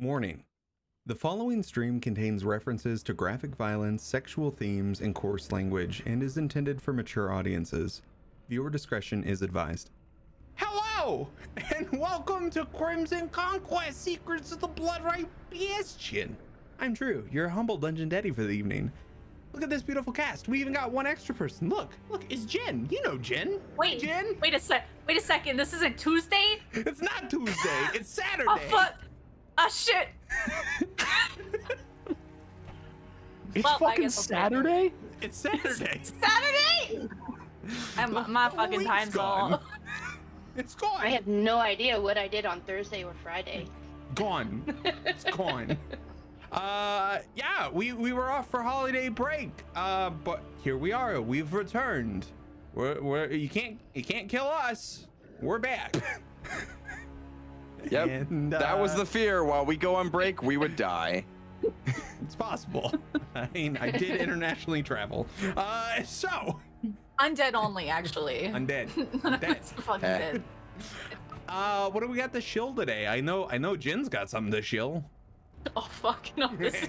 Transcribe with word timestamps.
Warning. 0.00 0.44
The 1.04 1.14
following 1.14 1.62
stream 1.62 2.00
contains 2.00 2.42
references 2.42 3.02
to 3.02 3.12
graphic 3.12 3.54
violence, 3.54 4.02
sexual 4.02 4.50
themes, 4.50 5.02
and 5.02 5.14
coarse 5.14 5.52
language 5.52 6.02
and 6.06 6.22
is 6.22 6.38
intended 6.38 6.80
for 6.80 6.94
mature 6.94 7.30
audiences. 7.30 8.00
Viewer 8.48 8.70
discretion 8.70 9.22
is 9.24 9.42
advised. 9.42 9.90
Hello, 10.54 11.28
and 11.76 11.86
welcome 11.92 12.48
to 12.48 12.64
Crimson 12.64 13.28
Conquest 13.28 14.00
Secrets 14.00 14.52
of 14.52 14.60
the 14.60 14.68
Bloodright 14.68 15.28
Bastion. 15.50 16.34
I'm 16.78 16.94
Drew, 16.94 17.28
your 17.30 17.50
humble 17.50 17.76
dungeon 17.76 18.08
daddy 18.08 18.30
for 18.30 18.44
the 18.44 18.52
evening. 18.52 18.90
Look 19.52 19.62
at 19.62 19.68
this 19.68 19.82
beautiful 19.82 20.14
cast. 20.14 20.48
We 20.48 20.62
even 20.62 20.72
got 20.72 20.92
one 20.92 21.06
extra 21.06 21.34
person. 21.34 21.68
Look, 21.68 21.92
look, 22.08 22.24
it's 22.30 22.46
Jen. 22.46 22.88
You 22.90 23.02
know 23.02 23.18
Jen. 23.18 23.60
Wait, 23.76 24.00
Jen. 24.00 24.36
wait 24.40 24.54
a 24.54 24.60
sec. 24.60 24.86
Wait 25.06 25.18
a 25.18 25.20
second. 25.20 25.58
This 25.58 25.74
isn't 25.74 25.98
Tuesday. 25.98 26.62
It's 26.72 27.02
not 27.02 27.28
Tuesday. 27.28 27.88
It's 27.92 28.18
oh, 28.18 28.22
Saturday. 28.22 28.48
Oh 28.48 28.58
fuck. 28.70 28.94
Ah 29.62 29.68
shit. 29.68 30.08
It's 33.54 33.64
Well, 33.64 33.78
fucking 33.78 34.02
guess 34.04 34.30
I'll 34.32 34.50
take 34.50 34.58
it. 34.58 34.62
Saturday? 34.62 34.92
It's 35.20 35.36
Saturday. 35.36 36.00
Saturday. 36.02 37.08
I'm 37.98 38.32
my 38.32 38.48
fucking 38.48 38.78
week's 38.78 38.90
time's 38.90 39.14
gone. 39.14 39.52
all. 39.54 39.62
It's 40.56 40.74
gone. 40.74 41.00
I 41.00 41.08
have 41.10 41.26
no 41.28 41.58
idea 41.58 42.00
what 42.00 42.18
I 42.18 42.26
did 42.26 42.44
on 42.46 42.60
Thursday 42.62 43.04
or 43.04 43.12
Friday. 43.22 43.66
gone. 44.14 44.62
It's 45.04 45.24
gone. 45.24 45.76
Uh, 46.52 47.20
yeah, 47.36 47.68
we 47.70 47.92
we 47.92 48.12
were 48.12 48.28
off 48.28 48.50
for 48.50 48.60
holiday 48.60 49.08
break. 49.08 49.52
Uh, 49.76 50.10
but 50.10 50.42
here 50.64 50.76
we 50.76 50.90
are. 50.90 51.20
We've 51.22 51.54
returned. 51.54 52.26
We're, 52.74 53.00
we're 53.00 53.30
you 53.30 53.48
can't 53.48 53.78
you 53.94 54.02
can't 54.02 54.28
kill 54.28 54.46
us. 54.48 55.06
We're 55.40 55.60
back. 55.60 55.94
Yep, 57.90 58.08
And, 58.30 58.52
that 58.52 58.78
was 58.78 58.92
uh, 58.94 58.98
the 58.98 59.06
fear. 59.06 59.44
While 59.44 59.64
we 59.64 59.76
go 59.76 59.94
on 59.94 60.08
break, 60.08 60.42
we 60.42 60.56
would 60.56 60.76
die. 60.76 61.24
It's 62.22 62.36
possible. 62.36 62.92
I 63.34 63.48
mean, 63.52 63.76
I 63.78 63.90
did 63.90 64.20
internationally 64.20 64.82
travel. 64.84 65.26
Uh, 65.56 66.02
so 66.04 66.60
Undead 67.18 67.54
only, 67.54 67.88
actually. 67.88 68.42
undead. 68.54 68.94
None 69.24 69.34
of 69.34 69.40
dead. 69.40 69.56
us 69.58 69.72
are 69.76 69.82
fucking 69.82 70.04
Eh. 70.04 70.18
dead. 70.18 70.42
Uh, 71.48 71.90
what 71.90 72.00
do 72.02 72.08
we 72.08 72.16
got 72.16 72.32
to 72.34 72.40
shill 72.40 72.72
today? 72.72 73.08
I 73.08 73.20
know 73.20 73.48
I 73.50 73.58
know 73.58 73.74
Jin's 73.76 74.08
got 74.08 74.30
something 74.30 74.52
to 74.52 74.62
shill. 74.62 75.04
Oh 75.74 75.88
fuck 75.90 76.28
no. 76.36 76.48
This 76.56 76.76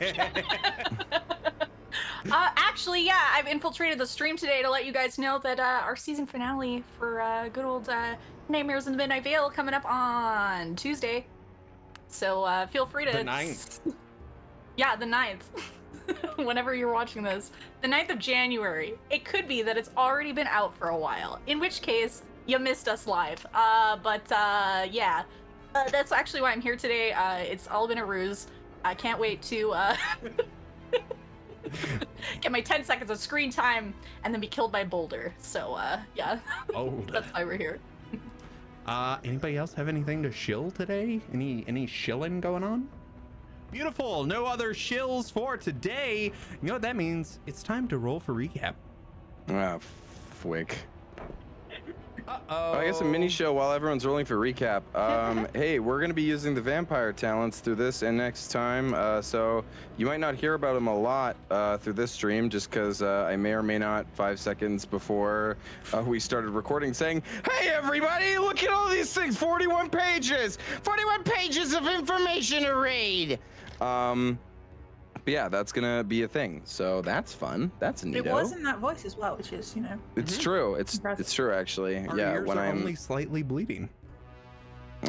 uh, 2.32 2.50
actually, 2.56 3.04
yeah, 3.06 3.20
I've 3.34 3.48
infiltrated 3.48 3.98
the 3.98 4.06
stream 4.08 4.38
today 4.38 4.62
to 4.62 4.70
let 4.70 4.86
you 4.86 4.94
guys 4.94 5.18
know 5.18 5.40
that 5.40 5.60
uh, 5.60 5.82
our 5.84 5.96
season 5.96 6.26
finale 6.28 6.84
for 7.00 7.20
uh, 7.22 7.50
good 7.50 7.66
old 7.66 7.90
uh, 7.90 8.16
Nightmares 8.52 8.88
in 8.88 8.94
the 8.94 8.98
Midnight 8.98 9.24
Vale 9.24 9.50
coming 9.50 9.74
up 9.74 9.86
on 9.86 10.76
Tuesday. 10.76 11.26
So 12.08 12.44
uh, 12.44 12.68
feel 12.68 12.86
free 12.86 13.06
to. 13.06 13.12
The 13.12 13.24
ninth. 13.24 13.80
Yeah, 14.78 14.96
the 14.96 15.06
9th. 15.06 15.42
Whenever 16.46 16.74
you're 16.74 16.94
watching 16.94 17.24
this, 17.24 17.52
the 17.82 17.90
9th 17.90 18.12
of 18.12 18.20
January. 18.20 18.94
It 19.10 19.26
could 19.26 19.46
be 19.48 19.62
that 19.64 19.78
it's 19.78 19.90
already 19.98 20.32
been 20.32 20.48
out 20.48 20.76
for 20.78 20.88
a 20.88 20.98
while, 20.98 21.40
in 21.46 21.60
which 21.60 21.82
case 21.82 22.24
you 22.48 22.58
missed 22.58 22.88
us 22.88 23.06
live. 23.06 23.46
Uh, 23.54 23.98
but 23.98 24.32
uh, 24.32 24.88
yeah, 24.90 25.24
uh, 25.76 25.90
that's 25.90 26.14
actually 26.14 26.42
why 26.42 26.54
I'm 26.54 26.62
here 26.62 26.78
today. 26.78 27.12
Uh, 27.12 27.36
it's 27.40 27.68
all 27.68 27.86
been 27.86 27.98
a 27.98 28.06
ruse. 28.06 28.48
I 28.86 28.96
can't 28.96 29.20
wait 29.20 29.42
to 29.44 29.74
uh, 29.74 29.96
get 32.42 32.52
my 32.52 32.62
10 32.62 32.86
seconds 32.86 33.12
of 33.12 33.20
screen 33.20 33.52
time 33.52 33.94
and 34.24 34.34
then 34.34 34.40
be 34.42 34.48
killed 34.48 34.72
by 34.72 34.86
Boulder. 34.86 35.34
So 35.38 35.74
uh, 35.74 36.00
yeah, 36.16 36.40
Oh, 36.74 37.04
that's 37.12 37.28
why 37.34 37.44
we're 37.44 37.58
here. 37.58 37.80
Uh, 38.86 39.18
anybody 39.24 39.58
else 39.58 39.74
have 39.74 39.88
anything 39.88 40.24
to 40.24 40.32
shill 40.32 40.72
today? 40.72 41.22
Any 41.34 41.64
any 41.68 41.86
shilling 41.86 42.42
going 42.42 42.64
on? 42.64 42.90
Beautiful. 43.72 44.26
No 44.26 44.46
other 44.46 44.74
shills 44.74 45.32
for 45.32 45.56
today. 45.56 46.32
You 46.62 46.68
know 46.68 46.74
what 46.74 46.82
that 46.82 46.96
means? 46.96 47.40
It's 47.46 47.64
time 47.64 47.88
to 47.90 47.98
roll 47.98 48.20
for 48.20 48.34
recap. 48.34 48.74
Ah, 49.50 49.78
fwick. 50.32 50.76
Uh 52.28 52.38
Oh, 52.54 52.74
I 52.74 52.86
guess 52.86 53.00
a 53.00 53.06
mini 53.06 53.30
show 53.30 53.54
while 53.54 53.72
everyone's 53.72 54.06
rolling 54.06 54.26
for 54.26 54.36
recap. 54.36 54.82
Um, 54.94 55.48
hey, 55.54 55.80
we're 55.80 56.02
gonna 56.02 56.14
be 56.14 56.22
using 56.22 56.54
the 56.54 56.62
vampire 56.62 57.14
talents 57.14 57.60
through 57.62 57.76
this 57.76 58.02
and 58.02 58.18
next 58.18 58.50
time, 58.50 58.94
uh, 58.94 59.22
so 59.22 59.64
you 59.96 60.06
might 60.06 60.20
not 60.20 60.36
hear 60.36 60.56
about 60.56 60.74
them 60.74 60.88
a 60.88 60.96
lot 60.96 61.38
uh, 61.50 61.78
through 61.78 61.94
this 61.94 62.12
stream, 62.12 62.50
just 62.50 62.70
because 62.70 63.02
uh, 63.02 63.28
I 63.30 63.38
may 63.38 63.54
or 63.54 63.64
may 63.64 63.78
not 63.78 64.06
five 64.14 64.38
seconds 64.38 64.84
before 64.84 65.56
uh, 65.94 66.04
we 66.06 66.20
started 66.20 66.50
recording 66.50 66.94
saying, 66.94 67.24
"Hey, 67.50 67.70
everybody, 67.70 68.38
look 68.38 68.64
at 68.64 68.70
all 68.72 68.90
these 68.90 69.14
things! 69.14 69.38
41 69.38 69.90
pages, 69.90 70.58
41 70.84 71.24
pages 71.24 71.74
of 71.74 71.88
information 71.88 72.64
to 72.64 72.76
read." 72.76 73.40
Um, 73.80 74.38
but 75.26 75.32
yeah, 75.34 75.50
that's 75.50 75.72
gonna 75.72 76.04
be 76.04 76.24
a 76.24 76.28
thing, 76.28 76.62
so 76.66 77.02
that's 77.02 77.34
fun. 77.34 77.72
That's 77.80 78.04
neato. 78.04 78.16
It 78.18 78.26
was 78.26 78.52
in 78.54 78.64
that 78.64 78.80
voice 78.80 79.06
as 79.06 79.16
well, 79.18 79.38
which 79.38 79.54
is, 79.54 79.76
you 79.76 79.82
know. 79.84 79.98
It's 80.16 80.38
true. 80.38 80.76
It's 80.76 80.96
Impressive. 80.96 81.20
it's 81.22 81.34
true 81.34 81.54
actually. 81.54 82.06
Our 82.08 82.18
yeah, 82.18 82.34
ears 82.34 82.48
when 82.48 82.58
are 82.58 82.66
I'm 82.66 82.80
only 82.80 82.96
slightly 82.96 83.44
bleeding. 83.44 83.90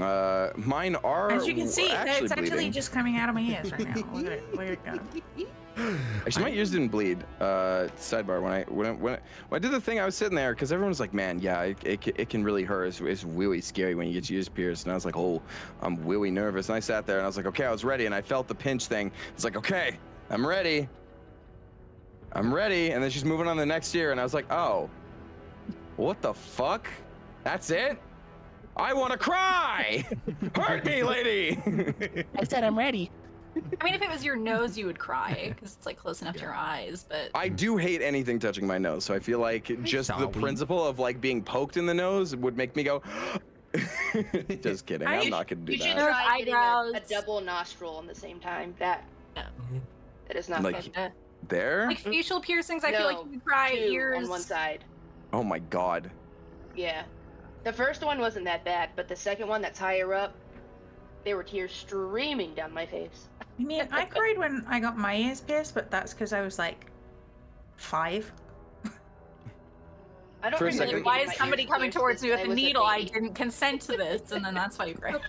uh 0.01 0.51
mine 0.57 0.97
are 0.97 1.31
As 1.33 1.47
you 1.47 1.55
can 1.55 1.69
see, 1.69 1.91
actually 1.91 2.25
it's 2.25 2.33
actually 2.33 2.51
bleeding. 2.51 2.73
just 2.73 2.93
coming 2.93 3.17
out 3.17 3.29
of 3.29 3.35
my 3.35 3.43
ears 3.43 3.71
right 3.73 3.81
now. 3.89 3.95
Look 4.13 4.27
at 4.27 4.33
it. 4.33 4.55
Look 4.55 4.63
at 4.67 4.71
it 4.73 4.85
go. 4.85 5.45
Actually, 5.77 6.45
my 6.45 6.51
ears 6.51 6.71
didn't 6.71 6.89
bleed. 6.89 7.25
Uh, 7.41 7.89
sidebar 7.97 8.43
when 8.43 8.53
I 8.53 8.63
when 8.65 8.87
I, 8.87 8.91
when 8.93 9.15
I, 9.15 9.19
when 9.49 9.59
I 9.59 9.59
did 9.59 9.73
the 9.73 9.81
thing, 9.81 9.99
I 9.99 10.05
was 10.05 10.15
sitting 10.15 10.37
there 10.37 10.55
because 10.55 10.71
everyone 10.71 10.91
was 10.91 11.01
like, 11.01 11.15
"Man, 11.15 11.39
yeah, 11.41 11.63
it, 11.63 11.79
it, 11.85 12.07
it 12.19 12.29
can 12.29 12.45
really 12.45 12.63
hurt. 12.63 12.87
It's, 12.87 13.01
it's 13.01 13.25
really 13.25 13.61
scary 13.61 13.95
when 13.95 14.07
you 14.07 14.15
get 14.15 14.29
your 14.29 14.39
ears 14.39 14.49
pierced." 14.49 14.85
And 14.85 14.93
I 14.93 14.95
was 14.95 15.05
like, 15.05 15.17
"Oh, 15.17 15.41
I'm 15.81 15.97
really 16.07 16.31
nervous." 16.31 16.69
And 16.69 16.77
I 16.77 16.81
sat 16.81 17.07
there 17.07 17.19
and 17.19 17.25
I 17.25 17.27
was 17.27 17.37
like, 17.37 17.47
"Okay, 17.47 17.65
I 17.65 17.73
was 17.73 17.85
ready." 17.85 18.07
And 18.07 18.15
I 18.15 18.21
felt 18.21 18.49
the 18.49 18.55
pinch 18.55 18.87
thing. 18.87 19.11
It's 19.35 19.45
like, 19.45 19.57
"Okay, 19.57 19.97
I'm 20.31 20.47
ready. 20.47 20.89
I'm 22.33 22.53
ready." 22.53 22.91
And 22.91 23.03
then 23.03 23.11
she's 23.11 23.25
moving 23.25 23.49
on 23.49 23.57
the 23.57 23.67
next 23.67 23.95
year, 23.95 24.13
and 24.13 24.21
I 24.21 24.25
was 24.25 24.35
like, 24.35 24.51
"Oh, 24.53 24.91
what 25.97 26.21
the 26.21 26.35
fuck? 26.35 26.89
That's 27.45 27.71
it." 27.71 27.99
I 28.77 28.95
want 28.95 29.13
to 29.13 29.19
cry. 29.19 30.07
Hurt 30.55 30.85
me, 30.87 31.03
lady. 31.03 31.59
I 32.39 32.45
said 32.45 32.65
I'm 32.65 32.77
ready. 32.79 33.11
I 33.81 33.85
mean, 33.85 33.95
if 33.95 34.03
it 34.03 34.09
was 34.11 34.25
your 34.25 34.37
nose, 34.37 34.79
you 34.79 34.87
would 34.87 34.99
cry 34.99 35.53
because 35.55 35.75
it's 35.77 35.87
like 35.87 35.97
close 35.99 36.23
enough 36.23 36.37
to 36.37 36.41
your 36.43 36.55
eyes. 36.55 37.05
But 37.09 37.31
I 37.35 37.49
do 37.49 37.77
hate 37.77 38.01
anything 38.03 38.39
touching 38.39 38.67
my 38.67 38.79
nose, 38.79 39.05
so 39.05 39.15
I 39.15 39.19
feel 39.19 39.39
like 39.41 39.65
just 39.85 40.09
the 40.09 40.15
sorry. 40.19 40.29
principle 40.29 40.87
of 40.87 40.99
like 40.99 41.21
being 41.21 41.43
poked 41.43 41.77
in 41.77 41.85
the 41.87 41.95
nose 41.95 42.35
would 42.37 42.57
make 42.57 42.75
me 42.77 42.83
go. 42.83 43.03
just 44.63 44.87
kidding. 44.87 45.07
I- 45.09 45.21
I'm 45.21 45.31
not 45.31 45.49
gonna 45.49 45.63
do 45.63 45.73
You 45.73 45.79
should 45.79 45.97
that. 45.97 46.09
try 46.11 46.39
getting 46.41 46.55
a, 46.55 46.93
a 46.95 47.01
double 47.09 47.41
nostril 47.41 47.97
on 47.97 48.07
the 48.07 48.15
same 48.15 48.39
time. 48.39 48.75
That 48.79 49.05
Yeah. 49.37 49.47
that 50.29 50.37
is 50.37 50.49
not 50.49 50.63
Like- 50.63 50.95
fun. 50.95 51.11
There? 51.49 51.87
like 51.89 51.99
facial 51.99 52.41
piercings, 52.41 52.85
I 52.85 52.93
feel 52.93 53.05
like 53.07 53.17
you 53.25 53.31
would 53.33 53.45
cry 53.45 53.71
Two 53.75 53.77
ears. 53.93 54.19
on 54.25 54.29
one 54.31 54.41
side. 54.41 54.85
Oh 55.33 55.43
my 55.43 55.59
god. 55.59 56.11
Yeah. 56.77 57.03
The 57.65 57.73
first 57.73 58.03
one 58.03 58.19
wasn't 58.21 58.45
that 58.45 58.65
bad, 58.65 58.91
but 58.97 59.09
the 59.09 59.17
second 59.17 59.49
one 59.49 59.61
that's 59.61 59.79
higher 59.79 60.15
up, 60.15 60.35
there 61.25 61.37
were 61.37 61.43
tears 61.43 61.73
streaming 61.73 62.55
down 62.55 62.73
my 62.73 62.87
face. 62.87 63.29
I 63.63 63.65
mean, 63.65 63.89
I 63.93 64.05
cried 64.07 64.37
when 64.39 64.65
I 64.67 64.81
got 64.81 64.99
my 64.99 65.15
ears 65.15 65.41
pierced, 65.41 65.73
but 65.75 65.89
that's 65.89 66.13
because 66.13 66.33
I 66.33 66.41
was 66.41 66.59
like 66.59 66.87
five. 67.77 68.33
I 70.43 70.51
don't 70.51 70.59
For 70.59 70.65
remember 70.65 70.87
second- 70.87 71.05
Why 71.05 71.21
is 71.21 71.37
somebody 71.37 71.65
coming 71.67 71.93
towards 71.93 72.23
me 72.25 72.31
with 72.31 72.41
a 72.41 72.49
needle? 72.49 72.83
I 72.83 73.05
didn't 73.05 73.35
consent 73.35 73.83
to 73.83 73.97
this, 73.97 74.33
and 74.33 74.45
then 74.45 74.55
that's 74.55 74.79
why 74.79 74.87
you 74.87 74.95
cry. 74.95 75.15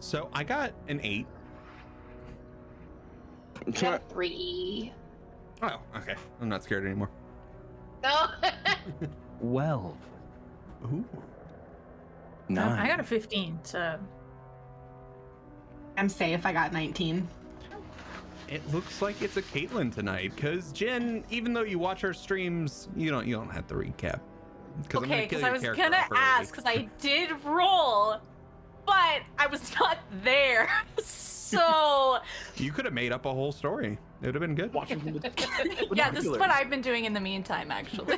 So 0.00 0.28
I 0.32 0.42
got 0.42 0.72
an 0.88 0.98
eight. 1.04 1.28
I 3.64 3.70
got 3.70 4.10
three. 4.10 4.92
Oh, 5.62 5.78
okay. 5.96 6.16
I'm 6.40 6.48
not 6.48 6.64
scared 6.64 6.84
anymore. 6.84 7.08
No. 8.02 8.26
Twelve. 9.40 9.96
Ooh. 10.86 11.04
Nine. 12.48 12.80
I 12.80 12.88
got 12.88 12.98
a 12.98 13.04
15, 13.04 13.60
so 13.62 13.96
I'm 15.96 16.08
safe. 16.08 16.44
I 16.46 16.52
got 16.52 16.72
19. 16.72 17.26
It 18.48 18.66
looks 18.72 19.00
like 19.00 19.22
it's 19.22 19.36
a 19.38 19.42
Caitlin 19.42 19.94
tonight, 19.94 20.36
cause 20.36 20.72
Jen, 20.72 21.24
even 21.30 21.54
though 21.54 21.62
you 21.62 21.78
watch 21.78 22.02
her 22.02 22.12
streams, 22.12 22.88
you 22.94 23.10
don't 23.10 23.26
you 23.26 23.34
don't 23.34 23.48
have 23.50 23.66
to 23.68 23.74
recap. 23.74 24.20
'Cause 24.88 25.02
I'm 25.02 25.10
Okay, 25.10 25.22
because 25.22 25.42
I 25.42 25.50
was 25.52 25.62
gonna 25.62 26.04
ask, 26.14 26.50
because 26.50 26.66
I 26.66 26.88
did 27.00 27.30
roll, 27.44 28.16
but 28.86 29.22
I 29.38 29.46
was 29.50 29.72
not 29.80 29.98
there. 30.22 30.68
So 31.52 32.18
You 32.56 32.72
could 32.72 32.86
have 32.86 32.94
made 32.94 33.12
up 33.12 33.26
a 33.26 33.30
whole 33.30 33.52
story. 33.52 33.98
It 34.22 34.26
would 34.26 34.34
have 34.34 34.40
been 34.40 34.54
good. 34.54 34.72
Watching 34.72 35.00
from 35.00 35.12
the 35.18 35.88
yeah, 35.94 36.10
this 36.10 36.24
is 36.24 36.30
what. 36.30 36.48
I've 36.48 36.70
been 36.70 36.80
doing 36.80 37.04
in 37.04 37.12
the 37.12 37.20
meantime. 37.20 37.70
Actually, 37.70 38.16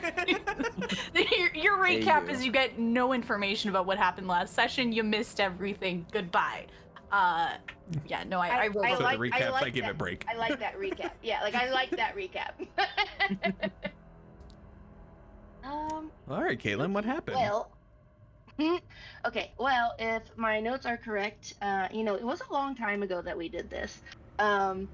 your, 1.14 1.52
your 1.52 1.76
recap 1.78 2.28
you. 2.28 2.34
is 2.34 2.44
you 2.46 2.52
get 2.52 2.78
no 2.78 3.12
information 3.12 3.70
about 3.70 3.86
what 3.86 3.98
happened 3.98 4.28
last 4.28 4.54
session. 4.54 4.92
You 4.92 5.02
missed 5.02 5.40
everything. 5.40 6.06
Goodbye. 6.12 6.66
Uh, 7.14 7.48
yeah, 8.08 8.24
no, 8.24 8.40
I, 8.40 8.48
I, 8.48 8.66
rolled. 8.66 8.86
I 8.86 8.90
So 8.92 8.96
the 8.98 9.04
like, 9.04 9.18
recaps, 9.20 9.42
I, 9.42 9.50
like 9.50 9.62
I 9.66 9.70
give 9.70 9.84
that, 9.84 9.92
it 9.92 9.98
break. 9.98 10.26
I 10.28 10.36
like 10.36 10.58
that 10.58 10.76
recap. 10.76 11.12
Yeah, 11.22 11.42
like 11.42 11.54
I 11.54 11.70
like 11.70 11.90
that 11.90 12.16
recap. 12.16 12.66
um, 15.64 16.10
All 16.28 16.42
right, 16.42 16.58
Caitlin, 16.58 16.90
what 16.90 17.04
happened? 17.04 17.36
well, 17.36 17.70
Okay, 19.26 19.52
well, 19.58 19.94
if 20.00 20.22
my 20.34 20.58
notes 20.58 20.86
are 20.86 20.96
correct, 20.96 21.54
uh, 21.62 21.86
you 21.92 22.02
know, 22.02 22.16
it 22.16 22.24
was 22.24 22.42
a 22.50 22.52
long 22.52 22.74
time 22.74 23.04
ago 23.04 23.22
that 23.22 23.38
we 23.38 23.48
did 23.48 23.70
this. 23.70 23.96
Um, 24.40 24.88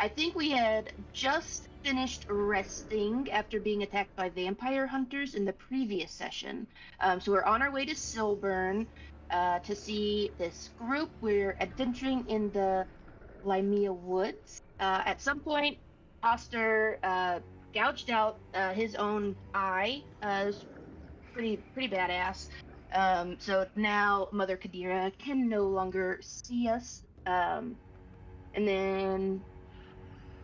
I 0.00 0.08
think 0.08 0.34
we 0.34 0.50
had 0.50 0.92
just 1.12 1.68
finished 1.84 2.26
resting 2.28 3.30
after 3.30 3.60
being 3.60 3.84
attacked 3.84 4.16
by 4.16 4.30
vampire 4.30 4.88
hunters 4.88 5.36
in 5.36 5.44
the 5.44 5.52
previous 5.52 6.10
session. 6.10 6.66
Um, 6.98 7.20
so 7.20 7.30
we're 7.30 7.44
on 7.44 7.62
our 7.62 7.70
way 7.70 7.84
to 7.84 7.94
Silburn 7.94 8.86
uh, 9.32 9.58
to 9.60 9.74
see 9.74 10.30
this 10.38 10.70
group. 10.78 11.10
We're 11.20 11.56
adventuring 11.60 12.28
in 12.28 12.50
the 12.52 12.86
Limea 13.44 13.94
Woods. 13.94 14.62
Uh, 14.78 15.02
at 15.04 15.20
some 15.20 15.40
point, 15.40 15.78
Oster 16.22 16.98
uh, 17.02 17.40
gouged 17.74 18.10
out 18.10 18.38
uh, 18.54 18.72
his 18.72 18.94
own 18.94 19.34
eye. 19.54 20.02
Uh, 20.22 20.42
it 20.42 20.46
was 20.46 20.64
pretty 21.32 21.56
pretty 21.74 21.94
badass. 21.94 22.48
Um, 22.94 23.36
so 23.38 23.66
now 23.74 24.28
Mother 24.32 24.56
Kadira 24.56 25.16
can 25.18 25.48
no 25.48 25.64
longer 25.64 26.18
see 26.20 26.68
us. 26.68 27.02
Um, 27.26 27.76
and 28.54 28.68
then 28.68 29.42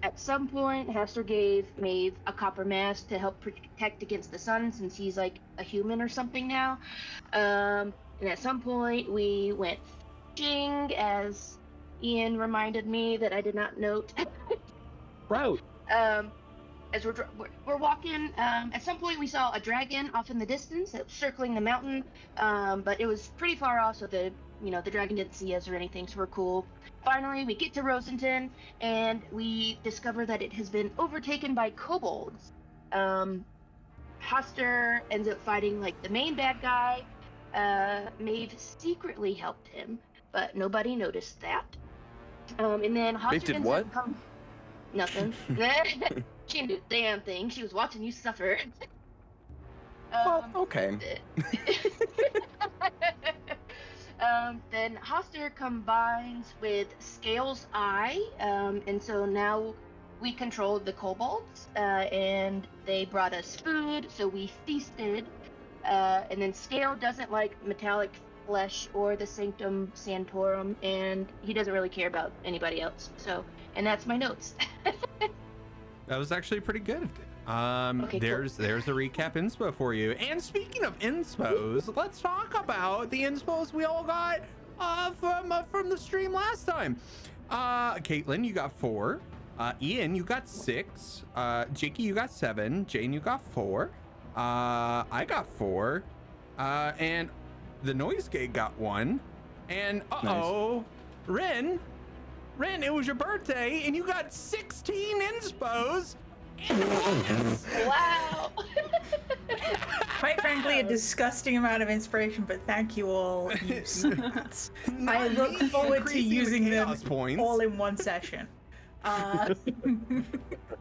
at 0.02 0.18
some 0.18 0.48
point, 0.48 0.88
Hester 0.88 1.22
gave 1.22 1.66
Maeve 1.76 2.14
a 2.26 2.32
copper 2.32 2.64
mask 2.64 3.08
to 3.08 3.18
help 3.18 3.40
protect 3.40 4.02
against 4.02 4.30
the 4.30 4.38
sun 4.38 4.72
since 4.72 4.96
he's 4.96 5.16
like 5.16 5.34
a 5.58 5.62
human 5.62 6.00
or 6.00 6.08
something 6.08 6.46
now. 6.46 6.78
Um, 7.32 7.92
and 8.20 8.28
at 8.28 8.38
some 8.38 8.60
point, 8.60 9.10
we 9.10 9.52
went 9.52 9.78
fishing 10.36 10.94
as 10.96 11.58
Ian 12.02 12.38
reminded 12.38 12.86
me 12.86 13.16
that 13.16 13.32
I 13.32 13.40
did 13.40 13.54
not 13.54 13.78
note. 13.78 14.12
Route. 15.28 15.60
um, 15.92 16.30
as 16.94 17.04
we're, 17.04 17.14
we're, 17.36 17.48
we're 17.66 17.76
walking, 17.76 18.30
um, 18.38 18.70
at 18.72 18.82
some 18.82 18.98
point 18.98 19.18
we 19.18 19.26
saw 19.26 19.52
a 19.52 19.60
dragon 19.60 20.10
off 20.14 20.30
in 20.30 20.38
the 20.38 20.46
distance 20.46 20.92
that 20.92 21.04
was 21.04 21.12
circling 21.12 21.54
the 21.54 21.60
mountain, 21.60 22.02
um, 22.38 22.80
but 22.80 23.00
it 23.00 23.06
was 23.06 23.30
pretty 23.36 23.56
far 23.56 23.78
off, 23.78 23.96
so 23.96 24.06
the 24.06 24.32
you 24.62 24.70
know 24.72 24.80
the 24.80 24.90
dragon 24.90 25.16
didn't 25.16 25.34
see 25.34 25.54
us 25.54 25.68
or 25.68 25.74
anything, 25.76 26.08
so 26.08 26.18
we're 26.18 26.26
cool. 26.28 26.66
Finally, 27.04 27.44
we 27.44 27.54
get 27.54 27.74
to 27.74 27.82
Rosenton, 27.82 28.50
and 28.80 29.22
we 29.30 29.78
discover 29.84 30.26
that 30.26 30.42
it 30.42 30.52
has 30.52 30.68
been 30.68 30.90
overtaken 30.98 31.54
by 31.54 31.70
kobolds. 31.70 32.52
Um, 32.92 33.44
Hastur 34.20 35.00
ends 35.10 35.28
up 35.28 35.40
fighting 35.44 35.80
like 35.80 36.00
the 36.02 36.08
main 36.08 36.34
bad 36.34 36.60
guy. 36.60 37.04
Uh, 37.54 38.06
Maeve 38.18 38.54
secretly 38.56 39.32
helped 39.32 39.68
him, 39.68 39.98
but 40.32 40.54
nobody 40.56 40.94
noticed 40.94 41.40
that. 41.40 41.64
Um, 42.58 42.82
and 42.82 42.96
then 42.96 43.16
Hastur 43.16 43.32
Maeve 43.32 43.44
did 43.44 43.64
what? 43.64 43.92
come- 43.92 44.16
Nothing. 44.94 45.34
she 46.46 46.60
didn't 46.60 46.68
do 46.68 46.74
a 46.76 46.80
damn 46.88 47.20
thing. 47.20 47.50
She 47.50 47.62
was 47.62 47.74
watching 47.74 48.02
you 48.02 48.12
suffer. 48.12 48.58
Well, 50.10 50.42
um, 50.44 50.62
okay. 50.62 50.96
um, 54.20 54.62
then 54.70 54.98
Hastur 55.04 55.54
combines 55.54 56.54
with 56.62 56.88
Scale's 56.98 57.66
Eye, 57.74 58.18
um, 58.40 58.80
and 58.86 59.02
so 59.02 59.26
now 59.26 59.74
we 60.20 60.32
control 60.32 60.78
the 60.78 60.92
kobolds, 60.94 61.68
uh, 61.76 61.80
and 62.10 62.66
they 62.86 63.04
brought 63.04 63.34
us 63.34 63.54
food, 63.56 64.06
so 64.10 64.26
we 64.26 64.50
feasted. 64.66 65.26
Uh, 65.88 66.22
and 66.30 66.40
then 66.40 66.52
Scale 66.52 66.94
doesn't 66.94 67.32
like 67.32 67.56
metallic 67.66 68.10
flesh 68.46 68.88
or 68.94 69.16
the 69.16 69.26
Sanctum 69.26 69.90
Sanctorum, 69.94 70.76
and 70.82 71.26
he 71.42 71.52
doesn't 71.52 71.72
really 71.72 71.88
care 71.88 72.08
about 72.08 72.30
anybody 72.44 72.80
else. 72.80 73.10
So, 73.16 73.44
and 73.76 73.86
that's 73.86 74.06
my 74.06 74.16
notes. 74.16 74.54
That 76.06 76.16
was 76.18 76.32
actually 76.32 76.60
pretty 76.60 76.80
good. 76.80 77.06
Um, 77.46 78.00
Okay, 78.04 78.12
cool. 78.12 78.20
there's 78.20 78.56
there's 78.56 78.88
a 78.88 78.92
recap 78.92 79.34
inspo 79.34 79.74
for 79.74 79.92
you. 79.92 80.12
And 80.12 80.42
speaking 80.42 80.82
of 80.84 80.98
inspos, 81.00 81.94
let's 81.96 82.20
talk 82.22 82.58
about 82.58 83.10
the 83.10 83.22
inspos 83.24 83.74
we 83.74 83.84
all 83.84 84.02
got 84.02 84.40
uh, 84.80 85.10
from 85.12 85.52
uh, 85.52 85.64
from 85.64 85.90
the 85.90 85.98
stream 85.98 86.32
last 86.32 86.66
time. 86.66 86.96
Uh, 87.50 87.96
Caitlin, 87.96 88.42
you 88.42 88.54
got 88.54 88.72
four. 88.72 89.20
Uh, 89.58 89.74
Ian, 89.82 90.14
you 90.14 90.24
got 90.24 90.48
six. 90.48 91.24
Uh, 91.36 91.66
Jakey, 91.74 92.04
you 92.04 92.14
got 92.14 92.30
seven. 92.32 92.86
Jane, 92.86 93.12
you 93.12 93.20
got 93.20 93.42
four. 93.52 93.90
Uh, 94.36 95.04
I 95.10 95.24
got 95.26 95.46
four. 95.46 96.04
Uh, 96.58 96.92
and 96.98 97.28
the 97.82 97.94
noise 97.94 98.28
gate 98.28 98.52
got 98.52 98.76
one. 98.78 99.20
And 99.68 100.02
uh 100.10 100.20
oh, 100.24 100.84
Ren, 101.26 101.78
Ren, 102.56 102.82
it 102.82 102.92
was 102.92 103.06
your 103.06 103.14
birthday, 103.14 103.82
and 103.84 103.94
you 103.94 104.04
got 104.04 104.32
16 104.32 105.22
inspos. 105.22 106.16
wow. 107.86 108.50
Quite 110.18 110.40
frankly, 110.40 110.80
a 110.80 110.82
disgusting 110.82 111.56
amount 111.56 111.82
of 111.84 111.88
inspiration, 111.88 112.44
but 112.48 112.60
thank 112.66 112.96
you 112.96 113.08
all. 113.10 113.52
you. 113.64 113.82
I 115.06 115.28
look 115.28 115.56
forward 115.70 116.06
to 116.06 116.18
increasing 116.18 116.28
the 116.28 116.34
using 116.34 116.70
them 116.70 116.96
points. 117.02 117.40
all 117.40 117.60
in 117.60 117.78
one 117.78 117.96
session. 117.96 118.46
Uh, 119.04 119.54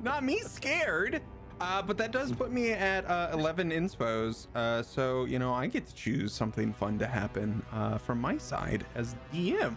Not 0.02 0.24
me 0.24 0.40
scared. 0.40 1.22
Uh, 1.60 1.82
but 1.82 1.98
that 1.98 2.12
does 2.12 2.32
put 2.32 2.52
me 2.52 2.72
at 2.72 3.04
uh, 3.06 3.30
11 3.34 3.72
inspos. 3.72 4.48
Uh, 4.56 4.82
so, 4.84 5.26
you 5.26 5.40
know, 5.40 5.54
I 5.54 5.68
get 5.68 5.88
to 5.88 5.96
choose 5.96 6.32
something 6.32 6.72
fun 6.72 7.00
to 7.00 7.08
happen 7.08 7.64
uh, 7.74 7.98
from 7.98 8.22
my 8.22 8.38
side 8.38 8.86
as 8.96 9.16
DM. 9.34 9.76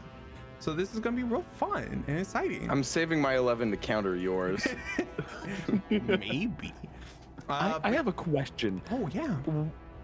So 0.58 0.74
this 0.74 0.92
is 0.92 1.00
going 1.00 1.16
to 1.16 1.22
be 1.22 1.26
real 1.26 1.44
fun 1.56 2.04
and 2.06 2.18
exciting. 2.18 2.70
I'm 2.70 2.84
saving 2.84 3.20
my 3.20 3.36
11 3.36 3.70
to 3.70 3.76
counter 3.78 4.14
yours. 4.14 4.66
Maybe. 5.90 6.72
I, 7.48 7.70
Uh, 7.70 7.80
I 7.82 7.92
have 7.92 8.06
a 8.08 8.12
question. 8.12 8.82
oh, 8.90 9.08
yeah. 9.12 9.34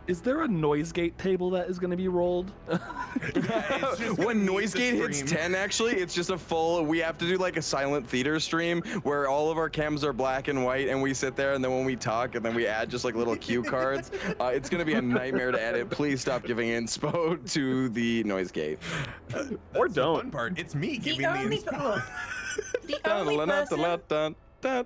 Is 0.07 0.21
there 0.21 0.43
a 0.43 0.49
noise 0.49 0.93
gate 0.93 1.19
table 1.19 1.51
that 1.51 1.69
is 1.69 1.81
going 1.81 1.91
to 1.91 1.97
be 1.97 2.07
rolled? 2.07 2.53
it's 2.69 3.99
just 3.99 4.17
gonna 4.17 4.27
when 4.27 4.45
Noise 4.45 4.73
Gate 4.73 4.95
hits 4.95 5.23
10, 5.23 5.55
actually, 5.57 5.95
it's 5.95 6.15
just 6.15 6.31
a 6.31 6.39
full. 6.39 6.85
We 6.85 6.99
have 6.99 7.19
to 7.19 7.27
do 7.27 7.37
like 7.39 7.57
a 7.57 7.63
silent 7.63 8.09
theater 8.09 8.39
stream 8.39 8.83
where 9.03 9.29
all 9.29 9.51
of 9.51 9.59
our 9.59 9.69
cams 9.69 10.05
are 10.05 10.13
black 10.13 10.47
and 10.47 10.65
white, 10.65 10.89
and 10.89 11.03
we 11.03 11.13
sit 11.13 11.35
there, 11.35 11.55
and 11.55 11.65
then 11.65 11.73
when 11.73 11.85
we 11.85 11.97
talk, 11.97 12.37
and 12.37 12.45
then 12.45 12.55
we 12.55 12.69
add 12.69 12.89
just 12.89 13.05
like 13.05 13.15
little 13.17 13.37
cue 13.37 13.63
cards. 13.63 14.11
Uh, 14.41 14.51
it's 14.53 14.69
gonna 14.69 14.85
be 14.85 14.95
a 14.95 15.01
nightmare 15.01 15.51
to 15.51 15.63
edit. 15.63 15.89
Please 15.89 16.21
stop 16.21 16.45
giving 16.45 16.69
inspo 16.69 17.39
to 17.53 17.89
the 17.91 18.23
Noise 18.25 18.51
Gate. 18.51 18.79
or 19.33 19.35
That's 19.35 19.49
the 19.49 19.57
fun 19.75 19.93
don't. 19.93 20.31
part. 20.31 20.59
It's 20.59 20.75
me 20.75 20.99
the 20.99 20.99
giving 20.99 21.27
only 21.27 21.59
the 21.59 21.65
inspo. 21.65 21.95
look, 22.83 22.89
the 22.89 23.11
only 23.11 23.37
person 23.39 24.37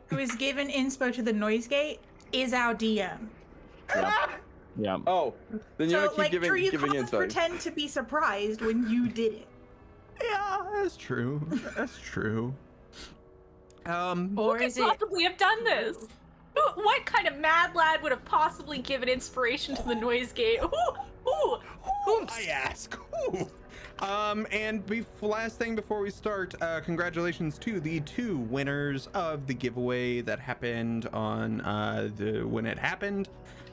who 0.09 0.19
is 0.19 0.33
given 0.37 0.69
inspo 0.69 1.13
to 1.13 1.23
the 1.23 1.33
noise 1.33 1.67
gate 1.67 2.01
is 2.33 2.53
our 2.53 2.75
DM. 2.75 3.19
Yeah. 3.89 4.27
Oh, 5.07 5.35
then 5.77 5.91
you 5.91 5.97
so, 5.97 6.09
keep 6.11 6.19
like, 6.19 6.31
giving 6.31 6.49
Drew, 6.49 6.59
you 6.59 6.71
giving 6.71 6.93
can't 6.93 7.07
inspo. 7.11 7.19
pretend 7.19 7.61
to 7.61 7.71
be 7.71 7.87
surprised 7.89 8.61
when 8.63 8.89
you 8.89 9.09
did 9.09 9.35
it. 9.35 9.47
Yeah, 10.23 10.59
that's 10.75 10.97
true. 10.97 11.41
That's 11.77 11.99
true. 11.99 12.55
Um, 13.87 14.39
Or 14.39 14.59
Who 14.59 14.65
is 14.65 14.75
could 14.75 14.83
it? 14.85 14.89
possibly 14.89 15.25
have 15.25 15.37
done 15.39 15.65
this? 15.65 15.97
Who- 16.55 16.83
What 16.83 17.07
kind 17.07 17.27
of 17.27 17.39
mad 17.39 17.75
lad 17.75 18.03
would 18.03 18.13
have 18.13 18.25
possibly 18.25 18.79
given 18.79 19.09
inspiration 19.09 19.75
to 19.77 19.83
the 19.83 19.95
noise 19.95 20.33
gate? 20.33 20.61
Ooh, 20.63 21.29
ooh, 21.29 21.59
who 22.05 22.27
I 22.29 22.47
ask? 22.51 22.97
Who? 23.33 23.49
Um, 24.01 24.47
and 24.51 24.85
bef- 24.87 25.05
last 25.21 25.59
thing 25.59 25.75
before 25.77 26.01
we 26.01 26.11
start, 26.11 26.55
uh, 26.63 26.81
congratulations 26.81 27.59
to 27.59 27.81
the 27.81 28.01
two 28.01 28.39
winners 28.39 29.09
of 29.09 29.47
the 29.47 29.53
giveaway 29.55 30.23
that 30.23 30.39
happened 30.41 31.07
on 31.13 31.61
uh, 31.63 32.09
the 32.17 32.43
when 32.43 32.65
it 32.67 32.79
happened, 32.79 33.29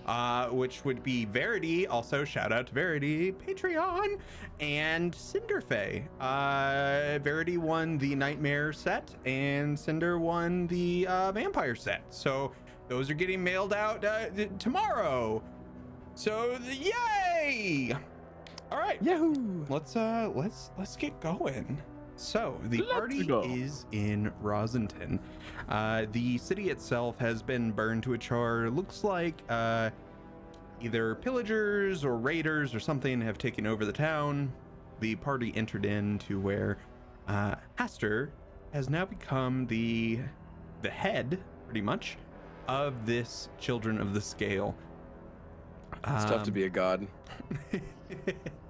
uh, 0.08 0.48
which 0.48 0.86
would 0.86 1.04
be 1.04 1.26
Verity. 1.26 1.88
Also, 1.88 2.24
shout 2.24 2.52
out 2.52 2.68
to 2.68 2.74
Verity, 2.74 3.32
Patreon, 3.32 4.20
and 4.60 5.14
Cinderfay. 5.14 6.04
Uh, 6.20 7.20
Verity 7.20 7.58
won 7.58 7.98
the 7.98 8.16
Nightmare 8.16 8.74
set, 8.74 9.14
and 9.26 9.78
Cinder 9.78 10.18
won 10.20 10.68
the 10.68 11.08
uh, 11.08 11.32
Vampire 11.32 11.76
set. 11.76 12.02
So 12.10 12.52
those 12.88 13.10
are 13.10 13.16
getting 13.16 13.44
mailed 13.44 13.74
out 13.74 14.04
uh, 14.06 14.30
th- 14.30 14.52
tomorrow. 14.60 15.44
So 16.16 16.58
yay! 16.72 17.96
All 18.72 18.80
right. 18.80 19.02
Yahoo! 19.02 19.66
Let's 19.70 19.96
uh 19.96 20.32
let's 20.34 20.72
let's 20.78 20.96
get 20.96 21.20
going. 21.22 21.82
So 22.18 22.60
the 22.64 22.80
Let's 22.80 22.92
party 22.94 23.26
go. 23.26 23.44
is 23.44 23.86
in 23.92 24.32
Rosenton. 24.42 25.20
Uh, 25.70 26.06
the 26.12 26.38
city 26.40 26.70
itself 26.70 27.18
has 27.20 27.42
been 27.44 27.72
burned 27.72 28.04
to 28.04 28.14
a 28.14 28.18
char. 28.18 28.70
Looks 28.70 29.04
like 29.04 29.42
uh, 29.50 29.92
either 30.82 31.16
pillagers 31.16 32.04
or 32.04 32.18
raiders 32.18 32.74
or 32.74 32.80
something 32.80 33.22
have 33.22 33.38
taken 33.38 33.68
over 33.68 33.86
the 33.86 33.94
town. 33.94 34.52
The 35.00 35.16
party 35.16 35.54
entered 35.56 35.86
into 35.86 36.40
where 36.40 36.80
uh, 37.28 37.56
Hastur 37.78 38.30
has 38.74 38.90
now 38.90 39.06
become 39.06 39.68
the 39.68 40.20
the 40.82 40.90
head, 40.90 41.40
pretty 41.66 41.82
much, 41.82 42.18
of 42.68 43.06
this 43.06 43.50
Children 43.60 44.00
of 44.02 44.14
the 44.14 44.22
Scale. 44.22 44.76
It's 45.94 46.26
tough 46.26 46.44
to 46.44 46.50
Um, 46.50 46.54
be 46.54 46.64
a 46.64 46.70
god. 46.70 47.08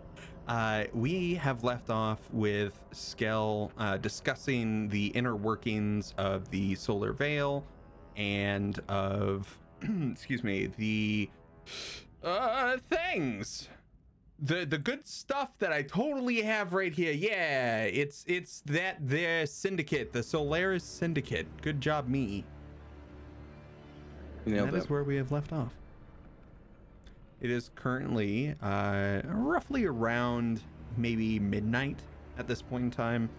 uh, 0.48 0.86
we 0.94 1.36
have 1.36 1.64
left 1.64 1.90
off 1.90 2.20
with 2.32 2.80
Skell 2.92 3.72
uh, 3.78 3.98
discussing 3.98 4.88
the 4.90 5.08
inner 5.08 5.36
workings 5.36 6.14
of 6.18 6.50
the 6.50 6.76
Solar 6.76 7.12
Veil 7.14 7.66
and 8.16 8.80
of, 8.88 9.58
excuse 10.12 10.44
me, 10.44 10.68
the 10.78 11.30
uh, 12.24 12.78
things. 12.90 13.70
the 14.40 14.66
the 14.66 14.78
good 14.78 15.06
stuff 15.08 15.58
that 15.60 15.74
I 15.74 15.82
totally 15.82 16.42
have 16.44 16.74
right 16.74 16.94
here. 16.94 17.12
Yeah, 17.12 17.84
it's 17.84 18.24
it's 18.28 18.62
that 18.68 18.98
their 19.08 19.46
syndicate, 19.46 20.14
the 20.14 20.24
Solaris 20.24 20.84
Syndicate. 20.84 21.48
Good 21.62 21.82
job, 21.82 22.08
me. 22.08 22.46
You 24.46 24.54
And 24.54 24.54
nailed 24.54 24.72
that 24.72 24.78
is 24.78 24.90
where 24.90 25.04
we 25.04 25.18
have 25.18 25.32
left 25.32 25.52
off. 25.52 25.74
It 27.40 27.52
is 27.52 27.70
currently 27.76 28.56
uh, 28.62 29.22
roughly 29.26 29.86
around 29.86 30.62
maybe 30.98 31.40
midnight 31.40 32.00
at 32.38 32.48
this 32.48 32.62
point 32.62 32.86
in 32.86 32.92
time. 32.92 33.30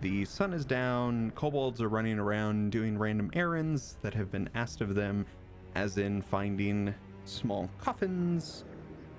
The 0.00 0.24
sun 0.24 0.52
is 0.52 0.64
down, 0.64 1.32
kobolds 1.32 1.82
are 1.82 1.88
running 1.88 2.18
around 2.18 2.70
doing 2.70 2.96
random 2.96 3.30
errands 3.34 3.98
that 4.02 4.14
have 4.14 4.30
been 4.30 4.48
asked 4.54 4.80
of 4.80 4.94
them, 4.94 5.26
as 5.74 5.98
in 5.98 6.22
finding 6.22 6.94
small 7.24 7.68
coffins 7.78 8.64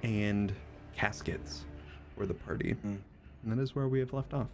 and 0.01 0.53
caskets 0.95 1.65
for 2.17 2.25
the 2.25 2.33
party. 2.33 2.75
Mm. 2.85 2.97
And 3.43 3.51
that 3.51 3.59
is 3.59 3.75
where 3.75 3.87
we 3.87 3.99
have 3.99 4.13
left 4.13 4.33
off. 4.33 4.47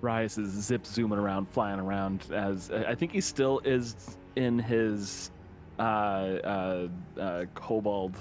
Rias 0.00 0.36
is 0.38 0.50
zip 0.50 0.86
zooming 0.86 1.18
around, 1.18 1.48
flying 1.48 1.80
around 1.80 2.26
as 2.32 2.70
I 2.70 2.94
think 2.94 3.12
he 3.12 3.20
still 3.20 3.60
is 3.64 4.16
in 4.36 4.58
his 4.58 5.30
uh, 5.78 5.82
uh, 5.82 6.88
uh, 7.20 7.44
kobold 7.54 8.16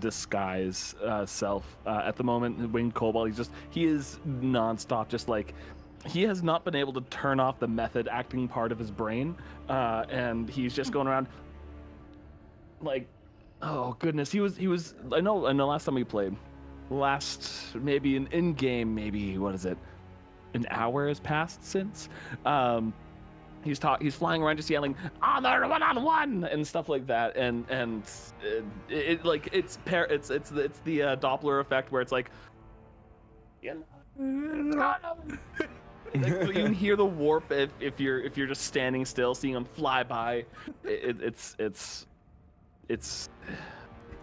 disguise 0.00 0.94
uh, 1.04 1.24
self 1.24 1.78
uh, 1.86 2.02
at 2.04 2.16
the 2.16 2.24
moment. 2.24 2.70
Winged 2.72 2.94
kobold. 2.94 3.28
He's 3.28 3.36
just 3.36 3.50
he 3.70 3.84
is 3.84 4.18
nonstop, 4.26 5.08
just 5.08 5.28
like 5.28 5.54
he 6.06 6.22
has 6.22 6.42
not 6.42 6.64
been 6.64 6.74
able 6.74 6.92
to 6.94 7.00
turn 7.02 7.40
off 7.40 7.58
the 7.58 7.68
method 7.68 8.08
acting 8.08 8.48
part 8.48 8.72
of 8.72 8.78
his 8.78 8.90
brain, 8.90 9.36
uh, 9.68 10.04
and 10.08 10.48
he's 10.48 10.74
just 10.74 10.92
going 10.92 11.06
around 11.06 11.26
like, 12.80 13.06
oh 13.62 13.96
goodness, 13.98 14.30
he 14.30 14.40
was 14.40 14.56
he 14.56 14.68
was. 14.68 14.94
I 15.12 15.20
know. 15.20 15.46
I 15.46 15.52
know. 15.52 15.66
Last 15.66 15.84
time 15.84 15.94
we 15.94 16.04
played, 16.04 16.36
last 16.90 17.74
maybe 17.74 18.16
an 18.16 18.28
in 18.32 18.54
game, 18.54 18.94
maybe 18.94 19.38
what 19.38 19.54
is 19.54 19.64
it? 19.64 19.78
an 20.54 20.66
hour 20.70 21.08
has 21.08 21.20
passed 21.20 21.62
since. 21.64 22.08
Um, 22.44 22.94
he's 23.64 23.78
talk 23.78 24.02
he's 24.02 24.14
flying 24.14 24.42
around 24.42 24.56
just 24.56 24.70
yelling 24.70 24.96
on 25.22 25.42
there 25.42 25.66
one 25.66 25.82
on 25.82 26.02
one 26.02 26.44
and 26.44 26.66
stuff 26.66 26.88
like 26.88 27.06
that. 27.06 27.36
And 27.36 27.64
and 27.70 28.02
it, 28.42 28.64
it 28.88 29.24
like 29.24 29.48
it's 29.52 29.78
par- 29.84 30.06
it's 30.10 30.30
it's 30.30 30.50
it's 30.52 30.80
the 30.80 31.02
uh, 31.02 31.16
Doppler 31.16 31.60
effect 31.60 31.90
where 31.90 32.02
it's 32.02 32.12
like 32.12 32.30
you 33.62 33.84
like, 36.14 36.46
you 36.46 36.52
can 36.52 36.74
hear 36.74 36.96
the 36.96 37.04
warp 37.04 37.50
if, 37.50 37.70
if 37.80 37.98
you're 37.98 38.20
if 38.20 38.36
you're 38.36 38.46
just 38.46 38.62
standing 38.62 39.04
still 39.04 39.34
seeing 39.34 39.54
him 39.54 39.64
fly 39.64 40.02
by. 40.02 40.44
It, 40.84 41.20
it's 41.20 41.56
it's 41.58 42.06
it's 42.88 43.28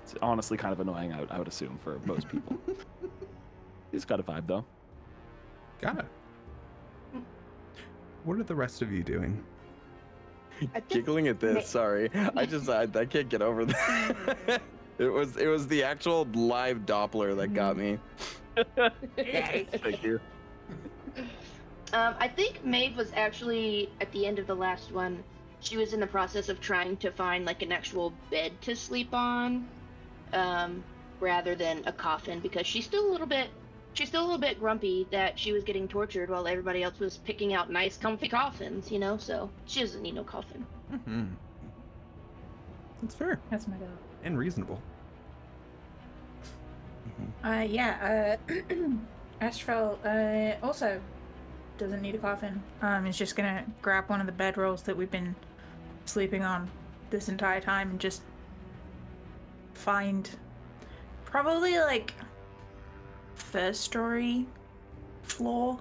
it's 0.03 0.15
honestly 0.21 0.57
kind 0.57 0.71
of 0.71 0.79
annoying 0.79 1.11
I 1.11 1.19
would, 1.19 1.31
I 1.31 1.37
would 1.39 1.47
assume 1.47 1.77
for 1.83 1.99
most 2.05 2.29
people. 2.29 2.57
He's 3.91 4.05
got 4.05 4.19
a 4.19 4.23
vibe 4.23 4.47
though. 4.47 4.65
Got 5.81 5.99
it. 5.99 6.05
What 8.23 8.37
are 8.37 8.43
the 8.43 8.55
rest 8.55 8.81
of 8.81 8.91
you 8.91 9.03
doing? 9.03 9.43
I 10.61 10.79
think 10.79 10.89
Giggling 10.89 11.27
at 11.27 11.39
this. 11.39 11.67
Sorry, 11.67 12.09
I 12.35 12.45
just 12.45 12.69
I, 12.69 12.87
I 12.93 13.05
can't 13.05 13.29
get 13.29 13.41
over 13.41 13.65
that. 13.65 14.61
it 14.99 15.05
was 15.05 15.37
it 15.37 15.47
was 15.47 15.67
the 15.67 15.83
actual 15.83 16.27
live 16.33 16.79
Doppler 16.85 17.35
that 17.37 17.53
got 17.53 17.77
me. 17.77 17.97
thank 19.15 20.03
you 20.03 20.19
Um, 21.93 22.15
I 22.19 22.27
think 22.27 22.63
Maeve 22.63 22.95
was 22.95 23.11
actually 23.15 23.89
at 23.99 24.11
the 24.11 24.25
end 24.25 24.39
of 24.39 24.47
the 24.47 24.55
last 24.55 24.91
one. 24.91 25.23
She 25.61 25.77
was 25.77 25.93
in 25.93 25.99
the 25.99 26.07
process 26.07 26.49
of 26.49 26.59
trying 26.61 26.97
to 26.97 27.11
find 27.11 27.45
like 27.45 27.61
an 27.61 27.71
actual 27.71 28.13
bed 28.29 28.53
to 28.61 28.75
sleep 28.75 29.13
on, 29.13 29.67
um, 30.33 30.83
rather 31.19 31.55
than 31.55 31.81
a 31.85 31.91
coffin 31.91 32.39
because 32.39 32.65
she's 32.65 32.85
still 32.85 33.09
a 33.09 33.11
little 33.11 33.27
bit, 33.27 33.49
she's 33.93 34.07
still 34.07 34.21
a 34.21 34.25
little 34.25 34.37
bit 34.39 34.59
grumpy 34.59 35.07
that 35.11 35.37
she 35.37 35.51
was 35.51 35.63
getting 35.63 35.87
tortured 35.87 36.29
while 36.29 36.47
everybody 36.47 36.83
else 36.83 36.99
was 36.99 37.17
picking 37.17 37.53
out 37.53 37.69
nice, 37.71 37.97
comfy 37.97 38.27
coffins. 38.29 38.91
You 38.91 38.99
know, 38.99 39.17
so 39.17 39.49
she 39.65 39.81
doesn't 39.81 40.01
need 40.01 40.15
no 40.15 40.23
coffin. 40.23 40.65
Mm-hmm. 40.93 41.25
That's 43.01 43.15
fair 43.15 43.39
That's 43.49 43.67
my 43.67 43.77
dog. 43.77 43.89
and 44.23 44.37
reasonable. 44.37 44.79
Uh, 47.43 47.65
yeah, 47.67 48.37
uh, 48.49 48.53
Astral, 49.41 49.97
uh, 50.05 50.53
also 50.65 50.99
doesn't 51.77 52.01
need 52.01 52.15
a 52.15 52.19
coffin. 52.19 52.61
Um, 52.81 53.07
is 53.07 53.17
just 53.17 53.35
gonna 53.35 53.65
grab 53.81 54.07
one 54.07 54.21
of 54.21 54.27
the 54.27 54.33
bedrolls 54.33 54.83
that 54.83 54.95
we've 54.95 55.09
been 55.09 55.35
sleeping 56.05 56.43
on 56.43 56.69
this 57.09 57.27
entire 57.29 57.59
time 57.61 57.89
and 57.89 57.99
just 57.99 58.21
find 59.73 60.29
probably 61.25 61.79
like 61.79 62.13
first 63.41 63.81
story 63.81 64.45
floor. 65.23 65.79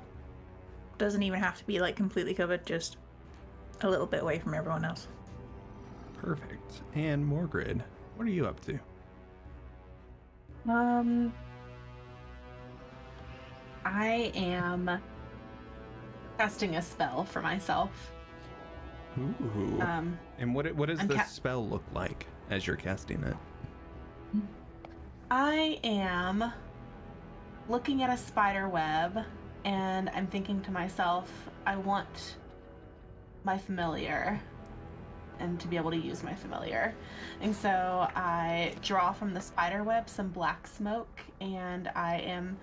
Doesn't 0.99 1.23
even 1.23 1.41
have 1.41 1.57
to 1.59 1.65
be 1.65 1.81
like 1.81 1.97
completely 1.97 2.35
covered, 2.35 2.67
just 2.67 2.97
a 3.83 3.89
little 3.89 4.07
bit 4.07 4.23
away 4.23 4.39
from 4.39 4.55
everyone 4.55 4.85
else. 4.85 5.09
Perfect. 6.21 6.83
And 6.95 7.25
Morgrid, 7.25 7.81
what 8.17 8.27
are 8.27 8.31
you 8.31 8.47
up 8.47 8.61
to? 8.67 8.79
Um, 10.69 11.33
I 13.85 14.31
am 14.35 15.01
casting 16.39 16.77
a 16.77 16.83
spell 16.83 17.25
for 17.25 17.41
myself. 17.41 18.13
Ooh. 19.19 19.81
Um, 19.81 20.19
and 20.39 20.55
what 20.55 20.73
what 20.75 20.89
does 20.89 21.01
I'm 21.01 21.09
the 21.09 21.17
ca- 21.17 21.25
spell 21.25 21.67
look 21.67 21.83
like 21.95 22.27
as 22.51 22.67
you're 22.67 22.77
casting 22.77 23.23
it? 23.25 23.37
I 25.31 25.81
am 25.83 26.53
looking 27.71 28.03
at 28.03 28.11
a 28.11 28.17
spider 28.17 28.69
web 28.69 29.25
and 29.65 30.11
I'm 30.11 30.27
thinking 30.27 30.61
to 30.63 30.73
myself, 30.73 31.31
I 31.65 31.77
want 31.77 32.37
my 33.45 33.57
familiar 33.57 34.41
and 35.39 35.59
to 35.61 35.69
be 35.69 35.77
able 35.77 35.93
to 35.93 35.97
use 35.97 36.25
my 36.25 36.35
familiar. 36.35 36.95
And 37.41 37.55
so 37.55 38.09
I 38.17 38.75
draw 38.83 39.13
from 39.13 39.33
the 39.33 39.41
spider 39.41 39.85
web 39.85 40.09
some 40.09 40.29
black 40.31 40.67
smoke 40.67 41.21
and 41.41 41.89
I 41.95 42.17
am 42.19 42.59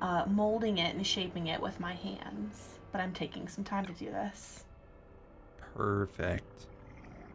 uh, 0.00 0.24
molding 0.26 0.78
it 0.78 0.94
and 0.94 1.06
shaping 1.06 1.48
it 1.48 1.60
with 1.60 1.78
my 1.78 1.92
hands. 1.92 2.78
But 2.92 3.02
I'm 3.02 3.12
taking 3.12 3.46
some 3.46 3.62
time 3.62 3.84
to 3.84 3.92
do 3.92 4.06
this. 4.06 4.64
Perfect. 5.74 6.66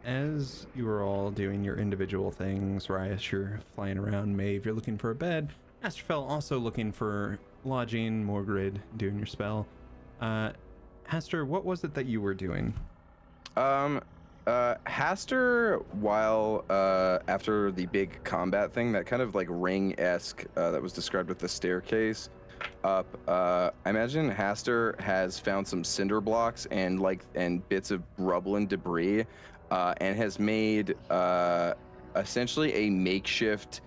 As 0.04 0.66
you 0.74 0.88
are 0.88 1.04
all 1.04 1.30
doing 1.30 1.62
your 1.62 1.76
individual 1.76 2.32
things, 2.32 2.90
Rias, 2.90 3.30
you're 3.30 3.60
flying 3.76 3.98
around. 3.98 4.36
Maeve, 4.36 4.64
you're 4.64 4.74
looking 4.74 4.98
for 4.98 5.10
a 5.10 5.14
bed. 5.14 5.52
Astrophel 5.82 6.28
also 6.28 6.58
looking 6.58 6.92
for 6.92 7.38
lodging. 7.64 8.24
Morgrid 8.24 8.80
doing 8.96 9.16
your 9.16 9.26
spell. 9.26 9.66
Uh, 10.20 10.50
Aster, 11.10 11.44
what 11.44 11.64
was 11.64 11.84
it 11.84 11.94
that 11.94 12.06
you 12.06 12.20
were 12.20 12.34
doing? 12.34 12.74
Um, 13.56 14.00
uh, 14.46 14.76
Hastur, 14.86 15.84
while 15.96 16.64
uh, 16.70 17.18
after 17.28 17.70
the 17.70 17.86
big 17.86 18.22
combat 18.24 18.72
thing, 18.72 18.92
that 18.92 19.06
kind 19.06 19.22
of 19.22 19.34
like 19.34 19.46
ring 19.50 19.94
esque 19.98 20.44
uh, 20.56 20.70
that 20.70 20.82
was 20.82 20.92
described 20.92 21.28
with 21.28 21.38
the 21.38 21.48
staircase 21.48 22.30
up, 22.82 23.06
uh, 23.28 23.70
I 23.84 23.90
imagine 23.90 24.32
Hastur 24.32 24.98
has 25.00 25.38
found 25.38 25.66
some 25.66 25.84
cinder 25.84 26.20
blocks 26.20 26.66
and 26.70 26.98
like 26.98 27.24
and 27.34 27.66
bits 27.68 27.90
of 27.90 28.02
rubble 28.16 28.56
and 28.56 28.68
debris, 28.68 29.26
uh, 29.70 29.94
and 30.00 30.16
has 30.16 30.38
made 30.38 30.94
uh, 31.10 31.74
essentially 32.16 32.72
a 32.74 32.90
makeshift 32.90 33.82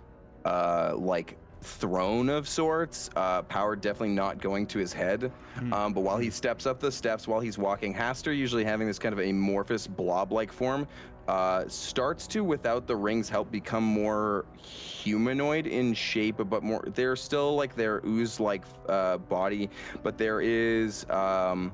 uh, 0.45 0.93
like 0.95 1.37
throne 1.61 2.29
of 2.29 2.47
sorts. 2.47 3.09
Uh, 3.15 3.41
power 3.43 3.75
definitely 3.75 4.09
not 4.09 4.41
going 4.41 4.65
to 4.67 4.79
his 4.79 4.91
head. 4.91 5.31
Hmm. 5.55 5.73
Um, 5.73 5.93
but 5.93 6.01
while 6.01 6.17
he 6.17 6.29
steps 6.29 6.65
up 6.65 6.79
the 6.79 6.91
steps, 6.91 7.27
while 7.27 7.39
he's 7.39 7.57
walking, 7.57 7.93
Hastur, 7.93 8.35
usually 8.35 8.63
having 8.63 8.87
this 8.87 8.99
kind 8.99 9.13
of 9.13 9.19
amorphous 9.19 9.87
blob-like 9.87 10.51
form, 10.51 10.87
uh, 11.27 11.65
starts 11.67 12.27
to, 12.27 12.43
without 12.43 12.87
the 12.87 12.95
rings, 12.95 13.29
help 13.29 13.51
become 13.51 13.83
more 13.83 14.45
humanoid 14.57 15.67
in 15.67 15.93
shape, 15.93 16.37
but 16.37 16.63
more. 16.63 16.83
They're 16.95 17.15
still 17.15 17.55
like 17.55 17.75
their 17.75 18.01
ooze-like 18.05 18.63
uh, 18.89 19.17
body, 19.17 19.69
but 20.03 20.17
there 20.17 20.41
is 20.41 21.05
um, 21.09 21.71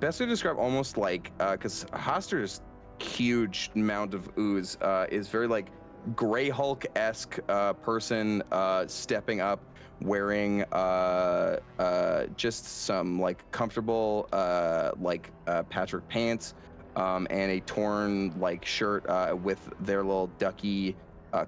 best 0.00 0.18
to 0.18 0.26
describe 0.26 0.58
almost 0.58 0.96
like 0.98 1.32
because 1.38 1.86
Hastur's 1.92 2.60
huge 3.00 3.70
mound 3.74 4.14
of 4.14 4.28
ooze 4.38 4.76
uh, 4.80 5.06
is 5.10 5.28
very 5.28 5.48
like 5.48 5.68
Gray 6.14 6.50
Hulk 6.50 6.86
esque 6.96 7.38
uh, 7.48 7.72
person 7.72 8.42
uh, 8.52 8.86
stepping 8.86 9.40
up, 9.40 9.60
wearing 10.00 10.62
uh, 10.72 11.58
uh, 11.78 12.26
just 12.36 12.84
some 12.84 13.20
like 13.20 13.50
comfortable 13.50 14.28
uh, 14.32 14.92
like 15.00 15.30
uh, 15.46 15.62
Patrick 15.64 16.06
pants 16.08 16.54
um, 16.96 17.26
and 17.30 17.50
a 17.50 17.60
torn 17.60 18.38
like 18.38 18.64
shirt 18.64 19.04
with 19.42 19.70
their 19.80 20.02
little 20.02 20.28
ducky 20.38 20.96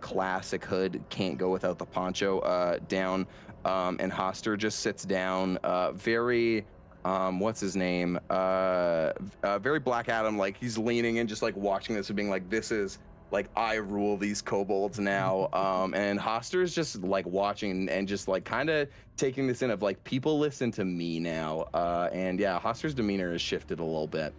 classic 0.00 0.64
hood. 0.64 1.02
Can't 1.10 1.38
go 1.38 1.50
without 1.50 1.78
the 1.78 1.86
poncho 1.86 2.78
down. 2.88 3.26
Um, 3.64 3.96
and 4.00 4.12
Hastur 4.12 4.56
just 4.56 4.80
sits 4.80 5.04
down, 5.04 5.58
very. 5.94 6.64
Um, 7.04 7.38
what's 7.38 7.60
his 7.60 7.76
name? 7.76 8.18
Very 8.28 9.78
Black 9.78 10.08
Adam. 10.08 10.36
Like 10.36 10.56
he's 10.56 10.76
leaning 10.76 11.20
and 11.20 11.28
just 11.28 11.42
like 11.42 11.56
watching 11.56 11.94
this 11.94 12.08
and 12.08 12.16
being 12.16 12.30
like, 12.30 12.50
"This 12.50 12.72
is 12.72 12.98
like 13.30 13.48
I 13.56 13.74
rule 13.74 14.16
these 14.16 14.40
kobolds 14.42 14.98
now. 14.98 15.48
Um, 15.56 15.94
and 15.94 16.18
Hastur 16.18 16.62
is 16.62 16.74
just 16.74 17.02
like 17.02 17.26
watching 17.26 17.88
and 17.88 18.06
just 18.06 18.28
like 18.28 18.44
kind 18.44 18.70
of 18.70 18.88
taking 19.16 19.46
this 19.46 19.62
in 19.62 19.70
of 19.70 19.82
like 19.82 20.02
people 20.04 20.38
listen 20.38 20.70
to 20.72 20.84
me 20.84 21.18
now. 21.20 21.66
Uh, 21.74 22.08
and 22.12 22.38
yeah, 22.38 22.58
Hastur's 22.60 22.94
demeanor 22.94 23.32
has 23.32 23.42
shifted 23.42 23.80
a 23.80 23.84
little 23.84 24.06
bit. 24.06 24.32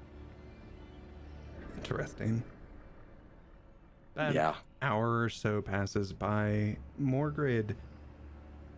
Interesting. 1.77 2.44
That 4.15 4.34
Yeah. 4.34 4.56
hour 4.82 5.22
or 5.22 5.29
so 5.29 5.62
passes 5.62 6.12
by. 6.13 6.77
Morgrid, 7.01 7.75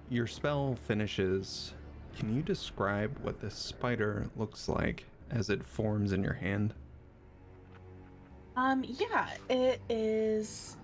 your 0.09 0.27
spell 0.27 0.75
finishes. 0.87 1.73
Can 2.17 2.35
you 2.35 2.41
describe 2.41 3.17
what 3.21 3.39
this 3.39 3.55
spider 3.55 4.27
looks 4.35 4.67
like 4.67 5.05
as 5.29 5.49
it 5.49 5.63
forms 5.63 6.11
in 6.11 6.23
your 6.23 6.33
hand? 6.33 6.73
Um, 8.55 8.83
yeah, 8.83 9.29
it 9.49 9.81
is 9.89 10.75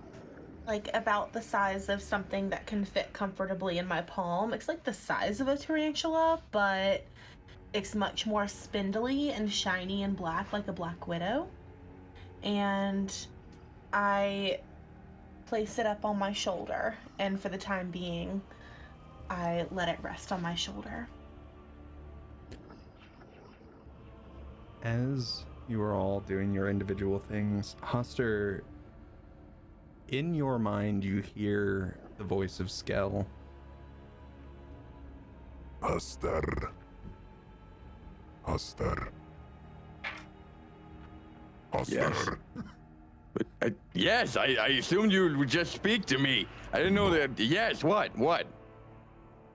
like 0.66 0.88
about 0.94 1.32
the 1.32 1.42
size 1.42 1.88
of 1.88 2.02
something 2.02 2.48
that 2.50 2.66
can 2.66 2.84
fit 2.84 3.12
comfortably 3.12 3.78
in 3.78 3.86
my 3.86 4.00
palm. 4.02 4.52
It's 4.52 4.66
like 4.66 4.82
the 4.82 4.94
size 4.94 5.40
of 5.40 5.48
a 5.48 5.56
tarantula, 5.56 6.40
but 6.50 7.04
it's 7.72 7.94
much 7.94 8.26
more 8.26 8.48
spindly 8.48 9.30
and 9.30 9.52
shiny 9.52 10.02
and 10.02 10.16
black 10.16 10.52
like 10.52 10.68
a 10.68 10.72
black 10.72 11.06
widow. 11.06 11.48
And 12.42 13.14
I 13.92 14.60
place 15.46 15.78
it 15.78 15.86
up 15.86 16.04
on 16.04 16.18
my 16.18 16.32
shoulder, 16.32 16.96
and 17.18 17.40
for 17.40 17.48
the 17.48 17.58
time 17.58 17.90
being, 17.90 18.42
I 19.30 19.66
let 19.70 19.88
it 19.88 19.98
rest 20.02 20.32
on 20.32 20.42
my 20.42 20.54
shoulder. 20.54 21.08
As 24.82 25.44
you 25.68 25.82
are 25.82 25.94
all 25.94 26.20
doing 26.20 26.52
your 26.52 26.68
individual 26.68 27.18
things, 27.18 27.76
Hastur, 27.82 28.62
in 30.08 30.34
your 30.34 30.58
mind, 30.58 31.04
you 31.04 31.20
hear 31.20 31.98
the 32.18 32.24
voice 32.24 32.60
of 32.60 32.70
Skell. 32.70 33.26
Aster. 35.82 36.70
Aster. 38.46 39.08
Aster. 41.72 42.38
But, 43.34 43.46
uh, 43.60 43.70
yes, 43.92 44.36
I, 44.36 44.56
I 44.58 44.68
assumed 44.68 45.12
you 45.12 45.36
would 45.36 45.48
just 45.48 45.72
speak 45.72 46.06
to 46.06 46.18
me. 46.18 46.46
I 46.72 46.78
didn't 46.78 46.94
know 46.94 47.10
that. 47.10 47.38
Yes, 47.38 47.84
what? 47.84 48.16
What? 48.16 48.46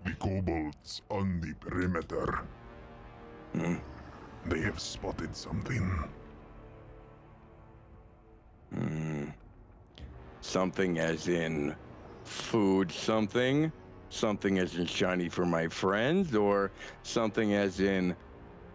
The 0.06 0.13
kobolds 0.13 1.01
on 1.10 1.41
the 1.41 1.53
perimeter. 1.56 2.41
Hmm. 3.53 3.75
They 4.45 4.62
have 4.62 4.79
spotted 4.79 5.36
something. 5.36 6.10
Hmm. 8.74 9.25
Something 10.41 11.00
as 11.00 11.27
in 11.27 11.75
food 12.24 12.91
something? 12.91 13.71
Something 14.10 14.60
as 14.60 14.75
in 14.75 14.86
shiny 14.86 15.29
for 15.29 15.45
my 15.45 15.67
friends? 15.67 16.36
Or 16.36 16.71
something 17.03 17.53
as 17.53 17.79
in 17.79 18.15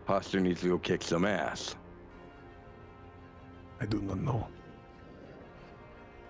Hastur 0.09 0.41
needs 0.41 0.61
to 0.63 0.69
go 0.69 0.79
kick 0.79 1.03
some 1.03 1.25
ass? 1.25 1.75
I 3.81 3.87
do 3.87 4.01
not 4.01 4.19
know. 4.19 4.47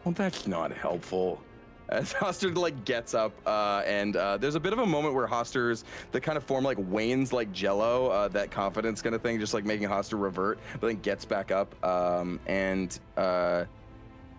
Well, 0.05 0.15
that's 0.15 0.47
not 0.47 0.73
helpful. 0.73 1.43
As 1.89 2.13
Hastur 2.15 2.57
like 2.57 2.85
gets 2.85 3.15
up, 3.15 3.33
uh, 3.47 3.83
and 3.87 4.17
uh, 4.17 4.37
there's 4.37 4.57
a 4.57 4.61
bit 4.61 4.73
of 4.73 4.81
a 4.81 4.87
moment 4.87 5.15
where 5.15 5.27
Hastur's 5.27 5.85
the 6.13 6.21
kind 6.21 6.37
of 6.37 6.45
form 6.45 6.65
like 6.65 6.79
wanes 6.81 7.33
like 7.33 7.53
Jello, 7.53 8.09
uh, 8.09 8.29
that 8.29 8.51
confidence 8.51 9.03
kind 9.03 9.15
of 9.15 9.23
thing, 9.23 9.39
just 9.39 9.55
like 9.55 9.65
making 9.65 9.89
Hastur 9.89 10.21
revert, 10.21 10.59
but 10.81 10.89
then 10.89 10.97
gets 10.97 11.25
back 11.25 11.51
up. 11.51 11.75
Um, 11.85 12.41
and 12.47 12.99
uh, 13.17 13.65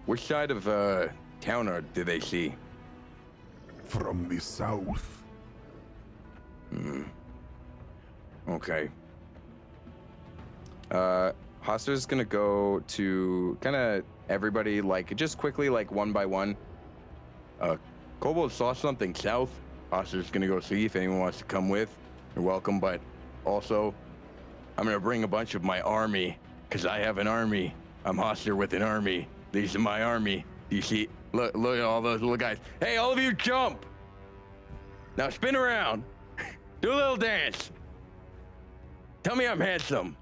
which 0.06 0.26
side 0.26 0.52
of 0.52 0.68
uh, 0.68 1.08
town 1.40 1.68
are, 1.68 1.82
do 1.82 2.04
they 2.04 2.20
see? 2.20 2.54
From 3.86 4.28
the 4.28 4.40
south. 4.40 5.24
Hmm. 6.72 7.04
Okay. 8.50 8.90
Uh, 10.92 11.32
Hastur's 11.64 12.06
gonna 12.06 12.26
go 12.26 12.82
to 12.88 13.58
kind 13.62 13.76
of 13.76 14.04
everybody, 14.30 14.82
like 14.82 15.16
just 15.16 15.38
quickly, 15.38 15.70
like 15.70 15.92
one 15.92 16.12
by 16.12 16.26
one. 16.26 16.58
Uh, 17.60 17.78
Kobold 18.20 18.52
saw 18.52 18.74
something 18.74 19.14
south. 19.16 19.50
Hastur's 19.92 20.30
gonna 20.30 20.48
go 20.48 20.60
see 20.60 20.86
if 20.86 20.96
anyone 20.96 21.20
wants 21.20 21.38
to 21.40 21.44
come 21.46 21.70
with. 21.70 21.90
You're 22.36 22.44
welcome, 22.44 22.80
but 22.80 23.00
also, 23.46 23.94
I'm 24.78 24.86
gonna 24.86 25.00
bring 25.00 25.24
a 25.24 25.28
bunch 25.28 25.56
of 25.56 25.64
my 25.64 25.82
army, 25.82 26.38
cause 26.70 26.86
I 26.86 27.00
have 27.00 27.18
an 27.18 27.28
army. 27.28 27.74
I'm 28.06 28.18
Hastur 28.18 28.56
with 28.56 28.74
an 28.74 28.82
army. 28.82 29.28
These 29.52 29.76
are 29.76 29.80
my 29.80 30.04
army. 30.04 30.46
You 30.70 30.82
see? 30.82 31.10
Look, 31.34 31.56
look 31.56 31.78
at 31.78 31.84
all 31.84 32.02
those 32.02 32.22
little 32.22 32.38
guys. 32.38 32.58
Hey, 32.80 32.98
all 32.98 33.12
of 33.12 33.20
you, 33.20 33.34
jump! 33.34 33.86
Now 35.18 35.30
spin 35.30 35.56
around. 35.56 36.04
Do 36.82 36.94
a 36.94 36.96
little 36.96 37.18
dance. 37.18 37.72
Tell 39.24 39.36
me 39.36 39.48
I'm 39.48 39.60
handsome. 39.60 40.16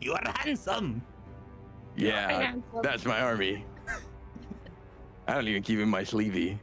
You 0.00 0.12
are 0.12 0.32
handsome. 0.36 1.02
Yeah, 1.96 2.54
that's 2.82 3.04
my 3.04 3.20
army. 3.20 3.64
I 5.28 5.34
don't 5.34 5.48
even 5.48 5.62
keep 5.62 5.78
in 5.78 5.88
my 5.88 6.02
sleevey. 6.02 6.58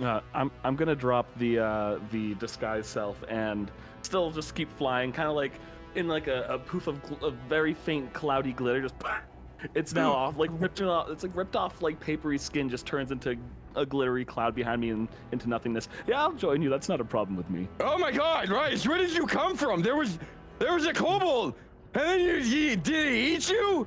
Uh, 0.00 0.20
I'm 0.34 0.50
I'm 0.62 0.76
gonna 0.76 0.94
drop 0.94 1.26
the 1.38 1.58
uh, 1.58 1.98
the 2.10 2.34
disguise 2.34 2.86
self 2.86 3.22
and 3.28 3.70
still 4.02 4.30
just 4.30 4.54
keep 4.54 4.70
flying, 4.76 5.12
kind 5.12 5.28
of 5.28 5.34
like 5.34 5.52
in 5.94 6.06
like 6.08 6.26
a, 6.26 6.42
a 6.44 6.58
poof 6.58 6.86
of, 6.86 7.02
gl- 7.02 7.22
of 7.22 7.34
very 7.48 7.74
faint 7.74 8.12
cloudy 8.12 8.52
glitter. 8.52 8.82
Just 8.82 8.94
it's 9.74 9.94
now 9.94 10.12
off, 10.12 10.38
like 10.38 10.50
ripped 10.54 10.82
off. 10.82 11.08
It's 11.10 11.22
like 11.22 11.34
ripped 11.34 11.56
off, 11.56 11.80
like 11.82 11.98
papery 11.98 12.38
skin 12.38 12.68
just 12.68 12.86
turns 12.86 13.10
into 13.10 13.36
a 13.74 13.84
glittery 13.84 14.24
cloud 14.24 14.54
behind 14.54 14.80
me 14.80 14.90
and 14.90 15.08
into 15.32 15.48
nothingness. 15.48 15.88
Yeah, 16.06 16.22
I'll 16.22 16.32
join 16.32 16.62
you. 16.62 16.70
That's 16.70 16.88
not 16.88 17.00
a 17.00 17.04
problem 17.04 17.36
with 17.36 17.50
me. 17.50 17.68
Oh 17.80 17.98
my 17.98 18.10
God, 18.12 18.48
Rice, 18.48 18.86
where 18.86 18.98
did 18.98 19.12
you 19.12 19.26
come 19.26 19.56
from? 19.56 19.82
There 19.82 19.96
was, 19.96 20.18
there 20.58 20.72
was 20.74 20.86
a 20.86 20.92
kobold, 20.92 21.54
and 21.94 22.02
then 22.02 22.20
you, 22.20 22.34
you 22.36 22.76
did 22.76 23.12
he 23.12 23.34
eat 23.34 23.50
you? 23.50 23.86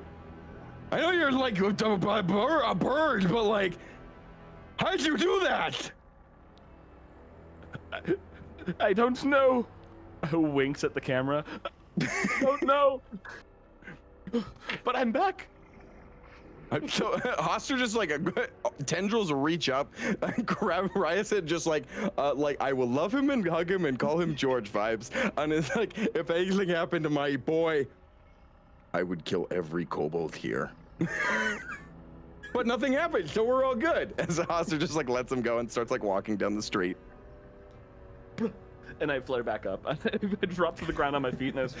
I 0.92 1.00
know 1.00 1.10
you're 1.10 1.32
like 1.32 1.58
a, 1.60 1.66
a, 1.84 1.94
a 1.94 2.22
bird, 2.22 2.62
a 2.64 2.74
bird, 2.74 3.28
but 3.28 3.44
like, 3.44 3.78
how'd 4.78 5.00
you 5.00 5.16
do 5.16 5.40
that? 5.40 5.90
I 8.78 8.92
don't 8.92 9.22
know. 9.24 9.66
Winks 10.32 10.84
at 10.84 10.94
the 10.94 11.00
camera. 11.00 11.44
I 12.00 12.40
don't 12.40 12.62
know. 12.62 13.02
but 14.84 14.96
I'm 14.96 15.12
back. 15.12 15.48
So 16.70 17.12
Hastur 17.16 17.78
just 17.78 17.96
like 17.96 18.10
a, 18.10 18.48
tendrils 18.86 19.32
reach 19.32 19.68
up, 19.68 19.92
grab 20.44 20.90
and 20.94 21.46
just 21.46 21.66
like, 21.66 21.84
uh, 22.16 22.34
like 22.34 22.60
I 22.60 22.72
will 22.72 22.88
love 22.88 23.12
him 23.12 23.30
and 23.30 23.46
hug 23.46 23.70
him 23.70 23.86
and 23.86 23.98
call 23.98 24.20
him 24.20 24.36
George 24.36 24.72
vibes. 24.72 25.10
And 25.36 25.52
it's 25.52 25.74
like, 25.74 25.98
if 25.98 26.30
anything 26.30 26.68
happened 26.68 27.02
to 27.04 27.10
my 27.10 27.36
boy, 27.36 27.86
I 28.92 29.02
would 29.02 29.24
kill 29.24 29.48
every 29.50 29.84
kobold 29.86 30.34
here. 30.34 30.70
but 32.52 32.66
nothing 32.66 32.92
happened, 32.92 33.28
so 33.28 33.42
we're 33.42 33.64
all 33.64 33.74
good. 33.74 34.14
As 34.18 34.38
Hastur 34.38 34.78
just 34.78 34.94
like 34.94 35.08
lets 35.08 35.32
him 35.32 35.42
go 35.42 35.58
and 35.58 35.70
starts 35.70 35.90
like 35.90 36.04
walking 36.04 36.36
down 36.36 36.54
the 36.54 36.62
street. 36.62 36.96
And 39.02 39.10
I 39.10 39.18
flare 39.18 39.42
back 39.42 39.64
up. 39.64 39.80
I 39.86 40.46
drop 40.46 40.76
to 40.80 40.84
the 40.84 40.92
ground 40.92 41.16
on 41.16 41.22
my 41.22 41.30
feet 41.32 41.50
and 41.54 41.60
I 41.60 41.62
was. 41.62 41.74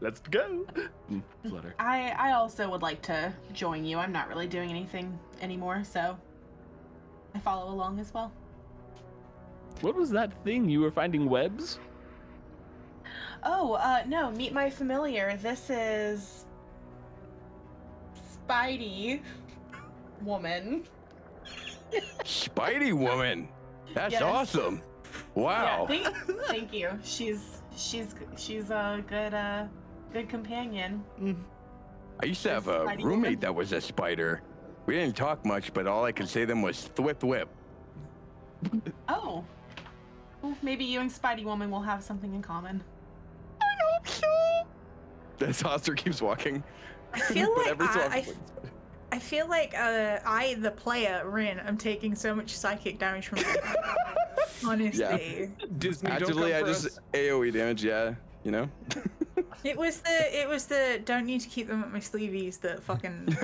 Let's 0.00 0.20
go. 0.20 0.66
Mm, 1.10 1.22
Flutter. 1.46 1.74
I 1.78 2.10
I 2.18 2.32
also 2.32 2.68
would 2.68 2.82
like 2.82 3.00
to 3.02 3.32
join 3.52 3.84
you. 3.84 3.98
I'm 3.98 4.10
not 4.12 4.28
really 4.28 4.48
doing 4.48 4.70
anything 4.70 5.16
anymore, 5.40 5.84
so 5.84 6.16
I 7.34 7.38
follow 7.38 7.70
along 7.72 8.00
as 8.00 8.12
well. 8.12 8.32
What 9.82 9.94
was 9.94 10.10
that 10.10 10.32
thing? 10.42 10.68
You 10.68 10.80
were 10.80 10.90
finding 10.90 11.28
webs? 11.28 11.78
Oh, 13.44 13.74
uh 13.74 14.02
no, 14.06 14.30
meet 14.32 14.52
my 14.52 14.68
familiar. 14.68 15.36
This 15.36 15.70
is 15.70 16.44
Spidey 18.48 19.20
woman. 20.22 20.84
Spidey 22.24 22.92
woman, 22.92 23.48
that's 23.94 24.12
Yes. 24.14 24.22
awesome. 24.22 24.82
Wow. 25.40 25.86
Yeah, 25.88 26.02
thank, 26.02 26.16
thank 26.48 26.72
you. 26.72 26.90
She's 27.02 27.62
she's 27.74 28.14
she's 28.36 28.70
a 28.70 29.02
good 29.06 29.32
uh 29.32 29.64
good 30.12 30.28
companion. 30.28 31.02
I 32.22 32.26
used 32.26 32.42
to 32.42 32.50
have 32.50 32.68
a 32.68 32.84
roommate 32.84 33.02
woman? 33.04 33.40
that 33.40 33.54
was 33.54 33.72
a 33.72 33.80
spider. 33.80 34.42
We 34.84 34.96
didn't 34.96 35.16
talk 35.16 35.44
much, 35.46 35.72
but 35.72 35.86
all 35.86 36.04
I 36.04 36.12
could 36.12 36.28
say 36.28 36.40
to 36.40 36.46
them 36.46 36.60
was 36.60 36.90
thwip 36.94 37.14
thwip. 37.14 37.46
Oh. 39.08 39.44
Well, 40.42 40.56
maybe 40.62 40.84
you 40.84 41.00
and 41.00 41.10
Spidey 41.10 41.44
woman 41.44 41.70
will 41.70 41.82
have 41.82 42.02
something 42.02 42.34
in 42.34 42.42
common. 42.42 42.82
I 43.60 43.64
hope 43.94 44.08
so. 44.08 45.46
As 45.46 45.62
Hastur 45.62 45.96
keeps 45.96 46.20
walking. 46.20 46.62
I 47.14 47.20
feel 47.20 47.54
like 47.56 47.68
every 47.68 47.86
so 47.88 48.00
I, 48.00 48.04
often, 48.04 48.12
I, 48.12 48.16
like, 48.16 48.28
f- 48.28 48.70
I 49.12 49.18
feel 49.18 49.48
like 49.48 49.74
uh, 49.76 50.18
I, 50.24 50.54
the 50.60 50.70
player, 50.70 51.28
Rin, 51.28 51.60
I'm 51.66 51.76
taking 51.76 52.14
so 52.14 52.34
much 52.34 52.56
psychic 52.56 52.98
damage 52.98 53.26
from 53.28 53.38
it. 53.38 53.46
Honestly. 54.64 55.50
Disney, 55.78 56.10
don't 56.10 56.22
Actively, 56.22 56.54
I 56.54 56.62
just 56.62 56.86
us. 56.86 56.98
AoE 57.12 57.52
damage, 57.52 57.82
yeah, 57.84 58.14
you 58.44 58.50
know? 58.50 58.68
It 59.62 59.76
was 59.76 60.00
the 60.00 60.40
it 60.40 60.48
was 60.48 60.64
the 60.66 61.02
don't 61.04 61.26
need 61.26 61.42
to 61.42 61.48
keep 61.48 61.68
them 61.68 61.82
at 61.82 61.92
my 61.92 61.98
sleeveys 61.98 62.58
that 62.60 62.82
fucking 62.82 63.36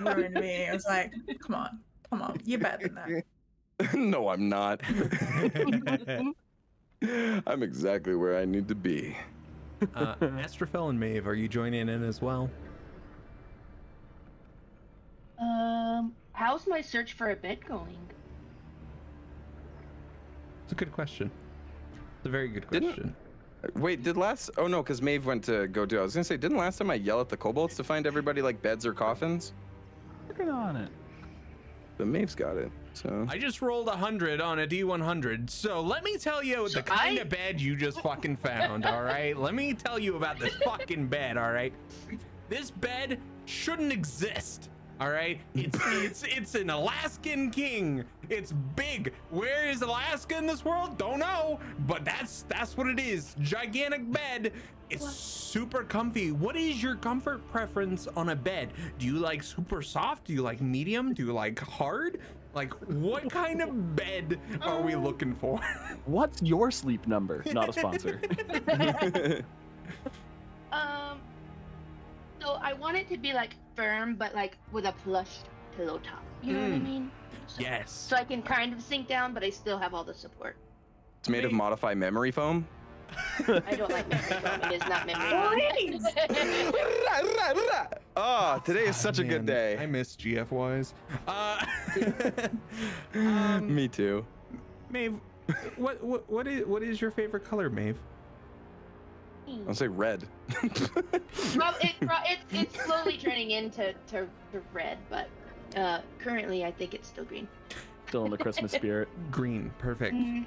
ruined 0.00 0.34
me. 0.34 0.68
I 0.68 0.72
was 0.72 0.84
like, 0.84 1.12
come 1.40 1.56
on, 1.56 1.80
come 2.10 2.22
on, 2.22 2.38
you're 2.44 2.60
better 2.60 2.86
than 2.86 2.94
that. 2.94 3.94
no, 3.94 4.28
I'm 4.28 4.48
not. 4.48 4.80
I'm 7.46 7.62
exactly 7.64 8.14
where 8.14 8.38
I 8.38 8.44
need 8.44 8.68
to 8.68 8.76
be. 8.76 9.16
uh, 9.96 10.14
Astrophel 10.20 10.90
and 10.90 11.00
Maeve, 11.00 11.26
are 11.26 11.34
you 11.34 11.48
joining 11.48 11.88
in 11.88 12.04
as 12.04 12.22
well? 12.22 12.48
Um, 15.42 16.14
how's 16.32 16.66
my 16.68 16.80
search 16.80 17.14
for 17.14 17.30
a 17.30 17.36
bed 17.36 17.58
going? 17.66 17.98
It's 20.64 20.72
a 20.72 20.74
good 20.76 20.92
question. 20.92 21.30
It's 22.18 22.26
a 22.26 22.30
very 22.30 22.48
good 22.48 22.68
Didn't- 22.70 22.88
question. 22.94 23.16
Wait, 23.76 24.02
did 24.02 24.16
last? 24.16 24.50
Oh 24.56 24.66
no, 24.66 24.82
because 24.82 25.00
Maeve 25.02 25.24
went 25.24 25.44
to 25.44 25.68
go 25.68 25.86
do. 25.86 25.98
I 25.98 26.02
was 26.02 26.14
gonna 26.14 26.24
say, 26.24 26.36
didn't 26.36 26.56
last 26.56 26.78
time 26.78 26.90
I 26.90 26.94
yell 26.94 27.20
at 27.20 27.28
the 27.28 27.36
kobolds 27.36 27.76
to 27.76 27.84
find 27.84 28.06
everybody 28.08 28.42
like 28.42 28.60
beds 28.60 28.84
or 28.84 28.92
coffins? 28.92 29.52
Working 30.28 30.48
on 30.48 30.74
it. 30.76 30.90
But 31.96 32.08
Maeve's 32.08 32.34
got 32.34 32.56
it. 32.56 32.72
So 32.94 33.24
I 33.28 33.38
just 33.38 33.62
rolled 33.62 33.86
a 33.88 33.96
hundred 33.96 34.40
on 34.40 34.58
a 34.60 34.66
D100, 34.66 35.48
so 35.48 35.80
let 35.80 36.02
me 36.02 36.16
tell 36.18 36.42
you 36.42 36.68
So 36.68 36.78
the 36.78 36.82
kind 36.82 37.18
I- 37.18 37.22
of 37.22 37.28
bed 37.28 37.60
you 37.60 37.76
just 37.76 38.00
fucking 38.00 38.36
found. 38.36 38.84
all 38.84 39.02
right, 39.02 39.36
let 39.36 39.54
me 39.54 39.74
tell 39.74 39.98
you 39.98 40.16
about 40.16 40.40
this 40.40 40.54
fucking 40.64 41.06
bed. 41.06 41.36
All 41.36 41.52
right, 41.52 41.72
this 42.48 42.70
bed 42.72 43.20
shouldn't 43.44 43.92
exist. 43.92 44.70
All 45.02 45.10
right, 45.10 45.40
it's 45.56 45.76
it's 45.86 46.22
it's 46.22 46.54
an 46.54 46.70
Alaskan 46.70 47.50
king. 47.50 48.04
It's 48.30 48.52
big. 48.76 49.12
Where 49.30 49.68
is 49.68 49.82
Alaska 49.82 50.38
in 50.38 50.46
this 50.46 50.64
world? 50.64 50.96
Don't 50.96 51.18
know, 51.18 51.58
but 51.88 52.04
that's 52.04 52.44
that's 52.46 52.76
what 52.76 52.86
it 52.86 53.00
is. 53.00 53.34
Gigantic 53.40 54.12
bed. 54.12 54.52
It's 54.90 55.12
super 55.12 55.82
comfy. 55.82 56.30
What 56.30 56.54
is 56.54 56.80
your 56.80 56.94
comfort 56.94 57.44
preference 57.50 58.06
on 58.14 58.28
a 58.28 58.36
bed? 58.36 58.74
Do 59.00 59.06
you 59.06 59.18
like 59.18 59.42
super 59.42 59.82
soft? 59.82 60.26
Do 60.26 60.34
you 60.34 60.42
like 60.42 60.60
medium? 60.60 61.14
Do 61.14 61.26
you 61.26 61.32
like 61.32 61.58
hard? 61.58 62.20
Like 62.54 62.72
what 62.88 63.28
kind 63.28 63.60
of 63.60 63.96
bed 63.96 64.38
are 64.60 64.82
we 64.82 64.94
looking 64.94 65.34
for? 65.34 65.58
What's 66.04 66.40
your 66.42 66.70
sleep 66.70 67.08
number? 67.08 67.42
Not 67.52 67.70
a 67.70 67.72
sponsor. 67.72 68.20
Um, 70.72 71.20
so 72.40 72.58
I 72.62 72.72
want 72.72 72.96
it 72.96 73.06
to 73.10 73.18
be 73.18 73.34
like 73.34 73.56
firm, 73.76 74.14
but 74.14 74.34
like 74.34 74.56
with 74.72 74.84
a 74.86 74.92
plush 75.04 75.38
pillow 75.76 75.98
top. 75.98 76.22
You 76.42 76.54
know 76.54 76.60
what 76.62 76.72
I 76.72 76.78
Mm. 76.78 76.84
mean? 76.84 77.10
So, 77.46 77.60
yes. 77.62 77.90
So 77.90 78.16
I 78.16 78.24
can 78.24 78.42
kind 78.42 78.72
of 78.72 78.80
sink 78.82 79.08
down, 79.08 79.32
but 79.34 79.42
I 79.44 79.50
still 79.50 79.78
have 79.78 79.94
all 79.94 80.04
the 80.04 80.14
support. 80.14 80.56
it's 81.20 81.28
made 81.28 81.44
of 81.44 81.52
modify 81.52 81.94
memory 81.94 82.30
foam. 82.30 82.66
I 83.66 83.74
don't 83.76 83.90
like 83.90 84.08
memory 84.08 84.40
foam. 84.40 84.60
It 84.62 84.72
is 84.82 84.88
not 84.88 85.06
memory 85.06 85.30
foam. 85.30 86.62
oh, 88.16 88.62
today 88.64 88.84
is 88.86 88.96
such 88.96 89.18
a 89.18 89.24
good 89.24 89.44
day. 89.46 89.76
I 89.78 89.86
miss 89.86 90.16
GFYs. 90.16 90.94
Uh, 91.28 91.64
um, 93.14 93.74
Me 93.74 93.86
too. 93.88 94.24
Maeve, 94.90 95.18
what 95.76 96.02
what 96.02 96.28
what 96.30 96.46
is 96.46 96.66
what 96.66 96.82
is 96.82 97.00
your 97.00 97.10
favorite 97.10 97.44
color, 97.44 97.68
Maeve? 97.70 97.98
I'll 99.68 99.74
say 99.74 99.88
red. 99.88 100.24
Prob- 100.50 101.74
it, 101.80 101.94
pro- 102.00 102.16
it's 102.26 102.42
it's 102.52 102.84
slowly 102.84 103.16
turning 103.16 103.50
into 103.52 103.92
to, 104.08 104.26
to 104.52 104.62
red, 104.72 104.98
but 105.10 105.28
uh, 105.76 106.00
currently 106.18 106.64
I 106.64 106.70
think 106.72 106.94
it's 106.94 107.08
still 107.08 107.24
green. 107.24 107.48
Still 108.08 108.24
in 108.24 108.30
the 108.30 108.38
Christmas 108.38 108.72
spirit. 108.80 109.08
Green, 109.30 109.70
perfect. 109.78 110.14
Mm, 110.14 110.46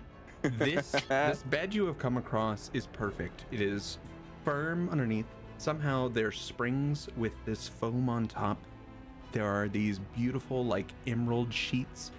This 0.57 0.91
this 1.09 1.43
bed 1.43 1.73
you 1.73 1.85
have 1.87 1.97
come 1.97 2.17
across 2.17 2.69
is 2.73 2.87
perfect. 2.87 3.45
It 3.51 3.61
is 3.61 3.97
firm 4.43 4.89
underneath. 4.89 5.25
Somehow 5.57 6.07
there's 6.09 6.39
springs 6.39 7.07
with 7.17 7.33
this 7.45 7.67
foam 7.67 8.09
on 8.09 8.27
top. 8.27 8.57
There 9.31 9.45
are 9.47 9.67
these 9.67 9.99
beautiful 10.15 10.65
like 10.65 10.91
emerald 11.07 11.53
sheets, 11.53 12.11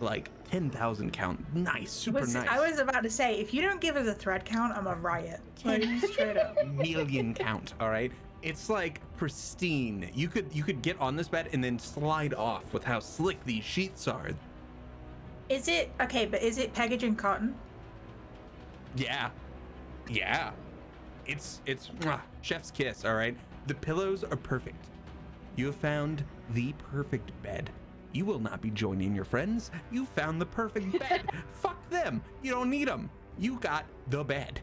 like 0.00 0.30
ten 0.54 0.70
thousand 0.70 1.12
count. 1.12 1.44
Nice, 1.52 1.90
super 1.90 2.20
Was- 2.20 2.34
nice. 2.34 2.48
I 2.48 2.60
was 2.60 2.78
about 2.78 3.02
to 3.02 3.10
say, 3.10 3.40
if 3.40 3.52
you 3.52 3.60
don't 3.60 3.80
give 3.80 3.96
us 3.96 4.06
a 4.06 4.14
thread 4.14 4.44
count, 4.44 4.72
I'm 4.76 4.86
a 4.86 4.94
riot. 4.94 5.40
Like, 5.64 5.82
straight 6.06 6.36
up. 6.36 6.54
million 6.66 7.34
count 7.34 7.72
all 7.80 7.88
right 7.88 8.12
it's 8.42 8.68
like 8.68 9.00
pristine 9.16 10.10
you 10.14 10.28
could 10.28 10.46
you 10.54 10.62
could 10.62 10.82
get 10.82 11.00
on 11.00 11.16
this 11.16 11.26
bed 11.28 11.48
and 11.52 11.64
then 11.64 11.78
slide 11.78 12.34
off 12.34 12.70
with 12.74 12.84
how 12.84 13.00
slick 13.00 13.42
these 13.46 13.64
sheets 13.64 14.06
are 14.06 14.28
Is 15.48 15.68
it 15.68 15.90
okay? 16.02 16.26
But 16.26 16.42
is 16.42 16.58
it 16.58 16.74
packaged 16.74 17.02
in 17.04 17.16
cotton? 17.16 17.54
yeah 18.96 19.30
yeah 20.08 20.50
it's 21.26 21.62
it's 21.64 21.88
mwah, 22.00 22.20
chef's 22.42 22.70
kiss 22.70 23.04
all 23.06 23.14
right 23.14 23.36
the 23.66 23.74
pillows 23.74 24.22
are 24.22 24.36
perfect 24.36 24.86
you 25.56 25.64
have 25.66 25.76
found 25.76 26.22
the 26.50 26.74
perfect 26.92 27.30
bed 27.42 27.70
you 28.14 28.24
will 28.24 28.38
not 28.38 28.62
be 28.62 28.70
joining 28.70 29.14
your 29.14 29.24
friends 29.24 29.70
you 29.90 30.06
found 30.06 30.40
the 30.40 30.46
perfect 30.46 30.98
bed 30.98 31.28
fuck 31.52 31.76
them 31.90 32.22
you 32.42 32.50
don't 32.50 32.70
need 32.70 32.88
them 32.88 33.10
you 33.38 33.58
got 33.58 33.84
the 34.08 34.24
bed 34.24 34.60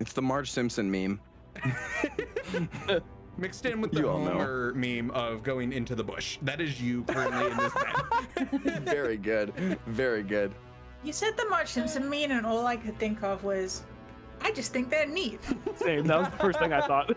It's 0.00 0.12
the 0.12 0.22
Marge 0.22 0.50
Simpson 0.50 0.90
meme. 0.90 1.20
Mixed 3.36 3.64
in 3.66 3.80
with 3.80 3.92
the 3.92 4.00
You 4.00 4.08
all 4.08 4.18
know. 4.18 4.32
Homer 4.32 4.72
meme 4.74 5.10
of 5.12 5.42
going 5.42 5.72
into 5.72 5.94
the 5.94 6.02
bush. 6.02 6.38
That 6.42 6.60
is 6.60 6.80
you 6.80 7.04
currently 7.04 7.50
in 7.50 7.56
this 7.56 7.72
bed. 7.74 8.84
Very 8.84 9.16
good. 9.16 9.78
Very 9.86 10.22
good. 10.22 10.54
You 11.04 11.12
said 11.12 11.36
the 11.36 11.44
Marge 11.50 11.68
Simpson 11.68 12.08
meme, 12.08 12.30
and 12.30 12.44
all 12.46 12.66
I 12.66 12.76
could 12.76 12.98
think 12.98 13.22
of 13.22 13.44
was, 13.44 13.82
I 14.40 14.52
just 14.52 14.72
think 14.72 14.90
they're 14.90 15.06
neat. 15.06 15.40
Same. 15.76 16.06
That 16.06 16.18
was 16.18 16.28
the 16.30 16.36
first 16.38 16.58
thing 16.58 16.72
I 16.72 16.80
thought. 16.86 17.14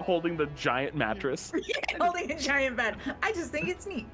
Holding 0.00 0.36
the 0.36 0.46
giant 0.56 0.94
mattress. 0.94 1.52
Holding 2.00 2.30
a 2.30 2.38
giant 2.38 2.76
bed. 2.76 2.96
I 3.22 3.32
just 3.32 3.50
think 3.50 3.68
it's 3.68 3.86
neat. 3.86 4.06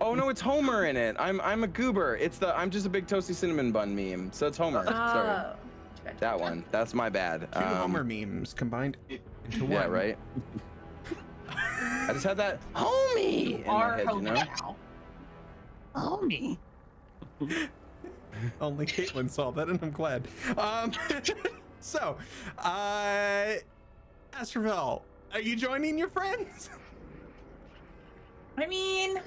Oh 0.00 0.14
no, 0.14 0.28
it's 0.28 0.40
Homer 0.40 0.84
in 0.86 0.96
it. 0.96 1.16
I'm 1.18 1.40
I'm 1.40 1.64
a 1.64 1.66
goober. 1.66 2.16
It's 2.16 2.38
the 2.38 2.56
I'm 2.56 2.70
just 2.70 2.86
a 2.86 2.88
big 2.88 3.06
toasty 3.06 3.34
cinnamon 3.34 3.72
bun 3.72 3.94
meme. 3.94 4.30
So 4.32 4.46
it's 4.46 4.56
Homer. 4.58 4.84
Sorry. 4.84 5.28
Oh. 5.28 5.54
That 6.18 6.38
one. 6.38 6.64
That's 6.70 6.94
my 6.94 7.08
bad. 7.08 7.48
Two 7.52 7.58
Um, 7.60 7.64
Homer 7.76 8.04
memes 8.04 8.54
combined 8.54 8.96
into 9.08 9.62
one. 9.64 9.72
Yeah, 9.72 9.86
right. 9.86 10.18
I 11.48 12.10
just 12.12 12.24
had 12.24 12.36
that 12.38 12.60
homie 12.74 13.60
in 13.60 13.66
my 13.66 13.96
head, 13.96 14.06
you 14.12 14.20
know. 14.22 14.32
now. 14.34 14.76
Homie. 15.94 16.58
Only 18.60 18.86
Caitlin 18.86 19.28
saw 19.30 19.50
that, 19.52 19.68
and 19.68 19.78
I'm 19.82 19.90
glad. 19.90 20.26
Um, 20.56 20.92
so, 21.80 22.16
uh, 22.58 23.52
Astrophel, 24.32 25.02
are 25.32 25.40
you 25.40 25.54
joining 25.54 25.98
your 25.98 26.08
friends? 26.08 26.70
I 28.56 28.66
mean, 28.66 29.20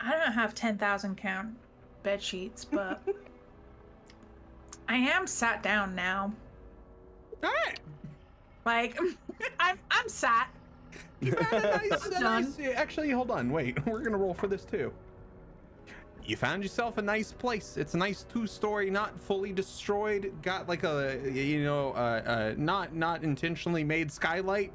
I 0.00 0.10
don't 0.12 0.32
have 0.32 0.54
10,000 0.54 1.16
count 1.16 1.56
bed 2.02 2.22
sheets, 2.22 2.64
but 2.64 3.02
I 4.88 4.96
am 4.96 5.26
sat 5.26 5.62
down 5.62 5.94
now. 5.94 6.32
All 7.42 7.50
right. 7.66 7.80
Like, 8.64 8.98
I'm 9.60 9.78
I'm 9.90 10.08
sat. 10.08 10.48
You 11.20 11.32
found 11.32 11.64
a 11.64 11.76
nice, 11.76 12.06
a 12.06 12.20
nice- 12.20 12.58
Actually, 12.74 13.10
hold 13.10 13.30
on. 13.30 13.50
Wait, 13.50 13.84
we're 13.86 14.00
gonna 14.00 14.16
roll 14.16 14.34
for 14.34 14.46
this 14.46 14.64
too. 14.64 14.92
You 16.24 16.36
found 16.36 16.62
yourself 16.64 16.98
a 16.98 17.02
nice 17.02 17.32
place. 17.32 17.76
It's 17.76 17.94
a 17.94 17.98
nice 17.98 18.24
two-story, 18.24 18.90
not 18.90 19.18
fully 19.18 19.52
destroyed. 19.52 20.32
Got 20.42 20.68
like 20.68 20.82
a, 20.82 21.20
you 21.32 21.62
know, 21.62 21.92
uh, 21.92 22.22
uh, 22.26 22.54
not 22.56 22.94
not 22.94 23.22
intentionally 23.22 23.84
made 23.84 24.10
skylight. 24.10 24.72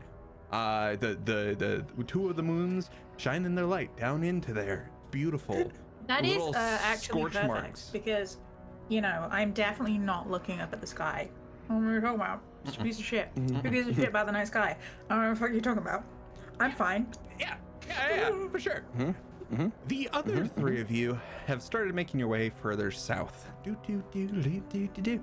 Uh, 0.51 0.95
the 0.97 1.17
the 1.25 1.85
the 1.97 2.03
two 2.05 2.29
of 2.29 2.35
the 2.35 2.43
moons 2.43 2.89
shining 3.17 3.55
their 3.55 3.65
light 3.65 3.95
down 3.97 4.23
into 4.23 4.53
there. 4.53 4.90
Beautiful. 5.11 5.71
That 6.07 6.25
is 6.25 6.41
uh, 6.41 6.79
actually 6.81 7.05
scorch 7.05 7.33
perfect 7.33 7.47
marks. 7.47 7.89
because, 7.93 8.37
you 8.89 8.99
know, 9.01 9.29
I'm 9.31 9.53
definitely 9.53 9.97
not 9.99 10.29
looking 10.29 10.59
up 10.59 10.73
at 10.73 10.81
the 10.81 10.87
sky. 10.87 11.29
I 11.69 11.73
don't 11.73 11.83
know 11.83 11.87
what 11.87 11.93
you're 11.93 12.01
talking 12.01 12.15
about. 12.19 12.41
It's 12.65 12.75
a 12.75 12.81
piece 12.81 12.99
of 12.99 13.05
shit. 13.05 13.29
Who 13.35 13.61
gives 13.69 13.87
a 13.87 13.93
shit 13.93 14.09
about 14.09 14.25
the 14.25 14.31
night 14.33 14.47
sky? 14.47 14.75
I 15.09 15.13
don't 15.13 15.21
know 15.23 15.29
what 15.29 15.35
the 15.35 15.39
fuck 15.39 15.51
you're 15.53 15.61
talking 15.61 15.81
about. 15.83 16.03
I'm 16.59 16.71
fine. 16.73 17.07
Yeah, 17.39 17.55
yeah, 17.87 18.29
yeah, 18.29 18.47
for 18.49 18.59
sure. 18.59 18.83
mhm. 18.97 19.71
The 19.87 20.09
other 20.11 20.47
three 20.47 20.81
of 20.81 20.91
you 20.91 21.17
have 21.45 21.61
started 21.61 21.93
making 21.95 22.19
your 22.19 22.29
way 22.29 22.49
further 22.49 22.91
south. 22.91 23.47
Do 23.63 23.77
do 23.87 24.03
do 24.11 24.27
do 24.27 24.59
do 24.69 24.87
do 24.87 25.01
do. 25.01 25.21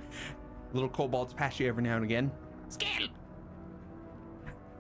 Little 0.72 0.88
kobolds 0.88 1.35
pass 1.35 1.59
you 1.61 1.66
every 1.68 1.83
now 1.83 1.96
and 1.96 2.05
again. 2.05 2.31
Scale. 2.68 3.09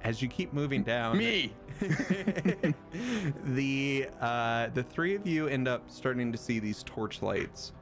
As 0.04 0.22
you 0.22 0.28
keep 0.28 0.52
moving 0.52 0.82
down, 0.82 1.18
Me. 1.18 1.52
the 3.44 4.08
uh, 4.20 4.68
the 4.74 4.82
three 4.82 5.14
of 5.14 5.26
you 5.26 5.48
end 5.48 5.68
up 5.68 5.90
starting 5.90 6.32
to 6.32 6.38
see 6.38 6.58
these 6.58 6.82
torchlights. 6.84 7.72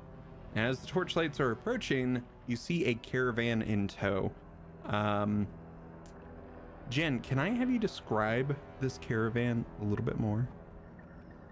And 0.55 0.66
as 0.66 0.81
the 0.81 0.87
torchlights 0.87 1.40
are 1.40 1.50
approaching, 1.50 2.22
you 2.46 2.57
see 2.57 2.87
a 2.87 2.94
caravan 2.94 3.62
in 3.62 3.88
tow. 3.88 4.33
Um, 4.87 5.46
Jen, 6.88 7.20
can 7.20 7.38
I 7.38 7.50
have 7.50 7.70
you 7.70 7.79
describe 7.79 8.57
this 8.81 8.98
caravan 8.98 9.64
a 9.81 9.85
little 9.85 10.05
bit 10.05 10.18
more? 10.18 10.48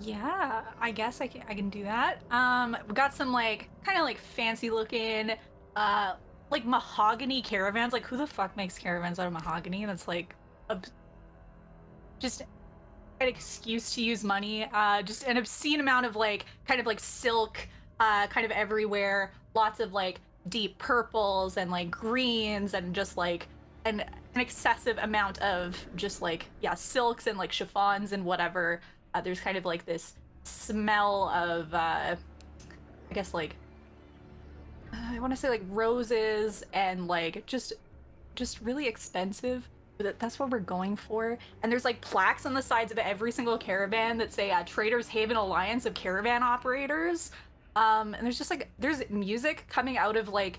Yeah, 0.00 0.62
I 0.80 0.90
guess 0.90 1.20
I 1.20 1.26
can, 1.26 1.42
I 1.48 1.54
can 1.54 1.70
do 1.70 1.82
that. 1.84 2.22
Um, 2.30 2.76
we 2.88 2.94
got 2.94 3.14
some 3.14 3.32
like 3.32 3.68
kind 3.84 3.98
of 3.98 4.04
like 4.04 4.18
fancy 4.18 4.70
looking, 4.70 5.32
uh, 5.76 6.14
like 6.50 6.64
mahogany 6.64 7.42
caravans. 7.42 7.92
Like 7.92 8.04
who 8.04 8.16
the 8.16 8.26
fuck 8.26 8.56
makes 8.56 8.78
caravans 8.78 9.18
out 9.18 9.26
of 9.26 9.32
mahogany? 9.32 9.84
That's 9.86 10.06
like 10.08 10.34
a, 10.34 10.43
just 12.18 12.42
an 13.20 13.28
excuse 13.28 13.94
to 13.94 14.02
use 14.02 14.24
money. 14.24 14.66
Uh, 14.72 15.02
just 15.02 15.24
an 15.24 15.36
obscene 15.36 15.80
amount 15.80 16.06
of 16.06 16.16
like 16.16 16.46
kind 16.66 16.80
of 16.80 16.86
like 16.86 17.00
silk, 17.00 17.58
uh, 18.00 18.26
kind 18.28 18.44
of 18.44 18.50
everywhere. 18.50 19.32
Lots 19.54 19.80
of 19.80 19.92
like 19.92 20.20
deep 20.48 20.78
purples 20.78 21.56
and 21.56 21.70
like 21.70 21.90
greens 21.90 22.74
and 22.74 22.94
just 22.94 23.16
like 23.16 23.48
an 23.84 24.00
an 24.34 24.40
excessive 24.40 24.98
amount 24.98 25.40
of 25.42 25.78
just 25.94 26.20
like 26.20 26.46
yeah 26.60 26.74
silks 26.74 27.26
and 27.26 27.38
like 27.38 27.52
chiffons 27.52 28.12
and 28.12 28.24
whatever. 28.24 28.80
Uh, 29.14 29.20
there's 29.20 29.40
kind 29.40 29.56
of 29.56 29.64
like 29.64 29.84
this 29.84 30.14
smell 30.42 31.28
of 31.30 31.72
uh, 31.72 32.16
I 33.10 33.14
guess 33.14 33.32
like 33.32 33.56
I 34.92 35.18
want 35.18 35.32
to 35.32 35.36
say 35.36 35.48
like 35.48 35.62
roses 35.68 36.64
and 36.72 37.06
like 37.06 37.46
just 37.46 37.72
just 38.34 38.60
really 38.60 38.86
expensive. 38.86 39.68
That's 39.98 40.38
what 40.38 40.50
we're 40.50 40.58
going 40.58 40.96
for. 40.96 41.38
And 41.62 41.70
there's 41.70 41.84
like 41.84 42.00
plaques 42.00 42.46
on 42.46 42.54
the 42.54 42.62
sides 42.62 42.90
of 42.90 42.98
every 42.98 43.30
single 43.30 43.56
caravan 43.56 44.18
that 44.18 44.32
say 44.32 44.50
uh, 44.50 44.64
Traders 44.64 45.06
Haven 45.08 45.36
Alliance 45.36 45.86
of 45.86 45.94
Caravan 45.94 46.42
Operators. 46.42 47.30
Um, 47.76 48.14
and 48.14 48.24
there's 48.24 48.38
just 48.38 48.50
like 48.50 48.70
there's 48.78 49.02
music 49.10 49.64
coming 49.68 49.96
out 49.98 50.16
of 50.16 50.28
like 50.28 50.58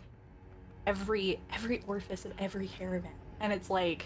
every 0.87 1.39
every 1.53 1.81
orifice 1.87 2.25
of 2.25 2.33
every 2.39 2.67
caravan, 2.67 3.11
and 3.39 3.51
it's 3.53 3.69
like, 3.69 4.05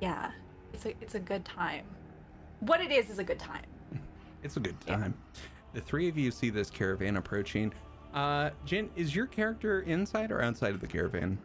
yeah, 0.00 0.30
it's 0.72 0.86
a 0.86 0.90
it's 1.00 1.14
a 1.14 1.20
good 1.20 1.44
time. 1.44 1.84
What 2.60 2.80
it 2.80 2.90
is 2.92 3.10
is 3.10 3.18
a 3.18 3.24
good 3.24 3.38
time. 3.38 3.64
It's 4.42 4.56
a 4.56 4.60
good 4.60 4.76
Yeah. 4.86 4.96
time. 4.96 5.14
The 5.74 5.82
three 5.82 6.08
of 6.08 6.16
you 6.16 6.30
see 6.30 6.48
this 6.48 6.70
caravan 6.70 7.18
approaching. 7.18 7.74
Uh, 8.14 8.50
Jen, 8.64 8.88
is 8.96 9.14
your 9.14 9.26
character 9.26 9.82
inside 9.82 10.32
or 10.32 10.40
outside 10.42 10.72
of 10.74 10.80
the 10.80 10.86
caravan? 10.86 11.36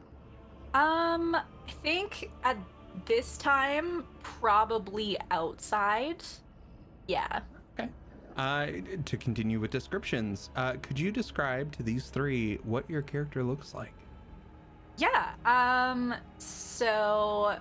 Um, 0.75 1.35
I 1.35 1.71
think 1.83 2.31
at 2.43 2.57
this 3.05 3.38
time 3.38 4.03
probably 4.23 5.17
outside. 5.31 6.21
Yeah. 7.07 7.39
Okay. 7.79 7.89
Uh, 8.35 8.67
to 9.05 9.15
continue 9.15 9.61
with 9.61 9.71
descriptions, 9.71 10.49
uh, 10.57 10.73
could 10.81 10.99
you 10.99 11.13
describe 11.13 11.71
to 11.77 11.83
these 11.83 12.07
three 12.07 12.57
what 12.63 12.89
your 12.89 13.01
character 13.01 13.41
looks 13.41 13.73
like? 13.73 13.93
Yeah. 14.97 15.31
Um. 15.45 16.13
So, 16.39 17.57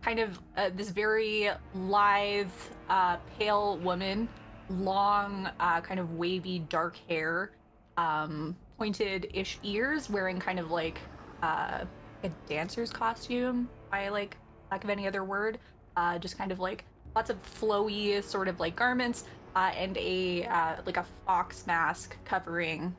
kind 0.00 0.20
of 0.20 0.40
uh, 0.56 0.70
this 0.74 0.88
very 0.88 1.50
lithe, 1.74 2.48
uh, 2.88 3.18
pale 3.38 3.76
woman, 3.76 4.26
long, 4.70 5.50
uh, 5.60 5.82
kind 5.82 6.00
of 6.00 6.14
wavy 6.14 6.60
dark 6.60 6.96
hair, 7.10 7.50
um, 7.98 8.56
pointed-ish 8.78 9.58
ears, 9.62 10.08
wearing 10.08 10.38
kind 10.38 10.58
of 10.58 10.70
like 10.70 10.98
uh, 11.42 11.84
a 12.22 12.28
dancer's 12.48 12.90
costume, 12.90 13.68
by 13.90 14.08
like 14.08 14.36
lack 14.70 14.84
of 14.84 14.90
any 14.90 15.06
other 15.06 15.24
word. 15.24 15.58
Uh, 15.96 16.18
just 16.18 16.38
kind 16.38 16.52
of 16.52 16.60
like 16.60 16.84
lots 17.14 17.30
of 17.30 17.36
flowy 17.42 18.22
sort 18.22 18.48
of 18.48 18.60
like 18.60 18.76
garments, 18.76 19.24
uh, 19.56 19.72
and 19.76 19.96
a 19.98 20.44
uh, 20.44 20.76
like 20.86 20.96
a 20.96 21.06
fox 21.26 21.66
mask 21.66 22.16
covering 22.24 22.94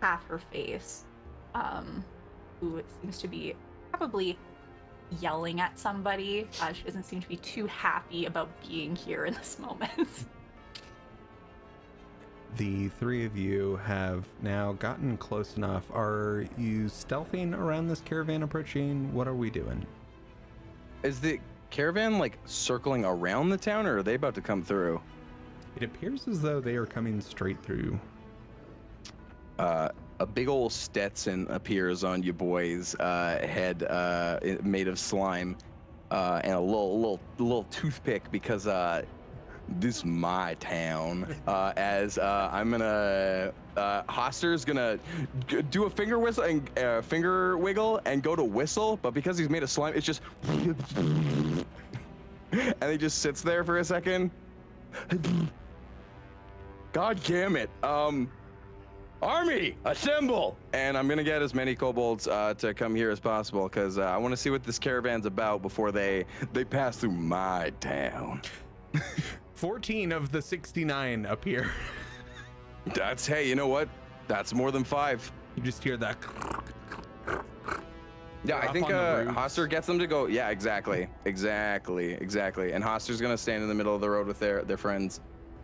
half 0.00 0.26
her 0.26 0.38
face. 0.38 1.04
Um, 1.54 2.04
who 2.60 2.82
seems 3.00 3.18
to 3.18 3.28
be 3.28 3.54
probably 3.92 4.38
yelling 5.20 5.60
at 5.60 5.78
somebody. 5.78 6.48
Uh, 6.60 6.72
she 6.72 6.82
doesn't 6.82 7.04
seem 7.04 7.20
to 7.20 7.28
be 7.28 7.36
too 7.36 7.66
happy 7.66 8.26
about 8.26 8.48
being 8.66 8.96
here 8.96 9.26
in 9.26 9.34
this 9.34 9.58
moment. 9.60 10.26
The 12.56 12.88
three 12.88 13.24
of 13.24 13.36
you 13.36 13.80
have 13.84 14.28
now 14.40 14.74
gotten 14.74 15.16
close 15.16 15.56
enough. 15.56 15.90
Are 15.90 16.46
you 16.56 16.84
stealthing 16.84 17.52
around 17.52 17.88
this 17.88 18.00
caravan 18.00 18.44
approaching? 18.44 19.12
What 19.12 19.26
are 19.26 19.34
we 19.34 19.50
doing? 19.50 19.84
Is 21.02 21.18
the 21.18 21.40
caravan 21.70 22.20
like 22.20 22.38
circling 22.44 23.04
around 23.04 23.48
the 23.48 23.56
town, 23.56 23.86
or 23.86 23.98
are 23.98 24.02
they 24.04 24.14
about 24.14 24.36
to 24.36 24.40
come 24.40 24.62
through? 24.62 25.00
It 25.74 25.82
appears 25.82 26.28
as 26.28 26.40
though 26.40 26.60
they 26.60 26.76
are 26.76 26.86
coming 26.86 27.20
straight 27.20 27.60
through. 27.60 27.98
Uh, 29.58 29.88
a 30.20 30.26
big 30.26 30.48
old 30.48 30.72
Stetson 30.72 31.48
appears 31.50 32.04
on 32.04 32.22
you 32.22 32.32
boys' 32.32 32.94
uh, 33.00 33.44
head, 33.44 33.82
uh, 33.82 34.38
made 34.62 34.86
of 34.86 35.00
slime, 35.00 35.56
uh, 36.12 36.40
and 36.44 36.52
a 36.52 36.60
little 36.60 36.96
little 37.00 37.20
little 37.38 37.64
toothpick 37.64 38.30
because 38.30 38.68
uh, 38.68 39.02
this 39.68 39.98
is 39.98 40.04
my 40.04 40.54
town. 40.54 41.34
Uh, 41.46 41.72
as 41.76 42.18
uh, 42.18 42.50
I'm 42.52 42.70
gonna, 42.70 43.52
uh, 43.76 44.02
Hastur's 44.08 44.64
gonna 44.64 44.98
g- 45.46 45.62
do 45.62 45.84
a 45.84 45.90
finger 45.90 46.18
whistle 46.18 46.44
and 46.44 46.78
uh, 46.78 47.02
finger 47.02 47.56
wiggle 47.56 48.00
and 48.04 48.22
go 48.22 48.36
to 48.36 48.44
whistle, 48.44 48.98
but 49.02 49.14
because 49.14 49.38
he's 49.38 49.50
made 49.50 49.62
of 49.62 49.70
slime, 49.70 49.94
it's 49.94 50.06
just, 50.06 50.20
and 50.48 51.64
he 52.88 52.96
just 52.96 53.18
sits 53.20 53.42
there 53.42 53.64
for 53.64 53.78
a 53.78 53.84
second. 53.84 54.30
God 56.92 57.20
damn 57.24 57.56
it. 57.56 57.70
Um, 57.82 58.30
Army, 59.22 59.76
assemble! 59.86 60.56
And 60.74 60.98
I'm 60.98 61.08
gonna 61.08 61.24
get 61.24 61.40
as 61.40 61.54
many 61.54 61.74
kobolds 61.74 62.28
uh, 62.28 62.52
to 62.58 62.74
come 62.74 62.94
here 62.94 63.10
as 63.10 63.20
possible 63.20 63.64
because 63.64 63.96
uh, 63.96 64.02
I 64.02 64.18
want 64.18 64.32
to 64.32 64.36
see 64.36 64.50
what 64.50 64.62
this 64.62 64.78
caravan's 64.78 65.24
about 65.24 65.62
before 65.62 65.90
they 65.92 66.26
they 66.52 66.64
pass 66.64 66.98
through 66.98 67.12
my 67.12 67.72
town. 67.80 68.42
14 69.54 70.12
of 70.12 70.30
the 70.30 70.42
69 70.42 71.26
appear. 71.26 71.70
That's 72.94 73.26
hey, 73.26 73.48
you 73.48 73.54
know 73.54 73.68
what? 73.68 73.88
That's 74.28 74.52
more 74.52 74.70
than 74.70 74.84
five. 74.84 75.30
You 75.56 75.62
just 75.62 75.82
hear 75.82 75.96
that. 75.98 76.16
Yeah, 78.44 78.58
I 78.58 78.70
think 78.72 78.90
uh. 78.90 79.24
Hastur 79.24 79.68
gets 79.68 79.86
them 79.86 79.98
to 79.98 80.06
go. 80.06 80.26
Yeah, 80.26 80.50
exactly, 80.50 81.08
exactly, 81.24 82.12
exactly. 82.12 82.72
And 82.72 82.84
Hastur's 82.84 83.20
gonna 83.20 83.38
stand 83.38 83.62
in 83.62 83.68
the 83.68 83.74
middle 83.74 83.94
of 83.94 84.00
the 84.00 84.10
road 84.10 84.26
with 84.26 84.38
their 84.38 84.62
their 84.64 84.76
friends. 84.76 85.20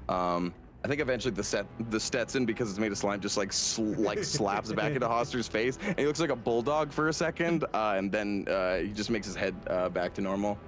Um, 0.09 0.55
I 0.83 0.89
think 0.89 1.03
eventually 1.03 1.35
the 1.35 1.45
set 1.45 1.67
the 1.91 2.01
Stetson 2.01 2.47
because 2.47 2.71
it's 2.71 2.79
made 2.79 2.91
of 2.91 2.97
slime 2.97 3.21
just 3.21 3.37
like 3.37 3.53
sl- 3.53 3.95
like 3.99 4.25
slaps 4.25 4.73
back 4.73 4.93
into 4.93 5.07
Hastur's 5.07 5.47
face, 5.47 5.79
and 5.83 5.99
he 5.99 6.07
looks 6.07 6.21
like 6.21 6.31
a 6.31 6.37
bulldog 6.37 6.91
for 6.91 7.09
a 7.09 7.13
second, 7.13 7.65
uh, 7.75 7.95
and 7.97 8.11
then 8.11 8.47
uh, 8.49 8.79
he 8.79 8.89
just 8.89 9.11
makes 9.11 9.27
his 9.27 9.37
head 9.37 9.55
uh, 9.67 9.91
back 9.91 10.15
to 10.15 10.23
normal. 10.23 10.59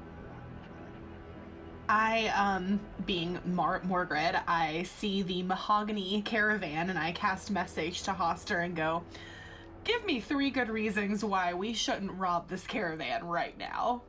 I, 1.93 2.29
um, 2.29 2.81
being 3.05 3.39
Mar- 3.45 3.81
Morgrid, 3.81 4.43
I 4.49 4.85
see 4.85 5.21
the 5.21 5.43
mahogany 5.43 6.23
caravan 6.23 6.89
and 6.89 6.99
I 6.99 7.13
cast 7.13 7.51
message 7.51 8.05
to 8.05 8.13
Hastur 8.13 8.65
and 8.65 8.75
go, 8.75 9.03
Give 9.85 10.03
me 10.07 10.19
three 10.19 10.49
good 10.49 10.71
reasons 10.71 11.23
why 11.23 11.53
we 11.53 11.75
shouldn't 11.75 12.13
rob 12.13 12.49
this 12.49 12.67
caravan 12.67 13.27
right 13.27 13.59
now. 13.59 14.01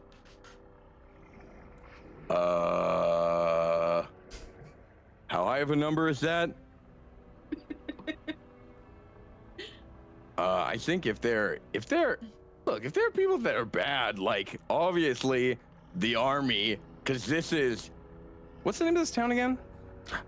Uh, 2.30 4.06
how 5.28 5.44
high 5.44 5.58
of 5.58 5.72
a 5.72 5.76
number 5.76 6.08
is 6.08 6.22
that? 6.22 6.52
uh, 10.38 10.64
I 10.68 10.78
think 10.78 11.06
if 11.06 11.20
they're 11.20 11.58
if 11.74 11.86
they're 11.88 12.20
look 12.66 12.86
if 12.86 12.94
there 12.94 13.08
are 13.08 13.12
people 13.12 13.40
that 13.40 13.56
are 13.56 13.66
bad, 13.66 14.20
like 14.20 14.62
obviously 14.70 15.58
the 15.96 16.16
army, 16.16 16.78
because 17.04 17.26
this 17.26 17.52
is 17.52 17.92
what's 18.64 18.80
the 18.80 18.86
name 18.86 18.96
of 18.96 19.02
this 19.02 19.12
town 19.12 19.32
again? 19.32 19.58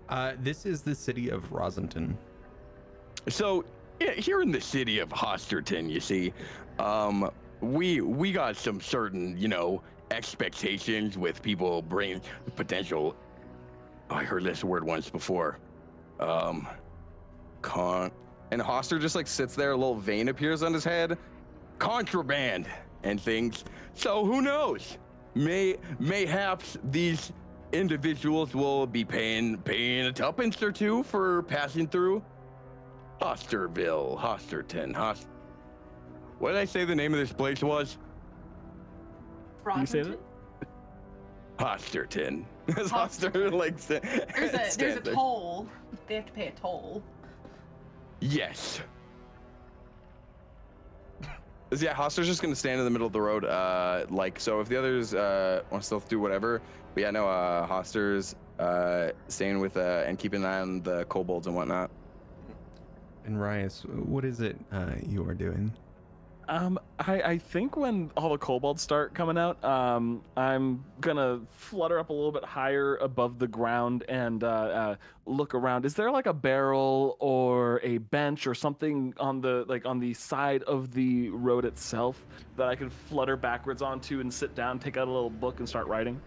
Uh, 0.08 0.32
this 0.40 0.66
is 0.66 0.82
the 0.82 0.94
city 0.94 1.30
of 1.30 1.52
Rosenton. 1.52 2.16
So 3.28 3.64
yeah, 4.00 4.12
here 4.12 4.42
in 4.42 4.50
the 4.50 4.60
city 4.60 4.98
of 4.98 5.08
Hasturton, 5.08 5.90
you 5.90 6.00
see, 6.00 6.32
um, 6.78 7.30
we 7.60 8.00
we 8.00 8.32
got 8.32 8.56
some 8.56 8.80
certain 8.80 9.36
you 9.36 9.48
know 9.48 9.82
expectations 10.10 11.18
with 11.18 11.42
people 11.42 11.82
bringing 11.82 12.20
potential. 12.54 13.16
oh, 14.10 14.14
I 14.14 14.24
heard 14.24 14.44
this 14.44 14.62
word 14.62 14.84
once 14.84 15.10
before. 15.10 15.58
Um, 16.20 16.68
con. 17.62 18.10
And 18.52 18.62
Hastur 18.62 19.00
just 19.00 19.16
like 19.16 19.26
sits 19.26 19.56
there, 19.56 19.72
a 19.72 19.76
little 19.76 19.96
vein 19.96 20.28
appears 20.28 20.62
on 20.62 20.72
his 20.72 20.84
head. 20.84 21.18
Contraband 21.78 22.66
and 23.02 23.20
things. 23.20 23.64
So 23.94 24.24
who 24.24 24.40
knows? 24.40 24.98
May 25.36 25.76
mayhaps 25.98 26.78
these 26.82 27.30
individuals 27.72 28.54
will 28.54 28.86
be 28.86 29.04
paying 29.04 29.58
paying 29.58 30.06
a 30.06 30.12
tuppence 30.12 30.62
or 30.62 30.72
two 30.72 31.02
for 31.02 31.42
passing 31.42 31.86
through. 31.86 32.24
Hasturville, 33.20 34.18
Hasturton, 34.18 34.94
Host. 34.94 35.28
What 36.38 36.52
did 36.52 36.58
I 36.58 36.64
say 36.64 36.86
the 36.86 36.94
name 36.94 37.12
of 37.12 37.20
this 37.20 37.34
place 37.34 37.62
was? 37.62 37.98
You 39.76 39.84
say 39.84 40.02
that? 40.04 40.18
Hasturton. 41.58 42.44
As 42.68 42.90
Hastur 42.90 43.52
like 43.52 43.78
sta- 43.78 44.00
There's 44.00 44.54
a 44.54 44.78
there's 44.78 44.96
a 44.96 45.00
toll. 45.12 45.66
They 46.06 46.14
have 46.14 46.26
to 46.26 46.32
pay 46.32 46.46
a 46.48 46.52
toll. 46.52 47.02
Yes. 48.20 48.80
Yeah, 51.72 51.94
Hastur's 51.94 52.26
just 52.26 52.42
gonna 52.42 52.54
stand 52.54 52.78
in 52.78 52.84
the 52.84 52.90
middle 52.90 53.06
of 53.06 53.12
the 53.12 53.20
road, 53.20 53.44
uh, 53.44 54.06
like 54.08 54.38
so. 54.38 54.60
If 54.60 54.68
the 54.68 54.78
others 54.78 55.14
uh 55.14 55.62
want 55.70 55.82
to 55.82 55.86
still 55.86 56.00
do 56.00 56.20
whatever, 56.20 56.62
but 56.94 57.00
yeah, 57.02 57.10
no, 57.10 57.28
uh, 57.28 57.66
Hastur's 57.66 58.36
uh 58.58 59.10
staying 59.28 59.58
with 59.58 59.76
uh 59.76 60.04
and 60.06 60.18
keeping 60.18 60.42
an 60.42 60.46
eye 60.46 60.60
on 60.60 60.82
the 60.82 61.04
kobolds 61.06 61.46
and 61.46 61.56
whatnot. 61.56 61.90
And 63.24 63.40
Rias, 63.40 63.84
what 63.88 64.24
is 64.24 64.40
it 64.40 64.56
uh, 64.70 64.92
you 65.04 65.28
are 65.28 65.34
doing? 65.34 65.72
Um, 66.48 66.78
I, 66.98 67.22
I 67.22 67.38
think 67.38 67.76
when 67.76 68.10
all 68.16 68.30
the 68.30 68.38
kobolds 68.38 68.80
start 68.80 69.14
coming 69.14 69.36
out, 69.36 69.62
um, 69.64 70.22
I'm 70.36 70.84
gonna 71.00 71.40
flutter 71.56 71.98
up 71.98 72.10
a 72.10 72.12
little 72.12 72.30
bit 72.30 72.44
higher 72.44 72.96
above 72.96 73.38
the 73.38 73.48
ground 73.48 74.04
and 74.08 74.44
uh, 74.44 74.46
uh, 74.46 74.96
look 75.26 75.54
around. 75.54 75.84
Is 75.84 75.94
there 75.94 76.10
like 76.10 76.26
a 76.26 76.32
barrel 76.32 77.16
or 77.18 77.80
a 77.82 77.98
bench 77.98 78.46
or 78.46 78.54
something 78.54 79.12
on 79.18 79.40
the 79.40 79.64
like 79.66 79.86
on 79.86 79.98
the 79.98 80.14
side 80.14 80.62
of 80.64 80.94
the 80.94 81.30
road 81.30 81.64
itself 81.64 82.24
that 82.56 82.68
I 82.68 82.76
can 82.76 82.90
flutter 82.90 83.36
backwards 83.36 83.82
onto 83.82 84.20
and 84.20 84.32
sit 84.32 84.54
down, 84.54 84.78
take 84.78 84.96
out 84.96 85.08
a 85.08 85.10
little 85.10 85.30
book, 85.30 85.58
and 85.58 85.68
start 85.68 85.88
writing? 85.88 86.20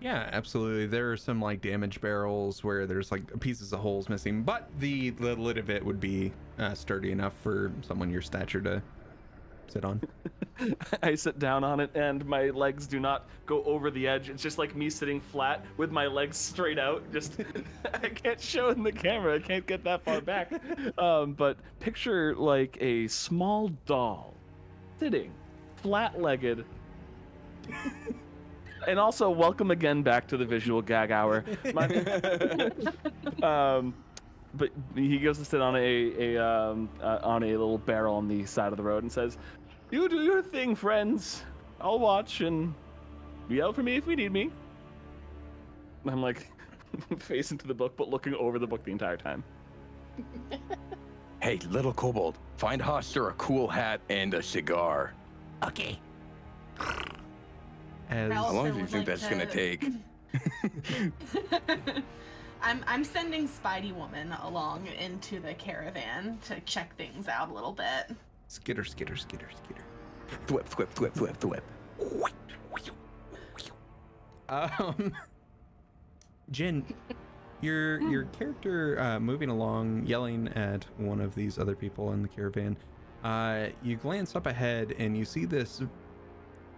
Yeah, 0.00 0.28
absolutely. 0.32 0.86
There 0.86 1.10
are 1.12 1.16
some 1.16 1.42
like 1.42 1.60
damaged 1.60 2.00
barrels 2.00 2.62
where 2.62 2.86
there's 2.86 3.10
like 3.10 3.40
pieces 3.40 3.72
of 3.72 3.80
holes 3.80 4.08
missing, 4.08 4.44
but 4.44 4.70
the, 4.78 5.10
the 5.10 5.34
lid 5.34 5.58
of 5.58 5.70
it 5.70 5.84
would 5.84 5.98
be 5.98 6.32
uh, 6.58 6.74
sturdy 6.74 7.10
enough 7.10 7.34
for 7.42 7.72
someone 7.82 8.08
your 8.08 8.22
stature 8.22 8.60
to 8.60 8.80
sit 9.70 9.84
on. 9.84 10.00
I 11.02 11.14
sit 11.14 11.38
down 11.38 11.64
on 11.64 11.80
it 11.80 11.90
and 11.94 12.24
my 12.26 12.50
legs 12.50 12.86
do 12.86 12.98
not 12.98 13.28
go 13.46 13.62
over 13.64 13.90
the 13.90 14.06
edge. 14.08 14.28
It's 14.28 14.42
just 14.42 14.58
like 14.58 14.74
me 14.74 14.90
sitting 14.90 15.20
flat 15.20 15.64
with 15.76 15.92
my 15.92 16.06
legs 16.06 16.36
straight 16.36 16.78
out. 16.78 17.10
Just 17.12 17.40
I 17.94 18.08
can't 18.08 18.40
show 18.40 18.70
in 18.70 18.82
the 18.82 18.92
camera. 18.92 19.36
I 19.36 19.38
can't 19.38 19.66
get 19.66 19.84
that 19.84 20.04
far 20.04 20.20
back. 20.20 20.52
Um, 20.98 21.34
but 21.34 21.58
picture 21.80 22.34
like 22.34 22.76
a 22.80 23.06
small 23.08 23.68
doll 23.86 24.34
sitting 24.98 25.32
flat-legged. 25.76 26.64
and 28.86 28.98
also 28.98 29.30
welcome 29.30 29.70
again 29.70 30.02
back 30.02 30.26
to 30.28 30.36
the 30.36 30.44
visual 30.44 30.82
gag 30.82 31.10
hour. 31.10 31.44
My, 31.72 31.86
um, 33.42 33.94
but 34.54 34.70
he 34.94 35.18
goes 35.18 35.38
to 35.38 35.44
sit 35.44 35.60
on 35.60 35.76
a, 35.76 36.36
a 36.36 36.44
um, 36.44 36.88
uh, 37.00 37.18
on 37.22 37.42
a 37.42 37.50
little 37.50 37.78
barrel 37.78 38.16
on 38.16 38.28
the 38.28 38.44
side 38.44 38.72
of 38.72 38.76
the 38.76 38.82
road 38.82 39.02
and 39.02 39.12
says, 39.12 39.38
"You 39.90 40.08
do 40.08 40.22
your 40.22 40.42
thing, 40.42 40.74
friends. 40.74 41.42
I'll 41.80 41.98
watch 41.98 42.40
and 42.40 42.74
yell 43.48 43.72
for 43.72 43.82
me 43.82 43.96
if 43.96 44.06
we 44.06 44.16
need 44.16 44.32
me." 44.32 44.50
And 46.02 46.10
I'm 46.12 46.22
like 46.22 46.46
facing 47.18 47.58
to 47.58 47.66
the 47.66 47.74
book, 47.74 47.96
but 47.96 48.08
looking 48.08 48.34
over 48.34 48.58
the 48.58 48.66
book 48.66 48.84
the 48.84 48.92
entire 48.92 49.16
time. 49.16 49.44
Hey, 51.40 51.58
little 51.70 51.92
kobold, 51.92 52.36
find 52.56 52.82
Hastur 52.82 53.30
a 53.30 53.32
cool 53.34 53.68
hat 53.68 54.00
and 54.08 54.34
a 54.34 54.42
cigar. 54.42 55.14
Okay. 55.62 55.98
As 58.10 58.32
How 58.32 58.50
long 58.52 58.72
do 58.72 58.78
you 58.78 58.86
think 58.86 59.06
like 59.06 59.18
that's 59.18 59.28
gonna 59.28 59.46
to- 59.46 59.52
take? 59.52 59.84
I'm 62.60 62.84
I'm 62.88 63.04
sending 63.04 63.48
Spidey 63.48 63.94
Woman 63.94 64.32
along 64.42 64.88
into 64.98 65.38
the 65.38 65.54
caravan 65.54 66.38
to 66.46 66.58
check 66.60 66.96
things 66.96 67.28
out 67.28 67.50
a 67.50 67.54
little 67.54 67.72
bit. 67.72 68.16
Skitter, 68.48 68.82
skitter, 68.84 69.14
skitter, 69.16 69.48
skitter. 69.54 69.84
Thwip, 70.46 70.64
thwip, 70.64 70.88
thwip, 70.94 71.12
thwip, 71.12 71.38
thwip. 71.38 71.62
Um, 74.48 75.12
Jin, 76.50 76.82
your 77.60 78.00
your 78.10 78.24
character 78.24 78.98
uh, 79.00 79.20
moving 79.20 79.50
along, 79.50 80.06
yelling 80.06 80.48
at 80.48 80.86
one 80.96 81.20
of 81.20 81.34
these 81.34 81.58
other 81.58 81.76
people 81.76 82.12
in 82.12 82.22
the 82.22 82.28
caravan. 82.28 82.74
Uh, 83.22 83.66
you 83.82 83.96
glance 83.96 84.34
up 84.34 84.46
ahead 84.46 84.94
and 84.98 85.16
you 85.16 85.26
see 85.26 85.44
this. 85.44 85.82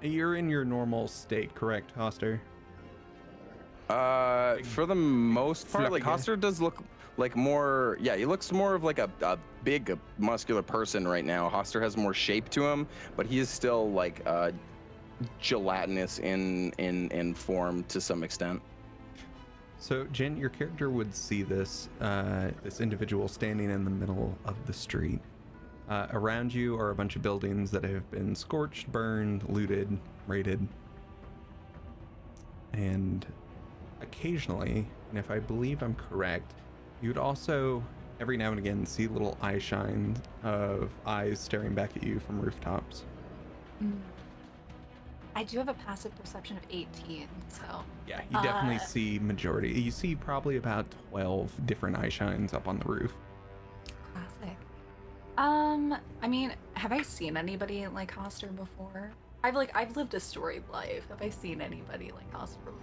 You're 0.03 0.35
in 0.35 0.49
your 0.49 0.65
normal 0.65 1.07
state, 1.07 1.55
correct, 1.55 1.95
Hastur? 1.97 2.41
Uh, 3.89 4.57
for 4.65 4.87
the 4.87 4.95
most 4.95 5.71
part, 5.71 5.93
like. 5.93 6.03
Hastur 6.03 6.41
does 6.41 6.61
look 6.61 6.83
like 7.21 7.37
more. 7.37 7.99
Yeah, 8.01 8.17
he 8.17 8.25
looks 8.25 8.51
more 8.51 8.75
of 8.75 8.83
like 8.83 8.99
a, 8.99 9.09
a 9.21 9.39
big, 9.63 9.97
muscular 10.19 10.63
person 10.63 11.07
right 11.07 11.25
now. 11.25 11.49
Hastur 11.49 11.81
has 11.81 11.97
more 11.97 12.15
shape 12.15 12.49
to 12.51 12.67
him, 12.67 12.89
but 13.17 13.27
he 13.27 13.39
is 13.39 13.49
still 13.49 13.93
like 13.93 14.23
uh, 14.27 14.51
gelatinous 15.39 16.19
in 16.19 16.73
in 16.79 17.11
in 17.11 17.35
form 17.35 17.85
to 17.85 18.01
some 18.01 18.25
extent. 18.25 18.61
So, 19.79 20.05
Jin, 20.13 20.37
your 20.37 20.51
character 20.51 20.91
would 20.91 21.15
see 21.15 21.43
this 21.43 21.89
uh, 22.01 22.51
this 22.65 22.81
individual 22.81 23.29
standing 23.29 23.71
in 23.71 23.85
the 23.85 23.91
middle 23.91 24.37
of 24.45 24.57
the 24.67 24.73
street. 24.73 25.21
Uh, 25.89 26.07
around 26.13 26.55
you 26.55 26.79
are 26.79 26.91
a 26.91 26.95
bunch 26.95 27.17
of 27.17 27.23
buildings 27.23 27.71
that 27.73 27.85
have 27.85 28.09
been 28.11 28.35
scorched, 28.35 28.91
burned, 28.93 29.49
looted, 29.49 29.99
raided, 30.29 30.67
and 32.73 33.27
occasionally, 34.01 34.87
and 35.11 35.19
if 35.19 35.31
I 35.33 35.41
believe 35.41 35.83
I'm 35.83 35.97
correct, 35.97 36.55
you'd 37.01 37.19
also 37.19 37.83
every 38.21 38.37
now 38.37 38.51
and 38.51 38.59
again 38.59 38.85
see 38.85 39.07
little 39.09 39.37
eye 39.41 39.59
shine 39.59 40.15
of 40.43 40.91
eyes 41.07 41.39
staring 41.41 41.75
back 41.75 41.97
at 41.97 42.03
you 42.03 42.19
from 42.21 42.41
rooftops. 42.41 43.05
Mm. 43.83 43.99
I 45.35 45.45
do 45.45 45.59
have 45.59 45.69
a 45.69 45.75
passive 45.75 46.15
perception 46.19 46.57
of 46.57 46.63
18, 46.71 47.27
so 47.49 47.63
Yeah, 48.07 48.21
you 48.31 48.43
definitely 48.43 48.77
Uh, 48.77 48.81
see 48.81 49.19
majority. 49.21 49.71
You 49.81 49.91
see 49.93 50.15
probably 50.17 50.57
about 50.57 50.87
12 51.11 51.67
different 51.67 51.97
eye 51.97 52.09
shines 52.09 52.53
up 52.53 52.67
on 52.69 52.79
the 52.79 52.85
roof. 52.85 53.15
classic. 54.13 54.57
Um, 55.39 55.97
I 56.21 56.29
mean, 56.29 56.53
have 56.75 56.93
I 56.93 57.01
seen 57.03 57.37
anybody 57.37 57.87
like 57.87 58.13
Hastur 58.13 58.55
before? 58.55 59.13
I've 59.43 59.55
like 59.55 59.71
I've 59.75 59.97
lived 59.97 60.13
a 60.15 60.21
storied 60.21 60.65
life. 60.71 61.09
Have 61.09 61.23
I 61.23 61.31
seen 61.31 61.63
anybody 61.63 62.11
like 62.13 62.31
Hastur 62.33 62.65
before? 62.65 62.75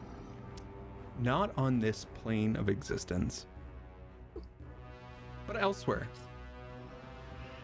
Not 1.19 1.51
on 1.57 1.79
this 1.79 2.05
plane 2.23 2.55
of 2.55 2.69
existence, 2.69 3.45
but 5.47 5.61
elsewhere. 5.61 6.07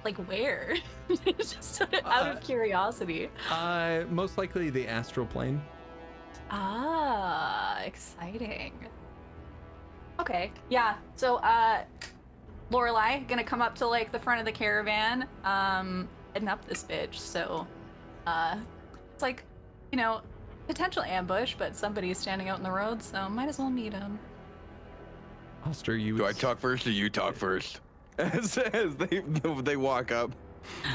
Like 0.04 0.18
where? 0.28 0.76
Just 1.38 1.82
out 1.82 1.94
of, 1.94 2.06
out 2.06 2.28
Uh, 2.28 2.32
of 2.32 2.42
curiosity. 2.42 3.30
Uh, 3.50 4.02
most 4.10 4.38
likely 4.38 4.70
the 4.70 4.88
astral 4.88 5.26
plane. 5.26 5.62
Ah, 6.50 7.82
exciting. 7.84 8.74
Okay, 10.20 10.52
yeah. 10.70 10.96
So, 11.16 11.38
uh, 11.38 11.84
Lorelai 12.72 13.28
gonna 13.28 13.44
come 13.44 13.62
up 13.62 13.76
to 13.76 13.88
like 13.88 14.12
the 14.12 14.20
front 14.20 14.40
of 14.40 14.46
the 14.46 14.52
caravan, 14.52 15.28
um, 15.44 16.08
heading 16.34 16.50
up 16.50 16.64
this 16.66 16.84
bitch. 16.84 17.16
So, 17.16 17.66
uh, 18.28 18.58
it's 19.14 19.22
like, 19.24 19.44
you 19.92 19.98
know, 19.98 20.22
potential 20.68 21.04
ambush, 21.04 21.56
but 21.58 21.76
somebody's 21.76 22.18
standing 22.18 22.50
out 22.50 22.58
in 22.58 22.64
the 22.64 22.72
road, 22.72 23.02
so 23.02 23.28
might 23.30 23.48
as 23.50 23.58
well 23.60 23.70
meet 23.70 23.94
him. 23.94 24.20
Hastur, 25.66 26.00
you. 26.00 26.18
Do 26.18 26.26
I 26.26 26.34
talk 26.34 26.60
first 26.60 26.86
or 26.88 26.92
you 26.92 27.10
talk 27.10 27.36
first? 27.36 27.80
As, 28.20 28.60
as 28.60 28.96
they 28.96 29.24
they 29.64 29.76
walk 29.76 30.12
up, 30.12 30.32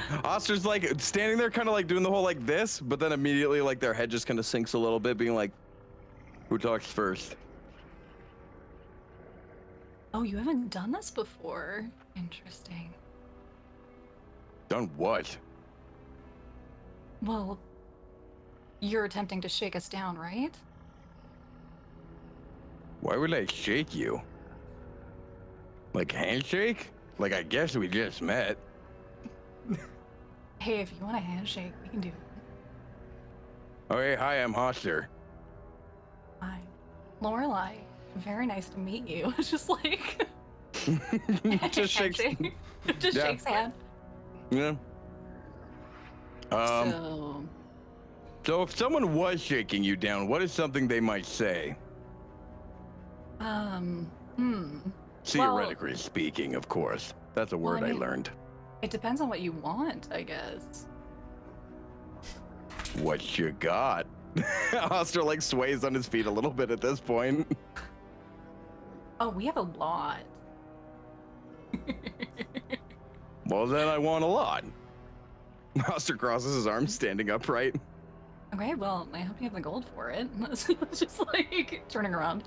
Hastur's 0.09 0.64
like 0.64 0.88
standing 1.00 1.37
there, 1.37 1.50
kind 1.50 1.68
of 1.68 1.74
like 1.74 1.88
doing 1.88 2.04
the 2.04 2.09
whole 2.09 2.22
like 2.22 2.46
this, 2.46 2.78
but 2.81 3.00
then 3.00 3.11
immediately 3.11 3.61
like 3.61 3.81
their 3.81 3.92
head 3.92 4.09
just 4.09 4.24
kind 4.24 4.38
of 4.38 4.46
sinks 4.46 4.74
a 4.74 4.78
little 4.78 5.00
bit, 5.00 5.16
being 5.16 5.35
like, 5.35 5.50
"Who 6.48 6.59
talks 6.59 6.87
first? 6.87 7.35
Oh, 10.14 10.22
you 10.22 10.37
haven't 10.37 10.70
done 10.70 10.92
this 10.92 11.11
before. 11.11 11.85
Interesting. 12.16 12.94
Done 14.68 14.88
what? 14.96 15.37
Well, 17.22 17.59
you're 18.81 19.07
attempting 19.07 19.40
to 19.40 19.48
shake 19.48 19.74
us 19.74 19.88
down, 19.88 20.16
right? 20.16 20.54
Why 23.00 23.16
would 23.16 23.35
I 23.35 23.46
shake 23.46 23.94
you? 23.94 24.22
Like 25.94 26.12
handshake? 26.12 26.90
Like 27.18 27.33
I 27.33 27.42
guess 27.42 27.77
we 27.77 27.88
just 27.88 28.22
met. 28.22 28.57
Hey, 30.61 30.81
if 30.81 30.90
you 30.98 31.05
want 31.05 31.16
a 31.16 31.20
handshake, 31.20 31.70
we 31.85 31.88
can 31.88 32.01
do 32.01 32.09
it. 32.09 33.94
Okay, 33.94 34.16
hi, 34.16 34.42
I'm 34.42 34.53
Hastur. 34.53 35.07
Hi. 36.40 36.59
Lorelai, 37.22 37.77
very 38.16 38.44
nice 38.44 38.68
to 38.70 38.79
meet 38.81 39.07
you. 39.07 39.33
It's 39.38 39.53
just 39.53 39.68
like 39.70 40.27
just 41.70 41.92
shakes. 41.92 42.20
handshake. 42.20 42.55
just 42.98 43.16
Yeah. 43.16 43.24
shakes 43.27 43.44
hand. 43.44 43.72
Yeah. 44.51 44.74
Um. 46.51 46.90
so 46.90 47.44
So 48.44 48.62
if 48.62 48.77
someone 48.77 49.14
was 49.14 49.40
shaking 49.40 49.85
you 49.85 49.94
down, 49.94 50.27
what 50.27 50.42
is 50.42 50.51
something 50.53 50.88
they 50.88 51.01
might 51.01 51.24
say? 51.24 51.77
um 53.38 54.10
hmm. 54.35 54.79
Theoretically 55.33 55.94
speaking, 55.96 56.54
of 56.54 56.68
course. 56.68 57.14
That's 57.35 57.52
a 57.52 57.58
word 57.58 57.83
I 57.83 57.88
I 57.88 57.90
mean- 57.90 58.00
learned. 58.00 58.31
It 58.83 58.90
depends 58.90 59.20
on 59.20 59.29
what 59.29 59.40
you 59.40 59.52
want, 59.52 60.08
I 60.12 60.22
guess. 60.22 60.87
What 63.00 63.37
you 63.38 63.50
got? 63.58 64.06
Hastur 64.37 65.24
like 65.24 65.42
sways 65.42 65.83
on 65.85 65.92
his 65.94 66.06
feet 66.06 66.26
a 66.26 66.31
little 66.31 66.52
bit 66.52 66.70
at 66.70 66.81
this 66.81 67.00
point. 67.00 67.46
Oh, 69.20 69.31
we 69.31 69.46
have 69.46 69.56
a 69.56 69.62
lot. 69.62 70.20
Well, 73.46 73.66
then 73.66 73.88
I 73.88 73.96
want 73.98 74.22
a 74.24 74.26
lot. 74.29 74.62
Hastur 75.79 76.18
crosses 76.18 76.54
his 76.54 76.66
arms, 76.66 76.94
standing 76.94 77.31
upright. 77.31 77.74
Okay, 78.54 78.74
well, 78.74 79.08
I 79.14 79.20
hope 79.20 79.37
you 79.40 79.44
have 79.44 79.54
the 79.54 79.60
gold 79.60 79.87
for 79.94 80.10
it. 80.10 80.29
Just 80.94 81.18
like 81.33 81.83
turning 81.88 82.14
around. 82.14 82.44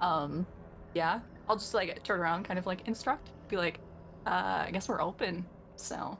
Um, 0.00 0.46
yeah, 0.94 1.20
I'll 1.48 1.56
just 1.56 1.74
like 1.74 2.02
turn 2.02 2.20
around, 2.20 2.44
kind 2.44 2.58
of 2.58 2.66
like 2.66 2.86
instruct, 2.86 3.30
be 3.48 3.56
like, 3.56 3.78
uh, 4.26 4.64
I 4.66 4.70
guess 4.72 4.88
we're 4.88 5.02
open. 5.02 5.44
So, 5.76 6.16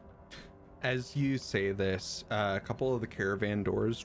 As 0.82 1.16
you 1.16 1.38
say 1.38 1.72
this, 1.72 2.24
uh, 2.30 2.54
a 2.56 2.60
couple 2.60 2.94
of 2.94 3.00
the 3.00 3.06
caravan 3.06 3.62
doors 3.62 4.04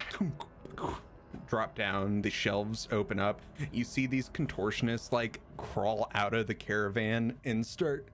drop 1.47 1.75
down, 1.75 2.21
the 2.21 2.29
shelves 2.29 2.87
open 2.91 3.19
up. 3.19 3.41
You 3.71 3.83
see 3.83 4.07
these 4.07 4.29
contortionists 4.29 5.11
like 5.11 5.39
crawl 5.57 6.09
out 6.13 6.33
of 6.33 6.47
the 6.47 6.55
caravan 6.55 7.35
and 7.43 7.65
start 7.65 8.07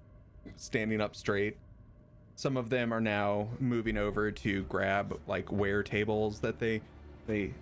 standing 0.56 1.02
up 1.02 1.16
straight. 1.16 1.58
Some 2.36 2.58
of 2.58 2.70
them 2.70 2.94
are 2.94 3.02
now 3.02 3.48
moving 3.60 3.98
over 3.98 4.32
to 4.32 4.64
grab 4.64 5.20
like 5.28 5.52
wear 5.52 5.84
tables 5.84 6.40
that 6.40 6.60
they 6.60 6.82
they 7.28 7.54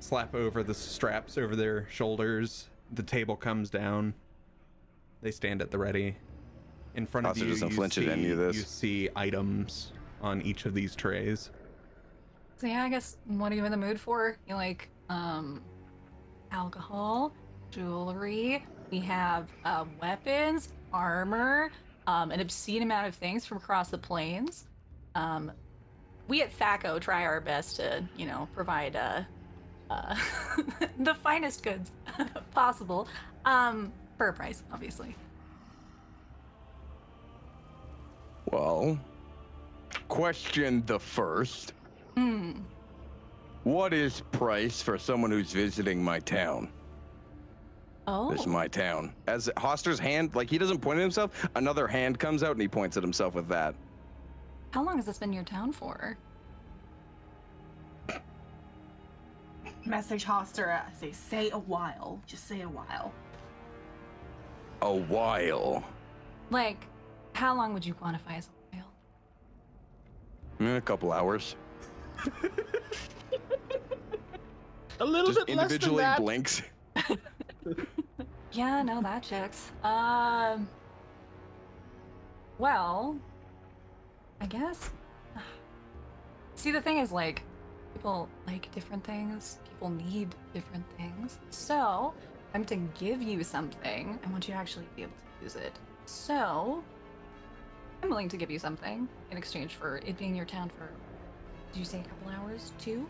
slap 0.00 0.34
over 0.34 0.62
the 0.62 0.74
straps 0.74 1.38
over 1.38 1.56
their 1.56 1.86
shoulders. 1.90 2.68
The 2.92 3.02
table 3.02 3.36
comes 3.36 3.70
down. 3.70 4.14
They 5.22 5.30
stand 5.30 5.62
at 5.62 5.70
the 5.70 5.78
ready. 5.78 6.16
In 6.94 7.06
front 7.06 7.26
of 7.26 7.36
Hastur 7.36 7.40
you, 7.40 7.48
doesn't 7.50 7.70
you 7.70 7.76
flinch 7.76 7.98
at 7.98 8.04
see, 8.04 8.10
any 8.10 8.30
of 8.30 8.38
this. 8.38 8.56
you 8.56 8.62
see 8.62 9.08
items 9.14 9.92
on 10.22 10.40
each 10.42 10.64
of 10.64 10.72
these 10.72 10.96
trays. 10.96 11.50
So 12.56 12.66
yeah, 12.66 12.84
I 12.84 12.88
guess 12.88 13.18
what 13.26 13.52
are 13.52 13.54
you 13.54 13.64
in 13.66 13.70
the 13.70 13.76
mood 13.76 14.00
for? 14.00 14.38
You 14.48 14.54
like 14.54 14.88
um 15.10 15.62
alcohol, 16.52 17.34
jewelry, 17.70 18.64
we 18.90 19.00
have 19.00 19.48
uh, 19.64 19.84
weapons, 20.00 20.72
armor, 20.92 21.70
um, 22.06 22.30
an 22.30 22.40
obscene 22.40 22.82
amount 22.82 23.06
of 23.06 23.14
things 23.14 23.44
from 23.44 23.58
across 23.58 23.90
the 23.90 23.98
plains. 23.98 24.66
Um, 25.14 25.52
we 26.28 26.42
at 26.42 26.52
THACO 26.52 26.98
try 26.98 27.24
our 27.24 27.40
best 27.40 27.76
to, 27.76 28.04
you 28.16 28.26
know, 28.26 28.48
provide 28.54 28.96
uh, 28.96 29.22
uh, 29.90 30.16
the 31.00 31.14
finest 31.14 31.62
goods 31.62 31.90
possible 32.52 33.08
um, 33.44 33.92
for 34.16 34.28
a 34.28 34.32
price, 34.32 34.62
obviously. 34.72 35.14
Well, 38.50 38.98
question 40.08 40.82
the 40.86 40.98
first. 40.98 41.74
Hmm. 42.14 42.52
What 43.64 43.92
is 43.92 44.22
price 44.32 44.80
for 44.80 44.96
someone 44.96 45.30
who's 45.30 45.52
visiting 45.52 46.02
my 46.02 46.20
town? 46.20 46.70
Oh. 48.06 48.30
This 48.30 48.42
is 48.42 48.46
my 48.46 48.68
town. 48.68 49.12
As 49.26 49.50
Hastur's 49.56 49.98
hand, 49.98 50.34
like 50.36 50.48
he 50.48 50.58
doesn't 50.58 50.78
point 50.78 50.98
at 50.98 51.02
himself, 51.02 51.48
another 51.56 51.88
hand 51.88 52.18
comes 52.20 52.44
out 52.44 52.52
and 52.52 52.60
he 52.60 52.68
points 52.68 52.96
at 52.96 53.02
himself 53.02 53.34
with 53.34 53.48
that. 53.48 53.74
How 54.70 54.84
long 54.84 54.96
has 54.96 55.06
this 55.06 55.18
been 55.18 55.32
your 55.32 55.42
town 55.42 55.72
for? 55.72 56.16
Message 59.84 60.24
Hastur. 60.24 60.68
I 60.68 60.92
say, 60.98 61.12
say 61.12 61.50
a 61.50 61.58
while. 61.58 62.20
Just 62.26 62.46
say 62.46 62.62
a 62.62 62.68
while. 62.68 63.12
A 64.82 64.92
while. 64.94 65.84
Like, 66.50 66.86
how 67.32 67.54
long 67.56 67.72
would 67.74 67.84
you 67.84 67.94
quantify 67.94 68.38
as 68.38 68.48
a 68.72 68.76
while? 68.76 68.90
Mm, 70.60 70.76
A 70.76 70.80
couple 70.80 71.12
hours. 71.12 71.56
A 74.98 75.04
little 75.04 75.26
Just 75.32 75.46
bit 75.46 75.54
less 75.56 75.68
than 75.68 75.74
individually 75.74 76.02
that. 76.02 76.18
blinks. 76.18 76.62
Yeah, 78.52 78.80
no, 78.80 79.02
that 79.02 79.22
checks. 79.22 79.70
Um. 79.84 80.66
Well, 82.58 83.18
I 84.40 84.46
guess. 84.46 84.88
See, 86.54 86.70
the 86.72 86.80
thing 86.80 86.96
is, 86.98 87.12
like, 87.12 87.42
people 87.92 88.30
like 88.46 88.70
different 88.72 89.04
things. 89.04 89.58
People 89.68 89.90
need 89.90 90.34
different 90.54 90.86
things. 90.96 91.38
So, 91.50 92.14
I'm 92.56 92.64
to 92.64 92.76
give 92.98 93.20
you 93.20 93.44
something. 93.44 94.18
I 94.24 94.30
want 94.30 94.48
you 94.48 94.54
to 94.54 94.58
actually 94.58 94.86
be 94.96 95.02
able 95.02 95.12
to 95.12 95.44
use 95.44 95.56
it. 95.56 95.74
So, 96.06 96.82
I'm 98.02 98.08
willing 98.08 98.30
to 98.30 98.38
give 98.38 98.50
you 98.50 98.58
something 98.58 99.06
in 99.30 99.36
exchange 99.36 99.74
for 99.74 99.98
it 99.98 100.16
being 100.16 100.34
your 100.34 100.46
town 100.46 100.70
for. 100.70 100.88
Did 101.74 101.80
you 101.80 101.84
say 101.84 102.00
a 102.00 102.02
couple 102.02 102.30
hours? 102.30 102.72
Two? 102.78 103.06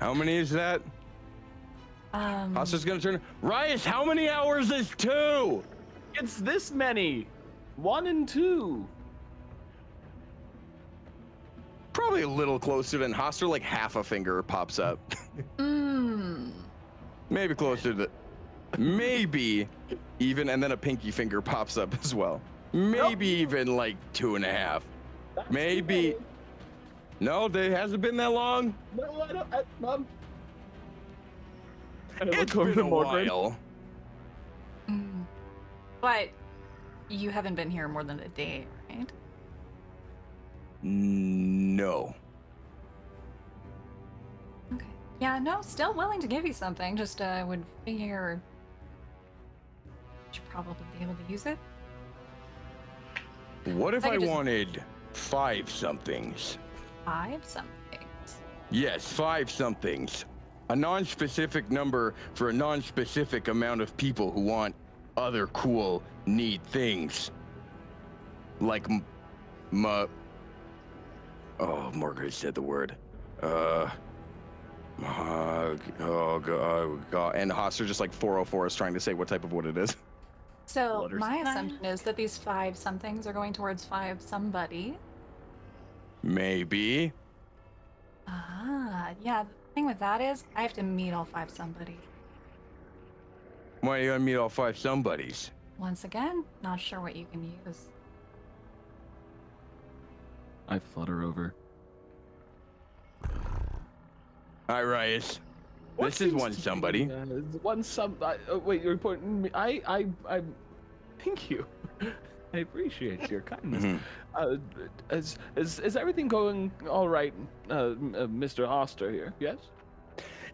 How 0.00 0.14
many 0.14 0.38
is 0.38 0.48
that? 0.52 0.80
Um. 2.14 2.54
Hastur's 2.54 2.82
gonna 2.82 2.98
turn. 2.98 3.20
Rias, 3.42 3.84
how 3.84 4.02
many 4.02 4.30
hours 4.30 4.70
is 4.70 4.88
two? 4.96 5.62
It's 6.14 6.36
this 6.36 6.70
many. 6.70 7.26
One 7.76 8.06
and 8.06 8.26
two. 8.26 8.88
Probably 11.92 12.22
a 12.22 12.28
little 12.28 12.58
closer 12.58 12.96
than 12.96 13.12
Hastur, 13.12 13.50
like 13.50 13.60
half 13.60 13.96
a 13.96 14.02
finger 14.02 14.42
pops 14.42 14.78
up. 14.78 14.98
Mmm. 15.58 15.93
Maybe 17.34 17.54
closer 17.56 17.92
to. 17.92 18.08
Maybe 18.78 19.68
even, 20.20 20.48
and 20.48 20.62
then 20.62 20.70
a 20.70 20.76
pinky 20.76 21.10
finger 21.10 21.42
pops 21.42 21.76
up 21.76 21.92
as 22.02 22.14
well. 22.14 22.40
Maybe 22.72 23.26
even 23.26 23.74
like 23.76 23.96
two 24.12 24.36
and 24.36 24.44
a 24.44 24.52
half. 24.52 24.84
That's 25.34 25.50
Maybe. 25.50 26.14
okay. 26.14 26.24
No, 27.18 27.46
it 27.46 27.72
hasn't 27.72 28.02
been 28.02 28.16
that 28.18 28.30
long. 28.30 28.72
No, 28.96 29.20
I 29.22 29.32
don't. 29.32 29.52
I, 29.54 29.62
Mom. 29.80 30.06
And 32.20 32.30
I 32.34 32.40
It's 32.40 32.54
look 32.54 32.68
been 32.74 32.86
a 32.86 32.88
Mordred. 32.88 33.28
while. 33.28 33.56
Mm. 34.88 35.24
But 36.00 36.28
you 37.08 37.30
haven't 37.30 37.56
been 37.56 37.70
here 37.70 37.88
more 37.88 38.04
than 38.04 38.20
a 38.20 38.28
day, 38.28 38.66
right? 38.88 39.10
No. 40.82 42.14
Yeah, 45.24 45.38
no, 45.38 45.62
still 45.62 45.94
willing 45.94 46.20
to 46.20 46.26
give 46.26 46.44
you 46.44 46.52
something. 46.52 46.98
Just 46.98 47.22
uh, 47.22 47.46
would 47.48 47.64
figure 47.86 48.42
you 49.86 49.90
should 50.32 50.46
probably 50.50 50.74
be 50.98 51.02
able 51.02 51.14
to 51.14 51.32
use 51.32 51.46
it. 51.46 51.56
What 53.64 53.94
if 53.94 54.04
I 54.04 54.10
I 54.10 54.18
just- 54.18 54.30
wanted 54.30 54.82
five 55.14 55.70
somethings? 55.70 56.58
Five 57.06 57.42
somethings. 57.42 58.36
Yes, 58.70 59.10
five 59.10 59.50
somethings. 59.50 60.26
A 60.68 60.76
non-specific 60.76 61.70
number 61.70 62.12
for 62.34 62.50
a 62.50 62.52
non-specific 62.52 63.48
amount 63.48 63.80
of 63.80 63.96
people 63.96 64.30
who 64.30 64.42
want 64.42 64.74
other 65.16 65.46
cool, 65.48 66.02
neat 66.26 66.62
things. 66.66 67.30
Like 68.60 68.90
m- 68.90 69.02
ma- 69.70 70.04
Oh, 71.58 71.90
Margaret 71.94 72.34
said 72.34 72.54
the 72.54 72.60
word. 72.60 72.94
Uh 73.42 73.88
Mahog. 75.00 75.80
Oh 76.00 76.38
god, 76.38 76.60
oh 76.60 77.00
god. 77.10 77.36
And 77.36 77.50
Hastur 77.50 77.86
just 77.86 78.00
like 78.00 78.12
404 78.12 78.66
is 78.66 78.76
trying 78.76 78.94
to 78.94 79.00
say 79.00 79.14
what 79.14 79.28
type 79.28 79.44
of 79.44 79.52
wood 79.52 79.66
it 79.66 79.76
is. 79.76 79.96
So 80.66 81.02
Letters. 81.02 81.20
my 81.20 81.36
assumption 81.38 81.84
is 81.84 82.02
that 82.02 82.16
these 82.16 82.38
five 82.38 82.76
somethings 82.76 83.26
are 83.26 83.32
going 83.32 83.52
towards 83.52 83.84
five 83.84 84.20
somebody. 84.22 84.96
Maybe. 86.22 87.12
Ah, 88.26 89.10
yeah. 89.22 89.42
The 89.42 89.74
thing 89.74 89.86
with 89.86 89.98
that 89.98 90.20
is, 90.20 90.44
I 90.56 90.62
have 90.62 90.72
to 90.74 90.82
meet 90.82 91.12
all 91.12 91.24
five 91.24 91.50
somebody. 91.50 91.98
Why 93.80 93.98
are 93.98 94.02
you 94.02 94.10
gonna 94.12 94.20
meet 94.20 94.36
all 94.36 94.48
five 94.48 94.78
somebodies? 94.78 95.50
Once 95.78 96.04
again, 96.04 96.44
not 96.62 96.80
sure 96.80 97.00
what 97.00 97.14
you 97.16 97.26
can 97.30 97.44
use. 97.66 97.88
I 100.68 100.78
flutter 100.78 101.22
over. 101.22 101.54
Hi, 104.68 104.80
Rias. 104.82 105.40
What 105.96 106.06
This 106.06 106.20
is 106.22 106.32
one 106.34 106.50
to 106.50 106.56
be, 106.56 106.62
somebody. 106.62 107.10
uh, 107.10 107.24
one 107.62 107.82
some. 107.82 108.16
I, 108.20 108.36
oh, 108.48 108.58
wait, 108.58 108.82
you're 108.82 108.96
pointing 108.96 109.42
me. 109.42 109.50
I, 109.54 109.80
I, 109.86 110.06
I. 110.28 110.42
Thank 111.22 111.50
you. 111.50 111.66
I 112.54 112.58
appreciate 112.58 113.30
your 113.30 113.40
kindness. 113.52 113.84
Mhm. 113.84 113.98
Uh, 114.34 114.56
is, 115.10 115.38
is 115.56 115.78
is 115.80 115.96
everything 115.96 116.26
going 116.28 116.72
all 116.88 117.08
right, 117.08 117.32
uh, 117.70 117.72
uh, 117.74 117.94
Mr. 118.26 118.66
Hastur 118.66 119.12
here? 119.12 119.32
Yes. 119.38 119.58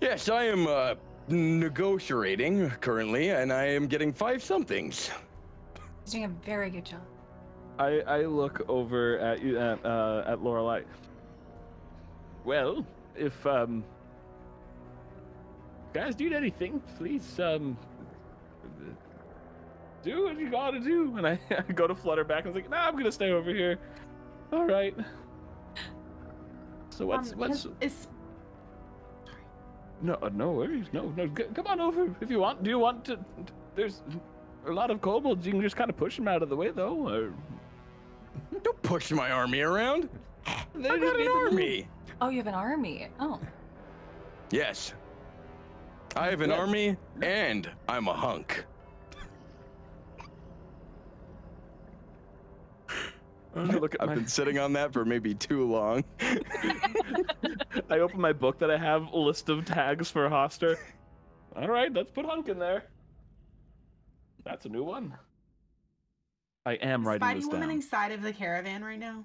Yes, 0.00 0.28
I 0.28 0.44
am 0.44 0.66
uh, 0.66 0.94
negotiating 1.28 2.68
currently, 2.80 3.30
and 3.30 3.52
I 3.52 3.64
am 3.66 3.86
getting 3.86 4.12
five 4.12 4.42
somethings. 4.42 5.10
He's 6.04 6.12
doing 6.12 6.24
a 6.24 6.28
very 6.44 6.68
good 6.70 6.84
job. 6.84 7.00
I, 7.78 8.00
I 8.00 8.20
look 8.26 8.62
over 8.68 9.18
at 9.18 9.42
you 9.42 9.58
at 9.58 9.82
uh, 9.84 10.24
at 10.26 10.38
Lorelai. 10.40 10.84
Well, 12.44 12.84
if 13.16 13.46
um 13.46 13.84
guys 15.92 16.18
need 16.18 16.32
anything, 16.32 16.80
please 16.96 17.38
um 17.40 17.76
do 20.02 20.24
what 20.24 20.38
you 20.38 20.50
gotta 20.50 20.80
do. 20.80 21.16
And 21.18 21.26
I, 21.26 21.38
I 21.50 21.72
go 21.72 21.86
to 21.86 21.94
flutter 21.94 22.24
back 22.24 22.38
and 22.44 22.46
I 22.46 22.48
was 22.48 22.56
like, 22.56 22.70
nah, 22.70 22.86
I'm 22.88 22.96
gonna 22.96 23.12
stay 23.12 23.30
over 23.30 23.50
here. 23.50 23.78
All 24.52 24.64
right. 24.66 24.94
So 26.90 27.06
what's 27.06 27.32
Um, 27.32 27.38
what's 27.38 27.66
Is, 27.80 28.08
no 30.02 30.16
no 30.32 30.52
worries 30.52 30.86
no 30.92 31.12
no 31.16 31.26
c- 31.36 31.44
come 31.54 31.66
on 31.66 31.80
over 31.80 32.14
if 32.20 32.30
you 32.30 32.40
want. 32.40 32.62
Do 32.62 32.70
you 32.70 32.78
want 32.78 33.04
to? 33.06 33.18
There's 33.74 34.02
a 34.66 34.72
lot 34.72 34.90
of 34.90 35.00
kobolds. 35.00 35.46
You 35.46 35.52
can 35.52 35.60
just 35.62 35.76
kind 35.76 35.90
of 35.90 35.96
push 35.96 36.16
them 36.16 36.28
out 36.28 36.42
of 36.42 36.48
the 36.48 36.56
way 36.56 36.70
though. 36.70 37.08
Or 37.08 37.32
Don't 38.62 38.82
push 38.82 39.10
my 39.12 39.30
army 39.30 39.60
around. 39.60 40.08
they 40.74 40.88
I 40.88 40.98
got 40.98 41.16
an 41.16 41.24
to 41.26 41.28
move. 41.34 41.52
army. 41.52 41.88
Oh, 42.22 42.28
you 42.28 42.38
have 42.38 42.46
an 42.46 42.54
army. 42.54 43.08
Oh. 43.20 43.38
Yes. 44.50 44.94
I 46.16 46.28
have 46.30 46.40
an 46.40 46.50
Yeah. 46.50 46.56
army, 46.58 46.96
and 47.22 47.70
I'm 47.88 48.08
a 48.08 48.12
hunk. 48.14 48.64
Look 53.54 53.94
at 53.94 54.02
I've 54.02 54.08
my, 54.08 54.14
been 54.14 54.26
sitting 54.28 54.58
on 54.58 54.72
that 54.74 54.92
for 54.92 55.04
maybe 55.04 55.34
too 55.34 55.64
long. 55.70 56.04
I 57.90 57.98
open 57.98 58.20
my 58.20 58.32
book 58.32 58.58
that 58.60 58.70
I 58.70 58.76
have 58.78 59.08
a 59.12 59.18
list 59.18 59.48
of 59.48 59.64
tags 59.64 60.08
for 60.10 60.28
Hastur. 60.28 60.76
All 61.56 61.66
right, 61.68 61.92
let's 61.92 62.10
put 62.12 62.24
Hunk 62.26 62.48
in 62.48 62.58
there. 62.60 62.84
That's 64.44 64.66
a 64.66 64.68
new 64.68 64.84
one. 64.84 65.14
I 66.64 66.74
am 66.74 67.06
writing 67.06 67.26
Spidey 67.26 67.34
this 67.36 67.46
woman 67.46 67.60
down. 67.62 67.70
inside 67.70 68.12
of 68.12 68.22
the 68.22 68.32
caravan 68.32 68.84
right 68.84 68.98
now. 69.00 69.24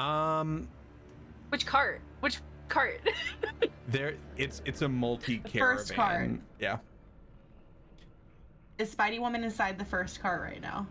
Um, 0.00 0.68
Which 1.48 1.64
cart? 1.64 2.00
Which 2.20 2.38
cart? 2.68 3.00
there 3.88 4.14
it's 4.36 4.62
it's 4.64 4.82
a 4.82 4.88
multi 4.88 5.38
caravan. 5.38 5.76
first 5.76 5.94
card. 5.94 6.16
caravan. 6.16 6.42
Yeah. 6.58 6.78
Is 8.78 8.94
Spidey 8.94 9.18
woman 9.18 9.42
inside 9.42 9.78
the 9.78 9.84
first 9.84 10.20
car 10.20 10.40
right 10.40 10.62
now? 10.62 10.86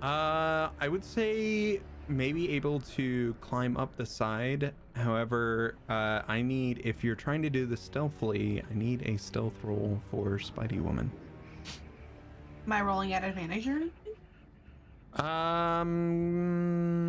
Uh, 0.00 0.70
I 0.80 0.88
would 0.88 1.04
say 1.04 1.80
maybe 2.08 2.50
able 2.52 2.80
to 2.80 3.34
climb 3.40 3.76
up 3.76 3.96
the 3.96 4.06
side. 4.06 4.72
However, 4.94 5.76
uh, 5.88 6.22
I 6.28 6.42
need 6.42 6.82
if 6.84 7.02
you're 7.02 7.14
trying 7.14 7.42
to 7.42 7.50
do 7.50 7.66
this 7.66 7.80
stealthily, 7.80 8.62
I 8.68 8.74
need 8.74 9.02
a 9.06 9.16
stealth 9.16 9.54
roll 9.62 10.00
for 10.10 10.38
Spidey 10.38 10.80
Woman. 10.80 11.10
Am 12.66 12.72
I 12.72 12.82
rolling 12.82 13.12
at 13.12 13.24
advantage 13.24 13.66
or 13.66 13.72
anything? 13.72 14.01
Um, 15.16 17.02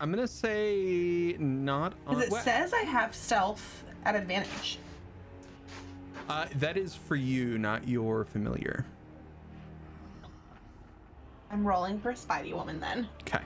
I'm 0.00 0.10
gonna 0.10 0.26
say 0.26 1.36
not. 1.38 1.94
Because 2.06 2.24
it 2.24 2.30
well, 2.30 2.42
says 2.42 2.72
I 2.72 2.82
have 2.82 3.14
stealth 3.14 3.84
at 4.04 4.16
advantage. 4.16 4.78
uh, 6.28 6.46
that 6.56 6.76
is 6.78 6.94
for 6.94 7.16
you, 7.16 7.58
not 7.58 7.86
your 7.86 8.24
familiar. 8.24 8.86
I'm 11.50 11.66
rolling 11.66 12.00
for 12.00 12.10
a 12.10 12.14
Spidey 12.14 12.54
woman 12.54 12.80
then. 12.80 13.08
Okay. 13.22 13.40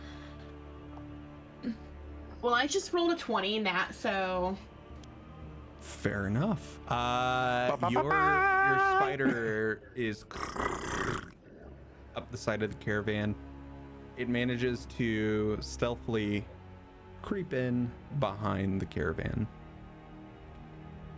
Well, 2.43 2.55
I 2.55 2.67
just 2.67 2.93
rolled 2.93 3.11
a 3.12 3.17
20 3.17 3.59
nat, 3.61 3.93
so 3.95 4.57
Fair 5.85 6.27
enough. 6.29 6.79
Uh, 6.89 7.77
ba, 7.77 7.89
your 7.91 8.05
your 8.05 8.79
spider 8.97 9.83
is 9.95 10.25
up 12.17 12.31
the 12.31 12.39
side 12.39 12.62
of 12.62 12.71
the 12.71 12.77
caravan. 12.77 13.35
It 14.17 14.29
manages 14.29 14.87
to 14.99 15.59
stealthily 15.61 16.45
creep 17.23 17.53
in 17.53 17.91
behind 18.21 18.81
the 18.81 18.87
caravan. 18.87 19.47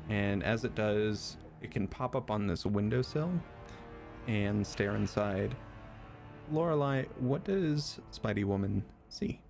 And 0.08 0.42
as 0.42 0.64
it 0.64 0.74
does, 0.74 1.36
it 1.60 1.70
can 1.70 1.86
pop 1.88 2.14
up 2.14 2.30
on 2.30 2.46
this 2.46 2.64
windowsill 2.64 3.32
and 4.28 4.66
stare 4.66 4.94
inside. 4.94 5.54
Lorelai, 6.52 7.06
what 7.18 7.44
does 7.44 8.00
Spidey 8.12 8.44
Woman 8.44 8.84
see? 9.08 9.40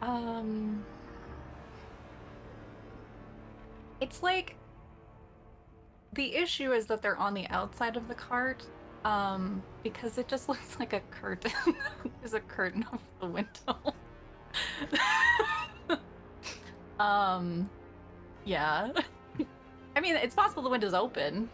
Um, 0.00 0.84
it's 4.00 4.22
like 4.22 4.54
the 6.12 6.36
issue 6.36 6.72
is 6.72 6.86
that 6.86 7.02
they're 7.02 7.16
on 7.16 7.34
the 7.34 7.46
outside 7.48 7.96
of 7.96 8.08
the 8.08 8.14
cart, 8.14 8.64
um, 9.04 9.62
because 9.82 10.18
it 10.18 10.28
just 10.28 10.48
looks 10.48 10.78
like 10.78 10.92
a 10.92 11.00
curtain. 11.10 11.52
There's 12.20 12.34
a 12.34 12.40
curtain 12.40 12.84
over 12.92 13.02
the 13.20 13.26
window. 13.26 13.94
um, 17.00 17.68
yeah. 18.44 18.90
I 19.96 20.00
mean, 20.00 20.16
it's 20.16 20.34
possible 20.34 20.62
the 20.62 20.70
window's 20.70 20.94
open. 20.94 21.48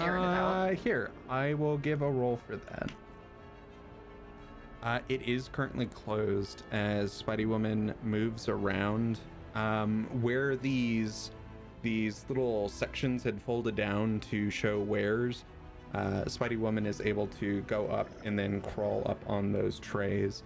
Uh, 0.00 0.70
here, 0.70 1.10
I 1.28 1.52
will 1.54 1.76
give 1.76 2.00
a 2.00 2.10
roll 2.10 2.38
for 2.46 2.56
that. 2.56 2.90
Uh, 4.82 4.98
it 5.08 5.22
is 5.22 5.48
currently 5.52 5.86
closed 5.86 6.62
as 6.72 7.22
Spidey 7.22 7.46
Woman 7.46 7.94
moves 8.02 8.48
around. 8.48 9.18
Um, 9.54 10.08
where 10.22 10.56
these 10.56 11.30
these 11.82 12.24
little 12.28 12.68
sections 12.68 13.22
had 13.22 13.40
folded 13.42 13.76
down 13.76 14.20
to 14.30 14.50
show 14.50 14.78
wares, 14.78 15.44
uh, 15.94 16.24
Spidey 16.24 16.58
Woman 16.58 16.86
is 16.86 17.00
able 17.00 17.26
to 17.40 17.60
go 17.62 17.86
up 17.88 18.08
and 18.24 18.38
then 18.38 18.60
crawl 18.60 19.02
up 19.06 19.22
on 19.28 19.52
those 19.52 19.78
trays. 19.78 20.42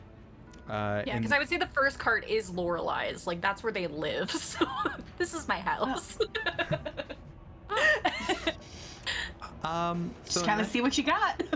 Uh, 0.68 1.02
Yeah, 1.06 1.12
and- 1.14 1.20
because 1.22 1.32
I 1.32 1.38
would 1.38 1.48
say 1.48 1.56
the 1.58 1.68
first 1.68 1.98
cart 1.98 2.26
is 2.28 2.50
Lorelai's. 2.50 3.26
Like 3.26 3.40
that's 3.40 3.62
where 3.62 3.72
they 3.72 3.86
live. 3.86 4.30
So 4.40 4.66
this 5.18 5.32
is 5.34 5.46
my 5.48 5.60
house. 5.60 6.18
um, 9.64 10.10
so 10.24 10.32
just 10.34 10.46
kind 10.46 10.60
of 10.60 10.66
that- 10.66 10.72
see 10.72 10.80
what 10.80 10.96
you 10.98 11.04
got. 11.04 11.42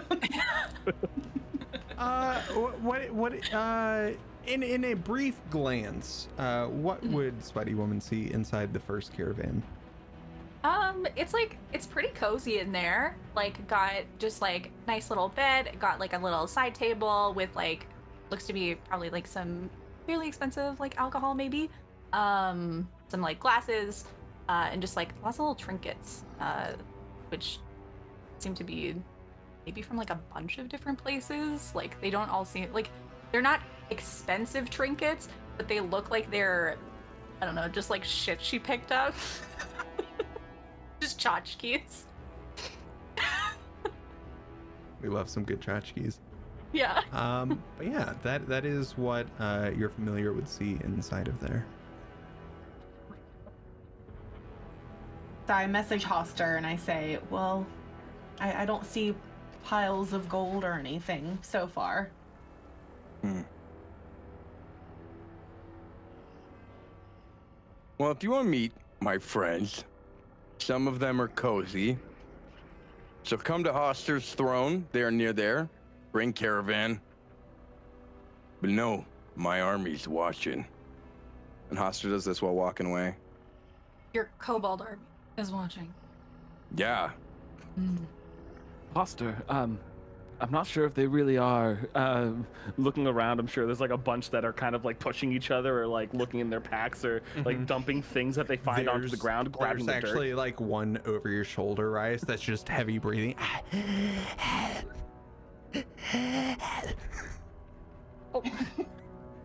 Uh, 1.99 2.41
what 2.81 3.11
what 3.13 3.53
uh 3.53 4.09
in 4.47 4.63
in 4.63 4.85
a 4.87 4.95
brief 4.95 5.35
glance, 5.51 6.29
uh, 6.39 6.65
what 6.65 7.03
Mhm. 7.05 7.11
would 7.13 7.39
Spidey 7.41 7.75
Woman 7.77 8.01
see 8.01 8.33
inside 8.33 8.73
the 8.73 8.81
first 8.81 9.13
caravan? 9.13 9.63
Um, 10.63 11.07
it's 11.17 11.33
like 11.33 11.57
it's 11.73 11.87
pretty 11.87 12.11
cozy 12.11 12.59
in 12.59 12.73
there. 12.73 13.17
Like 13.35 13.67
got 13.67 13.93
just 14.19 14.43
like 14.43 14.71
nice 14.87 15.11
little 15.11 15.29
bed, 15.29 15.71
got 15.79 15.99
like 15.99 16.13
a 16.13 16.19
little 16.19 16.47
side 16.47 16.75
table 16.75 17.33
with 17.35 17.55
like 17.57 17.87
looks 18.31 18.47
to 18.47 18.53
be 18.53 18.75
probably 18.75 19.11
like 19.11 19.27
some 19.27 19.71
fairly 20.07 20.29
expensive 20.29 20.79
like 20.79 20.99
alcohol 20.99 21.35
maybe. 21.35 21.71
Um, 22.13 22.89
some 23.09 23.21
like 23.21 23.41
glasses, 23.41 24.05
uh, 24.49 24.69
and 24.71 24.81
just 24.83 24.97
like 24.97 25.15
lots 25.23 25.37
of 25.37 25.41
little 25.41 25.55
trinkets, 25.55 26.25
uh, 26.41 26.73
which 27.29 27.59
seem 28.39 28.55
to 28.55 28.65
be 28.65 28.95
maybe 29.65 29.83
from 29.83 29.97
like 29.97 30.11
a 30.11 30.21
bunch 30.35 30.59
of 30.59 30.69
different 30.69 30.99
places. 30.99 31.73
Like 31.75 31.99
they 32.01 32.11
don't 32.11 32.29
all 32.29 32.45
seem 32.45 32.71
like 32.73 32.91
they're 33.33 33.41
not 33.41 33.61
expensive 33.91 34.69
trinkets, 34.69 35.29
but 35.57 35.69
they 35.69 35.81
look 35.81 36.11
like 36.11 36.31
they're 36.31 36.77
I 37.41 37.47
don't 37.47 37.55
know, 37.55 37.69
just 37.69 37.89
like 37.89 38.05
shit 38.05 38.43
she 38.43 38.59
picked 38.59 38.93
up. 38.93 39.15
just 41.01 41.19
tchotchkes. 41.19 42.03
We 45.03 45.09
love 45.09 45.31
some 45.31 45.45
good 45.45 45.61
tchotchkes. 45.61 46.19
Yeah. 46.73 47.01
Um, 47.13 47.63
but 47.79 47.87
yeah, 47.87 48.15
that 48.23 48.47
that 48.49 48.65
is 48.65 48.97
what 48.97 49.27
uh, 49.39 49.71
your 49.77 49.89
familiar 49.89 50.33
would 50.33 50.49
see 50.49 50.79
inside 50.85 51.27
of 51.27 51.41
there. 51.41 51.65
So 55.47 55.55
I 55.55 55.67
message 55.67 56.05
Hastur 56.05 56.57
and 56.59 56.67
I 56.67 56.77
say, 56.77 57.19
well, 57.31 57.67
I, 58.39 58.63
I 58.63 58.67
don't 58.67 58.87
see 58.87 59.15
piles 59.65 60.13
of 60.13 60.29
gold 60.29 60.63
or 60.63 60.75
anything 60.75 61.39
so 61.43 61.67
far. 61.67 62.11
Hmm. 63.23 63.41
Well, 67.99 68.13
if 68.13 68.23
you 68.23 68.31
want 68.31 68.45
to 68.45 68.51
meet 68.51 68.73
my 69.01 69.19
friends, 69.19 69.85
some 70.63 70.87
of 70.87 70.99
them 70.99 71.21
are 71.21 71.29
cozy. 71.29 71.99
So 73.23 73.37
come 73.37 73.65
to 73.65 73.73
Hastur's 73.73 74.33
throne. 74.35 74.87
They're 74.93 75.11
near 75.11 75.33
there. 75.33 75.69
Bring 76.13 76.33
caravan. 76.33 77.01
But 78.61 78.71
no, 78.71 79.05
my 79.37 79.61
army's 79.61 80.09
watching. 80.09 80.65
And 81.71 81.79
Hastur 81.79 82.11
does 82.11 82.25
this 82.25 82.43
while 82.43 82.55
walking 82.55 82.87
away. 82.87 83.15
Your 84.13 84.31
kobold 84.39 84.83
army 84.83 85.03
is 85.37 85.51
watching. 85.53 85.93
Yeah. 86.77 87.11
Hastur, 88.95 89.37
um, 89.49 89.79
I'm 90.41 90.51
not 90.51 90.67
sure 90.67 90.85
if 90.87 90.95
they 90.95 91.07
really 91.07 91.37
are. 91.37 91.79
Um, 91.95 92.47
looking 92.79 93.07
around, 93.07 93.41
I'm 93.41 93.47
sure 93.47 93.67
there's 93.67 93.81
like 93.81 93.91
a 93.91 93.97
bunch 93.99 94.31
that 94.31 94.45
are 94.45 94.53
kind 94.55 94.75
of 94.75 94.85
like 94.87 94.99
pushing 94.99 95.33
each 95.33 95.51
other 95.51 95.83
or 95.83 95.87
like 95.87 96.13
looking 96.15 96.41
in 96.41 96.49
their 96.49 96.61
packs 96.61 97.05
or 97.05 97.23
like 97.45 97.59
Mhm. 97.59 97.67
dumping 97.67 98.03
things 98.03 98.37
that 98.37 98.47
they 98.49 98.57
find 98.57 98.89
onto 98.89 99.09
the 99.09 99.17
ground, 99.19 99.53
grabbing 99.53 99.85
There's 99.85 99.97
the 100.03 100.07
dirt. 100.07 100.09
actually 100.09 100.35
like 100.35 100.61
one 100.61 100.99
over 101.05 101.29
your 101.29 101.45
shoulder, 101.45 101.91
Rias, 101.91 102.23
that's 102.23 102.43
just 102.43 102.69
heavy 102.69 102.99
breathing. 102.99 103.35
Oh, 108.33 108.43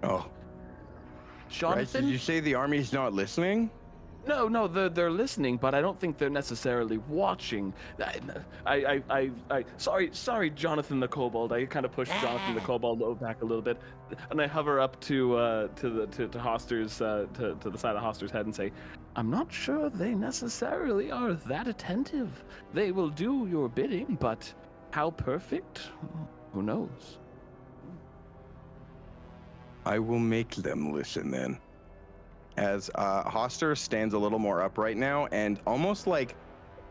right. 0.04 0.24
Jonathan? 1.50 2.04
Did 2.04 2.12
you 2.12 2.18
say 2.18 2.40
the 2.40 2.56
army's 2.56 2.94
not 2.94 3.14
listening? 3.14 3.70
No, 4.28 4.48
no, 4.48 4.68
they're 4.68 4.90
they're 4.90 5.12
listening, 5.12 5.58
but 5.58 5.76
I 5.76 5.82
don't 5.82 6.00
think 6.00 6.18
they're 6.18 6.30
necessarily 6.32 6.98
watching. 6.98 7.74
I, 8.00 8.20
I, 8.66 8.76
I, 8.76 9.02
I, 9.10 9.32
I 9.52 9.66
sorry, 9.78 10.10
sorry, 10.14 10.50
Jonathan 10.50 11.00
the 11.00 11.08
Kobold. 11.08 11.54
I 11.54 11.66
kind 11.66 11.86
of 11.86 11.92
push 11.92 12.10
Jonathan 12.22 12.56
the 12.56 12.62
Kobold 12.70 13.02
o- 13.04 13.14
back 13.14 13.42
a 13.44 13.46
little 13.46 13.62
bit, 13.62 13.78
and 14.32 14.42
I 14.42 14.48
hover 14.48 14.80
up 14.80 15.00
to 15.02 15.36
uh, 15.38 15.68
to 15.76 15.90
the 15.90 16.08
to, 16.08 16.28
to 16.28 16.40
Hastur's 16.40 17.02
uh, 17.02 17.28
to 17.36 17.56
to 17.56 17.70
the 17.70 17.78
side 17.78 17.96
of 17.96 18.02
Hastur's 18.02 18.32
head 18.32 18.46
and 18.46 18.56
say, 18.56 18.72
"I'm 19.16 19.30
not 19.30 19.52
sure 19.54 19.90
they 19.90 20.16
necessarily 20.16 21.12
are 21.12 21.34
that 21.34 21.68
attentive. 21.68 22.44
They 22.74 22.92
will 22.92 23.10
do 23.10 23.48
your 23.50 23.70
bidding, 23.70 24.18
but 24.20 24.52
how 24.92 25.12
perfect? 25.12 25.90
Who 26.54 26.64
knows?" 26.64 27.20
I 29.86 30.00
will 30.00 30.18
make 30.20 30.56
them 30.56 30.94
listen 30.94 31.30
then. 31.30 31.60
As 32.58 32.90
uh, 32.96 33.24
Hastur 33.30 33.78
stands 33.78 34.14
a 34.14 34.18
little 34.18 34.40
more 34.40 34.62
upright 34.62 34.98
now 34.98 35.28
and 35.28 35.60
almost 35.68 36.08
like 36.08 36.36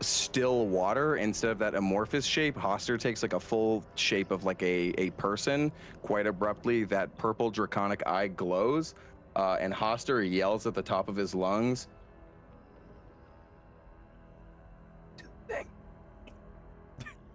still 0.00 0.66
water 0.66 1.16
instead 1.16 1.50
of 1.50 1.58
that 1.58 1.74
amorphous 1.74 2.24
shape. 2.24 2.56
Hastur 2.56 2.98
takes 2.98 3.22
like 3.22 3.32
a 3.32 3.40
full 3.40 3.84
shape 3.94 4.30
of 4.30 4.44
like 4.44 4.62
a, 4.62 4.92
a 4.98 5.10
person. 5.10 5.72
Quite 6.02 6.26
abruptly, 6.26 6.84
that 6.84 7.16
purple 7.16 7.50
draconic 7.50 8.06
eye 8.06 8.28
glows, 8.28 8.94
uh, 9.36 9.56
and 9.60 9.72
Hastur 9.72 10.30
yells 10.30 10.66
at 10.66 10.74
the 10.74 10.82
top 10.82 11.08
of 11.08 11.16
his 11.16 11.34
lungs. 11.34 11.88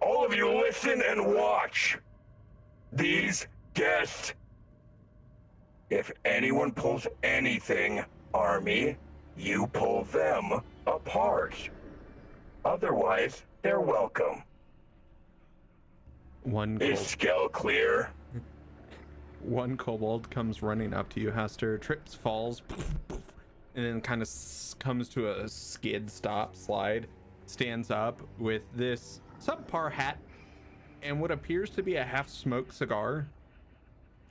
All 0.00 0.24
of 0.24 0.34
you 0.34 0.48
listen 0.48 1.02
and 1.06 1.34
watch. 1.34 1.98
These 2.92 3.46
guests. 3.74 4.34
If 5.90 6.10
anyone 6.24 6.70
pulls 6.70 7.06
anything, 7.22 8.04
Army, 8.32 8.96
you 9.36 9.66
pull 9.68 10.04
them 10.04 10.60
apart. 10.86 11.54
Otherwise, 12.64 13.42
they're 13.62 13.80
welcome. 13.80 14.42
One 16.42 16.80
Is 16.80 16.98
kobold, 16.98 17.06
Skell 17.06 17.48
clear? 17.48 18.10
one 19.40 19.76
kobold 19.76 20.30
comes 20.30 20.62
running 20.62 20.94
up 20.94 21.08
to 21.10 21.20
you, 21.20 21.30
Hastur, 21.30 21.80
trips, 21.80 22.14
falls, 22.14 22.62
and 23.74 23.84
then 23.84 24.00
kind 24.00 24.22
of 24.22 24.28
comes 24.78 25.08
to 25.10 25.30
a 25.30 25.48
skid 25.48 26.10
stop 26.10 26.56
slide, 26.56 27.06
stands 27.46 27.90
up 27.90 28.20
with 28.38 28.62
this 28.74 29.20
subpar 29.40 29.90
hat 29.90 30.18
and 31.02 31.20
what 31.20 31.30
appears 31.30 31.70
to 31.70 31.82
be 31.82 31.96
a 31.96 32.04
half 32.04 32.28
smoked 32.28 32.74
cigar. 32.74 33.28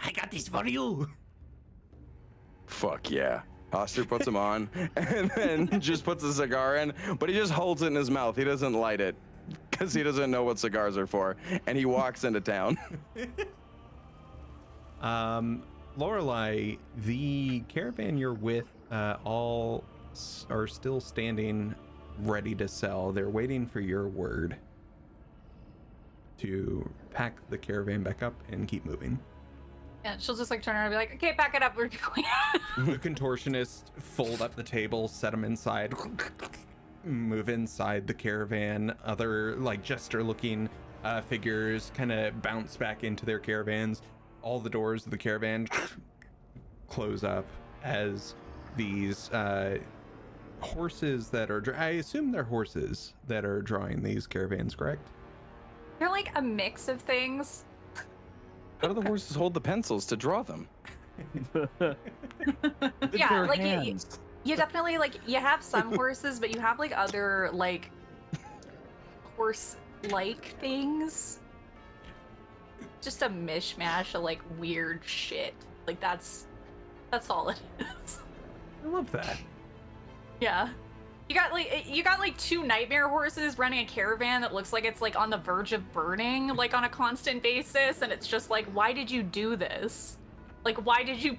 I 0.04 0.12
got 0.12 0.32
this 0.32 0.48
for 0.48 0.66
you. 0.66 1.10
Fuck 2.68 3.12
yeah. 3.12 3.42
Hastur 3.72 4.08
puts 4.08 4.26
him 4.28 4.36
on 4.36 4.70
and 4.96 5.32
then 5.36 5.80
just 5.80 6.04
puts 6.04 6.24
a 6.24 6.34
cigar 6.34 6.78
in, 6.78 6.94
but 7.20 7.30
he 7.30 7.36
just 7.36 7.52
holds 7.52 7.82
it 7.82 7.88
in 7.88 7.96
his 7.96 8.10
mouth. 8.10 8.36
He 8.36 8.44
doesn't 8.44 8.74
light 8.74 9.00
it 9.02 9.16
because 9.70 9.94
he 9.94 10.04
doesn't 10.04 10.30
know 10.32 10.44
what 10.44 10.60
cigars 10.60 10.98
are 10.98 11.08
for. 11.08 11.36
And 11.68 11.78
he 11.78 11.86
walks 11.86 12.24
into 12.24 12.42
town. 12.42 12.78
Um, 15.02 15.64
Lorelei, 15.98 16.76
the 17.06 17.62
caravan 17.70 18.18
you're 18.18 18.34
with, 18.34 18.68
uh, 18.92 19.16
all 19.24 19.84
s- 20.12 20.46
are 20.50 20.68
still 20.68 21.00
standing, 21.00 21.74
ready 22.20 22.54
to 22.56 22.68
sell. 22.68 23.12
They're 23.12 23.30
waiting 23.30 23.66
for 23.66 23.80
your 23.80 24.08
word 24.10 24.58
to 26.40 26.90
pack 27.12 27.38
the 27.50 27.58
caravan 27.58 28.04
back 28.04 28.24
up 28.24 28.34
and 28.52 28.68
keep 28.68 28.86
moving. 28.86 29.20
Yeah, 30.04 30.16
she'll 30.18 30.36
just 30.36 30.50
like 30.50 30.62
turn 30.62 30.76
around 30.76 30.86
and 30.86 30.94
be 30.94 30.96
like, 30.98 31.14
okay, 31.16 31.34
pack 31.34 31.56
it 31.56 31.62
up. 31.64 31.76
We're 31.76 31.88
going. 32.16 32.26
the 32.78 32.98
contortionists 32.98 33.84
fold 33.98 34.42
up 34.42 34.56
the 34.56 34.64
table, 34.64 35.08
set 35.08 35.32
them 35.32 35.44
inside, 35.44 35.94
move 37.04 37.50
inside 37.50 38.08
the 38.08 38.14
caravan. 38.14 38.96
Other 39.04 39.56
like 39.58 39.84
jester-looking 39.84 40.70
uh, 41.04 41.22
figures 41.22 41.92
kind 41.96 42.12
of 42.12 42.42
bounce 42.42 42.78
back 42.78 43.04
into 43.04 43.26
their 43.26 43.40
caravans. 43.40 44.02
All 44.42 44.60
the 44.60 44.70
doors 44.70 45.06
of 45.06 45.12
the 45.12 45.18
caravan 45.18 45.68
close 46.88 47.24
up 47.26 47.46
as 47.84 48.36
these 48.78 49.30
uh, 49.32 49.80
horses 50.62 51.30
that 51.30 51.52
are. 51.52 51.76
I 51.78 51.90
assume 51.90 52.32
they're 52.32 52.44
horses 52.44 53.14
that 53.28 53.44
are 53.44 53.62
drawing 53.62 54.02
these 54.02 54.28
caravans, 54.28 54.76
correct? 54.76 55.10
They're 56.00 56.10
like 56.10 56.32
a 56.36 56.42
mix 56.42 56.88
of 56.88 57.02
things. 57.02 57.66
How 58.82 58.88
do 58.88 58.94
the 58.94 59.02
horses 59.02 59.36
hold 59.36 59.54
the 59.54 59.62
pencils 59.62 60.06
to 60.08 60.16
draw 60.16 60.42
them? 60.42 60.68
yeah, 63.14 63.42
like 63.42 63.60
you, 63.60 63.92
you, 63.92 63.98
you 64.46 64.56
definitely 64.56 64.98
like 64.98 65.16
you 65.28 65.38
have 65.38 65.62
some 65.62 65.94
horses, 65.96 66.40
but 66.40 66.54
you 66.54 66.62
have 66.62 66.80
like 66.80 66.98
other 66.98 67.50
like 67.52 67.92
horse-like 69.36 70.56
things. 70.62 71.40
Just 73.02 73.22
a 73.22 73.30
mishmash 73.30 74.16
of 74.16 74.24
like 74.24 74.42
weird 74.58 75.02
shit. 75.06 75.54
Like 75.88 76.00
that's 76.00 76.48
that's 77.12 77.30
all 77.30 77.50
it 77.50 77.60
is. 77.80 78.20
I 78.86 78.88
love 78.88 79.12
that. 79.12 79.38
Yeah. 80.40 80.70
You 81.30 81.36
got 81.36 81.54
like 81.54 81.86
you 81.88 82.04
got 82.04 82.20
like 82.20 82.36
two 82.38 82.64
nightmare 82.64 83.08
horses 83.08 83.60
running 83.60 83.80
a 83.80 83.86
caravan 83.86 84.42
that 84.42 84.52
looks 84.52 84.74
like 84.74 84.84
it's 84.84 85.00
like 85.00 85.16
on 85.16 85.30
the 85.30 85.38
verge 85.38 85.74
of 85.74 85.94
burning 85.94 86.48
like 86.56 86.74
on 86.74 86.86
a 86.86 86.90
constant 86.90 87.44
basis 87.44 88.02
and 88.02 88.12
it's 88.12 88.28
just 88.28 88.50
like 88.50 88.66
why 88.74 88.94
did 88.94 89.12
you 89.12 89.22
do 89.22 89.56
this? 89.56 90.18
Like 90.66 90.84
why 90.86 91.04
did 91.04 91.24
you 91.24 91.38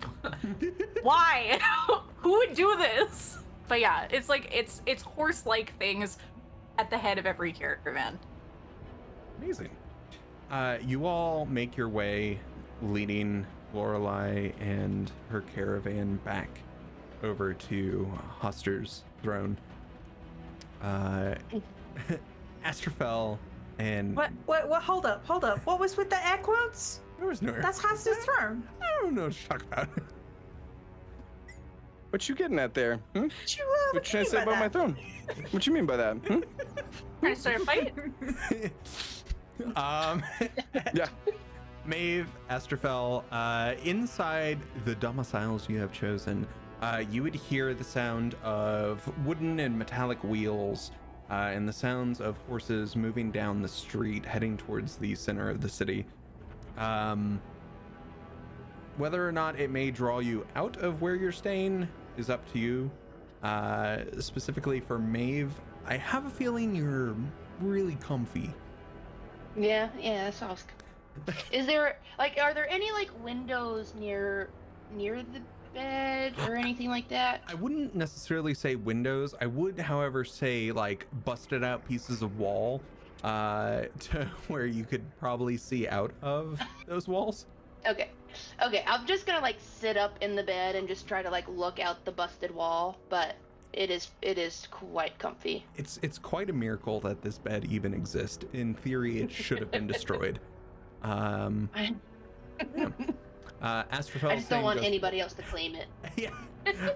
Why? 1.03 1.59
Who 2.18 2.30
would 2.38 2.55
do 2.55 2.76
this? 2.76 3.38
But 3.66 3.80
yeah, 3.80 4.07
it's 4.11 4.28
like 4.28 4.49
it's 4.55 4.80
it's 4.86 5.03
horse-like 5.03 5.76
things 5.78 6.18
at 6.78 6.88
the 6.88 6.99
head 6.99 7.18
of 7.18 7.26
every 7.26 7.53
caravan. 7.53 8.18
Amazing. 9.38 9.70
Uh, 10.51 10.78
you 10.84 11.07
all 11.07 11.47
make 11.47 11.76
your 11.76 11.88
way, 11.88 12.38
leading 12.82 13.47
Lorelei 13.72 14.51
and 14.61 15.11
her 15.30 15.43
caravan 15.55 16.16
back 16.24 16.49
over 17.22 17.55
to 17.55 18.11
Hastur's 18.41 19.05
throne. 19.22 19.57
Uh, 20.83 21.35
Astrophel 22.64 23.39
and 23.78 24.16
What? 24.16 24.31
What? 24.47 24.68
What? 24.68 24.83
Hold 24.83 25.07
up! 25.07 25.24
Hold 25.26 25.45
up! 25.45 25.64
What 25.66 25.78
was 25.81 25.97
with 25.97 26.11
the 26.11 26.26
air 26.28 26.39
quotes? 26.39 27.01
there 27.18 27.28
was 27.28 27.43
no. 27.43 27.53
Air 27.53 27.61
That's 27.62 27.78
Hastur's 27.81 28.24
throne. 28.24 28.62
I 28.81 29.03
don't 29.03 29.14
know 29.14 29.24
what 29.24 29.33
to 29.33 29.49
talk 29.49 29.62
about. 29.62 29.89
What 32.11 32.28
you 32.28 32.35
getting 32.35 32.59
at 32.59 32.74
there? 32.74 32.97
Hmm? 33.14 33.22
What 33.22 33.57
you, 33.57 33.62
uh, 33.64 33.93
What 33.93 33.95
you 33.95 34.01
trying 34.11 34.24
to 34.24 34.31
say 34.31 34.37
mean 34.39 34.47
by 34.47 34.53
about 34.53 34.59
my 34.59 34.66
that? 34.66 34.72
throne? 34.72 34.97
What 35.53 35.64
you 35.66 35.72
mean 35.72 35.87
by 35.87 35.97
that? 35.97 36.16
Hmm? 36.16 36.41
Trying 37.20 37.35
to 37.37 37.41
start 37.41 37.57
a 37.57 37.64
fight? 37.64 37.95
um, 39.76 40.22
Yeah. 40.93 41.07
Maeve, 41.87 42.26
Astrophel, 42.51 43.22
uh, 43.31 43.74
inside 43.85 44.59
the 44.85 44.97
domiciles 44.97 45.68
you 45.68 45.78
have 45.78 45.93
chosen, 45.93 46.49
uh, 46.81 47.03
you 47.11 47.22
would 47.22 47.35
hear 47.35 47.74
the 47.74 47.85
sound 47.85 48.35
of 48.43 49.11
wooden 49.26 49.61
and 49.61 49.78
metallic 49.78 50.22
wheels 50.24 50.91
uh, 51.31 51.35
and 51.35 51.68
the 51.68 51.72
sounds 51.72 52.20
of 52.20 52.37
horses 52.49 52.97
moving 52.97 53.31
down 53.31 53.62
the 53.62 53.68
street 53.68 54.24
heading 54.24 54.57
towards 54.57 54.97
the 54.97 55.14
center 55.14 55.49
of 55.49 55.61
the 55.61 55.68
city. 55.68 56.07
Um, 56.78 57.41
whether 58.97 59.26
or 59.26 59.33
not 59.33 59.59
it 59.59 59.70
may 59.70 59.91
draw 59.91 60.18
you 60.18 60.47
out 60.57 60.76
of 60.78 61.01
where 61.03 61.14
you're 61.14 61.33
staying 61.33 61.87
is 62.16 62.31
up 62.31 62.51
to 62.53 62.59
you. 62.59 62.91
Uh, 63.43 63.99
specifically 64.18 64.81
for 64.81 64.99
Maeve, 64.99 65.53
I 65.87 65.97
have 65.97 66.26
a 66.26 66.31
feeling 66.31 66.74
you're 66.74 67.14
really 67.61 67.97
comfy. 67.97 68.53
Yeah, 69.57 69.89
yeah, 69.99 70.24
that 70.24 70.35
sounds. 70.35 70.64
Is 71.51 71.66
there 71.66 71.99
like 72.18 72.39
are 72.41 72.55
there 72.55 72.68
any 72.68 72.93
like 72.93 73.11
windows 73.22 73.95
near 73.99 74.51
near 74.95 75.22
the 75.22 75.41
bed 75.74 76.34
or 76.46 76.56
anything 76.56 76.88
like 76.88 77.08
that? 77.08 77.42
I 77.48 77.54
wouldn't 77.54 77.94
necessarily 77.94 78.54
say 78.54 78.76
windows. 78.76 79.34
I 79.40 79.46
would, 79.46 79.78
however, 79.78 80.24
say 80.24 80.72
like 80.72 81.06
busted 81.24 81.64
out 81.64 81.86
pieces 81.86 82.22
of 82.22 82.38
wall 82.38 82.80
uh, 83.24 83.82
to 84.00 84.28
where 84.48 84.66
you 84.66 84.84
could 84.84 85.02
probably 85.18 85.56
see 85.56 85.88
out 85.88 86.12
of 86.22 86.60
those 86.86 87.08
walls. 87.08 87.46
Okay. 87.86 88.10
Okay, 88.62 88.84
I'm 88.86 89.06
just 89.06 89.26
gonna 89.26 89.40
like 89.40 89.56
sit 89.58 89.96
up 89.96 90.16
in 90.20 90.36
the 90.36 90.42
bed 90.42 90.76
and 90.76 90.86
just 90.86 91.08
try 91.08 91.22
to 91.22 91.30
like 91.30 91.48
look 91.48 91.80
out 91.80 92.04
the 92.04 92.12
busted 92.12 92.54
wall, 92.54 92.98
but 93.08 93.34
it 93.72 93.90
is 93.90 94.10
it 94.22 94.38
is 94.38 94.68
quite 94.70 95.18
comfy. 95.18 95.64
It's 95.76 95.98
it's 96.02 96.18
quite 96.18 96.50
a 96.50 96.52
miracle 96.52 97.00
that 97.00 97.22
this 97.22 97.38
bed 97.38 97.66
even 97.70 97.94
exists. 97.94 98.44
In 98.52 98.74
theory, 98.74 99.20
it 99.20 99.32
should 99.32 99.58
have 99.58 99.70
been 99.70 99.86
destroyed. 99.86 100.40
Um, 101.02 101.70
yeah. 102.76 102.90
Uh, 103.61 103.84
Astrophel, 103.92 104.30
I 104.30 104.36
just 104.36 104.48
don't 104.48 104.62
want 104.62 104.78
goes- 104.78 104.86
anybody 104.86 105.20
else 105.20 105.32
to 105.34 105.42
claim 105.42 105.74
it. 105.74 105.86
yeah. 106.16 106.30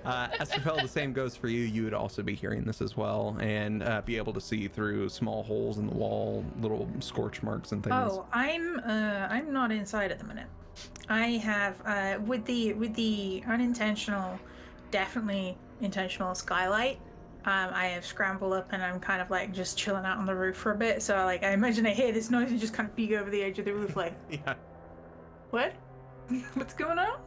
Uh, 0.04 0.28
Astrophel, 0.40 0.80
the 0.80 0.88
same 0.88 1.12
goes 1.12 1.36
for 1.36 1.48
you. 1.48 1.60
You 1.64 1.84
would 1.84 1.94
also 1.94 2.22
be 2.22 2.34
hearing 2.34 2.64
this 2.64 2.80
as 2.80 2.96
well, 2.96 3.36
and 3.40 3.82
uh, 3.82 4.00
be 4.02 4.16
able 4.16 4.32
to 4.32 4.40
see 4.40 4.68
through 4.68 5.08
small 5.08 5.42
holes 5.42 5.78
in 5.78 5.86
the 5.86 5.94
wall, 5.94 6.44
little 6.60 6.88
scorch 7.00 7.42
marks 7.42 7.72
and 7.72 7.82
things. 7.82 7.94
Oh, 7.94 8.26
I'm 8.32 8.78
uh 8.80 9.26
I'm 9.30 9.52
not 9.52 9.72
inside 9.72 10.10
at 10.10 10.18
the 10.18 10.24
minute. 10.24 10.46
I 11.08 11.28
have 11.38 11.80
uh 11.86 12.18
with 12.24 12.44
the 12.46 12.72
with 12.74 12.94
the 12.94 13.42
unintentional, 13.46 14.38
definitely 14.90 15.56
intentional 15.80 16.34
skylight. 16.34 16.98
Um, 17.46 17.70
I 17.74 17.86
have 17.88 18.06
scrambled 18.06 18.54
up 18.54 18.68
and 18.72 18.82
I'm 18.82 18.98
kind 19.00 19.20
of 19.20 19.30
like 19.30 19.52
just 19.52 19.76
chilling 19.76 20.06
out 20.06 20.16
on 20.16 20.24
the 20.24 20.34
roof 20.34 20.56
for 20.56 20.72
a 20.72 20.76
bit. 20.76 21.02
So 21.02 21.14
like 21.26 21.42
I 21.42 21.50
imagine 21.50 21.86
I 21.86 21.90
hear 21.90 22.10
this 22.10 22.30
noise 22.30 22.50
and 22.50 22.58
just 22.58 22.72
kind 22.72 22.88
of 22.88 22.96
peek 22.96 23.12
over 23.12 23.28
the 23.28 23.42
edge 23.42 23.58
of 23.58 23.66
the 23.66 23.74
roof 23.74 23.96
like, 23.96 24.14
Yeah. 24.30 24.54
what? 25.50 25.74
What's 26.54 26.74
going 26.74 26.98
on? 26.98 27.18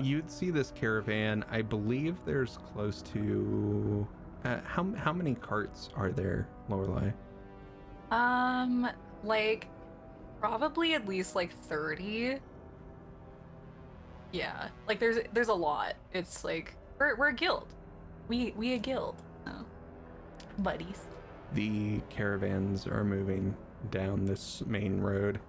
You'd 0.00 0.30
see 0.30 0.50
this 0.50 0.72
caravan. 0.74 1.44
I 1.50 1.62
believe 1.62 2.16
there's 2.24 2.58
close 2.72 3.02
to 3.12 4.06
uh, 4.44 4.58
how 4.64 4.92
how 4.96 5.12
many 5.12 5.34
carts 5.34 5.88
are 5.96 6.12
there, 6.12 6.46
Lorelei? 6.68 7.10
Um, 8.10 8.88
like 9.24 9.66
probably 10.40 10.94
at 10.94 11.06
least 11.08 11.34
like 11.34 11.52
30. 11.64 12.38
Yeah, 14.32 14.68
like 14.88 14.98
there's 14.98 15.18
there's 15.32 15.48
a 15.48 15.54
lot. 15.54 15.94
It's 16.12 16.44
like 16.44 16.76
we're 16.98 17.16
we're 17.16 17.28
a 17.28 17.34
guild. 17.34 17.66
We 18.28 18.52
we 18.56 18.74
a 18.74 18.78
guild. 18.78 19.16
Oh. 19.46 19.64
Buddies. 20.58 21.08
the 21.52 22.00
caravans 22.10 22.86
are 22.86 23.04
moving 23.04 23.56
down 23.90 24.24
this 24.24 24.62
main 24.66 25.00
road. 25.00 25.40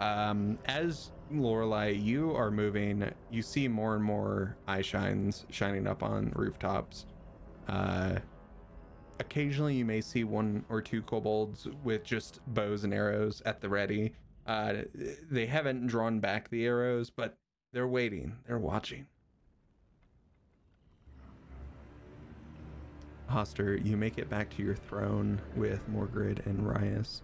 Um, 0.00 0.58
as 0.66 1.10
Lorelei, 1.40 1.88
you 1.90 2.34
are 2.34 2.50
moving, 2.50 3.10
you 3.30 3.42
see 3.42 3.68
more 3.68 3.94
and 3.94 4.04
more 4.04 4.56
eye 4.66 4.82
shines 4.82 5.46
shining 5.50 5.86
up 5.86 6.02
on 6.02 6.32
rooftops. 6.34 7.06
Uh, 7.68 8.16
occasionally, 9.20 9.74
you 9.74 9.84
may 9.84 10.00
see 10.00 10.24
one 10.24 10.64
or 10.68 10.82
two 10.82 11.02
kobolds 11.02 11.68
with 11.84 12.04
just 12.04 12.40
bows 12.48 12.84
and 12.84 12.92
arrows 12.92 13.42
at 13.46 13.60
the 13.60 13.68
ready. 13.68 14.12
Uh, 14.46 14.82
they 15.30 15.46
haven't 15.46 15.86
drawn 15.86 16.18
back 16.18 16.50
the 16.50 16.66
arrows, 16.66 17.10
but 17.10 17.38
they're 17.72 17.88
waiting. 17.88 18.36
They're 18.46 18.58
watching. 18.58 19.06
Hastur, 23.30 23.82
you 23.84 23.96
make 23.96 24.18
it 24.18 24.28
back 24.28 24.54
to 24.56 24.62
your 24.62 24.74
throne 24.74 25.40
with 25.56 25.88
Morgrid 25.90 26.44
and 26.44 26.68
Rias. 26.68 27.22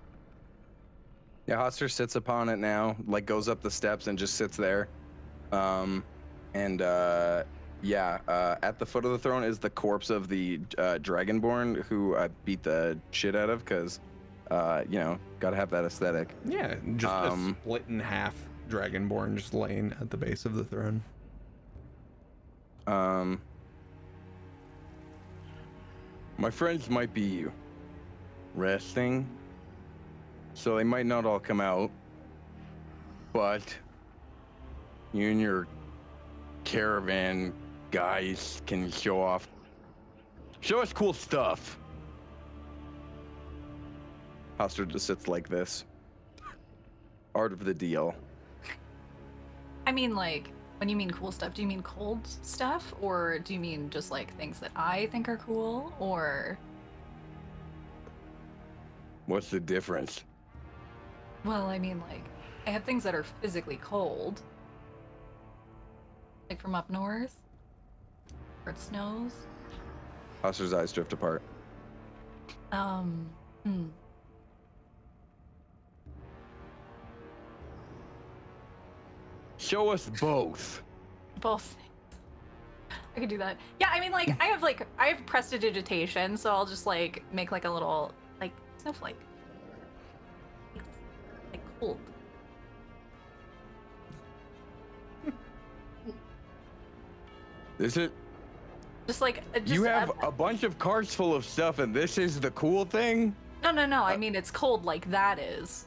Yeah, 1.49 1.57
Hastur 1.57 1.91
sits 1.91 2.15
upon 2.15 2.51
it 2.51 2.59
now, 2.59 2.95
like 3.07 3.25
goes 3.25 3.49
up 3.49 3.63
the 3.63 3.71
steps 3.71 4.07
and 4.07 4.19
just 4.19 4.35
sits 4.35 4.55
there. 4.55 4.87
Um, 5.51 6.05
and 6.53 6.83
uh, 6.83 7.45
yeah, 7.81 8.19
uh, 8.29 8.57
at 8.63 8.79
the 8.79 8.85
foot 8.85 9.07
of 9.07 9.13
the 9.13 9.19
throne 9.19 9.43
is 9.43 9.59
the 9.59 9.71
corpse 9.71 10.11
of 10.11 10.29
the 10.29 10.61
uh, 10.77 10.99
Dragonborn 11.01 11.85
who 11.85 12.15
I 12.17 12.29
beat 12.45 12.63
the 12.63 12.99
shit 13.13 13.35
out 13.35 13.49
of 13.49 13.65
because, 13.65 14.01
uh, 14.51 14.83
you 14.91 14.99
know, 14.99 15.19
gotta 15.41 15.57
have 15.57 15.71
that 15.71 15.87
aesthetic. 15.87 16.35
Yeah, 16.45 16.75
just 16.97 17.15
Um, 17.15 17.57
a 17.59 17.63
split 17.63 17.85
in 17.89 17.99
half 17.99 18.35
dragonborn 18.69 19.35
just 19.35 19.55
laying 19.55 19.93
at 20.03 20.11
the 20.11 20.19
base 20.19 20.45
of 20.45 20.55
the 20.55 20.65
throne. 20.65 21.03
Um, 22.87 23.41
my 26.37 26.51
friends 26.51 26.91
might 26.91 27.15
be 27.15 27.47
resting, 28.55 29.27
so 30.59 30.77
they 30.77 30.83
might 30.85 31.07
not 31.07 31.25
all 31.25 31.39
come 31.39 31.61
out. 31.61 31.89
But 33.33 33.63
you 35.13 35.31
and 35.31 35.41
your 35.41 35.69
caravan 36.65 37.55
guys 37.93 38.61
can 38.67 38.91
show 38.91 39.23
off, 39.23 39.49
show 40.61 40.81
us 40.81 40.93
cool 40.93 41.13
stuff. 41.13 41.79
Hastur 44.59 44.89
just 44.89 45.07
sits 45.07 45.29
like 45.29 45.49
this. 45.49 45.85
Art 47.37 47.53
of 47.53 47.65
the 47.65 47.73
deal. 47.73 48.17
I 49.87 49.93
mean, 49.93 50.17
like, 50.17 50.51
when 50.79 50.89
you 50.89 50.97
mean 50.97 51.13
cool 51.13 51.31
stuff, 51.31 51.55
do 51.55 51.63
you 51.63 51.69
mean 51.69 51.83
cold 51.83 52.27
stuff? 52.27 52.93
Or 53.01 53.39
do 53.39 53.55
you 53.55 53.61
mean 53.61 53.91
just 53.91 54.11
like 54.11 54.37
things 54.37 54.59
that 54.59 54.73
I 54.75 55.07
think 55.07 55.29
are 55.29 55.37
cool? 55.37 55.93
Or, 56.01 56.59
What's 59.27 59.51
the 59.51 59.61
difference? 59.61 60.25
Well, 61.45 61.67
I 61.67 61.79
mean, 61.79 62.03
like, 62.11 62.25
I 62.67 62.71
have 62.71 62.85
things 62.85 63.05
that 63.05 63.15
are 63.15 63.25
physically 63.25 63.77
cold. 63.77 64.43
Like 66.51 66.61
from 66.61 66.75
up 66.75 66.89
north, 66.89 67.37
where 68.63 68.75
it 68.75 68.81
snows. 68.81 69.33
Hastur's 70.43 70.73
eyes 70.73 70.93
drift 70.93 71.13
apart. 71.13 71.43
Um, 72.73 73.29
hmm. 73.65 73.87
Show 79.59 79.91
us 79.91 80.11
both. 80.21 80.83
Both 81.41 81.63
things. 81.63 81.89
I 83.17 83.21
could 83.21 83.29
do 83.29 83.39
that. 83.39 83.59
Yeah, 83.81 83.89
I 83.91 84.01
mean, 84.01 84.13
like, 84.13 84.35
I 84.41 84.47
have, 84.47 84.63
like, 84.63 84.87
I 84.99 85.09
have 85.09 85.27
prestidigitation, 85.27 86.37
so 86.37 86.51
I'll 86.51 86.65
just, 86.65 86.87
like, 86.87 87.25
make, 87.33 87.53
like, 87.53 87.65
a 87.65 87.71
little, 87.71 88.13
like, 88.41 88.53
snowflake. 88.81 89.19
Cold. 91.81 91.99
Is 97.79 97.97
it? 97.97 98.13
Just, 99.07 99.21
like, 99.21 99.43
uh, 99.55 99.61
just, 99.61 99.73
you 99.73 99.85
have 99.85 100.11
uh, 100.11 100.27
a 100.29 100.33
bunch 100.33 100.65
of 100.65 100.79
carts 100.79 101.15
full 101.15 101.35
of 101.35 101.45
stuff, 101.45 101.79
and 101.79 101.95
this 101.95 102.19
is 102.19 102.39
the 102.39 102.51
cool 102.51 102.85
thing? 102.85 103.35
No, 103.63 103.71
no, 103.71 103.87
no. 103.87 104.05
I 104.05 104.19
mean, 104.19 104.35
it's 104.35 104.51
cold 104.51 104.85
like 104.85 105.11
that 105.11 105.39
is. 105.39 105.87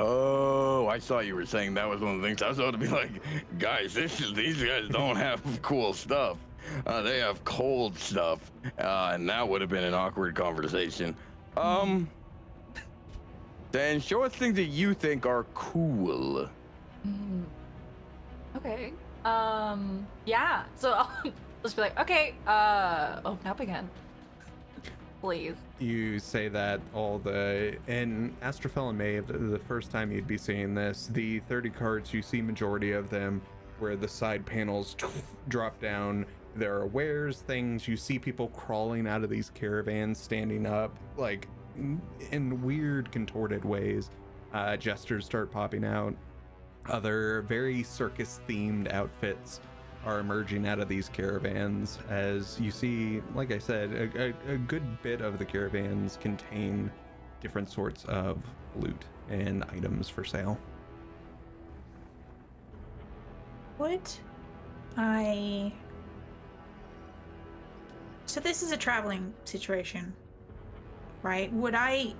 Oh, 0.00 0.88
I 0.88 0.98
thought 0.98 1.26
you 1.26 1.34
were 1.34 1.44
saying 1.46 1.74
that 1.74 1.88
was 1.88 2.00
one 2.00 2.16
of 2.16 2.22
the 2.22 2.26
things. 2.26 2.42
I 2.42 2.48
was 2.48 2.58
about 2.58 2.72
to 2.72 2.78
be 2.78 2.88
like, 2.88 3.10
guys, 3.58 3.92
this 3.94 4.18
is, 4.20 4.32
these 4.32 4.62
guys 4.62 4.88
don't 4.88 5.16
have 5.16 5.42
cool 5.62 5.92
stuff. 5.92 6.38
Uh, 6.86 7.02
they 7.02 7.18
have 7.18 7.44
cold 7.44 7.96
stuff. 7.98 8.50
Uh, 8.78 9.10
and 9.12 9.28
that 9.28 9.46
would 9.46 9.60
have 9.60 9.70
been 9.70 9.84
an 9.84 9.94
awkward 9.94 10.34
conversation. 10.34 11.14
Um, 11.56 12.08
then 13.78 14.00
show 14.00 14.22
us 14.22 14.32
things 14.32 14.56
that 14.56 14.64
you 14.64 14.94
think 14.94 15.26
are 15.26 15.44
cool. 15.54 16.48
Mm. 17.06 17.44
Okay. 18.56 18.92
Um. 19.24 20.06
Yeah. 20.24 20.64
So 20.76 20.92
I'll 20.96 21.10
just 21.62 21.76
be 21.76 21.82
like, 21.82 21.98
okay. 21.98 22.34
Uh. 22.46 23.20
Open 23.24 23.46
up 23.46 23.60
again. 23.60 23.88
Please. 25.20 25.56
You 25.78 26.18
say 26.18 26.48
that 26.48 26.80
all 26.92 27.18
the 27.18 27.76
in 27.88 28.36
Astrophel 28.42 28.90
and 28.90 28.98
Maeve, 28.98 29.26
the, 29.26 29.38
the 29.38 29.58
first 29.58 29.90
time 29.90 30.12
you'd 30.12 30.26
be 30.26 30.36
seeing 30.36 30.74
this, 30.74 31.08
the 31.12 31.40
30 31.40 31.70
cards 31.70 32.12
you 32.12 32.20
see 32.20 32.42
majority 32.42 32.92
of 32.92 33.08
them 33.08 33.40
where 33.78 33.96
the 33.96 34.06
side 34.08 34.44
panels 34.44 34.94
drop 35.48 35.80
down. 35.80 36.26
There 36.56 36.74
are 36.76 36.86
wares, 36.86 37.40
things 37.40 37.88
you 37.88 37.96
see 37.96 38.18
people 38.18 38.48
crawling 38.48 39.08
out 39.08 39.24
of 39.24 39.30
these 39.30 39.50
caravans, 39.50 40.18
standing 40.18 40.66
up, 40.66 40.96
like 41.16 41.48
n- 41.48 41.63
in 41.76 42.62
weird 42.62 43.10
contorted 43.12 43.64
ways. 43.64 44.10
Uh, 44.52 44.76
gestures 44.76 45.24
start 45.24 45.50
popping 45.50 45.84
out. 45.84 46.14
Other 46.86 47.42
very 47.42 47.82
circus 47.82 48.40
themed 48.48 48.92
outfits 48.92 49.60
are 50.04 50.18
emerging 50.20 50.68
out 50.68 50.78
of 50.78 50.86
these 50.86 51.08
caravans 51.08 51.98
as 52.10 52.60
you 52.60 52.70
see 52.70 53.22
like 53.34 53.50
i 53.50 53.56
said 53.56 53.90
a, 53.90 54.34
a, 54.50 54.52
a 54.52 54.58
good 54.58 55.00
bit 55.00 55.22
of 55.22 55.38
the 55.38 55.44
caravans 55.46 56.18
contain 56.20 56.90
different 57.40 57.70
sorts 57.70 58.04
of 58.04 58.44
loot 58.76 59.02
and 59.30 59.64
items 59.72 60.06
for 60.06 60.22
sale 60.22 60.60
Would 63.78 64.08
I. 64.96 65.72
So 68.26 68.40
this 68.40 68.62
is 68.62 68.72
a 68.72 68.76
traveling 68.76 69.34
situation, 69.44 70.14
right? 71.24 71.52
Would 71.54 71.74
I 71.74 72.14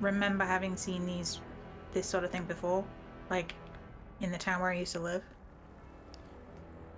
remember 0.00 0.44
having 0.44 0.76
seen 0.76 1.06
these, 1.06 1.40
this 1.92 2.06
sort 2.06 2.24
of 2.24 2.30
thing 2.30 2.44
before, 2.44 2.84
like 3.30 3.54
in 4.20 4.30
the 4.30 4.36
town 4.38 4.60
where 4.60 4.70
I 4.70 4.74
used 4.78 4.92
to 4.92 5.00
live? 5.00 5.22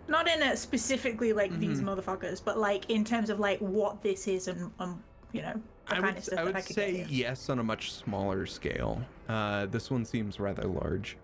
Not 0.09 0.27
in 0.27 0.43
a 0.43 0.57
specifically 0.57 1.33
like 1.35 1.57
these 1.61 1.81
Mhm. 1.81 1.85
motherfuckers, 1.85 2.43
but 2.45 2.59
like 2.59 2.91
in 2.91 3.05
terms 3.05 3.29
of 3.31 3.39
like 3.39 3.61
what 3.61 4.03
this 4.03 4.27
is 4.27 4.49
and 4.49 4.73
um, 4.81 5.05
you 5.33 5.43
know, 5.43 5.53
the 5.87 5.95
i 5.95 6.01
kind 6.01 6.07
would, 6.07 6.17
of 6.17 6.25
stuff 6.25 6.39
I 6.39 6.45
that 6.45 6.47
would 6.47 6.57
I 6.57 6.61
could 6.63 6.77
say 6.77 6.93
get 6.93 7.11
yes 7.11 7.49
on 7.51 7.59
a 7.59 7.63
much 7.63 7.93
smaller 7.93 8.47
scale 8.47 9.03
uh, 9.29 9.67
this 9.67 9.91
one 9.91 10.05
seems 10.07 10.41
rather 10.41 10.65
large 10.67 11.17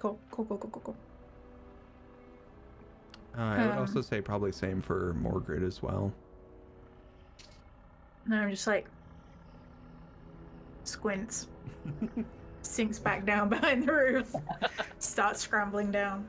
Cool, 0.00 0.18
cool, 0.30 0.44
cool, 0.44 0.58
cool, 0.58 0.70
cool, 0.70 0.82
cool. 0.84 0.96
uh, 3.38 3.42
i 3.42 3.64
would 3.66 3.72
Um, 3.74 3.78
also 3.78 4.00
say 4.00 4.20
probably 4.20 4.52
same 4.52 4.82
for 4.82 5.14
morgrid 5.22 5.66
as 5.66 5.82
well 5.82 6.12
And 8.26 8.34
I'm 8.34 8.50
just 8.50 8.66
like 8.66 8.86
squints, 10.84 11.48
sinks 12.62 12.98
back 12.98 13.24
down 13.26 13.48
behind 13.50 13.86
the 13.86 13.92
roof, 13.92 14.34
starts 14.98 15.40
scrambling 15.40 15.90
down. 15.90 16.26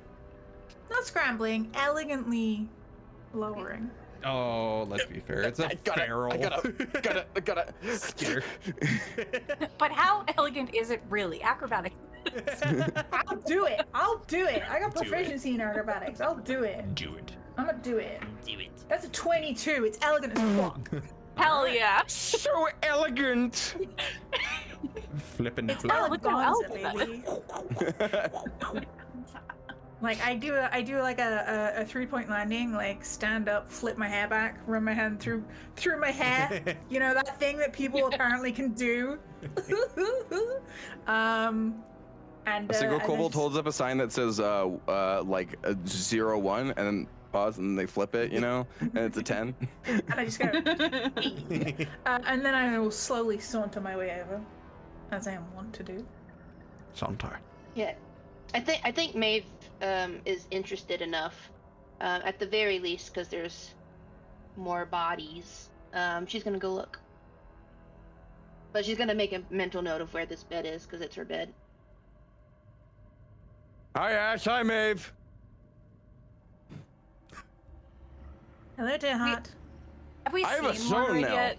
Not 0.89 1.05
scrambling, 1.05 1.71
elegantly 1.73 2.67
lowering. 3.33 3.89
oh 4.23 4.83
let's 4.89 5.05
be 5.05 5.19
fair 5.19 5.41
it's 5.41 5.59
a 5.59 5.67
I 5.67 5.73
gotta- 5.83 6.03
I 6.31 6.37
gotta- 6.37 6.71
gotta, 7.01 7.25
I 7.35 7.39
gotta. 7.39 7.73
Scare. 7.97 8.43
But 9.77 9.91
how 9.91 10.23
elegant 10.37 10.73
is 10.73 10.89
it 10.91 11.01
really? 11.09 11.41
Acrobatic. 11.43 11.93
I'll 13.13 13.37
do 13.45 13.65
it. 13.65 13.81
I'll 13.93 14.17
do 14.27 14.45
it. 14.47 14.63
I 14.69 14.79
got 14.79 14.95
proficiency 14.95 15.53
in 15.55 15.61
acrobatics. 15.61 16.21
I'll 16.21 16.35
do 16.35 16.63
it. 16.63 16.95
do 16.95 17.13
it 17.15 17.31
I'm 17.57 17.67
gonna 17.67 17.77
do 17.83 17.97
it. 17.97 18.21
do 18.45 18.57
it 18.59 18.69
That's 18.89 19.05
a 19.05 19.09
22. 19.09 19.85
It's 19.85 19.97
elegant 20.01 20.37
as 20.37 20.59
fuck. 20.59 20.89
Hell 21.37 21.67
yeah. 21.67 22.01
so 22.07 22.67
elegant. 22.83 23.75
flipping 25.17 25.69
It's 25.69 25.81
flip. 25.81 26.09
Look 26.09 26.25
how 26.25 26.61
Eleganza, 26.61 27.23
baby. 28.71 28.87
Like 30.01 30.23
I 30.23 30.35
do, 30.35 30.53
a, 30.53 30.69
I 30.71 30.81
do 30.81 30.99
like 30.99 31.19
a, 31.19 31.73
a, 31.77 31.81
a 31.81 31.85
three 31.85 32.05
point 32.05 32.29
landing, 32.29 32.73
like 32.73 33.03
stand 33.03 33.47
up, 33.49 33.69
flip 33.69 33.97
my 33.97 34.07
hair 34.07 34.27
back, 34.27 34.59
run 34.67 34.83
my 34.83 34.93
hand 34.93 35.19
through 35.19 35.43
through 35.75 35.99
my 35.99 36.11
hair. 36.11 36.77
you 36.89 36.99
know 36.99 37.13
that 37.13 37.39
thing 37.39 37.57
that 37.57 37.73
people 37.73 38.05
apparently 38.07 38.51
can 38.51 38.73
do. 38.73 39.17
um, 41.07 41.81
and 42.45 42.69
A 42.69 42.73
single 42.73 42.97
uh, 42.97 42.99
and 42.99 43.07
kobold 43.07 43.31
then 43.33 43.39
holds 43.39 43.57
up 43.57 43.65
a 43.65 43.71
sign 43.71 43.97
that 43.97 44.11
says 44.11 44.39
uh, 44.39 44.69
uh, 44.87 45.23
like 45.23 45.57
uh, 45.63 45.73
zero 45.87 46.37
one, 46.37 46.71
and 46.77 47.07
then 47.35 47.43
pause 47.43 47.57
and 47.57 47.69
then 47.69 47.75
they 47.75 47.85
flip 47.85 48.15
it, 48.15 48.31
you 48.31 48.39
know, 48.39 48.67
and 48.79 48.97
it's 48.97 49.17
a 49.17 49.23
ten. 49.23 49.55
And 49.85 50.03
I 50.09 50.25
just 50.25 50.39
go, 50.39 50.47
uh, 52.05 52.19
and 52.25 52.45
then 52.45 52.55
I 52.55 52.79
will 52.79 52.91
slowly 52.91 53.39
saunter 53.39 53.81
my 53.81 53.95
way 53.95 54.21
over, 54.21 54.41
as 55.11 55.27
I 55.27 55.33
am 55.33 55.45
wont 55.55 55.73
to 55.73 55.83
do. 55.83 56.05
Saunter. 56.93 57.39
Yeah, 57.75 57.93
I 58.53 58.59
think 58.59 58.81
I 58.83 58.91
think 58.91 59.15
Maeve 59.15 59.45
um, 59.81 60.19
is 60.25 60.47
interested 60.51 61.01
enough, 61.01 61.51
uh, 62.01 62.21
at 62.23 62.39
the 62.39 62.47
very 62.47 62.79
least, 62.79 63.13
because 63.13 63.27
there's 63.27 63.75
more 64.55 64.85
bodies. 64.85 65.69
Um, 65.93 66.25
she's 66.25 66.43
gonna 66.43 66.59
go 66.59 66.73
look, 66.73 66.99
but 68.73 68.85
she's 68.85 68.97
gonna 68.97 69.15
make 69.15 69.33
a 69.33 69.41
mental 69.49 69.81
note 69.81 70.01
of 70.01 70.13
where 70.13 70.25
this 70.25 70.43
bed 70.43 70.65
is 70.65 70.83
because 70.83 71.01
it's 71.01 71.15
her 71.15 71.25
bed. 71.25 71.53
Hi 73.95 74.11
Ash, 74.11 74.45
hi 74.45 74.63
Maeve. 74.63 75.13
Hello, 78.77 78.97
dear 78.97 79.17
heart. 79.17 79.49
Have 80.25 80.33
we 80.33 80.43
I 80.43 80.53
have 80.55 80.65
a 80.65 80.75
seen 80.75 80.89
soul 80.89 80.99
Morgan 81.01 81.21
now. 81.21 81.33
yet? 81.33 81.57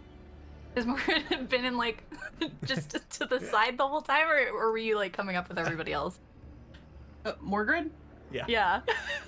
Has 0.76 0.86
Morgan 0.86 1.46
been 1.48 1.64
in 1.64 1.76
like 1.76 2.02
just 2.64 2.90
to, 2.90 2.98
to 3.18 3.24
the 3.26 3.40
side 3.40 3.78
the 3.78 3.86
whole 3.86 4.02
time, 4.02 4.28
or, 4.28 4.48
or 4.50 4.70
were 4.72 4.78
you 4.78 4.96
like 4.96 5.12
coming 5.12 5.36
up 5.36 5.48
with 5.48 5.58
everybody 5.58 5.92
else? 5.92 6.18
Uh, 7.24 7.32
Morgrid? 7.44 7.90
Yeah. 8.32 8.80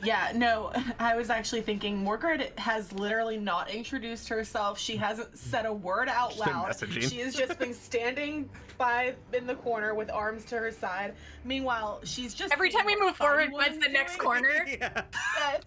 Yeah, 0.02 0.32
no, 0.34 0.72
I 0.98 1.16
was 1.16 1.30
actually 1.30 1.62
thinking 1.62 2.04
Morgrid 2.04 2.56
has 2.58 2.92
literally 2.92 3.36
not 3.38 3.70
introduced 3.70 4.28
herself. 4.28 4.78
She 4.78 4.96
hasn't 4.96 5.38
said 5.38 5.66
a 5.66 5.72
word 5.72 6.08
out 6.08 6.32
Just 6.32 6.44
been 6.44 6.52
loud. 6.54 6.68
messaging. 6.70 7.08
She 7.08 7.20
has 7.20 7.34
just 7.34 7.58
been 7.60 7.72
standing 7.72 8.50
by 8.76 9.14
in 9.32 9.46
the 9.46 9.54
corner 9.54 9.94
with 9.94 10.10
arms 10.10 10.44
to 10.46 10.58
her 10.58 10.72
side. 10.72 11.14
Meanwhile, 11.44 12.00
she's 12.04 12.34
just 12.34 12.52
Every 12.52 12.70
time 12.70 12.86
we 12.86 13.00
move 13.00 13.16
forward, 13.16 13.50
Woman's 13.52 13.76
what's 13.76 13.86
the 13.86 13.92
next 13.92 14.18
corner? 14.18 14.66
yeah. 14.68 15.02
Yes. 15.38 15.62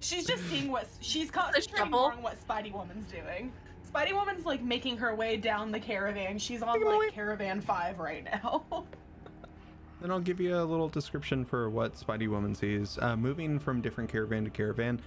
She's 0.00 0.26
just 0.26 0.48
seeing 0.48 0.70
what 0.70 0.88
she's 1.00 1.30
concentrating 1.30 1.76
shuffle? 1.76 1.90
more 1.90 2.12
on 2.12 2.22
what 2.22 2.36
Spidey 2.46 2.72
Woman's 2.72 3.06
doing. 3.10 3.52
Spidey 3.92 4.14
Woman's 4.14 4.46
like 4.46 4.62
making 4.62 4.96
her 4.96 5.14
way 5.14 5.36
down 5.36 5.70
the 5.70 5.80
caravan. 5.80 6.38
She's 6.38 6.62
on 6.62 6.82
like 6.84 7.12
caravan 7.12 7.60
five 7.60 7.98
right 7.98 8.24
now. 8.24 8.64
Then 10.00 10.10
I'll 10.10 10.18
give 10.18 10.40
you 10.40 10.56
a 10.56 10.64
little 10.64 10.88
description 10.88 11.44
for 11.44 11.68
what 11.68 11.94
Spidey 11.94 12.26
Woman 12.26 12.54
sees. 12.54 12.98
Uh, 13.02 13.16
moving 13.16 13.58
from 13.58 13.82
different 13.82 14.10
caravan 14.10 14.44
to 14.44 14.50
caravan, 14.50 14.98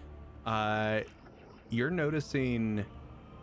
uh, 0.45 0.99
you're 1.71 1.89
noticing 1.89 2.85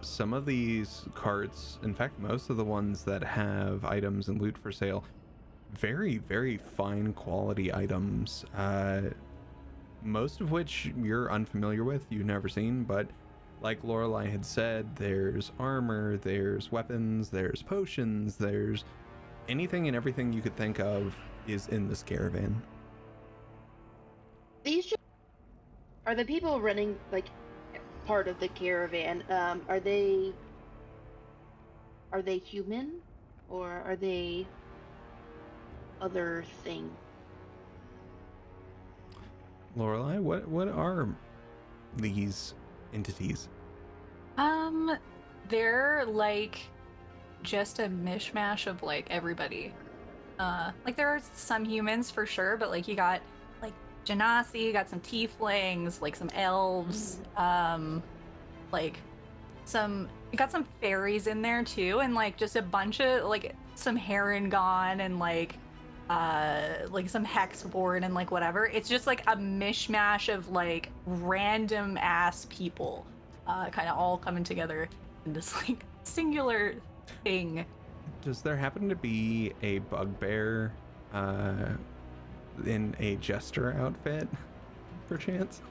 some 0.00 0.32
of 0.32 0.46
these 0.46 1.04
carts, 1.14 1.80
in 1.82 1.92
fact, 1.92 2.20
most 2.20 2.50
of 2.50 2.56
the 2.56 2.64
ones 2.64 3.02
that 3.02 3.24
have 3.24 3.84
items 3.84 4.28
and 4.28 4.40
loot 4.40 4.56
for 4.56 4.70
sale, 4.70 5.02
very, 5.72 6.18
very 6.18 6.56
fine 6.56 7.12
quality 7.12 7.74
items. 7.74 8.44
Uh, 8.56 9.02
most 10.02 10.40
of 10.40 10.50
which 10.50 10.90
you're 10.96 11.30
unfamiliar 11.30 11.84
with, 11.84 12.06
you've 12.10 12.26
never 12.26 12.48
seen, 12.48 12.84
but 12.84 13.08
like 13.60 13.82
Lorelai 13.82 14.30
had 14.30 14.44
said, 14.44 14.96
there's 14.96 15.52
armor, 15.58 16.16
there's 16.18 16.72
weapons, 16.72 17.28
there's 17.28 17.62
potions, 17.62 18.36
there's 18.36 18.84
anything 19.48 19.86
and 19.86 19.96
everything 19.96 20.32
you 20.32 20.40
could 20.40 20.56
think 20.56 20.80
of 20.80 21.14
is 21.46 21.68
in 21.68 21.88
this 21.88 22.02
caravan. 22.02 22.62
These 24.64 24.92
are 26.06 26.14
the 26.14 26.24
people 26.24 26.60
running 26.60 26.96
like 27.12 27.26
part 28.06 28.28
of 28.28 28.38
the 28.40 28.48
caravan. 28.48 29.22
Um, 29.28 29.62
are 29.68 29.80
they 29.80 30.32
are 32.12 32.22
they 32.22 32.38
human 32.38 32.94
or 33.48 33.82
are 33.86 33.96
they 33.96 34.46
other 36.00 36.44
thing? 36.64 36.90
Lorelai, 39.76 40.20
what 40.20 40.46
what 40.48 40.68
are 40.68 41.08
these 41.96 42.54
entities? 42.92 43.48
Um, 44.36 44.96
they're 45.48 46.04
like 46.06 46.60
just 47.42 47.78
a 47.78 47.84
mishmash 47.84 48.66
of 48.66 48.82
like 48.82 49.06
everybody. 49.10 49.72
Uh, 50.38 50.70
like 50.84 50.96
there 50.96 51.08
are 51.08 51.20
some 51.34 51.64
humans 51.64 52.10
for 52.10 52.26
sure, 52.26 52.56
but 52.56 52.70
like 52.70 52.88
you 52.88 52.94
got 52.94 53.20
like 53.62 53.74
Genasi, 54.06 54.62
you 54.62 54.72
got 54.72 54.88
some 54.88 55.00
tieflings, 55.00 56.00
like 56.00 56.16
some 56.16 56.30
elves, 56.30 57.20
um, 57.36 58.02
like 58.72 58.98
some 59.64 60.08
you 60.32 60.38
got 60.38 60.50
some 60.50 60.64
fairies 60.80 61.26
in 61.26 61.42
there 61.42 61.62
too, 61.62 62.00
and 62.00 62.14
like 62.14 62.36
just 62.36 62.56
a 62.56 62.62
bunch 62.62 63.00
of 63.00 63.28
like 63.28 63.54
some 63.74 63.98
Harengon 63.98 65.00
and 65.00 65.18
like 65.18 65.56
uh 66.10 66.88
like 66.90 67.08
some 67.08 67.24
hexborn 67.24 68.04
and 68.04 68.14
like 68.14 68.30
whatever. 68.30 68.66
It's 68.66 68.88
just 68.88 69.06
like 69.06 69.22
a 69.22 69.36
mishmash 69.36 70.32
of 70.32 70.50
like 70.50 70.90
random 71.06 71.96
ass 71.96 72.46
people 72.50 73.06
uh 73.46 73.70
kind 73.70 73.88
of 73.88 73.96
all 73.96 74.18
coming 74.18 74.44
together 74.44 74.88
in 75.24 75.32
this 75.32 75.54
like 75.68 75.84
singular 76.02 76.74
thing. 77.24 77.64
Does 78.22 78.42
there 78.42 78.56
happen 78.56 78.88
to 78.88 78.96
be 78.96 79.52
a 79.62 79.78
bugbear 79.78 80.72
uh, 81.14 81.70
in 82.66 82.94
a 82.98 83.16
jester 83.16 83.72
outfit, 83.80 84.28
perchance? 85.08 85.62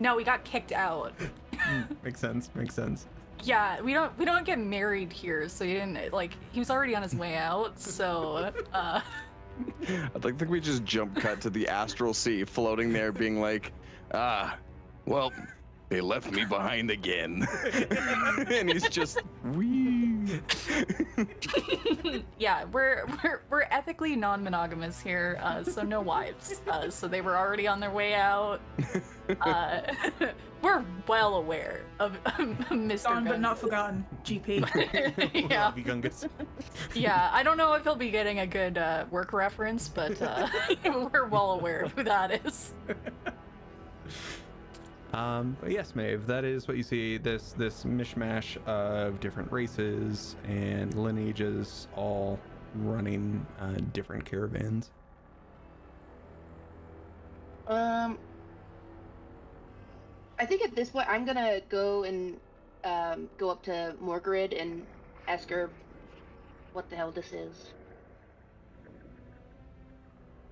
No, 0.00 0.16
we 0.16 0.24
got 0.24 0.44
kicked 0.44 0.72
out. 0.72 1.14
makes 2.02 2.20
sense. 2.20 2.50
Makes 2.54 2.74
sense. 2.74 3.06
Yeah, 3.44 3.80
we 3.82 3.92
don't 3.92 4.16
we 4.18 4.24
don't 4.24 4.44
get 4.44 4.58
married 4.58 5.12
here, 5.12 5.48
so 5.48 5.64
he 5.64 5.74
didn't 5.74 6.12
like 6.12 6.32
he 6.52 6.58
was 6.58 6.70
already 6.70 6.96
on 6.96 7.02
his 7.02 7.14
way 7.14 7.36
out, 7.36 7.78
so 7.78 8.52
uh 8.72 9.00
to 10.14 10.18
think 10.18 10.40
we 10.48 10.60
just 10.60 10.84
jump 10.84 11.14
cut 11.16 11.40
to 11.42 11.50
the 11.50 11.68
astral 11.68 12.14
sea, 12.14 12.42
floating 12.44 12.92
there, 12.92 13.12
being 13.12 13.40
like, 13.40 13.72
ah, 14.12 14.56
well, 15.06 15.32
they 15.90 16.00
left 16.00 16.32
me 16.32 16.44
behind 16.44 16.90
again, 16.90 17.46
and 18.48 18.70
he's 18.70 18.88
just 18.88 19.18
wee. 19.52 20.13
yeah, 22.38 22.64
we're 22.64 23.06
we're 23.22 23.42
we're 23.50 23.62
ethically 23.70 24.16
non-monogamous 24.16 25.00
here, 25.00 25.38
uh, 25.42 25.62
so 25.64 25.82
no 25.82 26.00
wives. 26.00 26.60
Uh, 26.68 26.90
so 26.90 27.08
they 27.08 27.20
were 27.20 27.36
already 27.36 27.66
on 27.66 27.80
their 27.80 27.90
way 27.90 28.14
out. 28.14 28.60
Uh, 29.40 29.80
we're 30.62 30.84
well 31.06 31.36
aware 31.36 31.82
of 31.98 32.22
Mr. 32.24 33.04
Gone 33.04 33.24
but 33.24 33.40
not 33.40 33.58
forgotten. 33.58 34.04
GP. 34.24 35.30
yeah, 35.50 35.64
Love 35.64 35.78
you, 35.78 35.84
Gungus. 35.84 36.28
yeah. 36.94 37.30
I 37.32 37.42
don't 37.42 37.56
know 37.56 37.74
if 37.74 37.84
he'll 37.84 37.96
be 37.96 38.10
getting 38.10 38.40
a 38.40 38.46
good 38.46 38.78
uh, 38.78 39.04
work 39.10 39.32
reference, 39.32 39.88
but 39.88 40.20
uh, 40.20 40.46
we're 40.84 41.26
well 41.26 41.52
aware 41.52 41.80
of 41.80 41.92
who 41.92 42.04
that 42.04 42.44
is. 42.46 42.72
Um, 45.14 45.56
but 45.60 45.70
yes, 45.70 45.94
Maeve, 45.94 46.26
that 46.26 46.44
is 46.44 46.66
what 46.66 46.76
you 46.76 46.82
see. 46.82 47.18
This 47.18 47.52
this 47.52 47.84
mishmash 47.84 48.56
of 48.66 49.20
different 49.20 49.52
races 49.52 50.34
and 50.44 50.92
lineages, 50.94 51.86
all 51.94 52.40
running 52.74 53.46
uh, 53.60 53.76
different 53.92 54.24
caravans. 54.24 54.90
Um, 57.68 58.18
I 60.40 60.46
think 60.46 60.62
at 60.64 60.74
this 60.74 60.90
point 60.90 61.08
I'm 61.08 61.24
gonna 61.24 61.60
go 61.68 62.02
and 62.02 62.40
um, 62.82 63.28
go 63.38 63.50
up 63.50 63.62
to 63.64 63.94
Morgrid 64.02 64.60
and 64.60 64.84
ask 65.28 65.48
her 65.50 65.70
what 66.72 66.90
the 66.90 66.96
hell 66.96 67.12
this 67.12 67.32
is. 67.32 67.72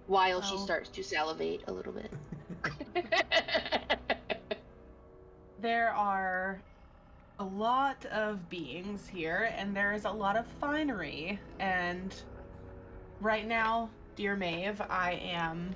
While 0.07 0.41
she 0.41 0.55
Oh. 0.55 0.65
starts 0.65 0.89
to 0.91 1.03
salivate 1.03 1.65
a 1.67 1.73
little 1.73 1.93
bit. 1.93 2.13
there 5.63 5.93
are 5.95 6.61
a 7.39 7.45
lot 7.45 8.05
of 8.07 8.51
beings 8.51 9.07
here, 9.09 9.51
and 9.57 9.75
there 9.75 9.93
is 9.93 10.05
a 10.05 10.11
lot 10.11 10.37
of 10.37 10.47
finery. 10.61 11.39
And 11.61 12.15
right 13.21 13.47
now, 13.47 13.89
dear 14.17 14.37
Maeve, 14.37 14.81
I 14.91 15.13
am 15.23 15.75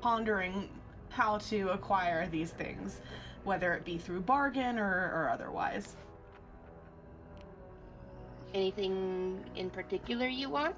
pondering 0.00 0.68
how 1.10 1.38
to 1.38 1.68
acquire 1.70 2.26
these 2.28 2.50
things, 2.50 3.00
whether 3.44 3.74
it 3.74 3.84
be 3.84 3.98
through 3.98 4.22
bargain 4.22 4.78
or, 4.78 5.12
or 5.14 5.30
otherwise. 5.32 5.96
Anything 8.54 9.44
in 9.54 9.70
particular 9.70 10.26
you 10.26 10.48
want? 10.48 10.74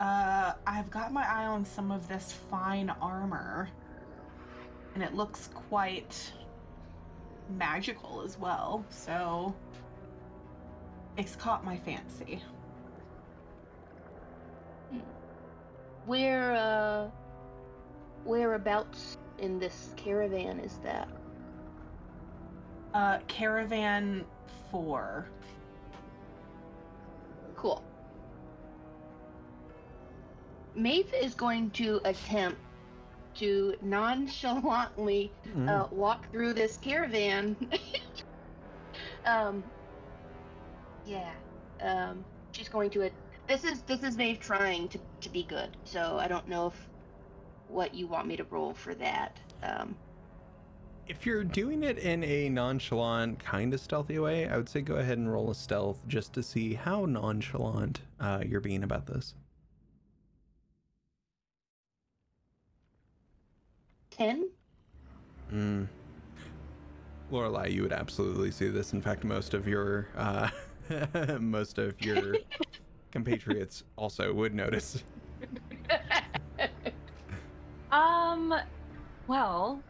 Uh, 0.00 0.54
I've 0.66 0.90
got 0.90 1.12
my 1.12 1.22
eye 1.22 1.46
on 1.46 1.64
some 1.64 1.92
of 1.92 2.08
this 2.08 2.32
fine 2.50 2.90
armor, 3.00 3.68
and 4.94 5.02
it 5.02 5.14
looks 5.14 5.48
quite 5.54 6.32
magical 7.50 8.22
as 8.22 8.38
well. 8.38 8.84
So 8.90 9.54
it's 11.16 11.36
caught 11.36 11.64
my 11.64 11.76
fancy. 11.76 12.42
Where, 16.06 16.52
uh, 16.52 17.08
whereabouts 18.24 19.18
in 19.38 19.58
this 19.58 19.94
caravan 19.96 20.58
is 20.60 20.78
that? 20.82 21.08
Uh, 22.94 23.18
caravan 23.28 24.24
four. 24.70 25.26
Cool. 27.56 27.82
Maeve 30.74 31.12
is 31.14 31.34
going 31.34 31.70
to 31.70 32.00
attempt 32.04 32.58
to 33.36 33.74
nonchalantly 33.82 35.30
Mm. 35.56 35.68
uh, 35.68 35.86
walk 35.90 36.30
through 36.30 36.52
this 36.54 36.76
caravan. 36.78 37.56
um, 39.26 39.62
yeah. 41.06 41.30
Um, 41.80 42.24
she's 42.52 42.68
going 42.68 42.90
to. 42.90 43.02
It. 43.02 43.12
This 43.48 43.64
is 43.64 43.82
this 43.82 44.02
is 44.02 44.16
Maeve 44.16 44.40
trying 44.40 44.88
to 44.88 44.98
to 45.20 45.28
be 45.28 45.42
good. 45.44 45.76
So 45.84 46.18
I 46.18 46.28
don't 46.28 46.48
know 46.48 46.68
if 46.68 46.88
what 47.68 47.94
you 47.94 48.06
want 48.06 48.26
me 48.28 48.36
to 48.36 48.44
roll 48.44 48.74
for 48.74 48.94
that. 48.94 49.38
Um, 49.62 49.96
If 51.08 51.26
you're 51.26 51.42
doing 51.44 51.82
it 51.82 51.98
in 51.98 52.22
a 52.22 52.48
nonchalant, 52.48 53.38
kind 53.40 53.74
of 53.74 53.80
stealthy 53.80 54.18
way, 54.18 54.48
I 54.48 54.56
would 54.56 54.68
say 54.68 54.80
go 54.82 54.96
ahead 54.96 55.18
and 55.18 55.30
roll 55.32 55.50
a 55.50 55.54
stealth 55.54 55.98
just 56.06 56.32
to 56.34 56.42
see 56.42 56.74
how 56.74 57.06
nonchalant 57.06 58.00
uh, 58.20 58.42
you're 58.46 58.60
being 58.60 58.84
about 58.84 59.06
this. 59.06 59.34
Ten. 64.22 64.50
Mm. 65.52 65.88
Lorelai, 67.30 67.72
you 67.72 67.82
would 67.82 67.92
absolutely 67.92 68.50
see 68.50 68.68
this. 68.68 68.92
In 68.92 69.00
fact, 69.00 69.24
most 69.24 69.54
of 69.54 69.66
your 69.66 70.08
uh, 70.16 70.48
most 71.40 71.78
of 71.78 72.00
your 72.00 72.36
compatriots 73.10 73.84
also 73.96 74.32
would 74.32 74.54
notice. 74.54 75.02
Um, 77.92 78.54
well, 79.26 79.82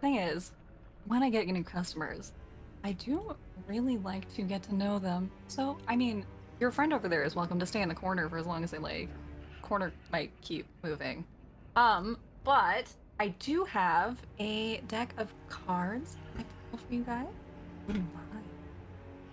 thing 0.00 0.14
is, 0.14 0.52
when 1.06 1.20
I 1.24 1.30
get 1.30 1.48
new 1.48 1.64
customers, 1.64 2.30
I 2.84 2.92
do 2.92 3.34
really 3.66 3.98
like 3.98 4.32
to 4.34 4.42
get 4.42 4.62
to 4.64 4.74
know 4.76 5.00
them. 5.00 5.32
So, 5.48 5.76
I 5.88 5.96
mean, 5.96 6.24
your 6.60 6.70
friend 6.70 6.92
over 6.92 7.08
there 7.08 7.24
is 7.24 7.34
welcome 7.34 7.58
to 7.58 7.66
stay 7.66 7.82
in 7.82 7.88
the 7.88 7.94
corner 7.94 8.28
for 8.28 8.38
as 8.38 8.46
long 8.46 8.62
as 8.62 8.70
they 8.70 8.78
like. 8.78 9.08
Corner 9.62 9.92
might 10.12 10.30
keep 10.42 10.64
moving. 10.84 11.24
Um, 11.74 12.18
but 12.44 12.94
I 13.20 13.28
do 13.38 13.64
have 13.64 14.16
a 14.38 14.78
deck 14.88 15.12
of 15.18 15.30
cards 15.50 16.16
I 16.38 16.44
pull 16.70 16.80
for 16.88 16.94
you 16.94 17.02
guys. 17.02 17.26
Oh 17.28 17.86
Wouldn't 17.88 18.14
mind. 18.14 18.44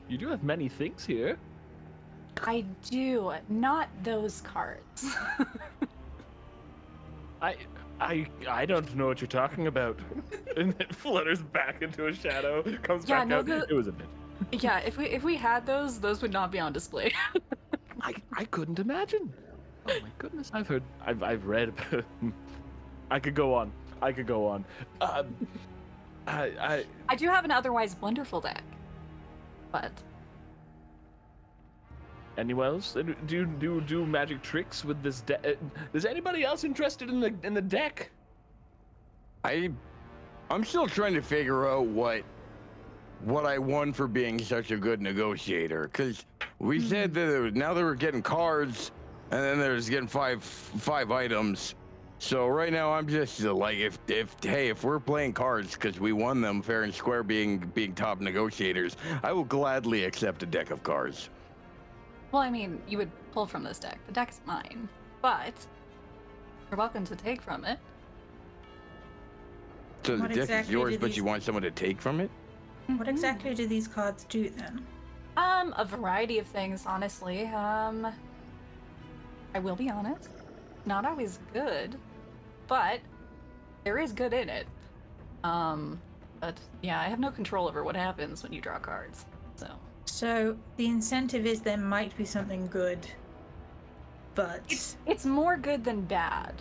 You 0.10 0.18
do 0.18 0.28
have 0.28 0.44
many 0.44 0.68
things 0.68 1.06
here. 1.06 1.38
I 2.44 2.66
do, 2.90 3.32
not 3.48 3.88
those 4.04 4.42
cards. 4.42 5.06
I, 7.42 7.56
I, 8.02 8.28
I 8.46 8.66
don't 8.66 8.94
know 8.94 9.08
what 9.08 9.22
you're 9.22 9.28
talking 9.30 9.68
about. 9.68 9.98
and 10.58 10.76
it 10.82 10.94
flutters 10.94 11.42
back 11.42 11.82
into 11.82 12.08
a 12.08 12.14
shadow, 12.14 12.64
comes 12.84 13.08
Yeah, 13.08 13.20
back 13.20 13.28
no, 13.30 13.38
out. 13.40 13.46
the- 13.46 13.68
It 13.70 13.74
was 13.74 13.88
a 13.88 13.94
bit. 13.94 14.08
yeah, 14.62 14.80
if 14.80 14.98
we 14.98 15.06
if 15.06 15.24
we 15.24 15.38
had 15.38 15.66
those, 15.66 15.98
those 16.02 16.22
would 16.22 16.34
not 16.34 16.52
be 16.52 16.60
on 16.60 16.74
display. 16.74 17.14
I, 18.02 18.14
I 18.36 18.44
couldn't 18.46 18.80
imagine. 18.80 19.32
Oh 19.88 19.98
my 20.02 20.10
goodness, 20.18 20.52
I've 20.54 20.68
heard, 20.68 20.84
I've, 21.06 21.24
I've 21.24 21.46
read. 21.46 21.70
about- 21.70 22.04
I 23.10 23.20
could 23.20 23.36
go 23.36 23.54
on. 23.54 23.72
I 24.02 24.12
could 24.12 24.28
go 24.28 24.48
on. 24.48 24.66
Um, 25.02 25.36
I, 26.28 26.52
I, 26.60 26.86
I 27.10 27.16
do 27.16 27.28
have 27.30 27.46
an 27.46 27.52
otherwise 27.52 27.96
wonderful 28.02 28.42
deck, 28.42 28.64
but 29.72 29.92
anyone 32.38 32.68
else? 32.68 32.96
Uh, 32.96 33.04
Do 33.26 33.46
do 33.46 33.82
do 33.82 34.06
magic 34.06 34.42
tricks 34.42 34.84
with 34.84 35.02
this 35.02 35.22
deck? 35.22 35.58
Is 35.94 36.06
anybody 36.06 36.44
else 36.44 36.64
interested 36.64 37.10
in 37.10 37.20
the 37.20 37.34
in 37.44 37.54
the 37.54 37.62
deck? 37.62 38.12
I, 39.44 39.72
I'm 40.50 40.64
still 40.64 40.88
trying 40.88 41.14
to 41.14 41.22
figure 41.22 41.70
out 41.70 41.86
what, 41.86 42.24
what 43.24 43.46
I 43.46 43.58
won 43.58 43.94
for 43.94 44.08
being 44.08 44.40
such 44.40 44.72
a 44.72 44.78
good 44.78 45.02
negotiator. 45.02 45.90
Cause 45.94 46.26
we 46.60 46.82
said 46.82 47.14
that 47.14 47.34
it 47.34 47.40
was, 47.40 47.54
now 47.54 47.74
that 47.74 47.82
we're 47.82 47.94
getting 47.94 48.22
cards, 48.22 48.92
and 49.32 49.42
then 49.42 49.60
there's 49.60 49.88
getting 49.90 50.08
five 50.08 50.44
five 50.44 51.12
items. 51.12 51.76
So 52.20 52.48
right 52.48 52.74
now 52.74 52.92
I'm 52.94 53.08
just 53.08 53.40
like, 53.42 53.78
if 53.78 54.00
if 54.08 54.36
hey, 54.42 54.70
if 54.70 54.84
we're 54.84 55.00
playing 55.00 55.34
cards 55.34 55.74
because 55.74 56.00
we 56.00 56.14
won 56.14 56.42
them 56.42 56.62
fair 56.62 56.84
and 56.84 56.94
square, 56.94 57.22
being 57.24 57.60
being 57.76 57.94
top 57.94 58.20
negotiators, 58.20 58.98
I 59.24 59.32
will 59.32 59.44
gladly 59.44 60.04
accept 60.04 60.42
a 60.44 60.46
deck 60.46 60.72
of 60.72 60.82
cards. 60.84 61.30
well, 62.32 62.42
I 62.42 62.50
mean, 62.50 62.82
you 62.88 62.98
would 62.98 63.12
pull 63.32 63.46
from 63.46 63.64
this 63.64 63.80
deck. 63.80 64.00
The 64.08 64.14
deck's 64.14 64.42
mine, 64.46 64.90
but 65.22 65.54
you're 66.70 66.78
welcome 66.78 67.06
to 67.06 67.16
take 67.16 67.42
from 67.42 67.64
it. 67.66 67.80
So 70.04 70.16
the 70.18 70.22
What 70.24 70.34
deck 70.34 70.50
is 70.66 70.70
yours, 70.72 70.98
but 70.98 71.08
these- 71.08 71.18
you 71.18 71.24
want 71.24 71.44
someone 71.44 71.64
to 71.64 71.72
take 71.72 72.02
from 72.02 72.20
it. 72.20 72.32
What 72.88 73.08
exactly 73.08 73.54
do 73.54 73.68
these 73.68 73.88
cards 73.88 74.24
do 74.30 74.50
then? 74.50 74.86
Um, 75.36 75.74
a 75.78 75.84
variety 75.86 76.40
of 76.40 76.48
things, 76.48 76.86
honestly. 76.86 77.46
Um, 77.48 78.08
I 79.54 79.60
will 79.60 79.76
be 79.76 79.90
honest, 79.90 80.30
not 80.88 81.06
always 81.06 81.40
good, 81.54 81.96
but 82.68 83.00
there 83.84 83.98
is 84.00 84.12
good 84.14 84.34
in 84.34 84.50
it. 84.50 84.66
Um, 85.44 86.02
but 86.40 86.58
yeah, 86.82 87.00
I 87.00 87.06
have 87.06 87.20
no 87.20 87.30
control 87.32 87.68
over 87.68 87.84
what 87.84 87.96
happens 87.96 88.44
when 88.44 88.54
you 88.54 88.62
draw 88.62 88.80
cards. 88.80 89.26
So 89.56 89.68
So 90.06 90.58
the 90.78 90.88
incentive 90.88 91.46
is 91.46 91.62
there 91.62 91.78
might 91.78 92.16
be 92.18 92.26
something 92.26 92.68
good, 92.68 93.00
but 94.36 94.62
it's 94.70 94.98
it's 95.06 95.26
more 95.26 95.58
good 95.58 95.84
than 95.84 96.02
bad. 96.02 96.54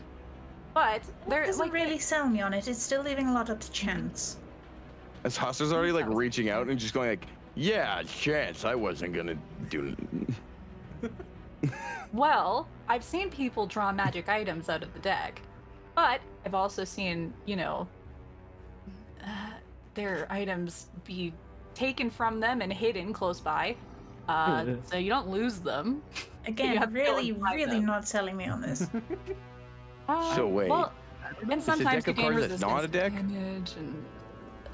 But 0.75 1.03
there 1.29 1.45
doesn't 1.47 1.61
like 1.61 1.73
really 1.73 1.99
sell 1.99 2.29
me 2.29 2.43
on 2.43 2.53
it. 2.53 2.69
It's 2.69 2.83
still 2.83 3.03
leaving 3.03 3.29
a 3.29 3.33
lot 3.33 3.49
up 3.49 3.61
to 3.61 3.71
chance. 3.71 4.37
As 5.25 5.37
Hastur's 5.37 5.73
already 5.73 5.93
like 5.93 6.07
reaching 6.09 6.51
out 6.51 6.69
and 6.69 6.79
just 6.79 6.93
going 6.93 7.09
like, 7.09 7.27
"Yeah, 7.55 8.03
chance. 8.03 8.65
I 8.65 8.75
wasn't 8.75 9.15
gonna 9.15 9.39
do." 9.71 9.97
Well, 12.13 12.69
I've 12.89 13.05
seen 13.05 13.31
people 13.31 13.67
draw 13.67 13.93
magic 13.93 14.29
items 14.29 14.69
out 14.69 14.83
of 14.83 14.93
the 14.93 15.01
deck, 15.01 15.41
but 15.95 16.21
I've 16.45 16.55
also 16.55 16.85
seen, 16.85 17.33
you 17.45 17.57
know, 17.57 17.89
uh, 19.25 19.51
their 19.95 20.27
items 20.31 20.89
be 21.05 21.33
taken 21.75 22.11
from 22.11 22.39
them 22.41 22.63
and 22.63 22.73
hidden 22.73 23.13
close 23.13 23.41
by, 23.41 23.77
uh, 24.29 24.65
Yeah. 24.67 24.75
so 24.85 24.97
you 24.97 25.11
don't 25.11 25.29
lose 25.29 25.59
them. 25.61 26.03
Again, 26.47 26.77
have 26.77 26.91
to 26.91 26.95
go 26.95 27.01
really, 27.01 27.33
really 27.33 27.65
them. 27.67 27.87
not 27.87 28.07
selling 28.07 28.37
me 28.37 28.47
on 28.47 28.61
this. 28.61 28.89
Uh, 30.09 30.35
So 30.37 30.47
wait, 30.47 30.69
well, 30.71 30.93
and 31.43 31.53
It's 31.53 31.63
a 31.65 31.73
sometimes 31.73 32.05
deck 32.05 32.07
you 32.07 32.11
of 32.13 32.17
gain 32.17 32.33
cards 32.33 32.49
that's 32.49 32.61
not 32.61 32.71
a 32.71 32.75
resistance 32.87 32.93
deck? 32.93 33.13
damage 33.29 33.73
and 33.79 34.05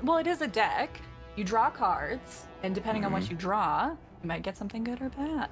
well, 0.02 0.18
it 0.18 0.26
is 0.26 0.42
a 0.42 0.48
deck. 0.48 1.00
You 1.36 1.44
draw 1.44 1.70
cards, 1.70 2.46
and 2.62 2.74
depending 2.74 3.04
on 3.06 3.12
what 3.12 3.22
Mm-hmm. 3.22 3.30
you 3.32 3.36
draw, 3.38 3.86
you 4.22 4.28
might 4.28 4.42
get 4.42 4.56
something 4.56 4.84
good 4.84 5.00
or 5.00 5.08
bad. 5.10 5.48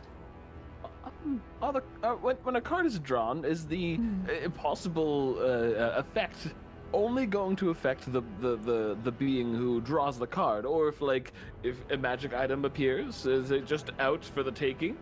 Um, 1.24 1.40
are 1.60 1.72
the, 1.72 1.82
uh, 2.02 2.12
when, 2.14 2.36
when 2.44 2.56
a 2.56 2.60
card 2.60 2.86
is 2.86 2.98
drawn, 2.98 3.44
is 3.44 3.66
the 3.66 3.96
Hmm. 3.96 4.20
uh, 4.46 4.48
possible 4.50 5.36
uh, 5.38 5.42
uh, 5.42 5.94
effect 5.98 6.54
only 6.92 7.24
going 7.26 7.54
to 7.56 7.70
affect 7.70 8.10
the, 8.12 8.22
the, 8.40 8.56
the, 8.56 8.98
the 9.04 9.12
being 9.12 9.54
who 9.54 9.80
draws 9.80 10.18
the 10.18 10.26
card? 10.26 10.64
Or 10.66 10.88
if, 10.88 11.00
like, 11.00 11.32
if 11.62 11.76
a 11.90 11.96
magic 11.96 12.32
item 12.34 12.64
appears, 12.64 13.26
is 13.26 13.50
it 13.50 13.66
just 13.66 13.90
out 13.98 14.24
for 14.24 14.42
the 14.42 14.50
taking? 14.50 14.96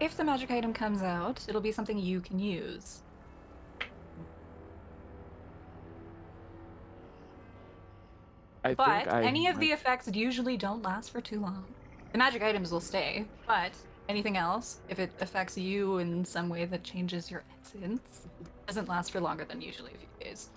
If 0.00 0.16
the 0.16 0.24
magic 0.24 0.50
item 0.50 0.72
comes 0.72 1.02
out, 1.02 1.44
it'll 1.48 1.60
be 1.60 1.70
something 1.70 1.96
you 1.98 2.20
can 2.20 2.38
use. 2.38 3.02
I 8.64 8.74
But 8.74 8.86
think 9.04 9.08
I 9.08 9.22
any 9.24 9.48
of 9.48 9.58
the 9.58 9.72
effects 9.72 10.08
usually 10.12 10.56
don't 10.56 10.82
last 10.82 11.10
for 11.10 11.20
too 11.20 11.40
long. 11.40 11.64
The 12.12 12.18
magic 12.18 12.42
items 12.42 12.70
will 12.70 12.80
stay, 12.80 13.26
but 13.46 13.72
anything 14.08 14.36
else, 14.36 14.80
if 14.88 14.98
it 14.98 15.10
affects 15.20 15.56
you 15.56 15.98
in 15.98 16.24
some 16.24 16.48
way 16.48 16.64
that 16.64 16.82
changes 16.82 17.30
your 17.30 17.42
essence, 17.60 18.26
doesn't 18.66 18.88
last 18.88 19.12
for 19.12 19.20
longer 19.20 19.44
than 19.44 19.60
usually 19.60 19.92
a 19.94 19.98
few 19.98 20.08
days. 20.20 20.50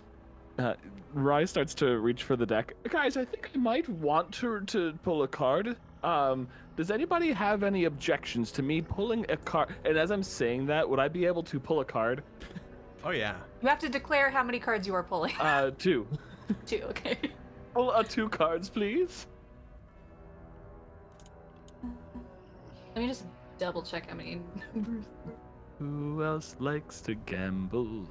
Uh, 0.57 0.73
Rye 1.13 1.45
starts 1.45 1.73
to 1.75 1.99
reach 1.99 2.23
for 2.23 2.35
the 2.35 2.45
deck. 2.45 2.73
Guys, 2.89 3.17
I 3.17 3.25
think 3.25 3.49
I 3.53 3.57
might 3.57 3.89
want 3.89 4.31
to 4.35 4.61
to 4.61 4.93
pull 5.03 5.23
a 5.23 5.27
card. 5.27 5.75
Um, 6.03 6.47
does 6.77 6.91
anybody 6.91 7.31
have 7.31 7.63
any 7.63 7.85
objections 7.85 8.51
to 8.51 8.63
me 8.63 8.81
pulling 8.81 9.25
a 9.29 9.37
card? 9.37 9.75
And 9.83 9.97
as 9.97 10.11
I'm 10.11 10.23
saying 10.23 10.65
that, 10.67 10.89
would 10.89 10.99
I 10.99 11.07
be 11.07 11.25
able 11.25 11.43
to 11.43 11.59
pull 11.59 11.81
a 11.81 11.85
card? 11.85 12.23
Oh 13.03 13.11
yeah. 13.11 13.35
You 13.61 13.67
have 13.67 13.79
to 13.79 13.89
declare 13.89 14.29
how 14.29 14.43
many 14.43 14.59
cards 14.59 14.87
you 14.87 14.93
are 14.95 15.03
pulling. 15.03 15.33
Uh, 15.39 15.71
two. 15.77 16.07
Two, 16.67 16.81
okay. 16.89 17.17
Pull 17.73 17.89
uh, 17.89 18.03
two 18.03 18.29
cards, 18.29 18.69
please. 18.69 19.25
Let 22.95 23.01
me 23.01 23.07
just 23.07 23.25
double 23.57 23.81
check 23.81 24.09
how 24.09 24.15
many 24.15 24.41
numbers. 24.73 25.05
Who 25.79 26.23
else 26.23 26.55
likes 26.59 27.01
to 27.01 27.15
gamble? 27.15 28.09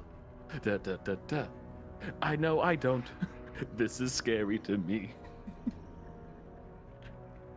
Da 0.61 0.77
da 0.77 0.97
da 0.97 1.15
da. 1.27 1.45
I 2.21 2.35
know 2.35 2.61
I 2.61 2.75
don't. 2.75 3.05
this 3.77 3.99
is 3.99 4.13
scary 4.13 4.59
to 4.59 4.77
me. 4.77 5.11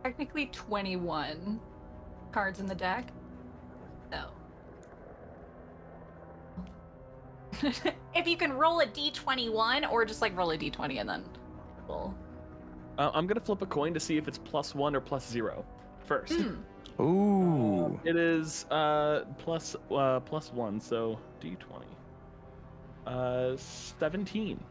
Technically 0.03 0.47
21 0.47 1.59
cards 2.31 2.59
in 2.59 2.65
the 2.65 2.73
deck. 2.73 3.05
So. 4.11 4.31
if 8.15 8.27
you 8.27 8.37
can 8.37 8.53
roll 8.53 8.79
a 8.79 8.87
d21 8.87 9.91
or 9.91 10.03
just 10.03 10.21
like 10.21 10.35
roll 10.35 10.49
a 10.51 10.57
d20 10.57 10.99
and 10.99 11.07
then 11.07 11.23
roll. 11.87 12.15
Uh, 12.97 13.11
I'm 13.13 13.27
gonna 13.27 13.39
flip 13.39 13.61
a 13.61 13.67
coin 13.67 13.93
to 13.93 13.99
see 13.99 14.17
if 14.17 14.27
it's 14.27 14.39
plus 14.39 14.73
one 14.73 14.95
or 14.95 15.01
plus 15.01 15.29
zero 15.29 15.63
first. 15.99 16.33
Hmm. 16.33 16.55
Ooh. 16.99 17.99
It 18.03 18.15
is 18.15 18.65
uh 18.71 19.25
plus 19.37 19.75
uh 19.91 20.19
plus 20.21 20.51
one, 20.51 20.79
so 20.79 21.17
D20. 21.41 21.83
Uh, 23.07 23.55
17. 23.57 24.63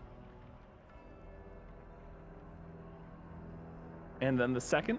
And 4.20 4.38
then 4.38 4.52
the 4.52 4.60
second. 4.60 4.98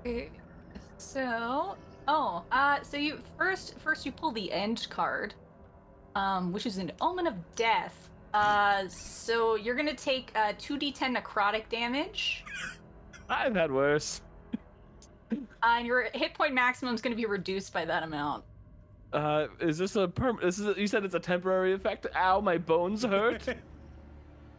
Okay, 0.00 0.30
So, 0.96 1.76
oh, 2.06 2.42
uh, 2.50 2.82
so 2.82 2.96
you 2.96 3.20
first 3.36 3.78
first 3.78 4.06
you 4.06 4.12
pull 4.12 4.32
the 4.32 4.50
end 4.52 4.86
card, 4.90 5.34
um, 6.14 6.52
which 6.52 6.66
is 6.66 6.78
an 6.78 6.92
omen 7.00 7.26
of 7.26 7.34
death. 7.54 8.10
Uh, 8.34 8.86
so 8.88 9.54
you're 9.56 9.74
gonna 9.74 9.94
take 9.94 10.32
uh 10.36 10.52
2d10 10.54 11.16
necrotic 11.16 11.68
damage, 11.68 12.44
I've 13.28 13.54
had 13.54 13.70
worse. 13.72 14.20
uh, 15.32 15.36
and 15.62 15.86
your 15.86 16.08
hit 16.14 16.34
point 16.34 16.54
maximum 16.54 16.94
is 16.94 17.00
gonna 17.00 17.14
be 17.16 17.26
reduced 17.26 17.72
by 17.72 17.84
that 17.84 18.02
amount. 18.02 18.44
Uh, 19.12 19.46
is 19.60 19.78
this 19.78 19.96
a 19.96 20.06
perm? 20.08 20.38
This 20.42 20.58
is 20.58 20.66
a, 20.76 20.80
you 20.80 20.86
said 20.86 21.04
it's 21.04 21.14
a 21.14 21.20
temporary 21.20 21.72
effect. 21.72 22.06
Ow, 22.14 22.40
my 22.40 22.58
bones 22.58 23.04
hurt. 23.04 23.42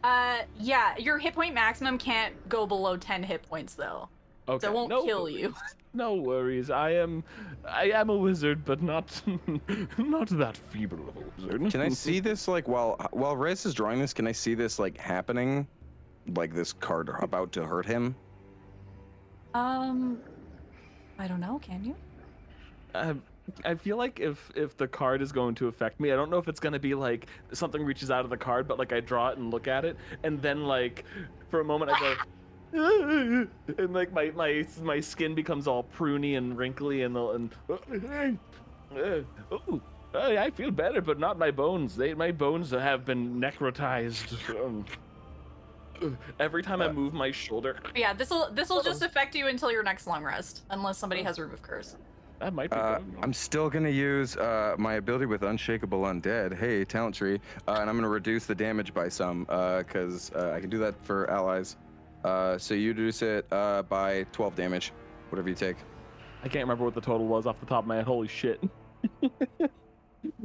Uh, 0.02 0.38
yeah, 0.58 0.96
your 0.96 1.18
hit 1.18 1.34
point 1.34 1.52
maximum 1.52 1.98
can't 1.98 2.34
go 2.48 2.66
below 2.66 2.96
10 2.96 3.22
hit 3.22 3.42
points 3.42 3.74
though, 3.74 4.08
Okay. 4.48 4.66
so 4.66 4.72
it 4.72 4.74
won't 4.74 4.88
no 4.88 5.04
kill 5.04 5.24
worries. 5.24 5.36
you. 5.40 5.54
No 5.92 6.14
worries. 6.14 6.70
I 6.70 6.92
am, 6.92 7.22
I 7.68 7.90
am 7.90 8.08
a 8.08 8.16
wizard, 8.16 8.64
but 8.64 8.80
not, 8.82 9.20
not 9.98 10.28
that 10.30 10.56
feeble 10.56 11.06
of 11.06 11.16
a 11.18 11.20
wizard. 11.36 11.70
Can 11.70 11.82
I 11.82 11.88
see 12.04 12.18
this 12.18 12.48
like 12.48 12.66
while 12.66 12.96
while 13.12 13.36
Rias 13.36 13.66
is 13.66 13.74
drawing 13.74 13.98
this? 13.98 14.14
Can 14.14 14.26
I 14.26 14.32
see 14.32 14.54
this 14.54 14.78
like 14.78 14.96
happening, 14.96 15.68
like 16.34 16.54
this 16.54 16.72
card 16.72 17.10
about 17.20 17.52
to 17.52 17.66
hurt 17.66 17.84
him? 17.84 18.16
Um, 19.54 20.18
I 21.18 21.26
don't 21.28 21.40
know. 21.40 21.58
Can 21.62 21.84
you? 21.84 21.94
Um, 22.94 23.22
I 23.64 23.74
feel 23.74 23.96
like 23.96 24.20
if 24.20 24.50
if 24.54 24.76
the 24.76 24.86
card 24.86 25.22
is 25.22 25.32
going 25.32 25.54
to 25.56 25.68
affect 25.68 26.00
me, 26.00 26.12
I 26.12 26.16
don't 26.16 26.30
know 26.30 26.38
if 26.38 26.48
it's 26.48 26.60
going 26.60 26.72
to 26.72 26.78
be 26.78 26.94
like 26.94 27.26
something 27.52 27.84
reaches 27.84 28.10
out 28.10 28.24
of 28.24 28.30
the 28.30 28.36
card, 28.36 28.68
but 28.68 28.78
like 28.78 28.92
I 28.92 29.00
draw 29.00 29.28
it 29.30 29.38
and 29.38 29.50
look 29.50 29.68
at 29.68 29.84
it, 29.84 29.96
and 30.22 30.40
then 30.40 30.64
like 30.64 31.04
for 31.48 31.60
a 31.60 31.64
moment 31.64 31.90
I 31.94 32.00
go, 32.00 33.46
and 33.78 33.92
like 33.92 34.12
my 34.12 34.30
my 34.30 34.66
my 34.82 35.00
skin 35.00 35.34
becomes 35.34 35.66
all 35.66 35.84
pruny 35.96 36.36
and 36.36 36.56
wrinkly 36.56 37.02
and 37.02 37.16
and 37.16 37.50
uh, 37.68 39.20
oh, 39.50 39.80
I 40.14 40.38
I 40.38 40.50
feel 40.50 40.70
better, 40.70 41.00
but 41.00 41.18
not 41.18 41.38
my 41.38 41.50
bones. 41.50 41.96
They 41.96 42.14
my 42.14 42.30
bones 42.30 42.70
have 42.70 43.04
been 43.04 43.40
necrotized. 43.40 44.36
Every 46.40 46.62
time 46.62 46.80
I 46.82 46.86
Uh, 46.86 46.92
move 46.92 47.12
my 47.14 47.30
shoulder, 47.30 47.78
Yeah, 47.94 48.12
this 48.12 48.30
will 48.30 48.50
this 48.52 48.68
will 48.68 48.82
just 48.82 49.02
affect 49.02 49.34
you 49.34 49.46
until 49.48 49.70
your 49.70 49.82
next 49.82 50.06
long 50.06 50.22
rest, 50.24 50.62
unless 50.70 50.98
somebody 50.98 51.22
has 51.22 51.38
remove 51.38 51.62
curse. 51.62 51.96
that 52.38 52.52
might 52.54 52.70
be. 52.70 52.76
Uh. 52.76 53.00
I'm 53.22 53.32
still 53.32 53.68
gonna 53.68 53.88
use 53.90 54.36
uh, 54.36 54.74
my 54.78 54.94
ability 54.94 55.26
with 55.26 55.42
Unshakable 55.42 56.00
Undead. 56.02 56.56
Hey, 56.58 56.84
talent 56.84 57.14
tree, 57.14 57.38
uh, 57.68 57.78
and 57.80 57.90
I'm 57.90 57.96
gonna 57.96 58.08
reduce 58.08 58.46
the 58.46 58.54
damage 58.54 58.94
by 58.94 59.08
some 59.08 59.44
because 59.44 60.30
uh, 60.34 60.52
I 60.56 60.60
can 60.60 60.70
do 60.70 60.78
that 60.78 60.94
for 61.04 61.28
allies. 61.30 61.76
Uh, 62.24 62.56
so 62.58 62.74
you 62.74 62.88
reduce 62.90 63.22
it 63.22 63.46
uh, 63.50 63.82
by 63.82 64.24
12 64.32 64.54
damage, 64.54 64.92
whatever 65.30 65.48
you 65.48 65.54
take. 65.54 65.76
I 66.42 66.48
can't 66.48 66.64
remember 66.64 66.84
what 66.84 66.94
the 66.94 67.00
total 67.00 67.26
was 67.26 67.46
off 67.46 67.60
the 67.60 67.66
top 67.66 67.84
of 67.84 67.88
my 67.88 67.96
head. 67.96 68.04
Holy 68.06 68.28
shit. 68.28 68.62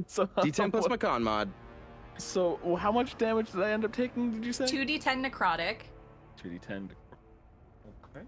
so 0.07 0.25
D10 0.25 0.71
plus 0.71 0.83
what- 0.83 0.89
my 0.89 0.97
con 0.97 1.23
mod. 1.23 1.49
So, 2.17 2.59
how 2.79 2.91
much 2.91 3.17
damage 3.17 3.51
did 3.51 3.61
I 3.61 3.71
end 3.71 3.83
up 3.85 3.91
taking, 3.91 4.31
did 4.31 4.45
you 4.45 4.53
say? 4.53 4.65
2d10 4.65 5.29
necrotic. 5.29 5.77
2d10 6.41 6.89
Okay. 8.15 8.25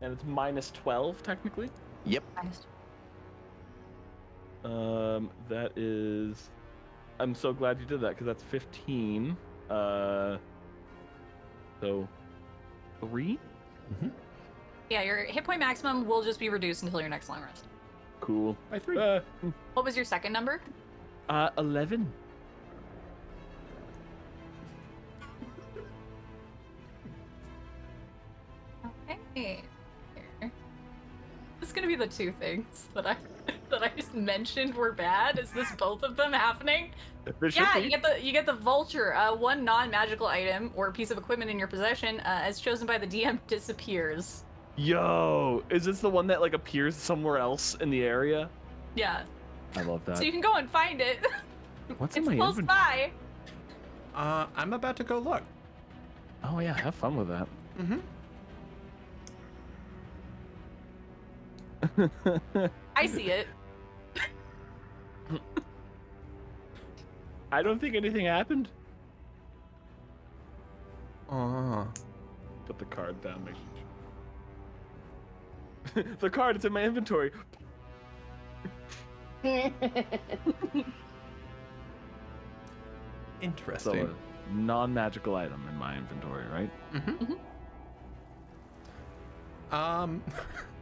And 0.00 0.12
it's 0.12 0.24
minus 0.24 0.70
12, 0.70 1.22
technically? 1.22 1.70
Yep. 2.04 2.22
Minus 2.36 2.66
Um, 4.64 5.30
that 5.48 5.76
is... 5.76 6.50
I'm 7.20 7.34
so 7.34 7.52
glad 7.52 7.80
you 7.80 7.86
did 7.86 8.00
that, 8.02 8.10
because 8.10 8.26
that's 8.26 8.42
15. 8.44 9.36
Uh... 9.68 10.38
So... 11.80 12.08
3? 13.00 13.38
Mm-hmm. 13.92 14.08
Yeah, 14.90 15.02
your 15.02 15.18
hit 15.18 15.44
point 15.44 15.60
maximum 15.60 16.06
will 16.06 16.22
just 16.22 16.40
be 16.40 16.48
reduced 16.48 16.82
until 16.82 17.00
your 17.00 17.10
next 17.10 17.28
long 17.28 17.42
rest. 17.42 17.64
Cool. 18.20 18.56
By 18.70 18.78
three. 18.78 18.98
Uh, 18.98 19.20
what 19.74 19.84
was 19.84 19.94
your 19.94 20.04
second 20.04 20.32
number? 20.32 20.60
Uh, 21.28 21.50
11. 21.58 22.10
Here. 29.38 30.50
This 31.60 31.70
is 31.70 31.72
gonna 31.72 31.86
be 31.88 31.96
the 31.96 32.06
two 32.06 32.32
things 32.32 32.86
that 32.94 33.06
I 33.06 33.16
that 33.70 33.82
I 33.82 33.90
just 33.96 34.14
mentioned 34.14 34.74
were 34.74 34.92
bad. 34.92 35.38
Is 35.38 35.50
this 35.50 35.70
both 35.76 36.02
of 36.02 36.16
them 36.16 36.32
happening? 36.32 36.92
Yeah, 37.52 37.76
be. 37.76 37.84
you 37.84 37.90
get 37.90 38.02
the 38.02 38.18
you 38.22 38.32
get 38.32 38.46
the 38.46 38.54
vulture. 38.54 39.14
Uh, 39.14 39.34
one 39.34 39.64
non-magical 39.64 40.26
item 40.26 40.72
or 40.74 40.92
piece 40.92 41.10
of 41.10 41.18
equipment 41.18 41.50
in 41.50 41.58
your 41.58 41.68
possession, 41.68 42.20
uh, 42.20 42.40
as 42.44 42.60
chosen 42.60 42.86
by 42.86 42.98
the 42.98 43.06
DM, 43.06 43.38
disappears. 43.46 44.44
Yo, 44.76 45.62
is 45.70 45.84
this 45.84 46.00
the 46.00 46.08
one 46.08 46.26
that 46.28 46.40
like 46.40 46.54
appears 46.54 46.94
somewhere 46.94 47.38
else 47.38 47.74
in 47.80 47.90
the 47.90 48.02
area? 48.02 48.48
Yeah, 48.94 49.24
I 49.74 49.82
love 49.82 50.04
that. 50.04 50.18
so 50.18 50.22
you 50.22 50.32
can 50.32 50.40
go 50.40 50.54
and 50.54 50.70
find 50.70 51.00
it. 51.00 51.18
What's 51.98 52.16
it's 52.16 52.26
in 52.26 52.38
my 52.38 52.44
close 52.44 52.60
by. 52.60 53.10
Uh, 54.14 54.46
I'm 54.56 54.72
about 54.72 54.96
to 54.96 55.04
go 55.04 55.18
look. 55.18 55.42
Oh 56.44 56.60
yeah, 56.60 56.78
have 56.78 56.94
fun 56.94 57.16
with 57.16 57.28
that. 57.28 57.48
Mm-hmm. 57.80 57.98
I 62.96 63.06
see 63.06 63.30
it. 63.30 63.46
I 67.50 67.62
don't 67.62 67.78
think 67.80 67.94
anything 67.94 68.26
happened. 68.26 68.68
Uh, 71.30 71.84
Put 72.66 72.78
the 72.78 72.84
card 72.86 73.20
down. 73.22 73.44
Make 73.44 73.54
sure. 75.94 76.04
the 76.20 76.30
card 76.30 76.56
is 76.56 76.64
in 76.64 76.72
my 76.72 76.82
inventory. 76.82 77.32
Interesting. 83.40 83.78
So 83.78 83.92
interesting. 83.92 84.16
a 84.50 84.54
non-magical 84.54 85.36
item 85.36 85.64
in 85.68 85.76
my 85.76 85.96
inventory, 85.96 86.44
right? 86.48 86.70
Um, 89.70 90.22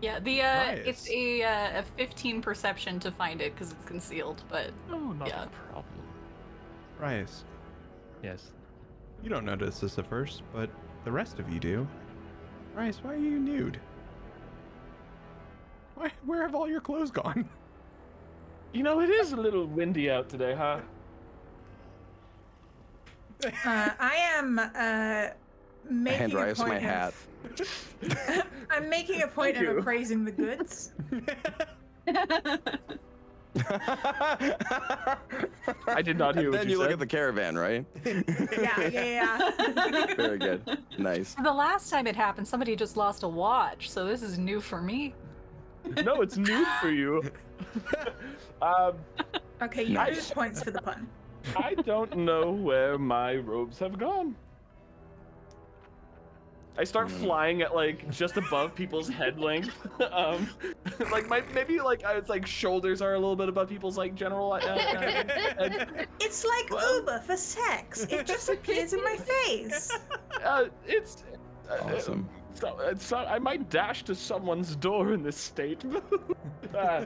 Yeah, 0.00 0.20
the 0.20 0.42
uh, 0.42 0.70
it's 0.84 1.10
a 1.10 1.42
uh, 1.42 1.80
a 1.80 1.82
15 1.96 2.40
perception 2.40 3.00
to 3.00 3.10
find 3.10 3.40
it 3.40 3.54
because 3.54 3.72
it's 3.72 3.84
concealed, 3.84 4.44
but 4.48 4.70
oh, 4.90 4.98
not 5.12 5.28
Yeah. 5.28 5.44
a 5.44 5.46
problem. 5.48 5.84
Rias, 6.98 7.44
Yes. 8.22 8.52
you 9.22 9.28
don't 9.28 9.44
notice 9.44 9.80
this 9.80 9.98
at 9.98 10.06
first, 10.06 10.42
but 10.52 10.70
the 11.04 11.10
rest 11.12 11.38
of 11.38 11.52
you 11.52 11.58
do. 11.60 11.86
Rias, 12.74 12.98
why 13.02 13.14
are 13.14 13.16
you 13.16 13.38
nude? 13.38 13.80
Why, 15.96 16.12
where 16.24 16.42
have 16.42 16.54
all 16.54 16.68
your 16.68 16.80
clothes 16.80 17.10
gone? 17.10 17.48
You 18.72 18.82
know, 18.82 19.00
it 19.00 19.10
is 19.10 19.32
a 19.32 19.36
little 19.36 19.66
windy 19.66 20.10
out 20.10 20.28
today, 20.28 20.54
huh? 20.54 20.80
Uh, 23.44 23.50
I 23.64 24.14
am 24.36 24.58
uh, 24.58 25.28
making 25.90 26.18
hand 26.20 26.32
a 26.34 26.36
Rias 26.36 26.58
point 26.58 26.70
my 26.70 26.76
of- 26.76 26.82
hat. 26.82 27.14
I'm 28.70 28.88
making 28.88 29.22
a 29.22 29.28
point 29.28 29.56
Thank 29.56 29.68
of 29.68 29.74
you. 29.74 29.78
appraising 29.80 30.24
the 30.24 30.32
goods. 30.32 30.92
I 35.86 36.02
did 36.02 36.18
not 36.18 36.34
hear 36.36 36.44
And 36.46 36.52
what 36.52 36.58
then 36.60 36.66
you 36.68 36.72
you 36.72 36.78
look 36.78 36.86
said. 36.88 36.92
at 36.94 36.98
the 36.98 37.06
caravan, 37.06 37.56
right? 37.56 37.84
Yeah, 38.04 38.80
yeah, 38.88 39.04
yeah. 39.04 40.14
Very 40.16 40.38
good. 40.38 40.78
Nice. 40.98 41.34
the 41.42 41.52
last 41.52 41.90
time 41.90 42.06
it 42.06 42.16
happened, 42.16 42.46
somebody 42.46 42.76
just 42.76 42.96
lost 42.96 43.22
a 43.22 43.28
watch, 43.28 43.90
so 43.90 44.04
this 44.04 44.22
is 44.22 44.38
new 44.38 44.60
for 44.60 44.80
me. 44.82 45.14
no, 46.04 46.20
it's 46.22 46.36
new 46.36 46.64
for 46.80 46.90
you. 46.90 47.22
um, 48.62 48.94
Okay, 49.62 49.82
you 49.84 49.94
Nice. 49.94 50.30
points 50.30 50.62
for 50.62 50.70
the 50.70 50.80
pun. 50.80 51.08
I 51.56 51.74
don't 51.74 52.16
know 52.16 52.50
where 52.50 52.96
my 52.98 53.36
robes 53.36 53.78
have 53.78 53.98
gone. 53.98 54.36
I 56.78 56.84
start 56.84 57.10
flying 57.10 57.60
at 57.62 57.74
like 57.74 58.08
just 58.08 58.36
above 58.36 58.72
people's 58.74 59.08
head 59.08 59.40
length. 59.40 59.76
um, 60.12 60.48
like 61.10 61.28
my 61.28 61.42
maybe 61.52 61.80
like 61.80 62.04
uh, 62.06 62.12
it's 62.16 62.28
like 62.30 62.46
shoulders 62.46 63.02
are 63.02 63.14
a 63.14 63.18
little 63.18 63.34
bit 63.34 63.48
above 63.48 63.68
people's 63.68 63.98
like 63.98 64.14
general. 64.14 64.52
Uh, 64.52 64.58
uh, 64.58 64.78
head. 64.78 66.08
It's 66.20 66.44
like 66.44 66.70
Well- 66.70 67.00
Uber 67.00 67.20
for 67.20 67.36
sex. 67.36 68.04
It 68.04 68.26
just 68.26 68.48
appears 68.48 68.92
in 68.92 69.02
my 69.02 69.16
face. 69.16 69.90
Uh, 70.44 70.66
it's 70.86 71.24
uh, 71.68 71.78
Awesome. 71.94 72.28
So, 72.54 72.68
uh, 72.68 72.94
so 72.96 73.16
I 73.18 73.38
might 73.38 73.68
dash 73.70 74.04
to 74.04 74.14
someone's 74.14 74.76
door 74.76 75.12
in 75.12 75.22
this 75.22 75.36
state. 75.36 75.84
uh, 76.76 77.04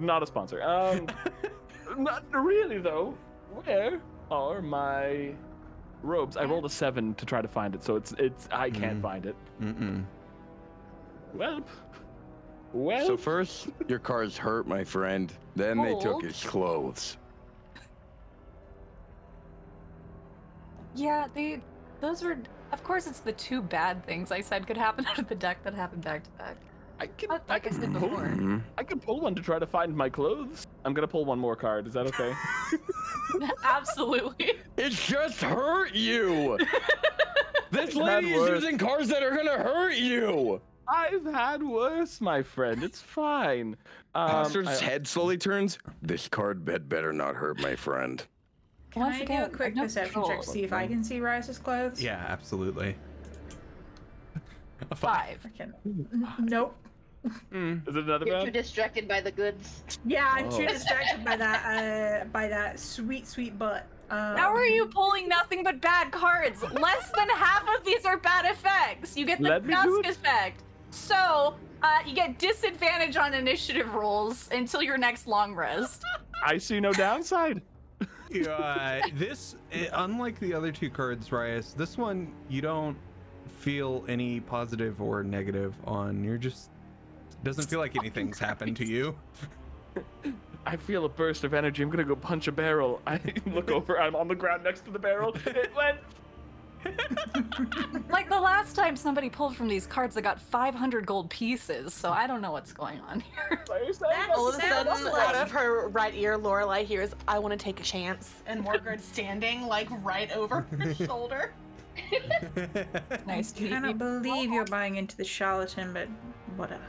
not 0.00 0.22
a 0.22 0.26
sponsor. 0.26 0.62
Um, 0.62 1.06
not 1.96 2.24
really 2.32 2.78
though. 2.78 3.14
Where 3.64 4.00
are 4.30 4.62
my 4.62 5.34
robes? 6.02 6.36
I 6.36 6.44
rolled 6.44 6.64
a 6.64 6.70
seven 6.70 7.14
to 7.14 7.26
try 7.26 7.42
to 7.42 7.48
find 7.48 7.74
it, 7.74 7.82
so 7.82 7.96
it's 7.96 8.12
it's 8.18 8.48
I 8.52 8.70
can't 8.70 8.98
Mm. 8.98 9.02
find 9.02 9.26
it. 9.26 9.36
Mm-mm. 9.60 10.04
Well, 11.34 11.60
Well, 12.72 13.06
So 13.06 13.16
first, 13.16 13.68
your 13.88 13.98
cards 13.98 14.36
hurt 14.36 14.66
my 14.68 14.84
friend. 14.84 15.32
Then 15.56 15.82
they 15.82 15.98
took 16.00 16.22
his 16.22 16.42
clothes. 16.44 17.16
Yeah, 20.94 21.26
they. 21.34 21.60
Those 22.00 22.22
were. 22.22 22.38
Of 22.72 22.84
course, 22.84 23.06
it's 23.06 23.20
the 23.20 23.32
two 23.32 23.60
bad 23.62 24.04
things 24.06 24.30
I 24.30 24.40
said 24.40 24.66
could 24.66 24.76
happen 24.76 25.06
out 25.10 25.18
of 25.18 25.28
the 25.28 25.34
deck 25.34 25.62
that 25.64 25.74
happened 25.74 26.04
back 26.04 26.22
to 26.24 26.30
back. 26.30 26.56
I 27.00 27.06
can, 27.06 27.28
But 27.30 27.44
I 27.48 27.52
like 27.54 27.66
I 27.66 27.70
can 27.70 27.80
said 27.80 27.92
pull, 27.94 28.08
before. 28.10 28.62
I 28.76 28.82
can 28.82 29.00
pull 29.00 29.20
one 29.20 29.34
to 29.34 29.40
try 29.42 29.58
to 29.58 29.66
find 29.66 29.96
my 29.96 30.10
clothes. 30.10 30.66
I'm 30.84 30.92
gonna 30.92 31.08
pull 31.08 31.24
one 31.24 31.38
more 31.38 31.56
card. 31.56 31.86
Is 31.86 31.94
that 31.94 32.06
okay? 32.06 32.34
Absolutely. 33.64 34.52
It 34.76 34.90
just 34.92 35.40
hurt 35.40 35.94
you. 35.94 36.58
this 37.70 37.94
lady 37.94 38.32
is 38.32 38.40
worse. 38.40 38.62
using 38.62 38.76
cards 38.78 39.08
that 39.08 39.22
are 39.22 39.30
gonna 39.34 39.58
hurt 39.62 39.94
you. 39.94 40.60
I've 40.88 41.24
had 41.24 41.62
worse, 41.62 42.20
my 42.20 42.42
friend. 42.42 42.82
It's 42.82 43.00
fine. 43.00 43.76
Um, 44.14 44.28
Hastur's 44.30 44.80
head 44.80 45.06
slowly 45.06 45.38
turns. 45.38 45.78
This 46.02 46.28
card 46.28 46.68
had 46.68 46.88
better 46.88 47.12
not 47.12 47.34
hurt 47.36 47.60
my 47.60 47.76
friend. 47.76 48.22
Can 48.90 49.02
Once 49.02 49.22
I 49.22 49.24
do 49.24 49.44
a 49.44 49.48
quick 49.48 49.76
perception 49.76 50.24
check 50.26 50.40
to 50.42 50.46
see 50.46 50.64
if 50.64 50.72
I 50.72 50.86
can 50.88 51.02
see 51.04 51.20
Rias's 51.20 51.58
clothes? 51.58 52.02
Yeah, 52.02 52.24
absolutely. 52.28 52.96
A 54.90 54.96
Five. 54.96 55.38
Freaking- 55.44 55.72
N- 55.86 56.34
Nope. 56.40 56.74
Mm. 57.52 57.86
Is 57.88 57.96
it 57.96 58.04
another 58.04 58.26
You're 58.26 58.44
too 58.46 58.50
distracted 58.50 59.06
by 59.06 59.20
the 59.20 59.30
goods. 59.30 59.82
Yeah, 60.06 60.26
I'm 60.32 60.48
too 60.50 60.64
Oh. 60.64 60.72
distracted 60.72 61.24
by 61.24 61.36
that 61.36 62.22
uh 62.22 62.24
by 62.26 62.48
that 62.48 62.78
sweet 62.80 63.26
sweet 63.26 63.58
butt. 63.58 63.86
Um, 64.08 64.36
How 64.36 64.54
are 64.54 64.64
you 64.66 64.86
pulling 64.86 65.28
nothing 65.28 65.62
but 65.62 65.80
bad 65.80 66.10
cards? 66.10 66.62
Less 66.62 67.10
than 67.16 67.28
half 67.28 67.62
of 67.78 67.84
these 67.84 68.04
are 68.06 68.16
bad 68.16 68.44
effects. 68.46 69.16
You 69.16 69.26
get 69.26 69.38
the 69.40 69.48
Let 69.50 69.64
me 69.64 69.74
do 69.74 70.02
dusk 70.02 70.18
effect. 70.18 70.62
So, 70.90 71.54
uh, 71.82 71.98
you 72.04 72.14
get 72.14 72.36
disadvantage 72.38 73.16
on 73.16 73.34
initiative 73.34 73.94
rolls 73.94 74.48
until 74.52 74.82
your 74.82 74.98
next 74.98 75.28
long 75.28 75.54
rest. 75.54 76.02
I 76.44 76.58
see 76.58 76.80
no 76.80 76.92
downside. 76.92 77.62
uh, 78.48 79.00
this, 79.14 79.54
eh, 79.72 79.86
unlike 79.92 80.40
the 80.40 80.54
other 80.54 80.72
two 80.72 80.90
cards, 80.90 81.30
Rias, 81.30 81.72
this 81.74 81.96
one 81.96 82.32
you 82.48 82.60
don't 82.62 82.96
feel 83.46 84.04
any 84.08 84.40
positive 84.40 85.00
or 85.00 85.22
negative 85.22 85.74
on. 85.84 86.24
You're 86.24 86.38
just 86.38 86.70
doesn't 87.42 87.68
feel 87.68 87.78
like 87.78 87.96
anything's 87.96 88.38
happened 88.38 88.76
to 88.76 88.86
you. 88.86 89.16
I 90.66 90.76
feel 90.76 91.04
a 91.04 91.08
burst 91.08 91.44
of 91.44 91.54
energy. 91.54 91.82
I'm 91.82 91.90
gonna 91.90 92.04
go 92.04 92.16
punch 92.16 92.46
a 92.48 92.52
barrel. 92.52 93.00
I 93.06 93.20
look 93.46 93.70
over. 93.70 94.00
I'm 94.00 94.14
on 94.14 94.28
the 94.28 94.34
ground 94.34 94.64
next 94.64 94.84
to 94.84 94.90
the 94.90 94.98
barrel. 94.98 95.34
It 95.46 95.70
went. 95.74 95.98
Like 98.08 98.28
the 98.28 98.40
last 98.40 98.74
time 98.74 98.96
somebody 98.96 99.28
pulled 99.30 99.54
from 99.54 99.68
these 99.68 99.86
cards, 99.86 100.16
I 100.16 100.20
got 100.22 100.40
500 100.40 101.06
gold 101.06 101.28
pieces, 101.30 101.92
so 101.94 102.10
I 102.10 102.26
don't 102.26 102.40
know 102.40 102.52
what's 102.52 102.72
going 102.72 103.00
on 103.00 103.20
here. 103.20 103.62
All 104.34 104.48
of 104.48 104.54
a 104.56 104.60
sudden, 104.60 105.04
like- 105.04 105.28
out 105.28 105.34
of 105.34 105.50
her 105.50 105.88
right 105.88 106.14
ear, 106.14 106.38
Lorelai 106.38 106.84
hears, 106.84 107.14
"I 107.28 107.38
want 107.38 107.52
to 107.52 107.62
take 107.62 107.80
a 107.80 107.82
chance," 107.82 108.32
and 108.46 108.64
Morgrid's 108.64 109.04
standing 109.04 109.66
like 109.66 109.88
right 110.02 110.30
over 110.32 110.62
her 110.78 110.94
shoulder. 110.94 111.52
Nice 113.26 113.54
I 113.56 113.60
meet 113.60 113.68
Cannot 113.70 113.98
believe 113.98 114.50
you're 114.50 114.64
buying 114.64 114.96
into 114.96 115.16
the 115.16 115.24
charlatan, 115.24 115.92
but 115.92 116.08
whatever. 116.56 116.82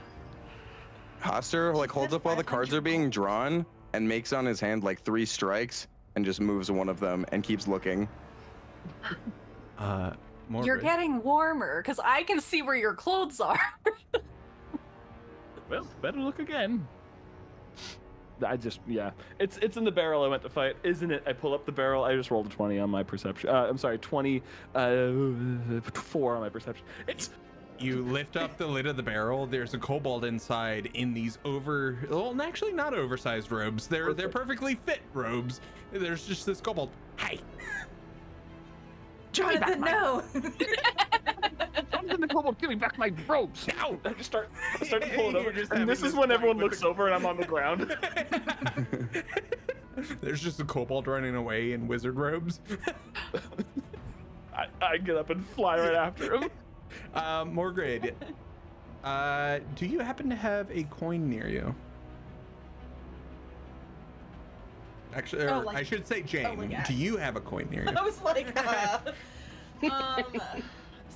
Hastur 1.21 1.73
like 1.75 1.91
holds 1.91 2.13
up 2.13 2.25
while 2.25 2.35
the 2.35 2.43
cards 2.43 2.73
are 2.73 2.81
being 2.81 3.09
drawn 3.09 3.65
and 3.93 4.07
makes 4.07 4.33
on 4.33 4.45
his 4.45 4.59
hand 4.59 4.83
like 4.83 5.01
three 5.01 5.25
strikes 5.25 5.87
and 6.15 6.25
just 6.25 6.41
moves 6.41 6.71
one 6.71 6.89
of 6.89 6.99
them 6.99 7.25
and 7.31 7.43
keeps 7.43 7.67
looking. 7.67 8.07
Uh, 9.77 10.13
more 10.49 10.65
You're 10.65 10.77
getting 10.77 11.23
warmer 11.23 11.81
because 11.81 11.99
I 12.03 12.23
can 12.23 12.39
see 12.41 12.61
where 12.61 12.75
your 12.75 12.93
clothes 12.93 13.39
are. 13.39 13.59
Well, 15.69 15.87
better 16.01 16.19
look 16.19 16.39
again. 16.39 16.85
I 18.45 18.57
just 18.57 18.81
yeah, 18.87 19.11
it's 19.39 19.57
it's 19.57 19.77
in 19.77 19.85
the 19.85 19.91
barrel 19.91 20.23
I 20.23 20.27
went 20.27 20.43
to 20.43 20.49
fight, 20.49 20.75
isn't 20.83 21.11
it? 21.11 21.23
I 21.25 21.31
pull 21.31 21.53
up 21.53 21.65
the 21.65 21.71
barrel. 21.71 22.03
I 22.03 22.15
just 22.15 22.29
rolled 22.29 22.47
a 22.47 22.49
twenty 22.49 22.77
on 22.79 22.89
my 22.89 23.03
perception. 23.03 23.49
Uh, 23.49 23.67
I'm 23.69 23.77
sorry, 23.77 23.97
twenty 23.99 24.43
uh, 24.75 25.11
four 25.93 26.35
on 26.35 26.41
my 26.41 26.49
perception. 26.49 26.85
It's 27.07 27.29
You 27.81 28.03
lift 28.03 28.37
up 28.37 28.57
the 28.57 28.67
lid 28.67 28.85
of 28.85 28.95
the 28.95 29.01
barrel. 29.01 29.47
There's 29.47 29.73
a 29.73 29.77
kobold 29.79 30.23
inside 30.25 30.89
in 30.93 31.15
these 31.15 31.39
over, 31.43 31.97
well, 32.09 32.39
actually 32.39 32.73
not 32.73 32.93
oversized 32.93 33.51
robes. 33.51 33.87
They're 33.87 34.13
they're 34.13 34.29
perfectly 34.29 34.75
fit 34.75 34.99
robes. 35.13 35.61
There's 35.91 36.27
just 36.27 36.45
this 36.45 36.61
kobold. 36.61 36.91
Hi. 37.17 37.39
Jonathan, 39.31 39.81
no! 39.81 40.21
Jonathan 41.91 42.21
the 42.21 42.27
kobold, 42.29 42.59
give 42.59 42.69
me 42.69 42.75
back 42.75 42.97
my 42.99 43.11
robes. 43.27 43.67
Ow! 43.79 43.97
I 44.05 44.09
just 44.13 44.25
start 44.25 44.49
I 44.79 44.85
start 44.85 45.01
to 45.03 45.09
pull 45.09 45.29
it 45.29 45.35
over. 45.35 45.51
just 45.51 45.71
And 45.71 45.79
having 45.79 45.87
this 45.87 46.03
is 46.03 46.13
when 46.13 46.31
everyone 46.31 46.57
looks 46.59 46.81
the- 46.81 46.87
over 46.87 47.07
and 47.07 47.15
I'm 47.15 47.25
on 47.25 47.37
the 47.37 47.45
ground. 47.45 47.97
There's 50.21 50.41
just 50.41 50.59
a 50.59 50.65
kobold 50.65 51.07
running 51.07 51.35
away 51.35 51.71
in 51.71 51.87
wizard 51.87 52.15
robes. 52.17 52.59
I, 54.55 54.67
I 54.81 54.97
get 54.97 55.15
up 55.17 55.29
and 55.31 55.43
fly 55.47 55.77
right 55.79 55.95
after 55.95 56.35
him. 56.35 56.49
um, 57.13 57.53
Morgrid, 57.55 58.13
uh, 59.03 59.59
do 59.75 59.85
you 59.85 59.99
happen 59.99 60.29
to 60.29 60.35
have 60.35 60.69
a 60.71 60.83
coin 60.83 61.29
near 61.29 61.47
you? 61.47 61.75
Actually, 65.13 65.45
Oh, 65.47 65.59
like- 65.59 65.75
I 65.77 65.83
should 65.83 66.07
say, 66.07 66.21
Jane, 66.21 66.57
my 66.57 66.67
God. 66.67 66.85
do 66.87 66.93
you 66.93 67.17
have 67.17 67.35
a 67.35 67.41
coin 67.41 67.67
near 67.69 67.83
you? 67.83 67.89
I 67.97 68.01
was 68.01 68.21
like, 68.21 68.47
uh, 68.65 68.99
um, 69.91 70.23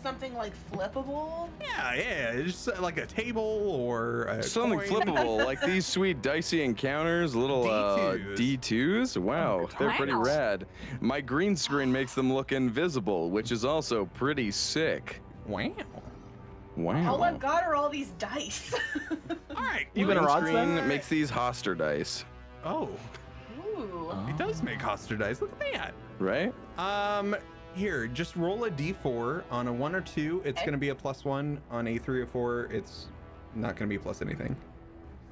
something 0.03 0.33
like 0.33 0.51
flippable. 0.71 1.47
Yeah, 1.61 1.93
yeah, 1.95 2.41
just 2.41 2.67
uh, 2.67 2.73
like 2.81 2.97
a 2.97 3.05
table 3.05 3.41
or 3.41 4.23
a 4.25 4.43
Something 4.43 4.79
coin. 4.81 5.01
flippable, 5.01 5.45
like 5.45 5.61
these 5.61 5.85
sweet 5.85 6.21
dicey 6.21 6.61
encounters, 6.63 7.35
little 7.35 7.69
uh, 7.69 8.15
D2s. 8.35 8.59
D2s. 8.59 9.17
Wow, 9.17 9.69
they're 9.79 9.91
pretty 9.91 10.13
Wow. 10.13 10.23
rad. 10.23 10.65
My 10.99 11.21
green 11.21 11.55
screen 11.55 11.89
makes 11.89 12.13
them 12.13 12.33
look 12.33 12.51
invisible, 12.51 13.29
which 13.31 13.51
is 13.53 13.63
also 13.63 14.05
pretty 14.07 14.51
sick. 14.51 15.21
Wow. 15.47 15.71
Wow. 16.75 17.13
All 17.13 17.23
I've 17.23 17.39
got 17.39 17.63
are 17.63 17.75
all 17.75 17.89
these 17.89 18.09
dice. 18.19 18.73
All 19.55 19.63
right. 19.63 19.87
Even 19.95 20.17
green 20.17 20.17
a 20.17 20.21
rod's 20.27 20.47
screen 20.47 20.75
then? 20.75 20.87
makes 20.87 21.07
these 21.07 21.31
Hastur 21.31 21.77
dice, 21.77 22.25
Oh, 22.65 22.89
Ooh. 23.59 24.11
it 24.27 24.37
does 24.37 24.61
make 24.63 24.79
Hastur 24.79 25.17
dice. 25.17 25.41
Look 25.41 25.51
at 25.61 25.73
that. 25.73 25.93
right? 26.19 26.53
Um, 26.77 27.35
here, 27.75 28.07
just 28.07 28.35
roll 28.35 28.65
a 28.65 28.71
d4 28.71 29.43
on 29.51 29.67
a 29.67 29.73
one 29.73 29.95
or 29.95 30.01
two. 30.01 30.41
It's 30.43 30.57
Okay. 30.57 30.65
going 30.65 30.73
to 30.73 30.77
be 30.79 30.89
a 30.89 30.95
plus 30.95 31.23
one. 31.23 31.61
On 31.71 31.87
a 31.87 31.97
three 31.97 32.19
or 32.21 32.25
four, 32.25 32.65
it's 32.71 33.07
not 33.53 33.69
going 33.77 33.87
to 33.89 33.93
be 33.93 33.97
plus 33.97 34.21
anything. 34.21 34.55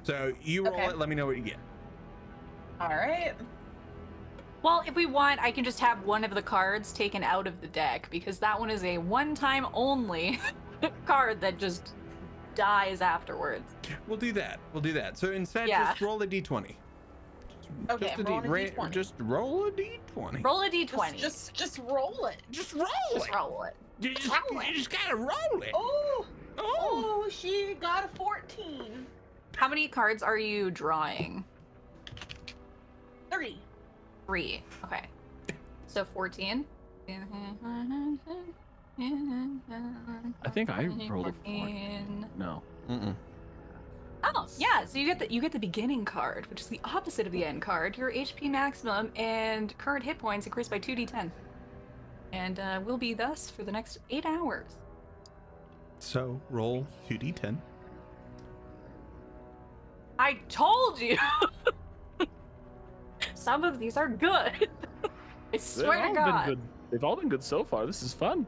So 0.02 0.32
you 0.42 0.64
roll 0.64 0.74
Okay. 0.74 0.86
it. 0.86 0.98
Let 0.98 1.08
me 1.10 1.14
know 1.14 1.26
what 1.26 1.36
you 1.36 1.42
get. 1.42 1.58
All 2.80 2.88
right. 2.88 3.34
Well, 4.64 4.82
if 4.86 4.94
we 4.96 5.04
want, 5.04 5.40
I 5.42 5.50
can 5.52 5.62
just 5.62 5.78
have 5.80 6.02
one 6.06 6.24
of 6.24 6.34
the 6.34 6.40
cards 6.40 6.90
taken 6.90 7.22
out 7.22 7.46
of 7.46 7.60
the 7.60 7.66
deck 7.66 8.08
because 8.10 8.38
that 8.38 8.58
one 8.58 8.70
is 8.70 8.82
a 8.82 8.96
one-time 8.96 9.66
only 9.74 10.40
card 11.06 11.38
that 11.42 11.58
just 11.58 11.92
dies 12.54 13.02
afterwards. 13.02 13.74
We'll 14.08 14.16
do 14.16 14.32
that. 14.32 14.58
We'll 14.72 14.80
do 14.80 14.94
that. 14.94 15.18
So 15.18 15.32
instead, 15.32 15.68
Yeah. 15.68 15.84
just 15.90 16.00
roll 16.00 16.22
a 16.22 16.26
d20. 16.26 16.76
Okay, 17.90 18.06
just 18.06 18.18
I'm 18.20 18.24
rolling 18.24 18.46
a 18.46 18.48
ra- 18.50 18.58
D20. 18.60 18.90
Just 18.90 19.14
roll 19.18 19.66
a 19.66 19.70
d20. 19.70 20.42
Roll 20.42 20.62
a 20.62 20.70
Just, 20.70 20.94
d20. 20.94 21.16
just, 21.18 21.52
just 21.54 21.78
roll 21.80 22.24
it. 22.24 22.36
Just 22.50 22.72
roll 22.72 22.86
Just 23.12 23.28
it. 23.28 23.34
roll 23.34 23.64
it. 23.64 23.76
You 24.00 24.14
just, 24.14 24.28
roll 24.50 24.60
it. 24.60 24.68
you 24.68 24.74
just 24.76 24.88
gotta 24.90 25.14
roll 25.16 25.60
it. 25.62 25.72
Oh, 25.74 26.24
Oh. 26.56 27.22
oh, 27.26 27.28
she 27.28 27.76
got 27.80 28.06
a 28.06 28.08
14. 28.16 29.04
How 29.56 29.68
many 29.68 29.88
cards 29.88 30.22
are 30.22 30.38
you 30.38 30.70
drawing? 30.70 31.44
Three. 33.30 33.58
Three. 34.26 34.62
Okay. 34.84 35.02
So 35.86 36.04
14. 36.04 36.64
I 37.08 37.18
think 40.50 40.70
I 40.70 40.86
rolled 41.08 41.28
a 41.28 41.32
four. 41.32 41.44
14. 41.44 42.26
No. 42.38 42.62
Mm-mm. 42.88 43.14
Oh, 44.24 44.46
yeah. 44.58 44.84
So 44.86 44.98
you 44.98 45.06
get 45.06 45.18
the 45.18 45.30
you 45.30 45.40
get 45.40 45.52
the 45.52 45.58
beginning 45.58 46.04
card, 46.04 46.46
which 46.48 46.60
is 46.60 46.68
the 46.68 46.80
opposite 46.84 47.26
of 47.26 47.32
the 47.32 47.44
end 47.44 47.60
card. 47.60 47.98
Your 47.98 48.10
HP 48.10 48.50
maximum 48.50 49.10
and 49.16 49.76
current 49.78 50.04
hit 50.04 50.18
points 50.18 50.46
increase 50.46 50.68
by 50.68 50.78
2d10. 50.78 51.30
And 52.32 52.58
uh, 52.58 52.80
will 52.84 52.98
be 52.98 53.14
thus 53.14 53.50
for 53.50 53.62
the 53.64 53.72
next 53.72 53.98
eight 54.10 54.26
hours. 54.26 54.76
So 55.98 56.40
roll 56.50 56.86
2d10. 57.08 57.56
I 60.18 60.34
told 60.48 61.00
you! 61.00 61.18
Some 63.44 63.62
of 63.62 63.78
these 63.78 63.98
are 63.98 64.08
good. 64.08 64.68
I 65.04 65.08
They've 65.52 65.60
swear 65.60 65.98
all 65.98 66.08
to 66.08 66.14
been 66.14 66.14
God. 66.14 66.46
good. 66.46 66.58
They've 66.90 67.04
all 67.04 67.14
been 67.16 67.28
good 67.28 67.42
so 67.42 67.62
far. 67.62 67.84
This 67.84 68.02
is 68.02 68.14
fun. 68.14 68.46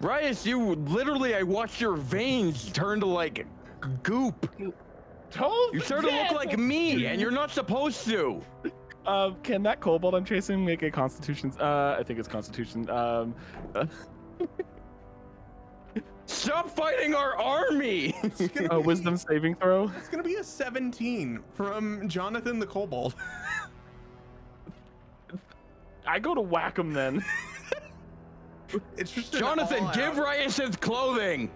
Rias, 0.00 0.46
you 0.46 0.74
literally, 0.76 1.34
I 1.34 1.42
watched 1.42 1.80
your 1.80 1.96
veins 1.96 2.70
turn 2.70 3.00
to 3.00 3.06
like 3.06 3.46
goop. 4.04 4.48
Told 5.32 5.74
You 5.74 5.80
started 5.80 6.10
to 6.10 6.16
look 6.16 6.32
like 6.32 6.56
me, 6.56 7.06
and 7.06 7.20
you're 7.20 7.32
not 7.32 7.50
supposed 7.50 8.04
to. 8.06 8.40
Um, 9.04 9.36
can 9.42 9.64
that 9.64 9.80
kobold 9.80 10.14
I'm 10.14 10.24
chasing 10.24 10.64
make 10.64 10.82
a 10.82 10.90
constitution? 10.90 11.52
Uh, 11.58 11.96
I 11.98 12.04
think 12.04 12.20
it's 12.20 12.28
constitution. 12.28 12.88
Um, 12.88 13.34
Stop 16.30 16.70
fighting 16.70 17.14
our 17.14 17.36
army! 17.36 18.14
A 18.22 18.28
be- 18.48 18.76
wisdom 18.86 19.16
saving 19.16 19.56
throw. 19.56 19.90
It's 19.98 20.08
gonna 20.08 20.22
be 20.22 20.36
a 20.36 20.44
17 20.44 21.40
from 21.54 22.08
Jonathan 22.08 22.58
the 22.58 22.66
Kobold. 22.66 23.14
I 26.06 26.18
go 26.18 26.34
to 26.34 26.40
whack 26.40 26.78
him 26.78 26.92
then. 26.92 27.24
It's 28.96 29.10
just 29.10 29.32
Jonathan, 29.32 29.80
all-out- 29.80 29.94
give 29.94 30.16
Ryan 30.16 30.48
clothing! 30.76 31.50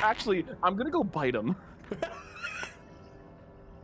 Actually, 0.00 0.46
I'm 0.62 0.76
gonna 0.76 0.90
go 0.90 1.04
bite 1.04 1.34
him. 1.34 1.54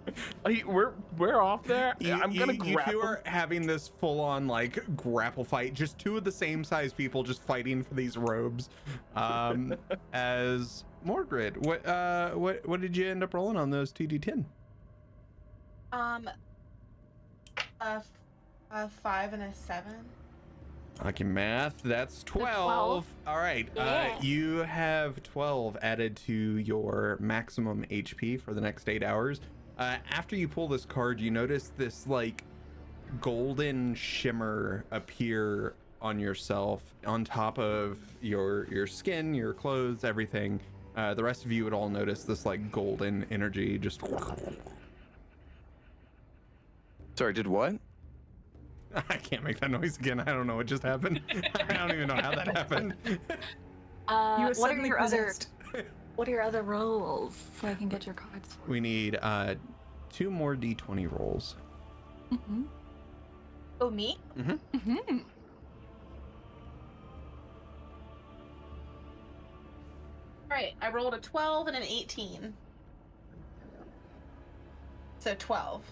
I, 0.47 0.62
we're 0.66 0.93
we're 1.18 1.40
off 1.40 1.64
there. 1.64 1.94
You, 2.01 2.12
I'm 2.12 2.35
gonna 2.35 2.55
you 2.55 2.74
grab 2.74 2.90
two 2.90 3.01
are 3.01 3.22
having 3.24 3.66
this 3.66 3.89
full-on 3.89 4.47
like 4.47 4.78
grapple 4.97 5.44
fight. 5.44 5.74
Just 5.74 5.98
two 5.98 6.16
of 6.16 6.24
the 6.24 6.32
same 6.32 6.64
size 6.64 6.93
people 6.93 7.22
just 7.22 7.43
fighting 7.44 7.82
for 7.82 7.94
these 7.94 8.16
robes. 8.16 8.70
Um, 9.16 9.74
as 10.12 10.85
Morgrid, 11.06 11.56
what 11.59 11.85
uh, 11.86 12.31
what 12.31 12.66
what 12.66 12.81
did 12.81 12.97
you 12.97 13.09
end 13.09 13.22
up 13.22 13.35
rolling 13.35 13.56
on 13.56 13.70
those 13.70 13.93
2d10? 13.93 14.44
Um, 15.93 16.31
a, 17.81 17.85
f- 17.85 18.06
a 18.70 18.89
five 18.89 19.32
and 19.32 19.43
a 19.43 19.55
seven. 19.55 20.05
I 21.02 21.12
can 21.12 21.32
math. 21.32 21.82
That's 21.82 22.22
12. 22.24 22.47
12. 22.47 23.06
All 23.27 23.39
right. 23.39 23.66
Uh, 23.77 24.10
you 24.20 24.59
have 24.59 25.22
12 25.22 25.78
added 25.81 26.16
to 26.27 26.32
your 26.59 27.16
maximum 27.20 27.85
HP 27.90 28.39
for 28.39 28.52
the 28.52 28.60
next 28.60 28.86
eight 28.89 29.02
hours. 29.02 29.40
Uh, 29.81 29.97
after 30.11 30.36
you 30.36 30.47
pull 30.47 30.69
this 30.69 30.85
card, 30.85 31.19
you 31.19 31.31
notice 31.31 31.73
this 31.78 32.07
like 32.07 32.44
golden 33.23 33.94
shimmer 33.94 34.85
appear 34.90 35.73
on 36.02 36.20
yourself, 36.20 36.82
on 37.07 37.24
top 37.24 37.59
of 37.59 37.98
your 38.20 38.66
your 38.70 38.86
skin, 38.86 39.32
your 39.32 39.55
clothes, 39.55 40.05
everything. 40.05 40.61
Uh, 40.97 41.15
the 41.15 41.24
rest 41.24 41.47
of 41.47 41.51
you 41.51 41.65
would 41.65 41.73
all 41.73 41.89
notice 41.89 42.24
this 42.24 42.44
like 42.44 42.70
golden 42.70 43.24
energy 43.31 43.78
just. 43.78 44.02
Sorry, 47.15 47.32
did 47.32 47.47
what? 47.47 47.77
I 49.09 49.16
can't 49.16 49.43
make 49.43 49.61
that 49.61 49.70
noise 49.70 49.97
again. 49.97 50.20
I 50.20 50.24
don't 50.24 50.47
know 50.47 50.57
what 50.57 50.66
just 50.66 50.82
happened. 50.82 51.23
I 51.69 51.73
don't 51.73 51.93
even 51.93 52.07
know 52.09 52.16
how 52.16 52.35
that 52.35 52.55
happened. 52.55 52.94
Uh, 54.09 54.39
You 54.39 54.43
were 54.43 54.48
what 54.48 54.51
are 54.51 54.55
suddenly 54.55 54.89
your 54.89 54.98
other 54.98 55.27
possessed. 55.27 55.51
What 56.20 56.28
are 56.28 56.32
your 56.32 56.42
other 56.42 56.62
rolls 56.62 57.34
so 57.59 57.66
I 57.66 57.72
can 57.72 57.88
get 57.88 58.05
your 58.05 58.14
cards 58.14 58.52
for 58.52 58.70
We 58.70 58.78
need 58.78 59.18
uh 59.22 59.55
two 60.12 60.30
more 60.30 60.55
d20 60.55 61.10
rolls. 61.18 61.56
Mm-hmm. 62.30 62.64
Oh, 63.80 63.88
me? 63.88 64.18
Mm-hmm. 64.36 64.76
Mm-hmm. 64.76 65.18
All 70.42 70.51
right, 70.51 70.74
I 70.82 70.90
rolled 70.90 71.14
a 71.14 71.20
12 71.20 71.68
and 71.68 71.76
an 71.78 71.84
18. 71.84 72.52
So 75.20 75.34
12. 75.38 75.82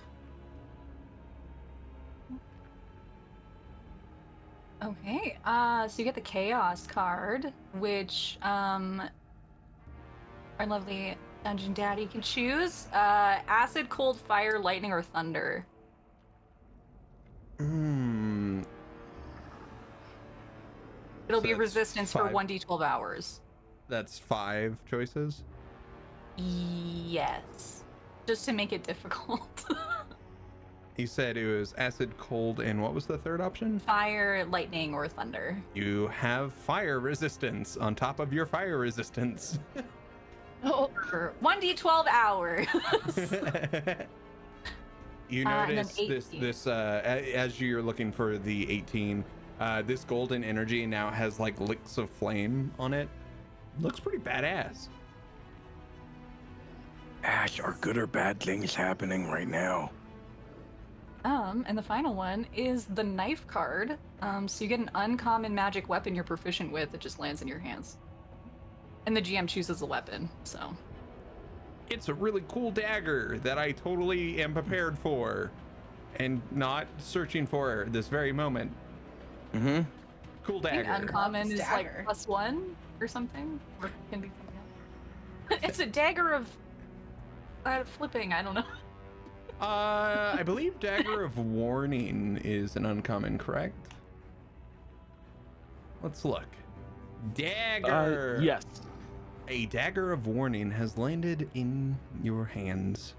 Okay. 4.84 5.38
Uh, 5.42 5.88
so 5.88 5.98
you 5.98 6.05
get 6.05 6.14
the 6.14 6.20
chaos 6.20 6.86
card, 6.86 7.50
which 7.72 8.36
um, 8.42 9.02
our 10.59 10.66
lovely 10.66 11.16
dungeon 11.44 11.72
daddy 11.72 12.06
can 12.06 12.20
choose. 12.20 12.86
Uh, 12.93 13.39
acid, 13.47 13.89
cold, 13.89 14.18
fire, 14.18 14.59
lightning, 14.59 14.93
or 14.93 15.02
thunder. 15.02 15.64
Hmm. 17.59 18.62
It'll 21.28 21.40
So 21.40 21.47
be 21.47 21.55
resistance 21.55 22.12
for 22.12 22.28
one 22.28 22.47
d12 22.48 22.82
hours. 22.82 23.40
That's 23.89 24.18
five 24.18 24.76
choices. 24.89 25.43
Yes. 26.36 27.85
Just 28.26 28.44
to 28.47 28.52
make 28.52 28.72
it 28.72 28.82
difficult. 28.82 29.64
You 30.97 31.06
said 31.06 31.36
it 31.36 31.47
was 31.47 31.74
acid, 31.78 32.16
cold, 32.18 32.59
and 32.59 32.82
what 32.82 32.93
was 32.93 33.06
the 33.06 33.16
third 33.16 33.40
option? 33.40 33.78
fire, 33.78 34.44
lightning, 34.47 34.93
or 34.94 35.06
thunder. 35.06 35.56
You 35.72 36.09
have 36.09 36.52
fire 36.52 36.98
resistance 36.98 37.76
on 37.76 37.94
top 37.94 38.18
of 38.18 38.32
your 38.32 38.47
fire 38.47 38.78
resistance. 38.78 39.60
Oh, 40.64 40.90
For 41.09 41.32
one 41.40 41.60
d12 41.60 42.06
hours. 42.09 42.66
you 45.28 45.47
Uh, 45.47 45.66
notice 45.66 45.94
this 45.94 46.26
this 46.28 46.66
uh 46.66 47.02
as 47.05 47.60
you're 47.60 47.82
looking 47.82 48.10
for 48.10 48.39
the 48.39 48.70
18 48.70 49.22
uh 49.60 49.82
this 49.82 50.02
golden 50.05 50.43
energy 50.43 50.86
now 50.86 51.10
has 51.10 51.39
like 51.39 51.60
licks 51.60 51.98
of 51.98 52.09
flame 52.09 52.72
on 52.78 52.94
it 52.94 53.10
looks 53.80 54.01
pretty 54.01 54.16
badass 54.18 54.89
Ash, 57.24 57.60
are 57.60 57.76
good 57.80 57.98
or 57.98 58.06
bad 58.06 58.39
things 58.40 58.74
happening 58.74 59.28
right 59.28 59.48
now? 59.48 59.90
Um, 61.24 61.64
and 61.68 61.76
the 61.76 61.82
final 61.82 62.14
one 62.14 62.47
is 62.55 62.85
the 62.85 63.02
knife 63.02 63.44
card. 63.48 63.98
Um, 64.22 64.47
so 64.47 64.62
you 64.64 64.68
get 64.68 64.78
an 64.78 64.90
uncommon 64.94 65.52
magic 65.52 65.89
weapon 65.89 66.14
you're 66.14 66.22
proficient 66.24 66.70
with 66.72 66.93
that 66.93 67.01
just 67.01 67.18
lands 67.18 67.43
in 67.43 67.48
your 67.48 67.59
hands. 67.59 67.98
And 69.09 69.16
the 69.16 69.22
GM 69.22 69.48
chooses 69.48 69.80
a 69.80 69.86
weapon, 69.86 70.28
so. 70.44 70.76
it's 71.89 72.10
a 72.10 72.14
really 72.14 72.44
cool 72.48 72.70
dagger 72.70 73.39
that 73.43 73.56
i 73.56 73.72
totally 73.72 74.43
am 74.43 74.52
prepared 74.52 74.98
for 74.98 75.51
and 76.16 76.43
not 76.51 76.86
searching 76.98 77.47
for 77.47 77.86
this 77.89 78.09
very 78.09 78.32
moment 78.32 78.70
Mm-hmm. 79.55 79.80
cool 80.44 80.59
I 80.59 80.70
think 80.72 80.82
dagger 80.85 80.93
uncommon 80.93 81.51
is 81.51 81.59
Dagger. 81.60 81.94
like 81.97 82.05
plus 82.05 82.28
one 82.28 82.76
or 83.01 83.09
something. 83.09 83.59
Or 83.80 83.90
can 84.10 84.20
be 84.20 84.30
it's 85.62 85.78
a 85.78 85.86
dagger 85.86 86.32
of 86.35 86.47
uh, 87.64 87.85
flipping, 87.85 88.35
I 88.35 88.43
don't 88.43 88.52
know. 88.56 88.60
uh 89.62 90.36
i 90.39 90.43
believe 90.44 90.78
dagger 90.80 91.24
of 91.24 91.39
warning 91.39 92.39
is 92.44 92.76
an 92.76 92.85
uncommon 92.85 93.39
correct 93.39 93.74
let's 96.02 96.26
look 96.26 96.44
dagger 97.35 98.36
Uh, 98.39 98.43
yes. 98.43 98.62
A 99.49 99.65
dagger 99.66 100.12
of 100.12 100.27
warning 100.27 100.70
has 100.70 100.99
landed 100.99 101.49
in 101.55 101.99
your 102.23 102.45
hands. 102.45 103.15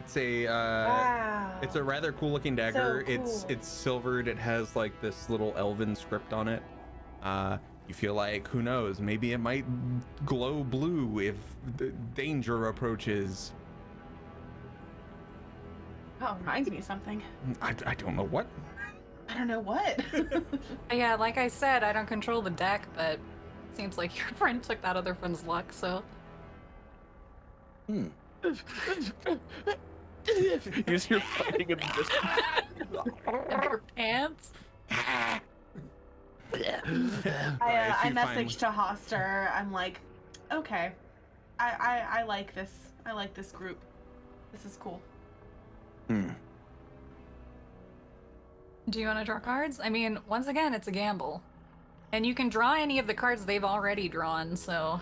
It's 0.00 0.16
a 0.16 0.46
uh, 0.46 0.52
wow. 0.52 1.58
it's 1.62 1.76
a 1.76 1.82
rather 1.82 2.12
cool 2.12 2.32
looking 2.32 2.56
dagger. 2.56 3.04
It's 3.06 3.42
cool. 3.42 3.50
it's 3.50 3.68
silvered. 3.68 4.28
It 4.28 4.38
has 4.38 4.76
like 4.76 4.98
this 5.00 5.28
little 5.28 5.52
elven 5.56 5.94
script 5.94 6.32
on 6.32 6.48
it. 6.48 6.62
Uh, 7.22 7.58
you 7.86 7.94
feel 7.94 8.14
like 8.14 8.48
who 8.48 8.62
knows? 8.62 8.98
Maybe 8.98 9.32
it 9.32 9.38
might 9.38 9.64
glow 10.24 10.64
blue 10.64 11.20
if 11.20 11.36
the 11.76 11.90
danger 12.14 12.68
approaches. 12.68 13.52
Oh, 16.22 16.36
reminds 16.40 16.70
me 16.70 16.78
of 16.78 16.84
something. 16.84 17.22
I, 17.60 17.74
I 17.84 17.94
don't 17.94 18.16
know 18.16 18.24
what. 18.24 18.46
I 19.28 19.34
don't 19.34 19.48
know 19.48 19.60
what. 19.60 20.02
Yeah, 20.92 21.16
like 21.16 21.38
I 21.38 21.48
said, 21.48 21.82
I 21.82 21.92
don't 21.92 22.06
control 22.06 22.40
the 22.40 22.50
deck, 22.50 22.86
but 22.94 23.18
seems 23.76 23.98
like 23.98 24.16
your 24.18 24.28
friend 24.36 24.62
took 24.62 24.80
that 24.82 24.96
other 24.96 25.14
friend's 25.14 25.44
luck, 25.44 25.72
so. 25.72 26.02
Hmm. 27.86 28.06
Use 30.86 31.10
your 31.10 31.20
fighting 31.20 31.70
in 31.70 31.78
the 31.78 31.84
distance. 31.96 32.40
and 33.26 33.62
your 33.62 33.82
pants. 33.96 34.52
I, 34.90 35.40
Bryce, 36.52 37.26
uh, 37.26 37.96
I 38.02 38.08
you 38.08 38.14
messaged 38.14 38.58
to 38.60 38.66
Hastur. 38.66 39.50
I'm 39.54 39.72
like, 39.72 40.00
okay, 40.52 40.92
I, 41.58 42.04
I 42.12 42.20
I 42.20 42.22
like 42.24 42.54
this. 42.54 42.72
I 43.06 43.12
like 43.12 43.34
this 43.34 43.52
group. 43.52 43.78
This 44.52 44.64
is 44.64 44.76
cool. 44.76 45.00
Hmm. 46.08 46.30
Do 48.90 49.00
you 49.00 49.06
want 49.06 49.18
to 49.18 49.24
draw 49.24 49.40
cards? 49.40 49.80
I 49.82 49.88
mean, 49.88 50.18
once 50.28 50.46
again, 50.46 50.74
it's 50.74 50.88
a 50.88 50.92
gamble. 50.92 51.42
And 52.14 52.24
you 52.24 52.32
can 52.32 52.48
draw 52.48 52.74
any 52.74 53.00
of 53.00 53.08
the 53.08 53.12
cards 53.12 53.44
they've 53.44 53.64
already 53.64 54.08
drawn, 54.08 54.54
so. 54.54 55.00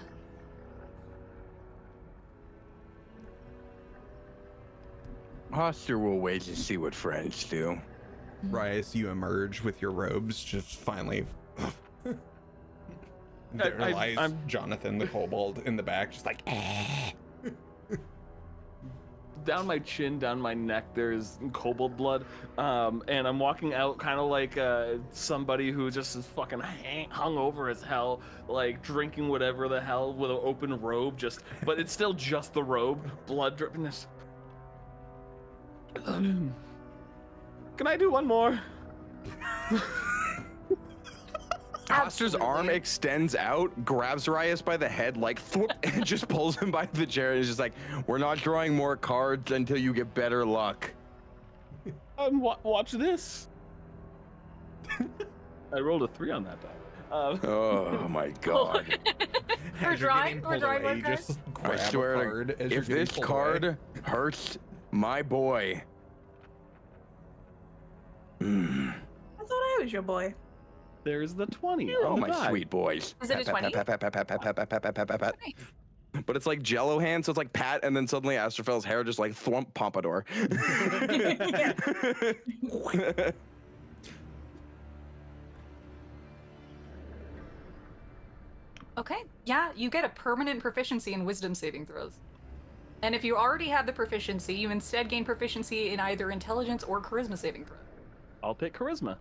Hastur 5.53 6.01
will 6.03 6.21
wait 6.21 6.41
to 6.45 6.57
see 6.57 6.79
what 6.79 6.95
friends 6.95 7.45
do. 7.45 7.79
Hmm. 8.41 8.51
Rias, 8.57 8.95
you 8.95 9.11
emerge 9.11 9.63
with 9.63 9.83
your 9.83 9.91
robes, 9.91 10.43
just 10.43 10.77
finally. 10.77 11.27
there 13.53 13.79
I- 13.79 13.91
lies 13.91 14.17
I'm- 14.17 14.39
Jonathan 14.47 14.97
the 14.97 15.07
kobold 15.07 15.59
in 15.67 15.77
the 15.77 15.83
back, 15.83 16.13
just 16.13 16.25
like. 16.25 16.41
Eh. 16.47 17.11
Down 19.45 19.67
my 19.67 19.79
chin, 19.79 20.19
down 20.19 20.41
my 20.41 20.55
neck, 20.55 20.85
there's 20.95 21.39
kobold 21.53 21.97
blood, 21.97 22.25
um, 22.59 23.03
and 23.09 23.27
I'm 23.27 23.39
walking 23.39 23.75
out 23.75 23.99
kind 23.99 24.19
of 24.19 24.29
like 24.29 24.57
uh, 24.57 24.95
somebody 25.11 25.71
who 25.71 25.91
just 25.91 26.17
is 26.17 26.27
fucking 26.27 26.61
hang- 26.61 27.11
hung 27.11 27.37
over 27.39 27.69
as 27.69 27.83
hell, 27.83 28.21
like 28.49 28.83
drinking 28.83 29.29
whatever 29.29 29.69
the 29.69 29.81
hell 29.81 30.13
with 30.13 30.31
an 30.31 30.39
open 30.43 30.81
robe, 30.81 31.17
just, 31.17 31.41
but 31.65 31.79
it's 31.79 31.93
still 31.93 32.13
just 32.13 32.53
the 32.55 32.63
robe, 32.63 33.11
blood 33.27 33.57
dripping. 33.57 33.91
Can 36.05 36.55
I 37.87 37.97
do 37.97 38.11
one 38.11 38.27
more? 38.27 38.61
Hastur's 41.93 42.35
arm 42.35 42.69
extends 42.71 43.35
out, 43.35 43.85
grabs 43.85 44.27
Rias 44.29 44.63
by 44.63 44.77
the 44.77 44.89
head, 44.89 45.17
like 45.17 45.41
thwip, 45.51 45.71
and 45.83 46.05
just 46.13 46.29
pulls 46.29 46.57
him 46.57 46.71
by 46.71 46.87
the 46.93 47.07
chair. 47.07 47.33
And 47.33 47.41
is 47.41 47.47
just 47.49 47.59
like, 47.59 47.73
"We're 48.07 48.19
not 48.19 48.39
drawing 48.39 48.75
more 48.75 48.97
cards 48.97 49.53
until 49.53 49.77
you 49.79 49.93
get 49.93 50.13
better 50.15 50.45
luck." 50.47 50.91
Um, 52.19 52.41
wa- 52.41 52.59
watch 52.63 52.93
this. 52.93 53.49
I 55.75 55.81
rolled 55.81 56.03
a 56.03 56.09
three 56.09 56.31
on 56.31 56.45
that 56.45 56.59
die. 56.61 56.69
Um, 57.11 57.41
Oh 57.45 58.07
my 58.09 58.29
god! 58.41 58.99
We're 59.81 59.93
As 59.93 60.01
you're 60.01 60.09
drawing- 60.09 60.35
getting 60.37 60.49
we're 60.49 60.59
drawing 60.59 60.83
away, 60.83 60.93
one 60.95 61.03
card? 61.03 61.17
just 61.19 61.39
I 61.65 61.77
swear 61.77 62.15
to- 62.15 62.23
card 62.25 62.57
if 62.59 62.87
this 62.87 63.11
card 63.13 63.65
away. 63.65 63.77
hurts 64.03 64.59
my 64.93 65.23
boy, 65.23 65.83
Mm. 68.41 68.93
I 69.41 69.45
thought 69.45 69.51
I 69.53 69.79
was 69.83 69.93
your 69.93 70.03
boy. 70.03 70.35
There's 71.05 71.35
the 71.35 71.47
20. 71.47 71.95
Oh, 72.03 72.17
my 72.17 72.49
sweet 72.49 72.71
boys. 72.71 73.15
Is 73.23 73.31
it 73.31 73.41
a 73.41 73.45
20? 73.45 73.73
But 76.27 76.37
it's 76.37 76.47
like 76.47 76.63
jello 76.63 76.99
hand, 76.99 77.25
so 77.25 77.31
it's 77.31 77.39
like 77.39 77.53
pat, 77.55 77.83
and 77.83 77.97
then 77.97 78.07
suddenly 78.07 78.37
Astrophel's 78.37 78.85
hair 78.85 79.03
just 79.03 79.19
like 79.19 79.33
thwump 79.33 79.73
pompadour. 79.73 80.27
okay, 88.99 89.25
yeah, 89.47 89.73
you 89.75 89.89
get 89.89 90.05
a 90.05 90.11
permanent 90.11 90.61
proficiency 90.61 91.15
in 91.15 91.25
wisdom 91.25 91.55
saving 91.55 91.87
throws. 91.87 92.21
And 93.01 93.15
if 93.15 93.25
you 93.25 93.37
already 93.37 93.69
have 93.69 93.87
the 93.87 93.93
proficiency, 93.93 94.53
you 94.55 94.71
instead 94.71 95.09
gain 95.09 95.25
proficiency 95.25 95.93
in 95.93 96.01
either 96.01 96.31
intelligence 96.31 96.85
or 96.85 97.01
charisma 97.01 97.39
saving 97.39 97.65
throws. 97.65 97.79
I'll 98.45 98.55
pick 98.55 98.75
charisma. 98.75 99.17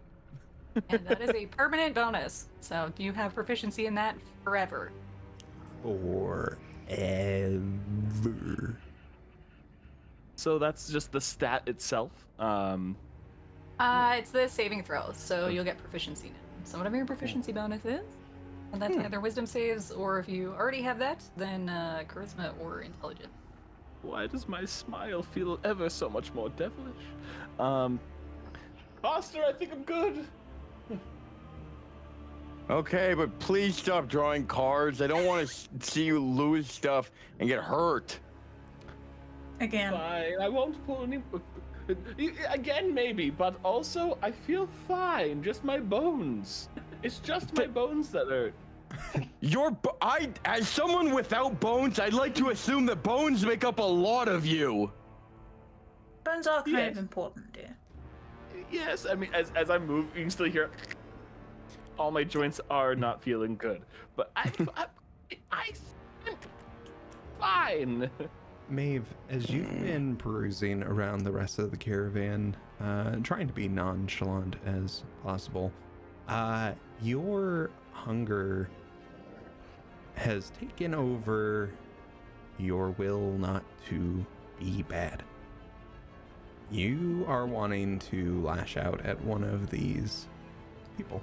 And 0.89 1.05
that 1.07 1.21
is 1.21 1.29
a 1.31 1.45
permanent 1.47 1.93
bonus. 1.95 2.47
So 2.61 2.91
you 2.97 3.11
have 3.13 3.33
proficiency 3.35 3.85
in 3.87 3.95
that 3.95 4.15
forever. 4.43 4.91
Forever. 5.81 6.57
So 10.35 10.57
that's 10.59 10.89
just 10.89 11.11
the 11.11 11.21
stat 11.21 11.63
itself. 11.67 12.11
Um, 12.39 12.95
Uh, 13.79 14.15
it's 14.17 14.31
the 14.31 14.47
saving 14.47 14.83
throw, 14.83 15.11
so 15.13 15.47
you'll 15.47 15.63
get 15.63 15.77
proficiency 15.77 16.29
now. 16.29 16.35
So 16.63 16.77
whatever 16.77 16.95
your 16.97 17.05
proficiency 17.05 17.51
bonus 17.51 17.83
is, 17.85 18.05
and 18.71 18.81
that's 18.81 18.95
either 18.95 19.19
wisdom 19.19 19.45
saves, 19.45 19.91
or 19.91 20.19
if 20.19 20.29
you 20.29 20.51
already 20.53 20.81
have 20.83 20.99
that, 20.99 21.23
then 21.35 21.67
uh, 21.69 22.03
charisma 22.07 22.53
or 22.61 22.81
intelligence. 22.81 23.33
why 24.03 24.25
does 24.27 24.47
my 24.47 24.65
smile 24.65 25.21
feel 25.21 25.59
ever 25.63 25.89
so 25.89 26.09
much 26.09 26.33
more 26.33 26.49
devilish? 26.49 27.05
Um, 27.59 27.99
Hastur, 29.03 29.43
I 29.43 29.53
think 29.53 29.71
I'm 29.73 29.83
good. 29.83 30.25
Okay, 32.69 33.13
but 33.13 33.37
please 33.39 33.75
stop 33.75 34.07
drawing 34.07 34.45
cards. 34.45 35.01
I 35.01 35.07
don't 35.07 35.25
want 35.25 35.47
to 35.47 35.85
see 35.85 36.03
you 36.05 36.19
lose 36.19 36.69
stuff 36.69 37.11
and 37.39 37.47
get 37.49 37.59
hurt. 37.61 38.19
Again. 39.59 39.91
Fine, 39.93 40.33
I 40.41 40.49
won't 40.49 40.83
pull 40.85 41.03
any. 41.03 41.21
Again, 42.49 42.93
maybe, 42.93 43.29
but 43.29 43.55
also 43.63 44.17
I 44.21 44.31
feel 44.31 44.67
fine. 44.87 45.43
Just 45.43 45.63
my 45.63 45.79
bones. 45.79 46.69
It's 47.03 47.19
just 47.19 47.55
my 47.57 47.67
bones 47.67 48.09
that 48.11 48.27
hurt. 48.27 48.53
Your, 49.39 49.71
bo- 49.71 49.97
I, 50.01 50.29
as 50.45 50.67
someone 50.67 51.13
without 51.13 51.59
bones, 51.59 51.99
I'd 51.99 52.13
like 52.13 52.35
to 52.35 52.49
assume 52.49 52.85
that 52.87 53.03
bones 53.03 53.45
make 53.45 53.63
up 53.63 53.79
a 53.79 53.83
lot 53.83 54.27
of 54.27 54.45
you. 54.45 54.91
Bones 56.23 56.45
are 56.45 56.61
kind 56.63 56.77
Yes. 56.77 56.91
of 56.93 56.97
important, 56.99 57.50
dear. 57.50 57.50
Yes, 58.71 59.05
I 59.09 59.15
mean, 59.15 59.29
as, 59.33 59.51
as 59.55 59.69
I 59.69 59.77
move, 59.77 60.11
you 60.15 60.21
can 60.21 60.29
still 60.29 60.49
hear. 60.49 60.69
All 61.99 62.11
my 62.11 62.23
joints 62.23 62.61
are 62.69 62.95
not 62.95 63.21
feeling 63.21 63.55
good, 63.57 63.81
but 64.15 64.31
I, 64.35 64.51
I, 64.75 64.85
I, 65.51 65.71
I'm 66.27 66.35
fine. 67.39 68.09
Maeve, 68.69 69.05
as 69.29 69.49
you've 69.49 69.69
been 69.81 70.15
perusing 70.15 70.81
around 70.83 71.25
the 71.25 71.31
rest 71.31 71.59
of 71.59 71.71
the 71.71 71.77
caravan, 71.77 72.55
uh, 72.79 73.17
trying 73.21 73.47
to 73.47 73.53
be 73.53 73.67
nonchalant 73.67 74.55
as 74.65 75.03
possible, 75.23 75.71
uh, 76.29 76.71
your 77.01 77.69
hunger 77.91 78.69
has 80.15 80.51
taken 80.59 80.93
over 80.93 81.69
your 82.57 82.91
will 82.91 83.37
not 83.37 83.63
to 83.89 84.25
be 84.59 84.83
bad. 84.83 85.23
You 86.71 87.25
are 87.27 87.45
wanting 87.45 87.99
to 87.99 88.41
lash 88.41 88.77
out 88.77 89.05
at 89.05 89.21
one 89.25 89.43
of 89.43 89.69
these 89.69 90.27
people. 90.97 91.21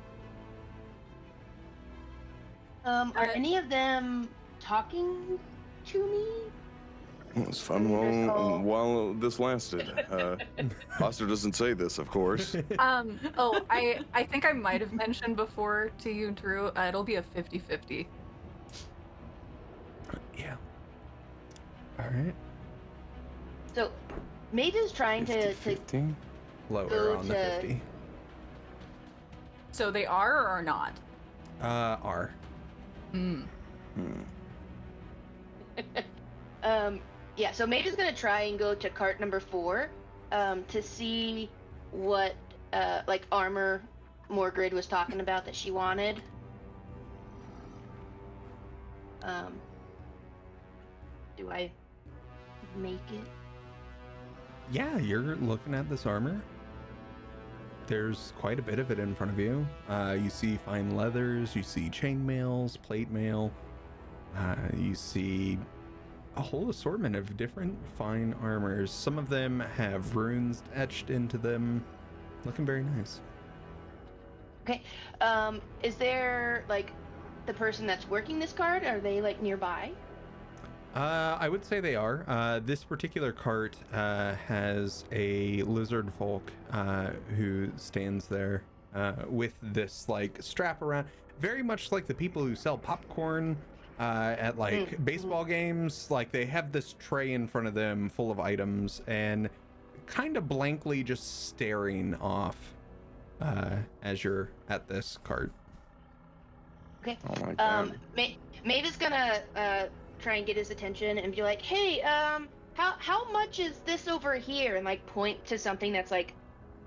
Um, 2.85 3.13
are 3.17 3.27
Uh, 3.27 3.33
any 3.35 3.57
of 3.57 3.69
them 3.71 4.29
talking 4.61 5.39
to 5.87 6.07
me? 6.07 7.43
It 7.43 7.47
was 7.47 7.61
fun 7.61 7.89
while, 7.91 8.59
while 8.61 9.15
this 9.15 9.39
lasted. 9.39 9.89
Uh, 10.11 10.37
Hastur 10.99 11.29
doesn't 11.29 11.55
say 11.55 11.73
this, 11.73 11.99
of 11.99 12.11
course. 12.11 12.57
Um, 12.79 13.19
oh, 13.37 13.61
I 13.71 14.01
I 14.15 14.25
think 14.25 14.45
I 14.45 14.53
might 14.53 14.81
have 14.81 14.93
mentioned 14.93 15.37
before 15.37 15.91
to 15.99 16.11
you, 16.11 16.31
Drew. 16.33 16.69
Uh, 16.69 16.87
it'll 16.89 17.05
be 17.05 17.17
a 17.17 17.23
50-50. 17.23 18.07
Yeah. 20.37 20.57
All 21.99 22.07
right. 22.07 22.35
So, 23.75 23.91
Maeve 24.53 24.77
is 24.77 24.93
trying 24.93 25.25
to, 25.27 25.49
to 25.49 25.55
15? 25.55 26.17
Lower 26.71 26.89
Go 26.89 27.17
on 27.19 27.29
the 27.29 27.35
to- 27.35 27.61
50. 27.61 27.81
So 29.73 29.91
they 29.91 30.07
are 30.07 30.35
or 30.43 30.47
are 30.49 30.63
not? 30.63 30.93
Uh, 31.61 31.97
R. 32.03 32.31
Hmm. 33.13 33.43
Hmm. 33.95 34.23
um 36.65 37.01
yeah 37.37 37.53
so 37.53 37.67
Maeve 37.67 37.87
is 37.87 37.95
gonna 37.95 38.13
try 38.13 38.43
and 38.43 38.59
go 38.59 38.75
to 38.75 38.91
cart 38.91 39.21
number 39.21 39.39
four 39.39 39.89
um 40.33 40.65
to 40.65 40.83
see 40.83 41.49
what 41.93 42.35
uh 42.73 43.03
like 43.07 43.23
armor 43.31 43.81
Morgrid 44.29 44.73
was 44.73 44.87
talking 44.87 45.21
about 45.21 45.45
that 45.45 45.55
she 45.55 45.71
wanted 45.71 46.21
um 49.23 49.55
do 51.37 51.51
I 51.51 51.71
make 52.77 52.95
it 53.13 53.29
Yeah, 54.71 54.99
you're 54.99 55.37
looking 55.37 55.75
at 55.75 55.89
this 55.89 56.05
armor. 56.05 56.41
There's 57.87 58.35
quite 58.39 58.59
a 58.59 58.63
bit 58.63 58.79
of 58.79 58.91
it 58.91 58.99
in 58.99 59.15
front 59.15 59.33
of 59.33 59.39
you. 59.39 59.67
Uh, 59.89 60.17
you 60.23 60.29
see 60.29 60.59
fine 60.59 60.95
leathers, 60.95 61.57
you 61.57 61.63
see 61.63 61.89
chainmails, 61.89 62.81
plate 62.83 63.11
mail, 63.11 63.51
uh, 64.37 64.57
you 64.77 64.95
see 64.95 65.59
a 66.37 66.43
whole 66.43 66.69
assortment 66.69 67.17
of 67.17 67.37
different 67.37 67.77
fine 67.97 68.35
armors. 68.43 68.91
Some 68.91 69.19
of 69.19 69.29
them 69.29 69.61
have 69.77 70.15
runes 70.15 70.63
etched 70.75 71.09
into 71.11 71.39
them. 71.39 71.83
Looking 72.45 72.67
very 72.67 72.85
nice. 72.85 73.21
Okay. 74.63 74.83
Um 75.21 75.61
is 75.83 75.97
there 75.97 76.65
like 76.69 76.93
the 77.47 77.55
person 77.55 77.87
that's 77.87 78.09
working 78.09 78.39
this 78.39 78.53
card 78.53 78.85
are 78.85 79.01
they 79.01 79.21
like 79.21 79.43
nearby 79.43 79.91
Uh, 80.95 81.37
I 81.39 81.49
would 81.49 81.65
say 81.65 81.81
they 81.81 81.95
are. 81.97 82.25
Uh, 82.27 82.61
this 82.61 82.83
particular 82.83 83.31
cart 83.33 83.77
uh, 83.93 84.35
has 84.35 85.05
a 85.13 85.63
lizard 85.63 86.13
folk 86.15 86.51
uh, 86.73 87.11
who 87.37 87.71
stands 87.77 88.27
there 88.27 88.63
uh, 88.95 89.13
with 89.29 89.55
this 89.63 90.09
like 90.09 90.43
strap 90.43 90.83
around, 90.83 91.07
very 91.41 91.63
much 91.63 91.93
like 91.93 92.07
the 92.07 92.15
people 92.15 92.43
who 92.43 92.57
sell 92.57 92.77
popcorn 92.79 93.57
uh, 94.01 94.35
at 94.39 94.59
like 94.59 94.73
Mm, 94.91 95.05
baseball 95.05 95.45
games. 95.45 96.11
Like 96.11 96.33
they 96.33 96.47
have 96.47 96.73
this 96.73 96.95
tray 96.99 97.33
in 97.35 97.47
front 97.47 97.67
of 97.67 97.75
them 97.75 98.09
full 98.09 98.31
of 98.31 98.41
items 98.41 99.03
and 99.07 99.51
kind 100.07 100.37
of 100.37 100.49
blankly 100.49 101.05
just 101.05 101.47
staring 101.49 102.15
off 102.17 102.57
uh, 103.41 103.77
as 104.03 104.25
you're 104.25 104.49
at 104.69 104.89
this 104.89 105.19
cart. 105.23 105.53
okay 107.03 107.19
Oh 107.29 107.35
my 107.45 107.51
um 107.51 107.89
god. 107.91 108.01
Ma- 108.17 108.25
Maeve 108.65 108.87
is 108.87 108.97
gonna 108.97 109.43
uh 109.55 109.85
try 110.19 110.37
and 110.37 110.47
get 110.47 110.57
his 110.57 110.71
attention 110.71 111.19
and 111.19 111.35
be 111.35 111.43
like 111.43 111.63
hey 111.63 112.01
um 112.03 112.49
how 112.75 112.95
how 112.99 113.31
much 113.33 113.59
is 113.59 113.79
this 113.85 114.09
over 114.09 114.35
here 114.35 114.77
and 114.77 114.85
like 114.85 115.05
point 115.07 115.45
to 115.47 115.59
something 115.59 115.93
that's 115.93 116.11
like 116.11 116.35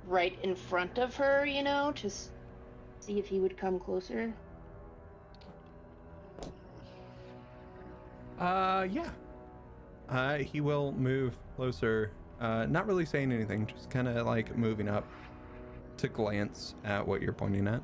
right 0.07 0.37
in 0.43 0.55
front 0.55 0.97
of 0.97 1.15
her 1.15 1.45
you 1.45 1.63
know 1.63 1.91
to 1.95 2.07
s- 2.07 2.31
see 2.99 3.19
if 3.19 3.27
he 3.27 3.39
would 3.39 3.57
come 3.57 3.79
closer 3.79 4.33
Uh, 8.39 8.87
yeah. 8.89 9.07
Uh, 10.09 10.37
he 10.37 10.61
will 10.61 10.93
move 10.93 11.37
closer. 11.55 12.11
Uh, 12.39 12.65
not 12.65 12.87
really 12.87 13.05
saying 13.05 13.31
anything, 13.31 13.67
just 13.67 13.87
kind 13.91 14.07
of 14.07 14.25
like 14.25 14.57
moving 14.57 14.89
up 14.89 15.07
to 15.97 16.07
glance 16.07 16.73
at 16.83 17.07
what 17.07 17.21
you're 17.21 17.33
pointing 17.33 17.67
at. 17.67 17.83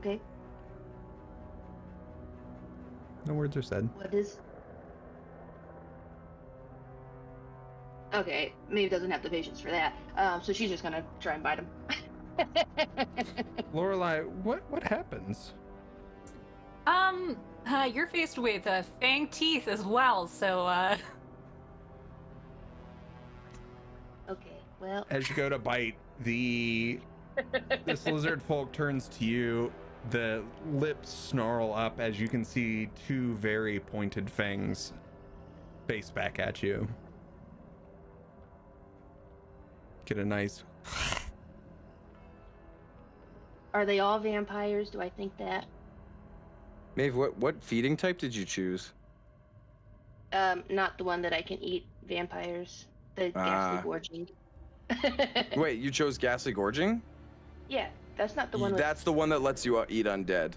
okay 0.00 0.20
No 3.26 3.34
words 3.34 3.56
are 3.56 3.62
said. 3.62 3.88
What 3.96 4.12
is? 4.12 4.38
Okay, 8.14 8.52
maybe 8.68 8.88
doesn't 8.90 9.10
have 9.10 9.22
the 9.22 9.30
patience 9.30 9.60
for 9.60 9.70
that. 9.70 9.94
Um, 10.16 10.42
so 10.42 10.52
she's 10.52 10.68
just 10.68 10.82
gonna 10.82 11.04
try 11.20 11.34
and 11.34 11.42
bite 11.42 11.58
him. 11.60 11.66
Lorelai, 13.74 14.26
what 14.42 14.62
what 14.70 14.82
happens? 14.82 15.54
Um, 16.86 17.36
uh, 17.66 17.88
you're 17.92 18.08
faced 18.08 18.38
with 18.38 18.66
uh, 18.66 18.82
fang 19.00 19.28
teeth 19.28 19.68
as 19.68 19.84
well, 19.84 20.26
so 20.26 20.66
uh, 20.66 20.96
Okay, 24.28 24.56
well, 24.80 25.06
As 25.10 25.28
you 25.28 25.36
go 25.36 25.48
to 25.48 25.58
bite, 25.58 25.94
the 26.20 27.00
this 27.84 28.06
lizard 28.06 28.42
folk 28.42 28.72
turns 28.72 29.08
to 29.08 29.24
you. 29.24 29.72
The 30.10 30.42
lips 30.72 31.10
snarl 31.10 31.72
up 31.72 32.00
as 32.00 32.18
you 32.20 32.28
can 32.28 32.44
see 32.44 32.88
two 33.06 33.34
very 33.36 33.78
pointed 33.80 34.28
fangs 34.28 34.92
face 35.86 36.10
back 36.10 36.38
at 36.38 36.62
you. 36.62 36.88
Get 40.04 40.18
a 40.18 40.24
nice 40.24 40.64
are 43.74 43.86
they 43.86 44.00
all 44.00 44.18
vampires? 44.18 44.90
Do 44.90 45.00
I 45.00 45.08
think 45.08 45.36
that? 45.38 45.64
Maeve, 46.96 47.16
what 47.16 47.36
what 47.38 47.62
feeding 47.62 47.96
type 47.96 48.18
did 48.18 48.34
you 48.34 48.44
choose? 48.44 48.92
Um, 50.32 50.62
not 50.68 50.98
the 50.98 51.04
one 51.04 51.22
that 51.22 51.32
I 51.32 51.42
can 51.42 51.62
eat 51.62 51.86
vampires. 52.06 52.86
The 53.16 53.30
ghastly 53.30 53.78
Ah. 53.78 53.80
gorging. 53.82 54.28
Wait, 55.56 55.78
you 55.78 55.90
chose 55.90 56.18
ghastly 56.18 56.52
gorging? 56.52 57.00
Yeah, 57.68 57.88
that's 58.16 58.36
not 58.36 58.50
the 58.52 58.58
one. 58.58 58.72
With... 58.72 58.80
That's 58.80 59.02
the 59.02 59.12
one 59.12 59.28
that 59.30 59.42
lets 59.42 59.64
you 59.64 59.78
uh, 59.78 59.86
eat 59.88 60.06
undead. 60.06 60.52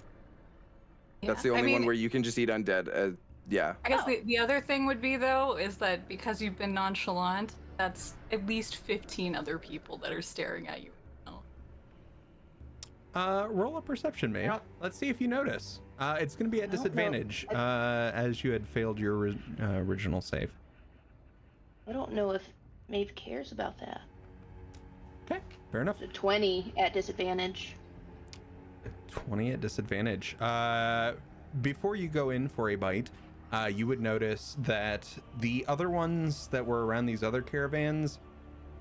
That's 1.23 1.41
the 1.41 1.49
yeah. 1.49 1.55
I 1.55 1.59
only 1.59 1.73
one 1.73 1.85
where 1.85 1.95
you 1.95 2.09
can 2.09 2.23
just 2.23 2.37
eat 2.37 2.49
undead. 2.49 2.89
Uh, 2.93 3.15
yeah. 3.49 3.73
I 3.83 3.89
guess 3.89 4.05
the, 4.05 4.21
the 4.25 4.37
other 4.37 4.61
thing 4.61 4.85
would 4.85 5.01
be 5.01 5.17
though 5.17 5.57
is 5.57 5.77
that 5.77 6.07
because 6.07 6.41
you've 6.41 6.57
been 6.57 6.73
nonchalant, 6.73 7.53
that's 7.77 8.13
at 8.31 8.45
least 8.45 8.77
15 8.77 9.35
other 9.35 9.57
people 9.57 9.97
that 9.97 10.11
are 10.11 10.21
staring 10.21 10.67
at 10.67 10.83
you. 10.83 10.91
now. 11.25 11.41
Uh, 13.13 13.47
roll 13.49 13.77
a 13.77 13.81
perception, 13.81 14.31
mate. 14.31 14.49
Let's 14.81 14.97
see 14.97 15.09
if 15.09 15.21
you 15.21 15.27
notice. 15.27 15.81
Uh, 15.99 16.17
it's 16.19 16.35
going 16.35 16.49
to 16.49 16.51
be 16.51 16.61
at 16.61 16.63
I 16.63 16.65
don't 16.67 16.75
know. 16.75 16.83
disadvantage, 16.83 17.45
uh, 17.49 18.11
as 18.13 18.43
you 18.43 18.51
had 18.51 18.67
failed 18.67 18.99
your 18.99 19.15
ori- 19.15 19.39
uh, 19.61 19.77
original 19.77 20.21
save. 20.21 20.51
I 21.87 21.91
don't 21.93 22.13
know 22.13 22.31
if 22.31 22.43
Maeve 22.89 23.13
cares 23.15 23.51
about 23.51 23.77
that. 23.79 24.01
Okay, 25.29 25.41
fair 25.71 25.81
enough. 25.81 25.99
The 25.99 26.07
20 26.07 26.73
at 26.77 26.93
disadvantage. 26.93 27.75
20 29.09 29.51
at 29.51 29.61
disadvantage. 29.61 30.35
Uh, 30.39 31.13
before 31.61 31.95
you 31.95 32.07
go 32.07 32.29
in 32.31 32.47
for 32.47 32.69
a 32.69 32.75
bite, 32.75 33.09
uh, 33.51 33.69
you 33.73 33.87
would 33.87 34.01
notice 34.01 34.57
that 34.59 35.07
the 35.39 35.65
other 35.67 35.89
ones 35.89 36.47
that 36.47 36.65
were 36.65 36.85
around 36.85 37.05
these 37.05 37.23
other 37.23 37.41
caravans, 37.41 38.19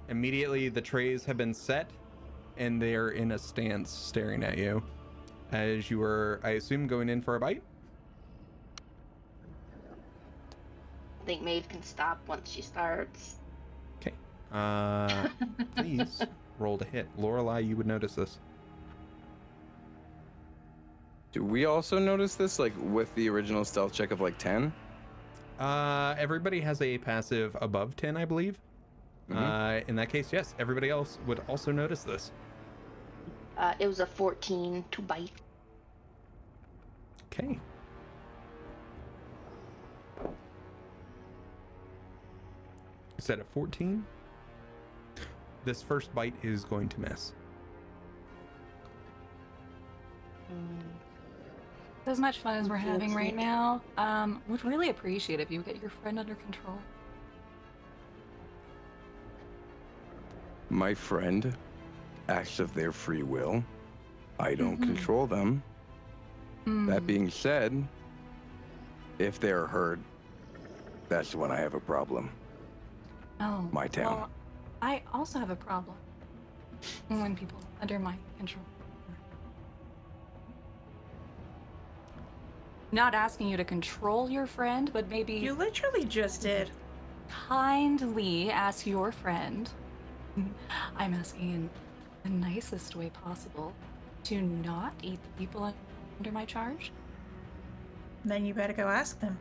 immediately 0.08 0.68
the 0.68 0.80
trays 0.80 1.24
have 1.24 1.36
been 1.36 1.54
set 1.54 1.90
and 2.56 2.80
they're 2.80 3.10
in 3.10 3.32
a 3.32 3.38
stance 3.38 3.90
staring 3.90 4.44
at 4.44 4.58
you. 4.58 4.82
As 5.52 5.90
you 5.90 5.98
were, 5.98 6.40
I 6.42 6.50
assume, 6.50 6.86
going 6.86 7.08
in 7.08 7.22
for 7.22 7.36
a 7.36 7.40
bite? 7.40 7.62
I 11.22 11.26
think 11.26 11.42
Maeve 11.42 11.68
can 11.68 11.82
stop 11.82 12.20
once 12.26 12.50
she 12.50 12.62
starts. 12.62 13.36
Okay. 14.54 14.58
Uh, 14.58 15.28
please 15.76 16.22
roll 16.58 16.78
to 16.78 16.84
hit. 16.84 17.08
Lorelai, 17.18 17.66
you 17.66 17.76
would 17.76 17.86
notice 17.86 18.14
this. 18.14 18.38
Do 21.32 21.42
we 21.42 21.64
also 21.64 21.98
notice 21.98 22.36
this, 22.36 22.58
like 22.60 22.72
with 22.78 23.12
the 23.16 23.28
original 23.28 23.64
stealth 23.64 23.92
check 23.92 24.12
of 24.12 24.20
like 24.20 24.38
ten? 24.38 24.72
Uh, 25.58 26.14
everybody 26.18 26.60
has 26.60 26.80
a 26.82 26.98
passive 26.98 27.56
above 27.60 27.94
10, 27.94 28.16
I 28.16 28.24
believe. 28.24 28.58
Mhm. 29.30 29.36
Uh, 29.36 29.84
in 29.86 29.94
that 29.96 30.08
case, 30.08 30.32
yes, 30.32 30.52
everybody 30.58 30.90
else 30.90 31.18
would 31.26 31.40
also 31.48 31.70
notice 31.70 32.02
this. 32.02 32.32
Uh, 33.56 33.72
it 33.78 33.86
was 33.86 34.00
a 34.00 34.06
14 34.06 34.84
to 34.90 35.00
bite. 35.02 35.30
Okay. 37.32 37.60
Is 43.16 43.26
that 43.28 43.38
a 43.38 43.44
14. 43.44 44.04
This 45.64 45.82
first 45.82 46.14
bite 46.14 46.34
is 46.42 46.64
going 46.64 46.88
to 46.90 47.00
miss. 47.00 47.32
As 52.06 52.20
much 52.20 52.38
fun 52.40 52.56
as 52.56 52.68
we're 52.68 52.76
having 52.76 53.14
right 53.14 53.34
now, 53.34 53.80
um, 53.96 54.42
would 54.46 54.62
really 54.64 54.90
appreciate 54.90 55.40
if 55.40 55.50
you 55.50 55.62
get 55.62 55.80
your 55.80 55.88
friend 55.90 56.18
under 56.18 56.34
control. 56.34 56.76
My 60.68 60.92
friend 60.92 61.56
acts 62.28 62.58
of 62.60 62.74
their 62.74 62.92
free 62.92 63.22
will. 63.22 63.64
I 64.38 64.54
don't 64.54 64.78
Mhm. 64.80 64.82
control 64.86 65.26
them. 65.26 65.62
That 66.66 67.00
Hmm. 67.00 67.06
being 67.06 67.30
said, 67.30 67.86
if 69.18 69.38
they're 69.40 69.66
hurt, 69.66 69.98
that's 71.08 71.34
when 71.34 71.50
I 71.50 71.56
have 71.56 71.74
a 71.74 71.80
problem. 71.80 72.30
oh, 73.40 73.68
my 73.72 73.88
town. 73.88 74.14
well, 74.14 74.30
I 74.84 75.00
also 75.14 75.38
have 75.38 75.48
a 75.48 75.56
problem 75.56 75.96
when 77.08 77.34
people 77.34 77.58
under 77.80 77.98
my 77.98 78.14
control. 78.36 78.62
Not 82.92 83.14
asking 83.14 83.48
you 83.48 83.56
to 83.56 83.64
control 83.64 84.28
your 84.28 84.46
friend, 84.46 84.90
but 84.92 85.08
maybe 85.08 85.32
You 85.32 85.54
literally 85.54 86.04
just 86.04 86.42
did. 86.42 86.70
kindly 87.48 88.50
ask 88.50 88.86
your 88.86 89.10
friend. 89.10 89.70
I'm 90.96 91.14
asking 91.14 91.50
in 91.54 91.70
the 92.22 92.28
nicest 92.46 92.94
way 92.94 93.08
possible 93.08 93.72
to 94.24 94.42
not 94.42 94.92
eat 95.02 95.18
the 95.22 95.30
people 95.38 95.72
under 96.18 96.30
my 96.30 96.44
charge. 96.44 96.92
Then 98.26 98.44
you 98.44 98.52
better 98.52 98.74
go 98.74 98.86
ask 98.88 99.18
them. 99.18 99.38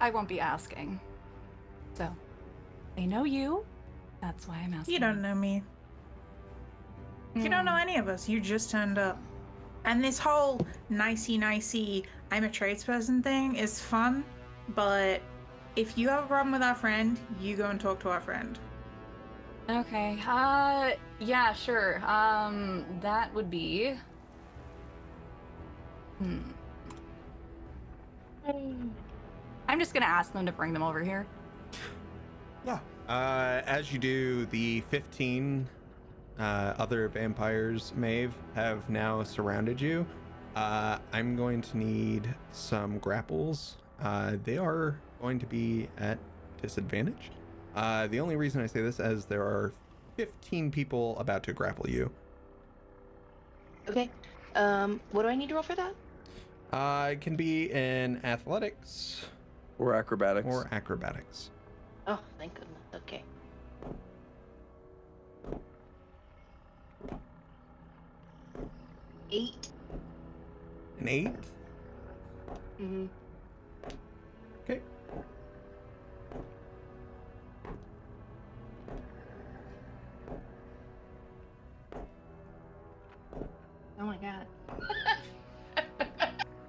I 0.00 0.10
won't 0.10 0.28
be 0.28 0.38
asking. 0.38 1.00
So, 1.94 2.08
they 2.96 3.06
know 3.06 3.24
you. 3.24 3.64
That's 4.20 4.46
why 4.46 4.56
I'm 4.64 4.74
asking. 4.74 4.94
You 4.94 5.00
don't 5.00 5.20
know 5.20 5.34
me. 5.34 5.62
You 7.34 7.48
don't 7.48 7.64
know 7.64 7.76
any 7.76 7.96
of 7.96 8.08
us. 8.08 8.28
You 8.28 8.40
just 8.40 8.70
turned 8.70 8.98
up. 8.98 9.18
And 9.84 10.04
this 10.04 10.18
whole 10.18 10.60
nicey 10.90 11.38
nicey, 11.38 12.04
I'm 12.30 12.44
a 12.44 12.48
tradesperson 12.48 13.22
thing 13.22 13.56
is 13.56 13.80
fun, 13.80 14.22
but 14.74 15.22
if 15.74 15.96
you 15.96 16.08
have 16.08 16.24
a 16.24 16.26
problem 16.26 16.52
with 16.52 16.62
our 16.62 16.74
friend, 16.74 17.18
you 17.40 17.56
go 17.56 17.70
and 17.70 17.80
talk 17.80 17.98
to 18.00 18.10
our 18.10 18.20
friend. 18.20 18.58
Okay. 19.68 20.18
Uh, 20.26 20.92
yeah, 21.18 21.52
sure. 21.52 22.04
Um, 22.04 22.84
that 23.00 23.34
would 23.34 23.50
be. 23.50 23.94
Hmm. 26.18 26.38
I'm 29.68 29.78
just 29.78 29.94
gonna 29.94 30.06
ask 30.06 30.32
them 30.32 30.46
to 30.46 30.52
bring 30.52 30.72
them 30.72 30.82
over 30.82 31.02
here. 31.02 31.26
Yeah. 32.66 32.78
Uh, 33.08 33.62
as 33.66 33.92
you 33.92 33.98
do, 33.98 34.46
the 34.46 34.80
15 34.90 35.66
uh, 36.38 36.42
other 36.78 37.08
vampires, 37.08 37.92
Maeve, 37.96 38.32
have 38.54 38.88
now 38.88 39.22
surrounded 39.22 39.80
you. 39.80 40.06
Uh, 40.54 40.98
I'm 41.12 41.36
going 41.36 41.60
to 41.62 41.76
need 41.76 42.32
some 42.52 42.98
grapples. 42.98 43.76
Uh, 44.00 44.36
they 44.44 44.58
are 44.58 44.98
going 45.20 45.38
to 45.38 45.46
be 45.46 45.88
at 45.98 46.18
disadvantage. 46.60 47.30
Uh, 47.74 48.06
the 48.08 48.20
only 48.20 48.36
reason 48.36 48.60
I 48.60 48.66
say 48.66 48.82
this 48.82 49.00
is 49.00 49.24
there 49.24 49.42
are 49.42 49.72
15 50.16 50.70
people 50.70 51.18
about 51.18 51.42
to 51.44 51.52
grapple 51.52 51.88
you. 51.88 52.10
Okay. 53.88 54.10
Um, 54.54 55.00
what 55.12 55.22
do 55.22 55.28
I 55.28 55.34
need 55.34 55.48
to 55.48 55.54
roll 55.54 55.62
for 55.62 55.74
that? 55.74 55.94
Uh, 56.72 57.10
it 57.12 57.20
can 57.20 57.36
be 57.36 57.70
in 57.72 58.20
athletics 58.24 59.24
Or 59.78 59.94
acrobatics. 59.94 60.46
or 60.46 60.68
acrobatics. 60.70 61.50
Oh, 62.12 62.18
thank 62.36 62.52
goodness. 62.52 62.78
Okay. 62.94 63.22
Eight. 69.30 69.68
An 71.00 71.08
eight. 71.08 71.26
Mm-hmm. 72.78 73.06
Okay. 74.62 74.80
Oh 83.98 84.04
my 84.04 84.18
god. 84.18 84.46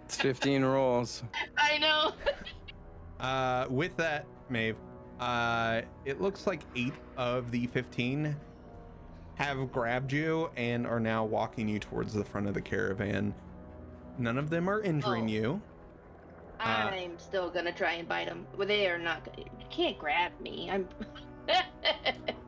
It's 0.06 0.16
15 0.16 0.64
rolls. 0.64 1.24
I 1.58 1.78
know. 1.80 2.14
Uh, 3.20 3.66
with 3.70 3.96
that, 3.96 4.26
Maeve, 4.50 4.76
uh, 5.20 5.82
it 6.06 6.22
looks 6.22 6.48
like 6.48 6.62
eight 6.76 6.94
of 7.18 7.52
the 7.52 7.68
15 7.68 8.36
have 9.36 9.72
grabbed 9.72 10.12
you 10.12 10.50
and 10.56 10.86
are 10.86 11.00
now 11.00 11.24
walking 11.26 11.68
you 11.68 11.80
towards 11.80 12.14
the 12.14 12.24
front 12.24 12.48
of 12.48 12.54
the 12.54 12.62
caravan. 12.62 13.34
None 14.18 14.38
of 14.38 14.50
them 14.50 14.70
are 14.70 14.82
injuring 14.82 15.26
Oh. 15.26 15.28
you. 15.28 15.62
Uh, 16.60 16.92
I'm 16.94 17.18
still 17.20 17.50
gonna 17.50 17.72
try 17.74 17.94
and 17.94 18.08
bite 18.08 18.28
them. 18.28 18.46
Well, 18.56 18.68
they 18.68 18.88
are 18.88 19.00
not. 19.00 19.28
You 19.38 19.66
can't 19.70 19.98
grab 19.98 20.32
me. 20.40 20.70
I'm. 20.72 20.88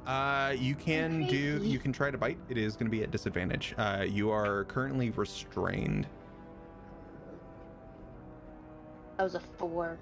Uh, 0.06 0.54
you 0.56 0.76
can 0.76 1.26
do. 1.26 1.60
You 1.64 1.80
can 1.80 1.92
try 1.92 2.12
to 2.12 2.18
bite. 2.18 2.38
It 2.48 2.60
is 2.60 2.76
to 2.76 2.86
be 2.86 3.02
at 3.02 3.10
disadvantage. 3.10 3.74
Uh, 3.76 4.06
you 4.08 4.30
are 4.30 4.66
currently 4.66 5.10
restrained. 5.10 6.06
that 9.18 9.24
was 9.24 9.34
a 9.34 9.40
four. 9.40 9.98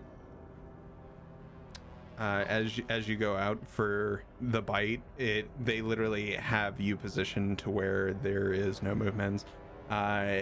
Uh, 2.20 2.46
as 2.48 2.78
you- 2.78 2.86
as 2.90 3.08
you 3.08 3.16
go 3.16 3.36
out 3.36 3.58
for 3.68 4.24
the 4.40 4.62
bite, 4.62 5.02
it 5.18 5.50
they 5.66 5.82
literally 5.82 6.34
have 6.36 6.80
you 6.80 6.96
positioned 6.96 7.58
to 7.60 7.70
where 7.72 8.14
there 8.14 8.54
is 8.54 8.84
no 8.84 8.94
movements. 8.94 9.46
Uh, 9.90 10.42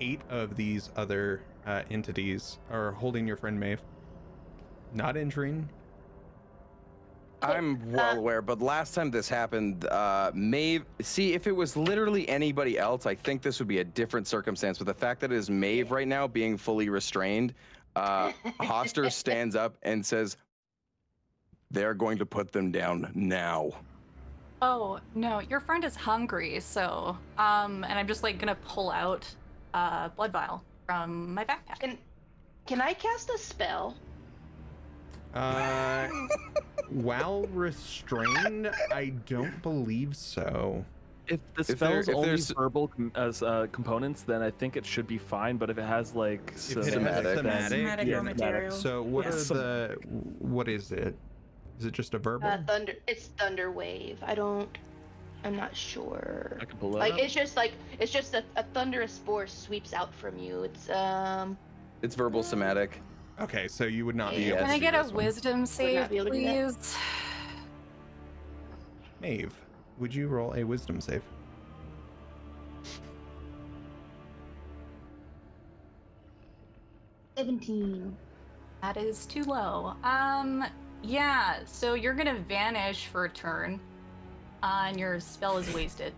eight 0.00 0.20
of 0.30 0.56
these 0.56 0.90
other 0.96 1.42
uh, 1.66 1.82
entities 1.90 2.58
are 2.70 2.92
holding 2.92 3.26
your 3.26 3.36
friend 3.36 3.58
Maeve, 3.58 3.82
not 4.94 5.16
injuring. 5.16 5.68
I'm 7.42 7.90
well 7.90 8.16
Uh, 8.16 8.18
aware, 8.18 8.42
but 8.42 8.60
last 8.60 8.94
time 8.94 9.10
this 9.10 9.28
happened, 9.28 9.86
uh, 9.86 10.30
Maeve. 10.34 10.84
See, 11.00 11.32
if 11.32 11.46
it 11.46 11.52
was 11.56 11.74
literally 11.76 12.28
anybody 12.28 12.78
else, 12.78 13.06
I 13.06 13.14
think 13.14 13.40
this 13.42 13.58
would 13.58 13.68
be 13.68 13.78
a 13.78 13.84
different 13.84 14.26
circumstance. 14.26 14.76
But 14.78 14.86
the 14.86 14.94
fact 14.94 15.20
that 15.20 15.32
it 15.32 15.36
is 15.36 15.48
Maeve 15.50 15.90
right 15.90 16.06
now 16.08 16.26
being 16.28 16.56
fully 16.58 16.88
restrained, 16.90 17.54
uh, 17.96 18.32
Hastur 18.60 19.10
stands 19.10 19.56
up 19.56 19.76
and 19.82 20.04
says, 20.04 20.36
"They're 21.70 21.94
going 21.94 22.18
to 22.18 22.26
put 22.26 22.52
them 22.52 22.70
down 22.70 23.10
now." 23.14 23.70
Oh 24.62 25.00
no, 25.14 25.40
your 25.40 25.60
friend 25.60 25.84
is 25.84 25.96
hungry, 25.96 26.60
so 26.60 27.16
um, 27.38 27.84
and 27.84 27.98
I'm 27.98 28.06
just 28.06 28.22
like 28.22 28.38
gonna 28.38 28.56
pull 28.56 28.90
out 28.90 29.26
uh 29.72 30.08
blood 30.10 30.32
vial 30.32 30.62
from 30.86 31.32
my 31.32 31.44
backpack. 31.44 31.78
Can 31.80 31.96
can 32.66 32.80
I 32.80 32.92
cast 32.92 33.30
a 33.30 33.38
spell? 33.38 33.96
Uh, 35.32 36.08
while 36.90 37.44
restrained, 37.52 38.70
I 38.92 39.12
don't 39.26 39.62
believe 39.62 40.16
so. 40.16 40.84
If 41.28 41.38
the 41.54 41.60
If 41.60 41.66
there- 41.78 42.02
spell's 42.02 42.08
if 42.08 42.14
only 42.16 42.36
verbal 42.56 42.88
com- 42.88 43.12
as 43.14 43.42
uh, 43.42 43.68
components, 43.70 44.22
then 44.22 44.42
I 44.42 44.50
think 44.50 44.76
it 44.76 44.84
should 44.84 45.06
be 45.06 45.16
fine. 45.18 45.56
But 45.56 45.70
if 45.70 45.78
it 45.78 45.84
has 45.84 46.16
like 46.16 46.52
If 46.56 46.72
it 46.72 46.76
has 46.84 46.92
Somatic. 46.92 47.36
somatic, 47.38 47.78
Somatic 47.78 48.06
yeah, 48.08 48.14
raw 48.16 48.20
somatic. 48.22 48.38
material. 48.40 48.70
So 48.72 49.02
what 49.02 49.24
Yeah. 49.26 49.30
are 49.30 49.34
the 49.44 49.96
what 50.40 50.68
is 50.68 50.90
it? 50.90 51.16
Is 51.80 51.86
it 51.86 51.92
just 51.92 52.12
a 52.12 52.18
verbal? 52.18 52.46
Uh, 52.46 52.58
thunder. 52.66 52.92
It's 53.08 53.28
thunder 53.38 53.70
wave. 53.72 54.18
I 54.22 54.34
don't. 54.34 54.68
I'm 55.44 55.56
not 55.56 55.74
sure. 55.74 56.58
I 56.60 56.66
can 56.66 56.76
pull 56.76 56.90
that 56.90 56.98
Like 56.98 57.14
up. 57.14 57.20
it's 57.20 57.32
just 57.32 57.56
like 57.56 57.72
it's 57.98 58.12
just 58.12 58.34
a, 58.34 58.44
a 58.56 58.62
thunderous 58.74 59.16
force 59.16 59.50
sweeps 59.54 59.94
out 59.94 60.14
from 60.14 60.38
you. 60.38 60.64
It's 60.64 60.90
um. 60.90 61.56
It's 62.02 62.14
verbal 62.14 62.42
somatic. 62.42 63.00
okay, 63.40 63.66
so 63.66 63.84
you 63.84 64.04
would 64.04 64.14
not 64.14 64.32
be 64.32 64.42
Yeah. 64.42 64.48
able 64.48 64.58
Can 64.58 64.66
to 64.68 64.72
I 64.74 64.78
get 64.78 64.94
a 64.94 64.98
this 65.04 65.06
one. 65.12 65.24
wisdom 65.24 65.64
save, 65.64 66.10
be 66.10 66.16
able 66.18 66.26
to 66.26 66.32
do 66.32 66.44
that. 66.44 66.74
please? 66.74 66.96
Maeve, 69.22 69.54
would 69.98 70.14
you 70.14 70.28
roll 70.28 70.52
a 70.56 70.62
wisdom 70.64 71.00
save? 71.00 71.22
Seventeen. 77.36 78.16
That 78.82 78.96
is 78.96 79.26
too 79.26 79.44
low. 79.44 79.94
Um, 80.04 80.64
yeah. 81.02 81.58
So 81.66 81.94
you're 81.94 82.14
gonna 82.14 82.38
vanish 82.48 83.06
for 83.06 83.24
a 83.24 83.28
turn, 83.30 83.80
uh, 84.62 84.84
and 84.86 84.98
your 84.98 85.20
spell 85.20 85.58
is 85.58 85.72
wasted. 85.74 86.12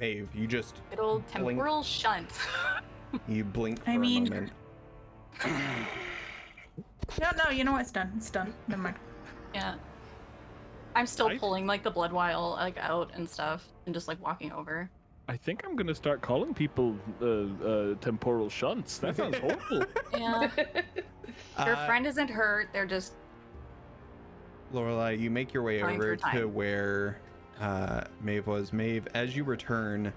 Maeve, 0.00 0.28
you 0.34 0.46
just 0.46 0.76
Good 0.90 1.00
old 1.00 1.22
Blink. 1.32 1.48
temporal 1.58 1.82
shunt. 1.82 2.28
you 3.28 3.44
blink 3.44 3.84
for 3.84 3.90
I 3.90 3.96
mean- 3.98 4.24
moment. 4.24 4.52
No, 7.20 7.30
no, 7.44 7.50
you 7.50 7.64
know 7.64 7.72
what? 7.72 7.82
It's 7.82 7.90
done. 7.90 8.12
It's 8.16 8.30
done. 8.30 8.54
Never 8.68 8.82
mind. 8.82 8.96
yeah. 9.54 9.74
I'm 10.96 11.06
still 11.06 11.28
I- 11.28 11.38
pulling 11.38 11.66
like 11.66 11.82
the 11.82 11.90
blood 11.90 12.10
vial 12.12 12.50
like 12.52 12.78
out 12.78 13.10
and 13.14 13.28
stuff, 13.28 13.66
and 13.86 13.94
just 13.94 14.08
like 14.08 14.22
walking 14.22 14.50
over. 14.52 14.90
I 15.28 15.36
think 15.36 15.64
I'm 15.64 15.76
gonna 15.76 15.94
start 15.94 16.20
calling 16.20 16.52
people 16.52 16.96
uh, 17.20 17.26
uh, 17.64 17.94
temporal 18.00 18.50
shunts. 18.50 18.98
That 18.98 19.16
sounds 19.16 19.38
horrible. 19.38 19.86
Yeah. 20.12 20.50
Your 21.64 21.76
Uh, 21.76 21.86
friend 21.86 22.06
isn't 22.06 22.28
hurt. 22.28 22.68
They're 22.72 22.86
just 22.86 23.14
Lorelai, 24.72 25.18
you 25.18 25.30
make 25.30 25.52
your 25.52 25.62
way 25.62 25.82
over 25.82 26.16
for 26.16 26.32
to 26.32 26.46
where 26.46 27.18
uh, 27.60 28.04
Maeve 28.22 28.46
was. 28.46 28.72
Maeve, 28.72 29.06
as 29.14 29.36
you 29.36 29.44
return, 29.44 30.12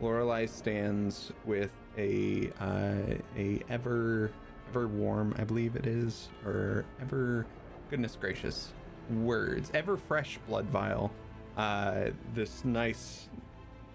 Lorelai 0.00 0.48
stands 0.48 1.32
with 1.44 1.70
a 1.96 2.50
uh, 2.60 3.16
a 3.36 3.60
ever 3.70 4.32
ever 4.70 4.88
warm, 4.88 5.34
I 5.38 5.44
believe 5.44 5.76
it 5.76 5.86
is, 5.86 6.28
or 6.44 6.84
ever 7.00 7.46
goodness 7.90 8.16
gracious 8.20 8.72
words, 9.10 9.70
ever 9.74 9.96
fresh 9.96 10.38
blood 10.48 10.64
vial. 10.66 11.12
Uh, 11.56 12.10
this 12.34 12.64
nice, 12.64 13.28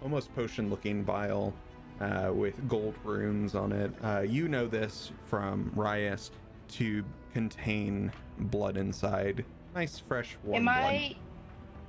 almost 0.02 0.34
potion 0.34 0.70
looking 0.70 1.04
vial 1.04 1.52
uh, 2.00 2.30
with 2.32 2.68
gold 2.68 2.94
runes 3.04 3.54
on 3.54 3.72
it. 3.72 3.92
Uh, 4.02 4.20
you 4.20 4.48
know 4.48 4.66
this 4.66 5.10
from 5.26 5.72
Rias 5.74 6.30
to 6.68 7.04
contain 7.32 8.12
blood 8.38 8.76
inside. 8.76 9.44
Nice, 9.74 9.98
fresh, 9.98 10.36
warm 10.44 10.56
am 10.56 10.64
blood. 10.64 10.76
I? 10.76 11.16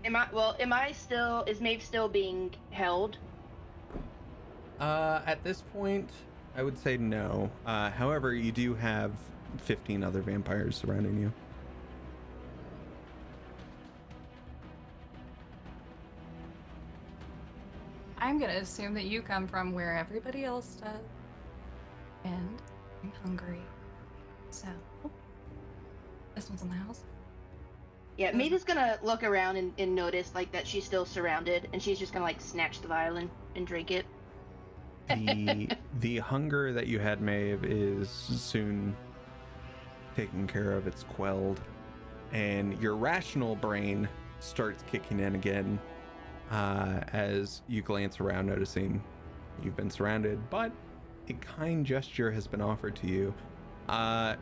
Am 0.06 0.15
I? 0.15 0.27
Well, 0.31 0.56
am 0.60 0.73
I 0.73 0.91
still? 0.91 1.44
Is 1.48 1.61
Maeve 1.61 1.84
still 1.84 2.07
being 2.07 2.52
held? 2.72 3.18
Uh, 4.80 5.22
at 5.26 5.44
this 5.44 5.64
point, 5.73 6.10
I 6.56 6.64
would 6.64 6.77
say 6.77 6.98
no. 6.98 7.52
Uh, 7.65 7.90
however, 7.91 8.34
you 8.34 8.52
do 8.52 8.73
have 8.76 9.11
15 9.57 10.03
other 10.03 10.22
vampires 10.22 10.77
surrounding 10.77 11.19
you. 11.19 11.34
I'm 18.22 18.40
gonna 18.40 18.54
assume 18.54 18.94
that 18.96 19.06
you 19.06 19.22
come 19.22 19.48
from 19.48 19.74
where 19.74 19.98
everybody 19.98 20.44
else 20.44 20.76
does. 20.76 21.02
And 22.26 22.62
I'm 23.04 23.12
hungry. 23.24 23.62
So 24.50 24.68
oh, 25.06 25.12
this 26.36 26.50
one's 26.50 26.62
in 26.62 26.70
the 26.70 26.76
house. 26.76 27.02
Yeah, 28.18 28.32
Maeve 28.34 28.54
is 28.54 28.66
gonna 28.66 29.00
look 29.02 29.24
around 29.24 29.56
and, 29.56 29.72
and 29.78 29.96
notice 29.96 30.32
like 30.36 30.52
that 30.52 30.68
she's 30.68 30.84
still 30.84 31.06
surrounded, 31.06 31.70
and 31.72 31.82
she's 31.82 31.98
just 31.98 32.12
gonna 32.12 32.26
like 32.26 32.41
snatch 32.41 32.82
the 32.82 32.88
violin 32.88 33.30
and 33.56 33.66
drink 33.66 33.91
it. 33.91 34.06
The 35.08 35.70
the 36.02 36.18
hunger 36.18 36.74
that 36.74 36.88
you 36.88 37.00
had, 37.00 37.22
Maeve, 37.22 37.64
is 37.64 38.10
soon 38.10 38.96
taken 40.16 40.48
care 40.48 40.74
of. 40.74 40.86
It's 40.86 41.04
quelled, 41.04 41.62
and 42.34 42.80
your 42.82 42.98
rational 42.98 43.56
brain 43.56 44.10
starts 44.41 44.84
kicking 44.91 45.20
in 45.22 45.36
again 45.36 45.80
uh, 46.51 47.01
as 47.13 47.61
you 47.67 47.81
glance 47.81 48.19
around, 48.19 48.47
noticing 48.47 49.03
you've 49.63 49.76
been 49.76 49.89
surrounded, 49.89 50.39
but 50.49 50.71
a 51.30 51.34
kind 51.34 51.85
gesture 51.85 52.31
has 52.31 52.47
been 52.47 52.61
offered 52.61 52.95
to 52.97 53.07
you. 53.07 53.34
Uh, 53.88 54.35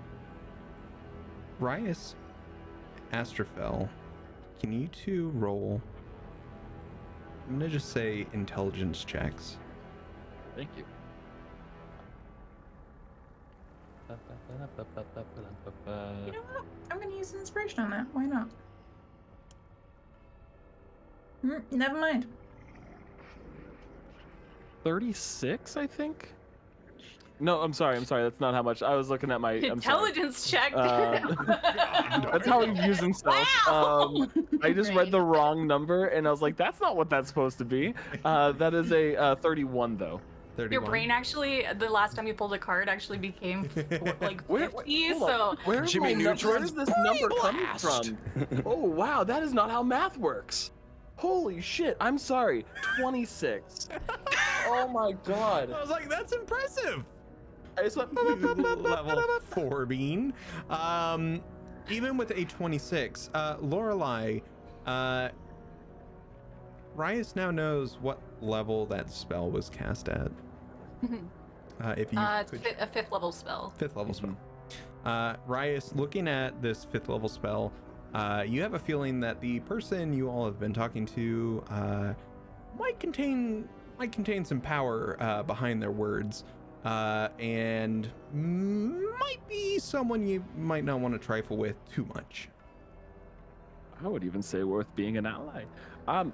Rias, 1.59 2.15
Astrophel, 3.11 3.89
can 4.59 4.71
you 4.71 4.88
two 4.88 5.29
roll? 5.29 5.81
I'm 7.47 7.59
gonna 7.59 7.69
just 7.69 7.89
say 7.91 8.27
intelligence 8.34 9.03
checks. 9.03 9.57
Thank 10.55 10.69
you. 10.77 10.84
You 16.25 16.31
know 16.31 16.39
what? 16.39 16.63
I'm 16.91 16.99
gonna 16.99 17.15
use 17.15 17.34
inspiration 17.34 17.79
on 17.81 17.89
that. 17.91 18.07
Why 18.13 18.25
not? 18.25 18.49
Mm, 21.45 21.61
never 21.72 21.99
mind. 21.99 22.26
36, 24.84 25.76
I 25.77 25.88
think. 25.88 26.34
No, 27.39 27.61
I'm 27.61 27.73
sorry. 27.73 27.95
I'm 27.97 28.05
sorry. 28.05 28.23
That's 28.23 28.39
not 28.39 28.55
how 28.55 28.64
much. 28.64 28.81
I 28.81 28.95
was 28.95 29.09
looking 29.09 29.30
at 29.30 29.39
my 29.39 29.53
I'm 29.53 29.61
sorry. 29.61 29.72
Intelligence 29.73 30.49
check. 30.49 30.73
Uh, 30.76 31.19
That's 32.31 32.47
how 32.47 32.65
he 32.65 32.72
views 32.72 32.99
himself. 32.99 33.68
Um, 33.68 34.31
I 34.64 34.73
just 34.73 34.91
read 34.93 35.11
the 35.11 35.22
wrong 35.22 35.68
number, 35.68 36.07
and 36.07 36.27
I 36.27 36.31
was 36.31 36.41
like, 36.41 36.57
"That's 36.57 36.81
not 36.81 36.95
what 36.95 37.11
that's 37.11 37.27
supposed 37.27 37.59
to 37.59 37.65
be." 37.65 37.93
Uh, 38.26 38.53
that 38.53 38.73
is 38.73 38.91
a 38.91 39.15
uh, 39.18 39.35
31, 39.35 39.97
though. 39.97 40.19
31. 40.55 40.72
Your 40.72 40.81
brain 40.89 41.11
actually, 41.11 41.68
the 41.77 41.88
last 41.88 42.15
time 42.15 42.26
you 42.26 42.34
pulled 42.34 42.53
a 42.53 42.57
card, 42.57 42.89
actually 42.89 43.19
became 43.19 43.69
f- 43.76 44.19
like 44.22 44.41
Where- 44.47 44.69
50. 44.72 45.09
hold 45.09 45.30
So 45.30 45.41
on. 45.41 45.57
Where 45.65 45.84
is 45.84 45.91
Jimmy 45.91 46.15
my 46.15 46.23
num- 46.23 46.38
Where 46.38 46.59
Neutron's 46.59 46.73
this 46.73 46.89
number 47.05 47.30
coming 47.39 47.68
from? 47.77 48.18
Oh 48.65 48.84
wow, 48.84 49.23
that 49.23 49.43
is 49.43 49.53
not 49.53 49.69
how 49.69 49.84
math 49.84 50.18
works. 50.18 50.72
Holy 51.18 51.61
shit! 51.61 51.98
I'm 51.99 52.18
sorry. 52.18 52.65
26. 52.99 53.89
oh 54.68 54.88
my 54.88 55.14
god. 55.23 55.72
I 55.72 55.81
was 55.81 55.89
like, 55.89 56.10
that's 56.10 56.31
impressive. 56.31 57.03
I 57.77 57.84
just 57.84 57.98
went. 57.98 58.14
Level 58.15 59.39
four 59.41 59.85
bean. 59.85 60.34
Um, 60.69 61.41
even 61.89 62.18
with 62.18 62.31
a 62.31 62.45
26, 62.45 63.30
uh, 63.34 63.57
Lorelai, 63.57 64.41
uh, 64.85 65.30
Rias 66.95 67.35
now 67.35 67.52
knows 67.52 67.98
what 68.02 68.19
level 68.41 68.85
that 68.88 69.11
spell 69.11 69.49
was 69.49 69.69
cast 69.69 70.10
at. 70.10 70.31
Uh, 71.80 71.94
if 71.95 72.11
you 72.11 72.18
uh, 72.18 72.39
it's 72.41 72.49
could, 72.49 72.76
a 72.80 72.88
fifth 72.88 73.11
level 73.11 73.31
spell. 73.31 73.72
fifth 73.77 73.95
level 73.95 74.11
spell. 74.11 74.35
Uh, 75.06 75.35
Rias, 75.45 75.94
looking 75.94 76.27
at 76.27 76.60
this 76.60 76.84
fifth 76.84 77.07
level 77.07 77.30
spell, 77.30 77.72
uh, 78.13 78.43
you 78.47 78.61
have 78.61 78.73
a 78.73 78.79
feeling 78.79 79.19
that 79.19 79.41
the 79.41 79.59
person 79.61 80.13
you 80.13 80.29
all 80.29 80.45
have 80.45 80.59
been 80.59 80.73
talking 80.73 81.05
to 81.07 81.63
uh, 81.69 82.13
might 82.77 82.99
contain 82.99 83.67
might 83.99 84.11
contain 84.11 84.45
some 84.45 84.61
power 84.61 85.17
uh, 85.19 85.41
behind 85.43 85.81
their 85.81 85.91
words, 85.91 86.43
uh, 86.85 87.29
and 87.39 88.09
might 88.34 89.39
be 89.47 89.79
someone 89.79 90.27
you 90.27 90.43
might 90.55 90.84
not 90.84 90.99
want 90.99 91.13
to 91.13 91.19
trifle 91.19 91.57
with 91.57 91.75
too 91.91 92.05
much. 92.13 92.49
I 94.03 94.07
would 94.07 94.23
even 94.23 94.43
say 94.43 94.63
worth 94.63 94.95
being 94.95 95.17
an 95.17 95.25
ally. 95.25 95.63
Um, 96.07 96.31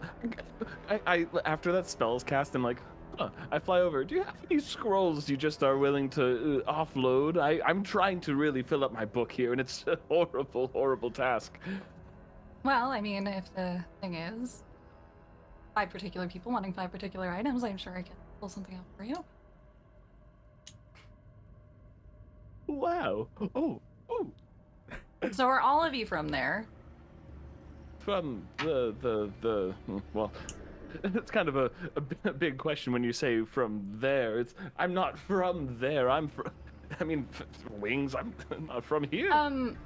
I, 0.89 0.99
I 1.07 1.27
after 1.45 1.71
that 1.71 1.87
spell 1.87 2.15
is 2.15 2.23
cast, 2.23 2.53
I'm 2.55 2.63
like, 2.63 2.81
huh, 3.18 3.30
I 3.52 3.60
fly 3.60 3.80
over. 3.80 4.03
Do 4.03 4.15
you 4.15 4.23
have 4.23 4.35
any 4.49 4.60
scrolls 4.60 5.30
you 5.30 5.38
just 5.38 5.64
are 5.64 5.77
willing 5.77 6.10
to 6.11 6.64
uh, 6.68 6.85
offload? 6.85 7.38
I, 7.38 7.60
I'm 7.65 7.84
trying 7.84 8.19
to 8.22 8.35
really 8.35 8.61
fill 8.61 8.84
up 8.84 8.94
my 8.94 9.06
book 9.06 9.31
here, 9.31 9.52
and 9.52 9.61
it's 9.61 9.85
a 9.88 9.98
horrible, 10.10 10.68
horrible 10.68 11.11
task. 11.11 11.57
Well, 12.64 12.91
I 12.91 13.02
mean, 13.02 13.27
if 13.27 13.53
the 13.56 13.84
thing 14.02 14.15
is 14.15 14.64
five 15.76 15.90
particular 15.90 16.27
people 16.27 16.52
wanting 16.52 16.73
five 16.73 16.91
particular 16.91 17.30
items, 17.30 17.64
I'm 17.64 17.77
sure 17.77 17.98
I 17.98 18.02
can 18.02 18.15
pull 18.40 18.49
something 18.49 18.76
out 18.76 18.85
for 18.98 19.03
you. 19.03 19.23
Wow. 22.68 23.27
Oh, 23.56 23.81
oh. 24.10 24.27
So 25.31 25.45
are 25.45 25.60
all 25.60 25.84
of 25.84 25.94
you 25.94 26.06
from 26.06 26.30
there? 26.30 26.65
From 27.99 28.45
the 28.57 28.94
the 29.02 29.30
the 29.41 29.73
well, 30.14 30.31
it's 31.03 31.32
kind 31.32 31.48
of 31.49 31.56
a, 31.56 31.72
a 32.26 32.32
big 32.34 32.57
question 32.57 32.94
when 32.94 33.03
you 33.03 33.14
say 33.14 33.44
from 33.44 33.84
there. 33.95 34.40
It's 34.40 34.53
I'm 34.78 34.94
not 34.94 35.18
from 35.18 35.78
there. 35.80 36.10
I'm 36.10 36.28
from. 36.28 36.52
I 36.99 37.03
mean, 37.03 37.28
f- 37.34 37.45
wings. 37.72 38.15
I'm 38.15 38.34
not 38.68 38.84
from 38.84 39.03
here. 39.06 39.32
Um, 39.32 39.78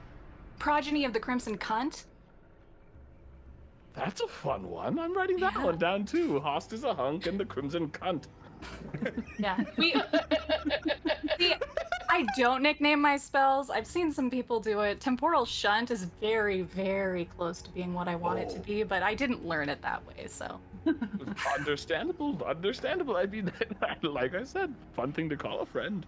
progeny 0.60 1.06
of 1.06 1.14
the 1.14 1.20
Crimson 1.20 1.58
Cunt. 1.58 2.06
That's 3.94 4.22
a 4.22 4.28
fun 4.28 4.70
one. 4.70 5.00
I'm 5.00 5.16
writing 5.16 5.38
that 5.40 5.54
Yeah. 5.56 5.64
one 5.66 5.78
down 5.78 6.06
too. 6.06 6.40
Host 6.40 6.72
is 6.74 6.84
a 6.84 6.94
hunk 6.94 7.26
and 7.26 7.40
the 7.40 7.46
crimson 7.46 7.90
cunt. 7.90 8.26
Yeah. 9.40 9.64
We. 9.78 9.94
See, 11.38 11.54
I 12.10 12.26
don't 12.38 12.64
nickname 12.64 13.00
my 13.02 13.16
spells. 13.18 13.70
I've 13.70 13.86
seen 13.86 14.12
some 14.12 14.30
people 14.32 14.60
do 14.60 14.80
it. 14.82 15.00
Temporal 15.00 15.46
Shunt 15.46 15.92
is 15.92 16.06
very, 16.20 16.62
very 16.64 17.26
close 17.26 17.62
to 17.62 17.70
being 17.72 17.94
what 17.94 18.08
I 18.08 18.16
want 18.16 18.40
it 18.40 18.50
to 18.50 18.58
Oh. 18.58 18.62
be, 18.64 18.84
but 18.84 19.04
I 19.04 19.14
didn't 19.14 19.46
learn 19.46 19.70
it 19.70 19.82
that 19.84 20.06
way, 20.08 20.26
so. 20.28 20.60
understandable, 21.58 22.42
understandable. 22.46 23.18
I 23.18 23.26
mean, 23.28 23.52
like 24.02 24.34
I 24.34 24.44
said, 24.44 24.74
fun 24.96 25.12
thing 25.12 25.30
to 25.30 25.38
call 25.38 25.60
a 25.60 25.66
friend. 25.66 26.06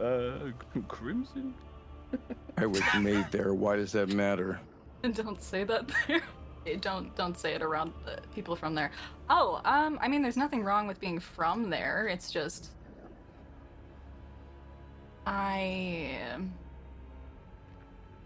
uh, 0.00 0.50
crimson. 0.88 1.54
I 2.58 2.66
was 2.66 2.82
made 2.98 3.26
there. 3.30 3.54
Why 3.54 3.76
does 3.76 3.92
that 3.92 4.08
matter? 4.10 4.60
And 5.02 5.14
don't 5.14 5.40
say 5.42 5.64
that 5.64 5.90
there. 6.08 6.20
Don't 6.80 7.14
don't 7.16 7.38
say 7.38 7.54
it 7.54 7.62
around 7.62 7.92
people 8.34 8.54
from 8.54 8.74
there. 8.74 8.90
Oh, 9.28 9.60
um, 9.64 9.98
I 10.02 10.08
mean, 10.08 10.22
there's 10.22 10.36
nothing 10.36 10.62
wrong 10.62 10.86
with 10.86 11.00
being 11.00 11.18
from 11.18 11.70
there. 11.70 12.06
It's 12.08 12.30
just 12.30 12.70
I 15.26 16.18
um, 16.34 16.52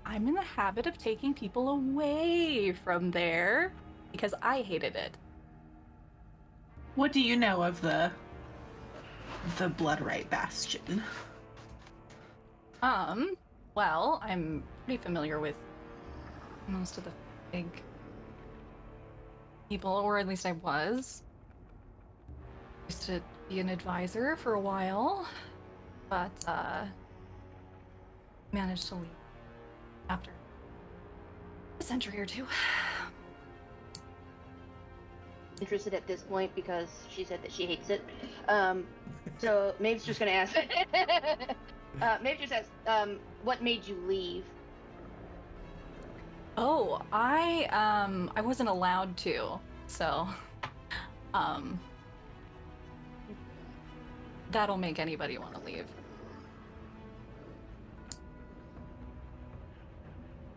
I'm 0.06 0.28
in 0.28 0.34
the 0.34 0.42
habit 0.42 0.86
of 0.86 0.98
taking 0.98 1.34
people 1.34 1.70
away 1.70 2.72
from 2.72 3.10
there 3.10 3.72
because 4.12 4.34
I 4.42 4.62
hated 4.62 4.96
it. 4.96 5.16
What 6.94 7.12
do 7.12 7.20
you 7.20 7.36
know 7.36 7.62
of 7.62 7.80
the 7.80 8.10
the 9.58 9.68
Bloodright 9.68 10.30
Bastion? 10.30 11.02
Um, 12.82 13.36
well, 13.74 14.20
I'm 14.22 14.62
pretty 14.84 15.02
familiar 15.02 15.40
with 15.40 15.56
most 16.68 16.98
of 16.98 17.04
the 17.04 17.10
big 17.50 17.66
people, 19.74 19.90
or 19.90 20.18
at 20.18 20.28
least 20.28 20.46
I 20.46 20.52
was. 20.52 21.24
Used 22.88 23.02
to 23.06 23.20
be 23.48 23.58
an 23.58 23.68
advisor 23.68 24.36
for 24.36 24.54
a 24.54 24.60
while, 24.60 25.26
but 26.08 26.30
uh 26.46 26.84
managed 28.52 28.86
to 28.86 28.94
leave 28.94 29.08
after 30.08 30.30
a 31.80 31.82
century 31.82 32.20
or 32.20 32.26
two. 32.26 32.46
Interested 35.60 35.92
at 35.92 36.06
this 36.06 36.22
point 36.22 36.54
because 36.54 36.88
she 37.10 37.24
said 37.24 37.42
that 37.42 37.50
she 37.50 37.66
hates 37.66 37.90
it. 37.90 38.04
Um, 38.46 38.86
so 39.38 39.74
Maeve's 39.80 40.04
just 40.04 40.20
gonna 40.20 40.30
ask. 40.30 40.54
uh, 42.00 42.18
Maeve 42.22 42.38
just 42.38 42.52
asked, 42.52 42.70
um, 42.86 43.18
what 43.42 43.60
made 43.60 43.84
you 43.88 43.96
leave? 44.06 44.44
Oh, 46.56 47.02
I 47.12 47.64
um 47.66 48.30
I 48.36 48.40
wasn't 48.40 48.68
allowed 48.68 49.16
to. 49.18 49.58
So 49.86 50.28
um 51.32 51.78
that'll 54.50 54.76
make 54.76 54.98
anybody 54.98 55.36
want 55.38 55.54
to 55.54 55.60
leave. 55.62 55.86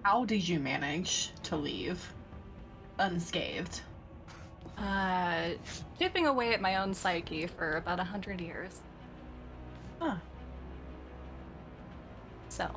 How 0.03 0.23
did 0.23 0.47
you 0.47 0.59
manage 0.59 1.31
to 1.43 1.57
leave 1.57 2.13
unscathed? 2.99 3.81
Uh 4.77 5.49
chipping 5.97 6.27
away 6.27 6.53
at 6.53 6.61
my 6.61 6.75
own 6.75 6.93
psyche 6.93 7.47
for 7.47 7.77
about 7.77 7.99
a 7.99 8.03
hundred 8.03 8.39
years. 8.39 8.81
Huh. 9.99 10.17
So 12.49 12.69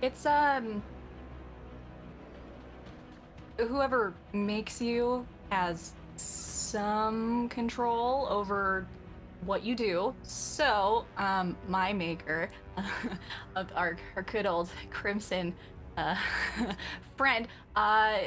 it's 0.00 0.24
um 0.26 0.80
whoever 3.58 4.14
makes 4.32 4.80
you 4.80 5.26
has 5.50 5.94
some 6.16 7.48
control 7.48 8.26
over 8.30 8.86
what 9.44 9.64
you 9.64 9.74
do. 9.74 10.14
So, 10.22 11.04
um, 11.16 11.56
my 11.68 11.92
maker 11.92 12.50
of 13.56 13.68
our, 13.74 13.96
our 14.16 14.22
good 14.22 14.46
old 14.46 14.70
Crimson 14.90 15.54
uh, 15.96 16.16
friend 17.16 17.48
uh, 17.76 18.18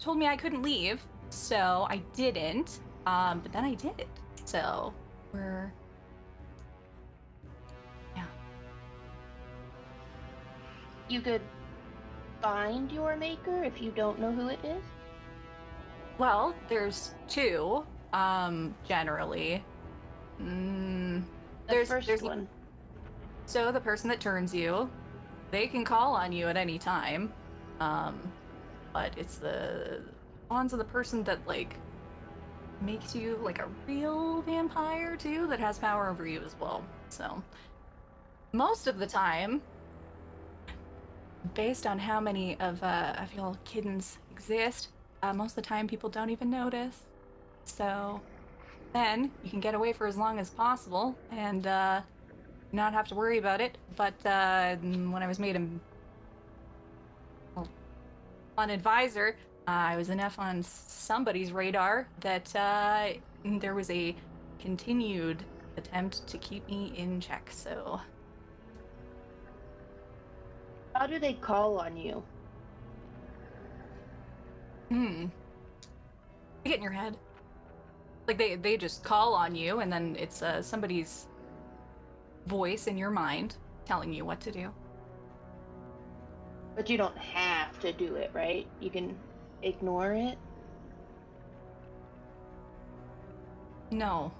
told 0.00 0.18
me 0.18 0.26
I 0.26 0.36
couldn't 0.36 0.62
leave, 0.62 1.00
so 1.30 1.86
I 1.88 1.98
didn't. 2.14 2.80
Um, 3.06 3.40
but 3.40 3.52
then 3.52 3.64
I 3.64 3.74
did. 3.74 4.06
So 4.44 4.92
we're 5.32 5.72
Yeah. 8.16 8.24
You 11.08 11.20
could 11.20 11.40
find 12.40 12.90
your 12.92 13.16
maker 13.16 13.62
if 13.64 13.80
you 13.80 13.90
don't 13.90 14.18
know 14.18 14.32
who 14.32 14.48
it 14.48 14.58
is. 14.64 14.82
Well, 16.18 16.54
there's 16.68 17.14
two, 17.28 17.84
um, 18.12 18.74
generally. 18.86 19.64
Mm, 20.40 21.22
The 21.66 21.74
There's- 21.76 21.88
first 21.88 22.06
there's- 22.06 22.22
one. 22.22 22.48
so 23.46 23.70
the 23.70 23.80
person 23.80 24.08
that 24.10 24.20
turns 24.20 24.54
you, 24.54 24.90
they 25.50 25.66
can 25.68 25.84
call 25.84 26.14
on 26.16 26.32
you 26.32 26.48
at 26.48 26.56
any 26.56 26.78
time. 26.78 27.32
Um, 27.78 28.20
but 28.92 29.16
it's 29.16 29.38
the 29.38 30.02
ones 30.50 30.72
of 30.72 30.78
the 30.80 30.84
person 30.84 31.22
that 31.24 31.46
like 31.46 31.76
makes 32.80 33.14
you 33.14 33.36
like 33.36 33.58
a 33.60 33.68
real 33.86 34.42
vampire 34.42 35.16
too, 35.16 35.46
that 35.46 35.60
has 35.60 35.78
power 35.78 36.08
over 36.08 36.26
you 36.26 36.40
as 36.42 36.56
well. 36.58 36.82
So 37.08 37.42
most 38.52 38.86
of 38.88 38.98
the 38.98 39.06
time, 39.06 39.62
based 41.54 41.86
on 41.86 41.98
how 41.98 42.20
many 42.20 42.58
of 42.60 42.82
uh, 42.82 43.14
of 43.18 43.32
your 43.34 43.56
kittens 43.64 44.18
exist, 44.30 44.88
uh, 45.22 45.32
most 45.32 45.52
of 45.52 45.56
the 45.56 45.62
time 45.62 45.86
people 45.86 46.08
don't 46.08 46.30
even 46.30 46.50
notice. 46.50 47.02
So 47.64 48.20
then 48.92 49.30
you 49.44 49.50
can 49.50 49.60
get 49.60 49.74
away 49.74 49.92
for 49.92 50.06
as 50.06 50.16
long 50.16 50.38
as 50.38 50.50
possible 50.50 51.14
and 51.30 51.66
uh, 51.66 52.00
not 52.72 52.92
have 52.92 53.08
to 53.08 53.14
worry 53.14 53.38
about 53.38 53.60
it. 53.60 53.78
But 53.96 54.14
uh, 54.26 54.76
when 54.76 55.22
I 55.22 55.26
was 55.26 55.38
made 55.38 55.56
a 55.56 55.66
an 58.58 58.70
advisor, 58.70 59.36
uh, 59.66 59.70
I 59.70 59.96
was 59.96 60.10
enough 60.10 60.38
on 60.38 60.62
somebody's 60.62 61.50
radar 61.50 62.06
that 62.20 62.54
uh, 62.54 63.12
there 63.44 63.74
was 63.74 63.90
a 63.90 64.14
continued 64.60 65.42
attempt 65.76 66.26
to 66.26 66.38
keep 66.38 66.68
me 66.68 66.92
in 66.96 67.20
check. 67.20 67.48
So 67.50 68.00
How 71.00 71.06
do 71.06 71.18
they 71.18 71.32
call 71.32 71.78
on 71.78 71.96
you? 71.96 72.22
Hmm. 74.90 75.26
Get 76.62 76.76
in 76.76 76.82
your 76.82 76.92
head. 76.92 77.16
Like 78.28 78.36
they 78.36 78.56
they 78.56 78.76
just 78.76 79.02
call 79.02 79.32
on 79.32 79.54
you, 79.54 79.80
and 79.80 79.90
then 79.90 80.14
it's 80.18 80.42
uh, 80.42 80.60
somebody's 80.60 81.26
voice 82.46 82.86
in 82.86 82.98
your 82.98 83.10
mind 83.10 83.56
telling 83.86 84.12
you 84.12 84.26
what 84.26 84.42
to 84.42 84.52
do. 84.52 84.68
But 86.76 86.90
you 86.90 86.98
don't 86.98 87.16
have 87.16 87.80
to 87.80 87.94
do 87.94 88.16
it, 88.16 88.30
right? 88.34 88.66
You 88.78 88.90
can 88.90 89.16
ignore 89.62 90.12
it. 90.12 90.36
No. 93.90 94.32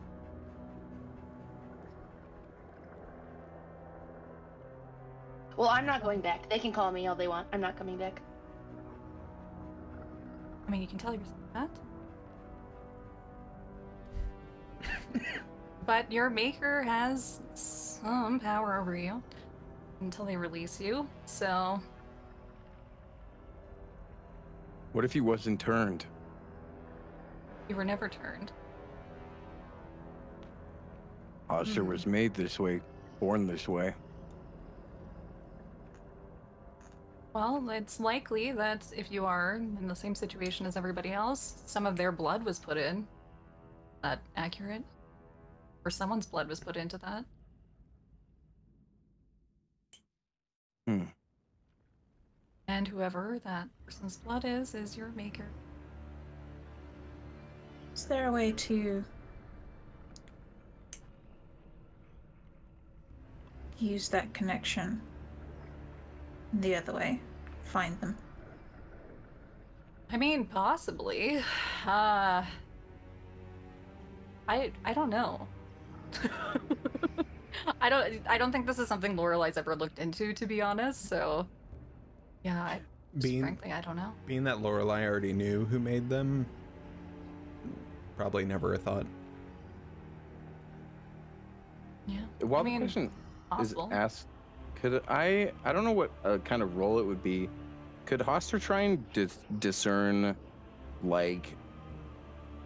Well, 5.61 5.69
I'm 5.69 5.85
not 5.85 6.03
going 6.03 6.23
back. 6.23 6.49
They 6.49 6.59
can 6.59 6.73
call 6.73 6.91
me 6.91 7.07
all 7.07 7.15
they 7.15 7.28
want. 7.28 7.47
I'm 7.53 7.61
not 7.61 7.77
coming 7.77 7.99
back. 7.99 8.23
I 10.66 10.70
mean, 10.70 10.81
you 10.81 10.87
can 10.87 10.97
tell 10.97 11.12
yourself 11.12 11.69
that. 15.12 15.20
but 15.87 16.11
your 16.11 16.31
maker 16.31 16.82
has 16.82 17.41
some 17.53 18.41
power 18.41 18.81
over 18.81 18.97
you 18.97 19.23
until 20.01 20.24
they 20.24 20.35
release 20.35 20.81
you. 20.81 21.07
So, 21.27 21.78
What 24.93 25.05
if 25.05 25.12
he 25.12 25.20
wasn't 25.20 25.61
turned? 25.61 26.07
you 27.69 27.77
were 27.77 27.85
never 27.85 28.09
turned. 28.09 28.51
Hastur 31.51 31.85
was 31.85 32.05
hmm. 32.05 32.12
made 32.12 32.32
this 32.32 32.59
way, 32.59 32.81
born 33.20 33.47
this 33.47 33.69
way. 33.69 33.93
Well, 37.32 37.70
it's 37.70 38.01
likely 38.01 38.51
that 38.52 38.85
if 38.97 39.12
you 39.12 39.24
are 39.24 39.55
in 39.55 39.86
the 39.86 39.94
same 39.94 40.16
situation 40.16 40.66
as 40.66 40.77
everybody 40.77 41.12
else, 41.12 41.62
some 41.65 41.86
of 41.86 41.97
their 41.97 42.11
blood 42.11 42.44
was 42.44 42.59
put 42.59 42.77
in. 42.77 43.07
That 44.02 44.20
accurate? 44.36 44.82
Or 45.85 45.90
someone's 45.90 46.27
blood 46.27 46.48
was 46.48 46.59
put 46.59 46.77
into 46.77 46.98
that. 46.98 47.24
Hmm. 50.89 51.05
And 52.66 52.89
whoever 52.89 53.39
that 53.44 53.69
person's 53.85 54.16
blood 54.16 54.44
is, 54.44 54.74
is 54.74 54.97
your 54.97 55.09
maker. 55.11 55.47
Is 57.94 58.07
there 58.07 58.28
a 58.28 58.32
way 58.32 58.52
to 58.52 59.05
use 63.78 64.09
that 64.09 64.32
connection 64.35 65.01
the 66.52 66.74
other 66.77 66.93
way? 66.93 67.20
Find 67.64 67.98
them. 68.01 68.16
I 70.12 70.16
mean, 70.16 70.44
possibly. 70.47 71.39
Uh, 71.86 72.44
I 74.48 74.72
I 74.85 74.93
don't 74.93 75.10
know. 75.10 75.47
I 77.81 77.89
don't 77.89 78.20
I 78.28 78.36
don't 78.39 78.51
think 78.51 78.66
this 78.66 78.78
is 78.78 78.89
something 78.89 79.14
Lorelai's 79.16 79.56
ever 79.56 79.77
looked 79.77 79.98
into, 80.01 80.32
to 80.32 80.47
be 80.47 80.60
honest. 80.60 81.09
So, 81.09 81.47
yeah, 82.43 82.60
I, 82.60 82.81
Being 83.20 83.43
frankly, 83.43 83.72
I 83.72 83.81
don't 83.81 83.97
know. 83.97 84.12
being 84.27 84.43
that 84.44 84.56
Lorelai 84.59 85.05
already 85.05 85.32
knew 85.32 85.64
who 85.66 85.78
made 85.78 86.09
them, 86.09 86.44
probably 88.16 88.44
never 88.44 88.74
a 88.74 88.78
thought. 88.78 89.06
Yeah, 92.06 92.18
Well, 92.40 92.60
I 92.60 92.64
mean, 92.64 92.81
the 92.81 92.86
question 92.86 93.10
possible. 93.51 93.86
is 93.86 93.93
asked, 93.93 94.27
could 94.81 95.02
I? 95.09 95.52
I 95.65 95.73
don't 95.73 95.85
know 95.85 95.93
what 95.93 96.11
uh, 96.24 96.39
kind 96.39 96.62
of 96.62 96.77
role 96.77 96.98
it 96.98 97.05
would 97.05 97.23
be. 97.23 97.48
Could 98.07 98.20
Hastur 98.20 98.61
try 98.61 98.81
and 98.82 99.12
dis- 99.12 99.44
discern, 99.59 100.35
like, 101.02 101.55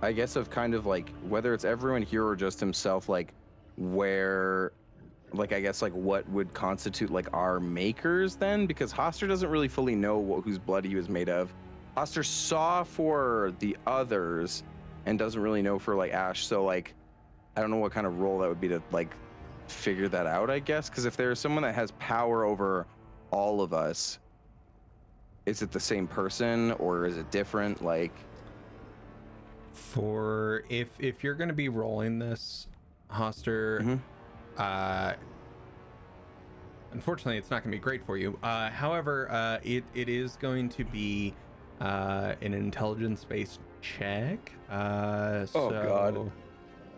I 0.00 0.12
guess 0.12 0.36
of 0.36 0.48
kind 0.50 0.74
of 0.74 0.86
like 0.86 1.10
whether 1.28 1.52
it's 1.52 1.64
everyone 1.64 2.02
here 2.02 2.24
or 2.24 2.36
just 2.36 2.60
himself, 2.60 3.08
like 3.08 3.34
where, 3.76 4.72
like 5.32 5.52
I 5.52 5.60
guess 5.60 5.82
like 5.82 5.92
what 5.92 6.28
would 6.30 6.52
constitute 6.54 7.10
like 7.10 7.28
our 7.32 7.58
makers 7.60 8.36
then? 8.36 8.66
Because 8.66 8.92
Hastur 8.92 9.28
doesn't 9.28 9.48
really 9.48 9.68
fully 9.68 9.94
know 9.96 10.18
what, 10.18 10.44
whose 10.44 10.58
blood 10.58 10.84
he 10.84 10.94
was 10.94 11.08
made 11.08 11.28
of. 11.28 11.52
Hastur 11.96 12.24
saw 12.24 12.84
for 12.84 13.52
the 13.58 13.76
others, 13.86 14.62
and 15.06 15.18
doesn't 15.18 15.40
really 15.40 15.62
know 15.62 15.78
for 15.78 15.94
like 15.94 16.12
Ash. 16.12 16.46
So 16.46 16.64
like, 16.64 16.94
I 17.56 17.60
don't 17.60 17.70
know 17.70 17.76
what 17.76 17.92
kind 17.92 18.06
of 18.06 18.20
role 18.20 18.38
that 18.38 18.48
would 18.48 18.60
be 18.60 18.68
to 18.68 18.82
like 18.90 19.14
figure 19.68 20.08
that 20.08 20.26
out, 20.26 20.50
I 20.50 20.58
guess. 20.58 20.88
Because 20.88 21.04
if 21.04 21.16
there's 21.16 21.38
someone 21.38 21.62
that 21.62 21.74
has 21.74 21.90
power 21.92 22.44
over 22.44 22.86
all 23.30 23.60
of 23.60 23.72
us, 23.72 24.18
is 25.46 25.62
it 25.62 25.70
the 25.72 25.80
same 25.80 26.06
person 26.06 26.72
or 26.72 27.04
is 27.06 27.16
it 27.18 27.30
different? 27.30 27.82
Like, 27.84 28.12
For 29.72 30.62
if 30.68 30.88
if 31.00 31.24
you're 31.24 31.34
gonna 31.34 31.52
be 31.52 31.68
rolling 31.68 32.18
this, 32.18 32.68
Hastur, 33.10 33.80
Mhm. 33.80 34.00
uh, 34.56 35.14
unfortunately, 36.92 37.38
it's 37.38 37.50
not 37.50 37.62
gonna 37.64 37.74
be 37.76 37.80
great 37.80 38.04
for 38.06 38.16
you. 38.16 38.38
Uh, 38.42 38.70
however, 38.70 39.28
uh, 39.30 39.58
it 39.64 39.84
it 39.94 40.08
is 40.08 40.36
going 40.36 40.68
to 40.70 40.84
be 40.84 41.34
uh, 41.80 42.36
an 42.40 42.54
intelligence-based 42.54 43.58
check. 43.82 44.52
Uh, 44.70 45.40
Oh, 45.54 45.70
so, 45.70 45.70
God. 45.70 46.32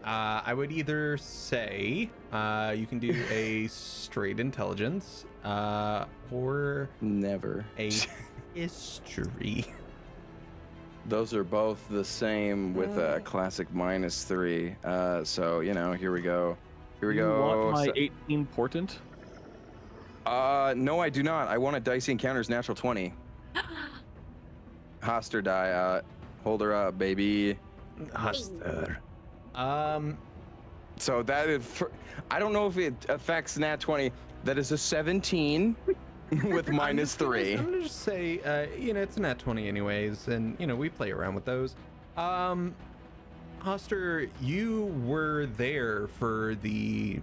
Uh, 0.07 0.41
I 0.47 0.55
would 0.55 0.71
either 0.71 1.17
say 1.19 2.09
uh, 2.33 2.73
you 2.77 2.87
can 2.87 3.01
do 3.01 3.25
a 3.29 3.67
straight 3.71 4.39
intelligence, 4.39 5.25
uh, 5.45 6.05
or 6.31 6.89
never. 7.01 7.65
a 7.79 7.91
history. 8.55 9.67
Those 11.09 11.35
are 11.35 11.43
both 11.45 11.89
the 11.89 12.05
same 12.05 12.73
with 12.75 12.99
a 12.99 13.21
classic 13.25 13.73
minus 13.75 14.23
three. 14.25 14.77
Uh, 14.85 15.25
so 15.25 15.59
you 15.61 15.75
know, 15.75 15.93
here 15.93 16.13
we 16.13 16.21
go. 16.21 16.57
Here 17.01 17.09
we 17.09 17.17
You 17.17 17.23
go. 17.23 17.41
want 17.41 17.73
my 17.73 17.85
So- 17.87 17.93
18 17.97 18.47
portent? 18.47 18.99
uh, 20.25 20.73
no, 20.77 21.01
I 21.01 21.09
do 21.09 21.23
not. 21.25 21.49
I 21.49 21.59
want 21.59 21.75
a 21.77 21.81
dicey 21.81 22.13
encounters 22.13 22.49
natural 22.49 22.77
twenty. 22.77 23.13
Hastur 25.03 25.43
die. 25.43 25.71
Uh, 25.71 26.03
hold 26.45 26.61
her 26.61 26.73
up, 26.75 26.97
baby. 26.97 27.59
Hastur. 28.13 28.97
Um, 29.57 30.19
So 30.99 31.23
that 31.25 31.49
is, 31.51 31.83
I 32.31 32.39
don't 32.39 32.53
know 32.55 32.67
if 32.67 32.79
it 32.79 32.95
affects 33.11 33.59
nat 33.59 33.81
20. 33.81 34.11
That 34.45 34.57
is 34.59 34.73
a 34.73 34.79
17 34.79 35.77
with 36.51 36.69
I'm 36.69 36.77
minus 36.77 37.15
gonna- 37.17 37.31
three. 37.33 37.55
I'm 37.55 37.65
gonna 37.67 37.83
just 37.83 38.01
say, 38.03 38.41
uh, 38.41 38.67
you 38.79 38.95
know, 38.95 39.03
it's 39.03 39.17
a 39.19 39.21
nat 39.21 39.39
20 39.39 39.69
anyways, 39.69 40.29
and 40.29 40.57
you 40.59 40.67
know, 40.67 40.75
we 40.77 40.89
play 40.89 41.11
around 41.11 41.35
with 41.35 41.45
those. 41.45 41.75
Um, 42.17 42.75
Hastur, 43.61 44.31
you 44.41 44.85
were 45.05 45.47
there 45.57 46.07
for 46.19 46.57
the 46.63 47.21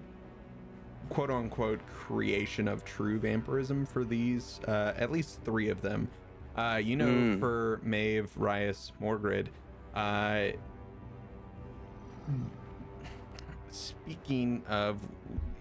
quote 1.10 1.32
unquote 1.32 1.80
creation 1.88 2.68
of 2.68 2.84
true 2.86 3.18
vampirism 3.20 3.86
for 3.88 4.04
these, 4.04 4.60
uh, 4.68 4.94
at 4.98 5.12
least 5.12 5.40
three 5.44 5.70
of 5.70 5.82
them. 5.82 6.08
Uh, 6.56 6.80
you 6.84 6.96
know, 6.96 7.08
Mm. 7.08 7.40
for 7.40 7.80
Maeve, 7.84 8.30
Rias, 8.38 8.92
Morgrid, 9.02 9.48
uh, 9.96 10.50
speaking 13.70 14.64
of, 14.68 15.00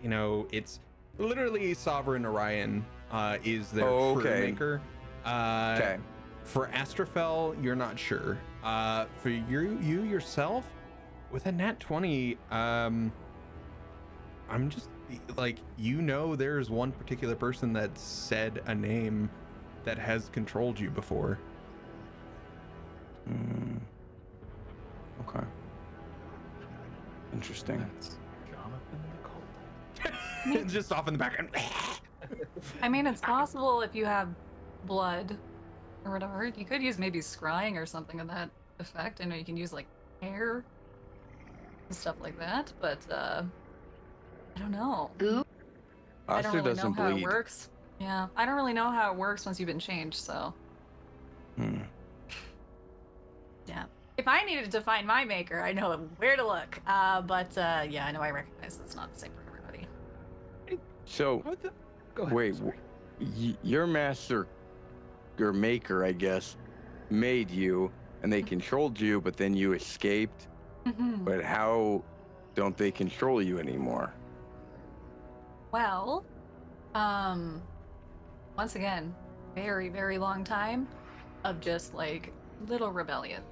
you 0.02 0.08
know, 0.08 0.46
it's 0.52 0.80
literally 1.18 1.74
Sovereign 1.74 2.26
Orion 2.26 2.84
uh, 3.10 3.38
is 3.44 3.70
their 3.70 3.88
Oh, 3.88 4.18
okay. 4.18 4.50
maker. 4.50 4.80
Uh, 5.24 5.76
Okay. 5.78 5.98
For 6.44 6.66
Astrophel, 6.68 7.54
you're 7.62 7.76
not 7.76 7.96
sure. 7.98 8.36
Uh, 8.64 9.04
for 9.16 9.28
you, 9.30 9.78
you 9.80 10.02
yourself, 10.02 10.64
with 11.30 11.46
a 11.46 11.52
nat 11.52 11.78
20, 11.78 12.36
um, 12.50 13.12
I'm 14.50 14.68
just 14.68 14.88
like, 15.36 15.58
you 15.78 16.02
know, 16.02 16.34
there's 16.34 16.68
one 16.68 16.90
particular 16.90 17.36
person 17.36 17.72
that 17.74 17.96
said 17.96 18.60
a 18.66 18.74
name 18.74 19.30
that 19.84 19.98
has 19.98 20.28
controlled 20.30 20.80
you 20.80 20.90
before. 20.90 21.38
Mm. 23.30 23.78
Okay. 25.28 25.46
Interesting. 27.32 27.78
Jonathan 28.50 28.98
the 30.42 30.50
Kobold. 30.52 30.68
just 30.68 30.92
off 30.92 31.08
in 31.08 31.14
the 31.14 31.18
background. 31.18 31.50
I 32.82 32.88
mean, 32.88 33.06
it's 33.06 33.20
possible 33.20 33.80
if 33.82 33.94
you 33.94 34.04
have 34.04 34.28
blood 34.86 35.36
or 36.04 36.12
whatever. 36.12 36.46
You 36.56 36.64
could 36.64 36.82
use 36.82 36.98
maybe 36.98 37.20
scrying 37.20 37.76
or 37.76 37.86
something 37.86 38.20
of 38.20 38.28
that 38.28 38.50
effect. 38.78 39.20
I 39.20 39.24
know 39.24 39.34
you 39.36 39.44
can 39.44 39.56
use 39.56 39.72
like 39.72 39.86
hair 40.20 40.64
and 41.88 41.96
stuff 41.96 42.16
like 42.20 42.38
that, 42.38 42.72
but 42.80 42.98
uh, 43.10 43.42
I 44.56 44.58
don't 44.60 44.70
know. 44.70 45.10
Goo. 45.18 45.44
I 46.28 46.40
don't 46.42 46.52
really 46.54 46.68
know 46.70 46.74
doesn't 46.74 46.92
how 46.94 47.10
bleed. 47.10 47.22
it 47.22 47.24
works. 47.24 47.70
Yeah, 48.00 48.28
I 48.36 48.44
don't 48.46 48.54
really 48.56 48.72
know 48.72 48.90
how 48.90 49.12
it 49.12 49.16
works 49.18 49.44
once 49.46 49.58
you've 49.60 49.66
been 49.68 49.78
changed. 49.78 50.16
So 50.18 50.52
Hmm. 51.56 51.80
yeah, 53.66 53.84
if 54.22 54.28
I 54.28 54.44
needed 54.44 54.70
to 54.70 54.80
find 54.80 55.04
my 55.04 55.24
maker, 55.24 55.60
I 55.60 55.72
know 55.72 55.98
where 56.18 56.36
to 56.36 56.46
look. 56.46 56.80
Uh, 56.86 57.20
but 57.22 57.56
uh, 57.58 57.84
yeah, 57.88 58.06
I 58.06 58.12
know 58.12 58.20
I 58.20 58.30
recognize 58.30 58.78
it's 58.84 58.94
not 58.94 59.12
the 59.12 59.18
same 59.18 59.32
for 59.32 59.42
everybody. 59.58 59.88
So, 61.04 61.42
the- 61.60 61.72
Go 62.14 62.22
ahead. 62.22 62.34
wait, 62.34 62.54
sorry. 62.56 62.78
your 63.62 63.86
master 63.86 64.46
your 65.38 65.52
maker, 65.52 66.04
I 66.04 66.12
guess, 66.12 66.56
made 67.10 67.50
you 67.50 67.90
and 68.22 68.32
they 68.32 68.42
controlled 68.42 69.00
you, 69.00 69.20
but 69.20 69.36
then 69.36 69.54
you 69.54 69.72
escaped. 69.72 70.46
Mhm. 70.86 71.24
But 71.24 71.42
how 71.42 72.04
don't 72.54 72.76
they 72.76 72.90
control 72.92 73.42
you 73.42 73.58
anymore? 73.58 74.12
Well, 75.72 76.24
um, 76.94 77.60
once 78.56 78.76
again, 78.76 79.14
very, 79.54 79.88
very 79.88 80.18
long 80.18 80.44
time 80.44 80.86
of 81.44 81.60
just 81.60 81.94
like 81.94 82.32
little 82.68 82.92
rebellion. 82.92 83.42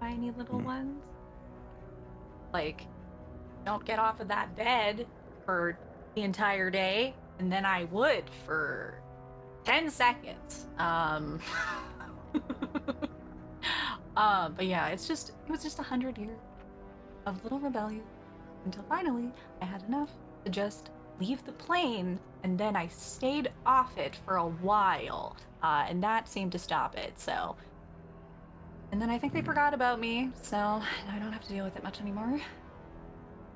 Tiny 0.00 0.30
little 0.30 0.58
Hmm. 0.58 0.64
ones. 0.64 1.02
Like, 2.52 2.86
don't 3.64 3.84
get 3.84 3.98
off 3.98 4.20
of 4.20 4.28
that 4.28 4.56
bed 4.56 5.06
for 5.44 5.78
the 6.14 6.22
entire 6.22 6.70
day 6.70 7.14
and 7.38 7.52
then 7.52 7.64
I 7.64 7.84
would 7.84 8.24
for 8.44 9.00
10 9.64 9.90
seconds. 9.90 10.66
Um, 10.78 11.38
uh, 14.16 14.48
but 14.50 14.66
yeah, 14.66 14.88
it's 14.88 15.06
just, 15.06 15.30
it 15.30 15.50
was 15.50 15.62
just 15.62 15.78
a 15.78 15.82
hundred 15.82 16.18
years 16.18 16.38
of 17.26 17.42
little 17.44 17.60
rebellion 17.60 18.02
until 18.64 18.82
finally 18.84 19.30
I 19.60 19.64
had 19.66 19.82
enough 19.84 20.10
to 20.44 20.50
just 20.50 20.90
leave 21.20 21.44
the 21.44 21.52
plane 21.52 22.18
and 22.42 22.58
then 22.58 22.74
I 22.76 22.88
stayed 22.88 23.52
off 23.66 23.96
it 23.98 24.16
for 24.24 24.36
a 24.36 24.48
while. 24.48 25.36
Uh, 25.62 25.84
and 25.88 26.02
that 26.02 26.26
seemed 26.26 26.52
to 26.52 26.58
stop 26.58 26.96
it, 26.96 27.18
so. 27.18 27.54
And 28.92 29.00
then 29.00 29.10
I 29.10 29.18
think 29.18 29.32
they 29.32 29.42
forgot 29.42 29.72
about 29.72 30.00
me, 30.00 30.30
so 30.42 30.56
I 30.56 31.18
don't 31.20 31.32
have 31.32 31.42
to 31.42 31.48
deal 31.48 31.64
with 31.64 31.76
it 31.76 31.84
much 31.84 32.00
anymore. 32.00 32.40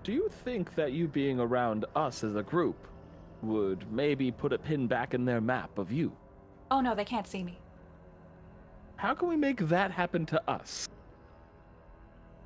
Do 0.04 0.12
you 0.12 0.28
think 0.44 0.74
that 0.74 0.92
you 0.92 1.08
being 1.08 1.40
around 1.40 1.86
us 1.96 2.22
as 2.22 2.36
a 2.36 2.42
group 2.42 2.86
would 3.42 3.90
maybe 3.92 4.30
put 4.30 4.52
a 4.52 4.58
pin 4.58 4.86
back 4.86 5.12
in 5.14 5.24
their 5.24 5.40
map 5.40 5.76
of 5.78 5.90
you? 5.90 6.12
Oh 6.70 6.80
no, 6.80 6.94
they 6.94 7.04
can't 7.04 7.26
see 7.26 7.42
me. 7.42 7.58
How 8.96 9.12
can 9.14 9.28
we 9.28 9.36
make 9.36 9.58
that 9.68 9.90
happen 9.90 10.24
to 10.26 10.50
us? 10.50 10.88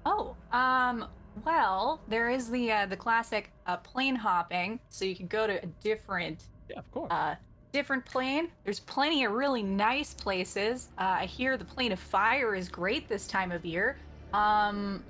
Oh, 0.06 0.34
um, 0.52 1.06
well, 1.44 2.00
there 2.08 2.30
is 2.30 2.50
the 2.50 2.72
uh, 2.72 2.86
the 2.86 2.96
classic 2.96 3.52
uh, 3.66 3.76
plane 3.76 4.16
hopping, 4.16 4.80
so 4.88 5.04
you 5.04 5.14
can 5.14 5.26
go 5.26 5.46
to 5.46 5.62
a 5.62 5.66
different 5.82 6.44
Yeah, 6.70 6.78
of 6.78 6.90
course. 6.90 7.12
uh, 7.12 7.34
different 7.72 8.04
plane. 8.04 8.48
There's 8.64 8.80
plenty 8.80 9.24
of 9.24 9.32
really 9.32 9.62
nice 9.62 10.14
places. 10.14 10.88
Uh, 10.98 11.18
I 11.20 11.26
hear 11.26 11.56
the 11.56 11.64
plane 11.64 11.92
of 11.92 11.98
fire 11.98 12.54
is 12.54 12.68
great 12.68 13.08
this 13.08 13.26
time 13.26 13.52
of 13.52 13.64
year. 13.64 13.96
Um, 14.32 15.02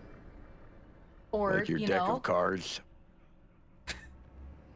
or 1.33 1.59
like 1.59 1.69
your 1.69 1.79
you 1.79 1.87
deck 1.87 2.07
know, 2.07 2.17
of 2.17 2.23
cards. 2.23 2.81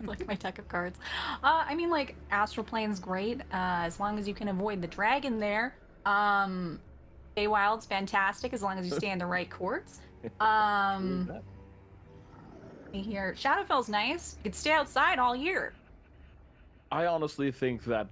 like 0.03 0.27
my 0.27 0.35
deck 0.35 0.59
of 0.59 0.69
cards. 0.69 0.99
Uh, 1.43 1.65
I 1.67 1.75
mean, 1.75 1.91
like 1.91 2.17
astral 2.31 2.65
plane's 2.65 3.01
great 3.01 3.41
uh, 3.41 3.85
as 3.85 4.01
long 4.01 4.19
as 4.19 4.27
you 4.27 4.35
can 4.35 4.49
avoid 4.49 4.81
the 4.81 4.89
dragon 4.89 5.39
there. 5.39 5.75
Um, 6.05 6.81
Feywild's 7.37 7.87
fantastic 7.87 8.53
as 8.53 8.63
long 8.63 8.79
as 8.79 8.87
you 8.87 8.93
stay 8.93 9.11
in 9.11 9.19
the 9.19 9.27
right 9.27 9.51
courts. 9.51 10.01
Um, 10.41 11.29
here, 12.93 13.35
Shadowfell's 13.37 13.89
nice. 13.89 14.37
You 14.39 14.51
can 14.51 14.53
stay 14.53 14.71
outside 14.71 15.19
all 15.19 15.35
year. 15.35 15.73
I 16.93 17.07
honestly 17.07 17.51
think 17.51 17.85
that 17.85 18.09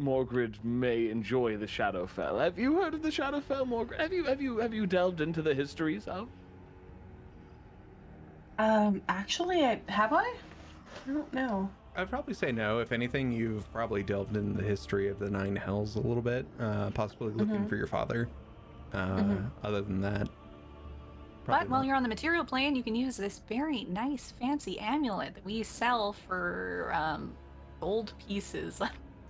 Morgrid 0.00 0.64
may 0.64 1.10
enjoy 1.10 1.58
the 1.58 1.66
Shadowfell. 1.66 2.40
Have 2.42 2.58
you 2.58 2.80
heard 2.80 2.94
of 2.94 3.02
the 3.02 3.10
Shadowfell, 3.10 3.68
Morgrid? 3.68 4.00
Have 4.00 4.12
you 4.12 4.24
have 4.24 4.40
you 4.40 4.56
have 4.58 4.72
you 4.72 4.86
delved 4.86 5.20
into 5.20 5.42
the 5.42 5.54
histories 5.54 6.08
of? 6.08 6.28
Um, 8.58 9.02
actually, 9.08 9.64
I, 9.64 9.80
have 9.88 10.12
I? 10.14 10.22
I 10.24 11.12
don't 11.12 11.32
know. 11.34 11.70
I'd 11.94 12.08
probably 12.08 12.32
say 12.32 12.52
no. 12.52 12.78
If 12.78 12.90
anything, 12.90 13.32
you've 13.32 13.70
probably 13.70 14.02
delved 14.02 14.34
into 14.34 14.60
the 14.62 14.66
history 14.66 15.08
of 15.08 15.18
the 15.18 15.28
Nine 15.30 15.54
Hells 15.54 15.96
a 15.96 16.00
little 16.00 16.22
bit, 16.22 16.46
uh, 16.58 16.90
possibly 16.90 17.28
looking 17.32 17.48
Mm-hmm. 17.54 17.64
Mhm. 17.64 17.68
for 17.68 17.76
your 17.76 17.86
father. 17.86 18.28
Uh, 18.94 19.16
Mhm. 19.18 19.50
Other 19.62 19.82
than 19.82 20.00
that, 20.02 20.26
But 21.44 21.44
probably 21.44 21.68
while 21.68 21.80
not. 21.80 21.86
you're 21.86 21.96
on 21.96 22.02
the 22.02 22.08
material 22.08 22.44
plane, 22.44 22.76
you 22.76 22.82
can 22.82 22.94
use 22.94 23.16
this 23.18 23.40
very 23.48 23.84
nice, 23.84 24.30
fancy 24.32 24.78
amulet 24.78 25.34
that 25.34 25.44
we 25.44 25.62
sell 25.62 26.12
for 26.14 26.92
um, 26.94 27.32
gold 27.82 28.12
pieces. 28.28 28.80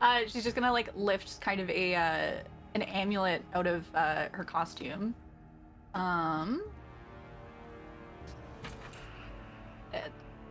uh, 0.00 0.20
she's 0.26 0.42
just 0.42 0.56
gonna 0.56 0.72
like 0.72 0.90
lift 0.96 1.38
kind 1.42 1.60
of 1.60 1.68
a 1.68 1.94
uh, 1.94 2.32
an 2.74 2.82
amulet 2.82 3.42
out 3.54 3.66
of 3.66 3.84
uh, 3.94 4.28
her 4.32 4.42
costume. 4.42 5.14
Um, 5.94 6.62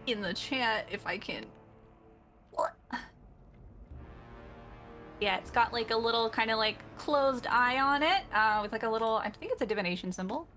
in 0.05 0.21
the 0.21 0.33
chat, 0.33 0.85
if 0.91 1.07
I 1.07 1.17
can. 1.17 1.45
Yeah, 5.21 5.37
it's 5.37 5.49
got 5.49 5.73
like 5.73 5.91
a 5.91 5.97
little 5.97 6.29
kind 6.29 6.51
of 6.51 6.59
like 6.59 6.77
closed 6.97 7.47
eye 7.47 7.79
on 7.79 8.03
it, 8.03 8.23
uh, 8.31 8.59
with 8.61 8.71
like 8.71 8.83
a 8.83 8.89
little. 8.89 9.15
I 9.15 9.31
think 9.31 9.53
it's 9.53 9.61
a 9.61 9.65
divination 9.65 10.11
symbol. 10.11 10.47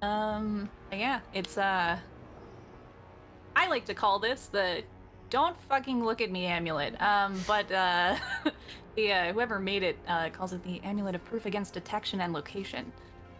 Um, 0.00 0.70
yeah, 0.92 1.20
it's 1.34 1.58
uh. 1.58 1.98
I 3.56 3.68
like 3.68 3.84
to 3.86 3.94
call 3.94 4.18
this 4.18 4.46
the 4.46 4.82
"Don't 5.28 5.56
fucking 5.68 6.04
look 6.04 6.20
at 6.20 6.30
me" 6.30 6.46
amulet. 6.46 7.00
Um, 7.00 7.40
but 7.46 7.70
uh, 7.72 8.16
the 8.96 9.12
uh, 9.12 9.32
whoever 9.32 9.58
made 9.58 9.82
it 9.82 9.98
uh, 10.08 10.30
calls 10.30 10.52
it 10.52 10.62
the 10.64 10.80
amulet 10.82 11.14
of 11.14 11.24
proof 11.24 11.46
against 11.46 11.74
detection 11.74 12.20
and 12.20 12.32
location. 12.32 12.92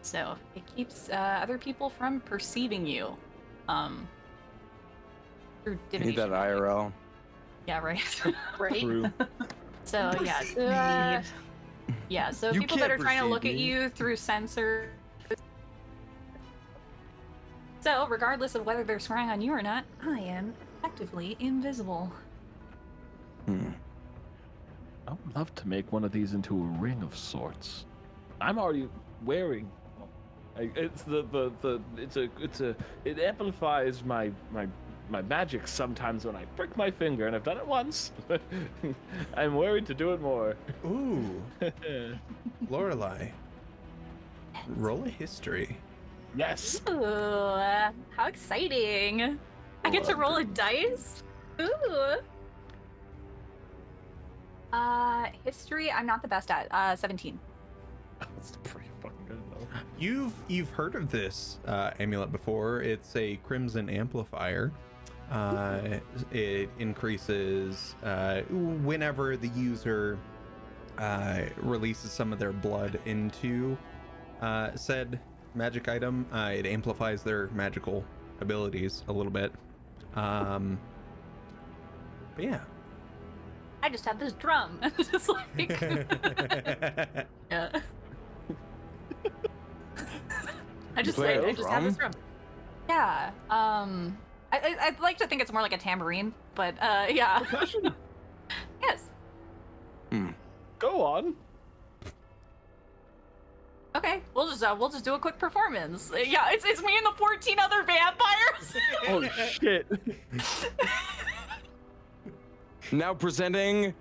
So 0.02 0.36
it 0.54 0.62
keeps 0.74 1.08
uh, 1.10 1.40
other 1.42 1.58
people 1.58 1.90
from 1.90 2.20
perceiving 2.20 2.86
you. 2.86 3.16
Um. 3.68 4.08
Through 5.64 5.78
You 5.92 5.98
need 5.98 6.16
that 6.16 6.30
IRL. 6.30 6.90
Yeah, 7.66 7.80
right. 7.80 8.22
Right? 8.58 8.80
True. 8.80 9.10
So 9.84 10.12
yeah, 10.22 11.22
uh, 11.22 11.22
yeah. 12.08 12.30
So 12.30 12.52
You 12.52 12.60
people 12.60 12.76
that 12.76 12.92
are 12.92 12.98
trying 12.98 13.18
to 13.18 13.26
look 13.26 13.42
perceive 13.42 13.56
at 13.56 13.60
you 13.60 13.88
through 13.88 14.14
sensors. 14.16 14.86
So 17.80 18.06
regardless 18.08 18.54
of 18.54 18.66
whether 18.66 18.84
they're 18.84 18.98
scrying 18.98 19.28
on 19.28 19.40
you 19.40 19.52
or 19.52 19.62
not, 19.62 19.84
I 20.02 20.18
am 20.18 20.54
effectively 20.78 21.36
invisible. 21.40 22.12
Hmm. 23.46 23.70
I 25.08 25.12
would 25.12 25.34
love 25.34 25.54
to 25.56 25.68
make 25.68 25.90
one 25.90 26.04
of 26.04 26.12
these 26.12 26.34
into 26.34 26.54
a 26.54 26.66
ring 26.78 27.02
of 27.02 27.16
sorts. 27.16 27.86
I'm 28.40 28.58
already 28.58 28.88
wearing. 29.24 29.70
It's 30.56 31.02
the, 31.02 31.22
the, 31.22 31.52
the 31.62 31.80
it's 31.96 32.16
a 32.16 32.28
it's 32.38 32.60
a 32.60 32.76
it 33.04 33.18
amplifies 33.18 34.04
my 34.04 34.30
my 34.52 34.68
my 35.08 35.22
magic 35.22 35.66
sometimes 35.66 36.24
when 36.24 36.36
I 36.36 36.44
prick 36.56 36.76
my 36.76 36.90
finger 36.90 37.26
and 37.26 37.34
I've 37.34 37.44
done 37.44 37.56
it 37.56 37.66
once. 37.66 38.12
I'm 39.34 39.54
worried 39.54 39.86
to 39.86 39.94
do 39.94 40.12
it 40.12 40.20
more. 40.20 40.54
Ooh, 40.84 41.42
Lorelai. 42.70 43.32
Roll 44.68 45.04
a 45.06 45.08
history. 45.08 45.78
Yes. 46.36 46.80
Ooh, 46.88 47.02
how 48.16 48.26
exciting! 48.26 49.38
I 49.84 49.90
get 49.90 50.04
to 50.04 50.16
roll 50.16 50.36
a 50.36 50.44
dice. 50.44 51.22
Ooh. 51.60 52.16
Uh, 54.72 55.26
history. 55.44 55.90
I'm 55.90 56.06
not 56.06 56.22
the 56.22 56.28
best 56.28 56.50
at. 56.50 56.68
Uh, 56.70 56.94
17. 56.94 57.38
That's 58.20 58.52
pretty 58.62 58.88
fucking 59.02 59.26
good 59.26 59.42
though. 59.50 59.66
You've 59.98 60.32
you've 60.48 60.70
heard 60.70 60.94
of 60.94 61.10
this 61.10 61.58
uh, 61.66 61.90
amulet 61.98 62.30
before. 62.30 62.82
It's 62.82 63.16
a 63.16 63.36
crimson 63.36 63.88
amplifier. 63.88 64.72
Uh, 65.30 66.00
it 66.32 66.68
increases 66.78 67.94
uh, 68.02 68.40
whenever 68.50 69.36
the 69.36 69.48
user 69.48 70.18
uh, 70.98 71.42
releases 71.58 72.10
some 72.10 72.32
of 72.32 72.38
their 72.38 72.52
blood 72.52 72.98
into 73.06 73.78
uh, 74.40 74.74
said 74.74 75.20
magic 75.54 75.88
item. 75.88 76.26
Uh, 76.32 76.52
it 76.54 76.66
amplifies 76.66 77.22
their 77.22 77.48
magical 77.48 78.04
abilities 78.40 79.04
a 79.08 79.12
little 79.12 79.32
bit. 79.32 79.52
Um, 80.14 80.78
but 82.34 82.44
yeah. 82.44 82.60
I 83.82 83.88
just 83.88 84.04
have 84.04 84.18
this 84.18 84.32
drum. 84.34 84.80
just 84.96 85.28
like. 85.28 85.46
yeah. 85.80 87.26
I 90.96 91.02
just, 91.02 91.16
play 91.16 91.38
I, 91.38 91.40
a 91.40 91.46
I 91.46 91.52
just 91.52 91.68
have 91.68 91.84
this 91.84 91.96
drum? 91.96 92.10
drum. 92.10 92.22
Yeah. 92.88 93.30
Um. 93.48 94.18
I, 94.52 94.58
I, 94.58 94.76
I'd 94.86 94.98
like 95.00 95.16
to 95.18 95.28
think 95.28 95.40
it's 95.40 95.52
more 95.52 95.62
like 95.62 95.72
a 95.72 95.78
tambourine, 95.78 96.34
but 96.56 96.74
uh, 96.82 97.06
yeah. 97.08 97.38
Percussion. 97.38 97.94
yes. 98.82 99.04
Go 100.80 101.04
on. 101.04 101.36
Okay. 103.96 104.22
We'll 104.34 104.48
just 104.48 104.62
uh, 104.62 104.76
we'll 104.78 104.88
just 104.88 105.04
do 105.04 105.14
a 105.14 105.18
quick 105.18 105.38
performance. 105.38 106.12
Yeah. 106.14 106.46
It's 106.50 106.64
it's 106.64 106.82
me 106.82 106.96
and 106.96 107.06
the 107.06 107.12
fourteen 107.16 107.58
other 107.58 107.82
vampires. 107.82 108.76
oh 109.08 109.22
shit. 109.48 109.86
Now 112.92 113.14
presenting 113.14 113.94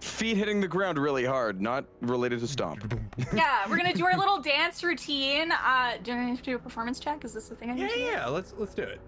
feet 0.00 0.36
hitting 0.36 0.60
the 0.60 0.68
ground 0.68 0.98
really 0.98 1.24
hard, 1.24 1.60
not 1.60 1.84
related 2.00 2.40
to 2.40 2.46
stomp. 2.46 2.94
yeah. 3.34 3.68
We're 3.68 3.76
gonna 3.76 3.94
do 3.94 4.06
our 4.06 4.16
little 4.16 4.40
dance 4.40 4.82
routine. 4.84 5.52
Uh, 5.52 5.94
do 6.02 6.12
I 6.12 6.16
have 6.16 6.38
to 6.38 6.42
do 6.42 6.56
a 6.56 6.58
performance 6.58 7.00
check? 7.00 7.24
Is 7.24 7.32
this 7.32 7.48
the 7.48 7.54
thing 7.54 7.70
I 7.70 7.74
yeah, 7.74 7.84
need 7.86 7.92
to 7.92 7.98
do? 7.98 8.04
yeah. 8.04 8.26
Let's 8.26 8.54
let's 8.58 8.74
do 8.74 8.82
it. 8.82 9.00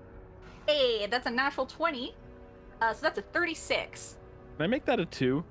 Hey, 0.66 1.06
that's 1.06 1.26
a 1.26 1.30
natural 1.30 1.66
twenty. 1.66 2.14
Uh, 2.80 2.93
so 2.93 3.02
that's 3.02 3.18
a 3.18 3.22
thirty-six. 3.22 4.16
Can 4.56 4.64
I 4.64 4.66
make 4.66 4.85
that 4.86 5.01
a 5.01 5.06
two? 5.06 5.44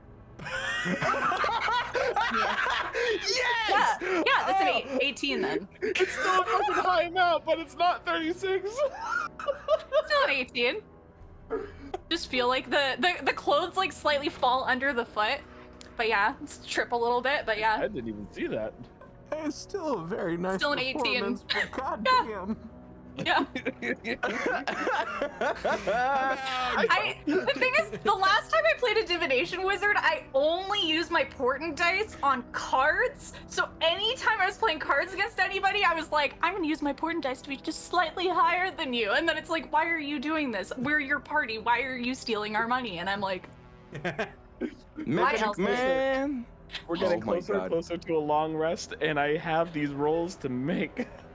Yes! 3.26 3.36
Yeah. 3.36 3.98
Yeah. 4.02 4.24
That's 4.46 4.62
an 4.62 4.68
oh. 4.68 4.78
eight, 4.78 4.88
18 5.02 5.42
then. 5.42 5.68
It's 5.82 6.12
still 6.12 6.42
a 6.42 6.46
fucking 6.46 6.74
high 6.76 7.04
amount, 7.04 7.46
but 7.46 7.60
it's 7.60 7.76
not 7.76 8.06
36. 8.06 8.72
Still 8.72 8.82
an 10.26 10.30
18. 10.30 10.82
Just 12.10 12.30
feel 12.30 12.48
like 12.48 12.70
the, 12.70 12.96
the 13.00 13.24
the 13.24 13.34
clothes 13.34 13.76
like 13.78 13.92
slightly 13.92 14.30
fall 14.30 14.64
under 14.66 14.94
the 14.94 15.06
foot. 15.06 15.40
But 15.96 16.08
yeah, 16.08 16.34
it's 16.44 16.60
trip 16.66 16.92
a 16.92 16.96
little 16.96 17.22
bit, 17.22 17.46
but 17.46 17.58
yeah. 17.58 17.78
I 17.78 17.88
didn't 17.88 18.08
even 18.08 18.28
see 18.32 18.48
that. 18.48 18.74
It's 19.32 19.58
still 19.58 20.00
a 20.00 20.06
very 20.06 20.38
nice 20.38 20.58
Still 20.58 20.74
an 20.74 20.80
18. 20.80 20.94
performance, 21.02 21.44
but 21.48 21.56
Yeah. 21.78 21.98
goddamn. 21.98 22.58
Yeah. 23.26 23.46
I, 26.90 27.18
the 27.26 27.46
thing 27.46 27.74
is, 27.80 28.00
the 28.04 28.14
last 28.14 28.52
time 28.52 28.64
I 28.66 28.78
played 28.78 28.98
a 28.98 29.06
divination 29.06 29.64
wizard, 29.64 29.96
I 29.98 30.24
only 30.34 30.86
used 30.86 31.12
my 31.12 31.24
portent 31.24 31.76
dice 31.76 32.16
on 32.22 32.44
cards. 32.52 33.34
So 33.48 33.70
anytime 33.82 34.40
I 34.40 34.46
was 34.46 34.58
playing 34.58 34.80
cards 34.80 35.14
against 35.14 35.40
anybody, 35.40 35.84
I 35.84 35.94
was 35.94 36.12
like, 36.12 36.36
I'm 36.42 36.54
gonna 36.54 36.68
use 36.68 36.82
my 36.82 36.94
portent 36.94 37.24
dice 37.24 37.42
to 37.42 37.50
be 37.50 37.58
just 37.58 37.88
slightly 37.88 38.28
higher 38.28 38.72
than 38.72 38.94
you. 38.94 39.12
And 39.12 39.28
then 39.28 39.38
it's 39.38 39.50
like, 39.50 39.72
why 39.72 39.88
are 39.88 40.00
you 40.00 40.20
doing 40.20 40.52
this? 40.52 40.72
We're 40.78 41.00
your 41.00 41.20
party. 41.20 41.58
Why 41.58 41.82
are 41.82 41.98
you 41.98 42.14
stealing 42.14 42.56
our 42.56 42.68
money? 42.68 43.00
And 43.00 43.10
I'm 43.10 43.22
like, 43.22 43.50
Magic 44.96 45.42
else 45.42 45.58
man. 45.58 46.46
We're 46.88 46.98
getting 46.98 47.22
Oh 47.22 47.26
closer 47.26 47.54
and 47.54 47.70
closer 47.70 47.98
to 47.98 48.18
a 48.18 48.20
long 48.20 48.56
rest, 48.56 48.96
and 49.02 49.20
I 49.20 49.38
have 49.38 49.74
these 49.74 49.92
rolls 49.92 50.36
to 50.38 50.50
make. 50.50 51.08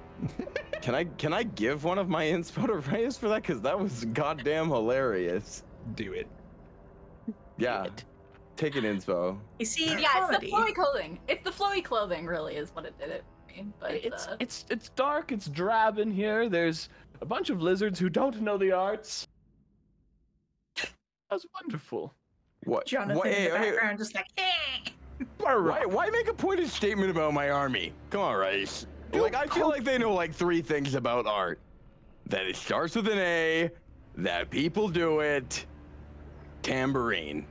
Can 0.83 0.95
I 0.97 1.05
can 1.05 1.33
I 1.33 1.45
give 1.45 1.85
one 1.85 1.99
of 1.99 2.09
my 2.09 2.25
inspo 2.25 2.67
to 2.67 2.75
Rias 2.91 3.17
for 3.17 3.29
that? 3.29 3.43
Because 3.43 3.61
that 3.63 3.79
was 3.79 4.05
goddamn 4.07 4.69
hilarious. 4.69 5.63
Do 5.95 6.13
it. 6.13 6.27
Yeah. 7.57 7.87
Take 8.57 8.77
an 8.77 8.85
inspo. 8.85 9.39
You 9.59 9.65
see, 9.65 9.87
yeah, 9.87 10.29
it's 10.29 10.39
the 10.41 10.47
flowy 10.47 10.75
clothing. 10.75 11.19
It's 11.29 11.43
the 11.43 11.51
flowy 11.51 11.85
clothing, 11.85 12.27
really, 12.27 12.57
is 12.57 12.71
what 12.75 12.85
it 12.85 12.99
did 12.99 13.11
it 13.11 13.25
for 13.47 13.55
me. 13.55 13.69
But 13.81 13.93
It's 13.93 14.27
uh, 14.27 14.37
it's 14.41 14.65
it's 14.71 14.89
dark. 14.91 15.33
It's 15.33 15.49
drab 15.49 15.99
in 15.99 16.11
here. 16.11 16.49
There's 16.49 16.89
a 17.21 17.27
bunch 17.27 17.51
of 17.51 17.63
lizards 17.63 17.99
who 17.99 18.09
don't 18.09 18.41
know 18.41 18.59
the 18.59 18.73
arts. 18.73 19.29
That's 21.31 21.47
wonderful. 21.63 22.13
What? 22.65 22.87
Jonathan 22.87 23.17
what- 23.17 23.29
in 23.29 23.33
hey, 23.35 23.51
the 23.51 23.59
hey, 23.59 23.71
background, 23.71 23.99
just 23.99 24.15
like, 24.15 24.27
eh. 24.37 24.91
why, 25.39 25.85
why 25.87 26.11
make 26.11 26.29
a 26.29 26.35
pointed 26.35 26.69
statement 26.69 27.11
about 27.11 27.33
my 27.33 27.51
army? 27.51 27.93
Come 28.11 28.21
on, 28.21 28.37
Rice. 28.37 28.87
Like 29.13 29.35
I 29.35 29.47
feel 29.47 29.69
like 29.69 29.85
they 29.85 29.99
know 29.99 30.13
like 30.15 30.33
three 30.33 30.63
things 30.63 30.95
about 30.95 31.27
art. 31.27 31.59
That 32.27 32.47
it 32.47 32.57
starts 32.57 32.95
with 32.95 33.09
an 33.09 33.19
A, 33.19 33.71
that 34.17 34.51
people 34.51 34.89
do 34.89 35.21
it, 35.21 35.67
tambourine. 36.63 37.47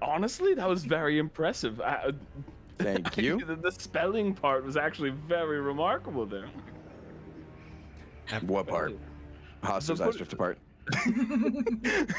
Honestly, 0.00 0.54
that 0.54 0.68
was 0.68 0.84
very 0.84 1.18
impressive. 1.18 1.80
I, 1.80 1.94
uh, 1.94 2.12
Thank 2.78 3.16
you. 3.18 3.44
the, 3.44 3.56
the 3.56 3.72
spelling 3.72 4.34
part 4.34 4.64
was 4.64 4.76
actually 4.76 5.10
very 5.10 5.60
remarkable 5.60 6.24
there. 6.26 6.46
What 8.42 8.66
part? 8.68 8.96
Hastur's 9.62 10.00
eyes 10.00 10.08
put- 10.08 10.16
drift 10.18 10.32
apart. 10.32 10.58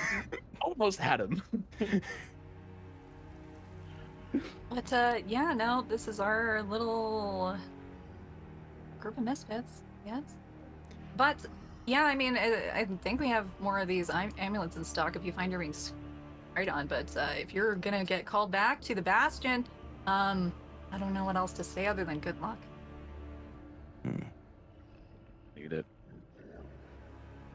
Almost 0.62 1.00
had 1.00 1.22
him. 1.22 1.42
But 4.70 4.94
uh, 4.94 5.16
yeah, 5.28 5.54
no, 5.54 5.86
this 5.90 6.08
is 6.08 6.20
our 6.20 6.62
little 6.64 7.56
group 9.00 9.18
of 9.18 9.24
misfits, 9.24 9.82
yes. 10.06 10.24
But 11.18 11.38
yeah, 11.86 12.04
I 12.04 12.16
mean, 12.16 12.38
I, 12.38 12.72
I 12.74 12.88
think 13.02 13.20
we 13.20 13.28
have 13.30 13.48
more 13.60 13.80
of 13.80 13.88
these 13.88 14.10
am- 14.10 14.34
amulets 14.38 14.78
in 14.78 14.84
stock 14.84 15.16
if 15.16 15.26
you 15.26 15.32
find 15.32 15.52
your 15.52 15.60
rings 15.60 15.94
right 16.56 16.70
on. 16.70 16.88
But 16.88 17.16
uh, 17.18 17.30
if 17.38 17.54
you're 17.54 17.76
gonna 17.76 18.06
get 18.06 18.26
called 18.26 18.52
back 18.52 18.82
to 18.82 18.96
the 18.96 19.02
Bastion, 19.02 19.66
um, 20.06 20.54
I 20.92 21.00
don't 21.00 21.14
know 21.14 21.26
what 21.26 21.36
else 21.36 21.54
to 21.54 21.64
say 21.64 21.88
other 21.88 22.04
than 22.04 22.20
good 22.20 22.40
luck. 22.42 22.58
Hmm. 24.04 24.24
Need 25.56 25.74
it. 25.74 25.86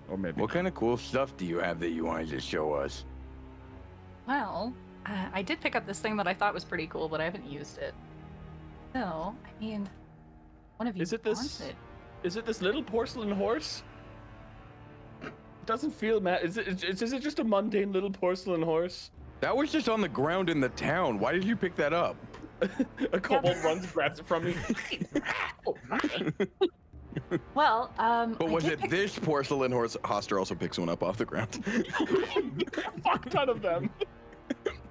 Or 0.08 0.18
maybe. 0.18 0.40
What 0.40 0.50
kind 0.50 0.66
of 0.66 0.74
cool 0.74 0.96
stuff 0.96 1.36
do 1.36 1.46
you 1.46 1.58
have 1.58 1.80
that 1.80 1.90
you 1.90 2.04
wanted 2.04 2.28
to 2.30 2.40
show 2.40 2.72
us? 2.72 3.04
Well, 4.26 4.74
uh, 5.06 5.28
I 5.32 5.42
did 5.42 5.60
pick 5.60 5.74
up 5.76 5.86
this 5.86 6.00
thing 6.00 6.16
that 6.16 6.26
I 6.26 6.34
thought 6.34 6.54
was 6.54 6.64
pretty 6.64 6.86
cool, 6.86 7.08
but 7.08 7.20
I 7.20 7.24
haven't 7.24 7.46
used 7.48 7.78
it. 7.78 7.94
No, 8.94 9.34
I 9.44 9.60
mean, 9.62 9.88
one 10.76 10.86
of 10.88 10.96
you 10.96 11.02
Is 11.02 11.12
it 11.12 11.22
this- 11.22 11.38
wants 11.38 11.60
it. 11.60 11.74
Is 12.22 12.36
it 12.36 12.46
this 12.46 12.62
little 12.62 12.82
porcelain 12.82 13.30
horse? 13.30 13.82
It 15.22 15.32
doesn't 15.66 15.90
feel 15.90 16.20
mad. 16.20 16.42
Is 16.42 16.56
it? 16.56 16.82
Is, 16.84 17.02
is 17.02 17.12
it 17.12 17.20
just 17.22 17.38
a 17.38 17.44
mundane 17.44 17.92
little 17.92 18.10
porcelain 18.10 18.62
horse? 18.62 19.10
That 19.40 19.54
was 19.54 19.70
just 19.70 19.90
on 19.90 20.00
the 20.00 20.08
ground 20.08 20.48
in 20.48 20.58
the 20.60 20.70
town. 20.70 21.18
Why 21.18 21.32
did 21.32 21.44
you 21.44 21.54
pick 21.54 21.76
that 21.76 21.92
up? 21.92 22.16
a 23.12 23.20
kobold 23.20 23.56
runs, 23.62 23.84
grabs 23.92 24.20
it 24.20 24.26
from 24.26 24.44
me. 24.44 24.54
oh, 25.66 25.76
Well, 27.54 27.92
um, 27.98 28.34
But 28.38 28.48
was 28.48 28.64
it 28.64 28.80
pick- 28.80 28.90
this 28.90 29.18
porcelain 29.18 29.70
horse? 29.70 29.96
Hastur 30.04 30.38
also 30.38 30.54
picks 30.54 30.78
one 30.78 30.88
up 30.88 31.02
off 31.02 31.18
the 31.18 31.24
ground. 31.26 31.62
fuck 33.04 33.28
ton 33.28 33.48
of 33.50 33.60
them. 33.60 33.90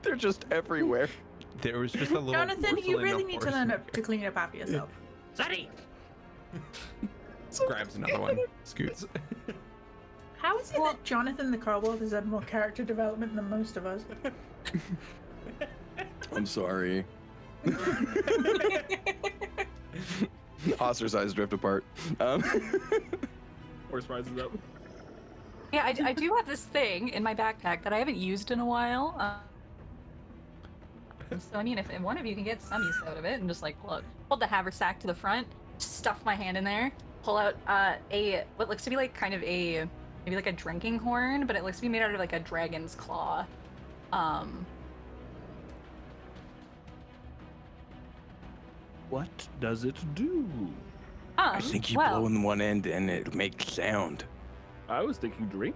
They're 0.04 0.16
just 0.16 0.46
everywhere. 0.52 1.10
There 1.62 1.78
was 1.78 1.92
just 1.92 2.12
a 2.12 2.16
little. 2.16 2.34
Jonathan, 2.34 2.80
you 2.80 3.00
really 3.00 3.24
need 3.24 3.40
to 3.40 3.46
horse. 3.46 3.54
learn 3.54 3.72
up 3.72 3.90
to 3.92 4.02
clean 4.02 4.26
up 4.26 4.36
after 4.36 4.58
yourself. 4.58 4.90
Sorry. 5.34 5.70
Grabs 7.68 7.96
another 7.96 8.20
one. 8.20 8.38
Scoots. 8.64 9.06
How 10.38 10.58
is 10.58 10.72
it 10.72 10.78
that 10.78 11.04
Jonathan 11.04 11.52
the 11.52 11.58
Kobold 11.58 12.00
has 12.00 12.12
had 12.12 12.26
more 12.26 12.42
character 12.42 12.84
development 12.84 13.36
than 13.36 13.50
most 13.50 13.78
of 13.78 13.86
us? 13.86 14.02
I'm 16.36 16.46
sorry. 16.48 17.06
Hastur's 20.80 21.16
eyes 21.16 21.34
drift 21.34 21.54
apart. 21.54 21.86
Um, 22.20 22.44
Horse 23.90 24.10
rises 24.10 24.38
up. 24.40 24.52
Yeah, 25.72 25.86
I, 25.86 26.10
I 26.10 26.14
do 26.14 26.34
have 26.36 26.48
this 26.48 26.66
thing 26.66 27.10
in 27.10 27.24
my 27.24 27.34
backpack 27.36 27.84
that 27.84 27.94
I 27.94 28.00
haven't 28.00 28.18
used 28.18 28.52
in 28.52 28.60
a 28.60 28.66
while. 28.66 29.16
Uh, 29.18 29.38
so 31.40 31.60
I 31.60 31.64
mean, 31.64 31.78
if, 31.78 31.90
if 31.90 32.02
one 32.02 32.18
of 32.18 32.26
you 32.26 32.36
can 32.36 32.44
get 32.44 32.62
some 32.62 32.84
use 32.84 33.02
out 33.06 33.18
of 33.18 33.26
it 33.26 33.40
and 33.40 33.48
just 33.48 33.62
like 33.62 33.80
pull 33.82 33.92
out, 33.92 34.04
hold 34.30 34.40
the 34.40 34.48
haversack 34.48 35.00
to 35.02 35.08
the 35.08 35.14
front, 35.14 35.48
stuff 35.78 36.24
my 36.26 36.36
hand 36.36 36.58
in 36.58 36.64
there, 36.64 36.92
pull 37.24 37.38
out 37.38 37.56
uh, 37.68 37.96
a 38.12 38.44
what 38.56 38.70
looks 38.70 38.84
to 38.84 38.90
be 38.90 38.96
like 38.96 39.14
kind 39.14 39.34
of 39.34 39.44
a 39.44 39.88
maybe 40.26 40.36
like 40.36 40.48
a 40.48 40.52
drinking 40.52 41.00
horn, 41.00 41.46
but 41.46 41.56
it 41.56 41.64
looks 41.64 41.78
to 41.78 41.82
be 41.82 41.90
made 41.90 42.02
out 42.02 42.12
of 42.12 42.20
like 42.20 42.34
a 42.34 42.40
dragon's 42.40 42.96
claw. 42.96 43.46
Um, 44.12 44.66
What 49.14 49.48
does 49.60 49.84
it 49.84 49.96
do? 50.16 50.50
I 51.38 51.58
um, 51.58 51.62
think 51.62 51.92
you 51.92 52.00
well, 52.00 52.22
blow 52.22 52.26
in 52.26 52.42
one 52.42 52.62
end 52.62 52.88
and 52.88 53.12
it 53.12 53.36
makes 53.36 53.72
sound. 53.72 54.24
I 54.90 55.04
was 55.04 55.20
thinking 55.20 55.46
drink. 55.50 55.76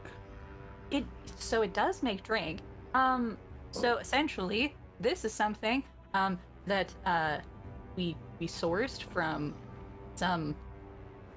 It 0.89 1.05
so 1.35 1.61
it 1.61 1.71
does 1.71 2.01
make 2.01 2.23
drink. 2.23 2.61
Um, 2.95 3.37
so 3.69 3.97
essentially, 3.97 4.73
this 4.99 5.25
is 5.25 5.33
something 5.33 5.83
um 6.13 6.39
that 6.65 6.93
uh 7.05 7.37
we 7.95 8.15
we 8.39 8.47
sourced 8.47 9.03
from 9.03 9.53
some 10.15 10.55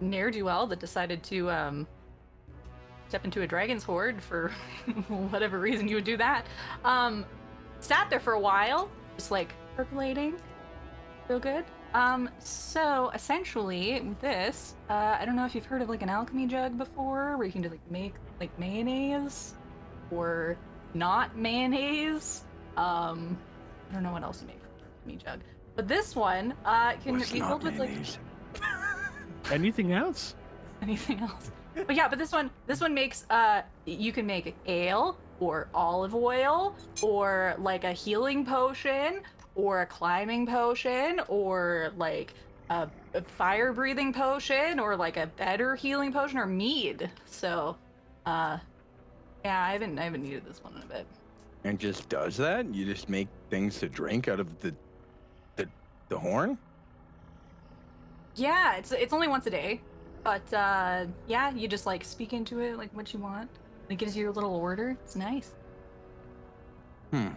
ne'er 0.01 0.31
do 0.31 0.45
well 0.45 0.67
that 0.67 0.81
decided 0.81 1.23
to 1.23 1.51
um 1.51 1.87
step 3.11 3.25
into 3.25 3.43
a 3.43 3.47
dragon's 3.47 3.83
horde 3.83 4.23
for 4.23 4.51
whatever 5.09 5.59
reason 5.59 5.89
you 5.89 5.97
would 5.97 6.05
do 6.05 6.17
that. 6.17 6.47
Um, 6.85 7.27
sat 7.81 8.09
there 8.09 8.21
for 8.21 8.35
a 8.35 8.41
while, 8.41 8.89
just 9.17 9.33
like 9.33 9.53
percolating, 9.75 10.37
real 11.29 11.41
good. 11.41 11.65
Um, 11.93 12.31
so 12.39 13.11
essentially, 13.13 14.15
this, 14.21 14.77
uh, 14.89 15.17
I 15.19 15.25
don't 15.25 15.35
know 15.35 15.45
if 15.45 15.57
you've 15.57 15.65
heard 15.65 15.83
of 15.83 15.89
like 15.89 16.03
an 16.03 16.09
alchemy 16.09 16.47
jug 16.47 16.79
before, 16.79 17.37
where 17.37 17.45
you 17.45 17.53
can 17.53 17.63
just 17.63 17.73
like 17.73 17.91
make 17.91 18.15
like 18.39 18.57
mayonnaise 18.61 19.55
or 20.13 20.57
not 20.95 21.37
mayonnaise. 21.37 22.45
Um, 22.77 23.37
I 23.91 23.95
don't 23.95 24.03
know 24.03 24.13
what 24.13 24.23
else 24.23 24.41
you 24.41 24.47
make 24.47 24.61
from 25.03 25.13
an 25.13 25.19
jug, 25.19 25.41
but 25.75 25.89
this 25.89 26.15
one 26.15 26.55
uh 26.65 26.93
can 27.03 27.19
What's 27.19 27.33
be 27.33 27.41
filled 27.41 27.65
with 27.65 27.79
like? 27.79 27.91
Anything 29.51 29.93
else? 29.93 30.35
anything 30.83 31.21
else. 31.21 31.51
But 31.75 31.95
yeah, 31.95 32.09
but 32.09 32.19
this 32.19 32.33
one 32.33 32.51
this 32.67 32.81
one 32.81 32.95
makes 32.95 33.25
uh 33.31 33.63
you 33.85 34.13
can 34.13 34.27
make 34.27 34.55
ale 34.67 35.17
or 35.39 35.69
olive 35.75 36.15
oil 36.15 36.75
or 37.03 37.55
like 37.59 37.85
a 37.85 37.93
healing 37.93 38.45
potion 38.45 39.21
or 39.55 39.83
a 39.83 39.87
climbing 39.87 40.47
potion 40.47 41.21
or 41.29 41.93
like 41.97 42.35
a, 42.71 42.89
a 43.15 43.23
fire 43.23 43.73
breathing 43.73 44.13
potion 44.13 44.79
or 44.79 44.97
like 44.97 45.17
a 45.17 45.27
better 45.27 45.75
healing 45.75 46.13
potion 46.13 46.39
or 46.39 46.47
mead. 46.47 47.11
So 47.27 47.77
uh 48.27 48.59
yeah, 49.45 49.65
I 49.65 49.73
haven't 49.73 49.99
I 49.99 50.05
haven't 50.05 50.23
needed 50.23 50.45
this 50.45 50.63
one 50.63 50.75
in 50.77 50.83
a 50.83 50.87
bit. 50.87 51.07
And 51.65 51.79
just 51.79 52.09
does 52.09 52.37
that? 52.39 52.75
You 52.75 52.87
just 52.87 53.09
make 53.09 53.29
things 53.51 53.79
to 53.81 53.89
drink 53.89 54.29
out 54.29 54.41
of 54.41 54.61
the 54.61 54.75
the 55.57 55.69
the 56.09 56.19
horn? 56.19 56.57
Yeah, 58.35 58.77
it's 58.77 58.93
it's 58.93 59.13
only 59.13 59.29
once 59.29 59.47
a 59.47 59.51
day. 59.51 59.81
But 60.25 60.53
uh 60.53 61.07
yeah, 61.27 61.51
you 61.51 61.69
just 61.69 61.87
like 61.87 62.05
speak 62.05 62.33
into 62.33 62.61
it 62.61 62.77
like 62.77 62.91
what 62.95 63.13
you 63.13 63.21
want. 63.21 63.51
It 63.89 63.97
gives 63.97 64.17
you 64.17 64.31
a 64.31 64.33
little 64.33 64.55
order. 64.55 64.97
It's 65.05 65.17
nice. 65.17 65.55
Hmm. 67.11 67.29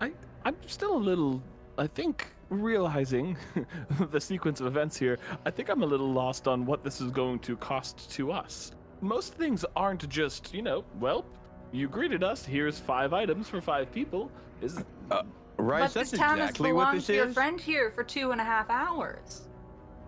I 0.00 0.12
I'm 0.44 0.56
still 0.66 0.96
a 0.96 1.02
little. 1.10 1.42
I 1.78 1.86
think 1.86 2.26
realizing 2.50 3.36
the 4.10 4.20
sequence 4.20 4.60
of 4.60 4.66
events 4.66 4.96
here. 4.96 5.18
I 5.46 5.50
think 5.50 5.68
I'm 5.68 5.82
a 5.82 5.86
little 5.86 6.12
lost 6.12 6.46
on 6.46 6.66
what 6.66 6.84
this 6.84 7.00
is 7.00 7.10
going 7.10 7.38
to 7.40 7.56
cost 7.56 8.10
to 8.12 8.30
us. 8.30 8.72
Most 9.00 9.34
things 9.34 9.64
aren't 9.74 10.08
just 10.08 10.54
you 10.54 10.62
know. 10.62 10.84
Well, 11.00 11.24
you 11.72 11.88
greeted 11.88 12.22
us. 12.22 12.44
Here's 12.44 12.78
five 12.78 13.12
items 13.12 13.48
for 13.48 13.60
five 13.60 13.90
people. 13.90 14.30
Is 14.60 14.78
uh, 15.10 15.22
Right, 15.58 15.82
but 15.82 15.94
that's 15.94 16.10
this 16.10 16.18
town 16.18 16.38
exactly 16.38 16.70
has 16.70 16.74
what 16.74 16.84
belonged 16.86 17.04
to 17.04 17.14
your 17.14 17.28
is. 17.28 17.34
friend 17.34 17.60
here 17.60 17.90
for 17.90 18.02
two 18.02 18.32
and 18.32 18.40
a 18.40 18.44
half 18.44 18.68
hours. 18.70 19.48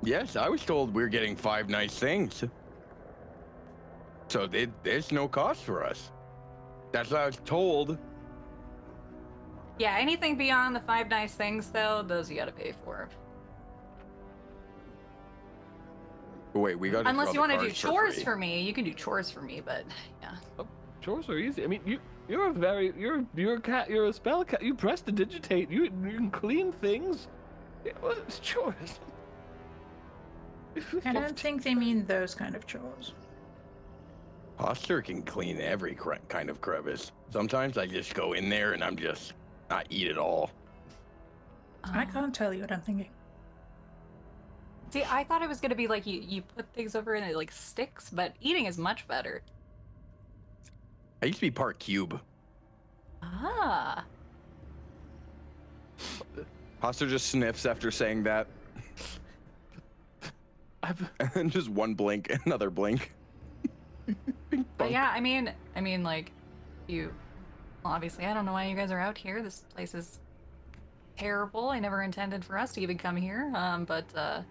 Yes, 0.03 0.37
I 0.37 0.49
was 0.49 0.65
told 0.65 0.95
we're 0.95 1.09
getting 1.09 1.37
five 1.37 1.69
nice 1.69 1.99
things. 1.99 2.45
So 4.29 4.47
they, 4.47 4.69
there's 4.83 5.13
no 5.13 5.29
cost 5.29 5.63
for 5.63 5.85
us. 5.85 6.11
That's 6.93 7.11
what 7.11 7.21
I 7.21 7.27
was 7.27 7.37
told. 7.45 7.99
Yeah, 9.79 9.97
anything 9.99 10.37
beyond 10.37 10.75
the 10.75 10.81
five 10.81 11.09
nice 11.09 11.35
things, 11.35 11.69
though, 11.71 12.03
those 12.03 12.31
you 12.31 12.37
gotta 12.37 12.53
pay 12.53 12.73
for. 12.85 13.09
Wait, 16.53 16.79
we 16.79 16.91
got. 16.91 17.07
Unless 17.07 17.35
you 17.35 17.41
want 17.41 17.53
to 17.53 17.59
do 17.59 17.71
chores 17.71 18.23
for, 18.23 18.37
me, 18.37 18.61
you 18.61 18.73
can 18.73 18.85
do 18.85 18.95
chores 18.95 19.31
for 19.31 19.43
me. 19.43 19.61
But 19.65 19.85
yeah, 20.23 20.37
oh. 20.59 20.67
Chores 21.05 21.29
are 21.29 21.37
easy. 21.37 21.63
I 21.63 21.67
mean, 21.67 21.83
you 21.85 21.99
you're 22.29 22.49
a 22.49 22.53
very 22.53 22.95
you're 22.97 23.27
you're 23.37 23.57
a 23.57 23.61
cat. 23.61 23.91
You're 23.91 24.07
a 24.07 24.13
spell 24.13 24.43
cat. 24.43 24.63
You 24.63 24.75
press 24.75 25.03
to 25.03 25.13
digitate. 25.13 25.71
You 25.71 25.85
you 25.85 26.17
can 26.17 26.31
clean 26.31 26.73
things. 26.73 27.29
It 27.85 28.01
was 28.03 28.41
chores. 28.41 29.01
I 31.05 31.13
don't 31.13 31.39
think 31.39 31.63
they 31.63 31.75
mean 31.75 32.07
those 32.07 32.35
kind 32.35 32.55
of 32.55 32.67
chores. 32.67 33.13
Hastur 34.59 35.05
can 35.05 35.23
clean 35.23 35.61
every 35.61 35.95
cre- 35.95 36.25
kind 36.29 36.49
of 36.49 36.63
crevice. 36.63 37.13
Sometimes 37.31 37.77
I 37.77 37.85
just 37.85 38.15
go 38.15 38.33
in 38.33 38.49
there 38.49 38.73
and 38.73 38.83
I'm 38.83 38.97
just 38.97 39.35
I 39.71 39.85
eat 39.91 40.07
it 40.07 40.17
all. 40.17 40.51
I 41.83 42.07
can't 42.07 42.35
tell 42.35 42.55
you 42.55 42.63
what 42.63 42.73
I'm 42.73 42.81
thinking. 42.81 43.11
See, 44.89 45.05
I 45.05 45.25
thought 45.25 45.43
it 45.43 45.51
was 45.51 45.61
gonna 45.61 45.75
be 45.75 45.87
like 45.87 46.07
you 46.07 46.21
you 46.27 46.41
put 46.41 46.73
things 46.73 46.95
over 46.95 47.13
and 47.13 47.27
it 47.27 47.37
like 47.37 47.53
sticks, 47.53 48.09
but 48.09 48.33
eating 48.41 48.65
is 48.65 48.79
much 48.79 49.07
better. 49.07 49.43
I 51.23 51.27
used 51.27 51.39
to 51.39 51.43
be 51.43 51.51
part 51.51 51.79
cube. 51.79 52.21
Ah, 53.23 54.05
Hastur 56.83 57.09
just 57.09 57.29
sniffs 57.29 57.65
after 57.65 57.91
saying 57.91 58.25
that, 58.25 58.47
I've, 60.83 61.11
and 61.21 61.31
then 61.33 61.51
just 61.51 61.69
one 61.69 61.95
blink, 61.95 62.31
another 62.45 62.71
blink. 62.71 63.13
But 64.77 64.91
yeah, 64.91 65.11
I 65.11 65.21
mean, 65.21 65.51
I 65.75 65.81
mean, 65.81 66.03
like, 66.03 66.31
you. 66.87 67.13
Well, 67.83 67.95
obviously, 67.95 68.27
I 68.27 68.35
don't 68.35 68.45
know 68.45 68.53
why 68.53 68.67
you 68.67 68.77
guys 68.77 68.91
are 68.91 69.01
out 69.01 69.17
here. 69.17 69.43
This 69.43 69.65
place 69.75 69.95
is 69.95 70.21
terrible. 71.17 71.71
I 71.71 71.81
never 71.81 72.03
intended 72.03 72.45
for 72.45 72.59
us 72.59 72.73
to 72.73 72.81
even 72.83 72.99
come 72.99 73.17
here. 73.17 73.51
Um, 73.55 73.85
but 73.85 74.05
uh, 74.15 74.43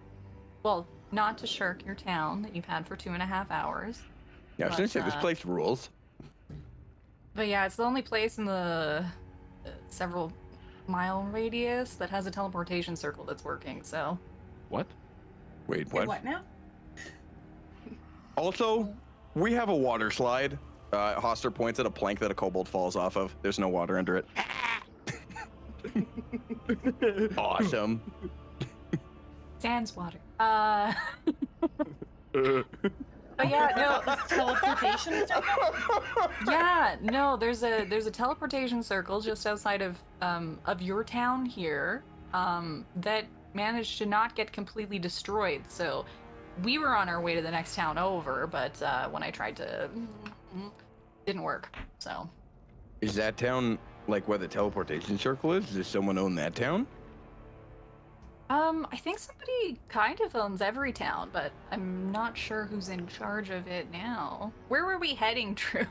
well, 0.62 0.86
not 1.12 1.38
to 1.38 1.46
shirk 1.46 1.84
your 1.86 1.94
town 1.94 2.42
that 2.42 2.54
you've 2.54 2.64
had 2.64 2.86
for 2.86 2.96
two 2.96 3.10
and 3.10 3.22
a 3.22 3.26
half 3.26 3.50
hours. 3.50 4.02
Yeah, 4.56 4.66
I 4.66 4.68
was 4.68 4.76
gonna 4.76 4.88
but, 4.88 4.92
say 4.92 5.00
this 5.02 5.14
uh, 5.14 5.20
place 5.20 5.44
rules. 5.44 5.90
But 7.34 7.48
yeah, 7.48 7.66
it's 7.66 7.76
the 7.76 7.84
only 7.84 8.02
place 8.02 8.38
in 8.38 8.44
the 8.44 9.04
uh, 9.66 9.68
several 9.88 10.32
mile 10.86 11.24
radius 11.32 11.94
that 11.94 12.10
has 12.10 12.26
a 12.26 12.30
teleportation 12.30 12.94
circle 12.94 13.24
that's 13.24 13.44
working. 13.44 13.82
So 13.82 14.18
what? 14.68 14.86
Wait, 15.66 15.78
Wait, 15.78 15.92
what? 15.92 16.08
what 16.08 16.24
now? 16.24 16.42
Also, 18.36 18.92
we 19.36 19.52
have 19.52 19.68
a 19.68 19.74
water 19.74 20.10
slide. 20.10 20.58
Uh, 20.92 21.20
Hastur 21.20 21.54
points 21.54 21.78
at 21.78 21.86
a 21.86 21.90
plank 21.90 22.18
that 22.18 22.32
a 22.32 22.34
kobold 22.34 22.68
falls 22.68 22.96
off 22.96 23.16
of. 23.16 23.34
There's 23.42 23.60
no 23.60 23.68
water 23.68 23.96
under 23.96 24.16
it. 24.16 24.26
awesome. 27.38 28.02
sans 29.60 29.94
water. 29.94 30.18
Uh, 30.40 30.92
but 33.36 33.48
yeah, 33.50 33.70
no, 33.76 34.14
Teleportation 34.28 35.26
circle? 35.26 36.30
yeah, 36.46 36.96
no. 37.00 37.36
There's 37.36 37.62
a 37.62 37.84
there's 37.84 38.06
a 38.06 38.10
teleportation 38.10 38.82
circle 38.82 39.20
just 39.20 39.46
outside 39.46 39.82
of 39.82 39.98
um 40.20 40.58
of 40.66 40.82
your 40.82 41.04
town 41.04 41.46
here, 41.46 42.02
um 42.32 42.84
that 42.96 43.24
managed 43.54 43.98
to 43.98 44.06
not 44.06 44.34
get 44.34 44.52
completely 44.52 44.98
destroyed. 44.98 45.62
So 45.68 46.04
we 46.62 46.78
were 46.78 46.94
on 46.96 47.08
our 47.08 47.20
way 47.20 47.34
to 47.34 47.42
the 47.42 47.50
next 47.50 47.74
town 47.74 47.98
over, 47.98 48.46
but 48.46 48.80
uh, 48.82 49.08
when 49.08 49.22
I 49.22 49.30
tried 49.30 49.56
to, 49.56 49.88
didn't 51.26 51.42
work. 51.42 51.74
So 51.98 52.28
Is 53.00 53.14
that 53.14 53.36
town 53.36 53.78
like 54.08 54.26
where 54.28 54.38
the 54.38 54.46
teleportation 54.48 55.18
circle 55.18 55.52
is? 55.52 55.66
Does 55.66 55.86
someone 55.86 56.18
own 56.18 56.34
that 56.36 56.54
town? 56.54 56.86
Um, 58.50 58.86
I 58.92 58.96
think 58.96 59.18
somebody 59.18 59.78
kind 59.88 60.20
of 60.20 60.34
owns 60.36 60.60
every 60.60 60.92
town, 60.92 61.30
but 61.32 61.52
I'm 61.70 62.12
not 62.12 62.36
sure 62.36 62.64
who's 62.66 62.88
in 62.88 63.06
charge 63.06 63.50
of 63.50 63.66
it 63.66 63.90
now. 63.92 64.52
Where 64.68 64.84
were 64.84 64.98
we 64.98 65.14
heading, 65.14 65.54
Drew? 65.56 65.86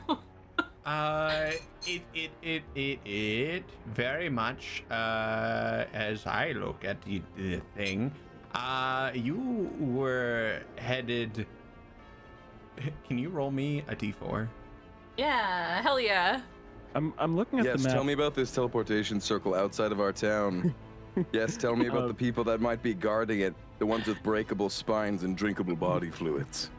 Uh, 0.84 1.50
it, 1.86 2.02
it, 2.14 2.30
it, 2.42 2.62
it, 2.74 2.98
it 3.06 3.64
very 3.86 4.28
much, 4.28 4.84
uh, 4.90 5.84
as 5.94 6.26
I 6.26 6.52
look 6.52 6.84
at 6.84 7.00
the, 7.02 7.22
the 7.36 7.60
thing, 7.74 8.12
uh, 8.54 9.10
you 9.14 9.70
were 9.80 10.60
headed. 10.76 11.46
Can 13.08 13.18
you 13.18 13.30
roll 13.30 13.50
me 13.50 13.82
a 13.88 13.96
d4? 13.96 14.48
yeah, 15.16 15.80
hell 15.82 15.98
yeah. 15.98 16.40
I'm 16.94 17.12
I'm 17.18 17.34
looking 17.34 17.58
at 17.60 17.64
Yes, 17.64 17.78
the 17.78 17.78
map. 17.78 17.86
Yes, 17.86 17.92
tell 17.94 18.04
me 18.04 18.12
about 18.12 18.34
this 18.34 18.52
teleportation 18.52 19.20
circle 19.20 19.54
outside 19.54 19.90
of 19.90 20.00
our 20.00 20.12
town. 20.12 20.74
yes, 21.32 21.56
tell 21.56 21.76
me 21.76 21.86
about 21.86 22.04
Uh, 22.04 22.08
the 22.08 22.14
people 22.14 22.44
that 22.44 22.60
might 22.60 22.82
be 22.82 22.94
guarding 22.94 23.40
it. 23.40 23.54
The 23.78 23.86
ones 23.86 24.06
with 24.06 24.22
breakable 24.22 24.70
spines 24.70 25.22
and 25.24 25.36
drinkable 25.36 25.76
body 25.76 26.10
fluids. 26.10 26.70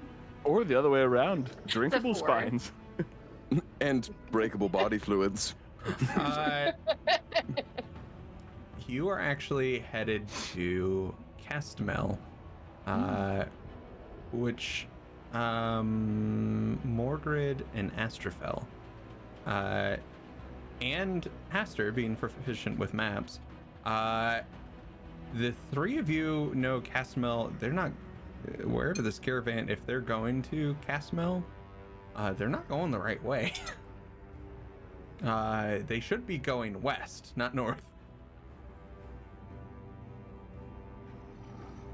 Or 0.44 0.64
the 0.64 0.76
other 0.76 0.90
way 0.90 1.02
around. 1.02 1.50
Drinkable 1.68 2.16
spines. 2.16 2.72
And 3.80 4.10
breakable 4.32 4.70
body 4.70 4.98
fluids. 4.98 5.54
Uh, 6.18 6.72
you 8.88 9.08
are 9.08 9.20
actually 9.20 9.80
headed 9.80 10.28
to 10.54 11.14
Castmel, 11.48 12.18
uh, 12.88 13.46
which 14.32 14.88
um, 15.34 16.80
Morgrid 16.88 17.62
and 17.76 17.96
Astrophel, 17.98 18.64
uh, 19.46 19.98
and 20.82 21.30
Hastur 21.54 21.94
being 21.94 22.16
proficient 22.16 22.80
with 22.80 22.94
maps, 22.96 23.40
uh, 23.86 24.42
the 25.36 25.54
three 25.72 25.98
of 25.98 26.10
you 26.10 26.52
know 26.56 26.82
Castmel. 26.82 27.58
They're 27.60 27.72
not 27.72 27.92
wherever 28.64 29.02
this 29.02 29.20
caravan. 29.20 29.70
If 29.70 29.86
they're 29.86 30.02
going 30.02 30.42
to 30.44 30.76
Castmel, 30.88 31.44
uh, 32.16 32.34
they're 32.34 32.50
not 32.50 32.68
going 32.68 32.92
the 32.92 33.00
right 33.00 33.24
way. 33.24 33.54
Uh, 35.24 35.80
they 35.88 36.02
should 36.02 36.28
be 36.28 36.38
going 36.38 36.80
west, 36.82 37.32
not 37.38 37.56
north. 37.56 37.82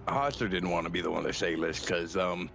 Hastur 0.07 0.49
didn't 0.49 0.71
want 0.71 0.85
to 0.85 0.89
be 0.89 1.01
the 1.01 1.11
one 1.11 1.23
to 1.23 1.31
say 1.31 1.55
this 1.55 1.79
because, 1.79 2.17
um, 2.17 2.49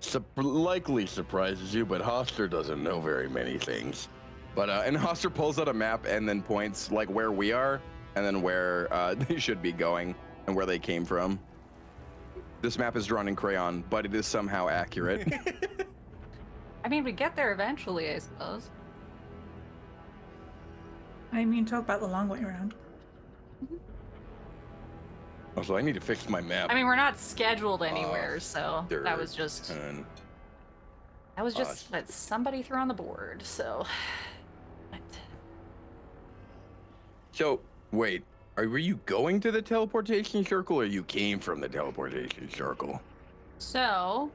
sup- 0.00 0.26
likely 0.36 1.06
surprises 1.06 1.74
you, 1.74 1.86
but 1.86 2.02
Hastur 2.02 2.48
doesn't 2.48 2.82
know 2.82 3.00
very 3.00 3.30
many 3.30 3.56
things. 3.56 4.08
But, 4.54 4.68
uh, 4.68 4.82
and 4.84 4.94
Hastur 4.94 5.32
pulls 5.32 5.58
out 5.58 5.68
a 5.68 5.74
map 5.74 6.04
and 6.04 6.28
then 6.28 6.42
points, 6.42 6.92
like, 6.92 7.08
where 7.08 7.32
we 7.32 7.50
are 7.52 7.80
and 8.16 8.24
then 8.24 8.42
where 8.42 8.92
uh, 8.92 9.14
they 9.28 9.38
should 9.38 9.62
be 9.62 9.72
going 9.72 10.14
and 10.46 10.54
where 10.54 10.66
they 10.66 10.78
came 10.78 11.04
from. 11.04 11.38
This 12.62 12.78
map 12.78 12.96
is 12.96 13.06
drawn 13.06 13.28
in 13.28 13.36
crayon, 13.36 13.84
but 13.90 14.06
it 14.06 14.14
is 14.14 14.26
somehow 14.26 14.68
accurate. 14.68 15.30
I 16.84 16.88
mean, 16.88 17.04
we 17.04 17.12
get 17.12 17.36
there 17.36 17.52
eventually, 17.52 18.10
I 18.10 18.18
suppose. 18.18 18.70
I 21.32 21.44
mean, 21.44 21.66
talk 21.66 21.80
about 21.80 22.00
the 22.00 22.06
long 22.06 22.28
way 22.28 22.42
around. 22.42 22.74
also, 25.56 25.76
I 25.76 25.82
need 25.82 25.94
to 25.94 26.00
fix 26.00 26.28
my 26.28 26.40
map. 26.40 26.70
I 26.70 26.74
mean, 26.74 26.86
we're 26.86 26.96
not 26.96 27.18
scheduled 27.18 27.82
anywhere, 27.82 28.38
so 28.40 28.86
that 28.88 29.18
was 29.18 29.34
just 29.34 29.68
ton. 29.68 30.06
that 31.36 31.44
was 31.44 31.54
just 31.54 31.86
Awesome. 31.86 31.92
what 31.92 32.10
somebody 32.10 32.62
threw 32.62 32.78
on 32.78 32.88
the 32.88 32.94
board. 32.94 33.42
So, 33.44 33.84
but 34.90 35.00
So, 37.32 37.60
wait, 37.96 38.22
are, 38.56 38.68
were 38.68 38.78
you 38.78 38.96
going 39.06 39.40
to 39.40 39.50
the 39.50 39.62
teleportation 39.62 40.44
circle 40.44 40.76
or 40.80 40.84
you 40.84 41.02
came 41.04 41.38
from 41.38 41.60
the 41.60 41.68
teleportation 41.68 42.50
circle? 42.50 43.00
so 43.58 44.30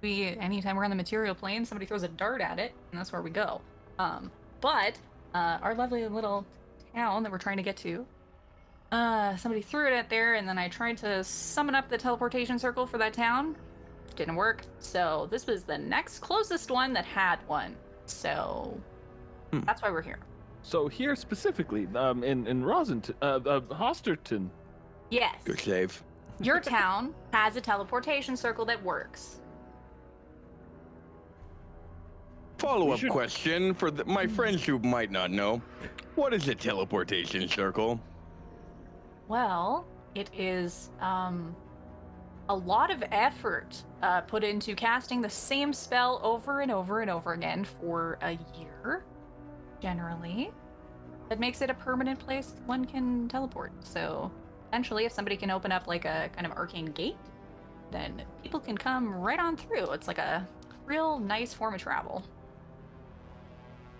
we 0.00 0.24
anytime 0.40 0.74
we're 0.76 0.84
on 0.84 0.90
the 0.90 0.96
material 0.96 1.34
plane, 1.34 1.64
somebody 1.64 1.86
throws 1.86 2.02
a 2.02 2.08
dart 2.08 2.40
at 2.40 2.58
it, 2.58 2.72
and 2.90 2.98
that's 2.98 3.12
where 3.12 3.22
we 3.22 3.30
go. 3.30 3.60
Um, 3.98 4.32
but 4.60 4.98
uh, 5.34 5.58
our 5.62 5.74
lovely 5.76 6.06
little 6.08 6.44
town 6.94 7.22
that 7.22 7.30
we're 7.30 7.38
trying 7.38 7.58
to 7.58 7.62
get 7.62 7.76
to. 7.78 8.04
Uh, 8.90 9.36
somebody 9.36 9.62
threw 9.62 9.86
it 9.86 9.92
at 9.92 10.10
there, 10.10 10.34
and 10.34 10.46
then 10.48 10.58
I 10.58 10.68
tried 10.68 10.98
to 10.98 11.22
summon 11.24 11.74
up 11.74 11.88
the 11.88 11.96
teleportation 11.96 12.58
circle 12.58 12.84
for 12.86 12.98
that 12.98 13.12
town. 13.12 13.54
Didn't 14.16 14.34
work. 14.34 14.64
So 14.80 15.28
this 15.30 15.46
was 15.46 15.62
the 15.62 15.78
next 15.78 16.18
closest 16.18 16.70
one 16.70 16.92
that 16.94 17.04
had 17.04 17.38
one. 17.46 17.76
So 18.06 18.78
Hmm. 19.52 19.60
that's 19.60 19.80
why 19.82 19.90
we're 19.90 20.02
here. 20.02 20.18
So 20.62 20.88
here 20.88 21.16
specifically, 21.16 21.88
um, 21.94 22.22
in 22.24 22.46
in 22.46 22.64
Rosenton, 22.64 23.14
uh, 23.20 23.40
uh, 23.44 23.60
Hasturton, 23.60 24.48
Yes. 25.10 25.34
Good 25.44 25.60
save. 25.60 26.02
Your 26.40 26.58
town 26.58 27.14
has 27.34 27.56
a 27.56 27.60
teleportation 27.60 28.34
circle 28.36 28.64
that 28.64 28.82
works. 28.82 29.40
Follow 32.58 32.92
up 32.92 32.98
should- 33.00 33.10
question 33.10 33.74
for 33.74 33.90
the, 33.90 34.04
my 34.06 34.26
friends 34.26 34.64
who 34.64 34.78
might 34.78 35.10
not 35.10 35.30
know. 35.30 35.60
What 36.14 36.32
is 36.32 36.48
a 36.48 36.54
teleportation 36.54 37.48
circle? 37.48 38.00
Well, 39.28 39.86
it 40.14 40.30
is 40.34 40.90
um 41.00 41.54
a 42.48 42.54
lot 42.54 42.90
of 42.90 43.02
effort 43.12 43.82
uh, 44.02 44.20
put 44.22 44.42
into 44.44 44.74
casting 44.74 45.22
the 45.22 45.30
same 45.30 45.72
spell 45.72 46.20
over 46.22 46.60
and 46.60 46.70
over 46.70 47.00
and 47.00 47.10
over 47.10 47.32
again 47.34 47.64
for 47.64 48.18
a 48.22 48.32
year, 48.58 49.04
generally. 49.82 50.50
That 51.28 51.40
makes 51.40 51.60
it 51.60 51.68
a 51.70 51.74
permanent 51.74 52.18
place 52.18 52.54
one 52.66 52.84
can 52.84 53.28
teleport. 53.28 53.72
So, 53.84 54.30
essentially, 54.68 55.04
if 55.04 55.12
somebody 55.12 55.36
can 55.36 55.50
open 55.50 55.72
up 55.72 55.86
like 55.86 56.04
a 56.04 56.30
kind 56.34 56.46
of 56.46 56.52
arcane 56.52 56.86
gate, 56.86 57.16
then 57.90 58.22
people 58.42 58.60
can 58.60 58.78
come 58.78 59.14
right 59.14 59.38
on 59.38 59.56
through. 59.56 59.90
It's 59.90 60.06
like 60.08 60.18
a 60.18 60.46
real 60.86 61.18
nice 61.18 61.52
form 61.52 61.74
of 61.74 61.80
travel. 61.80 62.22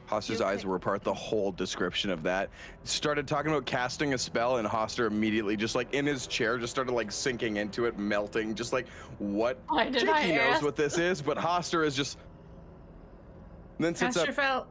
Hastur's 0.09 0.41
You 0.41 0.45
eyes 0.47 0.61
okay? 0.61 0.69
were 0.69 0.77
apart 0.77 1.03
the 1.03 1.15
whole 1.15 1.53
description 1.53 2.11
of 2.11 2.23
that. 2.25 2.51
Started 2.85 3.27
talking 3.27 3.51
about 3.51 3.65
casting 3.65 4.13
a 4.13 4.19
spell, 4.19 4.59
and 4.59 4.69
Hastur 4.69 5.07
immediately, 5.07 5.57
just 5.57 5.75
like 5.75 5.93
in 5.95 6.05
his 6.05 6.27
chair, 6.27 6.59
just 6.59 6.71
started 6.71 6.93
like 6.93 7.11
sinking 7.11 7.57
into 7.57 7.87
it, 7.87 7.99
melting. 7.99 8.55
Just 8.55 8.75
like, 8.75 8.89
what? 9.19 9.59
Why 9.69 9.89
did 9.89 10.07
I 10.09 10.23
Jakey 10.23 10.37
knows 10.37 10.57
ask? 10.57 10.63
what 10.63 10.77
this 10.77 10.99
is, 10.99 11.23
but 11.23 11.39
Hastur 11.39 11.87
is 11.87 11.97
just. 11.97 12.19
Then 13.79 13.95
sits 13.95 14.17
up. 14.17 14.29
Astrophel, 14.29 14.67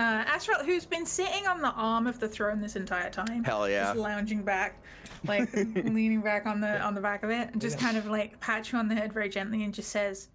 uh, 0.00 0.24
Astrophel, 0.24 0.64
who's 0.64 0.86
been 0.86 1.04
sitting 1.04 1.46
on 1.46 1.60
the 1.60 1.70
arm 1.72 2.06
of 2.06 2.18
the 2.18 2.28
throne 2.28 2.60
this 2.60 2.74
entire 2.76 3.10
time, 3.10 3.44
Hell 3.44 3.68
yeah. 3.68 3.84
just 3.84 3.96
lounging 3.98 4.42
back, 4.42 4.82
like 5.26 5.52
leaning 5.54 6.22
back 6.22 6.46
on 6.46 6.60
the 6.60 6.80
on 6.80 6.94
the 6.94 7.00
back 7.00 7.22
of 7.22 7.30
it, 7.30 7.50
and 7.52 7.60
just 7.60 7.78
kind 7.78 7.96
of 7.96 8.06
like 8.06 8.40
pat 8.40 8.72
you 8.72 8.78
on 8.78 8.88
the 8.88 8.94
head 8.94 9.12
very 9.12 9.28
gently, 9.28 9.62
and 9.64 9.74
just 9.74 9.90
says, 9.90 10.28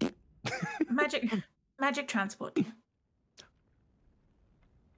"Magic, 0.90 1.30
magic 1.78 2.08
transport." 2.08 2.58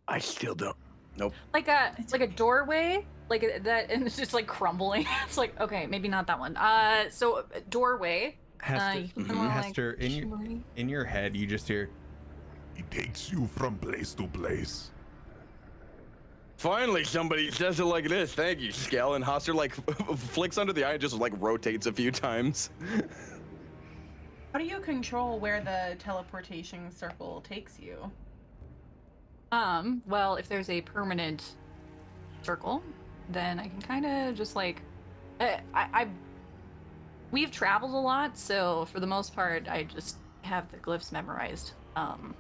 I 0.09 0.19
still 0.19 0.55
don't. 0.55 0.77
Nope. 1.19 1.33
like 1.55 1.67
a 1.69 1.95
like 2.13 2.21
a 2.21 2.27
doorway 2.27 3.07
like 3.31 3.43
a- 3.43 3.59
that 3.61 3.91
and 3.91 4.07
it's 4.07 4.19
just 4.19 4.35
like 4.35 4.47
crumbling 4.47 5.07
it's 5.25 5.39
like 5.39 5.59
okay 5.59 5.87
maybe 5.87 6.09
not 6.09 6.27
that 6.27 6.39
one 6.39 6.55
uh 6.59 7.09
so 7.09 7.47
a 7.55 7.61
doorway 7.63 8.37
uh, 8.63 8.67
Hastur, 8.67 9.01
you 9.03 9.09
can 9.15 9.25
Mhm. 9.25 9.29
kinda, 9.65 9.89
like, 9.89 9.99
in 9.99 10.11
your 10.13 10.39
in 10.77 10.89
your 10.91 11.05
head, 11.07 11.35
you 11.35 11.47
just 11.47 11.67
hear 11.67 11.89
He 12.77 12.83
takes 12.85 13.33
you 13.33 13.47
from 13.57 13.77
place 13.79 14.15
to 14.15 14.27
place. 14.29 14.91
Finally, 16.59 17.05
somebody 17.05 17.51
says 17.51 17.81
it 17.81 17.85
like 17.85 18.09
this. 18.09 18.35
Thank 18.35 18.61
you, 18.61 18.73
Skell. 18.73 19.15
And 19.15 19.25
Hastur 19.25 19.55
like 19.55 19.75
flicks 20.17 20.59
under 20.59 20.73
the 20.73 20.85
eye 20.85 20.93
and 20.93 21.01
just 21.01 21.15
like 21.15 21.33
rotates 21.39 21.87
a 21.87 21.93
few 21.93 22.11
times. 22.11 22.71
How 24.53 24.59
do 24.59 24.65
you 24.65 24.81
control 24.81 25.39
where 25.39 25.61
the 25.61 25.97
teleportation 25.99 26.91
circle 26.91 27.43
takes 27.43 27.79
you? 27.79 28.11
um 29.53 30.03
well 30.07 30.37
if 30.37 30.49
there's 30.49 30.69
a 30.71 30.81
permanent 30.81 31.55
circle 32.43 32.83
then 33.31 33.59
i 33.59 33.69
can 33.69 33.81
kind 33.81 34.05
of 34.05 34.35
just 34.35 34.57
like 34.57 34.83
uh, 35.41 35.57
i 35.75 35.89
i 35.93 36.09
we've 37.31 37.51
traveled 37.51 37.93
a 37.93 37.97
lot 37.97 38.37
so 38.37 38.87
for 38.87 39.01
the 39.01 39.07
most 39.07 39.35
part 39.35 39.69
i 39.69 39.85
just 39.85 40.17
have 40.43 40.71
the 40.71 40.77
glyphs 40.79 41.13
memorized 41.13 41.73
um 41.95 42.35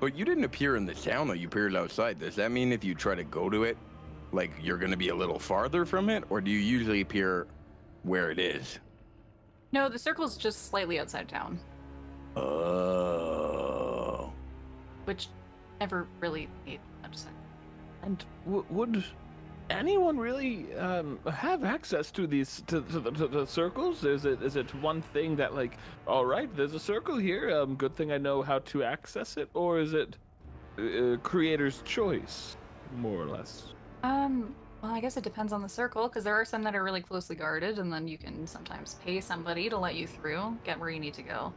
But 0.00 0.16
you 0.16 0.24
didn't 0.24 0.44
appear 0.44 0.76
in 0.76 0.84
the 0.86 0.94
town 0.94 1.28
though. 1.28 1.34
You 1.34 1.46
appeared 1.48 1.74
outside. 1.76 2.18
Does 2.20 2.34
that 2.36 2.50
mean 2.50 2.72
if 2.72 2.84
you 2.84 2.94
try 2.94 3.14
to 3.14 3.24
go 3.24 3.48
to 3.48 3.64
it, 3.64 3.76
like 4.32 4.50
you're 4.62 4.76
gonna 4.78 4.96
be 4.96 5.08
a 5.08 5.14
little 5.14 5.38
farther 5.38 5.84
from 5.86 6.10
it, 6.10 6.24
or 6.30 6.40
do 6.40 6.50
you 6.50 6.58
usually 6.58 7.00
appear 7.00 7.46
where 8.02 8.30
it 8.30 8.38
is? 8.38 8.78
no 9.72 9.88
the 9.88 9.98
circle's 9.98 10.36
just 10.36 10.66
slightly 10.70 11.00
outside 11.00 11.28
town 11.28 11.58
Oh. 12.36 14.32
which 15.04 15.26
never 15.80 16.06
really 16.20 16.48
made 16.64 16.78
much 17.02 17.16
sense 17.16 17.34
And 18.04 18.24
w- 18.44 18.64
would 18.70 19.04
anyone 19.70 20.18
really 20.18 20.74
um, 20.76 21.18
have 21.32 21.64
access 21.64 22.10
to 22.12 22.26
these 22.26 22.62
to, 22.66 22.82
to, 22.82 23.00
the, 23.00 23.10
to 23.12 23.28
the 23.28 23.46
circles? 23.46 24.04
Is 24.04 24.24
it 24.24 24.42
is 24.42 24.56
it 24.56 24.74
one 24.76 25.02
thing 25.02 25.36
that 25.36 25.54
like, 25.54 25.78
all 26.06 26.24
right, 26.24 26.54
there's 26.56 26.74
a 26.74 26.80
circle 26.80 27.16
here. 27.16 27.50
Um, 27.50 27.74
good 27.74 27.96
thing 27.96 28.12
I 28.12 28.18
know 28.18 28.42
how 28.42 28.58
to 28.60 28.82
access 28.82 29.36
it, 29.36 29.48
or 29.54 29.80
is 29.80 29.94
it 29.94 30.16
uh, 30.78 31.16
creator's 31.22 31.82
choice, 31.82 32.56
more 32.96 33.22
or 33.22 33.26
less? 33.26 33.72
Um, 34.02 34.54
well, 34.82 34.92
I 34.92 35.00
guess 35.00 35.16
it 35.16 35.24
depends 35.24 35.52
on 35.52 35.62
the 35.62 35.68
circle, 35.68 36.08
because 36.08 36.24
there 36.24 36.34
are 36.34 36.44
some 36.44 36.62
that 36.64 36.74
are 36.74 36.84
really 36.84 37.00
closely 37.00 37.36
guarded, 37.36 37.78
and 37.78 37.90
then 37.90 38.06
you 38.06 38.18
can 38.18 38.46
sometimes 38.46 38.96
pay 39.04 39.20
somebody 39.20 39.70
to 39.70 39.78
let 39.78 39.94
you 39.94 40.06
through, 40.06 40.58
get 40.62 40.78
where 40.78 40.90
you 40.90 41.00
need 41.00 41.14
to 41.14 41.22
go. 41.22 41.54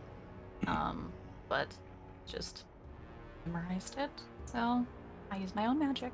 Um, 0.65 1.11
but 1.49 1.67
just 2.25 2.63
memorized 3.45 3.97
it, 3.97 4.09
so 4.45 4.85
I 5.29 5.37
use 5.37 5.53
my 5.55 5.65
own 5.65 5.77
magic. 5.77 6.13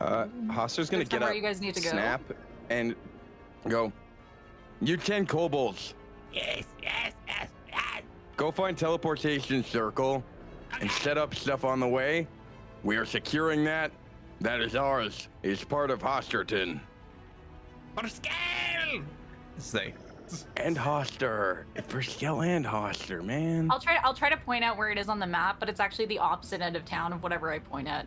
Uh, 0.00 0.26
Hastur's 0.46 0.90
gonna 0.90 0.98
There's 1.04 1.08
get 1.08 1.10
somewhere 1.10 1.30
up, 1.30 1.36
you 1.36 1.42
guys 1.42 1.60
need 1.60 1.74
to 1.74 1.80
go. 1.82 1.90
snap, 1.90 2.20
and 2.70 2.94
go. 3.68 3.92
You 4.80 4.96
ten 4.96 5.26
kobolds. 5.26 5.94
Yes, 6.32 6.64
yes, 6.82 7.12
yes, 7.26 7.48
yes. 7.68 8.02
Go 8.36 8.50
find 8.50 8.76
teleportation 8.76 9.64
circle 9.64 10.22
and 10.80 10.90
set 10.90 11.16
up 11.16 11.34
stuff 11.34 11.64
on 11.64 11.80
the 11.80 11.88
way. 11.88 12.26
We 12.84 12.96
are 12.96 13.06
securing 13.06 13.64
that. 13.64 13.90
That 14.42 14.60
is 14.60 14.76
ours. 14.76 15.28
It's 15.42 15.64
part 15.64 15.90
of 15.90 16.00
Hasturton. 16.02 16.78
For 17.98 18.06
scale! 18.06 19.02
say 19.56 19.94
And 20.58 20.76
Hastur. 20.76 21.64
For 21.88 22.02
Skell 22.02 22.42
and 22.42 22.66
Hastur, 22.66 23.24
man. 23.24 23.68
I'll 23.70 23.80
try. 23.80 23.98
I'll 24.04 24.12
try 24.12 24.28
to 24.28 24.36
point 24.36 24.62
out 24.64 24.76
where 24.76 24.90
it 24.90 24.98
is 24.98 25.08
on 25.08 25.18
the 25.18 25.26
map, 25.26 25.58
but 25.58 25.70
it's 25.70 25.80
actually 25.80 26.06
the 26.06 26.18
opposite 26.18 26.60
end 26.60 26.76
of 26.76 26.84
town 26.84 27.14
of 27.14 27.22
whatever 27.22 27.50
I 27.50 27.58
point 27.60 27.88
at. 27.88 28.06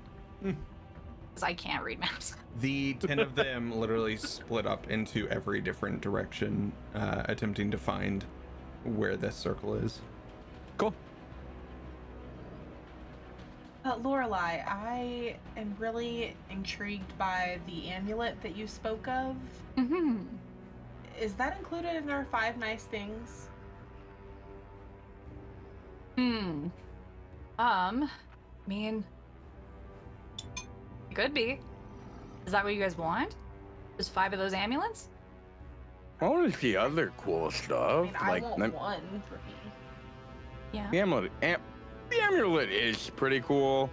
Because 1.40 1.50
I 1.50 1.54
can't 1.54 1.84
read 1.84 2.00
maps. 2.00 2.36
The 2.60 2.96
ten 2.96 3.20
of 3.20 3.36
them 3.36 3.72
literally 3.72 4.18
split 4.18 4.66
up 4.66 4.90
into 4.90 5.30
every 5.30 5.62
different 5.62 6.02
direction, 6.02 6.74
uh, 6.94 7.22
attempting 7.26 7.72
to 7.72 7.78
find 7.78 8.26
where 8.84 9.16
this 9.16 9.36
circle 9.36 9.76
is. 9.76 10.02
Cool. 10.78 10.94
Uh, 13.86 13.96
Lorelai, 14.00 14.68
I 14.68 15.38
am 15.56 15.74
really 15.80 16.36
intrigued 16.50 17.18
by 17.18 17.60
the 17.66 17.88
amulet 17.88 18.42
that 18.42 18.58
you 18.58 18.68
spoke 18.68 19.08
of. 19.08 19.38
hmm 19.76 20.18
Is 21.22 21.34
that 21.36 21.58
included 21.58 21.96
in 21.96 22.10
our 22.10 22.26
five 22.26 22.58
nice 22.58 22.84
things? 22.84 23.48
Hmm. 26.18 26.68
Um, 27.58 28.10
I 28.10 28.10
mean, 28.68 28.98
it 28.98 29.04
could 31.16 31.34
be. 31.34 31.60
Is 32.46 32.52
that 32.52 32.64
what 32.64 32.74
you 32.74 32.82
guys 32.82 32.98
want? 32.98 33.36
Just 33.98 34.12
five 34.14 34.34
of 34.34 34.40
those 34.40 34.54
amulets? 34.54 35.10
I 36.22 36.28
want 36.28 36.52
to 36.52 36.60
see 36.60 36.76
other 36.76 37.12
cool 37.18 37.46
I 37.46 37.50
stuff. 37.50 38.04
mean, 38.06 38.14
I 38.20 38.30
like 38.30 38.44
want 38.44 38.60
lem- 38.60 38.74
one 38.74 39.24
for 39.28 39.36
me. 39.36 39.54
Yeah. 40.74 40.90
the 40.92 41.00
amulet. 41.00 41.32
Am- 41.42 41.62
the 42.10 42.22
amulet 42.22 42.70
is 42.70 43.10
pretty 43.12 43.40
cool. 43.42 43.90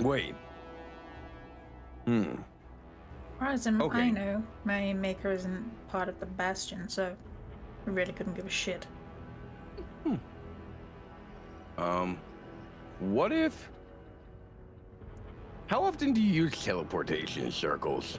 Wait. 0.00 0.34
Hmm. 2.06 2.22
As 2.22 2.36
far 3.38 3.48
as 3.50 3.66
I'm- 3.66 3.82
Okay. 3.82 3.98
I 4.02 4.10
know, 4.10 4.42
my 4.64 4.92
maker 4.94 5.30
isn't 5.30 5.88
part 5.88 6.08
of 6.08 6.18
the 6.20 6.26
Bastion, 6.26 6.88
so 6.88 7.14
I 7.86 7.90
really 7.90 8.12
couldn't 8.12 8.34
give 8.34 8.46
a 8.46 8.50
shit. 8.50 8.86
Hmm. 10.04 10.14
Um, 11.76 12.18
what 13.00 13.32
if? 13.32 13.70
How 15.68 15.84
often 15.84 16.14
do 16.14 16.22
you 16.22 16.44
use 16.44 16.64
teleportation 16.64 17.52
circles? 17.52 18.18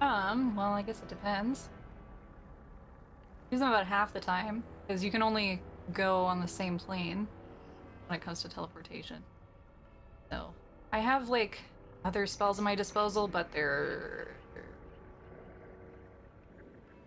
Um, 0.00 0.56
well, 0.56 0.72
I 0.72 0.80
guess 0.80 1.02
it 1.02 1.08
depends. 1.08 1.68
Use 3.50 3.60
them 3.60 3.68
about 3.68 3.86
half 3.86 4.14
the 4.14 4.20
time, 4.20 4.64
because 4.86 5.04
you 5.04 5.10
can 5.10 5.22
only 5.22 5.60
go 5.92 6.24
on 6.24 6.40
the 6.40 6.48
same 6.48 6.78
plane 6.78 7.28
when 8.06 8.18
it 8.18 8.22
comes 8.22 8.40
to 8.42 8.48
teleportation. 8.48 9.22
So, 10.30 10.46
I 10.92 10.98
have 11.00 11.28
like 11.28 11.58
other 12.06 12.26
spells 12.26 12.58
at 12.58 12.64
my 12.64 12.74
disposal, 12.74 13.28
but 13.28 13.52
they're 13.52 14.28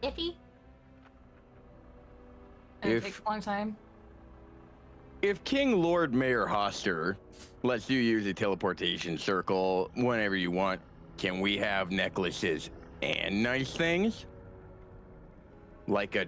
iffy. 0.04 0.36
And 2.84 2.94
it 2.94 3.04
takes 3.04 3.20
a 3.20 3.30
long 3.30 3.42
time. 3.42 3.76
If 5.24 5.44
King 5.44 5.82
Lord 5.82 6.14
Mayor 6.14 6.46
Hastur 6.46 7.16
lets 7.64 7.90
you 7.90 8.00
use 8.00 8.26
a 8.26 8.34
teleportation 8.34 9.18
circle 9.18 9.92
whenever 9.96 10.36
you 10.36 10.52
want, 10.52 10.82
can 11.18 11.40
we 11.40 11.58
have 11.58 11.92
necklaces 11.92 12.70
and 13.02 13.44
nice 13.44 13.72
things? 13.72 14.26
Like 15.88 16.16
a. 16.16 16.26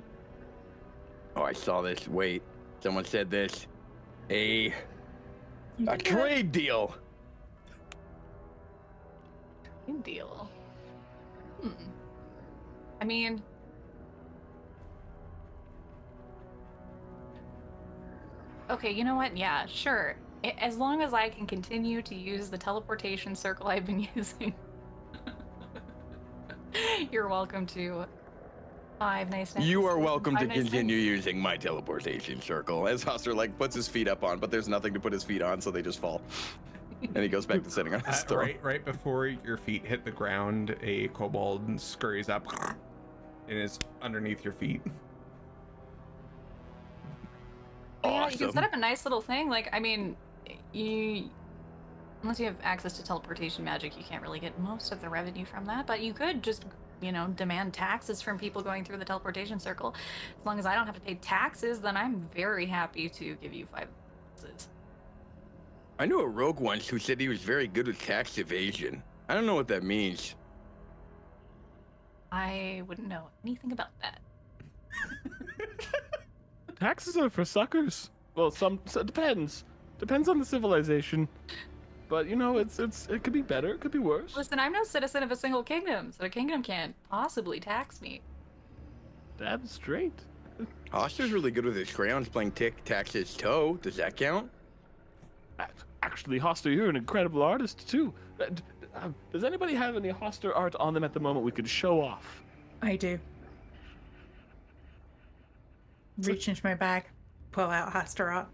Oh, 1.35 1.43
I 1.43 1.53
saw 1.53 1.81
this. 1.81 2.07
Wait. 2.07 2.43
Someone 2.80 3.05
said 3.05 3.31
this. 3.31 3.68
A. 4.30 4.68
A 4.68 4.73
can 5.77 5.85
do 5.85 5.93
it. 5.93 6.05
trade 6.05 6.51
deal. 6.51 6.95
Good 9.88 10.03
deal. 10.03 10.49
Hmm. 11.61 11.69
I 13.01 13.05
mean, 13.05 13.41
okay, 18.69 18.91
you 18.91 19.03
know 19.03 19.15
what? 19.15 19.35
Yeah, 19.35 19.65
sure. 19.65 20.15
I- 20.44 20.56
As 20.60 20.78
long 20.78 21.02
as 21.02 21.14
I 21.14 21.30
can 21.30 21.45
continue 21.45 22.02
to 22.02 22.15
use 22.15 22.49
the 22.49 22.57
teleportation 22.57 23.36
circle 23.36 23.68
I've 23.68 23.86
been 23.86 24.07
using, 24.15 24.53
You're 27.11 27.28
welcome 27.28 27.65
to 27.68 28.06
five 28.99 29.30
nice 29.30 29.56
nice. 29.56 29.64
You 29.65 29.86
are 29.86 29.98
necklaces, 29.98 30.06
welcome 30.06 30.38
to 30.38 30.48
nice 30.48 30.57
continue 30.57 30.98
using 30.98 31.40
my 31.40 31.56
teleportation 31.57 32.41
circle. 32.41 32.88
As 32.88 33.03
Hastur 33.03 33.36
like 33.36 33.57
puts 33.57 33.76
his 33.76 33.88
feet 33.88 34.07
up 34.07 34.24
on, 34.24 34.40
but 34.40 34.49
there's 34.52 34.68
nothing 34.68 34.94
to 34.94 34.99
put 34.99 35.14
his 35.14 35.24
feet 35.24 35.41
on, 35.41 35.61
so 35.61 35.72
they 35.72 35.82
just 35.82 35.99
fall. 35.99 36.22
and 37.02 37.18
he 37.18 37.28
goes 37.30 37.45
back 37.45 37.61
to 37.64 37.70
sitting 37.70 37.94
on 37.94 37.99
his 38.02 38.22
Uh, 38.22 38.26
throne. 38.28 38.40
right, 38.40 38.64
right 38.64 38.86
before 38.86 39.28
your 39.28 39.57
feet 39.57 39.86
hit 39.86 40.03
the 40.06 40.11
ground, 40.11 40.76
a 40.82 41.10
kobold 41.10 41.80
scurries 41.80 42.30
up 42.30 42.45
and 43.48 43.57
is 43.60 43.78
underneath 44.02 44.44
your 44.44 44.53
feet. 44.53 44.82
Awesome. 48.03 48.14
Yeah, 48.22 48.30
you 48.30 48.38
can 48.38 48.52
set 48.53 48.64
up 48.64 48.74
a 48.74 48.78
nice 48.78 49.06
little 49.06 49.22
thing. 49.22 49.49
Like, 49.49 49.70
I 49.74 49.80
mean, 49.80 50.15
you 50.73 51.29
unless 52.23 52.39
you 52.39 52.45
have 52.45 52.55
access 52.63 52.93
to 52.93 53.03
teleportation 53.03 53.63
magic, 53.63 53.97
you 53.97 54.03
can't 54.03 54.21
really 54.21 54.39
get 54.39 54.57
most 54.59 54.91
of 54.91 55.01
the 55.01 55.09
revenue 55.09 55.45
from 55.45 55.65
that. 55.65 55.85
But 55.85 56.01
you 56.01 56.13
could 56.13 56.41
just, 56.41 56.65
you 57.01 57.11
know, 57.11 57.27
demand 57.35 57.73
taxes 57.73 58.21
from 58.21 58.39
people 58.39 58.61
going 58.61 58.85
through 58.85 58.97
the 58.97 59.05
teleportation 59.05 59.59
circle. 59.59 59.93
As 60.39 60.45
long 60.45 60.57
as 60.57 60.65
I 60.65 60.73
don't 60.73 60.85
have 60.85 60.95
to 60.95 61.01
pay 61.01 61.15
taxes, 61.15 61.79
then 61.79 61.97
I'm 61.97 62.21
very 62.33 62.65
happy 62.65 63.09
to 63.09 63.35
give 63.35 63.53
you 63.53 63.65
five. 63.65 63.89
taxes. 64.41 64.69
I 65.99 66.05
knew 66.05 66.21
a 66.21 66.27
rogue 66.27 66.59
once 66.59 66.87
who 66.87 66.97
said 66.97 67.19
he 67.19 67.27
was 67.27 67.39
very 67.39 67.67
good 67.67 67.87
with 67.87 67.99
tax 67.99 68.37
evasion. 68.37 69.03
I 69.29 69.35
don't 69.35 69.45
know 69.45 69.55
what 69.55 69.67
that 69.67 69.83
means. 69.83 70.35
I 72.31 72.81
wouldn't 72.87 73.07
know 73.07 73.27
anything 73.43 73.71
about 73.71 73.89
that. 74.01 74.19
Taxes 76.79 77.15
are 77.15 77.29
for 77.29 77.45
suckers. 77.45 78.09
Well, 78.35 78.49
some 78.49 78.79
so 78.85 79.01
it 79.01 79.05
depends. 79.05 79.65
Depends 80.03 80.27
on 80.27 80.38
the 80.38 80.43
civilization. 80.43 81.30
But 82.09 82.27
you 82.27 82.35
know, 82.35 82.57
it's 82.57 82.77
it's 82.77 83.07
it 83.07 83.23
could 83.23 83.31
be 83.31 83.41
better. 83.41 83.69
It 83.69 83.80
could 83.80 83.93
be 83.93 83.99
worse. 83.99 84.35
Listen, 84.35 84.59
I'm 84.59 84.73
no 84.73 84.84
citizen 84.84 85.23
of 85.23 85.31
a 85.31 85.35
single 85.38 85.63
kingdom, 85.63 86.11
so 86.11 86.25
a 86.25 86.30
kingdom 86.30 86.61
can't 86.61 86.93
possibly 87.09 87.57
tax 87.61 88.01
me. 88.01 88.19
That's 89.38 89.71
straight. 89.71 90.11
Hastur's 90.91 91.31
really 91.31 91.51
good 91.51 91.63
with 91.63 91.77
his 91.77 91.89
crayons 91.89 92.27
playing 92.27 92.51
tic 92.51 92.84
taxes 92.84 93.34
toe. 93.34 93.80
Does 93.81 93.95
that 93.95 94.17
count? 94.17 94.51
Actually, 96.01 96.38
Hastur, 96.38 96.75
you're 96.75 96.89
an 96.89 96.97
incredible 96.97 97.41
artist 97.41 97.88
too. 97.89 98.13
Uh, 98.41 98.47
d- 98.47 98.61
uh, 98.93 99.07
Does 99.31 99.45
anybody 99.45 99.73
have 99.73 99.95
any 99.95 100.11
Hastur 100.11 100.51
art 100.53 100.75
on 100.81 100.93
them 100.93 101.05
at 101.05 101.13
the 101.13 101.19
moment 101.21 101.45
we 101.45 101.51
could 101.53 101.65
show 101.67 102.01
off? 102.01 102.43
I 102.81 102.97
do. 102.97 103.17
Reach 106.17 106.49
into 106.49 106.59
my 106.65 106.73
bag, 106.73 107.05
pull 107.53 107.69
out 107.69 107.93
Hastur 107.93 108.30
art. 108.35 108.47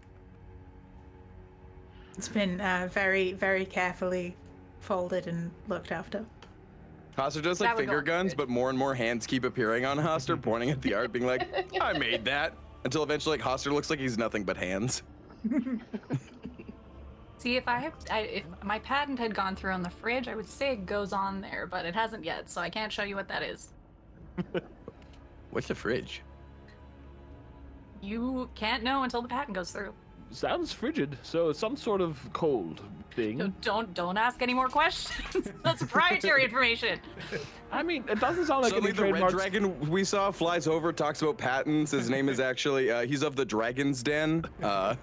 It's 2.20 2.28
been 2.28 2.60
uh, 2.60 2.86
very, 2.92 3.32
very 3.32 3.64
carefully 3.64 4.36
folded 4.80 5.26
and 5.26 5.50
looked 5.68 5.90
after. 5.90 6.26
Hastur 7.16 7.42
does 7.42 7.62
like 7.62 7.78
finger 7.78 8.02
guns, 8.02 8.32
good. 8.32 8.36
but 8.36 8.50
more 8.50 8.68
and 8.68 8.78
more 8.78 8.94
hands 8.94 9.26
keep 9.26 9.42
appearing 9.42 9.86
on 9.86 9.96
Hastur, 9.96 10.38
pointing 10.38 10.68
at 10.68 10.82
the 10.82 10.92
art, 10.92 11.12
being 11.12 11.24
like, 11.24 11.48
I 11.80 11.96
made 11.96 12.26
that. 12.26 12.52
Until 12.84 13.02
eventually, 13.02 13.38
like, 13.38 13.46
Hastur 13.46 13.72
looks 13.72 13.88
like 13.88 13.98
he's 13.98 14.18
nothing 14.18 14.44
but 14.44 14.58
hands. 14.58 15.02
See, 17.38 17.56
if 17.56 17.66
I 17.66 17.78
have, 17.78 17.94
I, 18.10 18.18
if 18.20 18.44
my 18.62 18.80
patent 18.80 19.18
had 19.18 19.34
gone 19.34 19.56
through 19.56 19.72
on 19.72 19.82
the 19.82 19.88
fridge, 19.88 20.28
I 20.28 20.34
would 20.34 20.46
say 20.46 20.72
it 20.72 20.84
goes 20.84 21.14
on 21.14 21.40
there, 21.40 21.66
but 21.70 21.86
it 21.86 21.94
hasn't 21.94 22.22
yet, 22.22 22.50
so 22.50 22.60
I 22.60 22.68
can't 22.68 22.92
show 22.92 23.02
you 23.02 23.16
what 23.16 23.28
that 23.28 23.42
is. 23.42 23.70
What's 25.52 25.68
the 25.68 25.74
fridge? 25.74 26.20
You 28.02 28.50
can't 28.54 28.82
know 28.82 29.04
until 29.04 29.22
the 29.22 29.28
patent 29.28 29.54
goes 29.54 29.70
through. 29.70 29.94
Sounds 30.30 30.72
frigid. 30.72 31.18
So 31.22 31.52
some 31.52 31.76
sort 31.76 32.00
of 32.00 32.18
cold 32.32 32.82
thing. 33.12 33.40
So 33.40 33.52
don't 33.60 33.92
don't 33.94 34.16
ask 34.16 34.42
any 34.42 34.54
more 34.54 34.68
questions. 34.68 35.48
That's 35.64 35.80
proprietary 35.80 36.44
information. 36.44 37.00
I 37.72 37.82
mean, 37.82 38.04
it 38.08 38.20
doesn't 38.20 38.46
sound 38.46 38.62
like 38.62 38.70
Suddenly, 38.72 38.90
any 38.90 39.12
the 39.14 39.20
red 39.24 39.30
dragon 39.30 39.90
we 39.90 40.04
saw 40.04 40.30
flies 40.30 40.66
over, 40.66 40.92
talks 40.92 41.22
about 41.22 41.38
patents. 41.38 41.90
His 41.92 42.08
name 42.10 42.28
is 42.28 42.40
actually, 42.50 42.90
uh, 42.90 43.06
he's 43.06 43.22
of 43.22 43.36
the 43.36 43.44
Dragon's 43.44 44.02
Den. 44.02 44.44
Uh, 44.62 44.94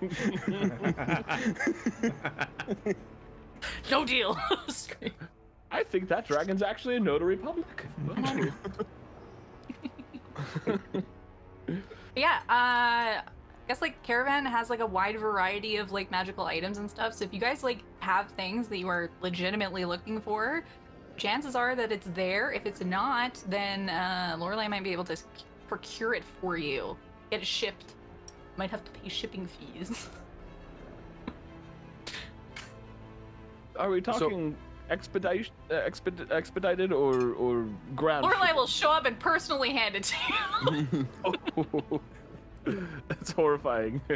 No 3.90 4.06
deal. 4.06 4.38
I 5.72 5.84
think 5.84 6.08
that 6.10 6.28
dragon's 6.28 6.62
actually 6.62 6.96
a 6.98 7.00
notary 7.00 7.38
public. 7.38 7.86
Yeah, 12.16 12.40
uh 12.50 13.22
I 13.68 13.74
guess 13.74 13.82
like 13.82 14.02
Caravan 14.02 14.46
has 14.46 14.70
like 14.70 14.80
a 14.80 14.86
wide 14.86 15.20
variety 15.20 15.76
of 15.76 15.92
like 15.92 16.10
magical 16.10 16.46
items 16.46 16.78
and 16.78 16.90
stuff. 16.90 17.14
So 17.14 17.26
if 17.26 17.34
you 17.34 17.40
guys 17.42 17.64
like 17.64 17.80
have 18.00 18.30
things 18.30 18.70
that 18.70 18.78
you 18.78 18.88
are 18.88 19.10
legitimately 19.20 19.84
looking 19.84 20.22
for, 20.22 20.64
chances 21.18 21.54
are 21.54 21.76
that 21.76 21.92
it's 21.92 22.08
there. 22.14 22.54
If 22.54 22.66
it's 22.66 22.80
not, 22.82 23.44
then 23.50 23.90
uh 23.90 24.38
Lorelai 24.40 24.70
might 24.70 24.86
be 24.86 24.94
able 24.94 25.04
to 25.04 25.18
procure 25.68 26.14
it 26.14 26.24
for 26.40 26.56
you. 26.56 26.96
Get 27.30 27.42
it 27.42 27.46
shipped. 27.46 27.96
Might 28.56 28.70
have 28.72 28.86
to 28.86 28.92
pay 28.92 29.10
shipping 29.10 29.46
fees. 29.46 30.08
Are 33.76 33.90
we 33.90 34.00
talking 34.00 34.56
expedite, 34.90 35.52
uh, 35.70 35.74
exped- 35.74 36.32
expedited 36.32 36.94
or 36.94 37.34
or 37.34 37.68
ground? 37.98 38.26
Lorelai 38.26 38.56
will 38.56 38.66
show 38.66 38.92
up 38.92 39.06
and 39.06 39.20
personally 39.20 39.72
hand 39.72 39.96
it 39.98 40.04
to 40.04 40.16
you. 40.30 41.08
Oh, 41.58 42.02
That's 43.08 43.32
horrifying. 43.32 44.02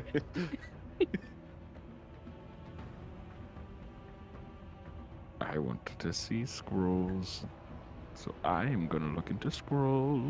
I 5.41 5.57
want 5.57 5.85
to 5.99 6.13
see 6.13 6.45
scrolls, 6.45 7.45
so 8.13 8.33
I 8.43 8.65
am 8.65 8.87
gonna 8.87 9.13
look 9.13 9.29
into 9.29 9.51
scroll. 9.51 10.21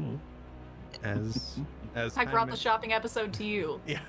As 1.03 1.59
as 1.95 2.17
I 2.17 2.25
brought 2.25 2.45
time- 2.45 2.49
the 2.51 2.57
shopping 2.57 2.93
episode 2.93 3.33
to 3.33 3.43
you. 3.43 3.79
Yeah. 3.85 3.99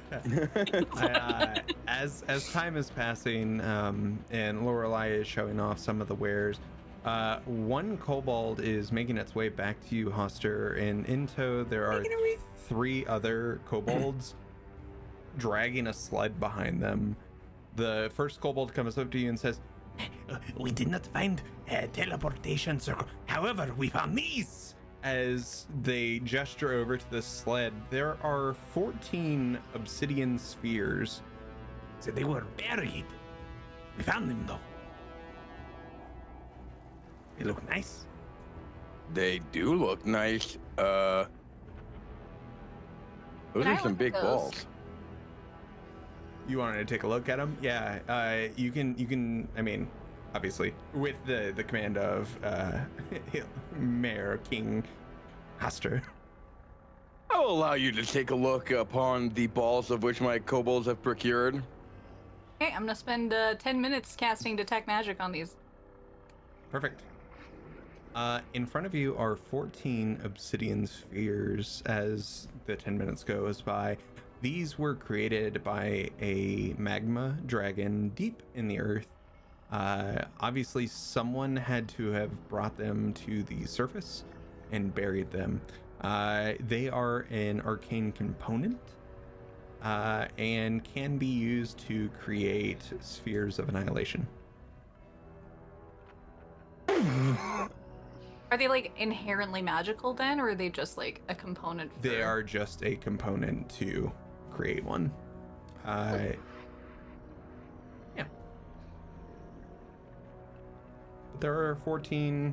uh, 0.96 1.56
as 1.88 2.22
as 2.28 2.50
time 2.52 2.76
is 2.76 2.90
passing, 2.90 3.60
um, 3.62 4.18
and 4.30 4.62
Lorelai 4.62 5.20
is 5.20 5.26
showing 5.26 5.58
off 5.60 5.78
some 5.78 6.00
of 6.00 6.08
the 6.08 6.14
wares, 6.14 6.60
uh, 7.04 7.40
one 7.46 7.96
kobold 7.98 8.60
is 8.60 8.92
making 8.92 9.16
its 9.18 9.34
way 9.34 9.48
back 9.48 9.76
to 9.88 9.96
you, 9.96 10.08
Hastur, 10.10 10.80
and 10.80 11.04
in 11.06 11.26
tow 11.26 11.64
there 11.64 11.90
are 11.90 12.04
three 12.68 13.04
other 13.06 13.60
kobolds 13.66 14.34
dragging 15.38 15.86
a 15.88 15.92
sled 15.92 16.38
behind 16.40 16.82
them. 16.82 17.16
The 17.76 18.10
first 18.14 18.40
kobold 18.40 18.74
comes 18.74 18.98
up 18.98 19.10
to 19.12 19.18
you 19.18 19.28
and 19.28 19.38
says, 19.38 19.60
We 20.56 20.70
did 20.70 20.88
not 20.88 21.06
find 21.06 21.40
a 21.68 21.86
teleportation 21.88 22.78
circle. 22.80 23.06
However, 23.26 23.72
we 23.76 23.88
found 23.88 24.16
these. 24.16 24.74
as 25.02 25.66
they 25.82 26.20
gesture 26.20 26.72
over 26.74 26.96
to 26.96 27.10
the 27.10 27.20
sled, 27.22 27.72
there 27.90 28.16
are 28.22 28.54
14 28.72 29.58
obsidian 29.74 30.38
spheres 30.38 31.22
So 32.00 32.10
they 32.12 32.24
were 32.24 32.44
buried. 32.56 33.06
We 33.96 34.02
found 34.04 34.30
them 34.30 34.44
though. 34.46 34.60
They 37.38 37.44
look 37.44 37.66
nice. 37.68 38.06
they 39.14 39.40
do 39.52 39.74
look 39.74 40.06
nice. 40.06 40.56
Uh, 40.78 41.24
those 43.52 43.64
Can 43.64 43.72
I 43.72 43.76
are 43.76 43.82
some 43.82 43.94
big 43.94 44.12
those? 44.14 44.22
balls. 44.22 44.66
You 46.48 46.58
wanted 46.58 46.78
to 46.86 46.94
take 46.94 47.04
a 47.04 47.06
look 47.06 47.28
at 47.28 47.36
them? 47.36 47.56
Yeah, 47.62 47.98
uh, 48.08 48.52
you 48.56 48.72
can. 48.72 48.96
You 48.98 49.06
can. 49.06 49.48
I 49.56 49.62
mean, 49.62 49.88
obviously, 50.34 50.74
with 50.94 51.16
the 51.26 51.52
the 51.54 51.62
command 51.62 51.98
of 51.98 52.28
uh, 52.44 52.80
Mayor 53.76 54.40
King 54.50 54.82
Hastur. 55.60 56.02
I'll 57.30 57.48
allow 57.48 57.74
you 57.74 57.92
to 57.92 58.04
take 58.04 58.30
a 58.30 58.34
look 58.34 58.70
upon 58.72 59.30
the 59.30 59.46
balls 59.48 59.90
of 59.90 60.02
which 60.02 60.20
my 60.20 60.38
kobolds 60.38 60.86
have 60.86 61.02
procured. 61.02 61.62
Okay, 62.60 62.72
I'm 62.72 62.82
gonna 62.82 62.94
spend 62.94 63.32
uh, 63.32 63.54
10 63.54 63.80
minutes 63.80 64.14
casting 64.14 64.54
detect 64.54 64.86
magic 64.86 65.18
on 65.20 65.32
these. 65.32 65.56
Perfect. 66.70 67.00
Uh, 68.14 68.40
in 68.52 68.66
front 68.66 68.86
of 68.86 68.94
you 68.94 69.16
are 69.16 69.34
14 69.36 70.20
obsidian 70.24 70.86
spheres 70.86 71.82
as 71.86 72.48
the 72.66 72.76
10 72.76 72.96
minutes 72.96 73.24
goes 73.24 73.60
by. 73.60 73.96
These 74.40 74.78
were 74.78 74.94
created 74.94 75.62
by 75.62 76.10
a 76.20 76.74
magma 76.78 77.36
dragon 77.46 78.10
deep 78.10 78.42
in 78.54 78.68
the 78.68 78.80
earth. 78.80 79.06
Uh, 79.70 80.24
obviously, 80.40 80.86
someone 80.86 81.56
had 81.56 81.88
to 81.90 82.10
have 82.10 82.48
brought 82.48 82.76
them 82.76 83.12
to 83.14 83.42
the 83.44 83.64
surface 83.66 84.24
and 84.72 84.94
buried 84.94 85.30
them. 85.30 85.60
Uh, 86.00 86.52
they 86.66 86.88
are 86.88 87.26
an 87.30 87.60
arcane 87.60 88.10
component 88.12 88.80
uh, 89.82 90.26
and 90.38 90.82
can 90.84 91.18
be 91.18 91.26
used 91.26 91.78
to 91.78 92.08
create 92.20 92.82
spheres 93.00 93.58
of 93.58 93.68
annihilation. 93.68 94.26
Are 98.52 98.56
they 98.58 98.68
like 98.68 98.92
inherently 98.98 99.62
magical 99.62 100.12
then, 100.12 100.38
or 100.38 100.50
are 100.50 100.54
they 100.54 100.68
just 100.68 100.98
like 100.98 101.22
a 101.30 101.34
component? 101.34 101.90
For... 101.90 102.02
They 102.06 102.20
are 102.20 102.42
just 102.42 102.84
a 102.84 102.96
component 102.96 103.66
to 103.78 104.12
create 104.50 104.84
one. 104.84 105.10
Uh, 105.86 106.18
yeah. 108.14 108.24
There 111.40 111.54
are 111.54 111.76
14 111.76 112.52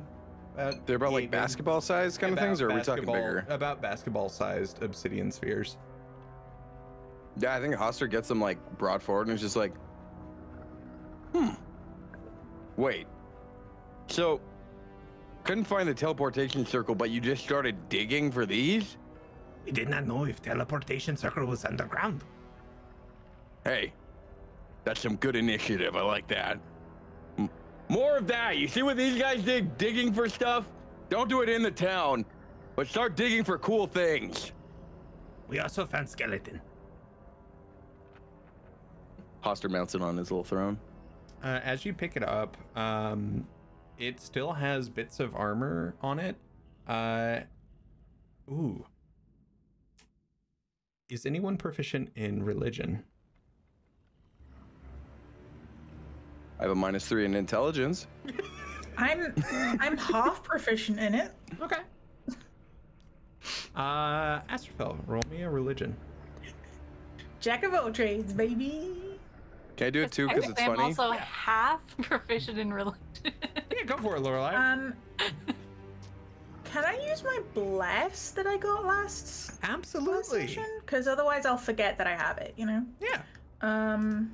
About 0.54 0.86
They're 0.86 0.96
about 0.96 1.12
like 1.12 1.24
even- 1.24 1.32
basketball 1.32 1.82
size 1.82 2.16
kind 2.16 2.32
of 2.32 2.38
things, 2.38 2.62
or 2.62 2.70
are 2.70 2.74
we 2.76 2.80
talking 2.80 3.04
bigger? 3.04 3.44
About 3.50 3.82
basketball-sized 3.82 4.82
obsidian 4.82 5.30
spheres. 5.30 5.76
Yeah, 7.36 7.54
I 7.54 7.60
think 7.60 7.74
Hastur 7.74 8.10
gets 8.10 8.26
them 8.26 8.40
like 8.40 8.56
brought 8.78 9.02
forward 9.02 9.26
and 9.26 9.34
is 9.34 9.42
just 9.42 9.54
like, 9.54 9.74
hmm. 11.34 11.50
Wait. 12.78 13.06
So, 14.06 14.40
couldn't 15.44 15.64
find 15.64 15.88
the 15.88 15.94
teleportation 15.94 16.64
circle, 16.66 16.94
but 16.94 17.10
you 17.10 17.20
just 17.20 17.42
started 17.42 17.88
digging 17.88 18.30
for 18.30 18.46
these? 18.46 18.96
We 19.64 19.72
did 19.72 19.88
not 19.88 20.06
know 20.06 20.24
if 20.24 20.40
teleportation 20.42 21.16
circle 21.16 21.46
was 21.46 21.64
underground. 21.64 22.22
Hey, 23.64 23.92
that's 24.84 25.00
some 25.00 25.16
good 25.16 25.36
initiative. 25.36 25.96
I 25.96 26.02
like 26.02 26.26
that. 26.28 26.58
M- 27.38 27.50
More 27.88 28.16
of 28.16 28.26
that. 28.28 28.56
You 28.56 28.68
see 28.68 28.82
what 28.82 28.96
these 28.96 29.20
guys 29.20 29.42
did 29.42 29.76
digging 29.76 30.12
for 30.12 30.28
stuff? 30.28 30.68
Don't 31.10 31.28
do 31.28 31.42
it 31.42 31.48
in 31.48 31.62
the 31.62 31.70
town, 31.70 32.24
but 32.76 32.86
start 32.86 33.16
digging 33.16 33.44
for 33.44 33.58
cool 33.58 33.86
things. 33.86 34.52
We 35.48 35.58
also 35.58 35.84
found 35.84 36.08
skeleton. 36.08 36.60
Hastur 39.44 39.70
mounts 39.70 39.94
it 39.94 40.02
on 40.02 40.16
his 40.16 40.30
little 40.30 40.44
throne. 40.44 40.78
Uh, 41.42 41.60
as 41.64 41.84
you 41.84 41.92
pick 41.94 42.16
it 42.16 42.22
up, 42.22 42.56
um, 42.76 43.46
it 44.00 44.18
still 44.18 44.52
has 44.54 44.88
bits 44.88 45.20
of 45.20 45.36
armor 45.36 45.94
on 46.00 46.18
it. 46.18 46.34
Uh, 46.88 47.40
ooh. 48.50 48.84
Is 51.10 51.26
anyone 51.26 51.56
proficient 51.56 52.10
in 52.16 52.42
religion? 52.42 53.04
I 56.58 56.62
have 56.62 56.72
a 56.72 56.74
minus 56.74 57.06
three 57.06 57.24
in 57.24 57.34
intelligence. 57.34 58.06
I'm 58.96 59.32
I'm 59.80 59.96
half 59.96 60.42
proficient 60.42 60.98
in 60.98 61.14
it. 61.14 61.32
Okay. 61.60 61.80
Uh, 63.74 64.40
Astrophel, 64.48 64.98
roll 65.06 65.22
me 65.30 65.42
a 65.42 65.50
religion. 65.50 65.96
Jack 67.40 67.64
of 67.64 67.74
all 67.74 67.90
trades, 67.90 68.32
baby. 68.32 69.09
Can 69.80 69.86
I 69.86 69.90
do 69.90 70.02
it 70.02 70.12
too? 70.12 70.28
Because 70.28 70.46
it's 70.46 70.60
funny. 70.60 70.82
I'm 70.82 70.92
funny. 70.92 71.10
also 71.10 71.12
half 71.12 71.80
proficient 72.02 72.58
in 72.58 72.70
religion. 72.70 72.98
Yeah, 73.24 73.84
go 73.86 73.96
for 73.96 74.14
it, 74.14 74.22
Lorelai. 74.22 74.52
Um, 74.52 74.92
can 76.64 76.84
I 76.84 77.02
use 77.08 77.24
my 77.24 77.40
bless 77.54 78.32
that 78.32 78.46
I 78.46 78.58
got 78.58 78.84
last 78.84 79.52
Absolutely. 79.62 80.58
Because 80.80 81.08
otherwise 81.08 81.46
I'll 81.46 81.56
forget 81.56 81.96
that 81.96 82.06
I 82.06 82.14
have 82.14 82.36
it. 82.36 82.52
You 82.58 82.66
know. 82.66 82.84
Yeah. 83.00 83.22
Um. 83.62 84.30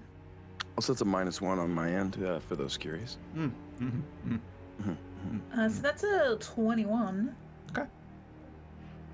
Also, 0.76 0.92
it's 0.92 1.02
a 1.02 1.04
minus 1.04 1.40
one 1.40 1.60
on 1.60 1.72
my 1.72 1.92
end 1.92 2.20
uh, 2.24 2.40
for 2.40 2.56
those 2.56 2.76
curious. 2.76 3.18
Mm, 3.36 3.52
mhm, 3.80 4.02
mm. 4.26 5.40
Uh, 5.56 5.68
so 5.68 5.80
that's 5.80 6.02
a 6.02 6.38
twenty-one. 6.40 7.36
Okay. 7.70 7.88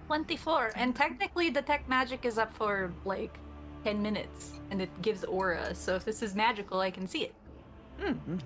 24. 0.07 0.73
And 0.77 0.97
technically, 0.97 1.51
detect 1.51 1.91
magic 1.91 2.25
is 2.25 2.39
up 2.39 2.57
for 2.57 2.91
like 3.05 3.39
10 3.85 4.03
minutes 4.03 4.53
and 4.71 4.81
it 4.81 4.91
gives 5.03 5.25
aura. 5.25 5.75
So 5.75 5.95
if 5.95 6.05
this 6.05 6.23
is 6.23 6.35
magical, 6.35 6.81
I 6.81 6.91
can 6.91 7.07
see 7.07 7.25
it. 7.25 7.35
Hmm. 8.01 8.39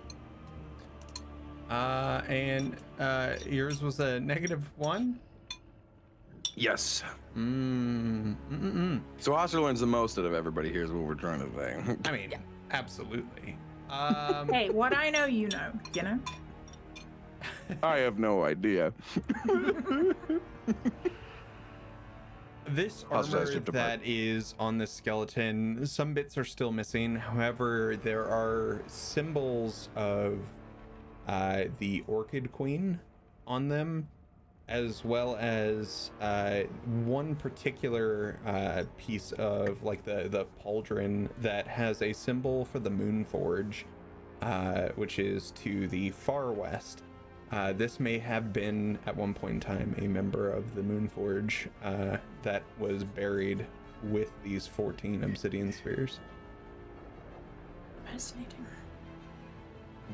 Uh, 1.70 2.22
and 2.28 2.76
uh, 2.98 3.34
yours 3.48 3.82
was 3.82 4.00
a 4.00 4.20
negative 4.20 4.70
one. 4.76 5.18
Yes. 6.54 7.02
Mm, 7.36 8.34
mm, 8.50 8.60
mm, 8.60 8.72
mm. 8.72 9.00
So 9.18 9.32
Hastur 9.32 9.62
learns 9.62 9.80
the 9.80 9.86
most 9.86 10.18
out 10.18 10.24
of 10.24 10.32
everybody. 10.32 10.72
Here's 10.72 10.90
what 10.90 11.02
we're 11.04 11.14
trying 11.14 11.40
to 11.40 11.56
say. 11.56 11.96
I 12.06 12.12
mean, 12.12 12.32
absolutely. 12.70 13.56
Um, 13.88 14.48
Hey, 14.48 14.68
what 14.68 14.96
I 14.96 15.10
know, 15.10 15.26
you 15.26 15.46
know. 15.46 15.70
You 15.94 16.02
know. 16.02 16.18
I 17.84 17.98
have 17.98 18.18
no 18.18 18.44
idea. 18.44 18.92
This 22.68 23.04
armor 23.10 23.46
that 23.46 24.00
is 24.04 24.54
on 24.58 24.78
the 24.78 24.86
skeleton, 24.86 25.86
some 25.86 26.14
bits 26.14 26.36
are 26.36 26.44
still 26.44 26.72
missing. 26.72 27.14
However, 27.14 27.96
there 28.02 28.24
are 28.24 28.82
symbols 28.88 29.88
of 29.94 30.38
uh, 31.28 31.64
the 31.78 32.02
Orchid 32.08 32.50
Queen 32.50 32.98
on 33.46 33.68
them, 33.68 34.08
as 34.68 35.04
well 35.04 35.36
as 35.36 36.10
uh, 36.20 36.62
one 37.04 37.36
particular 37.36 38.40
uh, 38.44 38.82
piece 38.98 39.30
of 39.32 39.84
like 39.84 40.04
the 40.04 40.28
the 40.28 40.46
pauldron 40.60 41.28
that 41.38 41.68
has 41.68 42.02
a 42.02 42.12
symbol 42.12 42.64
for 42.64 42.80
the 42.80 42.90
Moon 42.90 43.24
Forge, 43.24 43.86
uh, 44.42 44.88
which 44.96 45.20
is 45.20 45.52
to 45.52 45.86
the 45.86 46.10
far 46.10 46.50
west. 46.52 47.04
Uh, 47.52 47.72
this 47.72 48.00
may 48.00 48.18
have 48.18 48.52
been 48.52 48.98
at 49.06 49.16
one 49.16 49.32
point 49.32 49.54
in 49.54 49.60
time 49.60 49.94
a 49.98 50.08
member 50.08 50.50
of 50.50 50.74
the 50.74 50.82
Moonforge 50.82 51.68
uh, 51.84 52.16
that 52.42 52.62
was 52.78 53.04
buried 53.04 53.64
with 54.02 54.32
these 54.42 54.66
14 54.66 55.22
obsidian 55.22 55.72
spheres. 55.72 56.18
Fascinating. 58.04 58.66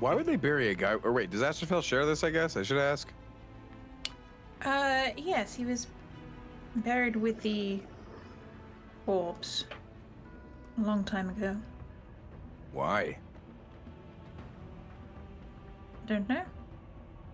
Why 0.01 0.15
would 0.15 0.27
they 0.27 0.37
bury 0.37 0.71
a 0.71 0.75
guy? 0.75 0.95
Or 0.95 1.13
wait, 1.13 1.31
does 1.31 1.43
Astrophel 1.43 1.83
share 1.83 2.05
this? 2.05 2.23
I 2.25 2.31
guess 2.31 2.57
I 2.57 2.63
should 2.63 2.79
ask. 2.79 3.13
Uh, 4.65 5.09
yes, 5.17 5.55
he 5.55 5.65
was 5.65 5.87
buried 6.77 7.17
with 7.17 7.41
the 7.43 7.81
orbs 9.07 9.67
a 10.79 10.83
long 10.83 11.05
time 11.05 11.29
ago. 11.31 11.57
Why? 12.73 13.19
I 16.03 16.07
Don't 16.07 16.29
know. 16.29 16.43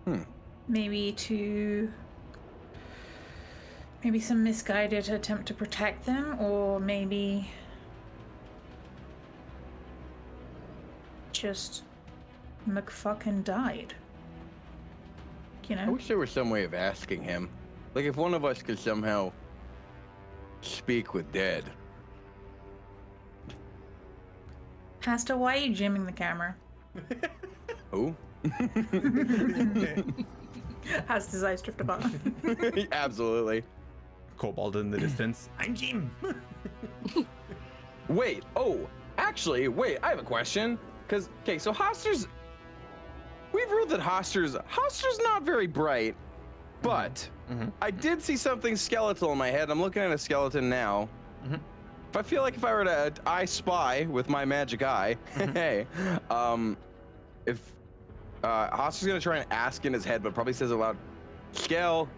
Hmm. 0.09 0.21
Maybe 0.67 1.11
to. 1.11 1.91
Maybe 4.03 4.19
some 4.19 4.43
misguided 4.43 5.09
attempt 5.09 5.45
to 5.47 5.53
protect 5.53 6.05
them, 6.05 6.37
or 6.39 6.79
maybe. 6.79 7.49
Just. 11.31 11.83
McFucking 12.67 13.43
died. 13.43 13.93
You 15.67 15.75
know? 15.75 15.83
I 15.83 15.89
wish 15.89 16.07
there 16.07 16.17
was 16.17 16.31
some 16.31 16.49
way 16.49 16.63
of 16.63 16.73
asking 16.73 17.23
him. 17.23 17.49
Like 17.93 18.05
if 18.05 18.17
one 18.17 18.33
of 18.33 18.43
us 18.43 18.61
could 18.61 18.79
somehow 18.79 19.31
speak 20.61 21.13
with 21.13 21.31
dead. 21.31 21.63
Pastor, 24.99 25.37
why 25.37 25.57
are 25.57 25.59
you 25.59 25.73
jimming 25.73 26.05
the 26.05 26.11
camera? 26.11 26.55
Who? 27.91 28.15
Pastor's 31.07 31.43
eyes 31.43 31.61
drift 31.61 31.81
apart. 31.81 32.03
Absolutely. 32.91 33.63
Kobold 34.37 34.75
in 34.77 34.89
the 34.89 34.97
distance. 34.97 35.49
I'm 35.59 35.75
Jim. 35.75 36.09
Wait. 38.07 38.43
Oh, 38.55 38.87
actually, 39.17 39.67
wait. 39.67 39.97
I 40.01 40.09
have 40.09 40.19
a 40.19 40.23
question. 40.23 40.79
Cause 41.07 41.29
okay, 41.43 41.57
so 41.57 41.71
Hastur's. 41.73 42.27
We've 43.51 43.69
ruled 43.71 43.89
that 43.89 43.99
Hastur's 43.99 44.55
Hastur's 44.67 45.19
not 45.19 45.43
very 45.43 45.67
bright, 45.67 46.15
but 46.81 47.29
Mhm. 47.51 47.71
I 47.81 47.89
did 47.91 48.21
see 48.21 48.37
something 48.37 48.75
skeletal 48.75 49.31
in 49.31 49.37
my 49.39 49.49
head. 49.49 49.71
I'm 49.71 49.81
looking 49.81 50.03
at 50.03 50.11
a 50.11 50.17
skeleton 50.19 50.69
now. 50.69 51.09
Mhm. 51.45 51.59
If 52.11 52.17
I 52.17 52.21
feel 52.21 52.43
like 52.43 52.55
if 52.55 52.63
I 52.63 52.73
were 52.73 52.83
to 52.85 53.11
I 53.25 53.45
spy 53.45 54.05
with 54.09 54.29
my 54.29 54.45
magic 54.45 54.83
eye, 54.83 55.17
hey, 55.35 55.87
um, 56.29 56.77
if 57.47 57.59
uh, 58.43 58.89
is 58.89 59.05
gonna 59.05 59.19
try 59.19 59.37
and 59.37 59.51
ask 59.51 59.85
in 59.85 59.93
his 59.93 60.05
head, 60.05 60.23
but 60.23 60.33
probably 60.33 60.53
says 60.53 60.71
aloud, 60.71 60.95
loud, 60.95 60.97
Skell, 61.51 62.09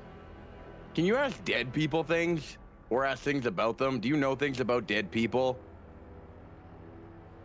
can 0.93 1.06
you 1.06 1.15
ask 1.15 1.43
dead 1.45 1.72
people 1.73 2.03
things 2.03 2.57
or 2.89 3.06
ask 3.06 3.23
things 3.23 3.45
about 3.45 3.77
them? 3.77 3.99
Do 3.99 4.07
you 4.07 4.18
know 4.18 4.35
things 4.35 4.60
about 4.60 4.88
dead 4.88 5.11
people? 5.11 5.57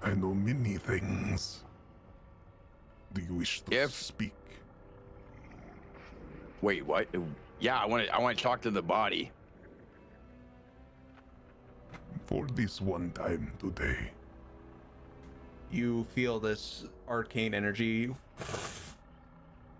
I 0.03 0.15
know 0.15 0.35
many 0.35 0.77
things. 0.77 1.63
Do 3.13 3.23
you 3.23 3.35
wish 3.35 3.61
to 3.63 3.75
If- 3.83 3.93
speak? 3.93 4.33
Wait, 6.61 6.85
what? 6.85 7.09
Yeah, 7.61 7.79
I 7.79 7.87
want 7.87 8.07
to. 8.07 8.15
I 8.15 8.19
want 8.21 8.37
to 8.37 8.43
talk 8.43 8.61
to 8.63 8.71
the 8.71 8.83
body. 8.83 9.31
For 12.27 12.47
this 12.47 12.81
one 12.81 13.11
time 13.13 13.53
today. 13.59 14.11
You 15.71 16.05
feel 16.15 16.41
this 16.41 16.85
arcane 17.09 17.55
energy, 17.55 18.15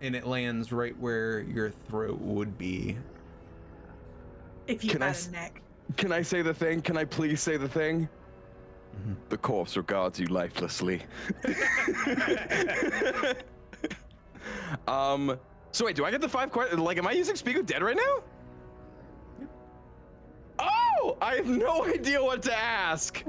and 0.01 0.15
it 0.15 0.25
lands 0.27 0.71
right 0.71 0.97
where 0.99 1.39
your 1.41 1.71
throat 1.89 2.19
would 2.19 2.57
be. 2.57 2.97
if 4.67 4.83
you 4.83 4.89
Can 4.91 5.01
I 5.01 5.07
had 5.07 5.15
s- 5.15 5.27
a 5.27 5.31
neck. 5.31 5.61
Can 5.95 6.11
I 6.11 6.21
say 6.21 6.41
the 6.41 6.53
thing? 6.53 6.81
Can 6.81 6.97
I 6.97 7.05
please 7.05 7.41
say 7.41 7.55
the 7.57 7.69
thing? 7.69 8.09
Mhm. 8.97 9.15
The 9.29 9.37
corpse 9.37 9.77
regards 9.77 10.19
you 10.19 10.27
lifelessly. 10.27 11.01
um. 14.87 15.37
So 15.71 15.85
wait, 15.85 15.95
do 15.95 16.05
I 16.05 16.11
get 16.11 16.21
the 16.21 16.29
five 16.29 16.51
questions? 16.51 16.79
Like, 16.81 16.97
am 16.97 17.07
I 17.07 17.11
using 17.11 17.35
Speak 17.35 17.57
with 17.57 17.67
Dead 17.67 17.83
right 17.83 17.95
now? 17.95 18.23
Oh, 20.59 21.17
I 21.21 21.35
have 21.35 21.45
no 21.47 21.85
idea 21.95 22.23
what 22.23 22.41
to 22.43 22.57
ask. 22.57 23.23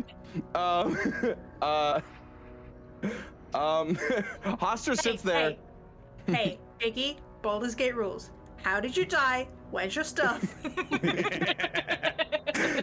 Um. 0.55 0.99
uh. 1.63 2.01
Um. 3.55 3.97
Hastur 4.45 4.97
sits 4.97 5.23
there. 5.23 5.57
Hey, 6.27 6.35
hey, 6.35 6.59
Biggie, 6.81 7.17
Baldur's 7.43 7.75
Gate 7.75 7.97
rules. 7.97 8.31
How 8.63 8.81
did 8.81 8.97
you 8.97 9.05
die? 9.05 9.49
Where's 9.71 9.95
your 9.95 10.05
stuff? 10.05 10.43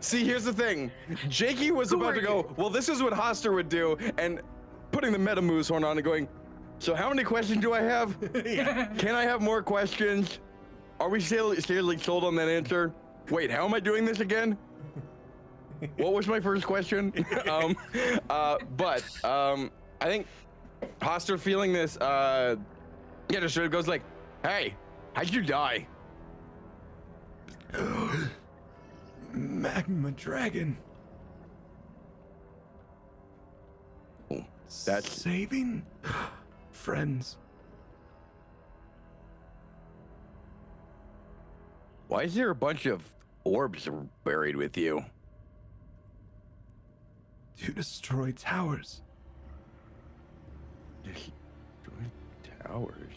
See, 0.02 0.24
here's 0.24 0.46
the 0.46 0.54
thing. 0.54 0.92
Jakey 1.30 1.72
was 1.72 1.90
Who 1.90 1.98
about 1.98 2.16
to 2.16 2.22
go, 2.22 2.54
well, 2.58 2.70
this 2.70 2.90
is 2.90 3.02
what 3.02 3.14
Hastur 3.14 3.54
would 3.54 3.70
do, 3.70 3.98
and 4.18 4.42
putting 4.92 5.12
the 5.12 5.20
meta 5.20 5.42
moose 5.42 5.68
horn 5.68 5.84
on 5.84 5.98
and 5.98 6.06
going, 6.06 6.30
so 6.80 6.94
how 6.94 7.10
many 7.10 7.24
questions 7.24 7.62
do 7.62 7.74
I 7.74 7.82
have? 7.82 8.18
Can 8.98 9.16
I 9.16 9.24
have 9.24 9.42
more 9.42 9.62
questions? 9.62 10.40
Are 11.00 11.10
we 11.10 11.20
still 11.20 11.56
seriously 11.56 11.98
sold 11.98 12.24
on 12.24 12.36
that 12.36 12.48
answer? 12.48 12.94
Wait, 13.30 13.50
how 13.52 13.66
am 13.66 13.74
I 13.74 13.80
doing 13.80 14.06
this 14.06 14.20
again? 14.20 14.58
what 15.98 16.14
was 16.14 16.28
my 16.28 16.40
first 16.40 16.66
question? 16.66 17.14
um, 17.50 17.76
uh, 18.30 18.58
but 18.78 19.04
um, 19.26 19.72
I 20.02 20.06
think 20.06 20.28
Hastur 21.02 21.40
feeling 21.40 21.74
this, 21.74 21.98
uh, 21.98 22.56
yeah, 23.30 23.40
just 23.40 23.56
sort 23.56 23.66
of 23.66 23.72
goes 23.72 23.88
like, 23.88 24.02
hey, 24.44 24.76
how'd 25.14 25.30
you 25.30 25.42
die? 25.42 25.88
Magma 29.34 30.12
dragon. 30.12 30.78
That's 34.86 35.22
saving 35.22 35.86
friends. 36.72 37.38
Why 42.08 42.24
is 42.24 42.36
there 42.36 42.50
a 42.50 42.56
bunch 42.56 42.86
of 42.86 43.02
orbs 43.44 43.90
buried 44.24 44.56
with 44.56 44.78
you? 44.78 45.06
To 47.64 47.72
destroy 47.72 48.32
towers. 48.32 49.02
Destroy 51.06 52.64
towers. 52.64 53.12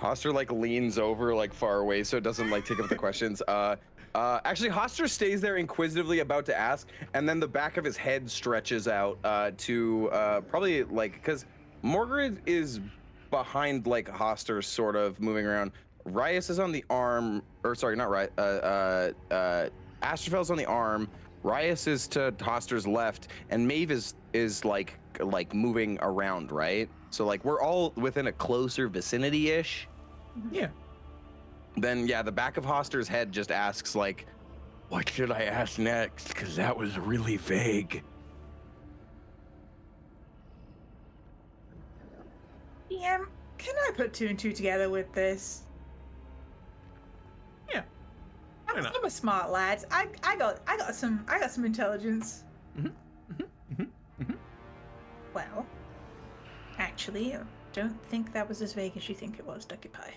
Hastur 0.00 0.32
like 0.32 0.52
leans 0.52 0.98
over 0.98 1.34
like 1.34 1.52
far 1.52 1.78
away 1.78 2.04
so 2.04 2.16
it 2.16 2.22
doesn't 2.22 2.50
like 2.50 2.64
take 2.64 2.78
up 2.78 2.88
the 2.88 2.96
questions. 2.96 3.42
Uh, 3.48 3.76
uh, 4.14 4.40
actually, 4.44 4.70
Hastur 4.70 5.08
stays 5.08 5.40
there 5.40 5.56
inquisitively 5.56 6.20
about 6.20 6.46
to 6.46 6.58
ask, 6.58 6.88
and 7.14 7.28
then 7.28 7.38
the 7.38 7.48
back 7.48 7.76
of 7.76 7.84
his 7.84 7.96
head 7.96 8.30
stretches 8.30 8.88
out 8.88 9.18
uh, 9.22 9.50
to 9.58 10.08
uh, 10.10 10.40
probably 10.42 10.84
like 10.84 11.12
because 11.14 11.44
Morgrid 11.84 12.38
is 12.46 12.80
behind 13.30 13.86
like 13.86 14.08
Hastur, 14.08 14.64
sort 14.64 14.96
of 14.96 15.20
moving 15.20 15.46
around. 15.46 15.72
Rias 16.14 16.50
is 16.50 16.58
on 16.58 16.72
the 16.72 16.84
arm, 16.90 17.42
or 17.64 17.74
sorry, 17.74 17.96
not 17.96 18.10
Rias. 18.10 18.30
Uh, 18.38 19.12
uh, 19.30 19.34
uh, 19.34 19.68
Astrophel's 20.02 20.50
on 20.50 20.56
the 20.56 20.66
arm. 20.66 21.08
Rias 21.42 21.86
is 21.86 22.08
to 22.08 22.34
Hastur's 22.38 22.86
left, 22.86 23.28
and 23.50 23.66
Maeve 23.66 23.90
is 23.90 24.14
is 24.32 24.64
like 24.64 24.98
like 25.20 25.54
moving 25.54 25.98
around, 26.00 26.52
right? 26.52 26.88
So 27.10 27.24
like 27.24 27.44
we're 27.44 27.60
all 27.60 27.92
within 27.96 28.26
a 28.26 28.32
closer 28.32 28.88
vicinity 28.88 29.50
ish. 29.50 29.88
Yeah. 30.50 30.68
Then 31.76 32.06
yeah, 32.06 32.22
the 32.22 32.32
back 32.32 32.56
of 32.56 32.64
Hastur's 32.64 33.08
head 33.08 33.32
just 33.32 33.50
asks 33.50 33.94
like, 33.94 34.26
What 34.88 35.08
should 35.08 35.30
I 35.30 35.44
ask 35.44 35.78
next? 35.78 36.28
Because 36.28 36.56
that 36.56 36.76
was 36.76 36.98
really 36.98 37.36
vague. 37.36 38.02
DM, 42.90 43.26
can 43.58 43.74
I 43.86 43.92
put 43.94 44.12
two 44.12 44.26
and 44.26 44.38
two 44.38 44.52
together 44.52 44.90
with 44.90 45.12
this? 45.12 45.62
I'm, 48.68 48.86
I'm 48.86 49.04
a 49.04 49.10
smart 49.10 49.50
lad. 49.50 49.84
I, 49.90 50.08
I 50.22 50.36
got 50.36 50.60
I 50.66 50.76
got 50.76 50.94
some 50.94 51.24
I 51.28 51.38
got 51.38 51.50
some 51.50 51.64
intelligence. 51.64 52.44
Mhm, 52.78 52.92
mhm, 53.32 53.88
mhm, 54.22 54.36
Well, 55.34 55.66
actually, 56.78 57.34
I 57.34 57.40
don't 57.72 58.00
think 58.08 58.32
that 58.32 58.48
was 58.48 58.62
as 58.62 58.72
vague 58.72 58.96
as 58.96 59.08
you 59.08 59.14
think 59.14 59.38
it 59.38 59.46
was, 59.46 59.64
Ducky 59.64 59.88
Pie. 59.88 60.14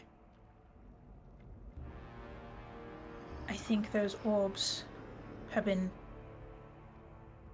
I 3.50 3.54
think 3.56 3.92
those 3.92 4.16
orbs 4.24 4.84
have 5.52 5.66
been 5.66 5.92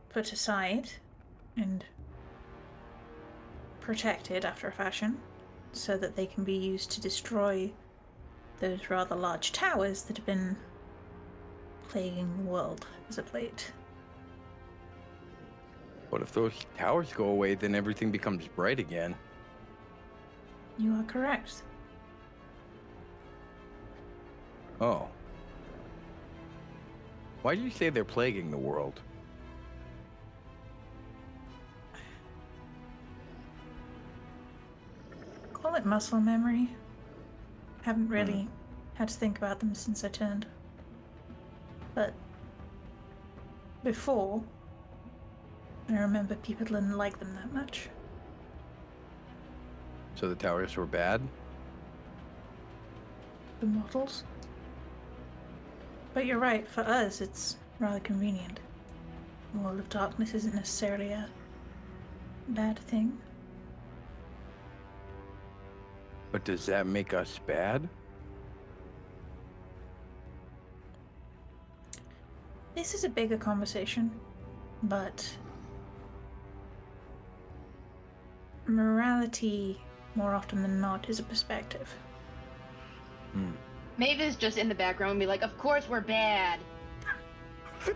put 0.09 0.31
aside 0.31 0.89
and 1.55 1.83
protected 3.81 4.45
after 4.45 4.67
a 4.67 4.71
fashion 4.71 5.17
so 5.71 5.97
that 5.97 6.15
they 6.15 6.25
can 6.25 6.43
be 6.43 6.53
used 6.53 6.91
to 6.91 7.01
destroy 7.01 7.71
those 8.59 8.89
rather 8.89 9.15
large 9.15 9.51
towers 9.51 10.03
that 10.03 10.17
have 10.17 10.26
been 10.26 10.57
plaguing 11.87 12.31
the 12.37 12.43
world 12.43 12.85
as 13.09 13.17
of 13.17 13.33
late. 13.33 13.71
But 16.09 16.21
if 16.21 16.31
those 16.31 16.53
towers 16.77 17.11
go 17.13 17.25
away? 17.25 17.55
Then 17.55 17.75
everything 17.75 18.11
becomes 18.11 18.47
bright 18.47 18.79
again." 18.79 19.15
You 20.77 20.93
are 20.93 21.03
correct. 21.03 21.63
Oh. 24.79 25.07
Why 27.41 27.55
do 27.55 27.61
you 27.61 27.71
say 27.71 27.89
they're 27.89 28.03
plaguing 28.03 28.51
the 28.51 28.57
world? 28.57 29.01
Call 35.53 35.75
it 35.75 35.85
muscle 35.85 36.19
memory. 36.19 36.69
Haven't 37.81 38.09
really 38.09 38.43
hmm. 38.43 38.47
had 38.93 39.07
to 39.07 39.15
think 39.15 39.37
about 39.37 39.59
them 39.59 39.73
since 39.73 40.03
I 40.03 40.09
turned. 40.09 40.45
But 41.97 42.13
before, 43.84 44.43
I 45.89 45.97
remember 45.97 46.35
people 46.35 46.67
didn't 46.67 46.95
like 46.95 47.17
them 47.17 47.34
that 47.34 47.51
much. 47.51 47.89
So 50.13 50.29
the 50.29 50.35
towers 50.35 50.77
were 50.77 50.85
bad? 50.85 51.23
The 53.61 53.65
models. 53.65 54.26
But 56.13 56.27
you're 56.27 56.37
right, 56.37 56.67
for 56.67 56.81
us 56.81 57.19
it's 57.19 57.57
rather 57.79 57.99
convenient. 58.01 58.59
The 59.55 59.59
world 59.61 59.79
of 59.79 59.89
darkness 59.89 60.35
isn't 60.35 60.53
necessarily 60.53 61.13
a 61.13 61.27
bad 62.49 62.77
thing. 62.77 63.17
But 66.31 66.43
does 66.43 66.67
that 66.67 66.85
make 66.85 67.15
us 67.15 67.39
bad? 67.47 67.89
This 72.78 72.94
is 72.94 73.04
a 73.04 73.10
bigger 73.10 73.38
conversation, 73.38 74.12
but 74.84 75.28
morality, 78.68 79.81
more 80.14 80.36
often 80.36 80.62
than 80.62 80.80
not, 80.80 81.10
is 81.10 81.18
a 81.18 81.23
perspective. 81.23 81.91
Maeve 83.97 84.22
is 84.22 84.36
just 84.36 84.60
in 84.60 84.70
the 84.70 84.76
background 84.76 85.10
and 85.10 85.20
be 85.20 85.26
like, 85.26 85.41
of 85.41 85.57
course 85.57 85.89
we're 85.89 86.02
bad. 86.02 86.60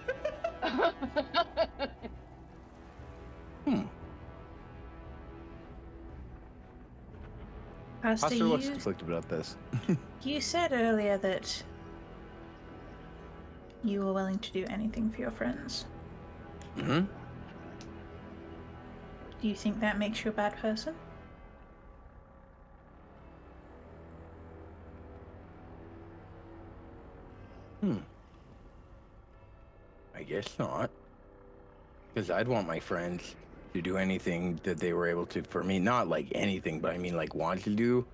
Hmm. 3.65 3.83
Pastor, 8.01 8.27
Hastur 8.29 8.49
looks 8.49 8.65
you, 8.65 8.71
conflicted 8.71 9.07
about 9.07 9.29
this. 9.29 9.55
you 10.23 10.41
said 10.41 10.71
earlier 10.73 11.19
that 11.19 11.61
you 13.83 14.01
were 14.01 14.13
willing 14.13 14.39
to 14.39 14.51
do 14.51 14.65
anything 14.69 15.09
for 15.09 15.21
your 15.21 15.31
friends. 15.31 15.85
hmm 16.75 17.01
Do 19.41 19.47
you 19.47 19.55
think 19.55 19.79
that 19.79 19.97
makes 19.97 20.23
you 20.23 20.29
a 20.29 20.33
bad 20.33 20.55
person? 20.57 20.93
Hmm. 27.81 27.97
I 30.15 30.21
guess 30.21 30.59
not. 30.59 30.91
Because 32.13 32.29
I'd 32.29 32.47
want 32.47 32.67
my 32.67 32.79
friends 32.79 33.35
to 33.73 33.81
do 33.81 33.97
anything 33.97 34.59
that 34.63 34.77
they 34.77 34.93
were 34.93 35.07
able 35.07 35.25
to 35.27 35.41
for 35.43 35.63
me. 35.63 35.79
Not 35.79 36.07
like 36.07 36.27
anything, 36.33 36.79
but 36.79 36.91
I 36.91 36.99
mean 36.99 37.15
like 37.15 37.33
want 37.33 37.63
to 37.63 37.71
do 37.71 38.05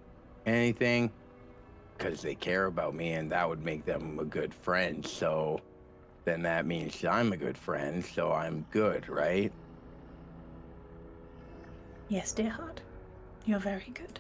anything 0.46 1.12
because 1.98 2.22
they 2.22 2.36
care 2.36 2.66
about 2.66 2.94
me 2.94 3.14
and 3.14 3.32
that 3.32 3.48
would 3.48 3.64
make 3.64 3.86
them 3.86 4.20
a 4.20 4.26
good 4.26 4.54
friend. 4.54 5.06
So 5.06 5.60
then 6.26 6.42
that 6.44 6.66
means 6.66 7.04
I'm 7.04 7.34
a 7.34 7.38
good 7.38 7.58
friend, 7.58 8.04
so 8.06 8.32
I'm 8.32 8.66
good, 8.72 9.10
right? 9.10 9.52
Yes, 12.10 12.32
dear 12.32 12.50
heart. 12.50 12.82
You're 13.46 13.60
very 13.60 13.92
good. 13.94 14.20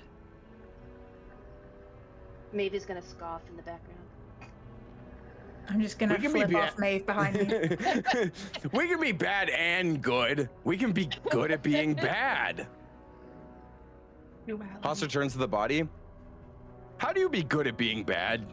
Maeve 2.53 2.73
is 2.73 2.85
gonna 2.85 3.01
scoff 3.01 3.41
in 3.49 3.57
the 3.57 3.63
background. 3.63 3.93
I'm 5.69 5.81
just 5.81 5.99
gonna 5.99 6.15
We 6.15 6.21
can 6.21 6.33
be 6.33 6.39
flip 6.41 6.51
bad- 6.51 6.69
off 6.69 6.79
Maeve 6.79 7.05
behind 7.05 7.35
me. 7.35 7.45
we 8.71 8.87
can 8.87 9.01
be 9.01 9.11
bad 9.11 9.49
and 9.49 10.01
good. 10.01 10.49
We 10.63 10.77
can 10.77 10.93
be 10.93 11.09
good 11.29 11.51
at 11.51 11.61
being 11.61 11.93
bad. 11.93 12.67
Hastur 14.81 15.09
turns 15.09 15.33
to 15.33 15.39
the 15.39 15.47
body. 15.47 15.87
How 16.97 17.13
do 17.13 17.19
you 17.19 17.29
be 17.29 17.43
good 17.43 17.67
at 17.67 17.77
being 17.77 18.03
bad? 18.03 18.45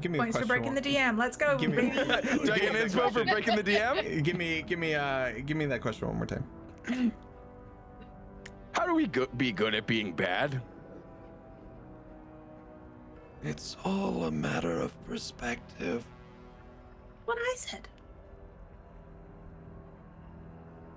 give 0.00 0.10
me 0.10 0.18
points 0.18 0.38
for 0.38 0.46
breaking 0.46 0.74
the 0.74 0.80
DM. 0.80 1.18
Let's 1.18 1.36
go. 1.36 1.56
Give 1.58 1.70
me, 1.70 1.90
do 1.90 2.52
I 2.52 2.58
get 2.58 2.74
an 2.74 2.76
info 2.76 3.10
for 3.10 3.24
breaking 3.24 3.56
the 3.56 3.64
DM? 3.64 4.22
Give 4.24 4.36
me, 4.36 4.62
give 4.62 4.78
me, 4.78 4.94
uh, 4.94 5.32
give 5.44 5.56
me 5.56 5.66
that 5.66 5.80
question 5.80 6.08
one 6.08 6.16
more 6.16 6.26
time. 6.26 7.12
How 8.72 8.86
do 8.86 8.94
we 8.94 9.06
go- 9.06 9.26
be 9.36 9.52
good 9.52 9.74
at 9.74 9.86
being 9.86 10.12
bad? 10.12 10.60
It's 13.44 13.76
all 13.84 14.24
a 14.24 14.30
matter 14.30 14.80
of 14.80 15.04
perspective. 15.04 16.06
what 17.26 17.36
I 17.38 17.54
said. 17.58 17.86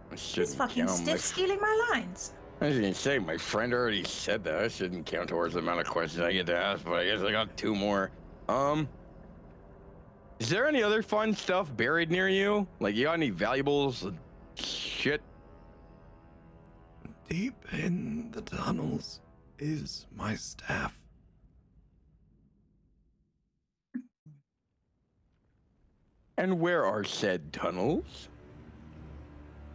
I 0.10 0.12
He's 0.12 0.22
shouldn't 0.22 0.56
fucking 0.56 0.86
count. 0.86 1.00
My, 1.00 1.06
stiff 1.06 1.20
stealing 1.20 1.60
my 1.60 1.90
lines. 1.92 2.34
I 2.62 2.68
was 2.70 2.76
gonna 2.80 2.94
say 2.94 3.20
my 3.20 3.38
friend 3.38 3.74
already 3.74 4.04
said 4.06 4.46
that. 4.46 4.64
I 4.64 4.68
shouldn't 4.70 5.06
count 5.06 5.28
towards 5.28 5.56
the 5.56 5.60
amount 5.60 5.82
of 5.82 5.88
questions 5.88 6.22
I 6.24 6.32
get 6.32 6.46
to 6.46 6.58
ask, 6.58 6.86
but 6.86 6.94
I 6.94 7.06
guess 7.06 7.22
I 7.22 7.32
got 7.32 7.56
two 7.58 7.76
more. 7.76 8.12
Um, 8.48 8.88
is 10.40 10.50
there 10.50 10.68
any 10.68 10.82
other 10.82 11.02
fun 11.02 11.34
stuff 11.34 11.76
buried 11.76 12.10
near 12.10 12.30
you? 12.30 12.66
Like 12.80 12.96
you 12.96 13.04
got 13.04 13.14
any 13.14 13.30
valuables? 13.30 14.08
Shit. 14.56 15.22
Deep 17.28 17.56
in 17.74 18.32
the 18.32 18.42
tunnels 18.42 19.20
is 19.60 20.06
my 20.16 20.34
staff. 20.36 20.98
And 26.38 26.60
where 26.60 26.86
are 26.86 27.04
said 27.04 27.52
tunnels? 27.52 28.30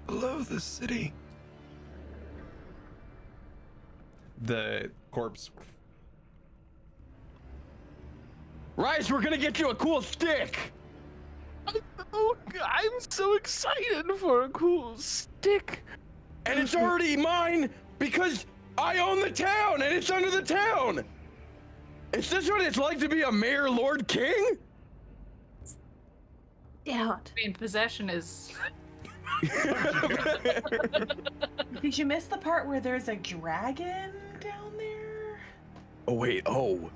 Below 0.06 0.42
the 0.42 0.60
city. 0.60 1.12
The 4.42 4.90
corpse. 5.10 5.50
Rise, 8.76 9.10
we're 9.10 9.20
gonna 9.20 9.38
get 9.38 9.58
you 9.58 9.70
a 9.70 9.74
cool 9.74 10.02
stick. 10.02 10.72
Oh, 12.12 12.36
I'm 12.64 12.90
so 13.08 13.34
excited 13.34 14.04
for 14.18 14.42
a 14.42 14.48
cool 14.50 14.96
stick. 14.96 15.82
And 16.46 16.58
it's 16.58 16.74
already 16.74 17.16
mine 17.16 17.70
because 17.98 18.46
I 18.76 18.98
own 18.98 19.20
the 19.20 19.30
town 19.30 19.82
and 19.82 19.94
it's 19.94 20.10
under 20.10 20.30
the 20.30 20.42
town. 20.42 21.04
Is 22.12 22.28
this 22.30 22.50
what 22.50 22.60
it's 22.60 22.76
like 22.76 22.98
to 22.98 23.08
be 23.08 23.22
a 23.22 23.32
mayor 23.32 23.70
lord 23.70 24.08
king? 24.08 24.58
Doubt. 26.84 27.32
I 27.36 27.40
mean, 27.46 27.54
possession 27.54 28.10
is. 28.10 28.52
Did 31.82 31.96
you 31.98 32.04
miss 32.06 32.24
the 32.26 32.38
part 32.38 32.66
where 32.68 32.80
there's 32.80 33.08
a 33.08 33.16
dragon 33.16 34.12
down 34.40 34.76
there? 34.76 35.40
Oh 36.08 36.14
wait, 36.14 36.42
oh. 36.46 36.90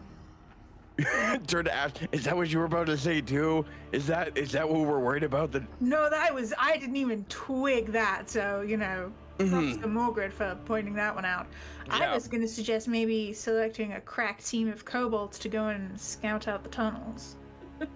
Turn 1.46 1.66
to 1.66 1.74
Ash. 1.74 1.90
Is 2.12 2.24
that 2.24 2.34
what 2.36 2.48
you 2.50 2.58
were 2.58 2.64
about 2.64 2.86
to 2.86 2.96
say 2.96 3.20
too? 3.20 3.64
Is 3.92 4.06
that 4.06 4.36
is 4.36 4.52
that 4.52 4.68
what 4.68 4.80
we're 4.80 4.98
worried 4.98 5.24
about? 5.24 5.52
The 5.52 5.64
No, 5.80 6.08
that 6.08 6.34
was 6.34 6.52
I 6.58 6.76
didn't 6.78 6.96
even 6.96 7.24
twig 7.28 7.92
that. 7.92 8.30
So 8.30 8.62
you 8.62 8.76
know, 8.78 9.12
props 9.38 9.52
Mhm. 9.52 9.82
to 9.82 9.88
Morgrid 9.88 10.32
for 10.32 10.56
pointing 10.64 10.94
that 10.94 11.14
one 11.14 11.24
out. 11.26 11.46
I 11.90 12.00
Yeah. 12.00 12.14
was 12.14 12.26
gonna 12.28 12.48
suggest 12.48 12.88
maybe 12.88 13.32
selecting 13.32 13.92
a 13.92 14.00
crack 14.00 14.42
team 14.42 14.68
of 14.68 14.84
kobolds 14.84 15.38
to 15.40 15.48
go 15.48 15.68
and 15.68 16.00
scout 16.00 16.48
out 16.48 16.62
the 16.62 16.70
tunnels. 16.70 17.36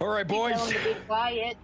All 0.00 0.08
right, 0.08 0.28
Tell 0.28 0.38
boys. 0.50 0.68
them 0.72 0.82
to 0.82 0.94
be 0.94 1.00
quiet. 1.06 1.56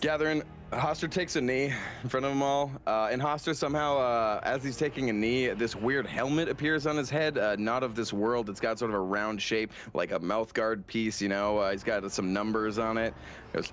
Gathering. 0.00 0.42
Hastur 0.72 1.10
takes 1.10 1.34
a 1.34 1.40
knee 1.40 1.74
in 2.04 2.08
front 2.08 2.24
of 2.24 2.30
them 2.30 2.44
all, 2.44 2.70
uh, 2.86 3.08
and 3.10 3.20
Hastur 3.20 3.56
somehow, 3.56 3.98
uh, 3.98 4.40
as 4.44 4.62
he's 4.62 4.76
taking 4.76 5.10
a 5.10 5.12
knee, 5.12 5.48
this 5.48 5.74
weird 5.74 6.06
helmet 6.06 6.48
appears 6.48 6.86
on 6.86 6.96
his 6.96 7.10
head, 7.10 7.38
uh, 7.38 7.56
not 7.56 7.82
of 7.82 7.96
this 7.96 8.12
world. 8.12 8.48
It's 8.48 8.60
got 8.60 8.78
sort 8.78 8.92
of 8.92 8.94
a 8.96 9.00
round 9.00 9.42
shape, 9.42 9.72
like 9.94 10.12
a 10.12 10.20
mouth 10.20 10.54
guard 10.54 10.86
piece. 10.86 11.20
You 11.20 11.28
know, 11.28 11.58
uh, 11.58 11.72
he's 11.72 11.82
got 11.82 12.08
some 12.12 12.32
numbers 12.32 12.78
on 12.78 12.98
it. 12.98 13.14
He 13.50 13.56
goes, 13.56 13.72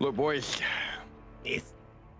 "Look, 0.00 0.16
boys, 0.16 0.60
Yes. 1.44 1.74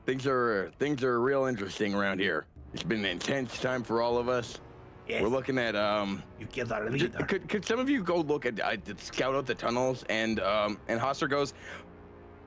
things 0.05 0.25
are 0.25 0.71
things 0.79 1.03
are 1.03 1.21
real 1.21 1.47
interesting 1.47 1.93
around 1.93 2.21
here. 2.21 2.47
It's 2.75 2.85
been 2.85 3.01
an 3.01 3.07
intense 3.07 3.59
time 3.61 3.83
for 3.83 4.03
all 4.03 4.19
of 4.19 4.29
us. 4.29 4.61
Yes. 5.09 5.23
We're 5.23 5.29
looking 5.29 5.57
at 5.57 5.77
um, 5.77 6.23
You 6.41 6.47
killed 6.47 6.73
our 6.73 6.91
leader. 6.91 7.09
Could, 7.25 7.49
could 7.49 7.65
some 7.65 7.79
of 7.79 7.89
you 7.89 8.03
go 8.03 8.17
look 8.21 8.45
at 8.45 8.59
uh, 8.59 8.77
scout 8.99 9.35
out 9.35 9.47
the 9.47 9.55
tunnels 9.55 10.05
and 10.09 10.41
um 10.41 10.79
and 10.89 11.01
Hastur 11.01 11.31
goes 11.31 11.55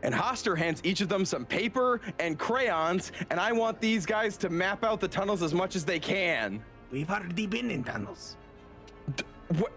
and 0.04 0.14
Hastur 0.14 0.58
hands 0.58 0.82
each 0.84 1.00
of 1.02 1.08
them 1.08 1.24
some 1.24 1.46
paper 1.46 2.02
and 2.20 2.38
crayons 2.38 3.14
and 3.30 3.40
I 3.40 3.54
want 3.54 3.80
these 3.80 4.06
guys 4.06 4.36
to 4.38 4.50
map 4.50 4.84
out 4.84 5.00
the 5.00 5.08
tunnels 5.08 5.42
as 5.42 5.54
much 5.54 5.76
as 5.78 5.86
they 5.86 6.00
can. 6.00 6.62
We've 6.92 7.10
already 7.10 7.48
been 7.48 7.72
in 7.72 7.84
tunnels. 7.84 8.36
What? 9.58 9.72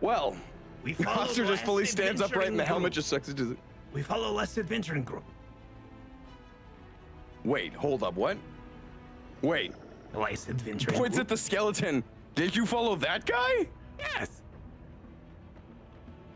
Well, 0.00 0.36
We 0.84 0.94
Hastur 0.94 1.46
just 1.48 1.64
fully 1.64 1.84
stands 1.84 2.20
upright 2.20 2.48
and 2.48 2.58
the 2.58 2.64
helmet 2.64 2.92
just 2.92 3.08
sucks 3.08 3.28
into 3.28 3.44
the 3.44 3.56
We 3.92 4.02
follow 4.02 4.30
last 4.30 4.56
adventuring 4.56 5.02
group. 5.02 5.24
Wait, 7.44 7.72
hold 7.74 8.02
up, 8.02 8.14
what? 8.14 8.36
Wait, 9.46 9.72
The 10.12 10.18
last 10.18 10.48
adventuring 10.48 10.98
points 10.98 11.18
at 11.20 11.28
the 11.28 11.36
skeleton. 11.36 12.02
Did 12.34 12.56
you 12.56 12.66
follow 12.66 12.96
that 12.96 13.26
guy? 13.26 13.68
Yes. 13.96 14.42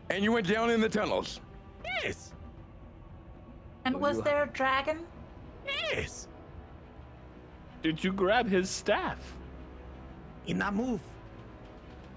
And 0.09 0.23
you 0.23 0.31
went 0.31 0.47
down 0.47 0.69
in 0.69 0.79
the 0.79 0.87
tunnels. 0.87 1.41
Yes. 1.83 2.31
And 3.83 3.99
was 3.99 4.21
there 4.21 4.43
a 4.43 4.47
dragon? 4.47 4.99
Yes. 5.65 6.29
Did 7.83 8.01
you 8.01 8.13
grab 8.13 8.47
his 8.47 8.69
staff? 8.69 9.19
In 10.47 10.57
that 10.59 10.73
move. 10.73 11.01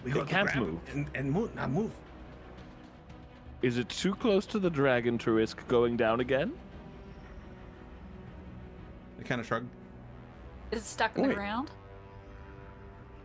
We 0.05 0.13
They 0.13 0.23
can't 0.23 0.55
move. 0.55 0.79
And, 0.93 1.09
and 1.17 1.33
move. 1.33 1.53
not 1.57 1.73
move. 1.73 1.91
Is 3.63 3.79
it 3.79 3.89
too 3.89 4.15
close 4.15 4.47
to 4.47 4.61
the 4.61 4.71
dragon 4.71 5.19
to 5.19 5.33
risk 5.33 5.67
going 5.67 5.97
down 5.97 6.21
again? 6.21 6.53
I 9.19 9.25
kind 9.25 9.41
of 9.41 9.47
shrug. 9.49 9.67
Is 10.71 10.81
it 10.81 10.85
stuck 10.85 11.19
in 11.19 11.29
the 11.29 11.35
ground? 11.35 11.71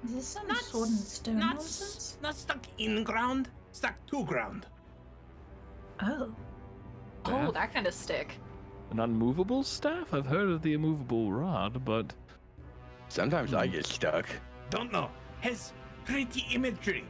Is 0.06 0.14
this 0.14 0.28
some 0.28 0.48
Not, 0.48 0.58
sword 0.58 0.90
and 0.90 0.98
stone 1.00 1.40
not, 1.40 1.56
nonsense? 1.56 2.18
not 2.22 2.36
stuck 2.36 2.66
in 2.78 3.04
ground. 3.04 3.50
Stuck 3.72 3.96
to 4.08 4.24
ground. 4.26 4.66
Oh. 6.02 6.34
Oh, 7.26 7.52
that 7.52 7.74
kind 7.74 7.86
of 7.86 7.94
stick. 7.94 8.40
An 8.92 9.00
unmovable 9.02 9.64
staff? 9.64 10.14
I've 10.14 10.26
heard 10.26 10.50
of 10.50 10.62
the 10.62 10.74
immovable 10.74 11.32
rod, 11.32 11.84
but 11.86 12.14
Sometimes 13.10 13.56
I 13.56 13.66
get 13.66 13.86
stuck. 13.88 14.28
Don't 14.70 14.94
know. 14.94 15.10
Has 15.42 15.74
pretty 16.06 16.46
imagery. 16.54 17.06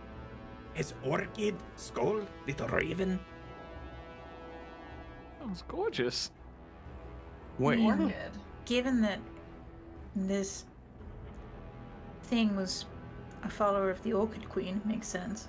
Has 0.75 0.93
orchid, 1.03 1.56
skull, 1.75 2.22
little 2.48 2.67
raven. 2.69 3.19
sounds 5.40 5.64
gorgeous. 5.67 6.32
Wait. 7.59 7.80
Orchid. 7.80 8.32
Given 8.66 9.01
that 9.01 9.19
this 10.16 10.66
thing 12.24 12.56
was 12.56 12.86
a 13.44 13.50
follower 13.50 13.90
of 13.90 14.02
the 14.04 14.14
Orchid 14.14 14.48
Queen, 14.50 14.82
makes 14.86 15.08
sense. 15.08 15.48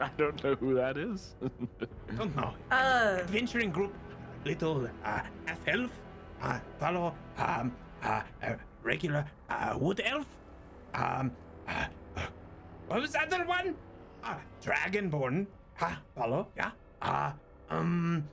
I 0.00 0.10
don't 0.16 0.42
know 0.42 0.54
who 0.56 0.74
that 0.74 0.96
is. 0.96 1.34
Don't 2.16 2.34
know. 2.36 2.52
Uh, 2.70 3.18
Adventuring 3.20 3.70
group, 3.70 3.94
little 4.44 4.88
uh, 5.04 5.20
half 5.46 5.68
elf, 5.68 5.90
uh, 6.42 6.58
follow 6.78 7.14
um, 7.38 7.72
uh, 8.02 8.22
uh, 8.42 8.54
regular 8.82 9.24
uh, 9.48 9.76
wood 9.78 10.00
elf. 10.04 10.26
Um, 10.94 11.30
uh, 11.68 11.86
uh, 12.16 12.20
what 12.88 13.00
was 13.00 13.12
the 13.12 13.22
other 13.22 13.44
one? 13.46 13.74
Uh, 14.24 14.36
dragonborn. 14.62 15.46
Ha, 15.76 16.00
follow, 16.16 16.48
yeah. 16.56 16.70
Uh, 17.00 17.32
um, 17.70 18.28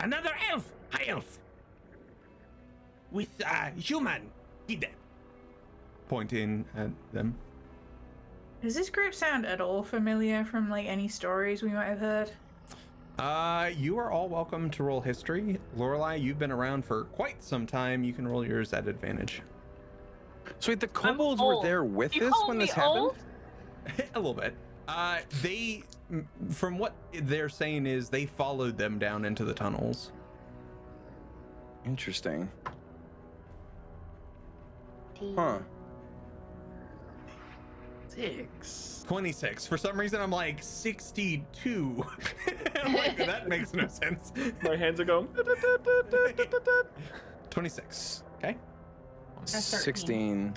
another 0.00 0.32
elf, 0.50 0.70
high 0.90 1.06
elf, 1.08 1.38
with 3.10 3.28
uh, 3.44 3.70
human. 3.76 4.22
Did 4.66 4.82
that. 4.82 4.92
Pointing 6.08 6.64
at 6.76 6.90
them. 7.12 7.34
does 8.62 8.74
this 8.74 8.88
group 8.90 9.14
sound 9.14 9.44
at 9.46 9.60
all 9.60 9.82
familiar 9.82 10.44
from 10.44 10.70
like 10.70 10.86
any 10.86 11.08
stories 11.08 11.62
we 11.62 11.68
might 11.70 11.86
have 11.86 11.98
heard? 11.98 12.30
Uh, 13.18 13.70
you 13.76 13.98
are 13.98 14.10
all 14.12 14.28
welcome 14.28 14.70
to 14.70 14.82
roll 14.84 15.00
history. 15.00 15.58
Lorelai, 15.76 16.20
you've 16.22 16.38
been 16.38 16.52
around 16.52 16.84
for 16.84 17.04
quite 17.04 17.42
some 17.42 17.66
time. 17.66 18.04
You 18.04 18.12
can 18.12 18.26
roll 18.28 18.46
yours 18.46 18.72
at 18.72 18.86
advantage. 18.86 19.42
So 20.60 20.70
wait, 20.72 20.80
the 20.80 20.86
kobolds 20.86 21.40
were 21.42 21.60
there 21.62 21.84
with 21.84 22.14
You 22.14 22.20
this 22.22 22.34
when 22.46 22.58
me 22.58 22.64
this 22.64 22.74
happened? 22.74 22.98
old? 22.98 23.16
a 24.14 24.18
little 24.18 24.34
bit. 24.34 24.54
Uh, 24.86 25.18
they, 25.42 25.82
from 26.50 26.78
what 26.78 26.94
they're 27.12 27.48
saying, 27.50 27.86
is 27.86 28.08
they 28.08 28.24
followed 28.24 28.78
them 28.78 28.98
down 28.98 29.24
into 29.24 29.44
the 29.44 29.52
tunnels. 29.52 30.12
Interesting. 31.84 32.48
Huh. 35.36 35.58
Six. 38.08 39.04
26. 39.06 39.66
For 39.66 39.78
some 39.78 39.98
reason, 39.98 40.20
I'm 40.20 40.30
like 40.30 40.62
62. 40.62 42.04
I'm 42.84 42.94
like, 42.94 43.16
that 43.16 43.48
makes 43.52 43.72
no 43.74 43.86
sense. 43.88 44.32
My 44.62 44.76
hands 44.76 45.00
are 45.00 45.04
going. 45.04 45.28
26. 47.50 48.22
Okay. 48.36 48.56
16. 49.44 50.54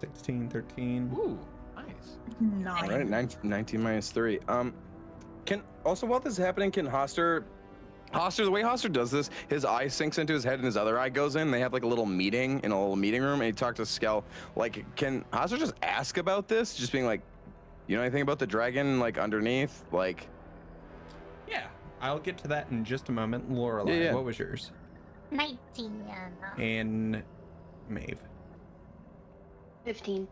16, 0.00 0.48
13. 0.48 1.10
Ooh, 1.16 1.38
nice. 1.74 2.18
Nine. 2.40 2.84
All 2.84 2.98
right, 2.98 3.08
19, 3.08 3.40
19 3.42 3.82
minus 3.82 4.10
three. 4.10 4.38
Um, 4.48 4.72
can 5.44 5.62
also 5.84 6.06
while 6.06 6.20
this 6.20 6.34
is 6.34 6.38
happening, 6.38 6.70
can 6.70 6.86
Hastur, 6.86 7.44
Hastur, 8.12 8.44
the 8.44 8.50
way 8.50 8.62
Hastur 8.62 8.92
does 8.92 9.10
this, 9.10 9.30
his 9.48 9.64
eye 9.64 9.88
sinks 9.88 10.18
into 10.18 10.32
his 10.32 10.44
head 10.44 10.54
and 10.54 10.64
his 10.64 10.76
other 10.76 10.98
eye 10.98 11.08
goes 11.08 11.36
in. 11.36 11.50
They 11.50 11.60
have 11.60 11.72
like 11.72 11.82
a 11.82 11.86
little 11.86 12.06
meeting 12.06 12.60
in 12.64 12.72
a 12.72 12.78
little 12.80 12.96
meeting 12.96 13.22
room, 13.22 13.40
and 13.40 13.44
he 13.44 13.52
talked 13.52 13.76
to 13.78 13.86
Skell. 13.86 14.24
Like, 14.56 14.84
can 14.96 15.24
Hastur 15.32 15.58
just 15.58 15.74
ask 15.82 16.16
about 16.18 16.48
this? 16.48 16.74
Just 16.74 16.92
being 16.92 17.06
like, 17.06 17.20
you 17.86 17.96
know 17.96 18.02
anything 18.02 18.22
about 18.22 18.38
the 18.38 18.46
dragon 18.46 18.98
like 19.00 19.18
underneath? 19.18 19.84
Like, 19.92 20.28
Yeah, 21.48 21.66
I'll 22.00 22.18
get 22.18 22.38
to 22.38 22.48
that 22.48 22.68
in 22.70 22.84
just 22.84 23.08
a 23.08 23.12
moment. 23.12 23.50
Lorelai, 23.50 23.88
Yeah, 23.88 23.94
yeah. 24.04 24.14
what 24.14 24.24
was 24.24 24.38
yours? 24.38 24.70
19. 25.30 26.02
And 26.58 27.22
Maeve. 27.88 28.18
15. 29.84 30.26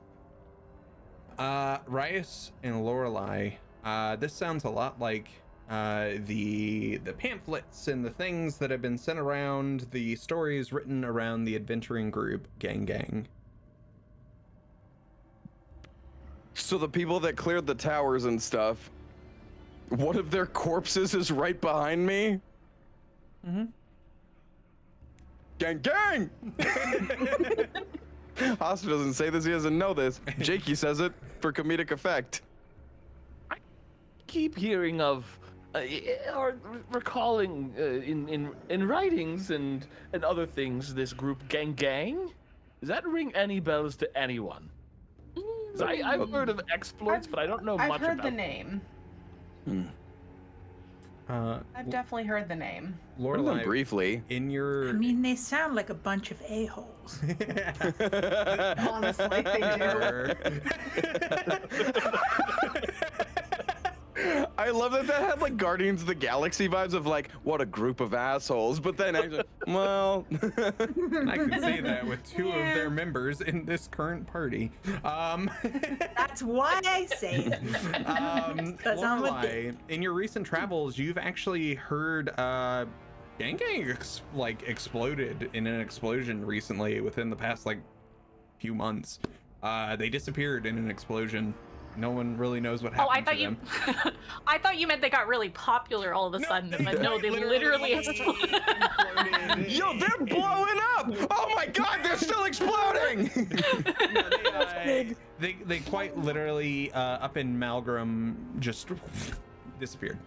Uh, 1.38 1.78
Rias 1.86 2.52
and 2.62 2.76
Lorelai. 2.76 3.54
Uh, 3.84 4.16
this 4.16 4.32
sounds 4.32 4.64
a 4.64 4.70
lot 4.70 4.98
like 5.00 5.28
uh, 5.68 6.10
the 6.26 6.98
the 6.98 7.12
pamphlets 7.12 7.88
and 7.88 8.04
the 8.04 8.10
things 8.10 8.58
that 8.58 8.70
have 8.70 8.82
been 8.82 8.98
sent 8.98 9.18
around, 9.18 9.86
the 9.90 10.16
stories 10.16 10.72
written 10.72 11.04
around 11.04 11.44
the 11.44 11.56
adventuring 11.56 12.10
group 12.10 12.46
Gang 12.58 12.84
Gang. 12.84 13.26
so 16.66 16.78
the 16.78 16.88
people 16.88 17.20
that 17.20 17.36
cleared 17.36 17.66
the 17.66 17.74
towers 17.74 18.24
and 18.24 18.40
stuff, 18.40 18.90
one 19.90 20.16
of 20.16 20.30
their 20.30 20.46
corpses 20.46 21.14
is 21.14 21.30
right 21.30 21.60
behind 21.60 22.04
me. 22.04 22.40
Mm-hmm. 23.46 23.64
Gang, 25.58 25.78
gang! 25.78 26.30
Hastur 28.36 28.88
doesn't 28.88 29.14
say 29.14 29.30
this, 29.30 29.44
he 29.44 29.52
doesn't 29.52 29.78
know 29.78 29.94
this. 29.94 30.20
Jakey 30.38 30.74
says 30.74 31.00
it 31.00 31.12
for 31.40 31.52
comedic 31.52 31.90
effect. 31.92 32.42
I 33.50 33.56
keep 34.26 34.56
hearing 34.56 35.00
of, 35.00 35.38
uh, 35.76 36.34
or 36.38 36.56
recalling 36.92 37.74
uh, 37.78 37.82
in 37.82 38.28
in 38.28 38.50
in 38.68 38.86
writings 38.88 39.50
and 39.50 39.86
and 40.12 40.24
other 40.24 40.46
things. 40.46 40.94
This 40.94 41.12
group, 41.12 41.46
Gang 41.48 41.74
Gang, 41.74 42.32
does 42.80 42.88
that 42.88 43.06
ring 43.06 43.32
any 43.34 43.60
bells 43.60 43.96
to 43.96 44.18
anyone? 44.18 44.70
'Cause 45.34 45.82
I, 45.82 46.00
I've 46.04 46.30
heard 46.30 46.48
of 46.48 46.60
exploits, 46.72 47.26
I've- 47.26 47.30
but 47.30 47.38
I 47.38 47.46
don't 47.46 47.62
know 47.64 47.76
I've 47.78 47.88
much 47.90 48.00
heard 48.00 48.22
the 48.22 48.30
name. 48.30 48.80
Uh, 51.28 51.58
I've 51.74 51.90
definitely 51.90 52.22
heard 52.24 52.48
the 52.48 52.54
name. 52.54 52.96
Well, 53.18 53.36
Lorelai, 53.40 53.64
briefly. 53.64 54.22
in 54.30 54.48
your 54.48 54.88
I 54.88 54.92
mean, 54.92 55.20
they 55.22 55.34
sound 55.34 55.74
like 55.74 55.90
a 55.90 55.94
bunch 55.94 56.30
of 56.30 56.40
a-holes. 56.48 57.20
Honestly, 58.88 59.42
they 59.42 59.60
do. 59.76 60.32
I 64.58 64.70
love 64.70 64.92
that 64.92 65.06
that 65.08 65.20
had 65.22 65.40
like 65.40 65.56
Guardians 65.56 66.00
of 66.00 66.06
the 66.06 66.14
Galaxy 66.14 66.68
vibes 66.68 66.94
of 66.94 67.06
like 67.06 67.30
what 67.42 67.60
a 67.60 67.66
group 67.66 68.00
of 68.00 68.14
assholes, 68.14 68.80
but 68.80 68.96
then 68.96 69.14
actually, 69.16 69.42
well, 69.66 70.24
I 70.30 71.36
can 71.36 71.60
say 71.60 71.80
that 71.82 72.06
with 72.06 72.24
two 72.24 72.48
of 72.48 72.54
their 72.54 72.90
members 72.90 73.40
in 73.40 73.64
this 73.64 73.88
current 73.88 74.26
party. 74.26 74.70
Um, 75.04 75.50
That's 76.16 76.42
why 76.42 76.80
I 76.84 77.06
say 77.06 77.44
it. 77.44 78.06
um, 78.06 78.76
'Cause 78.78 79.02
I'm 79.02 79.22
Lorelai, 79.22 79.76
in 79.88 80.02
your 80.02 80.12
recent 80.14 80.46
travels, 80.46 80.96
you've 80.98 81.18
actually 81.18 81.74
heard 81.74 82.28
uh, 82.38 82.86
Gang 83.38 83.56
Gang 83.56 83.90
ex- 83.90 84.22
like 84.34 84.62
exploded 84.66 85.50
in 85.52 85.66
an 85.66 85.80
explosion 85.80 86.44
recently 86.44 87.00
within 87.00 87.28
the 87.30 87.36
past 87.36 87.66
like 87.66 87.78
few 88.58 88.74
months. 88.74 89.18
Uh, 89.62 89.96
they 89.96 90.08
disappeared 90.08 90.64
in 90.64 90.78
an 90.78 90.90
explosion. 90.90 91.52
No 91.96 92.10
one 92.10 92.36
really 92.36 92.60
knows 92.60 92.82
what 92.82 92.92
happened. 92.92 93.08
Oh, 93.10 93.12
I 93.12 93.22
thought 93.22 93.34
to 93.34 93.40
you. 93.40 93.56
I 94.46 94.58
thought 94.58 94.78
you 94.78 94.86
meant 94.86 95.00
they 95.00 95.10
got 95.10 95.26
really 95.26 95.48
popular 95.48 96.12
all 96.12 96.26
of 96.26 96.34
a 96.34 96.44
sudden, 96.44 96.74
but 96.84 97.00
no, 97.00 97.18
they 97.18 97.30
literally. 97.30 97.92
exploded. 97.94 99.70
yo, 99.70 99.98
they're 99.98 100.26
blowing 100.26 100.78
up! 100.96 101.10
Oh 101.30 101.52
my 101.54 101.66
god, 101.66 102.00
they're 102.02 102.16
still 102.16 102.44
exploding! 102.44 103.30
No, 104.52 104.64
they, 104.84 105.00
uh, 105.00 105.14
they, 105.38 105.56
they 105.66 105.78
quite 105.80 106.16
literally 106.16 106.90
uh, 106.92 106.98
up 107.00 107.36
in 107.36 107.58
Malgrim 107.58 108.34
just 108.58 108.88
disappeared. 109.78 110.18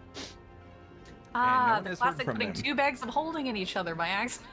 ah, 1.33 1.73
one 1.75 1.83
the 1.83 1.89
has 1.89 1.98
classic 1.99 2.25
putting 2.25 2.53
them. 2.53 2.61
two 2.61 2.75
bags 2.75 3.01
of 3.01 3.09
holding 3.09 3.48
in 3.48 3.57
each 3.57 3.75
other 3.75 3.95
by 3.95 4.07
accident. 4.09 4.49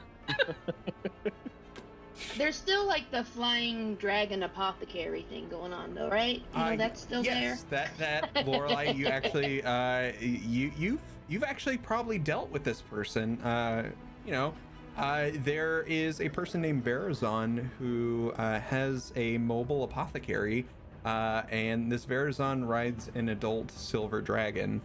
There's 2.37 2.55
still 2.55 2.85
like 2.87 3.09
the 3.11 3.23
flying 3.23 3.95
dragon 3.95 4.43
apothecary 4.43 5.23
thing 5.29 5.47
going 5.49 5.73
on, 5.73 5.93
though, 5.93 6.09
right? 6.09 6.41
You 6.53 6.59
know, 6.59 6.65
Uh, 6.65 6.75
that's 6.75 7.01
still 7.01 7.23
there. 7.23 7.33
yes, 7.33 7.65
that 7.69 7.97
that 7.97 8.33
Lorelai, 8.45 8.95
you 8.95 9.07
actually 9.07 9.63
uh, 9.63 10.11
you 10.19 10.71
you've 10.77 11.01
you've 11.29 11.43
actually 11.43 11.77
probably 11.77 12.17
dealt 12.19 12.49
with 12.51 12.63
this 12.63 12.81
person. 12.81 13.39
Uh, 13.41 13.89
you 14.25 14.31
know, 14.31 14.53
uh, 14.97 15.29
there 15.43 15.83
is 15.87 16.21
a 16.21 16.29
person 16.29 16.61
named 16.61 16.83
Verazon 16.83 17.69
who 17.79 18.33
uh, 18.37 18.59
has 18.59 19.13
a 19.15 19.37
mobile 19.37 19.83
apothecary, 19.83 20.65
uh, 21.05 21.43
and 21.49 21.91
this 21.91 22.05
Verazon 22.05 22.67
rides 22.67 23.09
an 23.15 23.29
adult 23.29 23.71
silver 23.71 24.21
dragon. 24.21 24.81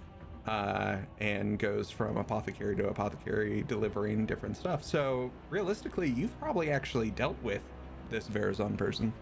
Uh, 0.47 0.97
and 1.21 1.57
goes 1.59 1.89
from 1.89 2.17
apothecary 2.17 2.75
to 2.75 2.89
apothecary, 2.89 3.63
delivering 3.69 4.27
different 4.27 4.57
stuff. 4.57 4.83
So 4.83 5.31
realistically, 5.51 6.11
you've 6.11 6.37
probably 6.41 6.71
actually 6.73 7.11
dealt 7.13 7.41
with 7.45 7.63
this 8.11 8.27
Verazon 8.29 8.77
person. 8.77 9.13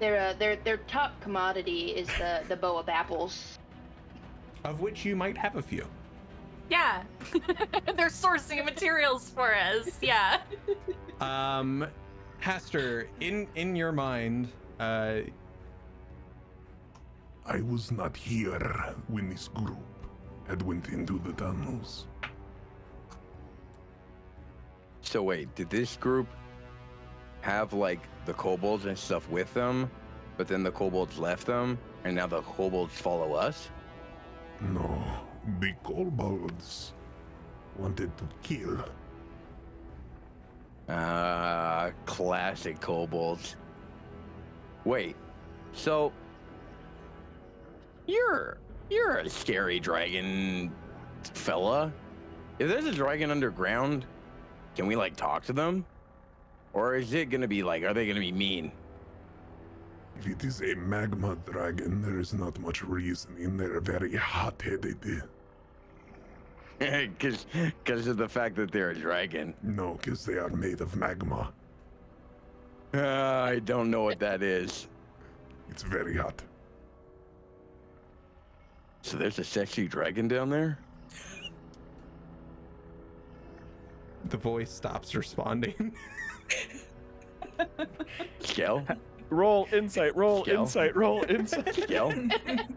Their 0.00 0.18
uh, 0.18 0.32
their 0.34 0.56
their 0.56 0.78
top 0.78 1.18
commodity 1.20 1.90
is 1.90 2.08
the 2.18 2.42
the 2.48 2.56
bow 2.56 2.76
of 2.78 2.88
apples. 2.88 3.56
of 4.64 4.80
which 4.80 5.04
you 5.04 5.14
might 5.14 5.36
have 5.36 5.54
a 5.56 5.62
few. 5.62 5.86
Yeah, 6.68 7.02
they're 7.94 8.08
sourcing 8.08 8.64
materials 8.64 9.30
for 9.30 9.54
us. 9.54 9.98
Yeah. 10.02 10.38
Um, 11.20 11.86
Hastur, 12.42 13.06
in 13.20 13.46
in 13.54 13.76
your 13.76 13.92
mind, 13.92 14.48
uh, 14.80 15.18
I 17.46 17.60
was 17.60 17.92
not 17.92 18.16
here 18.16 18.58
when 19.08 19.28
this 19.28 19.48
group 19.48 19.78
had 20.48 20.62
went 20.62 20.88
into 20.88 21.18
the 21.18 21.32
tunnels. 21.32 22.06
so 25.14 25.22
wait, 25.22 25.54
did 25.54 25.70
this 25.70 25.96
group 25.96 26.26
have 27.42 27.72
like 27.72 28.00
the 28.24 28.32
kobolds 28.32 28.86
and 28.86 28.98
stuff 28.98 29.28
with 29.28 29.52
them, 29.54 29.90
but 30.36 30.48
then 30.48 30.62
the 30.62 30.72
kobolds 30.72 31.18
left 31.18 31.46
them, 31.46 31.78
and 32.04 32.16
now 32.16 32.26
the 32.26 32.40
kobolds 32.40 32.98
follow 32.98 33.34
us? 33.34 33.70
No, 34.60 35.00
the 35.60 35.72
kobolds 35.84 36.94
wanted 37.76 38.10
to 38.16 38.24
kill. 38.42 38.84
Ah, 40.88 41.92
classic 42.06 42.80
kobolds. 42.80 43.56
Wait, 44.84 45.16
so 45.72 46.12
you're 48.06 48.58
you're 48.90 49.16
a 49.18 49.28
scary 49.28 49.80
dragon 49.80 50.72
fella. 51.32 51.92
If 52.58 52.68
there's 52.68 52.84
a 52.84 52.92
dragon 52.92 53.30
underground, 53.30 54.06
can 54.76 54.86
we 54.86 54.96
like 54.96 55.16
talk 55.16 55.44
to 55.44 55.52
them? 55.52 55.84
Or 56.72 56.94
is 56.94 57.12
it 57.14 57.30
gonna 57.30 57.48
be 57.48 57.62
like, 57.62 57.82
are 57.84 57.94
they 57.94 58.06
gonna 58.06 58.20
be 58.20 58.32
mean? 58.32 58.72
If 60.18 60.28
it 60.28 60.44
is 60.44 60.60
a 60.60 60.74
magma 60.74 61.36
dragon, 61.44 62.02
there 62.02 62.18
is 62.18 62.34
not 62.34 62.58
much 62.60 62.82
reasoning. 62.82 63.56
They're 63.56 63.80
very 63.80 64.14
hot-headed. 64.14 65.22
Cause, 67.20 67.46
cause 67.84 68.06
of 68.08 68.16
the 68.16 68.28
fact 68.28 68.56
that 68.56 68.70
they're 68.70 68.90
a 68.90 68.94
dragon. 68.94 69.54
No, 69.62 69.94
because 69.94 70.24
they 70.24 70.34
are 70.34 70.50
made 70.50 70.80
of 70.80 70.94
magma. 70.96 71.52
Uh, 72.92 73.00
I 73.00 73.60
don't 73.60 73.90
know 73.90 74.02
what 74.02 74.18
that 74.18 74.42
is. 74.42 74.88
It's 75.70 75.82
very 75.82 76.16
hot. 76.16 76.42
So 79.04 79.18
there's 79.18 79.38
a 79.38 79.44
sexy 79.44 79.86
dragon 79.86 80.28
down 80.28 80.48
there? 80.48 80.78
the 84.30 84.36
voice 84.38 84.72
stops 84.72 85.14
responding. 85.14 85.94
Skell? 88.40 88.86
Roll 89.28 89.68
insight. 89.74 90.16
Roll 90.16 90.42
Skill. 90.42 90.62
insight. 90.62 90.96
Roll 90.96 91.22
insight. 91.28 91.74
Skell? 91.74 92.14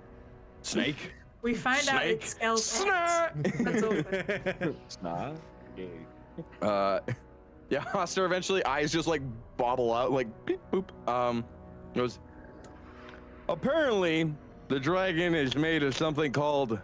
Snake? 0.64 1.14
We 1.44 1.54
find 1.54 1.88
out 1.88 2.02
Snake. 2.02 2.12
it's 2.18 2.32
Skell's 2.32 2.66
Snake! 2.66 2.92
That's 3.60 3.84
over. 3.84 4.06
It's 4.60 4.98
not. 5.02 5.38
Okay. 5.74 5.90
Uh, 6.62 7.00
yeah, 7.70 7.80
Hastur 7.86 8.26
eventually 8.26 8.66
eyes 8.66 8.92
just 8.92 9.08
like 9.08 9.22
bobble 9.56 9.94
out, 9.94 10.12
like 10.12 10.28
beep 10.46 10.60
boop. 10.74 10.90
Um, 11.08 11.46
goes. 11.96 12.20
Apparently, 13.48 14.34
the 14.68 14.80
dragon 14.80 15.34
is 15.36 15.56
made 15.56 15.84
of 15.84 15.96
something 15.96 16.32
called. 16.32 16.80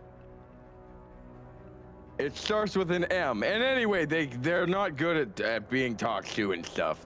It 2.19 2.37
starts 2.37 2.75
with 2.75 2.91
an 2.91 3.05
M, 3.05 3.43
and 3.43 3.63
anyway, 3.63 4.05
they 4.05 4.27
they're 4.27 4.67
not 4.67 4.95
good 4.95 5.17
at, 5.17 5.39
at 5.41 5.69
being 5.69 5.95
talked 5.95 6.31
to 6.35 6.51
and 6.51 6.65
stuff. 6.65 7.05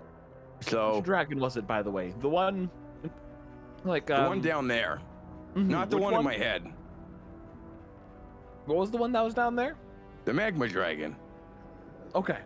So 0.59 0.97
Which 0.97 1.05
dragon 1.05 1.39
was 1.39 1.55
it, 1.55 1.65
by 1.65 1.81
the 1.81 1.89
way? 1.91 2.13
The 2.19 2.29
one, 2.29 2.69
like 3.85 4.07
the 4.07 4.19
um, 4.21 4.27
one 4.27 4.41
down 4.41 4.67
there, 4.67 5.01
mhm, 5.55 5.67
not 5.67 5.89
the 5.89 5.95
which 5.97 6.03
one, 6.03 6.13
in 6.15 6.23
my 6.23 6.35
head. 6.35 6.71
What 8.65 8.77
was 8.77 8.91
the 8.91 8.97
one 8.97 9.13
that 9.13 9.23
was 9.23 9.33
down 9.33 9.55
there? 9.55 9.75
The 10.25 10.33
magma 10.33 10.67
dragon. 10.67 11.15
Okay. 12.13 12.39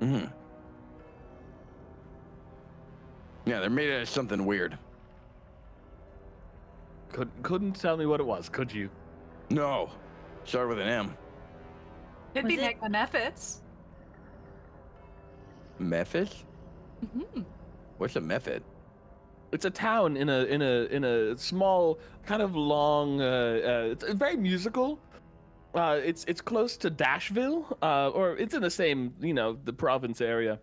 hmm 0.00 0.24
Yeah, 3.46 3.60
they're 3.60 3.70
made 3.70 3.90
out 3.94 4.02
of 4.02 4.08
something 4.08 4.44
weird. 4.44 4.76
Could 7.12 7.30
couldn't 7.42 7.72
tell 7.72 7.96
me 7.96 8.06
what 8.06 8.20
it 8.20 8.26
was, 8.26 8.48
could 8.48 8.72
you? 8.72 8.88
No, 9.50 9.90
Start 10.44 10.68
with 10.68 10.78
an 10.78 10.88
M. 10.88 11.16
Could 12.34 12.44
Was 12.44 12.54
be 12.54 12.60
it- 12.60 12.80
Necronephits. 12.80 13.58
Mephis? 15.80 16.44
Mhm. 17.04 17.44
What's 17.98 18.16
a 18.16 18.20
mephit? 18.20 18.62
It's 19.52 19.64
a 19.64 19.70
town 19.70 20.16
in 20.16 20.28
a 20.28 20.44
in 20.44 20.62
a 20.62 20.84
in 20.90 21.04
a 21.04 21.36
small, 21.36 21.98
kind 22.24 22.42
of 22.42 22.54
long. 22.56 23.20
Uh, 23.20 23.24
uh, 23.24 23.92
it's 23.92 24.04
very 24.12 24.36
musical. 24.36 24.98
Uh, 25.74 25.98
it's 26.02 26.24
it's 26.24 26.40
close 26.40 26.76
to 26.78 26.90
Dashville, 26.90 27.76
uh, 27.82 28.10
or 28.10 28.36
it's 28.36 28.54
in 28.54 28.62
the 28.62 28.70
same, 28.70 29.14
you 29.20 29.34
know, 29.34 29.58
the 29.64 29.72
province 29.72 30.20
area. 30.20 30.58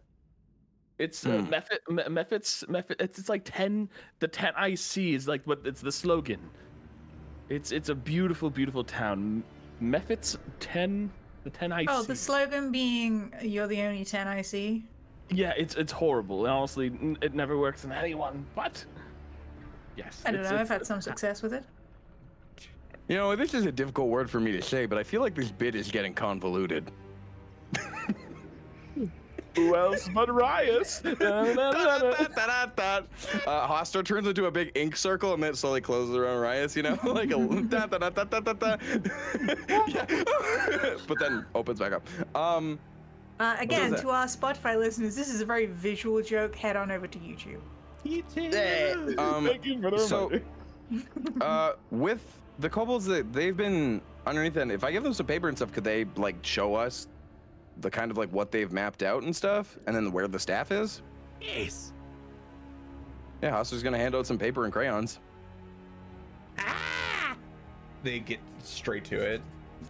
It's 0.99 1.25
uh, 1.25 1.29
Hmm. 1.41 1.53
Mephit, 1.53 1.79
Me- 1.89 2.03
Mephit's, 2.09 2.63
Mephit. 2.67 2.95
It's, 2.99 3.19
it's 3.19 3.29
like 3.29 3.43
ten. 3.45 3.89
The 4.19 4.27
ten 4.27 4.53
IC 4.55 4.97
is 4.97 5.27
like 5.27 5.43
what 5.45 5.59
it's 5.65 5.81
the 5.81 5.91
slogan. 5.91 6.39
It's 7.49 7.71
it's 7.71 7.89
a 7.89 7.95
beautiful, 7.95 8.49
beautiful 8.49 8.83
town. 8.83 9.43
Mephit's 9.81 10.37
ten. 10.59 11.11
The 11.43 11.49
ten 11.51 11.71
IC. 11.71 11.87
Oh, 11.89 12.03
the 12.03 12.15
slogan 12.15 12.71
being 12.71 13.31
"You're 13.41 13.67
the 13.67 13.81
only 13.83 14.03
10 14.03 14.27
I 14.27 14.41
see." 14.41 14.85
Yeah, 15.29 15.53
it's 15.55 15.75
it's 15.75 15.91
horrible. 15.91 16.45
And 16.45 16.53
honestly, 16.53 16.87
n- 16.87 17.17
it 17.21 17.33
never 17.35 17.57
works 17.57 17.85
in 17.85 17.91
anyone. 17.91 18.45
But 18.55 18.83
yes, 19.95 20.23
I 20.25 20.31
don't 20.31 20.39
it's- 20.41 20.51
know. 20.51 20.57
I've 20.59 20.67
had 20.69 20.85
some 20.85 20.99
success 21.01 21.41
with 21.41 21.53
it. 21.53 21.63
You 23.07 23.15
know, 23.15 23.33
this 23.37 23.53
is 23.53 23.65
a 23.65 23.71
difficult 23.71 24.09
word 24.09 24.29
for 24.29 24.39
me 24.41 24.51
to 24.51 24.61
say, 24.61 24.85
but 24.85 24.97
I 24.97 25.03
feel 25.03 25.21
like 25.21 25.33
this 25.35 25.49
bit 25.51 25.75
is 25.75 25.89
getting 25.89 26.13
convoluted. 26.13 26.91
Who 29.57 29.75
else 29.75 30.07
but 30.13 30.33
Rias? 30.33 31.01
Uh, 31.03 31.11
Hastur 33.67 34.05
turns 34.05 34.27
into 34.27 34.45
a 34.45 34.51
big 34.51 34.71
ink 34.75 34.95
circle 34.95 35.33
and 35.33 35.41
then 35.43 35.51
it 35.51 35.57
slowly 35.57 35.81
closes 35.81 36.15
around 36.15 36.39
Rias, 36.39 36.75
you 36.75 36.83
know? 36.83 36.97
like 37.03 37.31
a 37.31 37.37
da 37.63 37.85
da 37.87 37.97
da 37.97 38.09
da 38.09 38.23
da 38.23 38.39
da 38.39 38.53
da. 38.53 38.77
Yeah. 39.87 40.05
but 41.07 41.19
then 41.19 41.45
opens 41.55 41.79
back 41.79 41.91
up. 41.93 42.07
Um, 42.35 42.79
Uh, 43.39 43.55
again, 43.59 43.93
to 43.95 44.09
our 44.09 44.25
Spotify 44.25 44.77
listeners, 44.77 45.15
this 45.15 45.29
is 45.29 45.41
a 45.41 45.45
very 45.45 45.65
visual 45.67 46.21
joke. 46.21 46.55
Head 46.55 46.75
on 46.75 46.91
over 46.91 47.07
to 47.07 47.19
YouTube. 47.19 47.59
um, 49.19 49.45
Thank 49.45 49.65
you 49.65 49.81
for 49.81 49.91
the 49.91 49.99
so- 49.99 50.29
reminder. 50.29 50.45
uh, 51.41 51.73
with 51.91 52.21
the 52.59 52.69
kobolds 52.69 53.05
that 53.05 53.33
they've 53.33 53.57
been 53.57 54.01
underneath, 54.25 54.55
and 54.55 54.71
if 54.71 54.83
I 54.83 54.91
give 54.91 55.03
them 55.03 55.13
some 55.13 55.25
paper 55.25 55.49
and 55.49 55.57
stuff, 55.57 55.71
could 55.73 55.83
they 55.83 56.05
like 56.15 56.35
show 56.43 56.75
us 56.75 57.07
the 57.81 57.89
kind 57.89 58.11
of 58.11 58.17
like 58.17 58.29
what 58.31 58.51
they've 58.51 58.71
mapped 58.71 59.03
out 59.03 59.23
and 59.23 59.35
stuff, 59.35 59.77
and 59.87 59.95
then 59.95 60.11
where 60.11 60.27
the 60.27 60.39
staff 60.39 60.71
is? 60.71 61.01
Yes. 61.41 61.93
Yeah, 63.41 63.51
Hastur's 63.51 63.83
gonna 63.83 63.97
hand 63.97 64.15
out 64.15 64.25
some 64.25 64.37
paper 64.37 64.63
and 64.63 64.73
crayons. 64.73 65.19
Ah! 66.59 67.35
They 68.03 68.19
get 68.19 68.39
straight 68.63 69.05
to 69.05 69.19
it. 69.19 69.41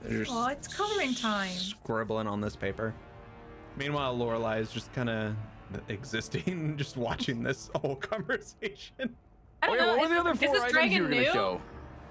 They're 0.03 0.19
just 0.23 0.31
Oh, 0.33 0.47
it's 0.47 0.67
coloring 0.67 1.13
time. 1.13 1.49
scribbling 1.51 2.27
on 2.27 2.41
this 2.41 2.55
paper. 2.55 2.93
Meanwhile, 3.77 4.17
Lorelai 4.17 4.59
is 4.59 4.71
just 4.71 4.91
kind 4.93 5.09
of 5.09 5.35
existing, 5.87 6.75
just 6.77 6.97
watching 6.97 7.43
this 7.43 7.69
whole 7.75 7.95
conversation. 8.01 9.15
I 9.61 9.67
Oh 9.67 9.67
don't 9.67 9.77
yeah, 9.77 9.85
know. 9.85 9.97
what 9.97 10.01
were 10.09 10.15
the 10.15 10.19
other 10.19 10.31
is 10.31 10.39
four 10.39 10.53
this 10.53 10.61
items 10.63 10.73
dragon 10.73 10.91
you 10.97 11.03
were 11.03 11.09
gonna 11.09 11.21
new? 11.21 11.31
show? 11.31 11.61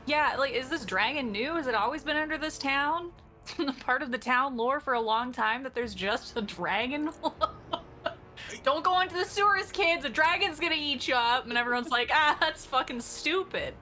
Yeah, 0.06 0.36
like 0.38 0.52
is 0.54 0.68
this 0.68 0.84
dragon 0.84 1.32
new? 1.32 1.54
Has 1.56 1.66
it 1.66 1.74
always 1.74 2.02
been 2.02 2.16
under 2.16 2.38
this 2.38 2.58
town? 2.58 3.10
Part 3.80 4.02
of 4.02 4.10
the 4.10 4.18
town 4.18 4.56
lore 4.56 4.80
for 4.80 4.94
a 4.94 5.00
long 5.00 5.32
time 5.32 5.62
that 5.62 5.74
there's 5.74 5.94
just 5.94 6.36
a 6.36 6.42
dragon. 6.42 7.10
Don't 8.64 8.84
go 8.84 9.00
into 9.00 9.14
the 9.14 9.24
sewers, 9.24 9.70
kids. 9.72 10.04
A 10.04 10.08
dragon's 10.08 10.60
gonna 10.60 10.74
eat 10.78 11.06
you 11.08 11.14
up, 11.14 11.46
and 11.46 11.56
everyone's 11.56 11.88
like, 11.90 12.10
ah, 12.12 12.36
that's 12.40 12.64
fucking 12.66 13.00
stupid. 13.00 13.74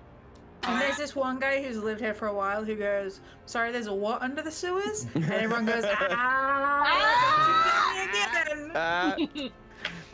And 0.63 0.81
there's 0.81 0.97
this 0.97 1.15
one 1.15 1.39
guy 1.39 1.63
who's 1.63 1.77
lived 1.83 2.01
here 2.01 2.15
for 2.15 2.29
a 2.29 2.33
while 2.35 2.65
who 2.65 2.75
goes, 2.75 3.21
"Sorry, 3.45 3.71
there's 3.71 3.87
a 3.87 3.93
what 3.93 4.23
under 4.23 4.41
the 4.41 4.51
sewers?" 4.51 5.07
And 5.15 5.31
everyone 5.31 5.67
goes, 5.67 5.85
"Ah!" 5.87 6.87
again. 8.49 8.71
Uh, 8.75 9.17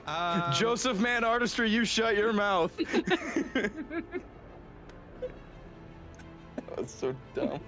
Uh, 0.06 0.52
Joseph 0.52 0.98
Man 0.98 1.22
Artistry, 1.22 1.70
you 1.70 1.84
shut 1.84 2.16
your 2.16 2.32
mouth. 2.32 2.72
That's 6.76 6.92
so 6.94 7.14
dumb. 7.34 7.60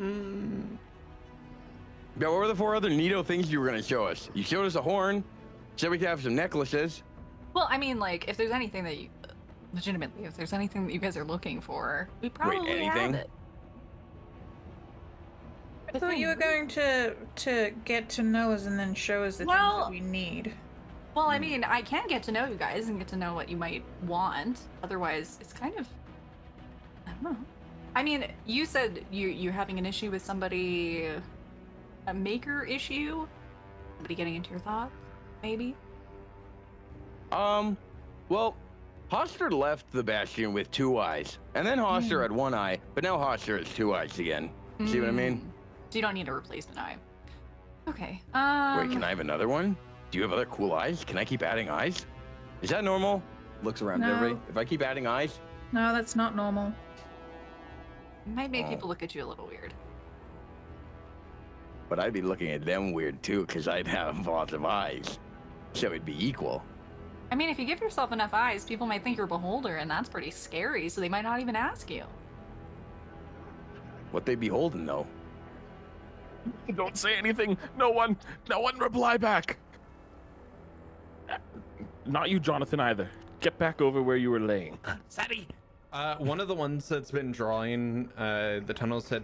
Mm, 0.00 0.76
Yeah, 2.20 2.28
what 2.28 2.32
were 2.32 2.48
the 2.48 2.54
four 2.54 2.74
other 2.74 2.90
neato 2.90 3.24
things 3.24 3.50
you 3.50 3.60
were 3.60 3.66
gonna 3.66 3.82
show 3.82 4.04
us? 4.06 4.30
You 4.34 4.42
showed 4.42 4.66
us 4.66 4.74
a 4.74 4.82
horn. 4.82 5.24
Said 5.76 5.90
we 5.90 5.98
could 5.98 6.08
have 6.08 6.22
some 6.22 6.34
necklaces. 6.34 7.02
Well, 7.54 7.66
I 7.70 7.78
mean, 7.78 7.98
like, 7.98 8.28
if 8.28 8.36
there's 8.36 8.50
anything 8.50 8.84
that 8.84 8.96
you, 8.98 9.08
legitimately, 9.74 10.24
if 10.24 10.36
there's 10.36 10.52
anything 10.52 10.86
that 10.86 10.92
you 10.92 10.98
guys 10.98 11.16
are 11.16 11.24
looking 11.24 11.60
for, 11.60 12.08
we 12.20 12.28
probably 12.28 12.58
anything? 12.70 12.90
have 12.90 13.14
it. 13.14 13.30
I 15.94 15.98
thought 15.98 16.16
you 16.16 16.28
were 16.28 16.34
going 16.34 16.68
to 16.68 17.14
to 17.36 17.70
get 17.84 18.08
to 18.10 18.22
know 18.22 18.52
us 18.52 18.64
and 18.66 18.78
then 18.78 18.94
show 18.94 19.24
us 19.24 19.34
the 19.36 19.44
things 19.44 19.48
Well- 19.48 19.78
that 19.84 19.90
we 19.90 20.00
need. 20.00 20.54
Well, 21.14 21.26
I 21.26 21.38
mean, 21.38 21.62
I 21.62 21.82
can 21.82 22.06
get 22.08 22.22
to 22.22 22.32
know 22.32 22.46
you 22.46 22.54
guys 22.54 22.88
and 22.88 22.96
get 22.98 23.06
to 23.08 23.16
know 23.16 23.34
what 23.34 23.50
you 23.50 23.56
might 23.58 23.84
want. 24.04 24.60
Otherwise, 24.82 25.36
it's 25.42 25.52
kind 25.52 25.76
of 25.78 25.86
I 27.06 27.10
don't 27.10 27.22
know. 27.22 27.36
I 27.94 28.02
mean, 28.02 28.26
you 28.46 28.64
said 28.64 29.04
you 29.10 29.28
you're 29.28 29.52
having 29.52 29.78
an 29.78 29.86
issue 29.86 30.10
with 30.10 30.24
somebody 30.24 31.08
a 32.06 32.14
maker 32.14 32.64
issue? 32.64 33.26
Somebody 33.96 34.14
getting 34.14 34.34
into 34.34 34.50
your 34.50 34.58
thoughts, 34.58 34.92
maybe? 35.42 35.76
Um, 37.30 37.76
well, 38.28 38.56
Hastur 39.10 39.52
left 39.52 39.90
the 39.92 40.02
Bastion 40.02 40.52
with 40.52 40.70
two 40.70 40.98
eyes, 40.98 41.38
and 41.54 41.66
then 41.66 41.78
Hastur 41.78 42.16
Hmm. 42.16 42.22
had 42.22 42.32
one 42.32 42.54
eye, 42.54 42.78
but 42.94 43.04
now 43.04 43.16
Hastur 43.18 43.58
has 43.58 43.72
two 43.74 43.94
eyes 43.94 44.18
again. 44.18 44.50
See 44.86 44.98
what 44.98 45.08
I 45.08 45.12
mean? 45.12 45.36
Mm. 45.38 45.42
So 45.92 45.98
you 45.98 46.02
don't 46.02 46.14
need 46.14 46.28
a 46.28 46.32
replacement 46.32 46.78
eye. 46.78 46.96
Okay. 47.88 48.20
Um 48.34 48.78
Wait, 48.78 48.90
can 48.90 49.04
I 49.04 49.10
have 49.10 49.20
another 49.20 49.48
one? 49.48 49.76
Do 50.10 50.18
you 50.18 50.22
have 50.24 50.32
other 50.32 50.46
cool 50.46 50.72
eyes? 50.72 51.04
Can 51.04 51.18
I 51.18 51.24
keep 51.24 51.42
adding 51.42 51.68
eyes? 51.68 52.04
Is 52.62 52.70
that 52.70 52.82
normal? 52.82 53.22
Looks 53.62 53.80
around 53.82 54.02
at 54.02 54.10
everybody. 54.10 54.40
If 54.48 54.56
I 54.56 54.64
keep 54.64 54.82
adding 54.82 55.06
eyes, 55.06 55.38
No, 55.72 55.92
that's 55.92 56.16
not 56.16 56.34
normal. 56.34 56.72
Might 58.26 58.50
make 58.50 58.66
Oh. 58.66 58.70
people 58.70 58.88
look 58.88 59.02
at 59.02 59.14
you 59.14 59.24
a 59.24 59.26
little 59.26 59.46
weird. 59.46 59.72
but 61.88 61.98
I'd 62.00 62.12
be 62.14 62.22
looking 62.22 62.50
at 62.52 62.64
them 62.64 62.92
weird 62.92 63.22
too, 63.22 63.44
because 63.44 63.68
I'd 63.68 63.86
have 63.86 64.26
lots 64.26 64.52
of 64.54 64.64
eyes. 64.64 65.18
So 65.74 65.88
it'd 65.88 66.06
be 66.06 66.26
equal. 66.26 66.62
I 67.30 67.34
mean, 67.34 67.50
if 67.50 67.58
you 67.58 67.64
give 67.66 67.80
yourself 67.80 68.12
enough 68.12 68.32
eyes, 68.34 68.64
people 68.64 68.86
might 68.86 69.04
think 69.04 69.16
you're 69.18 69.26
a 69.26 69.28
beholder, 69.28 69.76
and 69.76 69.90
that's 69.90 70.08
pretty 70.08 70.30
scary, 70.30 70.88
so 70.88 71.00
they 71.02 71.08
might 71.10 71.22
not 71.22 71.40
even 71.40 71.54
ask 71.56 71.90
you. 71.90 72.04
What 74.10 74.24
they 74.26 74.34
be 74.34 74.48
holding 74.48 74.86
though? 74.86 75.06
Don't 76.74 76.96
say 76.96 77.14
anything. 77.16 77.56
No 77.76 77.90
one, 77.90 78.16
no 78.48 78.60
one 78.60 78.78
reply 78.78 79.16
back. 79.18 79.58
Uh, 81.30 81.36
Not 82.06 82.28
you, 82.30 82.40
Jonathan, 82.40 82.80
either. 82.80 83.08
Get 83.40 83.58
back 83.58 83.80
over 83.80 84.02
where 84.02 84.16
you 84.16 84.30
were 84.30 84.40
laying. 84.40 84.78
Sorry. 85.08 85.46
Uh, 85.92 86.16
one 86.16 86.40
of 86.40 86.48
the 86.48 86.54
ones 86.54 86.88
that's 86.88 87.10
been 87.10 87.32
drawing 87.32 88.08
uh, 88.16 88.60
the 88.66 88.74
tunnel 88.74 89.00
said, 89.00 89.22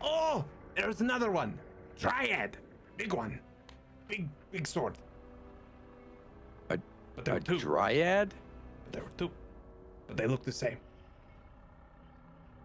Oh, 0.00 0.44
there's 0.76 1.00
another 1.00 1.30
one. 1.30 1.58
Dryad. 1.98 2.56
Big 2.96 3.12
one. 3.12 3.38
Big, 4.08 4.28
big 4.52 4.66
sword. 4.66 4.94
A- 6.70 6.78
but 7.16 7.24
there 7.24 7.34
A 7.34 7.38
were 7.38 7.40
two. 7.40 7.58
dryad? 7.58 8.34
But 8.84 8.92
there 8.92 9.02
were 9.02 9.12
two. 9.16 9.30
But 10.06 10.16
they 10.16 10.26
look 10.26 10.44
the 10.44 10.52
same. 10.52 10.76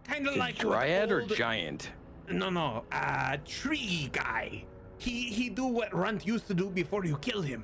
Kind 0.04 0.28
of 0.28 0.36
like 0.36 0.58
dryad 0.58 1.12
or 1.12 1.22
giant? 1.22 1.92
No, 2.30 2.50
no. 2.50 2.84
Uh, 2.92 3.38
tree 3.46 4.10
guy. 4.12 4.64
He 4.98 5.30
he 5.30 5.50
do 5.50 5.66
what 5.66 5.94
Runt 5.96 6.28
used 6.28 6.48
to 6.48 6.54
do 6.54 6.70
before 6.70 7.06
you 7.06 7.18
killed 7.20 7.46
him. 7.46 7.64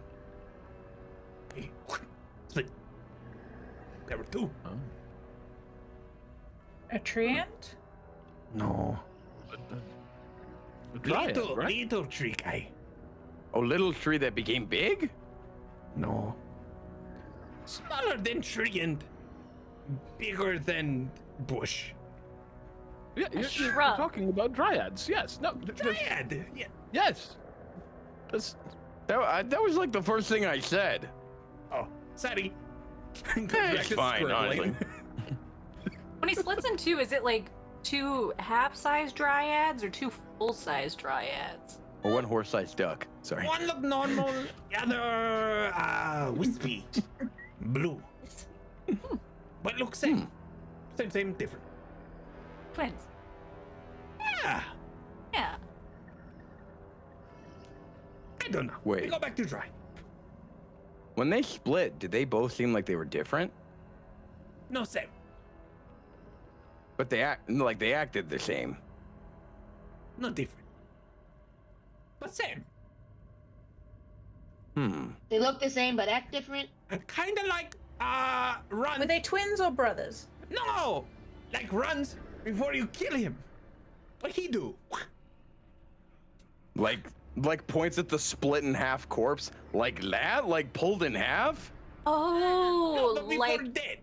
He 1.55 1.69
split. 2.47 2.69
There 4.07 4.17
were 4.17 4.23
two. 4.25 4.49
A 6.91 6.99
tree 6.99 7.29
ant? 7.29 7.75
No. 8.53 8.97
A 10.93 10.97
dryad, 10.99 11.35
little, 11.35 11.55
right? 11.55 11.75
little 11.75 12.05
tree 12.05 12.35
guy. 12.37 12.69
A 13.53 13.59
little 13.59 13.93
tree 13.93 14.17
that 14.17 14.35
became 14.35 14.65
big? 14.65 15.09
No. 15.95 16.35
Smaller 17.65 18.17
than 18.17 18.41
tree 18.41 18.79
and 18.79 19.03
bigger 20.17 20.59
than 20.59 21.09
bush. 21.47 21.91
Yeah, 23.15 23.27
you're, 23.33 23.43
you're 23.43 23.73
talking 23.73 24.29
about 24.29 24.53
dryads. 24.53 25.07
Yes. 25.07 25.39
No. 25.41 25.53
th- 25.53 25.77
th- 25.79 25.97
Dryad. 25.97 26.45
Yeah. 26.55 26.65
Yes. 26.91 27.37
That's 28.31 28.57
That, 29.07 29.19
I, 29.19 29.43
that 29.43 29.61
was 29.61 29.77
like 29.77 29.91
the 29.91 30.01
first 30.01 30.27
thing 30.27 30.45
I 30.45 30.59
said. 30.59 31.09
Oh, 31.71 31.87
sorry. 32.15 32.53
it's 33.37 33.93
fine, 33.93 34.29
honestly. 34.31 34.75
When 36.25 36.33
he 36.33 36.41
splits 36.41 36.65
in 36.65 36.75
two, 36.75 36.97
is 36.97 37.11
it 37.11 37.23
like 37.23 37.51
two 37.83 38.33
half-size 38.39 39.13
dryads 39.13 39.83
or 39.83 39.91
two 39.91 40.11
full-size 40.39 40.95
dryads? 40.95 41.77
Or 42.01 42.13
one 42.13 42.23
horse-sized 42.23 42.75
duck. 42.75 43.05
Sorry. 43.21 43.45
One 43.45 43.67
look 43.67 43.79
normal, 43.83 44.33
the 44.71 44.81
other 44.81 45.71
uh, 45.75 46.31
wispy, 46.31 46.83
blue. 47.61 48.01
But 49.61 49.77
look 49.77 49.93
same. 49.93 50.27
Same, 50.97 51.11
same, 51.11 51.33
different. 51.33 51.63
Twins. 52.73 53.03
Yeah, 54.19 54.63
Yeah. 55.31 55.55
I 58.43 58.47
don't 58.47 58.65
know. 58.65 58.73
Wait. 58.83 59.03
We 59.03 59.09
Go 59.09 59.19
back 59.19 59.35
to 59.35 59.45
dry. 59.45 59.67
When 61.13 61.29
they 61.29 61.43
split, 61.43 61.99
did 61.99 62.11
they 62.11 62.25
both 62.25 62.51
seem 62.53 62.73
like 62.73 62.87
they 62.87 62.95
were 62.95 63.05
different? 63.05 63.51
No 64.71 64.83
same. 64.83 65.09
But 66.97 67.09
they 67.09 67.21
act 67.21 67.49
like 67.49 67.79
they 67.79 67.93
acted 67.93 68.29
the 68.29 68.39
same. 68.39 68.77
No 70.17 70.29
different. 70.29 70.65
But 72.19 72.33
same. 72.33 72.63
Hmm. 74.75 75.07
They 75.29 75.39
look 75.39 75.59
the 75.59 75.69
same 75.69 75.95
but 75.95 76.07
act 76.07 76.31
different. 76.31 76.69
Kind 77.07 77.37
of 77.37 77.47
like 77.47 77.75
uh 77.99 78.55
run. 78.69 78.99
Were 78.99 79.05
they 79.05 79.19
twins 79.19 79.59
or 79.59 79.71
brothers? 79.71 80.27
No, 80.49 81.05
like 81.53 81.71
runs 81.71 82.15
before 82.43 82.73
you 82.73 82.87
kill 82.87 83.13
him. 83.15 83.37
What 84.21 84.31
he 84.31 84.47
do? 84.47 84.75
Like 86.75 86.99
like 87.37 87.65
points 87.67 87.97
at 87.97 88.07
the 88.07 88.19
split 88.19 88.63
in 88.63 88.73
half 88.73 89.07
corpse. 89.09 89.51
Like 89.73 90.01
that? 90.11 90.47
Like 90.47 90.71
pulled 90.73 91.03
in 91.03 91.13
half? 91.13 91.71
Oh, 92.07 92.93
no, 92.95 93.15
but 93.15 93.27
before 93.27 93.39
like 93.39 93.73
dead. 93.73 93.97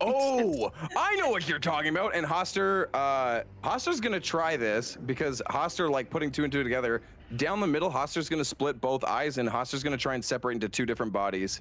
Oh, 0.00 0.72
I 0.96 1.14
know 1.16 1.30
what 1.30 1.48
you're 1.48 1.58
talking 1.58 1.90
about. 1.90 2.14
And 2.14 2.26
Hastur, 2.26 2.88
uh, 2.94 3.42
Hastur's 3.62 4.00
gonna 4.00 4.20
try 4.20 4.56
this 4.56 4.96
because 5.06 5.40
Hastur, 5.50 5.90
like 5.90 6.10
putting 6.10 6.30
two 6.30 6.44
and 6.44 6.52
two 6.52 6.62
together, 6.62 7.02
down 7.36 7.60
the 7.60 7.66
middle, 7.66 7.90
Hastur's 7.90 8.28
gonna 8.28 8.44
split 8.44 8.80
both 8.80 9.04
eyes, 9.04 9.38
and 9.38 9.48
Hastur's 9.48 9.82
gonna 9.82 9.96
try 9.96 10.14
and 10.14 10.24
separate 10.24 10.54
into 10.54 10.68
two 10.68 10.86
different 10.86 11.12
bodies. 11.12 11.60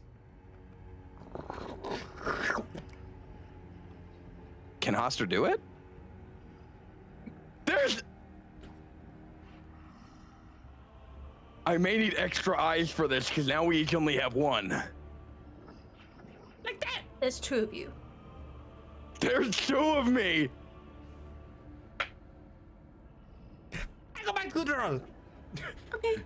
Can 4.82 4.96
Hastur 4.96 5.28
do 5.28 5.46
it? 5.46 5.60
There's. 7.66 8.02
I 11.66 11.78
may 11.78 11.98
need 11.98 12.16
extra 12.18 12.60
eyes 12.60 12.90
for 12.90 13.08
this 13.10 13.28
because 13.28 13.46
now 13.46 13.64
we 13.66 13.78
each 13.78 13.94
only 13.94 14.16
have 14.18 14.36
one. 14.36 14.70
Like 16.64 16.80
that. 16.80 17.02
There's 17.20 17.40
two 17.40 17.58
of 17.58 17.74
you. 17.74 17.92
There's 19.20 19.56
two 19.56 19.78
of 19.78 20.08
me. 20.08 20.50
I 24.16 24.24
go 24.24 24.34
back 24.34 24.54
to 24.54 24.64
the 24.64 24.76
roll. 24.76 25.02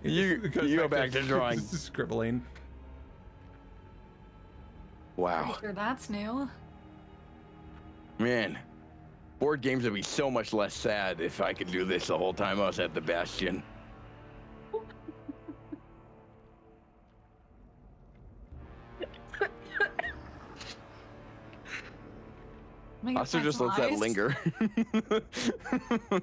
You, 0.04 0.36
Goes 0.36 0.70
you 0.70 0.76
go 0.76 0.88
back 0.88 1.10
to 1.12 1.22
drawing. 1.22 1.58
scribbling. 1.60 2.44
Wow. 5.16 5.56
sure 5.60 5.72
that's 5.72 6.10
new. 6.10 6.48
Man, 8.18 8.58
board 9.38 9.60
games 9.60 9.84
would 9.84 9.94
be 9.94 10.02
so 10.02 10.30
much 10.30 10.52
less 10.52 10.74
sad 10.74 11.20
if 11.20 11.40
I 11.40 11.52
could 11.52 11.70
do 11.70 11.84
this 11.84 12.08
the 12.08 12.18
whole 12.18 12.34
time 12.34 12.60
I 12.60 12.66
was 12.66 12.80
at 12.80 12.94
the 12.94 13.00
Bastion. 13.00 13.62
Maybe 23.02 23.16
Also, 23.16 23.38
find 23.38 23.44
just 23.44 23.58
some 23.58 23.68
lets 23.68 23.78
that 23.78 23.92
linger. 23.92 24.36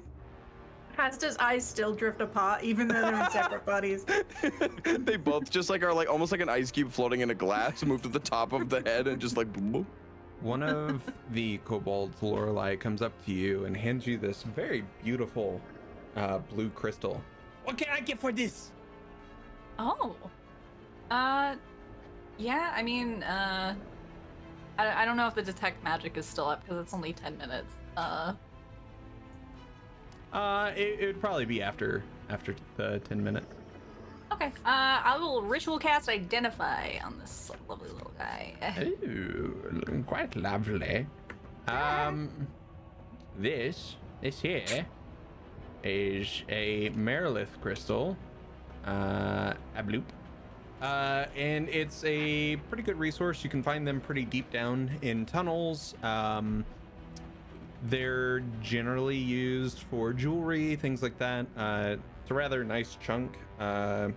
Hastur's 0.96 1.36
eyes 1.38 1.64
still 1.64 1.94
drift 1.94 2.20
apart, 2.20 2.62
even 2.62 2.86
though 2.88 3.00
they're 3.00 3.24
in 3.24 3.30
separate 3.30 3.64
bodies. 3.64 4.04
they 4.84 5.16
both 5.16 5.48
just 5.48 5.70
like 5.70 5.82
are 5.82 5.94
like 5.94 6.10
almost 6.10 6.30
like 6.30 6.40
an 6.42 6.48
ice 6.48 6.70
cube 6.70 6.92
floating 6.92 7.20
in 7.20 7.30
a 7.30 7.34
glass, 7.34 7.82
move 7.86 8.02
to 8.02 8.08
the 8.08 8.18
top 8.18 8.52
of 8.52 8.68
the 8.68 8.82
head 8.82 9.06
and 9.06 9.20
just 9.20 9.36
like. 9.36 9.50
boop. 9.52 9.86
One 10.42 10.62
of 10.62 11.02
the 11.32 11.58
kobolds, 11.66 12.16
Lorelai, 12.22 12.80
comes 12.80 13.02
up 13.02 13.12
to 13.26 13.32
you 13.32 13.66
and 13.66 13.76
hands 13.76 14.06
you 14.06 14.16
this 14.16 14.42
very 14.42 14.84
beautiful 15.04 15.60
uh, 16.16 16.38
blue 16.38 16.70
crystal. 16.70 17.22
What 17.64 17.76
can 17.76 17.88
I 17.92 18.00
get 18.00 18.18
for 18.18 18.32
this? 18.32 18.70
Oh. 19.78 20.16
Uh, 21.10 21.56
yeah. 22.38 22.72
I 22.74 22.82
mean, 22.82 23.22
uh, 23.22 23.74
I, 24.80 25.02
I 25.02 25.04
don't 25.04 25.16
know 25.16 25.26
if 25.26 25.34
the 25.34 25.42
detect 25.42 25.82
magic 25.84 26.16
is 26.16 26.26
still 26.26 26.46
up 26.48 26.62
because 26.62 26.78
it's 26.82 26.94
only 26.94 27.12
ten 27.12 27.36
minutes. 27.38 27.72
Uh, 27.96 28.32
Uh, 30.32 30.70
it, 30.76 31.00
it 31.00 31.06
would 31.06 31.20
probably 31.20 31.44
be 31.44 31.60
after 31.60 32.02
after 32.28 32.54
the 32.76 33.00
ten 33.08 33.22
minutes. 33.22 33.46
okay. 34.32 34.52
Uh, 34.64 34.96
I 35.12 35.16
will 35.20 35.42
ritual 35.42 35.78
cast 35.78 36.08
identify 36.08 36.98
on 37.04 37.18
this 37.18 37.50
lovely 37.68 37.90
little 37.90 38.12
guy. 38.16 38.54
Ooh, 39.04 40.04
quite 40.06 40.36
lovely. 40.36 41.06
Um, 41.66 42.30
this 43.36 43.96
this 44.22 44.40
here 44.40 44.86
is 45.82 46.44
a 46.48 46.90
Merilith 46.90 47.60
crystal. 47.60 48.16
Uh, 48.86 49.52
a 49.76 49.82
bloop. 49.82 50.04
Uh, 50.80 51.26
and 51.36 51.68
it's 51.68 52.02
a 52.04 52.56
pretty 52.68 52.82
good 52.82 52.98
resource. 52.98 53.44
You 53.44 53.50
can 53.50 53.62
find 53.62 53.86
them 53.86 54.00
pretty 54.00 54.24
deep 54.24 54.50
down 54.50 54.90
in 55.02 55.26
tunnels. 55.26 55.94
Um, 56.02 56.64
they're 57.84 58.40
generally 58.62 59.16
used 59.16 59.80
for 59.90 60.12
jewelry, 60.12 60.76
things 60.76 61.02
like 61.02 61.18
that. 61.18 61.46
Uh, 61.56 61.96
it's 62.22 62.30
a 62.30 62.34
rather 62.34 62.64
nice 62.64 62.96
chunk, 63.00 63.36
uh, 63.58 64.08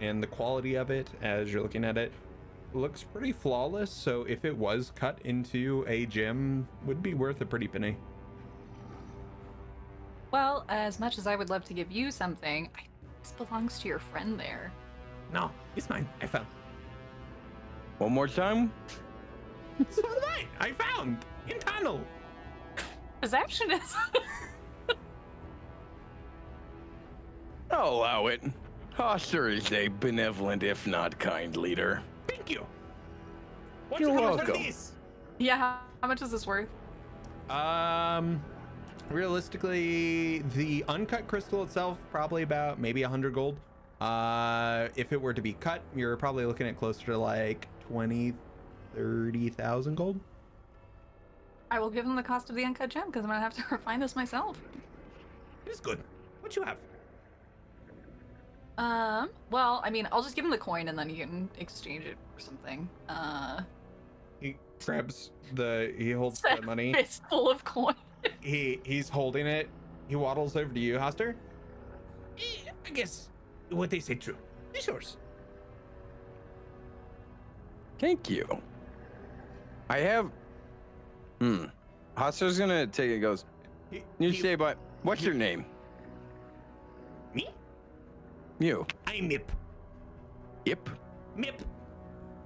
and 0.00 0.22
the 0.22 0.26
quality 0.26 0.76
of 0.76 0.90
it, 0.90 1.08
as 1.22 1.52
you're 1.52 1.62
looking 1.62 1.84
at 1.84 1.96
it, 1.96 2.12
looks 2.74 3.02
pretty 3.02 3.32
flawless. 3.32 3.90
So 3.90 4.22
if 4.24 4.44
it 4.44 4.56
was 4.56 4.92
cut 4.94 5.18
into 5.24 5.84
a 5.88 6.06
gem, 6.06 6.68
would 6.84 7.02
be 7.02 7.14
worth 7.14 7.40
a 7.40 7.46
pretty 7.46 7.68
penny. 7.68 7.96
Well, 10.30 10.64
as 10.68 11.00
much 11.00 11.16
as 11.18 11.26
I 11.26 11.36
would 11.36 11.48
love 11.48 11.64
to 11.64 11.74
give 11.74 11.90
you 11.90 12.10
something, 12.10 12.68
I, 12.76 12.82
this 13.22 13.32
belongs 13.32 13.78
to 13.80 13.88
your 13.88 13.98
friend 13.98 14.38
there. 14.38 14.72
No, 15.32 15.50
it's 15.76 15.88
mine. 15.88 16.08
I 16.20 16.26
found. 16.26 16.46
One 17.98 18.12
more 18.12 18.28
time. 18.28 18.72
It's 19.78 20.00
mine. 20.02 20.46
I 20.60 20.72
found 20.72 21.24
in 21.48 21.58
tunnel. 21.58 22.00
Possession 23.20 23.70
is. 23.72 23.96
I'll 27.70 27.90
allow 27.90 28.26
it. 28.28 28.42
Hastur 28.96 29.54
is 29.54 29.70
a 29.72 29.88
benevolent, 29.88 30.62
if 30.62 30.86
not 30.86 31.18
kind, 31.18 31.56
leader. 31.56 32.02
Thank 32.26 32.50
you. 32.50 32.66
What 33.88 34.00
You're 34.00 34.12
welcome. 34.12 34.54
For 34.54 34.92
yeah. 35.38 35.56
How, 35.56 35.80
how 36.02 36.08
much 36.08 36.22
is 36.22 36.30
this 36.30 36.46
worth? 36.46 36.68
Um, 37.50 38.42
realistically, 39.10 40.40
the 40.54 40.84
uncut 40.88 41.26
crystal 41.28 41.62
itself 41.62 41.98
probably 42.10 42.42
about 42.42 42.80
maybe 42.80 43.02
a 43.02 43.08
hundred 43.08 43.34
gold. 43.34 43.58
Uh, 44.00 44.88
if 44.94 45.12
it 45.12 45.20
were 45.20 45.34
to 45.34 45.42
be 45.42 45.54
cut, 45.54 45.82
you're 45.94 46.16
probably 46.16 46.46
looking 46.46 46.66
at 46.66 46.76
closer 46.76 47.06
to 47.06 47.18
like 47.18 47.66
20, 47.88 48.32
30,000 48.94 49.94
gold. 49.94 50.20
I 51.70 51.80
will 51.80 51.90
give 51.90 52.04
him 52.04 52.16
the 52.16 52.22
cost 52.22 52.48
of 52.48 52.56
the 52.56 52.64
uncut 52.64 52.90
gem 52.90 53.06
because 53.06 53.24
I'm 53.24 53.28
gonna 53.28 53.40
have 53.40 53.54
to 53.54 53.64
refine 53.70 54.00
this 54.00 54.16
myself. 54.16 54.58
It's 55.66 55.80
good. 55.80 56.02
What 56.40 56.54
you 56.56 56.62
have? 56.62 56.78
Um. 58.78 59.30
Well, 59.50 59.82
I 59.84 59.90
mean, 59.90 60.08
I'll 60.12 60.22
just 60.22 60.36
give 60.36 60.44
him 60.44 60.50
the 60.50 60.58
coin 60.58 60.88
and 60.88 60.96
then 60.96 61.08
he 61.08 61.16
can 61.16 61.48
exchange 61.58 62.04
it 62.04 62.16
for 62.34 62.40
something. 62.40 62.88
Uh. 63.08 63.62
He 64.40 64.56
grabs 64.84 65.32
the, 65.54 65.92
he 65.98 66.12
holds 66.12 66.40
the 66.40 66.62
money. 66.64 66.94
It's 66.96 67.20
full 67.28 67.50
of 67.50 67.64
coin. 67.64 67.96
He 68.40 68.80
he's 68.84 69.08
holding 69.08 69.46
it. 69.46 69.68
He 70.06 70.16
waddles 70.16 70.56
over 70.56 70.72
to 70.72 70.80
you, 70.80 70.96
Hastur. 70.96 71.34
I 72.86 72.90
guess 72.90 73.28
what 73.70 73.90
they 73.90 74.00
say 74.00 74.14
true. 74.14 74.36
It's 74.74 74.86
yours. 74.86 75.16
Thank 77.98 78.30
you. 78.30 78.46
I 79.90 79.98
have. 79.98 80.30
Hmm. 81.40 81.64
Hastur's 82.16 82.58
gonna 82.58 82.86
take 82.86 83.10
it. 83.10 83.18
Goes. 83.20 83.44
He- 83.90 84.02
You 84.18 84.30
he- 84.30 84.40
say, 84.40 84.54
but 84.54 84.76
what's 85.02 85.22
your 85.22 85.34
name? 85.34 85.64
Me? 87.34 87.48
You. 88.58 88.86
I'm 89.06 89.28
Mip. 89.28 89.50
Yip. 90.64 90.90
Mip. 91.36 91.62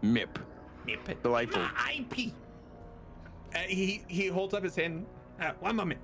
Mip. 0.03 0.39
Mip. 0.87 1.23
Delightful. 1.23 1.63
IP. 1.97 2.33
uh, 3.55 3.59
he 3.69 4.05
he 4.09 4.27
holds 4.29 4.55
up 4.55 4.63
his 4.63 4.75
hand. 4.77 5.07
Uh, 5.41 5.53
one 5.61 5.77
moment. 5.77 6.01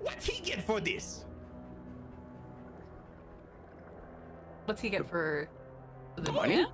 What 0.00 0.22
he 0.22 0.40
get 0.42 0.62
for 0.66 0.80
this? 0.80 1.24
What's 4.64 4.80
he 4.80 4.88
get 4.90 5.08
for 5.08 5.48
The 6.16 6.32
Money? 6.32 6.66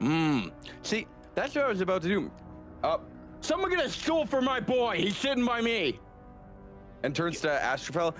Mmm. 0.00 0.52
See, 0.82 1.06
that's 1.34 1.54
what 1.54 1.64
I 1.64 1.68
was 1.68 1.80
about 1.80 2.02
to 2.02 2.08
do. 2.08 2.30
Uh, 2.82 2.98
someone 3.40 3.70
get 3.70 3.84
a 3.84 3.88
stool 3.90 4.26
for 4.26 4.40
my 4.40 4.60
boy. 4.60 4.96
He's 4.96 5.16
sitting 5.16 5.44
by 5.44 5.60
me. 5.60 5.98
And 7.02 7.14
turns 7.14 7.40
to 7.42 7.48
Astrophel. 7.48 8.14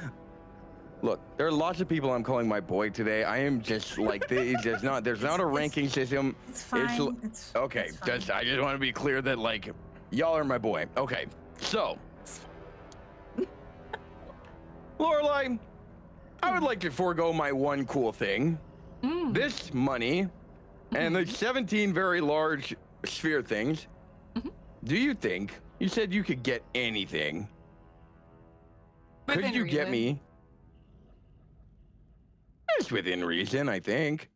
Look, 1.02 1.20
there 1.36 1.46
are 1.46 1.52
lots 1.52 1.80
of 1.80 1.88
people 1.88 2.12
I'm 2.12 2.24
calling 2.24 2.48
my 2.48 2.58
boy 2.60 2.90
today. 2.90 3.22
I 3.24 3.38
am 3.38 3.60
just 3.60 3.98
like, 3.98 4.26
the- 4.28 4.52
it's 4.64 4.82
not. 4.82 5.04
There's 5.04 5.22
not 5.30 5.38
a 5.40 5.46
ranking 5.46 5.88
system. 5.88 6.34
It's 6.48 6.62
fine. 6.62 6.88
l- 7.00 7.16
It's, 7.22 7.52
Okay, 7.54 7.86
it's 7.88 7.98
fine. 7.98 8.08
just 8.08 8.30
I 8.30 8.42
just 8.44 8.60
want 8.60 8.74
to 8.74 8.78
be 8.80 8.92
clear 8.92 9.22
that 9.22 9.38
like, 9.38 9.70
y'all 10.10 10.36
are 10.36 10.44
my 10.44 10.58
boy. 10.58 10.86
Okay, 10.96 11.26
so. 11.60 11.98
Lorelai, 14.98 15.58
I 16.42 16.52
would 16.52 16.62
like 16.62 16.80
to 16.80 16.90
forego 16.90 17.32
my 17.32 17.52
one 17.52 17.86
cool 17.86 18.12
thing. 18.12 18.58
Mm. 19.02 19.34
This 19.34 19.72
money 19.72 20.28
and 20.94 21.14
the 21.14 21.26
17 21.26 21.92
very 21.92 22.20
large 22.20 22.74
sphere 23.04 23.42
things. 23.42 23.86
Mhm. 24.34 24.50
Do 24.84 24.96
you 24.96 25.14
think 25.14 25.52
you 25.78 25.88
said 25.88 26.12
you 26.12 26.24
could 26.24 26.42
get 26.42 26.62
anything? 26.74 27.48
Could 29.26 29.36
Within 29.36 29.54
you 29.54 29.64
get 29.66 29.90
me? 29.90 30.20
It's 32.78 32.90
within 32.90 33.24
reason, 33.24 33.68
I 33.68 33.80
think. 33.80 34.30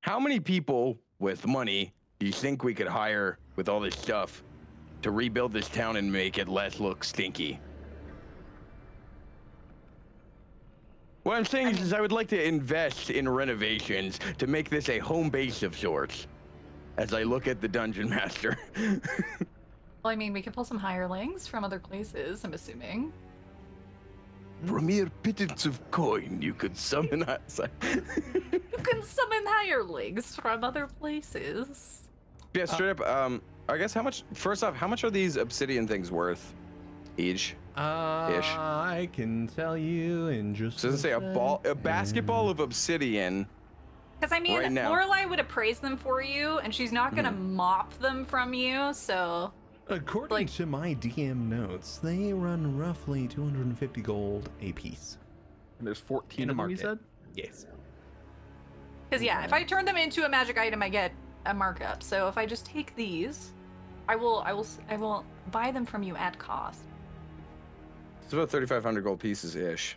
How 0.00 0.18
many 0.18 0.40
people 0.40 0.98
with 1.18 1.46
money 1.46 1.92
do 2.18 2.26
you 2.26 2.32
think 2.32 2.64
we 2.64 2.74
could 2.74 2.88
hire 2.88 3.38
with 3.56 3.68
all 3.68 3.78
this 3.78 3.94
stuff 3.94 4.42
to 5.02 5.10
rebuild 5.10 5.52
this 5.52 5.68
town 5.68 5.96
and 5.96 6.10
make 6.10 6.38
it 6.38 6.48
less 6.48 6.80
look 6.80 7.04
stinky? 7.04 7.60
What 11.28 11.36
I'm 11.36 11.44
saying 11.44 11.66
is, 11.66 11.82
is 11.82 11.92
I 11.92 12.00
would 12.00 12.10
like 12.10 12.28
to 12.28 12.42
invest 12.42 13.10
in 13.10 13.28
renovations 13.28 14.18
to 14.38 14.46
make 14.46 14.70
this 14.70 14.88
a 14.88 14.98
home 14.98 15.28
base 15.28 15.62
of 15.62 15.76
sorts. 15.76 16.26
As 16.96 17.12
I 17.12 17.22
look 17.22 17.46
at 17.46 17.60
the 17.60 17.68
dungeon 17.68 18.08
master. 18.18 18.58
Well, 18.74 19.00
I 20.06 20.16
mean, 20.16 20.32
we 20.32 20.40
can 20.40 20.54
pull 20.54 20.64
some 20.64 20.78
hirelings 20.78 21.46
from 21.46 21.64
other 21.64 21.78
places. 21.78 22.44
I'm 22.44 22.54
assuming. 22.54 23.12
For 24.64 24.78
a 24.78 24.80
mere 24.80 25.10
pittance 25.22 25.66
of 25.66 25.90
coin, 25.90 26.38
you 26.40 26.54
could 26.54 26.74
summon 26.74 27.24
us. 27.24 27.60
You 28.52 28.84
can 28.84 29.02
summon 29.02 29.44
hirelings 29.44 30.34
from 30.34 30.64
other 30.64 30.86
places. 30.86 32.08
yeah, 32.54 32.64
straight 32.64 32.88
up. 32.88 33.00
Um, 33.02 33.42
I 33.68 33.76
guess 33.76 33.92
how 33.92 34.00
much? 34.00 34.22
First 34.32 34.64
off, 34.64 34.74
how 34.74 34.88
much 34.88 35.04
are 35.04 35.10
these 35.10 35.36
obsidian 35.36 35.86
things 35.86 36.10
worth 36.10 36.54
each? 37.18 37.54
Uh, 37.78 38.36
Ish. 38.38 38.48
I 38.56 39.08
can 39.12 39.46
tell 39.46 39.76
you 39.78 40.28
in 40.28 40.52
just. 40.54 40.80
So 40.80 40.88
does 40.90 40.98
it 40.98 41.02
say 41.02 41.12
a 41.12 41.20
ball, 41.20 41.60
a 41.64 41.74
basketball 41.74 42.50
of 42.50 42.58
obsidian? 42.58 43.46
Because 44.18 44.32
I 44.32 44.40
mean, 44.40 44.58
Right. 44.58 44.72
Lorelai 44.72 45.28
would 45.28 45.38
appraise 45.38 45.78
them 45.78 45.96
for 45.96 46.20
you, 46.20 46.58
and 46.58 46.74
she's 46.74 46.90
not 46.90 47.14
gonna 47.14 47.30
mop 47.30 47.94
them 48.00 48.24
from 48.24 48.52
you. 48.52 48.92
So 48.92 49.52
According 49.86 50.34
like- 50.34 50.50
to 50.54 50.66
my 50.66 50.94
DM 50.94 51.48
notes, 51.48 51.98
they 51.98 52.32
run 52.32 52.76
roughly 52.76 53.28
250 53.28 54.00
gold 54.02 54.50
a 54.60 54.72
piece. 54.72 55.16
And 55.78 55.86
there's 55.86 56.00
14 56.00 56.42
In 56.42 56.48
a 56.48 56.52
of 56.52 56.56
them, 56.58 56.70
you 56.70 56.76
market. 56.76 56.80
said? 56.80 56.98
Yes. 57.36 57.64
Because 59.08 59.22
yeah, 59.22 59.44
if 59.44 59.52
I 59.52 59.62
turn 59.62 59.84
them 59.84 59.96
into 59.96 60.26
a 60.26 60.28
magic 60.28 60.58
item, 60.58 60.82
I 60.82 60.88
get 60.88 61.12
a 61.46 61.54
markup. 61.54 62.02
So 62.02 62.26
if 62.28 62.36
I 62.36 62.44
just 62.44 62.66
take 62.66 62.94
these, 62.96 63.52
I 64.08 64.16
will, 64.16 64.40
I 64.44 64.52
will, 64.52 64.66
I 64.90 64.96
will 64.96 65.24
buy 65.52 65.70
them 65.70 65.86
from 65.86 66.02
you 66.02 66.16
at 66.16 66.36
cost. 66.38 66.80
It's 68.28 68.34
about 68.34 68.50
3,500 68.50 69.04
gold 69.04 69.20
pieces 69.20 69.56
ish. 69.56 69.96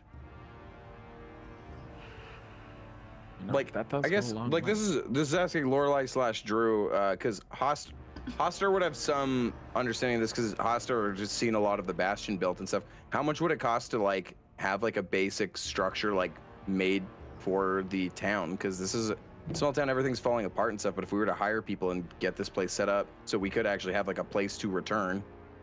You 3.42 3.48
know, 3.48 3.54
like 3.54 3.74
that 3.74 3.90
does 3.90 4.06
I 4.06 4.08
guess 4.08 4.32
like 4.32 4.64
way. 4.64 4.72
this 4.72 4.80
is 4.80 5.04
this 5.10 5.28
is 5.28 5.36
asking 5.36 5.66
Lorelai 5.66 6.08
slash 6.08 6.44
Drew 6.44 6.90
uh, 6.94 7.12
because 7.12 7.42
Host 7.50 7.92
Hastur 8.40 8.72
would 8.72 8.84
have 8.84 8.96
some 8.96 9.54
understanding 9.76 10.16
of 10.16 10.22
this 10.22 10.32
because 10.32 10.56
Hastur 10.56 11.14
just 11.14 11.34
seen 11.34 11.56
a 11.56 11.60
lot 11.60 11.78
of 11.78 11.88
the 11.88 11.94
Bastion 11.94 12.38
built 12.38 12.60
and 12.60 12.68
stuff. 12.70 12.84
How 13.10 13.22
much 13.22 13.42
would 13.42 13.52
it 13.52 13.60
cost 13.60 13.92
to 13.92 14.02
like 14.02 14.38
have 14.56 14.82
like 14.82 14.96
a 14.96 15.04
basic 15.04 15.58
structure 15.58 16.14
like 16.14 16.34
made 16.68 17.04
for 17.38 17.84
the 17.90 18.08
town? 18.12 18.52
Because 18.52 18.80
this 18.80 18.96
is 18.96 19.10
a 19.10 19.18
small 19.52 19.74
town, 19.74 19.90
everything's 19.90 20.20
falling 20.20 20.46
apart 20.46 20.70
and 20.70 20.80
stuff. 20.80 20.96
But 20.96 21.04
if 21.04 21.12
we 21.12 21.20
were 21.20 21.26
to 21.26 21.34
hire 21.34 21.62
people 21.62 21.92
and 21.92 22.08
get 22.20 22.38
this 22.38 22.48
place 22.48 22.72
set 22.72 22.88
up, 22.88 23.08
so 23.26 23.38
we 23.38 23.50
could 23.50 23.66
actually 23.66 23.94
have 23.94 24.08
like 24.08 24.20
a 24.20 24.24
place 24.24 24.58
to 24.60 24.70
return. 24.70 25.22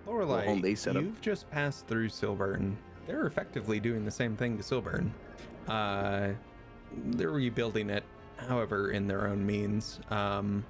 Lorelai, 0.08 0.44
home 0.46 0.62
base 0.62 0.80
setup. 0.80 1.02
you've 1.02 1.20
just 1.20 1.50
passed 1.50 1.86
through 1.86 2.08
Silburn. 2.08 2.74
They're 3.06 3.26
effectively 3.26 3.78
doing 3.78 4.04
the 4.04 4.10
same 4.10 4.36
thing 4.36 4.56
to 4.56 4.62
Silburn. 4.62 5.10
Uh, 5.66 6.30
they're 7.08 7.30
rebuilding 7.30 7.90
it, 7.90 8.04
however, 8.36 8.90
in 8.90 9.06
their 9.06 9.26
own 9.28 9.44
means. 9.44 10.00
Um, 10.10 10.64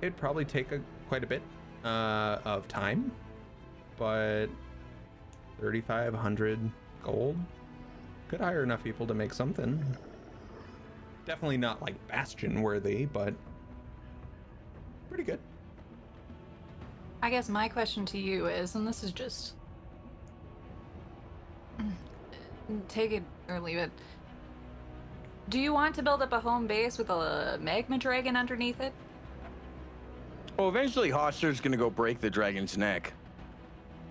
it'd 0.00 0.16
probably 0.16 0.44
take 0.44 0.72
a, 0.72 0.80
quite 1.08 1.22
a 1.22 1.26
bit 1.26 1.42
uh, 1.84 2.38
of 2.44 2.66
time, 2.68 3.12
but 3.98 4.46
3,500 5.60 6.58
gold 7.02 7.36
could 8.28 8.40
hire 8.40 8.62
enough 8.62 8.82
people 8.82 9.06
to 9.06 9.14
make 9.14 9.34
something. 9.34 9.84
Definitely 11.26 11.58
not 11.58 11.82
like 11.82 11.94
Bastion 12.08 12.62
worthy, 12.62 13.04
but 13.04 13.34
pretty 15.08 15.24
good. 15.24 15.38
I 17.24 17.30
guess 17.30 17.48
my 17.48 17.70
question 17.70 18.04
to 18.06 18.18
you 18.18 18.48
is, 18.48 18.74
and 18.74 18.86
this 18.86 19.02
is 19.02 19.10
just 19.10 19.54
take 22.88 23.12
it 23.12 23.22
or 23.48 23.58
leave 23.60 23.78
it. 23.78 23.90
Do 25.48 25.58
you 25.58 25.72
want 25.72 25.94
to 25.94 26.02
build 26.02 26.20
up 26.20 26.34
a 26.34 26.40
home 26.40 26.66
base 26.66 26.98
with 26.98 27.08
a 27.08 27.58
magma 27.62 27.96
dragon 27.96 28.36
underneath 28.36 28.78
it? 28.78 28.92
Well, 30.58 30.68
eventually 30.68 31.08
Hastur's 31.08 31.62
gonna 31.62 31.78
go 31.78 31.88
break 31.88 32.20
the 32.20 32.28
dragon's 32.28 32.76
neck. 32.76 33.14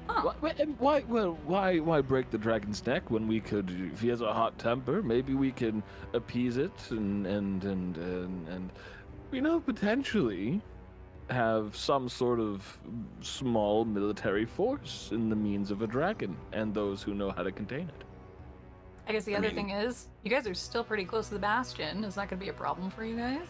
Oh, 0.10 0.34
Why, 0.40 0.54
why- 0.56 0.66
why, 0.80 1.04
well, 1.08 1.38
why, 1.46 1.78
why 1.78 2.02
break 2.02 2.32
the 2.32 2.40
dragon's 2.40 2.84
neck 2.84 3.12
when 3.12 3.28
we 3.28 3.40
could, 3.40 3.70
if 3.94 4.02
he 4.02 4.08
has 4.08 4.22
a 4.22 4.34
hot 4.34 4.58
temper, 4.58 5.04
maybe 5.04 5.36
we 5.36 5.52
can 5.52 5.84
appease 6.14 6.58
it 6.58 6.74
and, 6.90 7.28
and, 7.28 7.64
and, 7.64 7.96
and, 7.96 8.48
and 8.48 8.70
you 9.32 9.42
know, 9.42 9.60
potentially 9.60 10.64
have 11.34 11.76
some 11.76 12.08
sort 12.08 12.40
of 12.40 12.80
small 13.22 13.84
military 13.86 14.46
force 14.46 15.10
in 15.12 15.30
the 15.30 15.36
means 15.36 15.72
of 15.72 15.82
a 15.82 15.88
dragon 15.88 16.38
and 16.54 16.74
those 16.74 17.02
who 17.04 17.14
know 17.14 17.32
how 17.32 17.44
to 17.44 17.52
contain 17.52 17.90
it. 17.90 18.04
I 19.08 19.12
guess 19.12 19.26
the 19.26 19.36
I 19.36 19.40
other 19.40 19.48
mean- 19.48 19.56
thing 19.56 19.70
is, 19.72 20.08
you 20.24 20.30
guys 20.32 20.48
are 20.48 20.54
still 20.54 20.84
pretty 20.84 21.04
close 21.06 21.28
to 21.28 21.34
the 21.34 21.40
Bastion. 21.40 22.04
Is 22.06 22.16
that 22.16 22.30
going 22.30 22.40
to 22.40 22.46
be 22.46 22.50
a 22.50 22.54
problem 22.54 22.90
for 22.90 23.04
you 23.04 23.18
guys? 23.18 23.48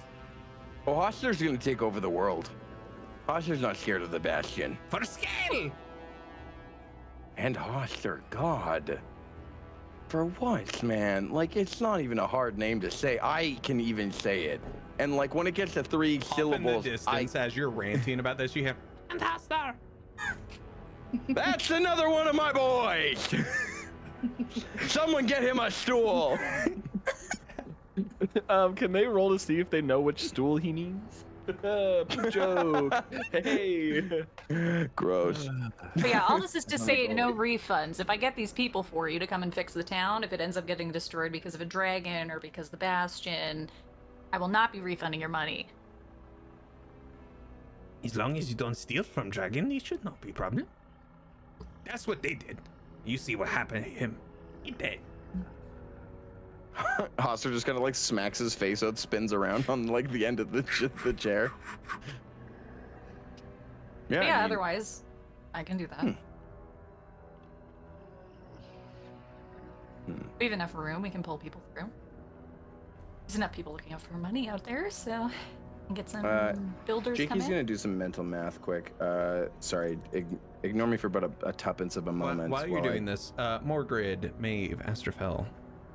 Well, 0.85 0.95
Hastur's 0.97 1.41
gonna 1.41 1.57
take 1.57 1.81
over 1.81 1.99
the 2.01 2.09
world. 2.09 2.49
Hastur's 3.29 3.61
not 3.61 3.77
scared 3.77 4.01
of 4.01 4.11
the 4.11 4.19
Bastion. 4.19 4.77
For 4.89 5.03
scale! 5.05 5.71
And 7.37 7.55
Hastur, 7.55 8.19
God. 8.29 8.99
For 10.09 10.25
once, 10.25 10.83
man, 10.83 11.29
like 11.29 11.55
it's 11.55 11.79
not 11.79 12.01
even 12.01 12.19
a 12.19 12.27
hard 12.27 12.57
name 12.57 12.81
to 12.81 12.91
say. 12.91 13.17
I 13.23 13.57
can 13.63 13.79
even 13.79 14.11
say 14.11 14.43
it. 14.45 14.59
And 14.99 15.15
like 15.15 15.33
when 15.33 15.47
it 15.47 15.55
gets 15.55 15.73
to 15.73 15.83
three 15.83 16.17
Off 16.17 16.23
in 16.23 16.29
the 16.29 16.35
syllables, 16.35 16.85
I, 16.85 16.89
distance, 16.89 17.35
as 17.35 17.55
you're 17.55 17.69
ranting 17.69 18.19
about 18.19 18.37
this, 18.37 18.55
you 18.55 18.65
have 18.65 18.75
Fantastic! 19.09 19.75
that's 21.29 21.69
another 21.69 22.09
one 22.09 22.27
of 22.27 22.35
my 22.35 22.51
boys. 22.51 23.33
Someone 24.87 25.25
get 25.25 25.43
him 25.43 25.59
a 25.59 25.69
stool. 25.69 26.39
um, 28.49 28.75
can 28.75 28.91
they 28.91 29.05
roll 29.05 29.31
to 29.31 29.39
see 29.39 29.59
if 29.59 29.69
they 29.69 29.81
know 29.81 30.01
which 30.01 30.23
stool 30.23 30.57
he 30.57 30.71
needs? 30.71 31.25
Poop 31.45 32.31
joke. 32.31 33.03
hey. 33.31 34.01
Gross. 34.95 35.49
But 35.95 36.07
yeah, 36.07 36.25
all 36.27 36.39
this 36.39 36.55
is 36.55 36.63
to 36.65 36.77
say 36.77 37.07
no 37.07 37.33
refunds. 37.33 37.99
If 37.99 38.09
I 38.09 38.15
get 38.15 38.35
these 38.35 38.53
people 38.53 38.81
for 38.81 39.09
you 39.09 39.19
to 39.19 39.27
come 39.27 39.43
and 39.43 39.53
fix 39.53 39.73
the 39.73 39.83
town, 39.83 40.23
if 40.23 40.31
it 40.31 40.39
ends 40.39 40.55
up 40.55 40.65
getting 40.65 40.91
destroyed 40.91 41.33
because 41.33 41.53
of 41.53 41.59
a 41.59 41.65
dragon 41.65 42.31
or 42.31 42.39
because 42.39 42.69
the 42.69 42.77
Bastion, 42.77 43.69
I 44.33 44.37
will 44.39 44.47
not 44.47 44.73
be 44.73 44.81
refunding 44.81 45.19
your 45.19 45.29
money. 45.29 45.67
As 48.03 48.15
long 48.17 48.35
as 48.35 48.49
you 48.49 48.55
don't 48.55 48.75
steal 48.75 49.03
from 49.03 49.29
Dragon, 49.29 49.71
it 49.71 49.85
should 49.85 50.03
not 50.03 50.19
be 50.21 50.31
a 50.31 50.33
problem. 50.33 50.65
That's 51.85 52.07
what 52.07 52.23
they 52.23 52.33
did. 52.33 52.57
You 53.05 53.17
see 53.17 53.35
what 53.35 53.47
happened 53.47 53.85
to 53.85 53.91
him. 53.91 54.17
He 54.63 54.71
dead. 54.71 54.97
Hastur 57.19 57.51
just 57.51 57.67
kind 57.67 57.77
of 57.77 57.83
like 57.83 57.93
smacks 57.93 58.39
his 58.39 58.55
face 58.55 58.81
out, 58.81 58.97
spins 58.97 59.33
around 59.33 59.69
on 59.69 59.85
like 59.85 60.09
the 60.11 60.25
end 60.25 60.39
of 60.39 60.51
the 60.51 60.63
ch- 60.63 60.89
the 61.03 61.13
chair. 61.13 61.51
Yeah. 64.09 64.17
But 64.17 64.17
I 64.17 64.25
yeah, 64.25 64.35
mean, 64.37 64.45
otherwise, 64.45 65.03
I 65.53 65.63
can 65.63 65.77
do 65.77 65.85
that. 65.87 65.99
Hmm. 70.07 70.13
We 70.39 70.45
have 70.45 70.53
enough 70.53 70.73
room. 70.73 71.03
We 71.03 71.11
can 71.11 71.21
pull 71.21 71.37
people 71.37 71.61
through. 71.73 71.89
There's 73.33 73.39
enough 73.39 73.51
people 73.51 73.71
looking 73.73 73.93
out 73.93 74.01
for 74.03 74.13
money 74.13 74.47
out 74.47 74.63
there, 74.63 74.91
so 74.91 75.27
get 75.95 76.07
some 76.07 76.23
Uh, 76.23 76.53
builders 76.85 77.17
come 77.17 77.29
Jakey's 77.39 77.49
gonna 77.49 77.63
do 77.63 77.75
some 77.75 77.97
mental 77.97 78.23
math 78.23 78.61
quick. 78.61 78.93
Uh, 79.01 79.45
sorry, 79.59 79.97
ig- 80.11 80.27
ignore 80.61 80.85
me 80.85 80.97
for 80.97 81.07
about 81.07 81.23
a, 81.23 81.47
a 81.49 81.51
tuppence 81.53 81.97
of 81.97 82.07
a 82.09 82.13
moment. 82.13 82.51
while 82.51 82.67
you're 82.67 82.75
while 82.79 82.85
I- 82.87 82.91
doing 82.91 83.05
this, 83.05 83.33
uh, 83.39 83.57
Morgrid, 83.61 84.37
Maeve, 84.39 84.79
Astrophel, 84.85 85.47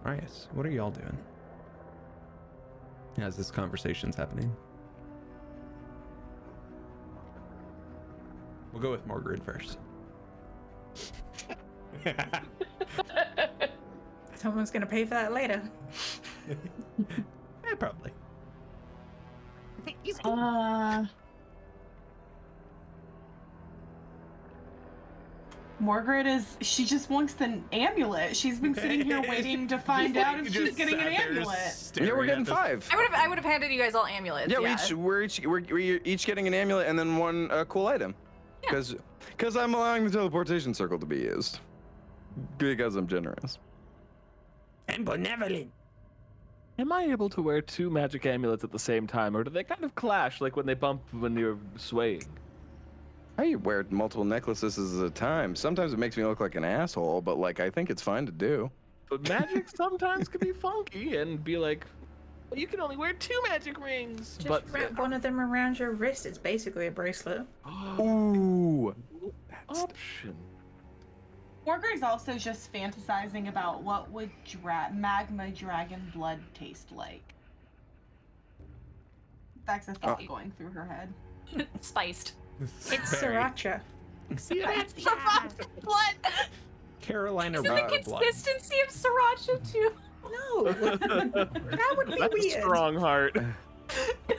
Arias, 0.05 0.49
what 0.52 0.67
are 0.67 0.70
y'all 0.70 0.91
doing? 0.91 1.17
as 3.18 3.36
this 3.36 3.52
conversation's 3.52 4.17
happening. 4.17 4.52
We'll 8.73 8.83
go 8.83 8.91
with 8.91 9.07
Morgrid 9.07 9.44
first. 9.44 9.78
Someone's 14.39 14.70
gonna 14.70 14.86
pay 14.86 15.05
for 15.05 15.10
that 15.10 15.33
later. 15.33 15.62
Yeah, 17.68 17.75
probably. 17.75 18.12
Uh. 20.25 21.05
Morgrid 25.83 26.26
is 26.26 26.57
she 26.60 26.84
just 26.84 27.08
wants 27.08 27.36
an 27.41 27.65
amulet. 27.73 28.34
She's 28.34 28.58
been 28.58 28.75
sitting 28.75 29.02
here 29.02 29.20
waiting 29.20 29.68
to 29.68 29.78
find 29.91 30.17
out 30.17 30.41
if 30.41 30.52
she's 30.52 30.75
getting 30.75 30.94
an 30.94 31.08
amulet. 31.08 31.92
Yeah, 31.94 32.12
we're 32.12 32.26
getting 32.26 32.44
five. 32.44 32.89
I 32.91 32.97
would 32.97 33.07
have 33.10 33.15
I 33.15 33.28
would 33.28 33.39
have 33.39 33.44
handed 33.44 33.70
you 33.70 33.78
guys 33.78 33.94
all 33.94 34.07
amulets. 34.07 34.50
Yeah, 34.50 34.60
Yeah, 34.60 34.68
we 34.68 34.73
each 34.73 34.92
we're 34.92 35.23
each 35.23 35.41
we're, 35.44 35.62
we're 35.70 36.00
each 36.05 36.26
getting 36.26 36.47
an 36.47 36.55
amulet 36.55 36.89
and 36.89 36.99
then 36.99 37.17
one 37.17 37.50
uh, 37.50 37.65
cool 37.67 37.86
item. 37.86 38.15
Because 38.62 38.97
because 39.36 39.57
I'm 39.57 39.75
allowing 39.75 40.05
the 40.05 40.10
teleportation 40.10 40.75
circle 40.75 40.99
to 40.99 41.07
be 41.07 41.18
used. 41.18 41.60
Because 42.57 42.97
I'm 42.97 43.07
generous. 43.07 43.58
And 44.89 45.05
benevolent. 45.05 45.70
Am 46.78 46.92
I 46.92 47.05
able 47.05 47.28
to 47.31 47.42
wear 47.42 47.60
two 47.60 47.91
magic 47.91 48.25
amulets 48.25 48.62
at 48.62 48.70
the 48.70 48.78
same 48.78 49.07
time, 49.07 49.36
or 49.36 49.42
do 49.42 49.50
they 49.50 49.65
kind 49.65 49.83
of 49.83 49.94
clash, 49.97 50.41
like 50.41 50.57
when 50.57 50.65
they 50.65 50.75
bump 50.75 51.02
when 51.12 51.36
you're 51.36 51.58
swaying? 51.76 52.25
I 53.36 53.57
wear 53.57 53.84
multiple 53.91 54.25
necklaces 54.25 54.99
at 55.00 55.07
a 55.07 55.10
time. 55.10 55.57
Sometimes 55.57 55.92
it 55.92 55.99
makes 55.99 56.17
me 56.17 56.25
look 56.25 56.41
like 56.41 56.55
an 56.55 56.65
asshole, 56.65 57.20
but 57.20 57.39
like 57.39 57.60
I 57.60 57.70
think 57.70 57.91
it's 57.91 58.02
fine 58.02 58.26
to 58.26 58.33
do. 58.33 58.70
But 59.10 59.28
magic 59.28 59.68
sometimes 59.75 60.28
can 60.28 60.41
be 60.41 60.52
funky 60.52 61.17
and 61.17 61.42
be 61.42 61.57
like, 61.57 61.84
"Well, 62.50 62.60
you 62.60 62.67
can 62.68 62.81
only 62.81 62.97
wear 62.97 63.12
two 63.12 63.41
magic 63.49 63.81
rings. 63.81 64.36
Just 64.36 64.49
but 64.49 64.70
wrap 64.73 64.99
one 64.99 65.12
of 65.12 65.23
them 65.23 65.41
around 65.41 65.78
your 65.78 65.92
wrist. 65.92 66.26
It's 66.26 66.39
basically 66.39 66.86
a 66.86 66.91
bracelet. 66.92 67.42
Ooh. 68.00 68.94
option. 69.68 70.36
Morgrid's 71.68 72.02
also 72.02 72.34
just 72.38 72.72
fantasizing 72.72 73.48
about 73.48 73.82
what 73.82 74.10
would 74.10 74.30
dra- 74.47 74.90
magma 74.94 75.50
dragon 75.50 76.10
blood 76.14 76.38
taste 76.55 76.90
like. 76.92 77.34
That's 79.66 79.86
a 79.88 79.92
thought 79.94 80.22
Uh, 80.22 80.26
going 80.26 80.50
through 80.52 80.70
her 80.70 80.86
head. 80.86 81.66
spiced. 81.82 82.32
It's 82.60 83.14
sriracha. 83.14 83.80
See 84.36 84.60
that? 84.60 84.94
Blood. 85.82 86.14
Carolina 87.02 87.58
Is 87.60 87.64
it 87.66 87.70
Reaper 87.70 87.88
the 87.98 88.02
blood. 88.02 88.22
consistency 88.22 88.76
of 88.80 88.88
sriracha 88.88 89.72
too? 89.72 89.92
No, 90.30 90.72
that 90.72 91.94
would 91.97 92.06
be 92.08 92.18
That's 92.18 92.34
a 92.34 92.38
weird. 92.38 92.62
strong 92.62 92.97
heart. 92.97 93.36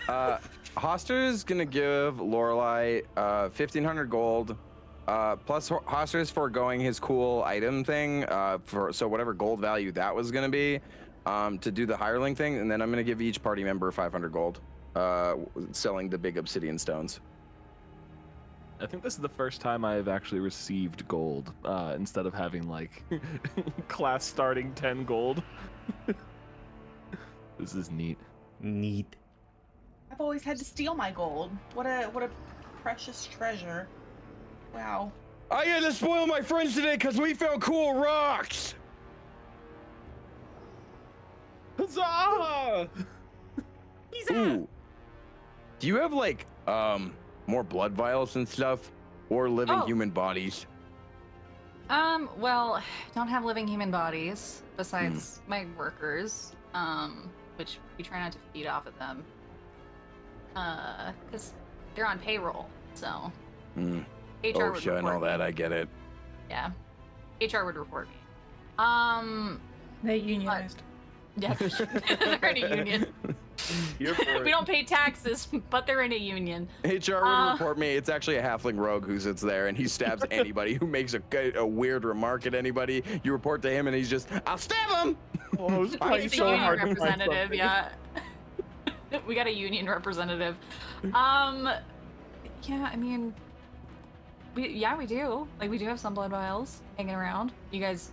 Uh, 0.08 0.38
Hastur 0.78 1.28
is 1.28 1.44
gonna 1.44 1.66
give 1.66 2.16
Lorelai 2.18 3.04
uh, 3.18 3.50
1500 3.50 4.10
gold. 4.10 4.56
Uh, 5.10 5.36
plus 5.38 5.68
Ho- 5.70 5.82
Hastur 5.88 6.20
is 6.20 6.30
foregoing 6.30 6.80
his 6.80 7.00
cool 7.00 7.44
item 7.44 7.84
thing. 7.84 8.26
Uh, 8.26 8.60
for 8.64 8.94
so 8.94 9.08
whatever 9.08 9.34
gold 9.34 9.60
value 9.60 9.92
that 9.94 10.14
was 10.14 10.30
gonna 10.30 10.50
be, 10.50 10.80
um, 11.26 11.58
to 11.60 11.72
do 11.72 11.88
the 11.88 11.98
hireling 11.98 12.36
thing, 12.36 12.60
and 12.60 12.70
then 12.70 12.80
I'm 12.80 12.92
gonna 12.92 13.04
give 13.04 13.20
each 13.20 13.42
party 13.42 13.64
member 13.64 13.90
500 13.92 14.32
gold. 14.32 14.62
Uh, 14.96 15.38
selling 15.72 16.10
the 16.10 16.18
big 16.18 16.38
obsidian 16.38 16.78
stones. 16.78 17.22
I 18.80 18.86
think 18.86 19.02
this 19.02 19.16
is 19.16 19.20
the 19.20 19.30
first 19.30 19.62
time 19.62 19.84
I've 19.84 20.08
actually 20.08 20.42
received 20.42 21.08
gold 21.08 21.54
uh, 21.66 21.94
instead 21.96 22.28
of 22.28 22.34
having 22.36 22.70
like 22.70 23.04
class 23.88 24.24
starting 24.24 24.74
10 24.74 25.06
gold. 25.06 25.42
this 27.60 27.74
is 27.74 27.90
neat. 27.90 28.20
Neat. 28.62 29.16
I've 30.12 30.22
always 30.22 30.44
had 30.44 30.58
to 30.58 30.66
steal 30.66 30.94
my 30.94 31.10
gold. 31.12 31.52
What 31.74 31.88
a 31.88 32.10
what 32.12 32.24
a 32.24 32.30
precious 32.84 33.26
treasure. 33.26 33.88
Wow. 34.74 35.12
I 35.52 35.66
had 35.66 35.84
to 35.84 35.92
spoil 35.92 36.28
my 36.28 36.42
friends 36.42 36.76
today 36.76 36.94
because 36.94 37.18
we 37.20 37.34
found 37.34 37.62
cool 37.62 37.96
rocks. 37.96 38.76
Huzzah! 41.78 42.90
Ooh. 44.32 44.68
Do 45.80 45.88
you 45.88 45.96
have 45.96 46.14
like 46.14 46.46
um 46.68 47.14
more 47.48 47.64
blood 47.64 47.94
vials 47.94 48.36
and 48.36 48.48
stuff, 48.48 48.92
or 49.30 49.50
living 49.50 49.76
Oh. 49.76 49.86
human 49.86 50.10
bodies? 50.10 50.66
Um, 51.90 52.30
well, 52.38 52.82
don't 53.16 53.28
have 53.30 53.44
living 53.46 53.68
human 53.68 53.90
bodies 53.92 54.62
besides 54.78 55.42
my 55.48 55.66
workers, 55.78 56.54
um, 56.74 57.30
which 57.56 57.80
we 57.98 58.04
try 58.04 58.20
not 58.20 58.32
to 58.34 58.38
feed 58.54 58.68
off 58.68 58.86
of 58.86 58.98
them. 59.00 59.24
Uh, 60.56 61.12
because 61.26 61.54
they're 61.96 62.06
on 62.08 62.20
payroll, 62.20 62.68
so 62.94 63.32
Hmm. 63.76 64.02
HR 64.44 64.48
Oh, 64.64 64.72
would 64.72 64.82
shit, 64.82 64.94
I 64.94 64.96
report 64.98 65.14
know 65.14 65.20
me. 65.20 65.26
that. 65.28 65.42
I 65.42 65.52
get 65.52 65.72
it. 65.72 65.90
Yeah, 66.50 66.72
HR 67.42 67.66
would 67.66 67.76
report 67.76 68.08
me. 68.08 68.16
Um, 68.78 69.60
They're 70.04 70.16
unionized. 70.16 70.82
yeah, 71.38 71.54
they're 72.40 72.50
in 72.52 72.64
a 72.64 72.76
union. 72.76 73.06
Here 74.00 74.16
for 74.16 74.44
we 74.44 74.52
don't 74.52 74.66
pay 74.66 74.84
taxes, 74.84 75.50
but 75.70 75.86
they're 75.86 76.02
in 76.04 76.14
a 76.14 76.18
union. 76.18 76.68
HR 76.86 76.90
would 76.90 77.12
Uh. 77.24 77.52
report 77.54 77.78
me. 77.78 77.90
It's 77.96 78.08
actually 78.10 78.38
a 78.38 78.42
halfling 78.44 78.78
rogue 78.78 79.06
who 79.06 79.20
sits 79.20 79.42
there 79.42 79.68
and 79.68 79.78
he 79.78 79.88
stabs 79.88 80.24
anybody 80.32 80.76
who 80.76 80.88
makes 80.88 81.14
a, 81.14 81.22
a 81.58 81.66
weird 81.66 82.06
remark 82.06 82.46
at 82.48 82.56
anybody. 82.56 83.04
You 83.24 83.34
report 83.34 83.62
to 83.64 83.70
him 83.70 83.88
and 83.88 83.96
he's 83.96 84.10
just, 84.10 84.30
I'll 84.48 84.58
stab 84.58 85.06
him. 85.06 85.18
Oh, 85.60 85.68
I 85.68 85.78
was 85.78 85.96
trying 85.98 86.24
It's 86.24 86.32
the 86.32 86.38
so 86.38 86.46
union 86.46 86.64
hard 86.64 86.80
to 86.80 86.86
find 86.86 86.98
representative, 87.00 87.54
yeah. 87.54 87.90
we 89.28 89.36
got 89.36 89.48
a 89.48 89.54
union 89.54 89.90
representative. 89.90 90.56
Um, 91.14 91.70
yeah, 92.64 92.90
I 92.92 92.96
mean, 92.96 93.34
we 94.60 94.70
yeah 94.70 94.98
we 94.98 95.06
do. 95.06 95.48
Like 95.60 95.70
we 95.70 95.78
do 95.78 95.86
have 95.86 96.00
some 96.00 96.14
blood 96.14 96.32
vials 96.32 96.82
hanging 96.98 97.16
around. 97.16 97.52
You 97.72 97.80
guys 97.80 98.12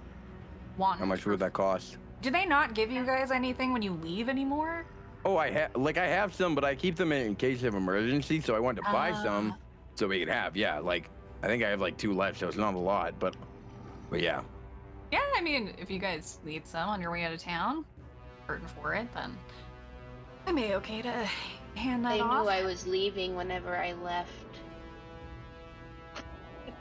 want? 0.79 0.99
How 0.99 1.07
much 1.07 1.25
would 1.27 1.39
that 1.41 1.53
cost? 1.53 1.99
Do 2.23 2.31
they 2.31 2.47
not 2.47 2.75
give 2.75 2.91
you 2.91 3.05
guys 3.05 3.31
anything 3.31 3.73
when 3.73 3.83
you 3.83 3.93
leave 3.93 4.29
anymore? 4.29 4.85
Oh, 5.25 5.37
I 5.37 5.51
have 5.51 5.77
like 5.77 5.99
I 5.99 6.07
have 6.07 6.35
some, 6.35 6.55
but 6.55 6.65
I 6.65 6.75
keep 6.75 6.97
them 6.97 7.13
in, 7.13 7.27
in 7.27 7.37
case 7.37 7.63
of 7.63 7.75
emergency. 7.75 8.41
So 8.41 8.55
I 8.55 8.61
wanted 8.61 8.85
to 8.85 8.93
buy 8.93 9.13
some 9.13 9.53
Ah. 9.53 9.59
so 9.95 10.07
we 10.09 10.21
could 10.21 10.29
have. 10.29 10.57
Yeah, 10.57 10.79
like 10.79 11.11
I 11.43 11.47
think 11.49 11.63
I 11.63 11.69
have 11.71 11.81
like 11.81 11.97
two 11.97 12.13
left, 12.15 12.39
so 12.39 12.49
it's 12.49 12.57
not 12.57 12.75
a 12.75 12.79
lot, 12.79 13.19
but 13.19 13.37
but 14.11 14.21
yeah. 14.21 14.43
Yeah, 15.13 15.21
I 15.37 15.41
mean, 15.41 15.73
if 15.79 15.91
you 15.91 15.99
guys 15.99 16.39
need 16.45 16.67
some 16.67 16.89
on 16.89 17.01
your 17.01 17.13
way 17.13 17.25
out 17.25 17.33
of 17.33 17.41
town, 17.41 17.85
hurting 18.47 18.67
for 18.67 18.95
it, 18.95 19.07
then 19.15 19.37
I 20.47 20.53
may 20.53 20.75
okay 20.77 21.01
to 21.03 21.29
hand 21.77 22.05
that 22.05 22.15
They 22.15 22.21
off. 22.21 22.43
knew 22.45 22.51
I 22.51 22.65
was 22.65 22.87
leaving 22.87 23.37
whenever 23.37 23.77
I 23.77 23.93
left. 23.93 24.31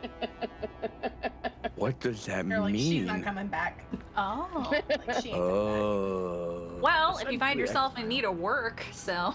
What 1.76 2.00
does 2.00 2.26
that 2.26 2.46
You're 2.48 2.60
like, 2.62 2.76
she's 2.76 3.06
not 3.06 3.16
mean? 3.16 3.24
coming 3.24 3.48
back. 3.48 3.84
Oh. 4.18 4.72
Like, 5.08 5.22
she 5.22 5.30
ain't 5.30 5.38
coming 5.38 5.42
Oh. 5.42 6.80
Well, 6.82 7.18
if 7.18 7.30
you 7.30 7.38
find 7.38 7.60
yourself 7.60 7.98
in 7.98 8.08
need 8.08 8.24
of 8.24 8.38
work, 8.40 8.86
so. 8.94 9.34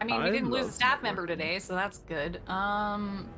I 0.00 0.04
mean, 0.04 0.16
we 0.20 0.28
I 0.28 0.30
didn't 0.30 0.50
lose 0.50 0.66
a 0.66 0.72
staff 0.72 0.98
networking. 0.98 1.02
member 1.02 1.26
today, 1.26 1.58
so 1.60 1.74
that's 1.74 1.98
good. 1.98 2.40
Um. 2.48 3.28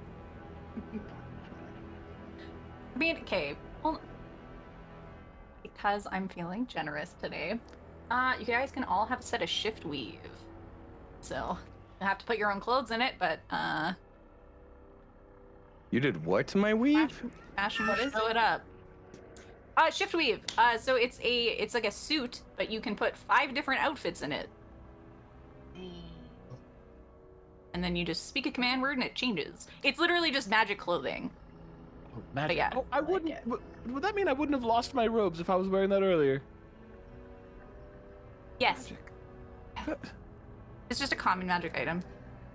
I 2.94 2.98
mean, 2.98 3.18
okay. 3.18 3.56
Well, 3.82 4.00
because 5.62 6.06
I'm 6.10 6.28
feeling 6.28 6.66
generous 6.66 7.14
today, 7.22 7.60
uh, 8.10 8.34
you 8.40 8.46
guys 8.46 8.72
can 8.72 8.84
all 8.84 9.04
have 9.04 9.20
a 9.20 9.22
set 9.22 9.42
of 9.42 9.50
shift 9.50 9.84
weave. 9.84 10.18
So, 11.20 11.58
you 12.00 12.06
have 12.06 12.16
to 12.18 12.24
put 12.24 12.38
your 12.38 12.50
own 12.50 12.58
clothes 12.60 12.90
in 12.90 13.02
it, 13.02 13.14
but, 13.18 13.40
uh, 13.50 13.92
You 15.90 16.00
did 16.00 16.24
what 16.24 16.46
to 16.48 16.58
my 16.58 16.74
weave? 16.74 17.22
Fashion 17.54 17.86
What 17.86 17.98
will 17.98 18.10
show 18.10 18.26
it 18.28 18.36
up. 18.36 18.62
Uh, 19.76 19.90
shift 19.90 20.14
weave. 20.14 20.40
Uh, 20.56 20.76
so 20.78 20.96
it's 20.96 21.18
a 21.20 21.44
it's 21.62 21.74
like 21.74 21.86
a 21.86 21.90
suit, 21.90 22.40
but 22.56 22.70
you 22.70 22.80
can 22.80 22.96
put 22.96 23.16
five 23.16 23.54
different 23.54 23.82
outfits 23.82 24.22
in 24.22 24.32
it, 24.32 24.48
and 27.74 27.84
then 27.84 27.94
you 27.94 28.04
just 28.04 28.26
speak 28.26 28.46
a 28.46 28.50
command 28.50 28.80
word 28.80 28.96
and 28.96 29.04
it 29.04 29.14
changes. 29.14 29.68
It's 29.82 29.98
literally 29.98 30.30
just 30.30 30.48
magic 30.48 30.78
clothing. 30.78 31.30
Oh, 32.16 32.22
magic. 32.34 32.56
yeah. 32.56 32.70
Oh, 32.74 32.84
I 32.90 33.00
wouldn't. 33.00 33.32
it. 33.32 33.46
would- 33.46 33.60
would 33.88 34.02
that 34.02 34.14
mean 34.16 34.26
I 34.28 34.32
wouldn't 34.32 34.54
have 34.56 34.64
lost 34.64 34.94
my 34.94 35.06
robes 35.06 35.38
if 35.38 35.48
I 35.48 35.54
was 35.54 35.68
wearing 35.68 35.90
that 35.90 36.02
earlier? 36.02 36.42
Yes, 38.58 38.90
it's 40.90 40.98
just 40.98 41.12
a 41.12 41.16
common 41.16 41.46
magic 41.46 41.78
item. 41.78 42.02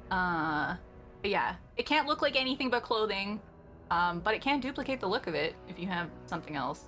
Uh, 0.10 0.76
but 1.22 1.30
yeah, 1.30 1.56
it 1.78 1.86
can't 1.86 2.08
look 2.08 2.22
like 2.22 2.36
anything 2.36 2.70
but 2.70 2.84
clothing, 2.84 3.40
um, 3.90 4.20
but 4.20 4.34
it 4.34 4.42
can 4.42 4.60
duplicate 4.60 5.00
the 5.00 5.08
look 5.08 5.28
of 5.28 5.36
it 5.36 5.56
if 5.68 5.80
you 5.80 5.88
have 5.88 6.10
something 6.26 6.56
else. 6.56 6.86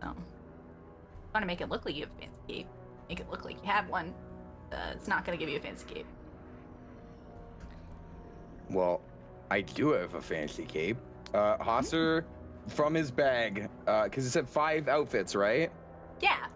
So, 0.00 0.08
want 1.34 1.42
to 1.42 1.46
make 1.46 1.60
it 1.60 1.68
look 1.68 1.84
like 1.84 1.94
you 1.94 2.02
have 2.02 2.10
a 2.10 2.20
fancy 2.20 2.38
cape, 2.48 2.66
make 3.08 3.20
it 3.20 3.30
look 3.30 3.44
like 3.44 3.62
you 3.62 3.68
have 3.68 3.88
one. 3.88 4.14
Uh, 4.72 4.92
it's 4.92 5.08
not 5.08 5.24
gonna 5.24 5.36
give 5.36 5.48
you 5.48 5.58
a 5.58 5.60
fancy 5.60 5.86
cape. 5.86 6.06
Well, 8.68 9.00
I 9.50 9.62
do 9.62 9.90
have 9.92 10.14
a 10.14 10.20
fancy 10.20 10.64
cape. 10.64 10.96
Uh, 11.34 11.56
Hastur, 11.58 12.24
from 12.68 12.94
his 12.94 13.10
bag, 13.10 13.68
because 13.84 14.26
it 14.26 14.30
said 14.30 14.48
five 14.48 14.88
outfits, 14.88 15.34
right? 15.34 15.70
Yeah. 16.20 16.46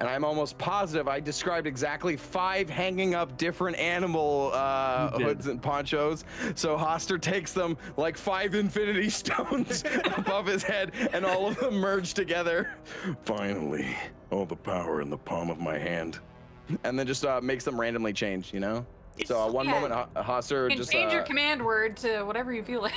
And 0.00 0.08
I'm 0.08 0.24
almost 0.24 0.56
positive 0.58 1.08
I 1.08 1.18
described 1.18 1.66
exactly 1.66 2.16
five 2.16 2.70
hanging 2.70 3.14
up 3.16 3.36
different 3.36 3.76
animal 3.78 4.52
uh, 4.54 5.10
hoods 5.18 5.48
and 5.48 5.60
ponchos. 5.60 6.24
So 6.54 6.76
Hastur 6.76 7.20
takes 7.20 7.52
them 7.52 7.76
like 7.96 8.16
five 8.16 8.54
infinity 8.54 9.10
stones 9.22 9.82
above 10.16 10.46
his 10.46 10.62
head, 10.62 10.92
and 11.12 11.24
all 11.26 11.48
of 11.48 11.56
them 11.58 11.74
merge 11.74 12.14
together. 12.14 12.70
Finally, 13.24 13.96
all 14.30 14.46
the 14.46 14.54
power 14.56 15.00
in 15.00 15.10
the 15.10 15.18
palm 15.18 15.50
of 15.50 15.58
my 15.58 15.76
hand. 15.78 16.20
And 16.84 16.96
then 16.98 17.06
just 17.06 17.24
uh, 17.24 17.40
makes 17.40 17.64
them 17.64 17.80
randomly 17.80 18.12
change, 18.12 18.52
you 18.54 18.60
know? 18.60 18.86
So 19.24 19.40
uh, 19.40 19.50
one 19.50 19.66
Yeah. 19.66 19.72
moment, 19.72 19.94
Ho- 19.94 20.08
Hastur 20.22 20.64
You 20.64 20.68
can 20.68 20.76
just. 20.78 20.92
change 20.92 21.12
your 21.12 21.22
uh, 21.22 21.26
command 21.26 21.64
word 21.64 21.96
to 21.98 22.22
whatever 22.22 22.52
you 22.52 22.62
feel 22.62 22.82
like. 22.82 22.94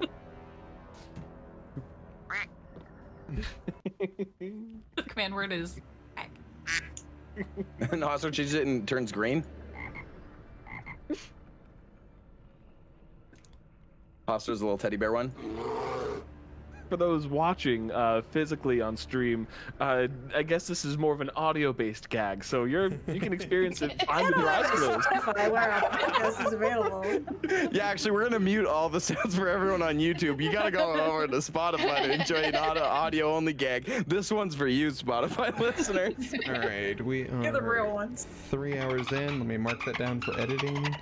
the 3.98 5.02
command 5.06 5.34
word 5.34 5.52
is 5.52 5.74
heck. 5.74 5.82
And 7.80 8.02
Hastur 8.02 8.32
changes 8.32 8.54
it 8.54 8.66
and 8.66 8.86
turns 8.86 9.12
green. 9.12 9.44
Hastur's 14.26 14.60
a 14.60 14.64
little 14.64 14.78
teddy 14.78 14.96
bear 14.96 15.12
one. 15.12 15.32
For 16.88 16.96
those 16.96 17.26
watching 17.26 17.90
uh, 17.92 18.22
physically 18.30 18.80
on 18.80 18.96
stream, 18.96 19.46
uh, 19.78 20.08
I 20.34 20.42
guess 20.42 20.66
this 20.66 20.86
is 20.86 20.96
more 20.96 21.12
of 21.12 21.20
an 21.20 21.28
audio-based 21.36 22.08
gag, 22.08 22.42
so 22.42 22.64
you're 22.64 22.90
you 23.06 23.20
can 23.20 23.34
experience 23.34 23.82
it. 23.82 24.02
Find 24.06 24.28
the 24.28 24.32
drive 24.38 24.66
for 24.66 24.80
those. 24.80 25.04
Spotify, 25.04 25.50
where 25.52 25.70
our 25.70 25.80
podcast 25.90 26.46
is 26.46 26.52
available. 26.54 27.68
Yeah, 27.72 27.86
actually, 27.86 28.12
we're 28.12 28.22
gonna 28.24 28.40
mute 28.40 28.64
all 28.66 28.88
the 28.88 29.00
sounds 29.08 29.34
for 29.34 29.48
everyone 29.48 29.82
on 29.82 29.98
YouTube. 29.98 30.42
You 30.42 30.50
gotta 30.50 30.70
go 30.70 30.92
over 30.94 31.26
to 31.26 31.36
Spotify 31.36 32.04
to 32.06 32.12
enjoy 32.12 32.36
an 32.42 32.54
audio, 32.54 32.82
audio 32.84 33.34
only 33.34 33.52
gag. 33.52 33.84
This 34.06 34.30
one's 34.30 34.54
for 34.54 34.66
you, 34.66 34.88
Spotify 34.90 35.56
listeners. 35.60 36.14
All 36.46 36.54
right, 36.60 36.98
we 37.04 37.28
are 37.28 37.42
You're 37.42 37.52
the 37.52 37.62
real 37.62 37.92
ones. 37.94 38.26
three 38.50 38.78
hours 38.78 39.10
in. 39.12 39.38
Let 39.38 39.46
me 39.46 39.56
mark 39.58 39.84
that 39.84 39.98
down 39.98 40.20
for 40.22 40.38
editing. 40.40 40.94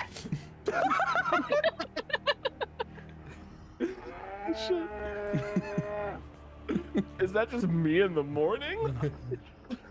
Is 7.20 7.32
that 7.32 7.50
just 7.50 7.66
me 7.68 8.00
in 8.00 8.14
the 8.14 8.22
morning? 8.22 8.96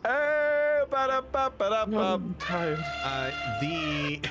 Hey, 0.03 0.81
ba-da-ba-ba-da-ba. 0.91 1.97
I'm 1.97 2.33
tired. 2.35 2.83
Uh, 3.03 3.31
the 3.61 4.21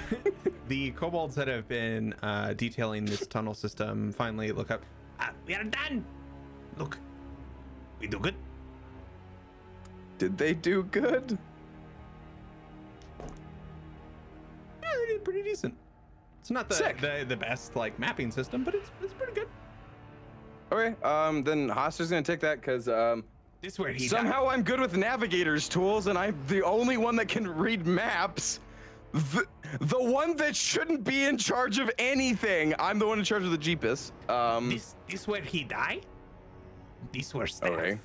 the 0.68 0.90
kobolds 0.92 1.34
that 1.34 1.48
have 1.48 1.68
been 1.68 2.14
uh, 2.22 2.54
detailing 2.54 3.04
this 3.04 3.26
tunnel 3.26 3.54
system 3.54 4.12
finally 4.12 4.52
look 4.52 4.70
up. 4.70 4.82
Ah, 5.20 5.32
we 5.46 5.54
are 5.54 5.64
done. 5.64 6.04
Look, 6.78 6.98
we 8.00 8.06
do 8.06 8.18
good. 8.18 8.34
Did 10.18 10.38
they 10.38 10.54
do 10.54 10.84
good? 10.84 11.38
Yeah, 14.82 14.90
they 14.98 15.12
did 15.12 15.24
pretty 15.24 15.42
decent. 15.42 15.74
It's 16.40 16.50
not 16.50 16.68
the, 16.68 16.94
the 17.00 17.24
the 17.26 17.36
best 17.36 17.74
like 17.74 17.98
mapping 17.98 18.30
system, 18.30 18.64
but 18.64 18.74
it's 18.74 18.90
it's 19.02 19.14
pretty 19.14 19.32
good. 19.32 19.48
Okay, 20.72 20.94
um, 21.02 21.42
then 21.42 21.68
Hastur's 21.68 22.10
gonna 22.10 22.22
take 22.22 22.40
that 22.40 22.60
because 22.60 22.88
um, 22.88 23.24
This 23.60 23.78
where 23.78 23.92
he 23.92 24.08
somehow 24.08 24.48
I'm 24.48 24.62
good 24.62 24.80
with 24.80 24.96
navigator's 24.96 25.68
tools, 25.68 26.06
and 26.06 26.18
I'm 26.18 26.36
the 26.48 26.62
only 26.62 26.96
one 26.96 27.16
that 27.16 27.28
can 27.28 27.46
read 27.46 27.86
maps. 27.86 28.60
The, 29.12 29.46
the 29.80 30.02
one 30.02 30.36
that 30.38 30.56
shouldn't 30.56 31.04
be 31.04 31.24
in 31.24 31.38
charge 31.38 31.78
of 31.78 31.88
anything. 31.98 32.74
I'm 32.80 32.98
the 32.98 33.06
one 33.06 33.18
in 33.20 33.24
charge 33.24 33.44
of 33.44 33.52
the 33.52 33.58
Jeepus. 33.58 34.10
Um. 34.28 34.70
This 34.70 34.96
this 35.08 35.28
where 35.28 35.40
he 35.40 35.62
die. 35.62 36.00
This 37.12 37.32
where 37.32 37.46
staff. 37.46 37.70
Okay. 37.70 37.98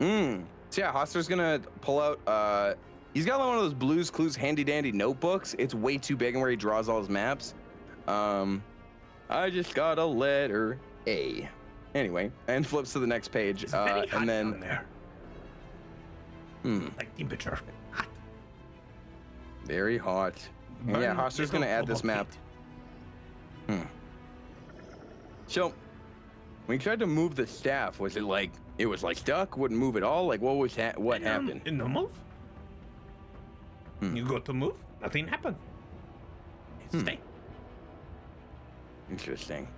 Mm. 0.00 0.44
So 0.70 0.80
yeah, 0.82 0.92
Hastur's 0.92 1.26
gonna 1.26 1.60
pull 1.80 2.00
out. 2.00 2.20
Uh, 2.26 2.74
he's 3.14 3.24
got 3.26 3.38
one 3.40 3.56
of 3.56 3.62
those 3.62 3.74
Blues 3.74 4.10
Clues 4.10 4.36
handy 4.36 4.62
dandy 4.64 4.92
notebooks. 4.92 5.54
It's 5.58 5.74
way 5.74 5.98
too 5.98 6.16
big 6.16 6.34
and 6.34 6.42
where 6.42 6.50
he 6.50 6.56
draws 6.56 6.88
all 6.88 6.98
his 6.98 7.08
maps. 7.08 7.54
Um, 8.06 8.62
I 9.30 9.50
just 9.50 9.74
got 9.74 9.98
a 9.98 10.04
letter 10.04 10.78
A. 11.06 11.48
Anyway, 11.94 12.30
and 12.48 12.66
flips 12.66 12.92
to 12.94 12.98
the 12.98 13.06
next 13.06 13.28
page. 13.28 13.72
Uh, 13.72 14.04
and 14.12 14.28
then, 14.28 14.58
there, 14.60 14.84
hmm, 16.62 16.88
like 16.96 17.14
temperature. 17.16 17.58
Hot. 17.92 18.06
very 19.64 19.96
hot. 19.96 20.34
And 20.86 21.00
yeah, 21.00 21.14
Burn 21.14 21.16
Hastur's 21.16 21.50
gonna 21.50 21.66
add 21.66 21.86
this 21.86 22.02
map. 22.04 22.26
Hmm. 23.68 23.82
So, 25.46 25.72
when 26.66 26.78
you 26.78 26.82
tried 26.82 26.98
to 26.98 27.06
move 27.06 27.36
the 27.36 27.46
staff, 27.46 28.00
was 28.00 28.16
it 28.16 28.24
like 28.24 28.50
it 28.78 28.86
was 28.86 29.02
like 29.04 29.16
stuck, 29.18 29.56
wouldn't 29.56 29.78
move 29.78 29.96
at 29.96 30.02
all? 30.02 30.26
Like 30.26 30.40
what 30.40 30.56
was 30.56 30.74
ha- 30.74 30.92
what 30.96 31.18
And, 31.22 31.28
um, 31.28 31.44
happened? 31.46 31.60
and 31.66 31.78
no 31.78 31.88
move. 31.88 32.10
Hmm. 34.00 34.16
You 34.16 34.24
go 34.24 34.38
to 34.40 34.52
move, 34.52 34.74
nothing 35.00 35.28
happened. 35.28 35.56
Hmm. 36.90 37.00
Stay. 37.00 37.20
Interesting. 39.10 39.68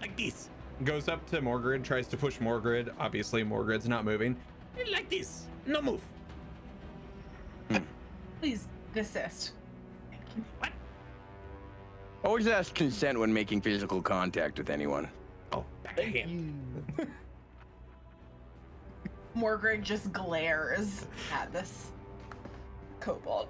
Like 0.00 0.16
this. 0.16 0.48
Goes 0.84 1.08
up 1.08 1.24
to 1.30 1.40
Morgrid, 1.40 1.84
tries 1.84 2.08
to 2.08 2.16
push 2.16 2.38
Morgrid. 2.38 2.90
Obviously, 2.98 3.44
Morgrid's 3.44 3.88
not 3.88 4.04
moving. 4.04 4.36
Like 4.90 5.08
this. 5.08 5.44
No 5.66 5.80
move. 5.80 6.00
Hmm. 7.70 7.78
Please 8.40 8.66
desist. 8.92 9.52
What? 10.58 10.70
Always 12.24 12.46
ask 12.46 12.74
consent 12.74 13.18
when 13.18 13.32
making 13.32 13.60
physical 13.60 14.00
contact 14.00 14.58
with 14.58 14.70
anyone. 14.70 15.08
Oh, 15.52 15.64
back 15.82 15.98
again. 15.98 16.54
Morgrid 19.36 19.82
just 19.82 20.12
glares 20.12 21.06
at 21.32 21.52
this 21.52 21.90
kobold 23.00 23.48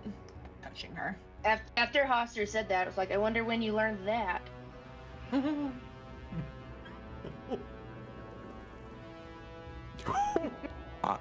touching 0.62 0.94
her. 0.94 1.16
Af- 1.44 1.60
After 1.76 2.04
Hastur 2.04 2.46
said 2.46 2.68
that, 2.68 2.84
I 2.84 2.86
was 2.86 2.96
like, 2.96 3.10
I 3.10 3.16
wonder 3.16 3.44
when 3.44 3.62
you 3.62 3.72
learned 3.74 4.06
that. 4.06 4.42
I, 11.04 11.18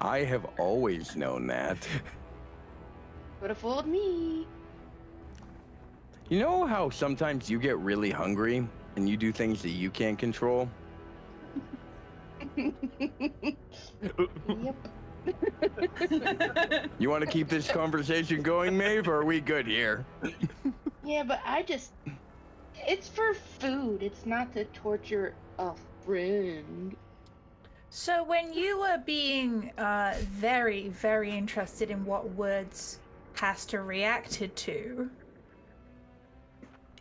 I 0.00 0.18
have 0.24 0.46
always 0.58 1.16
known 1.16 1.46
that. 1.48 1.86
Would 3.40 3.50
have 3.50 3.58
fooled 3.58 3.86
me. 3.86 4.46
You 6.28 6.38
know 6.40 6.66
how 6.66 6.88
sometimes 6.90 7.50
you 7.50 7.58
get 7.58 7.76
really 7.78 8.10
hungry 8.10 8.66
and 8.96 9.08
you 9.08 9.16
do 9.16 9.32
things 9.32 9.60
that 9.62 9.70
you 9.70 9.90
can't 9.90 10.18
control? 10.18 10.68
Yep. 14.48 14.76
You 16.98 17.10
want 17.10 17.22
to 17.22 17.30
keep 17.30 17.48
this 17.48 17.70
conversation 17.70 18.42
going, 18.42 18.76
Maeve, 18.76 19.08
or 19.08 19.16
are 19.16 19.24
we 19.24 19.40
good 19.40 19.66
here? 19.66 20.04
Yeah, 21.04 21.22
but 21.22 21.40
I 21.44 21.62
just. 21.62 21.92
It's 22.76 23.08
for 23.08 23.34
food. 23.34 24.02
It's 24.02 24.26
not 24.26 24.52
to 24.54 24.64
torture 24.66 25.34
a 25.58 25.72
friend. 26.04 26.96
So 27.90 28.24
when 28.24 28.52
you 28.52 28.80
were 28.80 28.98
being 28.98 29.70
uh, 29.78 30.14
very, 30.20 30.88
very 30.88 31.30
interested 31.30 31.90
in 31.90 32.04
what 32.04 32.28
words 32.30 32.98
Hastur 33.36 33.86
reacted 33.86 34.56
to, 34.56 35.10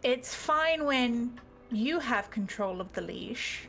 it's 0.04 0.36
fine 0.36 0.86
when 0.86 1.40
you 1.72 2.00
have 2.00 2.30
control 2.30 2.80
of 2.80 2.94
the 2.94 3.02
leash. 3.02 3.68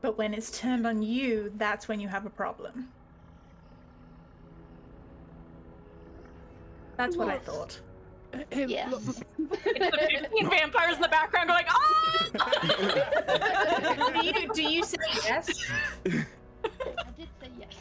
But 0.00 0.16
when 0.16 0.32
it's 0.32 0.56
turned 0.58 0.86
on 0.86 1.02
you, 1.02 1.52
that's 1.56 1.88
when 1.88 1.98
you 2.00 2.08
have 2.08 2.24
a 2.24 2.30
problem. 2.30 2.88
That's 6.96 7.16
what 7.16 7.28
I 7.28 7.38
thought. 7.38 7.80
Yeah. 8.54 8.90
The 8.90 9.24
vampires 10.50 10.96
in 10.96 11.00
the 11.00 11.08
background 11.08 11.48
going, 11.48 11.64
ah! 11.66 11.98
do, 14.20 14.26
you, 14.26 14.52
do 14.52 14.62
you 14.62 14.84
say 14.84 14.98
yes? 15.24 15.48
I 16.04 16.10
did 17.16 17.28
say 17.40 17.48
yes. 17.58 17.74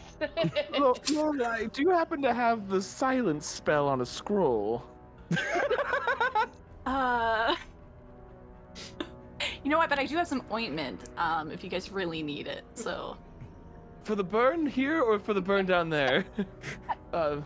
Look, 0.79 1.05
Lorelai, 1.07 1.69
do 1.73 1.81
you 1.81 1.89
happen 1.89 2.21
to 2.21 2.33
have 2.33 2.69
the 2.69 2.81
silence 2.81 3.45
spell 3.45 3.89
on 3.89 3.99
a 3.99 4.05
scroll? 4.05 4.85
Uh, 6.85 7.53
you 9.63 9.69
know 9.69 9.77
what? 9.77 9.89
But 9.89 9.99
I 9.99 10.05
do 10.05 10.15
have 10.17 10.27
some 10.27 10.43
ointment. 10.51 11.09
Um, 11.17 11.51
if 11.51 11.63
you 11.63 11.69
guys 11.69 11.91
really 11.91 12.23
need 12.23 12.47
it. 12.47 12.63
So 12.73 13.17
For 14.03 14.15
the 14.15 14.23
burn 14.23 14.65
here 14.65 15.01
or 15.01 15.19
for 15.19 15.33
the 15.33 15.41
burn 15.41 15.65
down 15.65 15.89
there? 15.89 16.25
uh, 17.13 17.37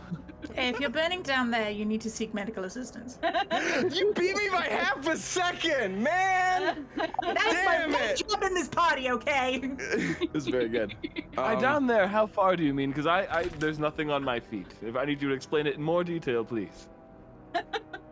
If 0.55 0.79
you're 0.79 0.89
burning 0.89 1.21
down 1.23 1.51
there, 1.51 1.69
you 1.69 1.85
need 1.85 2.01
to 2.01 2.09
seek 2.09 2.33
medical 2.33 2.63
assistance. 2.65 3.19
You 3.93 4.13
beat 4.13 4.35
me 4.37 4.49
by 4.49 4.67
half 4.67 5.07
a 5.07 5.17
second, 5.17 6.01
man! 6.03 6.87
That's 6.97 7.43
Damn 7.53 7.91
my 7.91 7.99
it! 7.99 8.23
job 8.27 8.41
in 8.43 8.53
this 8.53 8.67
party, 8.67 9.09
okay? 9.11 9.59
It's 10.33 10.47
very 10.47 10.69
good. 10.69 10.95
I 11.37 11.53
Um, 11.55 11.61
down 11.61 11.87
there, 11.87 12.07
how 12.07 12.25
far 12.25 12.55
do 12.55 12.63
you 12.63 12.73
mean? 12.73 12.89
Because 12.91 13.05
I, 13.07 13.19
I, 13.39 13.43
there's 13.59 13.79
nothing 13.79 14.09
on 14.09 14.23
my 14.23 14.39
feet. 14.39 14.67
If 14.81 14.95
I 14.95 15.05
need 15.05 15.21
you 15.21 15.29
to 15.29 15.35
explain 15.35 15.67
it 15.67 15.75
in 15.75 15.83
more 15.83 16.03
detail, 16.03 16.43
please. 16.43 16.87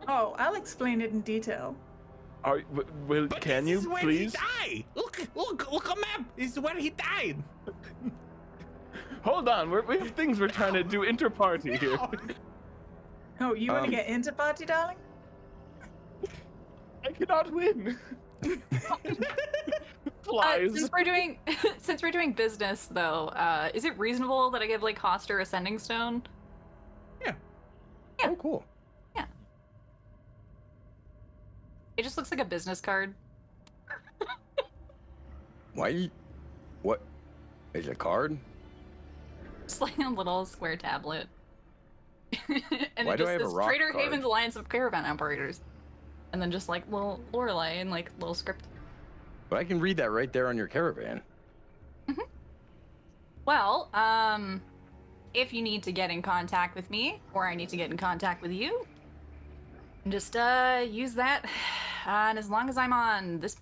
Oh, 0.08 0.36
I'll 0.38 0.56
explain 0.56 1.02
it 1.02 1.12
in 1.12 1.22
detail. 1.22 1.76
Are 2.44 2.62
w- 2.62 2.88
will 3.08 3.28
But 3.28 3.42
can 3.42 3.66
this 3.66 3.72
you 3.72 3.80
is 3.80 3.88
where 3.88 4.02
please 4.02 4.32
he 4.34 4.38
died. 4.78 4.86
Look, 4.96 5.20
look, 5.36 5.72
look 5.72 5.90
a 5.92 5.96
map. 6.00 6.24
This 6.38 6.54
is 6.54 6.60
where 6.60 6.76
he 6.78 6.90
died. 6.92 7.44
hold 9.24 9.50
on? 9.50 9.70
We're, 9.70 9.82
we 9.82 9.98
have 10.00 10.12
things 10.12 10.40
we're 10.40 10.48
trying 10.48 10.74
to 10.74 10.84
do 10.84 11.04
inter-party 11.04 11.76
here. 11.78 11.98
Oh, 13.42 13.54
you 13.54 13.72
want 13.72 13.86
Um, 13.86 13.90
to 13.92 13.96
get 13.96 14.08
into 14.08 14.32
party, 14.32 14.66
darling? 14.66 14.98
I 17.06 17.12
cannot 17.12 17.52
win. 17.52 17.98
Uh, 20.30 20.32
Flies. 20.32 20.74
since 20.76 20.92
we're 20.92 21.04
doing 21.04 21.40
since 21.80 22.04
we're 22.04 22.12
doing 22.12 22.34
business 22.34 22.86
though, 22.86 23.30
uh, 23.30 23.70
is 23.74 23.84
it 23.84 23.98
reasonable 23.98 24.52
that 24.52 24.62
I 24.62 24.68
give 24.68 24.84
like 24.84 25.00
Hastur 25.00 25.42
a 25.42 25.46
sending 25.46 25.80
stone? 25.80 26.22
Yeah. 27.26 27.34
Oh, 28.24 28.36
cool. 28.36 28.64
It 32.00 32.04
just 32.04 32.16
looks 32.16 32.32
like 32.32 32.40
a 32.40 32.46
business 32.46 32.80
card. 32.80 33.14
Why? 35.74 35.90
you- 35.90 36.10
What? 36.82 37.02
Is 37.74 37.88
it 37.88 37.92
a 37.92 37.96
card? 37.96 38.38
Just 39.68 39.82
like 39.82 39.98
a 39.98 40.08
little 40.08 40.46
square 40.46 40.78
tablet. 40.78 41.28
and 42.48 42.62
Why 43.06 43.16
it 43.16 43.18
do 43.18 43.24
just 43.26 43.28
I 43.28 43.32
have 43.34 43.42
a 43.42 43.50
says 43.50 43.54
Trader 43.66 43.92
card? 43.92 44.04
Haven's 44.06 44.24
Alliance 44.24 44.56
of 44.56 44.70
Caravan 44.70 45.06
Operators. 45.06 45.60
And 46.32 46.42
then 46.42 46.52
just 46.52 46.70
like 46.70 46.90
little 46.90 47.20
Lorelai 47.34 47.82
and 47.82 47.92
like 47.92 48.12
little 48.18 48.34
script. 48.34 48.64
But 49.50 49.58
I 49.60 49.66
can 49.66 49.82
read 49.82 49.98
that 49.98 50.10
right 50.10 50.32
there 50.32 50.48
on 50.48 50.56
your 50.56 50.68
caravan. 50.68 51.22
Well, 53.46 53.90
um, 53.94 54.62
if 55.34 55.52
you 55.52 55.62
need 55.62 55.84
to 55.84 55.92
get 55.92 56.12
in 56.12 56.22
contact 56.22 56.76
with 56.76 56.90
me, 56.90 57.20
or 57.34 57.46
I 57.46 57.56
need 57.56 57.68
to 57.70 57.78
get 57.78 57.92
in 57.92 57.98
contact 57.98 58.42
with 58.42 58.52
you, 58.52 58.86
just 60.12 60.36
uh 60.36 60.86
use 60.90 61.14
that. 61.14 61.46
and 62.06 62.38
as 62.38 62.50
long 62.50 62.70
as 62.70 62.78
I'm 62.78 62.94
on 62.94 63.40
this 63.40 63.58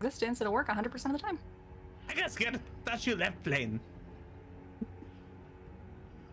distance, 0.00 0.40
it'll 0.40 0.52
work 0.52 0.68
100% 0.68 1.06
of 1.06 1.12
the 1.12 1.18
time. 1.18 1.38
I 2.08 2.14
got 2.14 2.30
scared. 2.32 2.60
Thought 2.84 3.06
you 3.06 3.16
left 3.16 3.42
plane. 3.42 3.80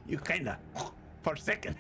You 0.08 0.18
kinda 0.18 0.58
for 1.22 1.34
a 1.34 1.38
second. 1.38 1.76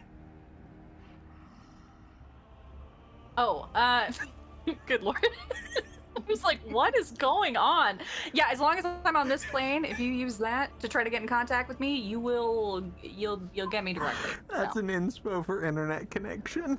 Oh, 3.38 3.70
uh, 3.74 4.12
good 4.86 5.02
lord. 5.02 5.26
I 6.28 6.32
was 6.32 6.44
like, 6.44 6.60
what 6.72 6.96
is 6.98 7.12
going 7.12 7.56
on? 7.58 8.00
Yeah, 8.34 8.48
as 8.52 8.60
long 8.60 8.78
as 8.78 8.86
I'm 9.06 9.16
on 9.16 9.28
this 9.28 9.46
plane, 9.46 9.86
if 9.86 10.00
you 10.00 10.12
use 10.12 10.38
that 10.38 10.78
to 10.80 10.88
try 10.88 11.04
to 11.04 11.10
get 11.10 11.22
in 11.22 11.28
contact 11.28 11.68
with 11.70 11.80
me, 11.80 11.96
you 11.96 12.20
will, 12.20 12.84
you'll, 13.02 13.42
you'll 13.54 13.70
get 13.70 13.84
me 13.84 13.94
directly. 13.94 14.32
That's 14.50 14.74
So, 14.74 14.80
an 14.80 14.88
inspo 14.88 15.46
for 15.46 15.66
internet 15.66 16.10
connection. 16.10 16.78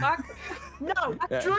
fuck. 0.00 0.24
No, 0.80 1.16
Yeah. 1.28 1.40
Drew. 1.40 1.56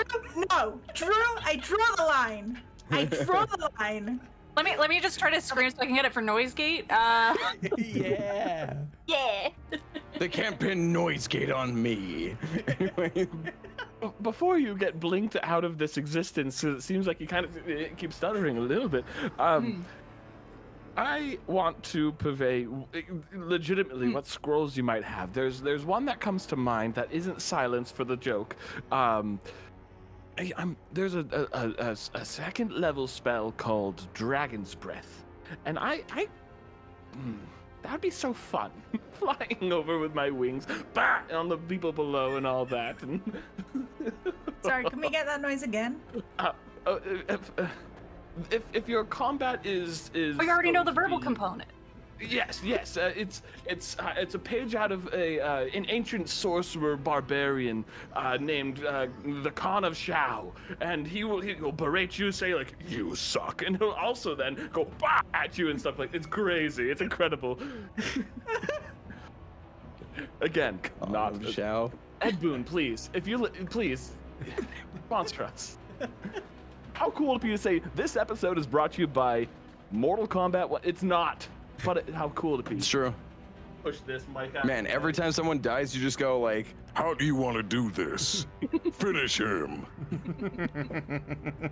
No, 0.50 0.80
Drew. 0.94 1.12
I 1.44 1.58
draw 1.62 1.96
the 1.98 2.04
line. 2.04 2.62
I 2.90 3.04
draw 3.04 3.46
the 3.46 3.70
line. 3.80 4.22
Let 4.56 4.64
me, 4.66 4.78
let 4.78 4.90
me 4.90 5.00
just 5.02 5.20
try 5.20 5.30
to 5.30 5.42
scream 5.42 5.70
so 5.70 5.78
I 5.82 5.86
can 5.86 5.94
get 5.96 6.06
it 6.06 6.14
for 6.14 6.22
noise 6.22 6.54
gate. 6.54 6.86
Uh, 6.90 7.36
yeah. 7.78 8.76
yeah. 9.08 9.50
They 10.18 10.28
can't 10.30 10.58
pin 10.58 10.92
noise 10.94 11.28
gate 11.28 11.52
on 11.52 11.82
me. 11.82 12.36
Before 14.22 14.58
you 14.58 14.76
get 14.76 15.00
blinked 15.00 15.36
out 15.44 15.64
of 15.64 15.78
this 15.78 15.98
existence, 15.98 16.64
it 16.64 16.82
seems 16.82 17.06
like 17.06 17.20
you 17.20 17.28
kind 17.28 17.46
of 17.46 17.58
keep 17.98 18.14
stuttering 18.14 18.58
a 18.58 18.62
little 18.62 18.88
bit. 18.88 19.04
Um, 19.38 19.86
I 21.00 21.38
want 21.48 21.82
to 21.86 22.12
purvey 22.14 22.68
legitimately 23.34 24.10
what 24.10 24.26
scrolls 24.26 24.76
you 24.76 24.84
might 24.84 25.04
have. 25.04 25.34
There's 25.34 25.62
there's 25.62 25.86
one 25.86 26.06
that 26.06 26.20
comes 26.20 26.46
to 26.48 26.56
mind 26.56 26.94
that 26.96 27.12
isn't 27.12 27.42
silence 27.42 27.92
for 27.92 28.04
the 28.04 28.18
joke. 28.18 28.56
Um, 28.92 29.40
I, 30.38 30.52
I'm, 30.58 30.78
there's 30.94 31.16
a, 31.16 31.96
second 31.96 32.74
level 32.74 33.08
spell 33.08 33.52
called 33.52 34.08
Dragon's 34.14 34.76
Breath, 34.76 35.26
and 35.66 35.78
I 35.80 36.04
I. 36.12 36.28
hmm, 37.14 37.36
That'd 37.82 38.02
be 38.02 38.10
so 38.10 38.34
fun, 38.34 38.72
flying 39.12 39.72
over 39.72 39.98
with 39.98 40.14
my 40.14 40.30
wings, 40.30 40.68
bah, 40.94 41.22
on 41.34 41.50
the 41.50 41.58
people 41.58 41.92
below 41.92 42.36
and 42.36 42.46
all 42.46 42.66
that. 42.66 43.02
And 43.02 43.22
Sorry, 44.62 44.84
can 44.86 45.00
we 45.00 45.10
get 45.10 45.26
that 45.26 45.42
noise 45.42 45.64
again? 45.64 46.00
uh, 46.40 46.52
uh, 46.86 47.00
if, 47.28 47.52
uh, 47.58 47.68
if 48.52 48.64
if 48.74 48.88
your 48.88 49.04
combat 49.06 49.66
is 49.66 50.12
is 50.14 50.38
We 50.38 50.50
already 50.50 50.72
know 50.72 50.84
the 50.84 50.92
verbal 50.92 51.20
component. 51.20 51.70
Yes, 52.22 52.62
yes. 52.64 52.98
Uh, 52.98 53.14
it's 53.16 53.42
it's 53.66 53.98
uh, 54.00 54.14
it's 54.18 54.36
a 54.36 54.40
page 54.40 54.76
out 54.76 54.92
of 54.92 55.08
a 55.14 55.40
uh, 55.40 55.66
an 55.74 55.86
ancient 55.88 56.28
sorcerer 56.28 56.98
barbarian 56.98 57.86
uh, 58.14 58.38
named 58.40 58.84
uh, 58.84 59.08
the 59.44 59.52
Khan 59.52 59.86
of 59.86 59.96
Shao, 59.96 60.52
and 60.82 61.08
he 61.08 61.24
will 61.24 61.40
he 61.40 61.54
will 61.56 61.72
berate 61.72 62.20
you, 62.20 62.32
say 62.32 62.54
like 62.54 62.74
you 62.88 63.16
suck, 63.16 63.62
and 63.66 63.78
he'll 63.78 63.92
also 63.92 64.36
then 64.36 64.70
go 64.74 64.86
bah 65.00 65.22
at 65.34 65.58
you 65.58 65.70
and 65.70 65.80
stuff 65.80 65.98
like. 65.98 66.14
It's 66.14 66.28
crazy. 66.28 66.90
It's 66.92 67.02
incredible. 67.02 67.60
Again, 70.42 70.80
not 71.08 71.40
not 71.42 71.54
shall. 71.54 71.92
Ed 72.22 72.42
Boon, 72.42 72.64
please, 72.66 73.10
if 73.14 73.28
you 73.28 73.38
li- 73.38 73.50
please 73.70 74.12
sponsor 75.06 75.44
us. 75.44 75.78
How 76.94 77.10
cool 77.12 77.28
would 77.30 77.38
it 77.38 77.42
be 77.44 77.50
to 77.52 77.58
say 77.58 77.82
this 77.96 78.18
episode 78.18 78.58
is 78.58 78.68
brought 78.68 78.92
to 78.94 79.02
you 79.02 79.08
by 79.08 79.48
Mortal 79.92 80.28
Kombat? 80.28 80.82
It's 80.84 81.04
not. 81.04 81.48
But 81.84 81.98
it, 81.98 82.10
how 82.10 82.30
cool 82.30 82.58
to 82.58 82.70
be? 82.70 82.76
It's 82.76 82.88
true. 82.88 83.14
Push 83.84 84.00
this 84.02 84.26
mic 84.34 84.56
out. 84.56 84.66
Man, 84.66 84.88
every 84.88 85.14
time 85.14 85.32
someone 85.32 85.62
dies, 85.62 85.96
you 85.96 86.02
just 86.02 86.20
go 86.20 86.40
like, 86.40 86.68
How 86.94 87.14
do 87.14 87.26
you 87.26 87.36
want 87.36 87.58
to 87.58 87.64
do 87.64 87.90
this? 87.92 88.46
Finish 88.94 89.40
him. 89.40 89.86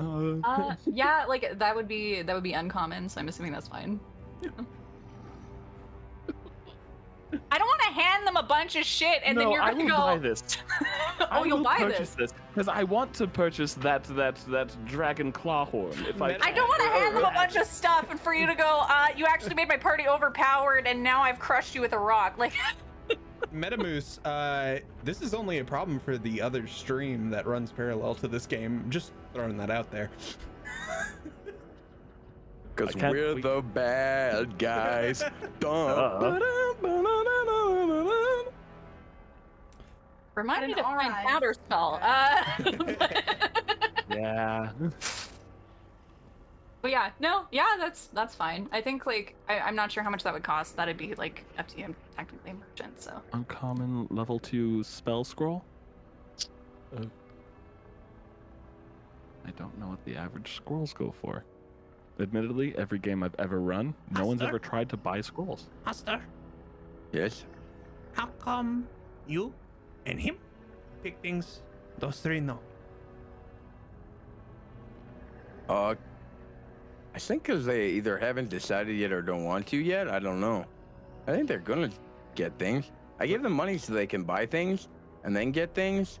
Uh, 0.00 0.76
yeah, 0.86 1.24
like 1.26 1.58
that 1.58 1.74
would 1.74 1.88
be 1.88 2.22
that 2.22 2.32
would 2.32 2.44
be 2.44 2.52
uncommon, 2.52 3.08
so 3.08 3.20
I'm 3.20 3.26
assuming 3.26 3.52
that's 3.52 3.66
fine. 3.66 3.98
I 7.50 7.58
don't 7.58 7.66
want 7.66 7.80
to 7.82 8.00
hand 8.00 8.26
them 8.26 8.36
a 8.36 8.42
bunch 8.42 8.76
of 8.76 8.84
shit 8.84 9.20
and 9.24 9.36
no, 9.36 9.42
then 9.42 9.50
you're 9.50 9.60
gonna 9.60 9.72
I 9.72 9.74
will 9.74 9.88
go. 9.88 9.96
buy 9.96 10.18
this. 10.18 10.42
oh, 11.20 11.26
I 11.30 11.44
you'll 11.44 11.58
will 11.58 11.64
buy 11.64 11.84
this. 11.96 12.10
this 12.10 12.32
because 12.54 12.68
I 12.68 12.84
want 12.84 13.12
to 13.14 13.26
purchase 13.26 13.74
that 13.74 14.04
that 14.04 14.36
that 14.48 14.84
dragon 14.86 15.32
claw 15.32 15.64
horn. 15.64 15.92
If 16.08 16.22
I, 16.22 16.38
I 16.40 16.52
don't 16.52 16.68
want 16.68 16.82
to 16.82 16.88
hand 16.88 17.16
them 17.16 17.24
a 17.24 17.32
bunch 17.32 17.56
of 17.56 17.66
stuff 17.66 18.10
and 18.10 18.18
for 18.18 18.34
you 18.34 18.46
to 18.46 18.54
go. 18.54 18.84
Uh, 18.88 19.06
you 19.16 19.26
actually 19.26 19.54
made 19.54 19.68
my 19.68 19.76
party 19.76 20.08
overpowered, 20.08 20.86
and 20.86 21.02
now 21.02 21.22
I've 21.22 21.38
crushed 21.38 21.74
you 21.74 21.80
with 21.80 21.92
a 21.92 21.98
rock. 21.98 22.38
Like, 22.38 22.52
Metamoose, 23.54 24.18
uh, 24.24 24.80
this 25.04 25.22
is 25.22 25.34
only 25.34 25.58
a 25.58 25.64
problem 25.64 25.98
for 25.98 26.18
the 26.18 26.40
other 26.40 26.66
stream 26.66 27.30
that 27.30 27.46
runs 27.46 27.72
parallel 27.72 28.14
to 28.16 28.28
this 28.28 28.46
game. 28.46 28.84
Just 28.88 29.12
throwing 29.32 29.56
that 29.58 29.70
out 29.70 29.90
there. 29.90 30.10
because 32.78 32.94
we're 32.96 33.34
we- 33.34 33.42
the 33.42 33.62
bad 33.74 34.58
guys. 34.58 35.22
Dun, 35.60 35.72
Uh. 36.84 38.50
remind 40.34 40.66
me 40.66 40.72
in 40.72 40.78
to 40.78 40.84
our 40.84 40.98
find 41.00 41.12
eyes- 41.14 41.26
counter 41.26 41.54
spell. 41.54 41.98
Uh, 42.00 42.44
yeah. 44.10 44.70
but 46.80 46.90
yeah, 46.90 47.10
no, 47.20 47.46
yeah, 47.50 47.66
that's 47.78 48.06
that's 48.08 48.34
fine. 48.34 48.68
I 48.72 48.80
think 48.80 49.04
like 49.06 49.34
I, 49.48 49.58
I'm 49.58 49.74
not 49.74 49.90
sure 49.90 50.02
how 50.02 50.10
much 50.10 50.22
that 50.22 50.32
would 50.32 50.44
cost. 50.44 50.76
That'd 50.76 50.96
be 50.96 51.14
like 51.14 51.44
up 51.58 51.66
to 51.68 51.78
you. 51.78 51.94
Technically 52.16 52.52
a 52.52 52.54
merchant, 52.54 53.02
so. 53.02 53.20
Uncommon 53.32 54.06
level 54.10 54.38
two 54.38 54.82
spell 54.84 55.24
scroll. 55.24 55.64
Uh, 56.96 57.04
I 59.46 59.50
don't 59.52 59.76
know 59.78 59.88
what 59.88 60.04
the 60.04 60.14
average 60.16 60.54
scrolls 60.56 60.92
go 60.92 61.10
for. 61.10 61.44
Admittedly, 62.20 62.74
every 62.76 62.98
game 62.98 63.22
I've 63.22 63.34
ever 63.38 63.60
run, 63.60 63.94
no 64.10 64.26
one's 64.26 64.42
ever 64.42 64.58
tried 64.58 64.88
to 64.90 64.96
buy 64.96 65.20
scrolls. 65.20 65.68
Master, 65.86 66.20
Yes. 67.12 67.44
how 68.12 68.26
come 68.40 68.88
you 69.26 69.54
and 70.06 70.18
him 70.20 70.36
pick 71.02 71.16
things? 71.22 71.62
Those 71.98 72.20
three 72.20 72.40
no. 72.40 72.58
Uh, 75.68 75.94
I 77.14 77.18
think 77.18 77.42
because 77.42 77.64
they 77.66 77.88
either 77.90 78.18
haven't 78.18 78.48
decided 78.48 78.96
yet 78.96 79.12
or 79.12 79.22
don't 79.22 79.44
want 79.44 79.66
to 79.68 79.76
yet. 79.76 80.08
I 80.08 80.18
don't 80.18 80.40
know. 80.40 80.64
I 81.26 81.32
think 81.32 81.46
they're 81.48 81.58
gonna 81.58 81.90
get 82.34 82.58
things. 82.58 82.90
I 83.20 83.26
give 83.26 83.42
them 83.42 83.52
money 83.52 83.78
so 83.78 83.92
they 83.92 84.06
can 84.06 84.22
buy 84.24 84.46
things 84.46 84.88
and 85.24 85.34
then 85.36 85.50
get 85.52 85.74
things. 85.74 86.20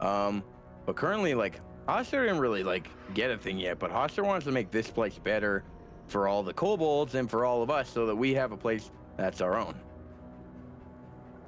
Um, 0.00 0.42
but 0.86 0.96
currently, 0.96 1.34
like 1.34 1.60
Hastur 1.88 2.22
didn't 2.26 2.38
really 2.38 2.62
like 2.62 2.90
get 3.14 3.30
a 3.30 3.38
thing 3.38 3.58
yet. 3.58 3.78
But 3.78 3.90
Hastur 3.90 4.24
wants 4.24 4.44
to 4.44 4.52
make 4.52 4.70
this 4.70 4.90
place 4.90 5.18
better 5.18 5.64
for 6.06 6.28
all 6.28 6.42
the 6.42 6.52
kobolds 6.52 7.14
and 7.14 7.30
for 7.30 7.44
all 7.44 7.62
of 7.62 7.70
us, 7.70 7.88
so 7.88 8.06
that 8.06 8.14
we 8.14 8.34
have 8.34 8.52
a 8.52 8.56
place 8.56 8.90
that's 9.16 9.40
our 9.40 9.56
own. 9.58 9.74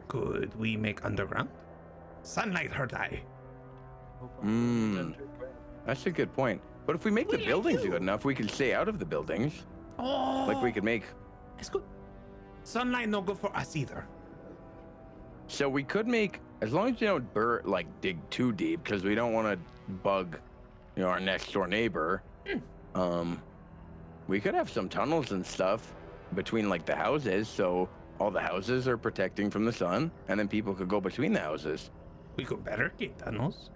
Could 0.08 0.58
we 0.58 0.76
make 0.76 1.04
underground? 1.04 1.48
Sunlight 2.22 2.72
her 2.72 2.86
die. 2.86 3.22
Mm, 4.44 5.14
that's 5.86 6.04
a 6.06 6.10
good 6.10 6.32
point. 6.34 6.60
But 6.86 6.96
if 6.96 7.04
we 7.04 7.10
make 7.10 7.28
the 7.28 7.36
What 7.36 7.40
do 7.40 7.46
buildings 7.46 7.82
good 7.82 8.02
enough, 8.02 8.24
we 8.24 8.34
can 8.34 8.48
stay 8.48 8.74
out 8.74 8.88
of 8.88 8.98
the 8.98 9.04
buildings. 9.04 9.64
Oh, 9.98 10.46
Like 10.48 10.62
we 10.62 10.72
could 10.72 10.84
make 10.84 11.04
It's 11.58 11.68
good. 11.68 11.84
Sunlight 12.64 13.08
no 13.08 13.20
good 13.20 13.38
for 13.38 13.54
us 13.56 13.76
either. 13.76 14.06
So 15.46 15.68
we 15.68 15.82
could 15.82 16.06
make 16.06 16.40
as 16.60 16.72
long 16.72 16.94
as 16.94 17.00
you 17.00 17.06
don't 17.06 17.32
bur- 17.32 17.62
like 17.64 17.86
dig 18.00 18.18
too 18.30 18.52
deep, 18.52 18.82
because 18.84 19.02
we 19.02 19.14
don't 19.14 19.32
want 19.32 19.48
to 19.48 19.92
bug, 20.02 20.38
you 20.96 21.02
know, 21.02 21.08
our 21.08 21.20
next 21.20 21.52
door 21.52 21.66
neighbor. 21.66 22.22
Um, 22.94 23.40
we 24.26 24.40
could 24.40 24.54
have 24.54 24.68
some 24.70 24.88
tunnels 24.88 25.30
and 25.32 25.44
stuff 25.46 25.94
between 26.34 26.68
like 26.68 26.84
the 26.86 26.94
houses, 26.94 27.48
so 27.48 27.88
all 28.18 28.30
the 28.30 28.40
houses 28.40 28.86
are 28.86 28.98
protecting 28.98 29.50
from 29.50 29.64
the 29.64 29.72
sun, 29.72 30.10
and 30.28 30.38
then 30.38 30.48
people 30.48 30.74
could 30.74 30.88
go 30.88 31.00
between 31.00 31.32
the 31.32 31.40
houses. 31.40 31.90
We 32.36 32.44
could 32.44 32.64
barricade 32.64 33.16
tunnels. 33.18 33.70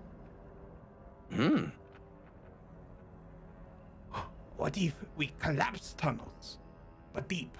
Hmm. 1.33 1.67
What 4.57 4.79
if 4.79 4.95
we 5.17 5.33
collapse 5.41 5.95
tunnels, 5.97 6.59
but 7.13 7.29
deep? 7.29 7.59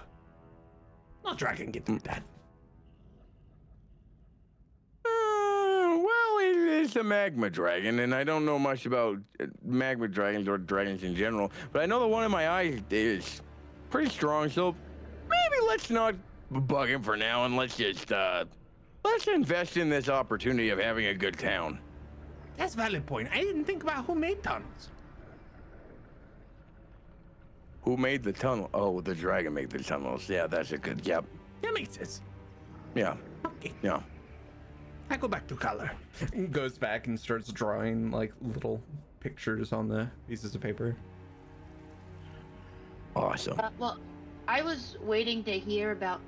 No 1.25 1.33
dragon 1.33 1.71
can 1.71 1.83
do 1.83 1.99
that. 1.99 2.23
Is 6.75 6.95
a 6.95 7.03
magma 7.03 7.49
dragon, 7.49 7.99
and 7.99 8.13
I 8.13 8.23
don't 8.23 8.45
know 8.45 8.59
much 8.59 8.85
about 8.85 9.17
uh, 9.39 9.45
magma 9.63 10.07
dragons 10.07 10.47
or 10.47 10.57
dragons 10.57 11.03
in 11.03 11.15
general, 11.15 11.51
but 11.71 11.81
I 11.81 11.85
know 11.85 11.99
the 11.99 12.07
one 12.07 12.23
in 12.23 12.31
my 12.31 12.47
eye 12.47 12.79
is 12.89 13.41
pretty 13.89 14.09
strong, 14.09 14.49
so 14.49 14.75
maybe 15.29 15.65
let's 15.67 15.89
not 15.89 16.15
bug 16.51 16.89
him 16.89 17.01
for 17.01 17.17
now, 17.17 17.45
and 17.45 17.55
let's 17.55 17.75
just, 17.77 18.11
uh, 18.11 18.45
let's 19.03 19.27
invest 19.27 19.77
in 19.77 19.89
this 19.89 20.09
opportunity 20.09 20.69
of 20.69 20.79
having 20.79 21.07
a 21.07 21.13
good 21.13 21.37
town. 21.37 21.79
That's 22.57 22.73
a 22.73 22.77
valid 22.77 23.05
point. 23.05 23.29
I 23.31 23.39
didn't 23.41 23.65
think 23.65 23.83
about 23.83 24.05
who 24.05 24.15
made 24.15 24.41
tunnels. 24.43 24.89
Who 27.81 27.97
made 27.97 28.23
the 28.23 28.33
tunnel? 28.33 28.69
Oh, 28.73 29.01
the 29.01 29.13
dragon 29.13 29.53
made 29.53 29.69
the 29.69 29.83
tunnels. 29.83 30.27
Yeah, 30.27 30.47
that's 30.47 30.71
a 30.71 30.77
good, 30.77 31.05
yep. 31.05 31.25
That 31.61 31.73
makes 31.73 31.95
sense. 31.95 32.21
Yeah, 32.95 33.15
Okay, 33.45 33.73
yeah. 33.83 34.01
I 35.09 35.17
go 35.17 35.27
back 35.27 35.47
to 35.47 35.55
color. 35.55 35.91
Goes 36.51 36.77
back 36.77 37.07
and 37.07 37.19
starts 37.19 37.51
drawing 37.51 38.11
like 38.11 38.33
little 38.41 38.81
pictures 39.19 39.71
on 39.71 39.87
the 39.87 40.07
pieces 40.27 40.55
of 40.55 40.61
paper. 40.61 40.95
Awesome. 43.15 43.59
Uh, 43.59 43.69
well, 43.77 43.99
I 44.47 44.61
was 44.61 44.97
waiting 45.01 45.43
to 45.45 45.51
hear 45.57 45.91
about 45.91 46.21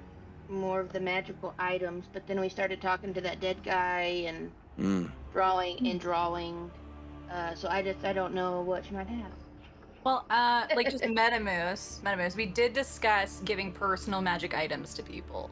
more 0.49 0.79
of 0.79 0.93
the 0.93 0.99
magical 0.99 1.53
items, 1.59 2.05
but 2.13 2.25
then 2.27 2.39
we 2.39 2.49
started 2.49 2.81
talking 2.81 3.13
to 3.13 3.21
that 3.21 3.39
dead 3.39 3.57
guy 3.63 4.23
and 4.27 4.51
Mm. 4.79 5.11
drawing 5.33 5.87
and 5.87 5.99
drawing. 5.99 6.69
Uh, 7.31 7.55
so 7.55 7.67
I 7.67 7.81
just 7.81 8.05
I 8.05 8.13
don't 8.13 8.33
know 8.33 8.61
what 8.61 8.89
you 8.89 8.95
might 8.95 9.07
have. 9.07 9.31
Well, 10.03 10.25
uh, 10.29 10.67
like 10.75 10.89
just 10.91 11.03
Metamoose, 11.03 11.99
Metamoose, 12.01 12.35
we 12.35 12.45
did 12.45 12.73
discuss 12.73 13.41
giving 13.43 13.71
personal 13.73 14.21
magic 14.21 14.55
items 14.55 14.93
to 14.93 15.03
people. 15.03 15.49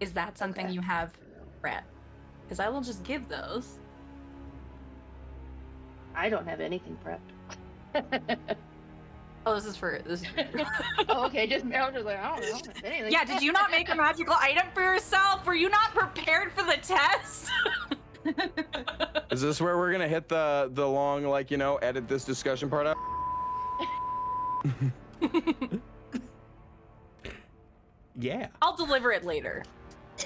Is 0.00 0.12
that 0.14 0.36
something 0.36 0.64
Okay. 0.66 0.74
you 0.74 0.80
have, 0.80 1.12
Brett? 1.62 1.84
Because 2.42 2.60
I 2.60 2.68
will 2.68 2.82
just 2.82 3.02
give 3.04 3.28
those. 3.28 3.78
I 6.14 6.28
don't 6.28 6.46
have 6.46 6.60
anything 6.60 6.98
prepped. 7.02 8.58
Oh, 9.44 9.56
this 9.56 9.64
is 9.64 9.76
for 9.76 10.00
this. 10.06 10.22
Is 10.22 10.28
for... 10.28 10.44
oh, 11.08 11.26
okay, 11.26 11.46
just 11.46 11.64
I 11.64 11.84
was 11.84 11.94
just 11.94 12.06
like 12.06 12.18
I 12.18 12.28
don't 12.28 12.40
know. 12.40 12.46
I 12.46 12.50
don't 12.50 12.76
have 12.76 12.84
anything. 12.84 13.12
yeah, 13.12 13.24
did 13.24 13.42
you 13.42 13.52
not 13.52 13.70
make 13.70 13.88
a 13.90 13.94
magical 13.94 14.36
item 14.38 14.66
for 14.72 14.82
yourself? 14.82 15.44
Were 15.44 15.54
you 15.54 15.68
not 15.68 15.92
prepared 15.92 16.52
for 16.52 16.62
the 16.62 16.76
test? 16.76 17.50
Is 19.32 19.40
this 19.40 19.60
where 19.60 19.76
we're 19.78 19.90
gonna 19.90 20.06
hit 20.06 20.28
the 20.28 20.70
the 20.74 20.88
long, 20.88 21.24
like 21.24 21.50
you 21.50 21.56
know, 21.56 21.76
edit 21.76 22.06
this 22.06 22.24
discussion 22.24 22.70
part 22.70 22.86
out? 22.86 22.96
Yeah. 28.16 28.48
I'll 28.60 28.76
deliver 28.76 29.10
it 29.10 29.24
later. 29.24 29.64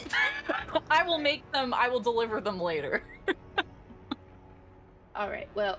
I 0.90 1.02
will 1.06 1.18
make 1.18 1.50
them. 1.52 1.74
I 1.74 1.88
will 1.88 2.00
deliver 2.00 2.40
them 2.40 2.60
later. 2.60 3.02
All 5.16 5.28
right. 5.28 5.48
Well, 5.54 5.78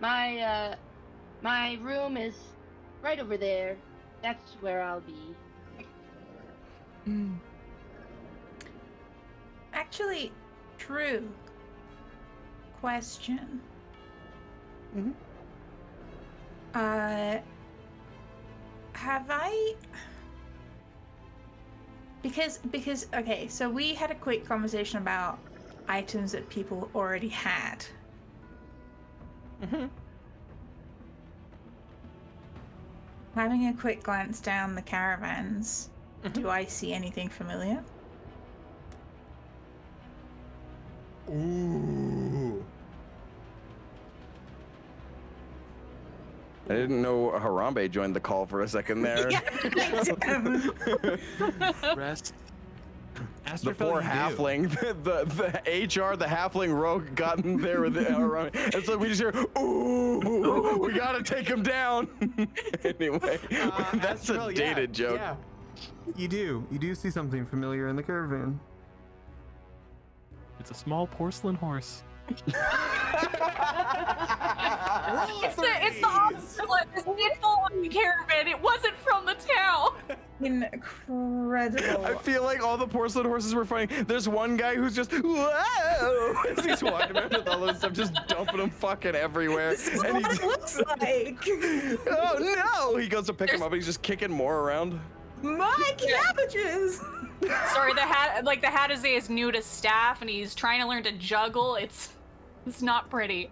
my 0.00 0.38
uh, 0.40 0.74
my 1.42 1.78
room 1.82 2.16
is 2.16 2.34
right 3.02 3.18
over 3.18 3.36
there. 3.36 3.76
That's 4.22 4.52
where 4.60 4.82
I'll 4.82 5.00
be. 5.00 5.34
Actually, 9.72 10.32
true. 10.78 11.28
Question. 12.80 13.60
Mhm. 14.96 15.12
Uh, 16.74 17.38
have 18.92 19.26
I? 19.28 19.74
Because 22.24 22.56
because 22.70 23.06
okay, 23.12 23.48
so 23.48 23.68
we 23.68 23.92
had 23.92 24.10
a 24.10 24.14
quick 24.14 24.46
conversation 24.46 24.96
about 24.96 25.38
items 25.86 26.32
that 26.32 26.48
people 26.48 26.90
already 26.94 27.28
had. 27.28 27.84
Mhm. 29.62 29.90
Having 33.34 33.66
a 33.66 33.74
quick 33.74 34.02
glance 34.02 34.40
down 34.40 34.74
the 34.74 34.80
caravans, 34.80 35.90
do 36.32 36.48
I 36.48 36.64
see 36.64 36.94
anything 36.94 37.28
familiar? 37.28 37.84
Ooh. 41.28 42.33
I 46.68 46.74
didn't 46.74 47.02
know 47.02 47.30
Harambe 47.30 47.90
joined 47.90 48.16
the 48.16 48.20
call 48.20 48.46
for 48.46 48.62
a 48.62 48.68
second 48.68 49.02
there. 49.02 49.30
yeah. 49.76 51.16
Rest. 51.94 52.34
Ask 53.46 53.62
The 53.62 53.70
her 53.70 53.74
poor 53.74 54.00
halfling, 54.02 54.70
the, 55.04 55.24
the 55.24 55.46
HR, 55.84 56.16
the 56.16 56.24
halfling 56.24 56.74
rogue 56.76 57.14
got 57.14 57.44
in 57.44 57.58
there 57.60 57.82
with 57.82 57.94
the 57.94 58.00
Harambe. 58.00 58.74
And 58.74 58.84
so 58.84 58.96
we 58.96 59.08
just 59.08 59.20
hear, 59.20 59.32
ooh, 59.58 60.78
we 60.80 60.94
gotta 60.94 61.22
take 61.22 61.46
him 61.46 61.62
down. 61.62 62.08
anyway, 62.82 63.38
Uh, 63.52 63.96
that's 63.98 64.28
a 64.30 64.34
Astrel, 64.34 64.50
yeah, 64.50 64.74
dated 64.74 64.92
joke. 64.94 65.16
Yeah. 65.16 65.36
You 66.16 66.28
do. 66.28 66.66
You 66.72 66.78
do 66.78 66.94
see 66.94 67.10
something 67.10 67.44
familiar 67.44 67.88
in 67.88 67.96
the 67.96 68.02
caravan. 68.02 68.58
It's 70.58 70.70
a 70.70 70.74
small 70.74 71.06
porcelain 71.06 71.56
horse. 71.56 72.02
It's 72.28 72.42
the 75.56 75.72
it's 75.80 76.00
the 76.00 76.06
opposite. 76.06 76.64
It's 76.94 77.04
the 77.04 77.88
caravan. 77.90 78.48
It 78.48 78.60
wasn't 78.60 78.94
from 78.96 79.26
the 79.26 79.34
town. 79.34 79.90
Incredible. 80.40 82.04
I 82.04 82.14
feel 82.16 82.42
like 82.42 82.62
all 82.62 82.76
the 82.76 82.86
porcelain 82.86 83.26
horses 83.26 83.54
were 83.54 83.64
fighting. 83.64 84.04
There's 84.04 84.28
one 84.28 84.56
guy 84.56 84.74
who's 84.74 84.94
just 84.94 85.12
whoa 85.12 86.34
as 86.56 86.64
he's 86.64 86.82
walking 86.82 87.16
around 87.16 87.32
with 87.32 87.48
all 87.48 87.60
this 87.60 87.78
stuff, 87.78 87.92
just 87.92 88.14
dumping 88.26 88.58
them 88.58 88.70
fucking 88.70 89.14
everywhere. 89.14 89.70
This 89.70 89.88
is 89.88 90.02
And 90.02 90.14
what 90.14 90.26
he's 90.26 90.40
it 90.40 90.46
looks 90.46 90.80
like. 91.00 91.38
oh 92.10 92.54
no! 92.56 92.96
He 92.96 93.08
goes 93.08 93.26
to 93.26 93.34
pick 93.34 93.50
him 93.50 93.62
up 93.62 93.68
and 93.68 93.76
he's 93.76 93.86
just 93.86 94.02
kicking 94.02 94.30
more 94.30 94.60
around. 94.60 94.98
My 95.42 95.92
cabbages. 95.98 97.00
Sorry, 97.72 97.92
the 97.94 98.00
hat 98.00 98.44
like 98.44 98.60
the 98.60 98.68
Hatazay 98.68 99.16
is 99.16 99.28
new 99.28 99.52
to 99.52 99.62
staff 99.62 100.20
and 100.20 100.30
he's 100.30 100.54
trying 100.54 100.80
to 100.80 100.88
learn 100.88 101.02
to 101.04 101.12
juggle. 101.12 101.76
It's 101.76 102.13
it's 102.66 102.82
not 102.82 103.10
pretty. 103.10 103.50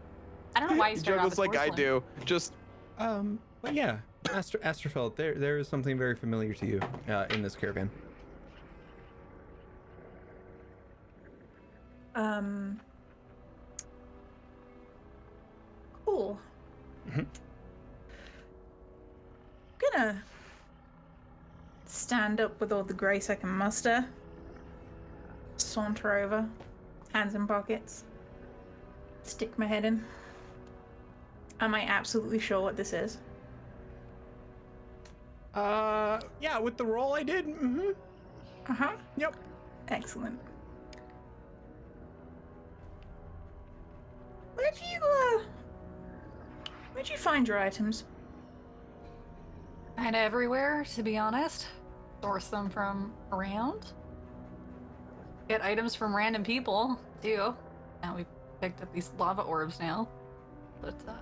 I 0.54 0.60
don't 0.60 0.70
know 0.70 0.76
why 0.76 0.90
He 0.90 0.96
he 0.96 1.02
juggles 1.02 1.30
with 1.30 1.38
like 1.38 1.56
I 1.56 1.68
do. 1.70 2.02
Just 2.24 2.52
Um, 2.98 3.38
but 3.62 3.74
yeah, 3.74 3.98
Astro 4.32 4.60
Astrofeld, 4.60 5.16
there 5.16 5.34
there 5.34 5.58
is 5.58 5.68
something 5.68 5.96
very 5.98 6.14
familiar 6.14 6.54
to 6.54 6.66
you 6.66 6.80
uh, 7.08 7.26
in 7.30 7.42
this 7.42 7.54
caravan. 7.54 7.90
Um. 12.14 12.80
Cool. 16.04 16.38
Mhm. 17.08 17.26
Gonna 19.78 20.22
stand 21.86 22.40
up 22.40 22.60
with 22.60 22.72
all 22.72 22.82
the 22.84 22.94
grace 22.94 23.30
I 23.30 23.34
can 23.34 23.48
muster. 23.50 24.06
Saunter 25.56 26.18
over, 26.18 26.46
hands 27.12 27.34
in 27.34 27.46
pockets. 27.46 28.04
Stick 29.24 29.58
my 29.58 29.66
head 29.66 29.84
in. 29.84 30.04
Am 31.60 31.74
I 31.74 31.82
absolutely 31.82 32.38
sure 32.38 32.60
what 32.60 32.76
this 32.76 32.92
is? 32.92 33.18
Uh, 35.54 36.20
yeah, 36.40 36.58
with 36.58 36.76
the 36.76 36.84
roll 36.84 37.14
I 37.14 37.22
did. 37.22 37.46
Mm-hmm. 37.46 37.90
Uh 38.68 38.74
huh. 38.74 38.92
Yep. 39.16 39.36
Excellent. 39.88 40.38
Where'd 44.54 44.74
you 44.90 44.98
uh? 45.00 45.42
Where'd 46.92 47.08
you 47.08 47.16
find 47.16 47.46
your 47.46 47.58
items? 47.58 48.04
And 49.96 50.16
everywhere, 50.16 50.84
to 50.94 51.02
be 51.02 51.18
honest. 51.18 51.66
Source 52.22 52.48
them 52.48 52.70
from 52.70 53.12
around. 53.30 53.92
Get 55.48 55.62
items 55.62 55.94
from 55.94 56.14
random 56.14 56.44
people, 56.44 56.98
too. 57.22 57.54
Now 58.02 58.16
we 58.16 58.24
picked 58.62 58.80
up 58.82 58.92
these 58.94 59.10
lava 59.18 59.42
orbs 59.42 59.80
now. 59.80 60.08
But, 60.80 60.94
uh, 61.08 61.12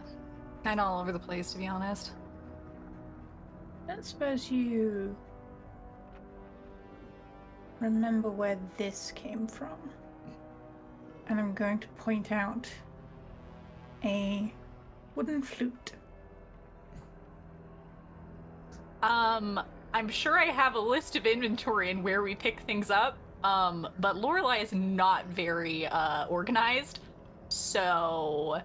kind 0.63 0.79
of 0.79 0.87
all 0.87 1.01
over 1.01 1.11
the 1.13 1.19
place, 1.19 1.53
to 1.55 1.59
be 1.59 1.67
honest. 1.67 2.13
I 3.89 3.95
don't 3.95 4.05
suppose 4.05 4.51
you 4.51 5.17
remember 7.81 8.31
where 8.31 8.59
this 8.77 9.13
came 9.17 9.47
from. 9.49 9.79
and 11.29 11.41
I'm 11.41 11.55
going 11.55 11.79
to 11.79 11.89
point 11.99 12.33
out 12.33 12.69
a 14.05 14.53
wooden 15.15 15.43
flute. 15.43 15.93
Um, 19.03 19.61
I'm 19.95 20.09
sure 20.09 20.39
I 20.39 20.47
have 20.47 20.75
a 20.75 20.81
list 20.81 21.17
of 21.17 21.27
inventory 21.27 21.91
and 21.91 22.05
where 22.05 22.23
we 22.23 22.35
pick 22.35 22.61
things 22.61 22.91
up. 22.91 23.17
Um, 23.45 23.89
but 24.01 24.17
Lorelai 24.17 24.63
is 24.63 24.73
not 24.75 25.27
very 25.29 25.87
uh 25.87 26.27
organized, 26.27 27.01
so 27.51 28.61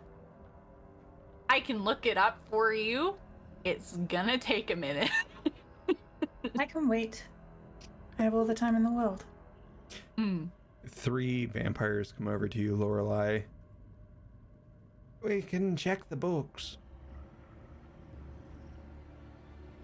I 1.49 1.59
can 1.59 1.83
look 1.83 2.05
it 2.05 2.17
up 2.17 2.39
for 2.49 2.73
you. 2.73 3.15
It's 3.63 3.97
gonna 4.07 4.37
take 4.37 4.69
a 4.71 4.75
minute. 4.75 5.09
I 6.59 6.65
can 6.65 6.87
wait. 6.87 7.23
I 8.19 8.23
have 8.23 8.33
all 8.33 8.45
the 8.45 8.53
time 8.53 8.75
in 8.75 8.83
the 8.83 8.91
world. 8.91 9.25
Hmm. 10.17 10.45
Three 10.87 11.45
vampires 11.45 12.13
come 12.15 12.27
over 12.27 12.47
to 12.47 12.57
you, 12.59 12.75
Lorelai. 12.75 13.43
We 15.23 15.41
can 15.41 15.75
check 15.75 16.07
the 16.09 16.15
books. 16.15 16.77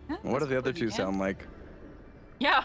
Yeah, 0.09 0.17
What 0.21 0.39
do 0.39 0.45
the 0.45 0.57
other 0.57 0.71
two 0.71 0.87
can. 0.87 0.95
sound 0.95 1.19
like? 1.19 1.47
Yeah. 2.39 2.63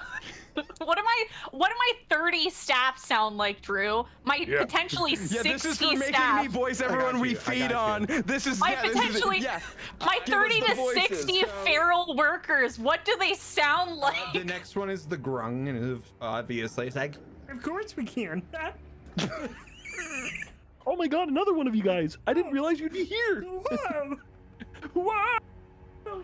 what 0.85 0.99
am 0.99 1.05
I? 1.07 1.25
What 1.52 1.68
do 1.70 1.75
my 1.78 1.93
thirty 2.09 2.51
staff 2.51 2.99
sound 2.99 3.36
like, 3.36 3.62
Drew? 3.62 4.05
My 4.25 4.36
Yeah. 4.36 4.60
potentially 4.62 5.10
Yeah, 5.15 5.17
sixty 5.17 5.52
this 5.52 5.65
is 5.65 5.78
for 5.78 5.85
making 5.97 6.15
staff. 6.15 6.43
me 6.43 6.49
voice 6.49 6.81
everyone 6.81 7.20
we 7.20 7.35
feed 7.35 7.73
on. 7.73 8.07
This 8.26 8.47
is 8.47 8.59
My 8.60 8.73
yeah, 8.73 8.83
this 8.83 8.91
is- 8.93 8.97
potentially- 8.97 9.39
yeah. 9.41 9.60
my 10.05 10.18
Give 10.25 10.35
thirty 10.35 10.60
to 10.62 10.75
voices. 10.75 11.02
sixty 11.02 11.41
So- 11.43 11.49
feral 11.65 12.17
workers. 12.17 12.78
What 12.78 13.05
do 13.05 13.17
they 13.18 13.35
sound 13.35 13.91
uh, 13.93 13.97
like? 13.97 14.33
The 14.33 14.44
next 14.44 14.76
one 14.76 14.91
is 14.91 15.07
the 15.07 15.17
grung, 15.18 15.68
and 15.68 15.93
of- 15.93 16.05
obviously 16.20 16.86
it's 16.86 16.97
like, 16.97 17.15
Of 17.49 17.62
course 17.62 17.97
we 17.97 18.05
can. 18.05 18.43
Oh 20.89 20.94
my 20.94 21.09
god, 21.09 21.26
another 21.28 21.52
one 21.52 21.67
of 21.67 21.75
you 21.75 21.83
guys! 21.83 22.17
I 22.28 22.33
didn't 22.33 22.52
realize 22.52 22.78
you'd 22.78 22.93
be 22.93 23.02
here. 23.05 23.43
Whoa. 23.43 24.17
Whoa. 24.94 26.23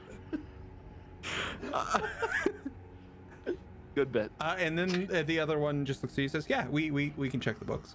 Good 3.94 4.10
bit. 4.12 4.30
uh, 4.40 4.56
and 4.58 4.76
then 4.78 5.08
uh, 5.14 5.22
the 5.24 5.38
other 5.38 5.58
one 5.58 5.84
just 5.84 6.02
looks 6.02 6.14
at 6.14 6.18
you 6.18 6.24
and 6.24 6.32
says, 6.32 6.46
"Yeah, 6.48 6.66
we 6.68 6.90
we 6.90 7.12
we 7.16 7.28
can 7.28 7.40
check 7.40 7.58
the 7.58 7.64
books." 7.64 7.94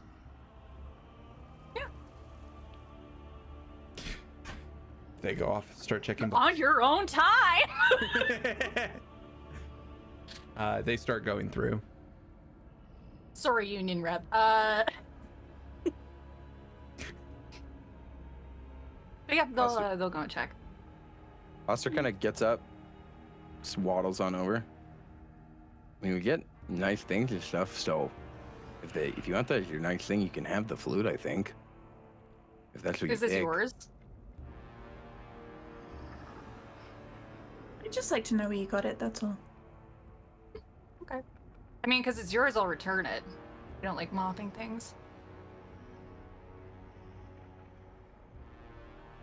Yeah. 1.75 1.85
They 5.21 5.33
go 5.33 5.47
off, 5.47 5.65
start 5.75 6.03
checking 6.03 6.29
books. 6.29 6.39
On 6.45 6.55
your 6.55 6.81
own 6.83 7.07
time. 7.07 7.67
uh, 10.57 10.81
they 10.83 10.97
start 10.97 11.25
going 11.25 11.49
through. 11.49 11.81
Sorry, 13.33 13.67
union 13.67 14.01
rep. 14.01 14.23
Uh. 14.31 14.83
But 19.27 19.35
yeah, 19.35 19.45
they'll 19.53 19.65
Awesome. 19.65 19.83
uh, 19.83 19.95
they'll 19.97 20.09
go 20.09 20.19
and 20.19 20.31
check. 20.31 20.55
Hastur 21.67 21.93
kind 21.93 22.07
of 22.07 22.17
gets 22.21 22.41
up, 22.41 22.61
just 23.61 23.77
waddles 23.77 24.21
on 24.21 24.33
over. 24.35 24.63
I 26.01 26.05
mean, 26.05 26.15
we 26.15 26.19
get 26.19 26.41
nice 26.69 27.01
things 27.01 27.31
and 27.31 27.41
stuff. 27.41 27.77
So, 27.77 28.11
if 28.83 28.93
they, 28.93 29.13
if 29.17 29.27
you 29.27 29.33
want 29.33 29.47
that 29.47 29.61
as 29.61 29.69
your 29.69 29.79
nice 29.79 30.05
thing, 30.05 30.21
you 30.21 30.29
can 30.29 30.45
have 30.45 30.67
the 30.67 30.77
flute. 30.77 31.05
I 31.05 31.15
think. 31.15 31.53
If 32.75 32.83
that's 32.83 33.01
what 33.01 33.09
Is 33.09 33.21
you 33.21 33.27
this 33.27 33.35
pick. 33.35 33.41
yours? 33.41 33.73
I'd 37.83 37.91
just 37.91 38.11
like 38.11 38.23
to 38.25 38.35
know 38.35 38.43
where 38.45 38.53
you 38.53 38.65
got 38.67 38.85
it, 38.85 38.99
that's 38.99 39.23
all. 39.23 39.35
Okay. 41.01 41.21
I 41.83 41.87
mean, 41.87 42.01
because 42.01 42.19
it's 42.19 42.33
yours, 42.33 42.57
I'll 42.57 42.67
return 42.67 43.05
it. 43.05 43.23
I 43.81 43.85
don't 43.85 43.95
like 43.95 44.11
mopping 44.11 44.51
things. 44.51 44.93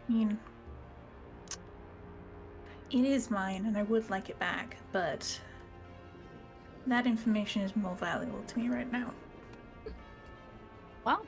I 0.09 0.13
mean, 0.13 0.39
it 2.91 3.05
is 3.05 3.31
mine 3.31 3.67
and 3.67 3.77
I 3.77 3.83
would 3.83 4.09
like 4.11 4.31
it 4.31 4.39
back, 4.39 4.79
but 4.93 5.41
that 6.87 7.07
information 7.07 7.63
is 7.63 7.75
more 7.77 7.95
valuable 7.97 8.43
to 8.47 8.59
me 8.59 8.69
right 8.69 8.91
now. 8.91 9.13
Well, 11.05 11.25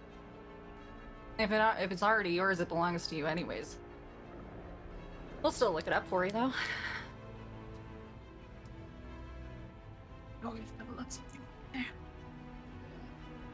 if 1.39 1.51
it 1.51 1.62
if 1.81 1.93
it's 1.93 2.02
already 2.02 2.31
yours, 2.31 2.60
it 2.60 2.68
belongs 2.68 3.07
to 3.09 3.17
you 3.17 3.26
anyways. 3.26 3.76
We'll 5.43 5.52
still 5.52 5.73
look 5.73 5.86
it 5.86 5.93
up 5.93 6.07
for 6.09 6.25
you 6.25 6.31
though. 6.31 6.52
Always 10.44 10.62
never 10.78 10.93
let 10.97 11.12
something 11.12 11.41
there. 11.73 11.86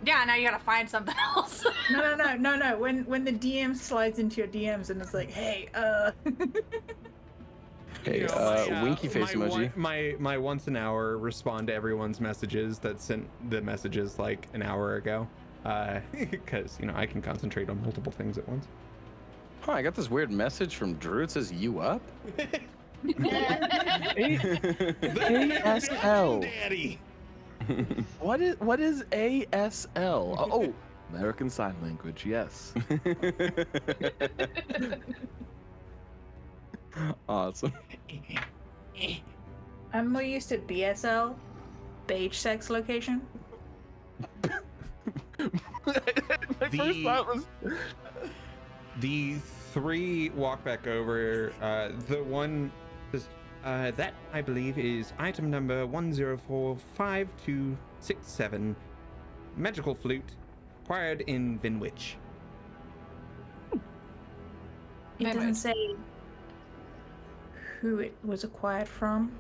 Yeah, 0.05 0.25
now 0.25 0.35
you 0.35 0.45
gotta 0.49 0.63
find 0.63 0.89
something 0.89 1.15
else. 1.37 1.65
No, 1.91 2.01
no, 2.01 2.15
no, 2.17 2.37
no, 2.37 2.57
no. 2.57 2.79
When 2.79 3.05
when 3.05 3.25
the 3.25 3.33
DM 3.33 3.77
slides 3.77 4.19
into 4.19 4.37
your 4.39 4.49
DMs 4.49 4.91
and 4.91 5.01
it's 5.01 5.15
like, 5.15 5.31
hey, 5.31 5.69
uh, 5.75 6.13
Hey, 8.05 8.21
You 8.23 8.27
know, 8.27 8.35
uh, 8.35 8.67
my, 8.71 8.83
winky 8.83 9.09
face 9.09 9.35
my 9.35 9.47
emoji. 9.47 9.51
one- 9.51 9.73
my 9.77 10.17
my 10.19 10.37
once 10.39 10.67
an 10.67 10.77
hour 10.77 11.17
respond 11.19 11.69
to 11.69 11.75
everyone's 11.75 12.21
messages 12.21 12.79
that 12.81 13.01
sent 13.01 13.29
the 13.51 13.61
messages 13.61 14.19
like 14.19 14.49
an 14.55 14.63
hour 14.63 14.97
ago, 14.97 15.29
because 16.31 16.77
you 16.81 16.87
know 16.87 16.95
I 16.97 17.07
can 17.07 17.23
concentrate 17.23 17.71
on 17.71 17.81
multiple 17.83 18.11
things 18.13 18.39
at 18.39 18.49
once. 18.49 18.67
Huh, 19.61 19.73
I 19.73 19.83
got 19.83 19.95
this 19.95 20.11
weird 20.11 20.31
message 20.33 20.75
from 20.75 20.95
Drew. 20.95 21.23
It 21.23 21.31
says 21.31 21.53
you 21.53 21.79
up. 21.79 22.03
ASL. 25.13 26.43
Daddy. 26.43 26.99
What 28.19 28.41
is 28.41 28.59
what 28.59 28.81
is 28.81 29.05
ASL? 29.13 30.35
Oh, 30.37 30.75
American 31.15 31.49
Sign 31.49 31.77
Language. 31.83 32.25
Yes. 32.27 32.75
awesome. 37.29 37.73
I'm 39.93 40.09
more 40.11 40.23
used 40.23 40.49
to 40.51 40.59
BSL, 40.59 41.35
beige 42.07 42.37
sex 42.37 42.71
location. 42.71 43.23
My 45.39 45.39
The- 46.71 46.79
first 46.79 47.01
thought 47.03 47.27
was 47.27 47.45
The 49.01 49.35
three 49.73 50.31
walk 50.31 50.63
back 50.65 50.87
over. 50.87 51.53
Uh, 51.61 51.91
the 52.09 52.23
one 52.23 52.71
says, 53.11 53.29
uh, 53.65 53.91
that 53.93 54.15
I 54.33 54.41
believe 54.43 54.79
is 54.79 55.13
item 55.19 55.51
number 55.51 55.87
one 55.87 56.13
zero 56.13 56.37
four 56.37 56.77
five 56.95 57.29
two 57.45 57.77
six 58.01 58.27
seven, 58.29 58.77
magical 59.57 59.95
flute, 59.95 60.37
acquired 60.85 61.23
in 61.23 61.59
Vinwich. 61.59 62.15
It 63.73 63.81
Maybe 65.19 65.33
doesn't 65.35 65.55
say 65.57 65.75
who 67.83 67.99
it 67.99 68.15
was 68.25 68.45
acquired 68.45 68.87
from. 68.87 69.33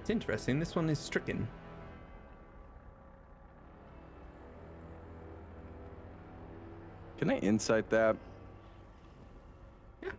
It's 0.00 0.08
interesting. 0.08 0.60
This 0.60 0.76
one 0.76 0.88
is 0.88 1.00
stricken. 1.00 1.48
Can 7.18 7.30
I 7.30 7.38
insight 7.38 7.90
that? 7.90 8.16
Yeah. 10.00 10.10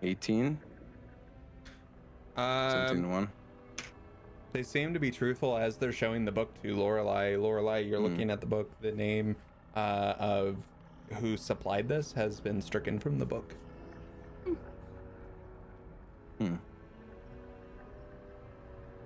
Eighteen. 0.00 0.60
Uh, 2.36 2.70
Seventeen 2.70 3.02
to 3.02 3.08
one. 3.08 3.28
They 4.52 4.62
seem 4.62 4.92
to 4.94 5.00
be 5.00 5.10
truthful 5.10 5.56
as 5.56 5.76
they're 5.76 5.92
showing 5.92 6.24
the 6.24 6.32
book 6.32 6.50
to 6.62 6.74
Lorelai. 6.74 7.36
Lorelai, 7.38 7.88
you're 7.88 7.98
Hmm. 7.98 8.06
looking 8.06 8.30
at 8.30 8.40
the 8.40 8.46
book. 8.46 8.70
The 8.80 8.92
name 8.92 9.36
uh, 9.76 10.14
of 10.18 10.56
who 11.20 11.36
supplied 11.36 11.88
this 11.88 12.12
has 12.12 12.40
been 12.40 12.60
stricken 12.60 12.98
from 12.98 13.18
the 13.18 13.26
book. 13.26 13.54
Hmm. 16.38 16.56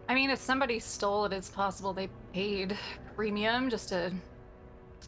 I 0.08 0.14
mean, 0.14 0.30
if 0.30 0.38
somebody 0.38 0.78
stole 0.78 1.24
it, 1.24 1.32
it's 1.32 1.48
possible 1.50 1.92
they 1.92 2.08
paid 2.32 2.76
premium 3.16 3.70
just 3.70 3.88
to, 3.88 4.12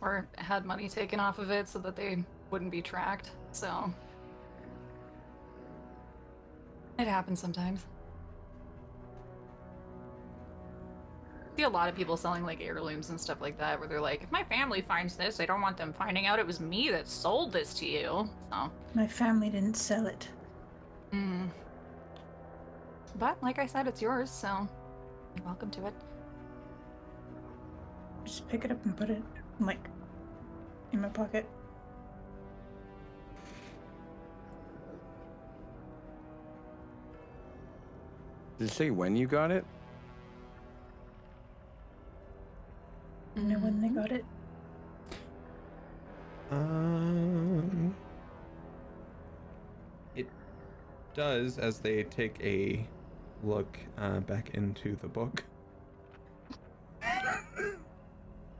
or 0.01 0.27
had 0.37 0.65
money 0.65 0.89
taken 0.89 1.21
off 1.21 1.39
of 1.39 1.51
it 1.51 1.69
so 1.69 1.79
that 1.81 1.97
they 1.97 2.25
wouldn't 2.51 2.71
be 2.71 2.81
tracked. 2.83 3.31
So 3.53 3.93
it 6.99 7.07
happens 7.07 7.41
sometimes. 7.41 7.85
See 11.57 11.63
a 11.63 11.69
lot 11.69 11.89
of 11.89 11.95
people 11.95 12.17
selling 12.17 12.45
like 12.45 12.61
heirlooms 12.61 13.09
and 13.11 13.19
stuff 13.21 13.41
like 13.41 13.57
that 13.59 13.79
where 13.79 13.89
they're 13.89 14.01
like 14.01 14.23
if 14.23 14.31
my 14.31 14.45
family 14.45 14.83
finds 14.83 15.17
this 15.17 15.41
i 15.41 15.47
don't 15.47 15.61
want 15.63 15.77
them 15.77 15.93
finding 15.93 16.27
out 16.27 16.39
it 16.39 16.47
was 16.47 16.61
me 16.61 16.91
that 16.91 17.09
sold 17.09 17.51
this 17.53 17.73
to 17.75 17.87
you 17.87 18.29
so 18.51 18.71
My 18.95 19.07
family 19.07 19.49
didn't 19.51 19.77
sell 19.77 20.07
it. 20.07 20.29
mm. 21.13 21.49
but 23.19 23.43
like 23.43 23.59
i 23.59 23.67
said 23.67 23.87
it's 23.87 24.03
yours 24.03 24.31
so 24.31 24.69
you're 25.37 25.47
welcome 25.47 25.71
to 25.71 25.87
it 25.87 25.95
Just 28.25 28.49
pick 28.49 28.65
it 28.65 28.71
up 28.71 28.85
and 28.85 28.97
put 28.97 29.09
it 29.09 29.23
like 29.61 29.89
in 30.93 31.01
my 31.01 31.09
pocket. 31.09 31.47
Did 38.59 38.69
it 38.69 38.73
say 38.73 38.91
when 38.91 39.17
you 39.17 39.27
got 39.27 39.51
it? 39.51 39.65
I 43.37 43.41
know 43.41 43.59
when 43.59 43.81
they 43.81 43.89
got 43.89 44.11
it. 44.11 44.25
Um, 46.51 47.95
it 50.15 50.27
does 51.15 51.59
as 51.59 51.81
they 51.81 52.05
take 52.05 52.39
a 52.43 52.87
look 53.43 53.79
uh, 53.99 54.21
back 54.21 54.51
into 54.55 54.97
the 54.97 55.09
book. 55.09 55.45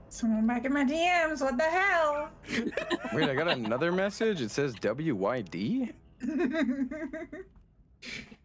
Someone 0.09 0.47
back 0.47 0.65
in 0.65 0.73
my 0.73 0.83
DMs. 0.83 1.41
What 1.41 1.57
the 1.57 1.63
hell? 1.63 2.31
Wait, 3.13 3.29
I 3.29 3.35
got 3.35 3.47
another 3.49 3.91
message. 3.91 4.41
It 4.41 4.51
says 4.51 4.75
WYD. 4.75 5.93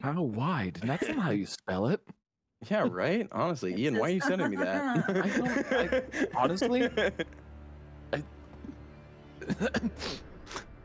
How 0.00 0.22
wide? 0.22 0.80
That's 0.82 1.08
not 1.08 1.18
how 1.18 1.30
you 1.30 1.46
spell 1.46 1.86
it. 1.86 2.00
Yeah, 2.70 2.86
right. 2.91 3.28
Honestly, 3.32 3.74
Ian, 3.76 3.99
why 3.99 4.07
are 4.08 4.10
you 4.10 4.20
sending 4.20 4.50
me 4.50 4.57
that? 4.57 5.05
I 5.08 5.12
don't- 5.89 6.15
I- 6.15 6.26
honestly, 6.36 6.89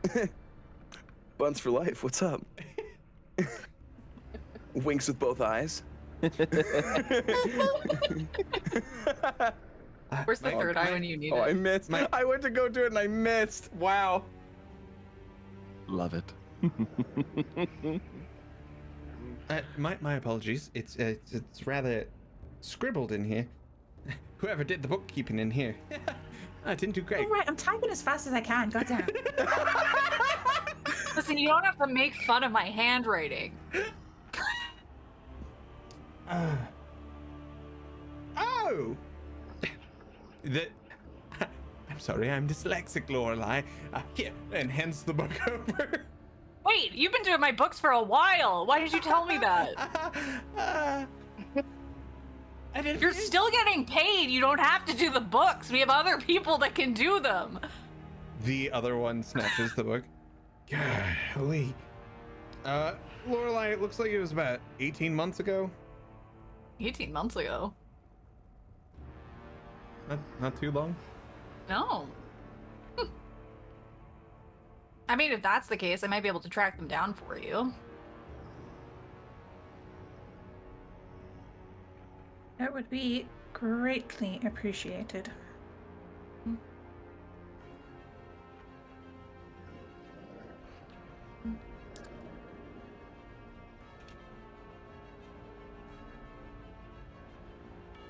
Buns 1.38 1.60
for 1.60 1.70
life. 1.70 2.02
What's 2.02 2.20
up? 2.22 2.44
Winks 4.74 5.06
with 5.08 5.18
both 5.20 5.40
eyes. 5.40 5.82
Where's 6.20 6.36
the 10.40 10.50
My- 10.50 10.50
third 10.52 10.76
eye 10.76 10.90
when 10.90 11.04
you 11.04 11.16
need 11.16 11.28
it? 11.28 11.36
Oh, 11.36 11.42
I 11.42 11.52
missed. 11.52 11.90
My- 11.90 12.08
I 12.12 12.24
went 12.24 12.42
to 12.42 12.50
go 12.50 12.68
do 12.68 12.82
it 12.84 12.88
and 12.88 12.98
I 12.98 13.06
missed. 13.06 13.72
Wow. 13.74 14.24
love 15.86 16.14
it. 16.14 16.32
Uh, 19.50 19.60
my 19.78 19.96
my 20.00 20.14
apologies. 20.14 20.70
It's 20.74 20.98
uh, 20.98 21.04
it's, 21.04 21.32
it's 21.32 21.66
rather 21.66 22.06
scribbled 22.60 23.12
in 23.12 23.24
here. 23.24 23.46
Whoever 24.38 24.62
did 24.62 24.82
the 24.82 24.88
bookkeeping 24.88 25.38
in 25.38 25.50
here, 25.50 25.74
I 26.66 26.74
didn't 26.74 26.94
do 26.94 27.00
great. 27.00 27.24
All 27.24 27.30
right, 27.30 27.48
I'm 27.48 27.56
typing 27.56 27.90
as 27.90 28.02
fast 28.02 28.26
as 28.26 28.34
I 28.34 28.40
can. 28.40 28.68
Goddamn. 28.68 29.06
Listen, 31.16 31.38
you 31.38 31.48
don't 31.48 31.64
have 31.64 31.78
to 31.78 31.86
make 31.86 32.14
fun 32.26 32.44
of 32.44 32.52
my 32.52 32.64
handwriting. 32.64 33.52
Uh, 36.30 36.54
oh, 38.36 38.94
the. 40.44 40.68
I'm 41.88 41.98
sorry, 41.98 42.30
I'm 42.30 42.46
dyslexic, 42.46 43.06
Lorelai. 43.06 43.64
Uh, 43.94 44.02
here, 44.12 44.32
and 44.52 44.70
hands 44.70 45.04
the 45.04 45.14
book 45.14 45.30
over. 45.48 46.04
Wait, 46.64 46.92
you've 46.92 47.12
been 47.12 47.22
doing 47.22 47.40
my 47.40 47.52
books 47.52 47.80
for 47.80 47.90
a 47.90 48.02
while. 48.02 48.66
Why 48.66 48.80
did 48.80 48.92
you 48.92 49.00
tell 49.00 49.24
me 49.24 49.38
that? 49.38 49.70
I 52.74 52.82
didn't. 52.82 53.00
You're 53.00 53.12
still 53.12 53.50
getting 53.50 53.84
paid. 53.84 54.30
You 54.30 54.40
don't 54.40 54.60
have 54.60 54.84
to 54.86 54.96
do 54.96 55.10
the 55.10 55.20
books. 55.20 55.70
We 55.70 55.80
have 55.80 55.90
other 55.90 56.18
people 56.18 56.58
that 56.58 56.74
can 56.74 56.92
do 56.92 57.20
them. 57.20 57.58
The 58.44 58.70
other 58.70 58.96
one 58.96 59.22
snatches 59.22 59.74
the 59.74 59.84
book. 59.84 60.04
Golly. 61.34 61.74
Uh, 62.64 62.94
Lorelai, 63.26 63.72
it 63.72 63.80
looks 63.80 63.98
like 63.98 64.10
it 64.10 64.18
was 64.20 64.32
about 64.32 64.60
18 64.80 65.14
months 65.14 65.40
ago. 65.40 65.70
18 66.80 67.12
months 67.12 67.36
ago. 67.36 67.72
Not, 70.08 70.18
not 70.40 70.60
too 70.60 70.70
long. 70.70 70.94
No. 71.68 72.06
I 75.08 75.16
mean, 75.16 75.32
if 75.32 75.40
that's 75.42 75.68
the 75.68 75.76
case, 75.76 76.04
I 76.04 76.06
might 76.06 76.22
be 76.22 76.28
able 76.28 76.40
to 76.40 76.50
track 76.50 76.76
them 76.76 76.86
down 76.86 77.14
for 77.14 77.38
you. 77.38 77.72
That 82.58 82.72
would 82.74 82.90
be 82.90 83.26
greatly 83.52 84.40
appreciated. 84.44 85.30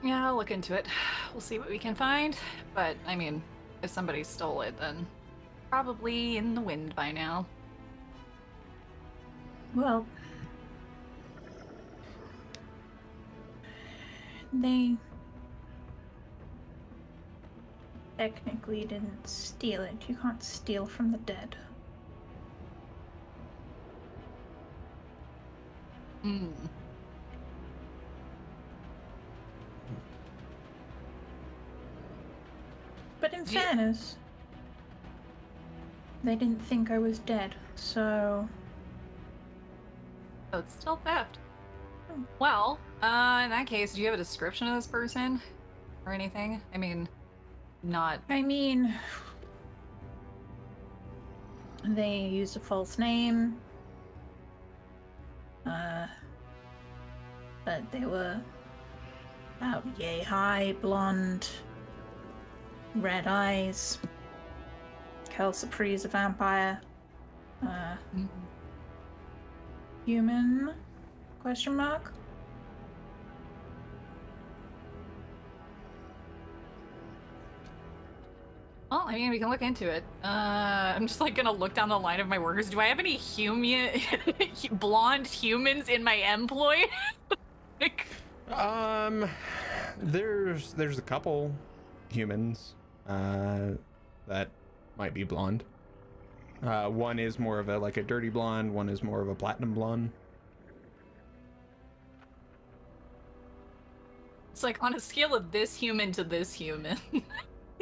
Yeah, 0.02 0.28
I'll 0.28 0.36
look 0.36 0.51
into 0.51 0.75
it. 0.75 0.86
We'll 1.33 1.41
see 1.41 1.59
what 1.59 1.68
we 1.68 1.78
can 1.78 1.94
find. 1.94 2.36
But, 2.75 2.97
I 3.07 3.15
mean, 3.15 3.43
if 3.83 3.91
somebody 3.91 4.25
stole 4.25 4.62
it, 4.62 4.78
then 4.78 5.07
probably 5.71 6.37
in 6.37 6.55
the 6.55 6.61
wind 6.61 6.95
by 6.95 7.13
now. 7.13 7.47
Well, 9.75 10.07
they 14.53 14.97
technically 18.17 18.85
didn't 18.85 19.29
steal 19.29 19.83
it. 19.83 19.95
You 20.09 20.17
can't 20.17 20.43
steal 20.43 20.87
from 20.87 21.13
the 21.13 21.19
dead. 21.19 21.57
Hmm. 26.23 26.49
But 33.21 33.35
in 33.35 33.45
Yeah. 33.47 33.63
fairness, 33.63 34.17
they 36.25 36.35
didn't 36.35 36.61
think 36.63 36.91
I 36.91 36.99
was 36.99 37.19
dead, 37.21 37.55
so 37.77 38.49
So 40.53 40.59
it's 40.59 40.75
still 40.75 40.97
theft. 41.05 41.39
Hmm. 42.11 42.23
Well, 42.39 42.79
uh, 43.03 43.43
in 43.45 43.51
that 43.51 43.67
case, 43.67 43.95
do 43.95 44.01
you 44.01 44.07
have 44.07 44.15
a 44.15 44.19
description 44.19 44.67
of 44.69 44.75
this 44.75 44.87
person? 44.87 45.41
Or 46.07 46.13
anything? 46.13 46.63
I 46.75 46.79
mean, 46.79 47.09
not. 47.83 48.21
I 48.31 48.43
mean, 48.43 48.95
they 51.85 52.21
used 52.21 52.57
a 52.57 52.61
false 52.61 52.99
name. 52.99 53.57
Uh, 55.67 56.07
but 57.65 57.83
they 57.93 58.07
were 58.07 58.41
about 59.59 59.85
yay 59.99 60.23
high, 60.23 60.75
blonde, 60.81 61.47
red 62.95 63.27
eyes. 63.27 63.99
Kelsey 65.39 65.94
is 65.94 66.05
a 66.05 66.08
vampire. 66.08 66.81
Uh, 67.62 67.94
mm, 68.12 68.26
human? 70.05 70.75
Question 71.41 71.76
mark. 71.76 72.12
Well, 78.91 79.05
I 79.07 79.15
mean, 79.15 79.31
we 79.31 79.39
can 79.39 79.49
look 79.49 79.62
into 79.62 79.89
it. 79.89 80.02
Uh, 80.25 80.26
I'm 80.26 81.07
just 81.07 81.20
like 81.20 81.36
gonna 81.36 81.52
look 81.52 81.73
down 81.73 81.89
the 81.89 81.97
line 81.97 82.18
of 82.18 82.26
my 82.26 82.41
workers. 82.41 82.68
Do 82.68 82.81
I 82.81 82.86
have 82.86 82.99
any 82.99 83.17
human, 83.17 83.91
blonde 84.73 85.28
humans 85.28 85.89
in 85.89 86.02
my 86.02 86.15
employ? 86.15 86.83
Like, 87.81 88.08
Um, 88.50 89.31
there's 89.99 90.73
there's 90.73 90.99
a 90.99 91.02
couple 91.02 91.55
humans 92.08 92.75
uh, 93.08 93.75
that 94.26 94.49
might 94.99 95.15
be 95.15 95.23
blonde. 95.25 95.65
Uh, 96.62 96.89
one 96.89 97.18
is 97.18 97.39
more 97.39 97.59
of 97.59 97.68
a 97.68 97.78
like 97.78 97.97
a 97.97 98.02
dirty 98.02 98.28
blonde. 98.28 98.73
One 98.75 98.89
is 98.89 99.02
more 99.02 99.20
of 99.20 99.28
a 99.28 99.35
platinum 99.35 99.75
blonde. 99.75 100.10
it's 104.52 104.65
like 104.65 104.83
on 104.83 104.93
a 104.97 104.99
scale 104.99 105.36
of 105.36 105.52
this 105.52 105.77
human 105.77 106.10
to 106.12 106.25
this 106.25 106.52
human. 106.52 106.99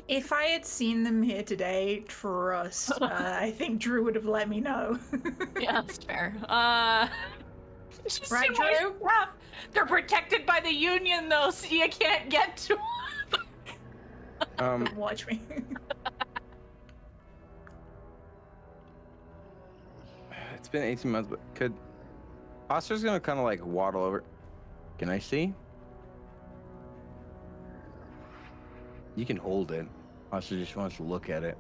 If 0.09 0.33
I 0.33 0.45
had 0.45 0.65
seen 0.65 1.03
them 1.03 1.21
here 1.21 1.43
today, 1.43 2.05
trust, 2.07 2.93
uh, 3.01 3.09
I 3.11 3.51
think 3.51 3.81
Drew 3.81 4.05
would 4.05 4.15
have 4.15 4.27
let 4.27 4.49
me 4.49 4.61
know. 4.61 5.01
yeah, 5.61 5.73
that's 5.73 5.97
fair. 5.99 6.37
Uh, 6.49 7.09
just 8.07 8.31
Right, 8.31 8.55
Drew? 8.55 8.95
staff. 9.01 9.31
They're 9.73 9.87
protected 9.87 10.47
by 10.47 10.61
the 10.61 10.71
union, 10.71 11.29
though, 11.29 11.51
so 11.51 11.75
you 11.75 11.89
can't 11.89 12.31
get 12.31 12.57
to. 12.59 12.79
'em. 14.59 14.85
Um, 14.85 14.89
Watch 14.95 15.27
me. 15.27 15.41
It's 20.67 20.73
been 20.73 20.83
18 20.83 21.13
months, 21.13 21.31
but 21.31 21.39
could 21.55 21.73
Oscar's 22.69 23.05
gonna 23.05 23.21
kind 23.21 23.39
of 23.39 23.45
like 23.45 23.65
waddle 23.65 24.03
over. 24.03 24.25
Can 24.99 25.09
I 25.09 25.21
see? 25.21 25.55
You 29.15 29.25
can 29.25 29.37
hold 29.37 29.71
it. 29.71 29.87
Oscar 30.33 30.57
just 30.57 30.75
wants 30.75 30.97
to 30.97 31.05
look 31.05 31.31
at 31.31 31.45
it. 31.45 31.57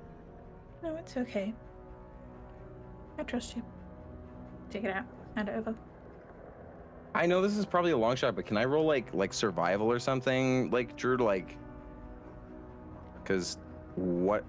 no, 0.82 0.96
it's 0.96 1.16
okay. 1.16 1.54
I 3.16 3.22
trust 3.22 3.54
you. 3.54 3.62
Take 4.70 4.82
it 4.82 4.90
out. 4.90 5.04
Hand 5.36 5.50
it 5.50 5.54
over. 5.54 5.72
I 7.14 7.26
know 7.26 7.40
this 7.42 7.56
is 7.56 7.64
probably 7.64 7.92
a 7.92 7.96
long 7.96 8.16
shot, 8.16 8.34
but 8.34 8.44
can 8.44 8.56
I 8.56 8.64
roll 8.64 8.86
like 8.86 9.14
like 9.14 9.32
survival 9.32 9.86
or 9.86 10.00
something, 10.00 10.68
like 10.72 10.96
Drew, 10.96 11.16
to 11.16 11.22
like? 11.22 11.56
Because 13.22 13.58
what 13.94 14.42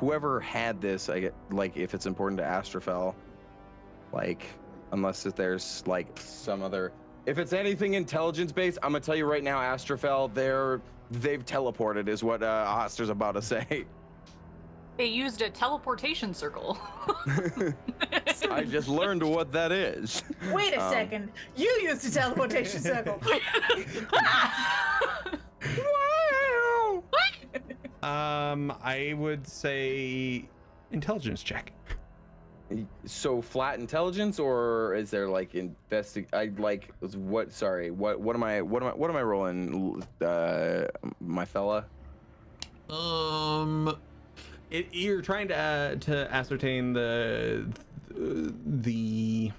whoever 0.00 0.40
had 0.40 0.80
this, 0.80 1.10
I 1.10 1.20
get 1.20 1.34
like 1.50 1.76
if 1.76 1.92
it's 1.92 2.06
important 2.06 2.38
to 2.38 2.44
Astrophel, 2.44 3.14
like 4.12 4.46
unless 4.92 5.22
there's 5.22 5.82
like 5.86 6.08
some 6.18 6.62
other 6.62 6.92
if 7.26 7.38
it's 7.38 7.52
anything 7.52 7.92
intelligence 7.94 8.52
based, 8.52 8.78
I'm 8.82 8.92
gonna 8.92 9.00
tell 9.00 9.14
you 9.16 9.26
right 9.26 9.44
now, 9.44 9.58
Astrophel, 9.58 10.32
they're 10.32 10.80
they've 11.10 11.44
teleported, 11.44 12.08
is 12.08 12.24
what 12.24 12.42
uh, 12.42 12.64
Hastur's 12.66 13.10
about 13.10 13.32
to 13.32 13.42
say. 13.42 13.84
They 14.96 15.06
used 15.06 15.42
a 15.42 15.50
teleportation 15.50 16.32
circle. 16.34 16.78
I 18.50 18.64
just 18.64 18.88
learned 18.88 19.22
what 19.22 19.52
that 19.52 19.70
is. 19.72 20.24
Wait 20.52 20.72
a 20.74 20.82
Um, 20.82 20.92
second. 20.92 21.30
You 21.54 21.68
used 21.82 22.04
a 22.06 22.10
teleportation 22.10 22.80
circle. 22.80 23.20
Wow. 25.60 27.02
um, 28.02 28.72
I 28.82 29.14
would 29.16 29.46
say 29.46 30.48
intelligence 30.92 31.42
check. 31.42 31.72
So 33.06 33.40
flat 33.40 33.78
intelligence, 33.78 34.38
or 34.38 34.94
is 34.94 35.10
there 35.10 35.26
like 35.28 35.52
investi 35.52 36.26
I 36.32 36.50
like 36.60 36.92
what? 37.14 37.52
Sorry, 37.52 37.90
what? 37.90 38.20
What 38.20 38.36
am 38.36 38.42
I? 38.42 38.60
What 38.60 38.82
am 38.82 38.88
I? 38.90 38.92
What 38.94 39.08
am 39.10 39.16
I 39.16 39.22
rolling? 39.22 40.02
Uh, 40.20 40.84
my 41.20 41.44
fella. 41.46 41.86
Um, 42.90 43.96
it, 44.70 44.88
you're 44.92 45.22
trying 45.22 45.48
to 45.48 45.56
uh, 45.56 45.94
to 45.96 46.32
ascertain 46.34 46.92
the 46.92 47.66
the 48.14 49.50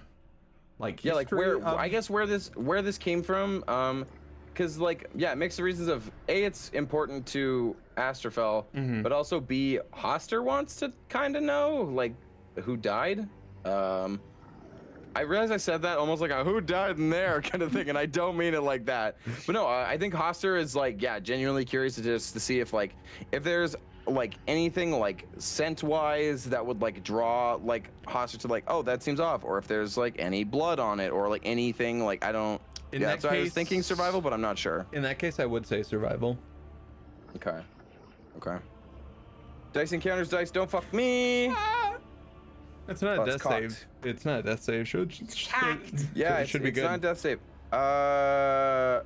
like 0.79 1.03
yeah, 1.03 1.13
like 1.13 1.31
where? 1.31 1.55
of- 1.57 1.63
I 1.65 1.88
guess 1.88 2.09
where 2.09 2.25
this 2.25 2.51
where 2.55 2.81
this 2.81 2.97
came 2.97 3.23
from. 3.23 3.63
Um, 3.67 4.05
because 4.53 4.77
like 4.77 5.09
yeah, 5.15 5.33
mixed 5.35 5.59
reasons 5.59 5.88
of 5.88 6.09
a 6.27 6.43
it's 6.43 6.69
important 6.69 7.25
to 7.27 7.75
Astrophel, 7.97 8.65
Mhm. 8.75 9.01
but 9.03 9.11
also 9.11 9.39
b 9.39 9.79
Hastur 9.93 10.43
wants 10.43 10.75
to 10.77 10.91
kind 11.07 11.35
of 11.35 11.43
know 11.43 11.89
like 11.93 12.13
who 12.55 12.77
died. 12.77 13.27
Um. 13.65 14.19
I 15.15 15.21
realize 15.21 15.49
I 15.49 15.57
said 15.57 15.81
that 15.81 15.97
almost 15.97 16.21
like 16.21 16.29
a 16.29 16.43
who 16.43 16.61
died 16.61 16.97
in 16.97 17.09
there 17.09 17.41
kind 17.43 17.63
of 17.63 17.71
thing, 17.71 17.89
and 17.89 17.97
I 17.97 18.05
don't 18.05 18.37
mean 18.37 18.53
it 18.53 18.61
like 18.61 18.85
that. 18.85 19.17
But 19.47 19.53
no, 19.53 19.65
I 19.65 19.91
I 19.91 19.97
think 19.97 20.13
Hastur 20.13 20.57
is 20.59 20.75
like, 20.75 21.01
yeah, 21.01 21.19
genuinely 21.19 21.65
curious 21.65 21.95
to 21.95 22.03
just 22.03 22.33
to 22.33 22.39
see 22.39 22.59
if 22.59 22.73
like 22.73 22.93
if 23.31 23.43
there's 23.43 23.75
like 24.07 24.35
anything 24.47 24.91
like 24.99 25.25
scent 25.39 25.81
wise 25.83 26.45
that 26.45 26.63
would 26.65 26.81
like 26.81 27.03
draw 27.03 27.55
like 27.55 27.89
Hastur 28.05 28.37
to 28.41 28.47
like, 28.47 28.65
oh, 28.67 28.83
that 28.83 29.01
seems 29.01 29.19
off, 29.19 29.43
or 29.43 29.57
if 29.57 29.67
there's 29.67 29.97
like 29.97 30.15
any 30.19 30.43
blood 30.43 30.79
on 30.79 30.99
it, 30.99 31.09
or 31.09 31.27
like 31.27 31.41
anything 31.43 32.05
like 32.05 32.23
I 32.23 32.31
don't. 32.31 32.61
In 32.91 33.01
yeah, 33.01 33.07
that 33.07 33.21
so 33.23 33.29
I 33.29 33.39
was 33.39 33.51
thinking 33.51 33.79
case- 33.79 33.87
survival, 33.87 34.21
but 34.21 34.31
I'm 34.31 34.41
not 34.41 34.59
sure. 34.59 34.85
In 34.93 35.01
that 35.01 35.17
case, 35.17 35.39
I 35.39 35.45
would 35.45 35.65
say 35.65 35.81
survival. 35.81 36.37
Okay. 37.35 37.59
Okay. 38.37 38.57
Dice 39.73 39.91
encounters 39.91 40.29
dice, 40.29 40.49
don't 40.51 40.69
fuck 40.69 40.91
me. 40.93 41.51
That's 42.89 43.01
not 43.03 43.19
Oh, 43.19 43.23
a 43.23 43.25
death 43.25 43.41
cocked. 43.41 43.53
save. 43.71 43.85
It's 44.03 44.25
not 44.25 44.39
a 44.39 44.43
death 44.43 44.63
save. 44.63 44.87
Should, 44.87 45.13
should, 45.13 45.31
should, 45.31 45.51
Yeah, 46.15 46.39
it 46.39 46.41
it's, 46.41 46.49
should 46.49 46.63
be 46.63 46.71
good. 46.71 46.83
it's 46.83 46.89
not 46.89 46.97
a 46.99 47.01
death 47.01 47.19
save. 47.19 47.39
Uh, 47.71 49.01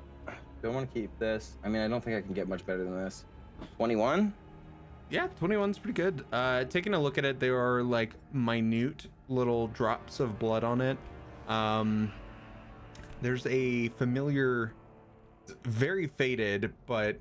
don't 0.61 0.73
want 0.73 0.91
to 0.91 0.99
keep 1.01 1.17
this. 1.19 1.57
I 1.63 1.69
mean, 1.69 1.81
I 1.81 1.87
don't 1.89 2.01
think 2.03 2.15
I 2.17 2.21
can 2.21 2.33
get 2.33 2.47
much 2.47 2.65
better 2.65 2.83
than 2.83 2.95
this. 3.03 3.25
21? 3.77 4.33
Yeah, 5.09 5.27
21's 5.41 5.77
pretty 5.77 6.01
good. 6.01 6.23
Uh, 6.31 6.63
taking 6.63 6.93
a 6.93 6.99
look 6.99 7.17
at 7.17 7.25
it, 7.25 7.39
there 7.39 7.57
are 7.59 7.83
like 7.83 8.13
minute 8.31 9.07
little 9.27 9.67
drops 9.67 10.19
of 10.21 10.39
blood 10.39 10.63
on 10.63 10.79
it. 10.81 10.97
Um, 11.49 12.11
there's 13.21 13.45
a 13.47 13.89
familiar, 13.89 14.73
very 15.65 16.07
faded, 16.07 16.73
but 16.87 17.17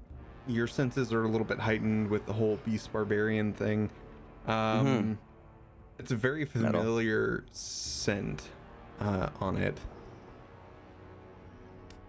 your 0.46 0.66
senses 0.68 1.12
are 1.12 1.24
a 1.24 1.28
little 1.28 1.46
bit 1.46 1.58
heightened 1.58 2.08
with 2.08 2.24
the 2.26 2.32
whole 2.32 2.56
beast 2.64 2.92
barbarian 2.92 3.52
thing. 3.52 3.90
Um, 4.46 4.54
Mhm. 4.54 5.16
It's 6.02 6.10
a 6.10 6.16
very 6.16 6.40
Metal. 6.56 6.80
familiar 6.80 7.44
scent 7.52 8.48
uh, 8.98 9.28
on 9.38 9.56
it. 9.56 9.78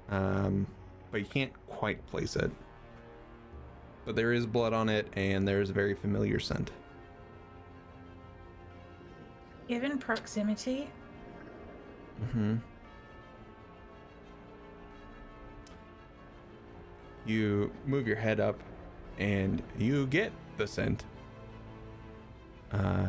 Um, 0.10 0.66
but 1.12 1.20
you 1.20 1.28
can't 1.28 1.52
quite 1.68 2.04
place 2.08 2.36
it. 2.36 2.50
But 4.04 4.16
there 4.16 4.34
is 4.34 4.48
blood 4.48 4.74
on 4.74 4.90
it, 4.90 5.08
and 5.14 5.48
there's 5.48 5.70
a 5.70 5.74
very 5.74 5.94
familiar 5.94 6.40
scent. 6.40 6.72
Given 9.68 10.00
proximity, 10.00 10.90
Mm-hmm. 12.20 12.56
You 17.28 17.72
move 17.86 18.08
your 18.08 18.16
head 18.18 18.40
up, 18.40 18.60
and 19.20 19.62
you 19.78 20.08
get 20.08 20.32
the 20.58 20.66
scent 20.66 21.06
uh, 22.72 23.08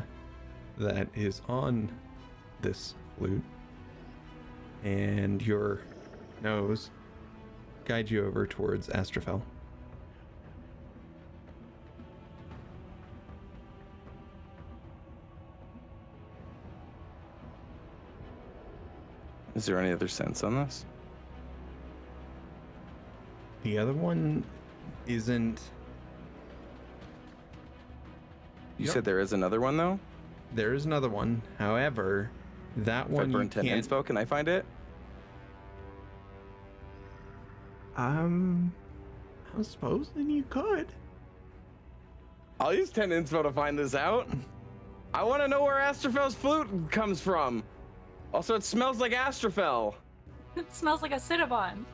that 0.79 1.09
is 1.15 1.41
on 1.49 1.91
this 2.61 2.95
flute, 3.19 3.43
and 4.83 5.41
your 5.43 5.81
nose 6.43 6.91
guides 7.85 8.11
you 8.11 8.25
over 8.27 8.47
towards 8.47 8.89
Astrophel. 8.89 9.43
Is 19.55 19.67
there 19.67 19.79
any 19.79 19.93
other 19.93 20.09
sense 20.09 20.43
on 20.43 20.55
this? 20.57 20.85
The 23.63 23.79
other 23.79 23.93
one 23.93 24.45
isn't. 25.07 25.61
You 28.79 28.87
Yep. 28.87 28.95
said 28.95 29.05
there 29.05 29.21
is 29.21 29.33
another 29.33 29.61
one 29.61 29.77
though. 29.77 29.99
There 30.55 30.73
is 30.73 30.87
another 30.87 31.09
one. 31.09 31.43
However, 31.59 32.31
that 32.79 33.07
If 33.07 33.13
one 33.13 33.29
I 33.31 33.33
burn 33.33 33.49
ten 33.49 33.65
can't. 33.65 33.85
inspo, 33.85 34.05
can 34.05 34.17
I 34.17 34.25
find 34.25 34.49
it? 34.49 34.65
Um, 37.97 38.73
I 39.59 39.63
suppose 39.63 40.11
then 40.15 40.31
you 40.31 40.45
could. 40.45 40.87
I'll 42.61 42.75
use 42.75 42.91
ten 42.91 43.11
inspo 43.11 43.43
to 43.43 43.53
find 43.53 43.79
this 43.79 43.95
out. 43.95 44.29
I 45.13 45.23
want 45.23 45.43
to 45.43 45.49
know 45.49 45.63
where 45.63 45.77
Astrophel's 45.77 46.35
flute 46.35 46.69
comes 46.91 47.21
from. 47.21 47.63
Also, 48.33 48.55
it 48.57 48.65
smells 48.65 48.99
like 48.99 49.13
Astrophel. 49.13 49.95
it 50.57 50.75
smells 50.75 51.03
like 51.03 51.13
a 51.13 51.17
Cinnabon. 51.17 51.85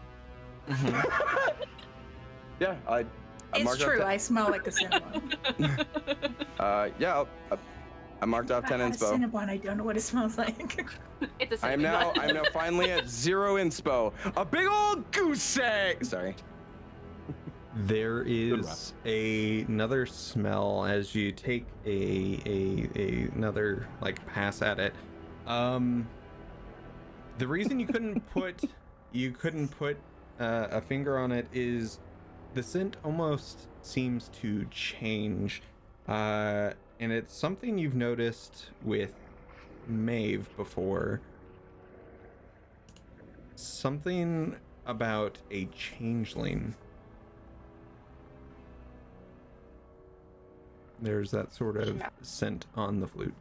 Yeah, 2.60 2.76
I. 2.86 2.98
I 2.98 3.06
it's 3.55 3.78
true. 3.78 4.02
I 4.02 4.18
smell 4.18 4.50
like 4.50 4.66
a 4.66 4.70
Cinnabon. 4.70 5.86
Uh, 6.60 6.90
yeah, 6.98 7.14
I'll, 7.14 7.28
I, 7.50 7.56
I 8.20 8.26
marked 8.26 8.50
off 8.50 8.65
I 8.65 8.68
ten 8.68 8.81
inspo. 8.81 9.12
Cinnabon. 9.12 9.49
I 9.49 9.57
don't 9.57 9.78
know 9.78 9.84
what 9.84 9.97
it 9.97 10.02
smells 10.02 10.39
like. 10.39 10.84
It's 11.39 11.62
a 11.62 11.66
I 11.66 11.73
am 11.73 11.82
now. 11.82 12.12
I'm 12.16 12.34
now 12.34 12.44
finally 12.50 12.90
at 12.90 13.07
zero 13.08 13.57
inspo. 13.57 14.12
A 14.36 14.44
big 14.44 14.66
old 14.66 15.10
goose 15.12 15.58
egg. 15.58 16.02
Sorry. 16.05 16.34
There 17.74 18.23
is 18.23 18.94
a, 19.05 19.60
another 19.62 20.07
smell 20.07 20.84
as 20.86 21.15
you 21.15 21.31
take 21.31 21.66
a, 21.84 22.40
a 22.47 22.90
a 22.97 23.28
another 23.34 23.86
like 24.00 24.24
pass 24.26 24.62
at 24.62 24.78
it. 24.78 24.94
Um, 25.47 26.08
the 27.39 27.47
reason 27.47 27.78
you 27.78 27.86
couldn't 27.86 28.20
put 28.32 28.62
you 29.12 29.31
couldn't 29.31 29.68
put 29.68 29.99
uh, 30.40 30.68
a 30.70 30.81
finger 30.81 31.18
on 31.18 31.32
it 31.32 31.47
is 31.52 31.99
the 32.55 32.62
scent 32.62 32.97
almost 33.05 33.68
seems 33.82 34.28
to 34.40 34.65
change, 34.70 35.62
uh, 36.08 36.70
and 37.00 37.10
it's 37.12 37.34
something 37.34 37.78
you've 37.78 37.94
noticed 37.94 38.68
with 38.84 39.14
Maeve 39.88 40.54
before. 40.54 41.22
Something 43.56 44.56
about 44.84 45.38
a 45.50 45.64
changeling. 45.66 46.74
There's 51.00 51.30
that 51.30 51.54
sort 51.54 51.78
of 51.78 52.02
scent 52.20 52.66
on 52.74 53.00
the 53.00 53.06
flute. 53.06 53.34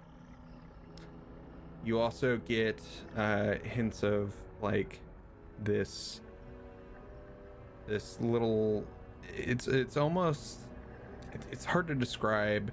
You 1.84 2.00
also 2.00 2.38
get 2.38 2.82
uh, 3.18 3.56
hints 3.64 4.04
of 4.04 4.34
like 4.62 5.00
this 5.62 6.22
this 7.88 8.20
little 8.22 8.86
it's 9.36 9.68
it's 9.68 9.98
almost 9.98 10.60
it's 11.52 11.66
hard 11.66 11.88
to 11.88 11.96
describe 11.96 12.72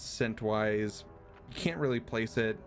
scent 0.00 0.40
wise 0.42 1.04
you 1.50 1.56
can't 1.60 1.78
really 1.78 2.00
place 2.00 2.36
it 2.36 2.58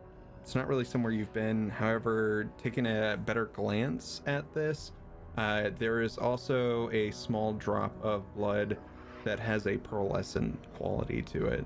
it's 0.42 0.56
not 0.56 0.68
really 0.68 0.84
somewhere 0.84 1.12
you've 1.12 1.34
been 1.34 1.70
however 1.70 2.50
taking 2.58 2.86
a 2.86 3.18
better 3.26 3.45
glance 3.48 4.22
at 4.26 4.52
this 4.53 4.92
uh, 5.38 5.72
there 5.80 6.02
is 6.02 6.18
also 6.18 6.90
a 6.92 7.10
small 7.12 7.53
drop 7.53 7.92
of 8.03 8.24
blood 8.36 8.78
that 9.24 9.40
has 9.40 9.66
a 9.66 9.78
pearlescent 9.78 10.56
quality 10.76 11.22
to 11.22 11.45
it 11.45 11.66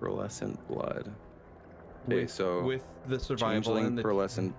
Pearlescent 0.00 0.56
blood. 0.68 1.12
Okay, 2.06 2.22
with, 2.22 2.30
so 2.30 2.62
with 2.62 2.84
the 3.06 3.18
survival 3.18 3.76
and 3.76 3.98
the 3.98 4.02
pearlescent. 4.02 4.52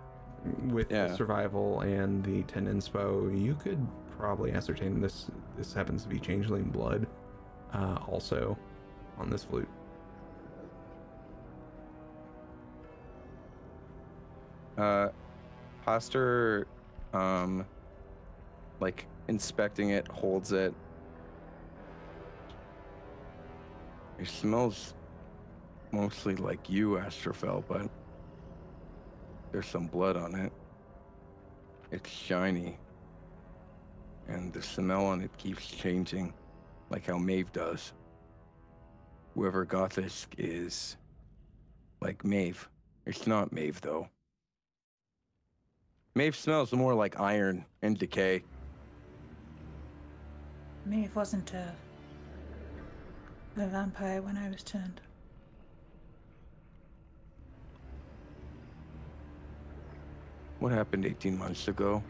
with 0.67 0.91
Yeah. 0.91 1.07
the 1.07 1.15
survival 1.15 1.81
and 1.81 2.23
the 2.23 2.43
10 2.43 2.65
inspo, 2.67 3.39
you 3.39 3.55
could 3.55 3.85
probably 4.19 4.51
ascertain 4.51 4.99
this 4.99 5.27
this 5.57 5.73
happens 5.73 6.03
to 6.03 6.09
be 6.09 6.19
changeling 6.19 6.65
blood 6.65 7.07
uh, 7.73 7.97
also 8.07 8.57
on 9.17 9.29
this 9.29 9.45
flute. 9.45 9.67
Uh, 14.77 15.09
Hastur, 15.85 16.65
um, 17.13 17.65
like 18.79 19.07
inspecting 19.27 19.89
it, 19.89 20.07
holds 20.07 20.51
it. 20.51 20.73
It 24.19 24.27
smells 24.27 24.93
mostly 25.91 26.35
like 26.35 26.69
you, 26.69 26.91
Astrophel, 26.91 27.63
but 27.67 27.89
there's 29.51 29.67
some 29.67 29.87
blood 29.87 30.17
on 30.17 30.35
it. 30.35 30.51
It's 31.91 32.09
shiny. 32.09 32.77
And 34.29 34.53
the 34.53 34.61
smell 34.61 35.07
on 35.07 35.21
it 35.21 35.35
keeps 35.37 35.65
changing, 35.67 36.33
like 36.89 37.07
how 37.07 37.17
Maeve 37.17 37.51
does. 37.51 37.93
Whoever 39.33 39.65
got 39.65 39.91
this 39.91 40.27
is 40.37 40.97
like 41.99 42.23
Maeve. 42.23 42.69
It's 43.05 43.25
not 43.25 43.51
Maeve, 43.51 43.81
though. 43.81 44.07
Maeve 46.13 46.35
smells 46.35 46.71
more 46.73 46.93
like 46.93 47.19
iron 47.19 47.65
and 47.81 47.97
decay. 47.97 48.43
Maeve 50.85 51.15
wasn't 51.15 51.53
uh, 51.55 51.71
a, 53.57 53.63
a 53.63 53.67
vampire 53.67 54.21
when 54.21 54.37
I 54.37 54.49
was 54.49 54.61
turned. 54.63 55.01
What 60.59 60.71
happened 60.71 61.05
18 61.05 61.37
months 61.37 61.67
ago? 61.67 62.03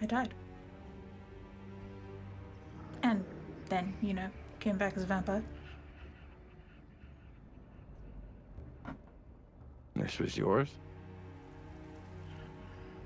I 0.00 0.06
died. 0.06 0.34
And 3.02 3.24
then, 3.68 3.94
you 4.02 4.14
know, 4.14 4.28
came 4.60 4.76
back 4.76 4.96
as 4.96 5.04
a 5.04 5.06
vampire. 5.06 5.42
This 9.94 10.18
was 10.18 10.36
yours? 10.36 10.68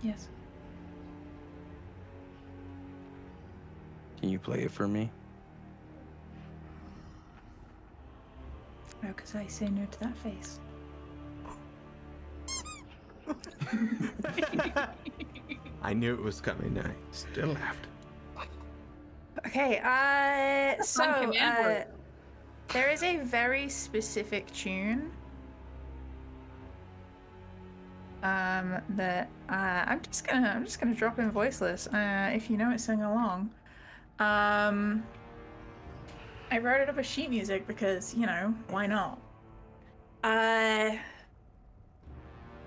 Yes. 0.02 0.28
Can 4.20 4.28
you 4.28 4.39
play 4.39 4.62
it 4.62 4.70
for 4.70 4.89
me? 4.89 5.10
Oh, 9.02 9.07
How 9.07 9.12
could 9.12 9.36
I 9.36 9.47
say 9.47 9.69
no 9.69 9.86
to 9.86 10.01
that 10.01 10.17
face? 10.19 10.60
I 15.83 15.94
knew 15.94 16.15
it 16.15 16.23
was 16.23 16.41
coming. 16.41 16.78
I 16.78 16.92
still 17.12 17.49
laughed. 17.49 17.86
Okay, 19.47 19.78
uh, 19.83 20.83
so 20.83 21.05
uh, 21.05 21.84
there 22.68 22.91
is 22.91 23.02
a 23.02 23.17
very 23.18 23.68
specific 23.68 24.52
tune. 24.52 25.10
Um, 28.23 28.83
that 28.91 29.31
uh, 29.49 29.84
I'm 29.86 30.02
just 30.02 30.26
gonna 30.26 30.52
I'm 30.55 30.65
just 30.65 30.78
gonna 30.78 30.94
drop 30.94 31.18
in 31.18 31.31
voiceless. 31.31 31.86
Uh, 31.86 32.31
if 32.34 32.50
you 32.50 32.59
know 32.59 32.70
it, 32.70 32.81
sing 32.81 33.02
along. 33.02 33.50
Um, 34.18 35.02
I 36.50 36.59
wrote 36.59 36.83
it 36.83 36.91
up 36.91 36.99
as 36.99 37.07
sheet 37.07 37.31
music 37.31 37.67
because 37.67 38.15
you 38.15 38.26
know 38.26 38.55
why 38.68 38.86
not. 38.86 39.18
Uh, 40.23 40.97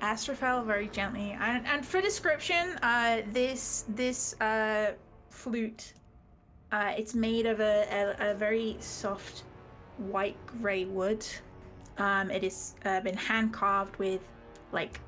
Astrophel 0.03 0.65
very 0.65 0.90
gently, 0.90 1.32
and, 1.40 1.65
and 1.65 1.85
for 1.85 2.01
description, 2.01 2.77
uh, 2.83 3.22
this 3.32 3.85
this 3.88 4.40
uh 4.41 4.91
flute 5.30 5.93
uh, 6.73 6.91
it's 6.98 7.14
made 7.14 7.45
of 7.45 7.59
a, 7.59 8.15
a, 8.19 8.32
a 8.32 8.33
very 8.33 8.75
soft 8.80 9.43
white 9.98 10.35
grey 10.48 10.85
wood. 10.85 11.23
Um, 11.99 12.32
it 12.32 12.41
has 12.41 12.73
uh, 12.83 12.99
been 13.01 13.15
hand 13.15 13.53
carved 13.53 13.95
with 13.98 14.22
like 14.72 14.99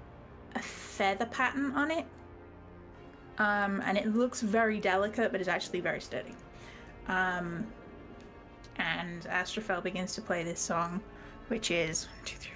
a 0.54 0.60
feather 0.60 1.26
pattern 1.26 1.72
on 1.72 1.90
it. 1.90 2.06
Um, 3.40 3.82
and 3.84 3.98
it 3.98 4.16
looks 4.16 4.42
very 4.42 4.80
delicate, 4.80 5.32
but 5.32 5.42
it's 5.42 5.50
actually 5.50 5.80
very 5.80 6.00
sturdy. 6.00 6.36
Um, 7.08 7.66
and 8.78 9.24
Astrophel 9.24 9.82
begins 9.82 10.14
to 10.14 10.22
play 10.22 10.44
this 10.44 10.60
song, 10.60 11.02
which 11.48 11.72
is 11.72 12.06
1, 12.06 12.26
2, 12.26 12.38
3, 12.38 12.52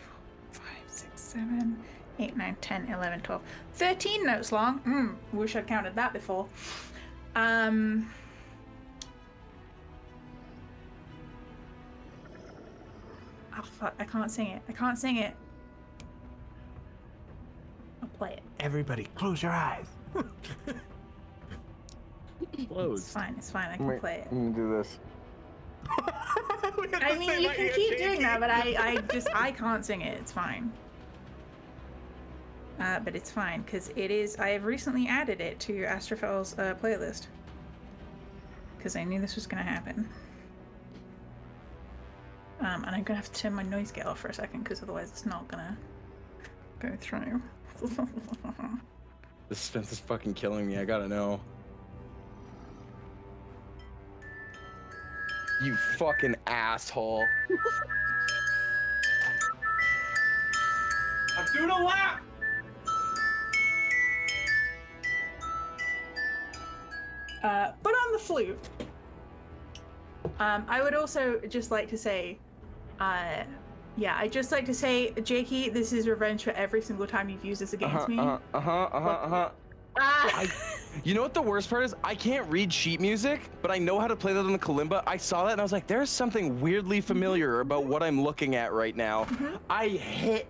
4, 0.51 0.63
5, 0.63 0.73
6, 0.87 1.21
7, 1.21 1.83
8, 2.19 2.35
9, 2.35 2.57
10, 2.61 2.87
11, 2.93 3.21
12, 3.21 3.41
13 3.73 4.25
notes 4.25 4.51
long. 4.51 4.79
Mm, 4.81 5.15
wish 5.33 5.55
I'd 5.55 5.67
counted 5.67 5.95
that 5.95 6.13
before. 6.13 6.47
Um, 7.35 8.09
Oh 13.57 13.61
fuck, 13.61 13.93
I 13.99 14.05
can't 14.05 14.31
sing 14.31 14.47
it. 14.47 14.61
I 14.69 14.71
can't 14.71 14.97
sing 14.97 15.17
it. 15.17 15.35
I'll 18.01 18.07
play 18.09 18.31
it. 18.33 18.41
Everybody, 18.61 19.07
close 19.15 19.43
your 19.43 19.51
eyes. 19.51 19.85
It's 22.57 23.11
fine, 23.11 23.35
it's 23.37 23.51
fine, 23.51 23.69
I 23.69 23.77
can 23.77 23.99
play 23.99 24.15
it. 24.15 24.27
I'm 24.31 24.51
gonna 24.51 24.67
do 24.67 24.77
this. 24.77 24.99
I 27.01 27.17
mean, 27.17 27.41
you 27.41 27.49
can 27.49 27.69
keep 27.73 27.97
doing 27.97 28.21
that, 28.21 28.39
but 28.39 28.49
I, 28.49 28.75
I 28.77 28.97
just, 29.13 29.27
I 29.33 29.51
can't 29.51 29.85
sing 29.85 30.01
it. 30.01 30.17
It's 30.19 30.31
fine. 30.31 30.71
Uh, 32.79 32.99
but 32.99 33.15
it's 33.15 33.29
fine, 33.29 33.61
because 33.63 33.89
it 33.95 34.09
is, 34.09 34.37
I 34.37 34.49
have 34.49 34.65
recently 34.65 35.07
added 35.07 35.41
it 35.41 35.59
to 35.61 35.83
Astrophel's 35.83 36.57
uh, 36.57 36.75
playlist. 36.81 37.27
Because 38.77 38.95
I 38.95 39.03
knew 39.03 39.19
this 39.19 39.35
was 39.35 39.45
going 39.45 39.63
to 39.63 39.69
happen. 39.69 40.07
Um, 42.61 42.83
and 42.85 42.87
I'm 42.87 43.03
going 43.03 43.05
to 43.05 43.15
have 43.15 43.31
to 43.31 43.39
turn 43.41 43.53
my 43.53 43.63
noise 43.63 43.91
gate 43.91 44.05
off 44.05 44.19
for 44.19 44.29
a 44.29 44.33
second, 44.33 44.63
because 44.63 44.81
otherwise 44.81 45.09
it's 45.09 45.25
not 45.25 45.47
going 45.49 45.63
to 45.63 46.87
go 46.87 46.95
through. 46.99 47.41
The 49.49 49.55
suspense 49.55 49.91
is 49.91 49.99
fucking 49.99 50.35
killing 50.35 50.67
me. 50.67 50.77
I 50.77 50.85
gotta 50.85 51.07
know. 51.07 51.41
You 55.63 55.75
fucking 55.97 56.35
asshole. 56.45 57.25
I'm 61.37 61.45
doing 61.51 61.71
a 61.71 61.83
lap. 61.83 62.21
Uh, 67.43 67.71
but 67.83 67.91
on 67.93 68.11
the 68.13 68.19
flute, 68.19 68.59
um, 70.39 70.65
I 70.67 70.81
would 70.81 70.93
also 70.93 71.39
just 71.47 71.71
like 71.71 71.89
to 71.89 71.97
say, 71.97 72.37
uh, 72.99 73.43
yeah, 73.97 74.17
I'd 74.17 74.31
just 74.31 74.51
like 74.51 74.65
to 74.65 74.73
say, 74.73 75.11
Jakey, 75.23 75.69
this 75.69 75.93
is 75.93 76.07
revenge 76.07 76.43
for 76.43 76.51
every 76.51 76.81
single 76.81 77.07
time 77.07 77.29
you've 77.29 77.43
used 77.45 77.61
this 77.61 77.73
against 77.73 77.95
Uh-huh, 77.95 78.07
me. 78.07 78.19
uh-huh, 78.19 78.37
uh-huh, 78.53 78.71
uh-huh, 78.71 79.09
uh-huh. 79.09 79.49
Ah! 80.01 80.43
You 81.03 81.13
know 81.13 81.21
what 81.21 81.33
the 81.33 81.41
worst 81.41 81.69
part 81.69 81.83
is? 81.83 81.93
I 82.03 82.15
can't 82.15 82.49
read 82.49 82.71
sheet 82.71 82.99
music, 83.01 83.41
but 83.61 83.69
I 83.71 83.77
know 83.77 83.99
how 83.99 84.07
to 84.07 84.15
play 84.15 84.33
that 84.33 84.39
on 84.39 84.51
the 84.51 84.59
kalimba. 84.59 85.03
I 85.05 85.17
saw 85.17 85.45
that 85.45 85.53
and 85.53 85.61
I 85.61 85.63
was 85.63 85.71
like, 85.71 85.87
there's 85.87 86.09
something 86.09 86.59
weirdly 86.61 87.01
familiar 87.01 87.59
about 87.59 87.85
what 87.85 88.01
I'm 88.01 88.21
looking 88.21 88.55
at 88.55 88.71
right 88.71 88.95
now. 88.95 89.27
I 89.69 89.87
hit. 89.89 90.47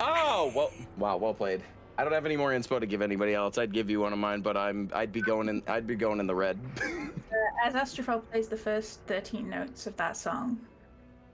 Oh, 0.00 0.52
well, 0.54 0.72
wow, 0.98 1.16
well 1.16 1.32
played. 1.34 1.62
I 1.98 2.04
don't 2.04 2.12
have 2.12 2.26
any 2.26 2.36
more 2.36 2.50
inspo 2.50 2.78
to 2.78 2.86
give 2.86 3.00
anybody 3.00 3.34
else. 3.34 3.56
I'd 3.56 3.72
give 3.72 3.88
you 3.88 4.00
one 4.00 4.12
of 4.12 4.18
mine, 4.18 4.42
but 4.42 4.56
I'm 4.56 4.90
I'd 4.94 5.12
be 5.12 5.22
going 5.22 5.48
in 5.48 5.62
I'd 5.66 5.86
be 5.86 5.94
going 5.94 6.20
in 6.20 6.26
the 6.26 6.34
red. 6.34 6.58
As 7.64 7.74
Astrophel 7.74 8.22
plays 8.30 8.48
the 8.48 8.56
first 8.56 9.00
13 9.06 9.48
notes 9.48 9.86
of 9.86 9.96
that 9.96 10.16
song, 10.16 10.58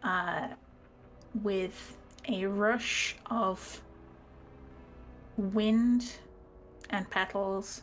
uh, 0.05 0.49
with 1.43 1.97
a 2.29 2.47
rush 2.47 3.17
of 3.27 3.83
wind 5.37 6.13
and 6.91 7.11
petals 7.11 7.83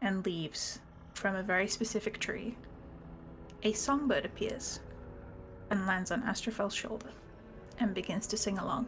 and 0.00 0.24
leaves 0.24 0.78
from 1.14 1.34
a 1.34 1.42
very 1.42 1.66
specific 1.66 2.18
tree, 2.18 2.56
a 3.64 3.72
songbird 3.72 4.24
appears 4.24 4.80
and 5.70 5.86
lands 5.86 6.10
on 6.10 6.22
Astrophel's 6.22 6.74
shoulder 6.74 7.10
and 7.78 7.92
begins 7.94 8.26
to 8.28 8.36
sing 8.36 8.58
along. 8.58 8.86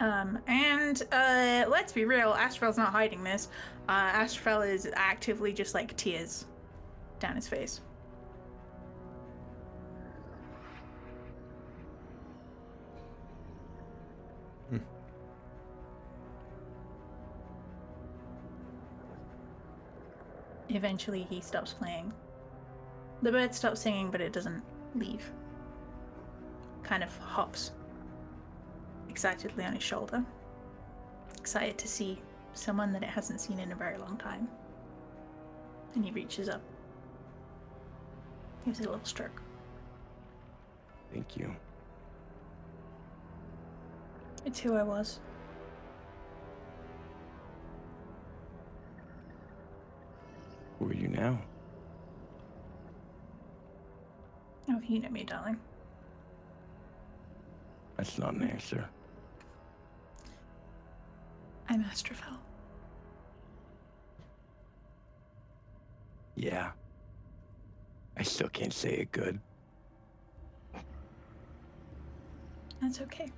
Um, 0.00 0.38
and 0.46 1.02
uh, 1.12 1.66
let's 1.68 1.92
be 1.92 2.06
real, 2.06 2.32
Astrophel's 2.32 2.78
not 2.78 2.90
hiding 2.90 3.22
this. 3.22 3.48
Uh, 3.88 4.26
is 4.62 4.88
actively 4.94 5.52
just 5.52 5.74
like 5.74 5.94
tears 5.96 6.46
down 7.18 7.36
his 7.36 7.46
face. 7.46 7.82
Eventually, 20.72 21.26
he 21.28 21.40
stops 21.40 21.72
playing. 21.72 22.12
The 23.22 23.32
bird 23.32 23.54
stops 23.54 23.80
singing, 23.80 24.10
but 24.10 24.20
it 24.20 24.32
doesn't 24.32 24.62
leave. 24.94 25.30
Kind 26.84 27.02
of 27.02 27.14
hops 27.18 27.72
excitedly 29.10 29.64
on 29.64 29.74
his 29.74 29.82
shoulder. 29.82 30.24
Excited 31.38 31.76
to 31.78 31.88
see 31.88 32.22
someone 32.54 32.92
that 32.92 33.02
it 33.02 33.08
hasn't 33.08 33.40
seen 33.40 33.58
in 33.58 33.72
a 33.72 33.74
very 33.74 33.98
long 33.98 34.16
time. 34.16 34.48
And 35.94 36.04
he 36.04 36.10
reaches 36.12 36.48
up 36.48 36.62
Gives 38.64 38.80
it 38.80 38.86
a 38.86 38.90
little 38.90 39.04
stroke. 39.06 39.40
Thank 41.12 41.36
you. 41.36 41.54
It's 44.44 44.60
who 44.60 44.76
I 44.76 44.82
was. 44.82 45.18
Who 50.78 50.88
are 50.88 50.94
you 50.94 51.08
now? 51.08 51.38
Oh, 54.68 54.80
you 54.86 55.00
know 55.00 55.08
me, 55.08 55.24
darling. 55.24 55.58
That's 57.96 58.18
not 58.18 58.34
an 58.34 58.42
answer. 58.44 58.88
I'm 61.70 61.84
Astrophel. 61.84 62.36
Yeah. 66.34 66.72
I 68.16 68.24
still 68.24 68.48
can't 68.48 68.72
say 68.72 68.90
it 68.94 69.12
good. 69.12 69.38
That's 72.82 73.00
okay. 73.02 73.30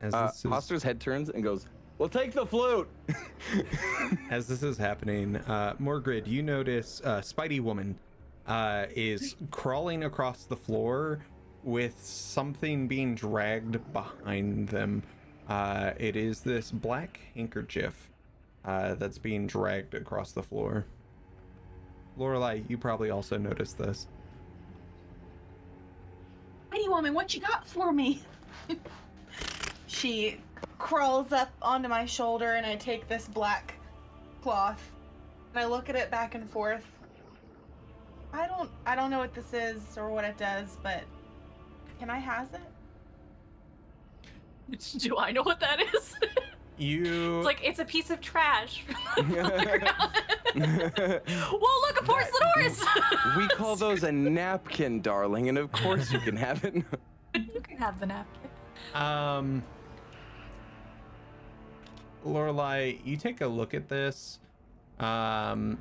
As 0.00 0.14
Uh, 0.14 0.30
is, 0.32 0.42
Hastur's 0.42 0.82
head 0.84 1.00
turns 1.00 1.30
and 1.30 1.42
goes, 1.42 1.66
"Well, 1.98 2.08
take 2.08 2.32
the 2.32 2.46
flute." 2.46 2.88
as 4.30 4.46
this 4.46 4.62
is 4.62 4.78
happening, 4.78 5.36
uh, 5.36 5.74
Morgrid, 5.80 6.28
you 6.28 6.42
notice 6.42 7.00
uh, 7.04 7.20
Spidey 7.20 7.60
Woman 7.60 7.98
uh, 8.46 8.86
is 8.94 9.34
crawling 9.50 10.04
across 10.04 10.44
the 10.44 10.56
floor 10.56 11.24
with 11.66 12.00
something 12.00 12.86
being 12.86 13.16
dragged 13.16 13.92
behind 13.92 14.68
them. 14.68 15.02
Uh, 15.48 15.90
it 15.98 16.14
is 16.14 16.40
this 16.40 16.70
black 16.70 17.20
handkerchief 17.34 18.08
uh, 18.64 18.94
that's 18.94 19.18
being 19.18 19.48
dragged 19.48 19.92
across 19.94 20.30
the 20.30 20.42
floor. 20.42 20.86
Lorelai, 22.16 22.64
you 22.70 22.78
probably 22.78 23.10
also 23.10 23.36
noticed 23.36 23.76
this. 23.76 24.06
Mighty 26.70 26.88
woman, 26.88 27.12
what 27.12 27.34
you 27.34 27.40
got 27.40 27.66
for 27.66 27.92
me? 27.92 28.22
she 29.88 30.38
crawls 30.78 31.32
up 31.32 31.50
onto 31.60 31.88
my 31.88 32.06
shoulder 32.06 32.52
and 32.52 32.64
I 32.64 32.76
take 32.76 33.08
this 33.08 33.26
black 33.26 33.74
cloth 34.40 34.92
and 35.52 35.60
I 35.60 35.66
look 35.66 35.88
at 35.88 35.96
it 35.96 36.12
back 36.12 36.36
and 36.36 36.48
forth. 36.48 36.86
I 38.32 38.46
don't 38.46 38.70
I 38.84 38.94
don't 38.94 39.10
know 39.10 39.18
what 39.18 39.34
this 39.34 39.52
is 39.52 39.82
or 39.96 40.10
what 40.10 40.24
it 40.24 40.36
does, 40.36 40.76
but 40.82 41.02
can 41.98 42.10
I 42.10 42.18
has 42.18 42.48
it? 42.52 42.60
Do 44.98 45.16
I 45.16 45.32
know 45.32 45.42
what 45.42 45.60
that 45.60 45.80
is? 45.94 46.14
You 46.76 47.36
it's 47.38 47.46
like 47.46 47.60
it's 47.62 47.78
a 47.78 47.84
piece 47.84 48.10
of 48.10 48.20
trash. 48.20 48.82
from 49.14 49.28
the 49.30 49.34
ground. 49.34 51.20
well, 51.52 51.80
look, 51.80 52.00
a 52.00 52.04
porcelain 52.04 52.48
horse. 52.54 52.84
we 53.36 53.48
call 53.48 53.76
those 53.76 54.02
a 54.02 54.12
napkin, 54.12 55.00
darling, 55.00 55.48
and 55.48 55.56
of 55.58 55.70
course 55.72 56.12
you 56.12 56.18
can 56.20 56.36
have 56.36 56.64
it. 56.64 56.74
you 57.34 57.60
can 57.62 57.78
have 57.78 58.00
the 58.00 58.06
napkin. 58.06 58.50
Um, 58.94 59.62
Lorelai, 62.24 62.98
you 63.04 63.16
take 63.16 63.40
a 63.40 63.46
look 63.46 63.72
at 63.72 63.88
this. 63.88 64.40
Um, 64.98 65.78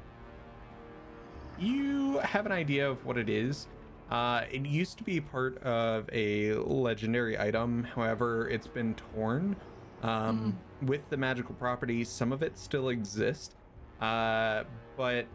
you 1.57 2.19
have 2.19 2.45
an 2.45 2.51
idea 2.51 2.89
of 2.89 3.03
what 3.05 3.17
it 3.17 3.29
is. 3.29 3.67
Uh, 4.09 4.43
it 4.51 4.65
used 4.65 4.97
to 4.99 5.03
be 5.03 5.19
part 5.19 5.57
of 5.63 6.09
a 6.13 6.53
legendary 6.53 7.39
item. 7.39 7.83
However, 7.83 8.47
it's 8.47 8.67
been 8.67 8.95
torn. 9.13 9.55
Um, 10.03 10.59
with 10.83 11.09
the 11.09 11.17
magical 11.17 11.55
properties, 11.55 12.09
some 12.09 12.31
of 12.31 12.43
it 12.43 12.57
still 12.57 12.89
exists. 12.89 13.55
Uh, 13.99 14.63
but 14.95 15.25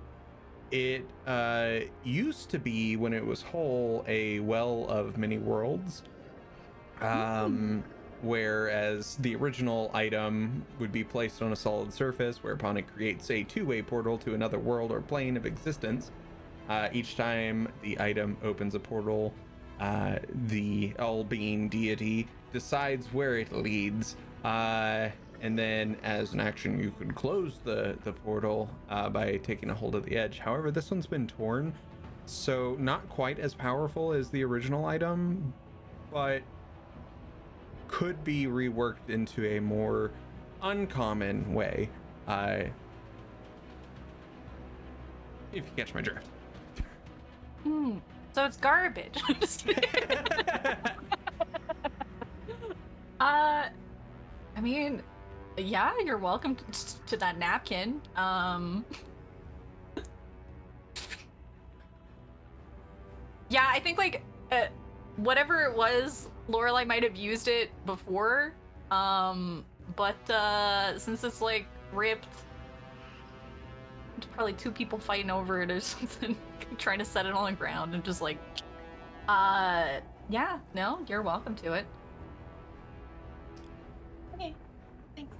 it 0.71 1.05
uh, 1.27 1.81
used 2.05 2.51
to 2.51 2.59
be 2.59 2.97
when 2.97 3.13
it 3.13 3.25
was 3.25 3.43
whole 3.43 4.05
a 4.07 4.41
well 4.41 4.87
of 4.89 5.19
many 5.19 5.39
worlds. 5.39 6.03
Um, 7.01 7.83
whereas 8.23 9.17
the 9.17 9.35
original 9.35 9.91
item 9.95 10.65
would 10.79 10.93
be 10.93 11.03
placed 11.03 11.43
on 11.43 11.53
a 11.53 11.57
solid 11.57 11.93
surface, 11.93 12.43
whereupon 12.43 12.77
it 12.77 12.87
creates 12.95 13.31
a 13.31 13.43
two-way 13.43 13.83
portal 13.83 14.19
to 14.19 14.35
another 14.35 14.59
world 14.59 14.93
or 14.93 15.01
plane 15.01 15.37
of 15.37 15.47
existence. 15.47 16.11
Uh, 16.71 16.89
each 16.93 17.17
time 17.17 17.67
the 17.83 18.01
item 18.01 18.37
opens 18.45 18.77
a 18.77 18.79
portal, 18.79 19.35
uh, 19.81 20.21
the 20.47 20.93
all-being 21.01 21.69
deity 21.69 22.29
decides 22.53 23.09
where 23.09 23.39
it 23.39 23.51
leads. 23.53 24.15
Uh, 24.45 25.09
and 25.43 25.59
then, 25.59 25.97
as 26.05 26.33
an 26.33 26.39
action, 26.39 26.79
you 26.79 26.93
could 26.97 27.13
close 27.17 27.59
the 27.65 27.99
the 28.05 28.13
portal 28.13 28.71
uh, 28.89 29.09
by 29.09 29.37
taking 29.39 29.71
a 29.71 29.75
hold 29.75 29.97
of 29.97 30.05
the 30.05 30.17
edge. 30.17 30.39
However, 30.39 30.71
this 30.71 30.93
one's 30.93 31.07
been 31.07 31.27
torn, 31.27 31.75
so 32.27 32.77
not 32.79 33.09
quite 33.09 33.41
as 33.41 33.53
powerful 33.53 34.13
as 34.13 34.31
the 34.31 34.45
original 34.45 34.85
item, 34.85 35.53
but 36.13 36.41
could 37.89 38.23
be 38.23 38.47
reworked 38.47 39.09
into 39.09 39.45
a 39.45 39.59
more 39.59 40.13
uncommon 40.63 41.53
way. 41.53 41.89
Uh, 42.29 42.63
if 45.53 45.65
you 45.65 45.71
catch 45.77 45.93
my 45.95 46.01
drift. 46.01 46.29
Hmm. 47.65 47.99
So 48.33 48.45
it's 48.45 48.57
garbage. 48.57 49.21
Uh, 53.21 53.69
I 54.57 54.61
mean, 54.63 55.03
yeah, 55.59 55.93
you're 56.05 56.17
welcome 56.17 56.57
to, 56.57 57.07
to 57.07 57.17
that 57.19 57.39
napkin. 57.39 58.01
Um. 58.17 58.85
yeah, 63.51 63.69
I 63.71 63.79
think 63.81 63.99
like 63.99 64.23
uh, 64.51 64.69
whatever 65.17 65.65
it 65.65 65.77
was, 65.77 66.29
Lorelai 66.49 66.87
might 66.87 67.03
have 67.03 67.17
used 67.17 67.47
it 67.47 67.71
before. 67.85 68.55
Um, 68.91 69.67
but 69.97 70.31
uh, 70.31 70.99
since 70.99 71.23
it's 71.23 71.43
like 71.43 71.67
ripped, 71.93 72.27
probably 74.33 74.53
two 74.55 74.71
people 74.71 74.99
fighting 74.99 75.31
over 75.31 75.63
it 75.63 75.71
or 75.71 75.81
something, 75.81 76.37
trying 76.79 76.99
to 76.99 77.05
set 77.05 77.27
it 77.27 77.33
on 77.33 77.51
the 77.51 77.57
ground 77.57 77.95
and 77.95 78.05
just 78.05 78.23
like, 78.23 78.39
uh, 79.29 80.01
yeah, 80.29 80.59
no, 80.75 81.01
you're 81.09 81.23
welcome 81.23 81.55
to 81.57 81.73
it. 81.75 81.87
Okay. 84.35 84.55
Thanks. 85.17 85.37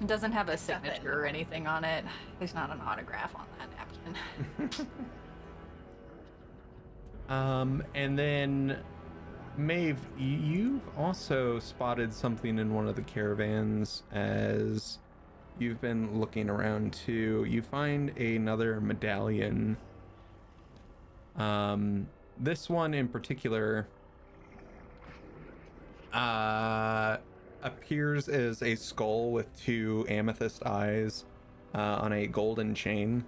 It 0.00 0.06
doesn't 0.06 0.32
have 0.32 0.48
a 0.48 0.52
Got 0.52 0.58
that 0.66 0.84
in 0.84 0.92
signature 0.92 1.22
or 1.22 1.26
anything 1.26 1.66
on 1.66 1.84
it. 1.84 2.04
There's 2.38 2.54
not 2.54 2.70
an 2.70 2.80
autograph 2.80 3.34
on 3.34 3.46
that 3.58 3.68
napkin. 4.58 4.86
Um, 7.28 7.82
and 7.94 8.18
then, 8.18 8.78
Maeve, 9.56 9.98
you've 10.18 10.82
also 10.96 11.58
spotted 11.58 12.12
something 12.12 12.58
in 12.58 12.72
one 12.72 12.86
of 12.88 12.96
the 12.96 13.02
caravans 13.02 14.02
as 14.12 14.98
you've 15.58 15.80
been 15.80 16.18
looking 16.18 16.48
around 16.48 16.92
too. 16.92 17.46
You 17.48 17.62
find 17.62 18.16
another 18.18 18.80
medallion. 18.80 19.76
Um, 21.36 22.06
this 22.38 22.68
one 22.68 22.94
in 22.94 23.08
particular 23.08 23.86
uh, 26.12 27.18
appears 27.62 28.28
as 28.28 28.62
a 28.62 28.74
skull 28.74 29.32
with 29.32 29.46
two 29.62 30.06
amethyst 30.08 30.64
eyes 30.64 31.24
uh, 31.74 31.98
on 32.00 32.12
a 32.12 32.26
golden 32.26 32.74
chain. 32.74 33.24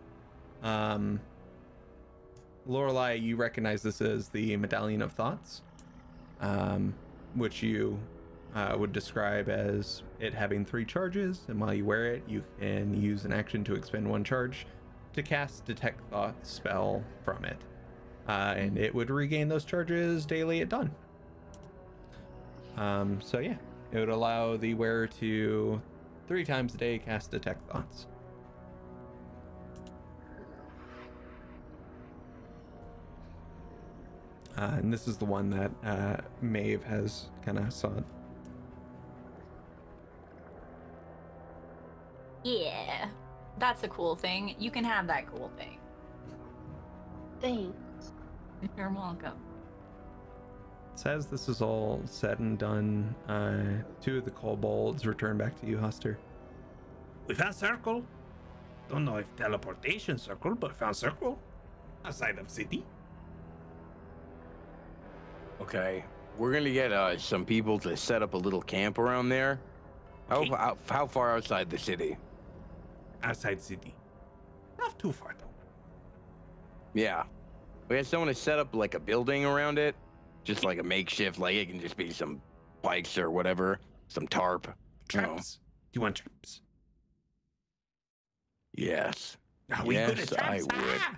Um, 0.63 1.21
Lorelai, 2.69 3.21
you 3.21 3.37
recognize 3.37 3.83
this 3.83 4.01
as 4.01 4.29
the 4.29 4.57
Medallion 4.57 5.01
of 5.01 5.13
Thoughts, 5.13 5.63
um, 6.41 6.95
which 7.35 7.63
you 7.63 7.99
would 8.77 8.93
describe 8.93 9.49
as 9.49 10.03
it 10.21 10.35
having 10.35 10.65
three 10.65 10.85
charges, 10.85 11.43
and 11.49 11.61
while 11.61 11.73
you 11.73 11.85
wear 11.85 12.07
it, 12.07 12.23
you 12.27 12.43
can 12.61 13.01
use 13.01 13.25
an 13.25 13.33
action 13.33 13.63
to 13.65 13.75
expend 13.75 14.09
one 14.09 14.25
charge 14.25 14.67
to 15.15 15.23
cast 15.23 15.65
Detect 15.65 16.01
Thoughts 16.11 16.51
spell 16.51 17.05
from 17.23 17.45
it, 17.45 17.59
uh, 18.29 18.55
and 18.57 18.79
it 18.79 18.95
would 18.95 19.11
regain 19.11 19.49
those 19.49 19.65
charges 19.65 20.27
daily 20.27 20.61
at 20.61 20.69
dawn. 20.69 20.91
Um, 22.77 23.21
so 23.21 23.39
yeah, 23.39 23.57
it 23.93 23.99
would 23.99 24.09
allow 24.09 24.57
the 24.57 24.75
wearer 24.75 25.07
to 25.07 25.81
three 26.27 26.45
times 26.45 26.75
a 26.75 26.79
day 26.79 26.99
cast 26.99 27.31
Detect 27.31 27.69
Thoughts. 27.71 28.07
Uh, 34.57 34.73
and 34.79 34.93
this 34.93 35.07
is 35.07 35.17
the 35.17 35.25
one 35.25 35.51
that 35.51 35.71
uh, 35.85 36.17
Maeve 36.43 36.83
has 36.83 37.29
kind 37.45 37.59
of 37.59 37.73
sought. 37.73 38.03
Yeah, 42.45 43.09
that's 43.59 43.83
a 43.83 43.89
cool 43.89 44.15
thing. 44.17 44.55
You 44.59 44.71
can 44.71 44.85
have 44.85 45.07
that 45.09 45.27
cool 45.27 45.51
thing. 45.57 45.79
Thanks. 47.41 48.13
You're 48.77 48.91
welcome. 48.91 49.35
So 50.95 51.11
as 51.11 51.27
this 51.27 51.49
is 51.49 51.63
all 51.63 52.03
said 52.07 52.41
and 52.41 52.59
done, 52.59 53.15
uh, 53.29 53.85
two 54.03 54.19
of 54.19 54.25
the 54.25 54.33
kobolds 54.33 55.07
return 55.07 55.39
back 55.39 55.59
to 55.61 55.67
you, 55.67 55.77
Hastur. 55.77 56.17
We 57.29 57.35
found 57.35 57.55
circle. 57.55 58.05
don't 58.89 59.05
know 59.05 59.17
if 59.17 59.37
teleportation 59.37 60.19
circle, 60.19 60.55
but 60.55 60.75
found 60.75 60.97
circle 60.97 61.39
outside 62.05 62.39
of 62.39 62.51
city. 62.51 62.85
Okay, 65.61 66.05
we're 66.37 66.53
gonna 66.53 66.71
get 66.71 66.91
uh, 66.93 67.17
some 67.19 67.45
people 67.45 67.79
to 67.81 67.97
set 67.97 68.23
up 68.23 68.35
a 68.35 68.37
little 68.37 68.63
camp 68.63 68.99
around 68.99 69.29
there. 69.29 69.61
How, 70.29 70.45
how, 70.47 70.79
how 70.89 71.07
far 71.07 71.37
outside 71.37 71.71
the 71.71 71.79
city? 71.79 72.17
Outside 73.23 73.61
city. 73.61 73.95
Not 74.79 74.99
too 74.99 75.13
far 75.13 75.35
though. 75.39 75.47
Yeah. 76.95 77.25
We 77.89 77.97
had 77.97 78.07
someone 78.07 78.29
to 78.29 78.35
set 78.35 78.59
up 78.59 78.75
like 78.75 78.95
a 78.95 79.01
building 79.01 79.45
around 79.45 79.79
it, 79.79 79.97
just 80.45 80.65
like 80.65 80.79
a 80.79 80.83
makeshift, 80.83 81.39
like 81.39 81.55
it 81.57 81.69
can 81.69 81.81
just 81.81 81.97
be 81.97 82.11
some 82.11 82.41
bikes 82.83 83.17
or 83.19 83.31
whatever, 83.31 83.81
some 84.09 84.27
tarp. 84.29 84.67
you 85.13 85.21
know. 85.21 85.27
Traps. 85.29 85.59
Do 85.93 85.99
you 85.99 86.03
want 86.03 86.17
traps? 86.17 86.61
Yes. 88.75 89.37
Are 89.75 89.85
we 89.85 89.95
good 89.97 90.19
Yes, 90.19 90.33
at 90.33 90.43
I 90.43 90.57
would. 90.61 90.73
Ah! 90.73 91.17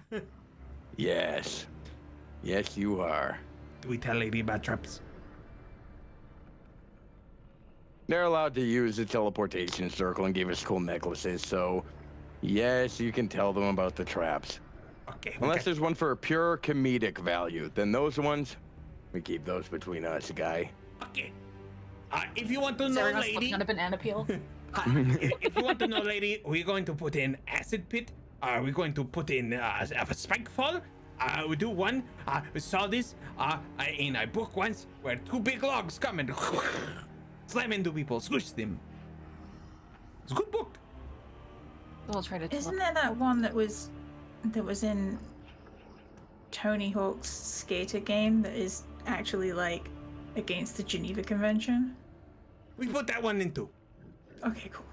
Yes. 0.97 1.67
Yes, 2.43 2.77
you 2.77 3.01
are. 3.01 3.39
Do 3.83 3.89
we 3.89 3.99
tell 3.99 4.17
lady 4.17 4.41
about 4.41 4.63
traps? 4.63 5.01
They're 8.11 8.25
allowed 8.25 8.57
to 8.57 8.61
use 8.61 8.97
the 8.97 9.05
teleportation 9.05 9.89
circle 9.89 10.25
and 10.25 10.35
give 10.35 10.49
us 10.49 10.65
cool 10.65 10.81
necklaces, 10.81 11.43
so 11.43 11.85
yes, 12.41 12.99
you 12.99 13.13
can 13.13 13.29
tell 13.29 13.53
them 13.53 13.63
about 13.63 13.95
the 13.95 14.05
traps. 14.05 14.59
Okay. 15.09 15.37
Unless 15.41 15.59
got- 15.59 15.65
there's 15.67 15.79
one 15.79 15.95
for 15.95 16.11
a 16.11 16.17
pure 16.17 16.59
comedic 16.59 17.19
value, 17.19 17.71
then 17.73 17.93
those 17.93 18.19
ones, 18.19 18.57
we 19.13 19.21
keep 19.21 19.45
those 19.45 19.69
between 19.69 20.05
us, 20.05 20.33
guy. 20.33 20.73
Okay. 21.05 21.31
Uh, 22.11 22.25
if 22.35 22.51
you 22.51 22.61
want 22.61 22.79
to 22.79 22.89
know, 22.89 22.97
Sarah 22.97 23.21
lady, 23.21 23.33
slipping 23.33 23.55
on 23.55 23.63
a 23.63 23.65
banana 23.65 23.97
peel. 23.97 24.27
uh, 24.75 24.83
if 25.21 25.31
if 25.41 25.57
you 25.57 25.63
want 25.63 25.79
to 25.79 25.87
know, 25.87 26.01
lady, 26.01 26.43
we're 26.45 26.65
going 26.65 26.85
to 26.87 26.95
put 26.95 27.15
in 27.15 27.37
acid 27.47 27.89
pit. 27.89 28.11
Are 28.43 28.61
we 28.61 28.73
going 28.73 28.93
to 28.95 29.05
put 29.05 29.31
in 29.31 29.53
uh, 29.53 29.87
a 30.11 30.15
spike 30.15 30.51
fall? 30.51 30.81
Uh, 31.21 31.45
we 31.49 31.55
do 31.55 31.71
one. 31.71 32.03
Uh, 32.27 32.41
we 32.55 32.59
saw 32.59 32.89
this 32.89 33.15
uh, 33.39 33.59
uh, 33.79 33.85
in 33.99 34.17
a 34.17 34.27
book 34.27 34.57
once 34.57 34.89
where 35.03 35.15
two 35.31 35.39
big 35.39 35.63
logs 35.63 35.97
come 35.97 36.19
and 36.19 36.33
slam 37.51 37.73
into 37.73 37.93
people, 37.93 38.21
squish 38.21 38.51
them. 38.51 38.79
It's 40.23 40.33
a 40.33 40.35
good 40.35 40.51
book. 40.51 40.79
We'll 42.09 42.23
try 42.23 42.39
to. 42.39 42.55
Isn't 42.55 42.77
there 42.77 42.95
that 42.95 43.17
one 43.17 43.43
that 43.43 43.53
was 43.55 43.91
that 44.45 44.65
was 44.65 44.83
in 44.85 45.19
Tony 46.51 46.91
Hawk's 46.91 47.29
skater 47.29 48.01
game 48.01 48.43
that 48.43 48.55
is 48.55 48.85
actually 49.07 49.53
like 49.53 49.89
against 50.37 50.77
the 50.77 50.83
Geneva 50.83 51.23
Convention? 51.23 51.97
We 52.77 52.87
put 52.87 53.07
that 53.09 53.23
one 53.23 53.41
in 53.41 53.53
too. 53.53 53.69
Okay, 54.47 54.71
cool. 54.73 54.87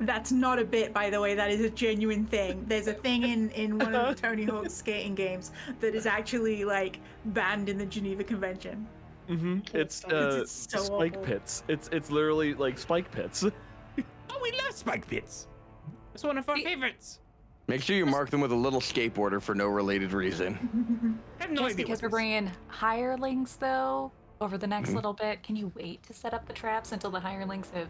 That's 0.00 0.32
not 0.32 0.58
a 0.58 0.64
bit, 0.64 0.92
by 0.92 1.10
the 1.10 1.20
way. 1.20 1.34
That 1.34 1.50
is 1.50 1.60
a 1.60 1.70
genuine 1.70 2.24
thing. 2.26 2.64
There's 2.66 2.88
a 2.88 2.94
thing 2.94 3.24
in 3.24 3.50
in 3.50 3.78
one 3.78 3.94
of 3.94 4.16
the 4.16 4.22
Tony 4.28 4.44
Hawk's 4.44 4.74
skating 4.74 5.14
games 5.14 5.52
that 5.80 5.94
is 5.94 6.06
actually 6.06 6.64
like 6.64 7.00
banned 7.26 7.68
in 7.68 7.78
the 7.78 7.86
Geneva 7.86 8.24
Convention. 8.24 8.86
Mm-hmm. 9.28 9.58
It's 9.76 10.02
It's- 10.04 10.12
uh, 10.12 10.40
it's 10.42 10.68
so 10.70 10.78
spike 10.78 11.12
awful. 11.12 11.24
pits. 11.24 11.62
It's 11.68 11.88
it's 11.92 12.10
literally 12.10 12.54
like 12.54 12.78
spike 12.78 13.10
pits. 13.10 13.44
Oh, 14.34 14.38
we 14.42 14.50
love 14.52 14.72
spike 14.74 15.06
pits. 15.06 15.46
It's 16.14 16.24
one 16.24 16.38
of 16.38 16.48
our 16.48 16.56
favorites. 16.56 17.20
Make 17.68 17.82
sure 17.82 17.94
you 17.96 18.06
mark 18.06 18.30
them 18.30 18.40
with 18.40 18.50
a 18.50 18.56
little 18.56 18.80
skateboarder 18.80 19.40
for 19.42 19.54
no 19.54 19.66
related 19.68 20.12
reason. 20.12 21.20
I 21.38 21.42
have 21.44 21.52
no 21.52 21.62
Just 21.62 21.74
idea. 21.74 21.84
because 21.86 22.02
we're 22.02 22.08
bringing 22.08 22.50
hirelings, 22.68 23.56
though, 23.56 24.10
over 24.40 24.56
the 24.58 24.64
Mm-hmm. 24.66 24.70
next 24.70 24.90
little 24.94 25.12
bit, 25.12 25.42
can 25.42 25.54
you 25.54 25.70
wait 25.76 26.02
to 26.04 26.14
set 26.14 26.32
up 26.34 26.46
the 26.46 26.52
traps 26.54 26.92
until 26.92 27.10
the 27.10 27.20
hirelings 27.20 27.70
have 27.74 27.88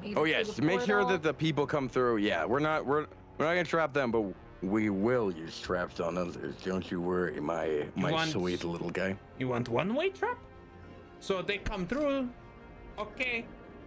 made 0.00 0.16
Oh 0.16 0.24
yes, 0.24 0.52
the 0.54 0.62
make 0.62 0.80
sure 0.82 1.04
that 1.04 1.22
the 1.22 1.34
people 1.34 1.66
come 1.66 1.88
through. 1.88 2.18
Yeah, 2.18 2.44
we're 2.44 2.60
not 2.60 2.86
we're 2.86 3.06
we're 3.36 3.46
not 3.46 3.50
gonna 3.54 3.64
trap 3.64 3.92
them, 3.92 4.10
but 4.12 4.24
we 4.62 4.90
will 4.90 5.30
use 5.32 5.60
traps 5.60 5.98
on 6.00 6.16
others. 6.16 6.54
Don't 6.64 6.88
you 6.90 7.00
worry, 7.00 7.40
my 7.40 7.86
my 7.96 8.12
want- 8.12 8.30
sweet 8.30 8.62
little 8.64 8.90
guy. 8.90 9.16
You 9.38 9.48
want 9.48 9.68
one 9.68 9.94
way 9.94 10.10
trap? 10.10 10.38
So 11.20 11.42
they 11.42 11.58
come 11.58 11.86
through. 11.86 12.28
Okay. 12.98 13.44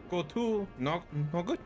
Go 0.10 0.22
two. 0.22 0.68
No, 0.80 1.04
no 1.34 1.44
good. 1.44 1.60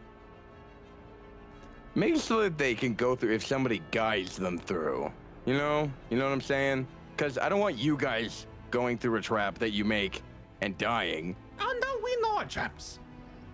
Make 1.95 2.15
sure 2.17 2.43
that 2.43 2.57
they 2.57 2.75
can 2.75 2.93
go 2.93 3.15
through 3.15 3.33
if 3.33 3.45
somebody 3.45 3.81
guides 3.91 4.37
them 4.37 4.57
through. 4.57 5.11
You 5.45 5.55
know, 5.55 5.91
you 6.09 6.17
know 6.17 6.25
what 6.25 6.33
I'm 6.33 6.41
saying? 6.41 6.87
Because 7.15 7.37
I 7.37 7.49
don't 7.49 7.59
want 7.59 7.77
you 7.77 7.97
guys 7.97 8.47
going 8.69 8.97
through 8.97 9.15
a 9.15 9.21
trap 9.21 9.57
that 9.59 9.71
you 9.71 9.83
make 9.83 10.21
and 10.61 10.77
dying. 10.77 11.35
Oh 11.59 11.79
no, 11.81 11.99
we 12.03 12.15
know 12.21 12.37
our 12.37 12.45
traps. 12.45 12.99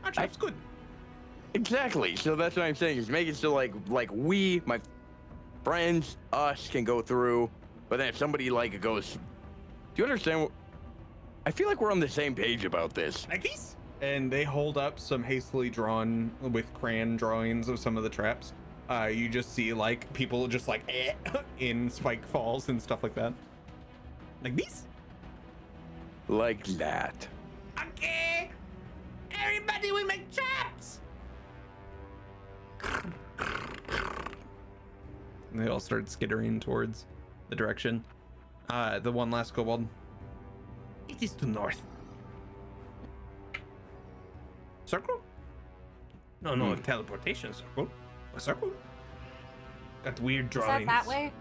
Our 0.04 0.12
traps 0.12 0.38
good. 0.38 0.54
Exactly. 1.54 2.16
So 2.16 2.36
that's 2.36 2.56
what 2.56 2.66
I'm 2.66 2.76
saying 2.76 2.98
is 2.98 3.10
make 3.10 3.28
it 3.28 3.36
so 3.36 3.54
like 3.54 3.74
like 3.88 4.12
we, 4.12 4.62
my 4.66 4.80
friends, 5.64 6.18
us 6.34 6.68
can 6.70 6.84
go 6.84 7.02
through, 7.02 7.50
but 7.90 7.98
then 7.98 8.08
if 8.10 8.18
somebody 8.18 8.50
like 8.50 8.80
goes, 8.82 9.14
do 9.14 10.02
you 10.02 10.04
understand? 10.04 10.42
What, 10.42 10.52
I 11.46 11.52
feel 11.52 11.68
like 11.68 11.82
we're 11.82 11.92
on 11.92 12.00
the 12.00 12.08
same 12.08 12.36
page 12.36 12.66
about 12.66 12.94
this. 12.94 13.28
Like 13.30 13.44
this? 13.44 13.76
and 14.04 14.30
they 14.30 14.44
hold 14.44 14.78
up 14.78 15.00
some 15.00 15.24
hastily 15.24 15.70
drawn 15.70 16.30
with 16.42 16.72
crayon 16.74 17.16
drawings 17.16 17.70
of 17.70 17.80
some 17.80 17.96
of 17.96 18.04
the 18.04 18.10
traps. 18.10 18.52
Uh, 18.90 19.06
you 19.06 19.30
just 19.30 19.54
see 19.54 19.72
like 19.72 20.12
people 20.12 20.46
just 20.50 20.68
like 20.68 20.82
eh, 20.90 21.14
in 21.60 21.90
spike 21.90 22.26
falls 22.28 22.68
and 22.68 22.82
stuff 22.82 23.02
like 23.02 23.16
that. 23.16 23.32
Like 24.44 24.58
these? 24.58 24.84
Like 26.28 26.66
that. 26.78 27.26
Okay. 27.80 28.50
Everybody, 29.32 29.94
we 29.94 30.04
make 30.04 30.26
traps. 30.32 31.00
And 35.54 35.62
they 35.62 35.70
all 35.70 35.80
start 35.80 36.10
skittering 36.10 36.60
towards 36.60 37.06
the 37.50 37.56
direction. 37.56 38.04
Uh, 38.70 39.00
the 39.00 39.14
one 39.14 39.32
last 39.32 39.54
kobold. 39.54 39.88
It 41.14 41.24
is 41.24 41.32
to 41.36 41.46
north. 41.46 41.82
Circle? 44.86 45.22
No, 46.42 46.56
no, 46.56 46.74
hmm. 46.74 46.82
teleportation 46.82 47.54
circle. 47.54 47.88
A 48.36 48.40
circle? 48.40 48.72
Got 50.04 50.20
weird 50.20 50.46
Is 50.46 50.52
drawings. 50.52 50.86
that 50.88 51.06
that 51.06 51.08
way? 51.08 51.32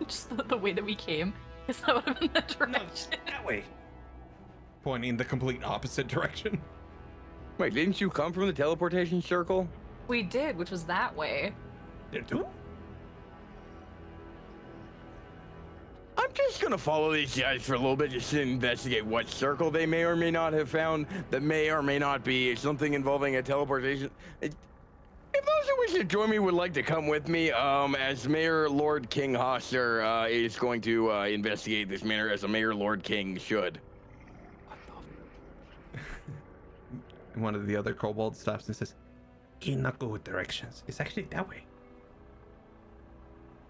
Just 0.06 0.36
the, 0.36 0.42
the 0.42 0.56
way 0.56 0.72
that 0.72 0.84
we 0.84 0.94
came. 0.94 1.32
Is 1.68 1.80
that 1.80 1.94
would 1.94 2.04
have 2.04 2.20
been 2.20 2.30
the 2.32 2.40
No, 2.40 2.66
direction? 2.66 3.12
that 3.26 3.44
way. 3.44 3.64
Pointing 4.82 5.16
the 5.16 5.24
complete 5.24 5.64
opposite 5.64 6.06
direction. 6.06 6.60
Wait, 7.58 7.72
didn't 7.74 8.00
you 8.00 8.10
come 8.10 8.32
from 8.32 8.46
the 8.46 8.52
teleportation 8.52 9.22
circle? 9.22 9.66
We 10.08 10.22
did, 10.22 10.56
which 10.56 10.70
was 10.70 10.84
that 10.84 11.16
way. 11.16 11.54
There 12.12 12.20
too? 12.22 12.46
I'm 16.18 16.32
just 16.34 16.60
gonna 16.62 16.78
follow 16.78 17.12
these 17.12 17.36
guys 17.38 17.62
for 17.62 17.74
a 17.74 17.78
little 17.78 17.96
bit 17.96 18.10
just 18.10 18.30
to 18.30 18.40
investigate 18.40 19.04
what 19.04 19.28
circle 19.28 19.70
they 19.70 19.84
may 19.86 20.02
or 20.04 20.16
may 20.16 20.30
not 20.30 20.52
have 20.54 20.68
found 20.70 21.06
that 21.30 21.42
may 21.42 21.70
or 21.70 21.82
may 21.82 21.98
not 21.98 22.24
be 22.24 22.54
something 22.56 22.94
involving 22.94 23.36
a 23.36 23.42
teleportation. 23.42 24.10
It- 24.40 24.54
If 25.34 25.44
those 25.44 25.68
who 25.68 25.76
wish 25.80 25.92
to 25.92 26.04
join 26.04 26.30
me 26.30 26.38
would 26.38 26.54
like 26.54 26.72
to 26.74 26.82
come 26.82 27.06
with 27.06 27.28
me, 27.28 27.50
um, 27.50 27.94
as 27.94 28.26
Mayor 28.26 28.70
Lord 28.70 29.10
King 29.10 29.34
Hastur 29.34 30.02
uh, 30.24 30.28
is 30.28 30.56
going 30.56 30.80
to 30.82 31.12
uh, 31.12 31.24
investigate 31.26 31.90
this 31.90 32.02
matter 32.02 32.30
as 32.30 32.44
a 32.44 32.48
Mayor 32.48 32.74
Lord 32.74 33.02
King 33.02 33.36
should. 33.36 33.78
One 37.34 37.54
of 37.54 37.66
the 37.66 37.76
other 37.76 37.92
kobolds 37.92 38.40
stops 38.40 38.66
and 38.68 38.74
says, 38.76 38.94
Cannot 39.60 39.98
go 39.98 40.06
with 40.06 40.24
directions. 40.24 40.82
It's 40.86 41.00
actually 41.00 41.24
that 41.30 41.46
way. 41.48 41.64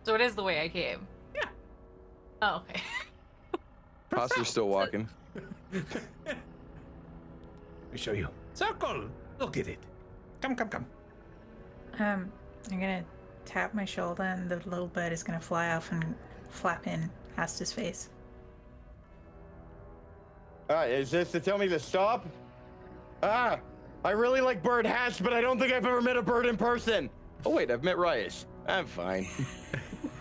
So 0.04 0.14
it 0.14 0.20
is 0.20 0.36
the 0.36 0.42
way 0.44 0.62
I 0.62 0.68
came. 0.68 1.06
Yeah. 2.42 2.50
Oh, 2.50 2.56
okay. 2.56 2.82
Hastur's 4.12 4.48
still 4.48 4.68
walking. 4.68 5.08
Let 5.72 6.36
me 7.92 7.98
show 7.98 8.12
you. 8.12 8.28
Circle! 8.54 9.08
Look 9.38 9.56
at 9.56 9.68
it. 9.68 9.78
Come, 10.40 10.54
come, 10.56 10.68
come. 10.68 10.86
Um, 11.98 12.32
I'm 12.70 12.80
gonna 12.80 13.04
tap 13.44 13.74
my 13.74 13.84
shoulder, 13.84 14.22
and 14.22 14.48
the 14.48 14.56
little 14.68 14.88
bird 14.88 15.12
is 15.12 15.22
gonna 15.22 15.40
fly 15.40 15.70
off 15.72 15.92
and 15.92 16.14
flap 16.48 16.86
in 16.86 17.10
Hastur's 17.36 17.72
face. 17.72 18.10
Uh, 20.68 20.86
is 20.88 21.10
this 21.10 21.30
to 21.32 21.40
tell 21.40 21.58
me 21.58 21.68
to 21.68 21.78
stop? 21.78 22.26
Ah, 23.22 23.58
I 24.04 24.10
really 24.10 24.40
like 24.40 24.62
bird 24.62 24.86
hats, 24.86 25.20
but 25.20 25.32
I 25.32 25.40
don't 25.40 25.58
think 25.58 25.72
I've 25.72 25.86
ever 25.86 26.00
met 26.00 26.16
a 26.16 26.22
bird 26.22 26.46
in 26.46 26.56
person. 26.56 27.08
Oh 27.44 27.50
wait, 27.50 27.70
I've 27.70 27.84
met 27.84 27.98
Rias. 27.98 28.46
I'm 28.66 28.86
fine. 28.86 29.26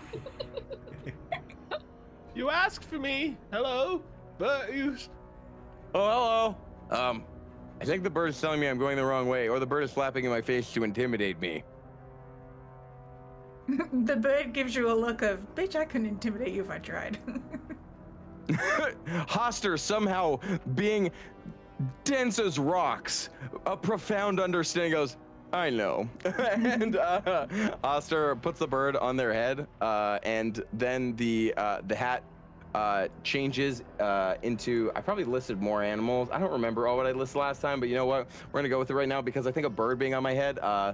you 2.36 2.50
asked 2.50 2.84
for 2.84 3.00
me. 3.00 3.38
Hello, 3.52 4.04
but 4.38 4.76
you. 4.76 4.98
Oh, 5.94 6.56
hello. 6.92 7.10
Um, 7.10 7.24
I 7.82 7.86
think 7.86 8.04
the 8.04 8.10
bird 8.10 8.30
is 8.30 8.40
telling 8.40 8.60
me 8.60 8.68
I'm 8.68 8.78
going 8.78 8.98
the 8.98 9.06
wrong 9.06 9.28
way, 9.28 9.50
or 9.50 9.60
the 9.60 9.66
bird 9.66 9.84
is 9.84 9.92
flapping 9.92 10.26
in 10.26 10.32
my 10.32 10.42
face 10.42 10.72
to 10.74 10.84
intimidate 10.84 11.40
me. 11.40 11.64
the 13.68 14.16
bird 14.16 14.54
gives 14.54 14.76
you 14.76 14.92
a 14.92 14.94
look 14.94 15.22
of, 15.22 15.56
bitch, 15.56 15.76
I 15.76 15.86
couldn't 15.86 16.08
intimidate 16.08 16.54
you 16.54 16.62
if 16.62 16.70
I 16.70 16.78
tried. 16.78 17.18
Hastur 18.48 19.80
somehow 19.80 20.40
being 20.76 21.12
dense 22.04 22.38
as 22.40 22.60
rocks, 22.60 23.30
a 23.66 23.76
profound 23.76 24.40
understanding 24.40 24.92
goes, 24.92 25.18
I 25.56 25.70
know. 25.70 26.10
and 26.26 26.98
uh, 26.98 27.48
Hastur 27.84 28.42
puts 28.42 28.60
the 28.60 28.68
bird 28.68 28.98
on 28.98 29.16
their 29.16 29.34
head, 29.34 29.68
uh, 29.80 30.20
and 30.24 30.62
then 30.74 31.16
the 31.16 31.54
uh, 31.56 31.80
the 31.88 31.96
hat 31.96 32.24
uh, 32.74 33.08
changes 33.24 33.82
uh, 34.02 34.36
into. 34.44 34.92
I 34.96 35.02
probably 35.02 35.24
listed 35.24 35.62
more 35.62 35.82
animals. 35.82 36.28
I 36.30 36.40
don't 36.40 36.52
remember 36.52 36.88
all 36.88 36.98
what 36.98 37.08
I 37.08 37.14
listed 37.14 37.38
last 37.38 37.62
time, 37.62 37.80
but 37.80 37.88
you 37.88 37.96
know 37.96 38.06
what? 38.06 38.28
We're 38.52 38.60
gonna 38.60 38.70
go 38.70 38.80
with 38.80 38.90
it 38.90 38.96
right 38.96 39.08
now 39.08 39.22
because 39.22 39.48
I 39.48 39.52
think 39.52 39.66
a 39.66 39.70
bird 39.70 39.98
being 39.98 40.14
on 40.14 40.24
my 40.24 40.34
head. 40.34 40.60
Uh, 40.60 40.92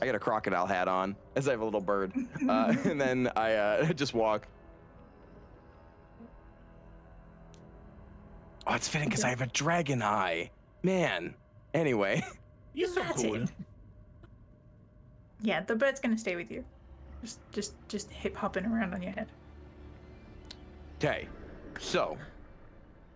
I 0.00 0.06
got 0.06 0.16
a 0.16 0.18
crocodile 0.18 0.66
hat 0.66 0.88
on 0.88 1.14
as 1.36 1.46
I 1.46 1.52
have 1.52 1.60
a 1.60 1.64
little 1.64 1.80
bird, 1.80 2.12
uh, 2.48 2.74
and 2.84 3.00
then 3.00 3.30
I 3.36 3.54
uh, 3.54 3.92
just 3.92 4.14
walk. 4.14 4.48
Oh, 8.66 8.74
it's 8.74 8.88
fitting 8.88 9.08
because 9.08 9.22
I 9.22 9.28
have 9.28 9.42
a 9.42 9.46
dragon 9.46 10.02
eye. 10.02 10.50
Man. 10.82 11.36
Anyway. 11.74 12.22
You're 12.74 12.88
so 12.88 13.02
cool. 13.02 13.44
Yeah, 15.40 15.60
the 15.60 15.74
bird's 15.74 16.00
gonna 16.00 16.18
stay 16.18 16.36
with 16.36 16.50
you. 16.50 16.64
Just, 17.22 17.38
just, 17.52 17.74
just 17.88 18.10
hip 18.10 18.36
hopping 18.36 18.66
around 18.66 18.94
on 18.94 19.02
your 19.02 19.12
head. 19.12 19.28
Okay. 20.98 21.28
So, 21.80 22.16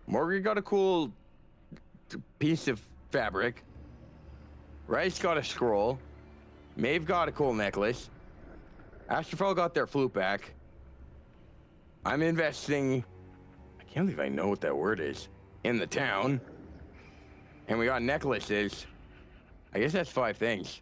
Morgan 0.07 0.43
got 0.43 0.57
a 0.57 0.61
cool 0.61 1.11
piece 2.39 2.67
of 2.67 2.81
fabric. 3.11 3.63
Rias 4.87 5.19
got 5.19 5.37
a 5.37 5.43
scroll. 5.43 5.99
Maeve 6.75 7.05
got 7.05 7.27
a 7.27 7.31
cool 7.31 7.53
necklace. 7.53 8.09
Astrophel 9.09 9.55
got 9.55 9.73
their 9.73 9.87
flute 9.87 10.13
back. 10.13 10.53
I'm 12.05 12.21
investing. 12.21 13.03
I 13.79 13.83
can't 13.83 14.05
believe 14.05 14.19
I 14.19 14.29
know 14.29 14.47
what 14.47 14.61
that 14.61 14.75
word 14.75 14.99
is. 14.99 15.29
In 15.63 15.77
the 15.77 15.87
town. 15.87 16.39
And 17.67 17.77
we 17.77 17.85
got 17.85 18.01
necklaces. 18.01 18.85
I 19.73 19.79
guess 19.79 19.91
that's 19.91 20.09
five 20.09 20.37
things. 20.37 20.81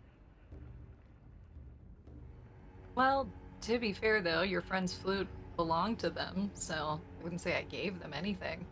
Well, 2.96 3.28
to 3.62 3.80
be 3.80 3.92
fair 3.92 4.22
though, 4.22 4.42
your 4.44 4.62
friend's 4.62 4.94
flute 4.94 5.28
belonged 5.56 6.00
to 6.00 6.10
them, 6.10 6.52
so 6.54 7.00
I 7.20 7.24
wouldn't 7.24 7.42
say 7.42 7.58
I 7.58 7.64
gave 7.64 8.00
them 8.00 8.14
anything. 8.14 8.66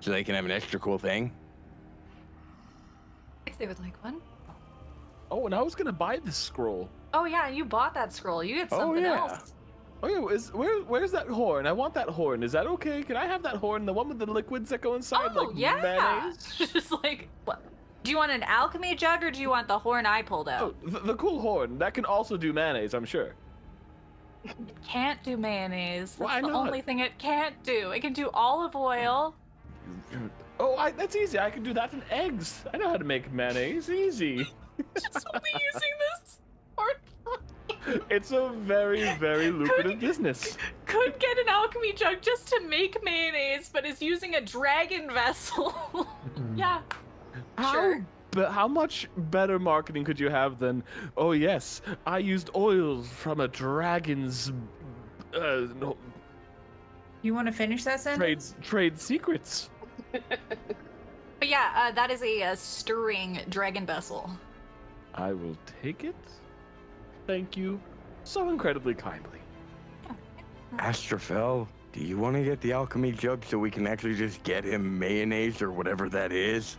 So 0.00 0.10
they 0.12 0.22
can 0.22 0.34
have 0.34 0.44
an 0.44 0.50
extra 0.50 0.78
cool 0.78 0.98
thing. 0.98 1.32
If 3.46 3.58
they 3.58 3.66
would 3.66 3.80
like 3.80 4.02
one. 4.04 4.20
Oh, 5.30 5.44
and 5.46 5.54
I 5.54 5.60
was 5.60 5.74
gonna 5.74 5.92
buy 5.92 6.18
this 6.18 6.36
scroll. 6.36 6.88
Oh 7.12 7.24
yeah, 7.24 7.48
you 7.48 7.64
bought 7.64 7.94
that 7.94 8.12
scroll. 8.12 8.42
You 8.44 8.54
get 8.56 8.70
something 8.70 8.86
Oh, 8.88 8.94
something 8.94 9.04
yeah. 9.04 9.18
else. 9.38 9.52
Oh 10.02 10.06
yeah, 10.08 10.34
is 10.34 10.52
where 10.52 10.80
where's 10.82 11.10
that 11.12 11.26
horn? 11.26 11.66
I 11.66 11.72
want 11.72 11.92
that 11.94 12.08
horn. 12.08 12.42
Is 12.42 12.52
that 12.52 12.66
okay? 12.66 13.02
Can 13.02 13.16
I 13.16 13.26
have 13.26 13.42
that 13.42 13.56
horn? 13.56 13.84
The 13.84 13.92
one 13.92 14.08
with 14.08 14.18
the 14.18 14.26
liquids 14.26 14.70
that 14.70 14.80
go 14.80 14.94
inside, 14.94 15.30
Oh 15.34 15.42
like 15.44 15.56
yeah. 15.56 15.80
mayonnaise? 15.82 16.54
Just 16.72 16.92
like 17.02 17.28
what? 17.44 17.62
Do 18.04 18.10
you 18.12 18.16
want 18.16 18.30
an 18.30 18.44
alchemy 18.44 18.94
jug 18.94 19.24
or 19.24 19.30
do 19.30 19.40
you 19.40 19.50
want 19.50 19.66
the 19.66 19.78
horn 19.78 20.06
I 20.06 20.22
pulled 20.22 20.48
out? 20.48 20.62
Oh, 20.62 20.88
the, 20.88 21.00
the 21.00 21.14
cool 21.16 21.40
horn 21.40 21.78
that 21.78 21.94
can 21.94 22.04
also 22.04 22.36
do 22.36 22.52
mayonnaise. 22.52 22.94
I'm 22.94 23.04
sure. 23.04 23.34
It 24.44 24.54
can't 24.86 25.20
do 25.24 25.36
mayonnaise. 25.36 26.12
That's 26.12 26.20
Why 26.20 26.40
the 26.40 26.46
not? 26.46 26.66
only 26.68 26.80
thing 26.80 27.00
it 27.00 27.18
can't 27.18 27.60
do. 27.64 27.90
It 27.90 28.00
can 28.00 28.12
do 28.12 28.30
olive 28.32 28.76
oil. 28.76 29.34
Oh, 30.60 30.74
I, 30.76 30.90
that's 30.90 31.14
easy. 31.14 31.38
I 31.38 31.50
can 31.50 31.62
do 31.62 31.72
that 31.74 31.92
in 31.92 32.02
eggs. 32.10 32.64
I 32.74 32.78
know 32.78 32.88
how 32.88 32.96
to 32.96 33.04
make 33.04 33.32
mayonnaise. 33.32 33.88
Easy. 33.88 34.38
Just 35.00 35.24
only 35.32 35.50
using 35.52 35.90
this 36.00 36.38
horn. 36.76 36.94
It's 38.10 38.32
a 38.32 38.48
very, 38.48 39.14
very 39.16 39.50
lucrative 39.50 40.00
business. 40.00 40.56
Could 40.86 41.18
get 41.18 41.38
an 41.38 41.48
alchemy 41.48 41.92
jug 41.92 42.20
just 42.20 42.48
to 42.48 42.60
make 42.68 43.02
mayonnaise, 43.02 43.70
but 43.72 43.86
is 43.86 44.02
using 44.02 44.34
a 44.34 44.40
dragon 44.40 45.10
vessel. 45.12 45.74
yeah. 46.56 46.80
Sure. 47.72 48.04
But 48.30 48.52
how 48.52 48.68
much 48.68 49.08
better 49.16 49.58
marketing 49.58 50.04
could 50.04 50.20
you 50.20 50.28
have 50.28 50.58
than, 50.58 50.82
oh 51.16 51.32
yes, 51.32 51.80
I 52.06 52.18
used 52.18 52.50
oils 52.54 53.08
from 53.08 53.40
a 53.40 53.48
dragon's 53.48 54.52
uh, 55.34 55.66
no, 55.78 55.96
You 57.22 57.34
want 57.34 57.46
to 57.48 57.52
finish 57.52 57.84
that 57.84 58.02
trade 58.02 58.42
sentence? 58.42 58.54
trade 58.62 58.98
secrets? 58.98 59.70
But 61.38 61.48
yeah, 61.48 61.70
uh, 61.76 61.92
that 61.92 62.10
is 62.10 62.20
a, 62.22 62.42
uh 62.42 62.54
stirring 62.56 63.40
dragon 63.48 63.86
vessel. 63.86 64.28
I 65.14 65.32
will 65.32 65.56
take 65.82 66.02
it. 66.02 66.16
Thank 67.28 67.58
you 67.58 67.78
so 68.24 68.48
incredibly 68.48 68.94
kindly. 68.94 69.38
Astrophel, 70.78 71.68
do 71.92 72.00
you 72.00 72.16
want 72.16 72.34
to 72.36 72.42
get 72.42 72.58
the 72.62 72.72
alchemy 72.72 73.12
jug 73.12 73.44
so 73.44 73.58
we 73.58 73.70
can 73.70 73.86
actually 73.86 74.14
just 74.14 74.42
get 74.44 74.64
him 74.64 74.98
mayonnaise 74.98 75.60
or 75.60 75.70
whatever 75.70 76.08
that 76.08 76.32
is? 76.32 76.78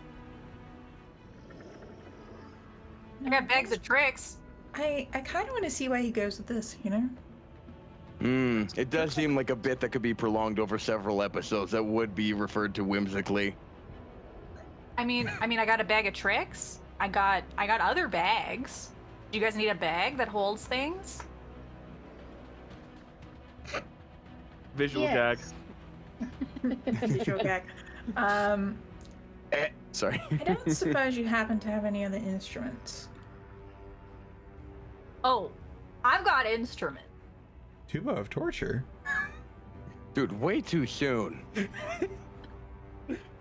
I 3.24 3.30
got 3.30 3.48
bags 3.48 3.72
of 3.72 3.84
tricks. 3.84 4.38
I, 4.74 5.08
I 5.14 5.20
kind 5.20 5.48
of 5.48 5.52
want 5.52 5.66
to 5.66 5.70
see 5.70 5.88
why 5.88 6.02
he 6.02 6.10
goes 6.10 6.40
with 6.40 6.48
this. 6.48 6.78
You 6.84 6.90
know? 6.90 7.10
Hmm, 8.18 8.64
it 8.76 8.90
does 8.90 9.14
seem 9.14 9.36
like 9.36 9.52
a 9.52 9.56
bit 9.56 9.80
that 9.82 9.90
could 9.90 10.02
be 10.02 10.16
prolonged 10.16 10.60
over 10.60 10.80
several 10.80 11.22
episodes 11.22 11.72
that 11.74 11.84
would 11.84 12.16
be 12.16 12.34
referred 12.34 12.74
to 12.74 12.84
whimsically. 12.84 13.56
I 14.98 15.06
mean, 15.06 15.32
I 15.42 15.46
mean, 15.46 15.60
I 15.60 15.66
got 15.68 15.80
a 15.80 15.84
bag 15.84 16.08
of 16.08 16.16
tricks. 16.16 16.80
I 17.00 17.08
got, 17.08 17.44
I 17.56 17.68
got 17.68 17.82
other 17.82 18.08
bags. 18.08 18.94
Do 19.32 19.38
you 19.38 19.44
guys 19.44 19.56
need 19.56 19.68
a 19.70 19.76
bag 19.76 20.18
that 20.18 20.28
holds 20.28 20.66
things? 20.66 21.22
Visual 24.76 25.04
Yes. 25.06 25.54
Visual 26.64 27.40
gag. 27.40 27.64
Um, 28.16 28.78
Eh, 29.52 29.70
sorry. 29.92 30.22
I 30.32 30.36
don't 30.44 30.72
suppose 30.72 31.18
you 31.18 31.26
happen 31.26 31.60
to 31.60 31.70
have 31.70 31.84
any 31.86 32.06
other 32.06 32.18
instruments. 32.18 33.10
Oh, 35.24 35.50
I've 36.04 36.24
got 36.24 36.46
instrument. 36.46 37.06
Tuba 37.88 38.12
of 38.12 38.30
torture. 38.30 38.84
Dude, 40.14 40.32
way 40.40 40.62
too 40.62 40.86
soon. 40.86 41.44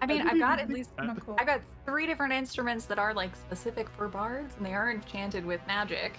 I 0.01 0.07
mean, 0.07 0.23
I've 0.23 0.39
got 0.39 0.60
at 0.60 0.68
least, 0.68 0.91
Not 0.99 1.18
cool. 1.25 1.36
I 1.39 1.44
got 1.44 1.60
three 1.85 2.07
different 2.07 2.33
instruments 2.33 2.85
that 2.86 2.99
are 2.99 3.12
like 3.15 3.35
specific 3.35 3.89
for 3.91 4.09
bards, 4.09 4.55
and 4.57 4.65
they 4.65 4.75
are 4.75 4.91
enchanted 4.91 5.44
with 5.44 5.60
magic. 5.67 6.18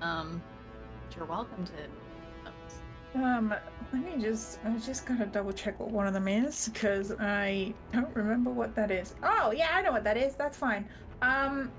Um, 0.00 0.42
but 1.08 1.16
you're 1.16 1.26
welcome 1.26 1.64
to. 1.64 1.72
those. 2.44 3.22
Um, 3.22 3.54
let 3.92 4.02
me 4.02 4.22
just, 4.22 4.58
I 4.64 4.76
just 4.78 5.06
gotta 5.06 5.26
double 5.26 5.52
check 5.52 5.78
what 5.80 5.90
one 5.90 6.06
of 6.06 6.14
them 6.14 6.28
is, 6.28 6.68
because 6.68 7.12
I 7.18 7.74
don't 7.92 8.14
remember 8.14 8.50
what 8.50 8.74
that 8.74 8.90
is. 8.90 9.14
Oh, 9.22 9.52
yeah, 9.52 9.68
I 9.72 9.82
know 9.82 9.92
what 9.92 10.04
that 10.04 10.16
is. 10.16 10.34
That's 10.34 10.56
fine. 10.56 10.88
Um, 11.20 11.70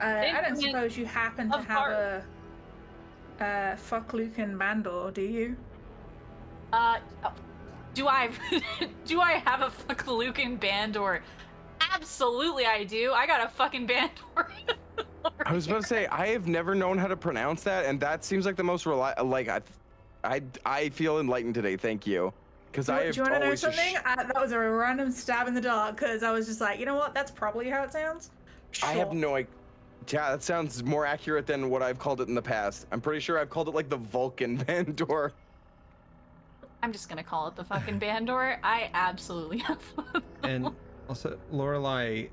uh, 0.00 0.04
I 0.04 0.40
don't 0.40 0.56
suppose 0.60 0.96
you 0.96 1.06
happen 1.06 1.50
to 1.50 1.58
of 1.58 1.66
have 1.66 1.90
a, 1.92 2.24
uh, 3.40 3.76
fuck 3.76 4.12
Luke 4.12 4.38
and 4.38 4.58
Bandor, 4.58 5.12
do 5.12 5.22
you? 5.22 5.56
Uh, 6.72 6.98
oh, 7.24 7.32
do 7.94 8.08
I, 8.08 8.30
do 9.04 9.20
I 9.20 9.32
have 9.46 9.62
a 9.62 9.70
fucking 9.70 10.12
Lucan 10.12 10.56
band 10.56 10.96
or? 10.96 11.22
Absolutely, 11.92 12.64
I 12.66 12.84
do. 12.84 13.12
I 13.12 13.26
got 13.26 13.44
a 13.44 13.48
fucking 13.48 13.86
band 13.86 14.10
or. 14.36 14.50
I 15.44 15.52
was 15.52 15.66
about 15.66 15.82
to 15.82 15.86
say 15.86 16.06
I 16.06 16.28
have 16.28 16.46
never 16.46 16.74
known 16.74 16.98
how 16.98 17.06
to 17.06 17.16
pronounce 17.16 17.62
that, 17.64 17.84
and 17.86 18.00
that 18.00 18.24
seems 18.24 18.46
like 18.46 18.56
the 18.56 18.64
most 18.64 18.84
reli- 18.84 19.24
like 19.24 19.48
I, 19.48 19.60
I, 20.24 20.42
I 20.64 20.88
feel 20.90 21.20
enlightened 21.20 21.54
today. 21.54 21.76
Thank 21.76 22.06
you, 22.06 22.32
because 22.70 22.86
Do, 22.86 22.92
I 22.92 23.10
do 23.10 23.16
you 23.16 23.22
want 23.22 23.34
to 23.34 23.38
know 23.40 23.44
always 23.46 23.60
just 23.60 23.76
something? 23.76 23.96
Uh, 24.04 24.16
that 24.16 24.40
was 24.40 24.52
a 24.52 24.58
random 24.58 25.10
stab 25.10 25.48
in 25.48 25.54
the 25.54 25.60
dark, 25.60 25.96
because 25.96 26.22
I 26.22 26.32
was 26.32 26.46
just 26.46 26.60
like, 26.60 26.80
you 26.80 26.86
know 26.86 26.96
what? 26.96 27.14
That's 27.14 27.30
probably 27.30 27.68
how 27.68 27.82
it 27.84 27.92
sounds. 27.92 28.30
I 28.82 28.94
have 28.94 29.12
no 29.12 29.36
idea. 29.36 29.50
Yeah, 30.08 30.30
that 30.30 30.42
sounds 30.42 30.82
more 30.82 31.06
accurate 31.06 31.46
than 31.46 31.70
what 31.70 31.82
I've 31.82 31.98
called 31.98 32.20
it 32.20 32.28
in 32.28 32.34
the 32.34 32.42
past. 32.42 32.86
I'm 32.90 33.00
pretty 33.00 33.20
sure 33.20 33.38
I've 33.38 33.50
called 33.50 33.68
it 33.68 33.74
like 33.74 33.88
the 33.88 33.96
Vulcan 33.96 34.58
Vandor. 34.64 35.32
I'm 36.82 36.92
just 36.92 37.08
gonna 37.08 37.22
call 37.22 37.46
it 37.48 37.56
the 37.56 37.64
fucking 37.64 38.00
Bandor. 38.00 38.58
I 38.62 38.90
absolutely 38.92 39.58
have. 39.68 39.80
fun. 39.80 40.22
and 40.42 40.68
also 41.08 41.38
Lorelai 41.52 42.28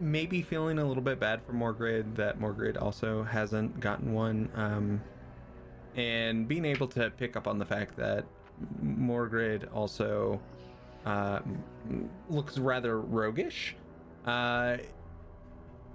maybe 0.00 0.42
feeling 0.42 0.78
a 0.78 0.84
little 0.84 1.02
bit 1.02 1.20
bad 1.20 1.42
for 1.42 1.52
Morgrid 1.52 2.16
that 2.16 2.38
Morgrid 2.38 2.80
also 2.80 3.22
hasn't 3.22 3.78
gotten 3.80 4.12
one, 4.12 4.48
um, 4.54 5.02
and 5.96 6.46
being 6.48 6.64
able 6.64 6.88
to 6.88 7.10
pick 7.10 7.36
up 7.36 7.46
on 7.46 7.58
the 7.58 7.64
fact 7.64 7.96
that 7.96 8.24
Morgrid 8.82 9.68
also 9.74 10.40
uh, 11.04 11.40
looks 12.28 12.58
rather 12.58 13.00
roguish. 13.00 13.76
Uh, 14.26 14.78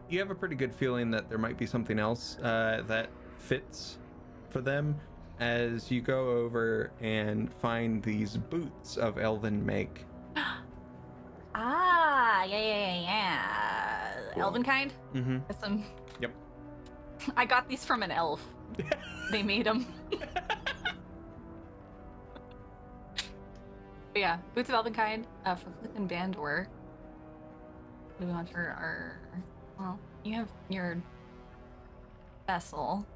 you 0.09 0.19
have 0.19 0.29
a 0.31 0.35
pretty 0.35 0.55
good 0.55 0.73
feeling 0.73 1.11
that 1.11 1.29
there 1.29 1.37
might 1.37 1.57
be 1.57 1.65
something 1.65 1.99
else 1.99 2.37
uh, 2.39 2.83
that 2.87 3.09
fits 3.37 3.97
for 4.49 4.61
them 4.61 4.99
as 5.41 5.89
you 5.89 5.99
go 6.01 6.29
over 6.29 6.91
and 7.01 7.51
find 7.55 8.01
these 8.03 8.37
boots 8.37 8.95
of 8.95 9.17
elven 9.17 9.65
make. 9.65 10.05
ah, 11.55 12.43
yeah, 12.43 12.45
yeah, 12.45 12.61
yeah, 12.61 13.01
yeah. 13.01 14.13
Cool. 14.33 14.43
Elven 14.43 14.63
kind. 14.63 14.93
Mm-hmm. 15.15 15.39
Some. 15.59 15.83
Yep. 16.21 16.31
I 17.35 17.45
got 17.45 17.67
these 17.67 17.83
from 17.83 18.03
an 18.03 18.11
elf. 18.11 18.45
they 19.31 19.41
made 19.41 19.65
them. 19.65 19.87
yeah, 24.15 24.37
boots 24.53 24.69
of 24.69 24.75
elven 24.75 24.93
kind 24.93 25.25
uh, 25.45 25.55
from 25.55 25.73
Flick 25.73 25.91
and 25.95 26.07
Bandor. 26.07 26.67
do 28.19 28.25
we 28.27 28.31
want 28.31 28.47
for 28.47 28.59
our? 28.59 29.19
Well, 29.79 29.99
you 30.23 30.35
have 30.35 30.49
your 30.69 31.01
vessel. 32.45 33.07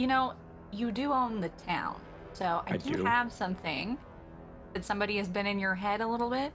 You 0.00 0.06
know, 0.06 0.32
you 0.72 0.92
do 0.92 1.12
own 1.12 1.42
the 1.42 1.50
town, 1.66 2.00
so 2.32 2.62
I, 2.66 2.72
I 2.72 2.76
do 2.78 2.94
do. 2.94 3.04
have 3.04 3.30
something 3.30 3.98
that 4.72 4.82
somebody 4.82 5.18
has 5.18 5.28
been 5.28 5.46
in 5.46 5.60
your 5.60 5.74
head 5.74 6.00
a 6.00 6.06
little 6.06 6.30
bit. 6.30 6.54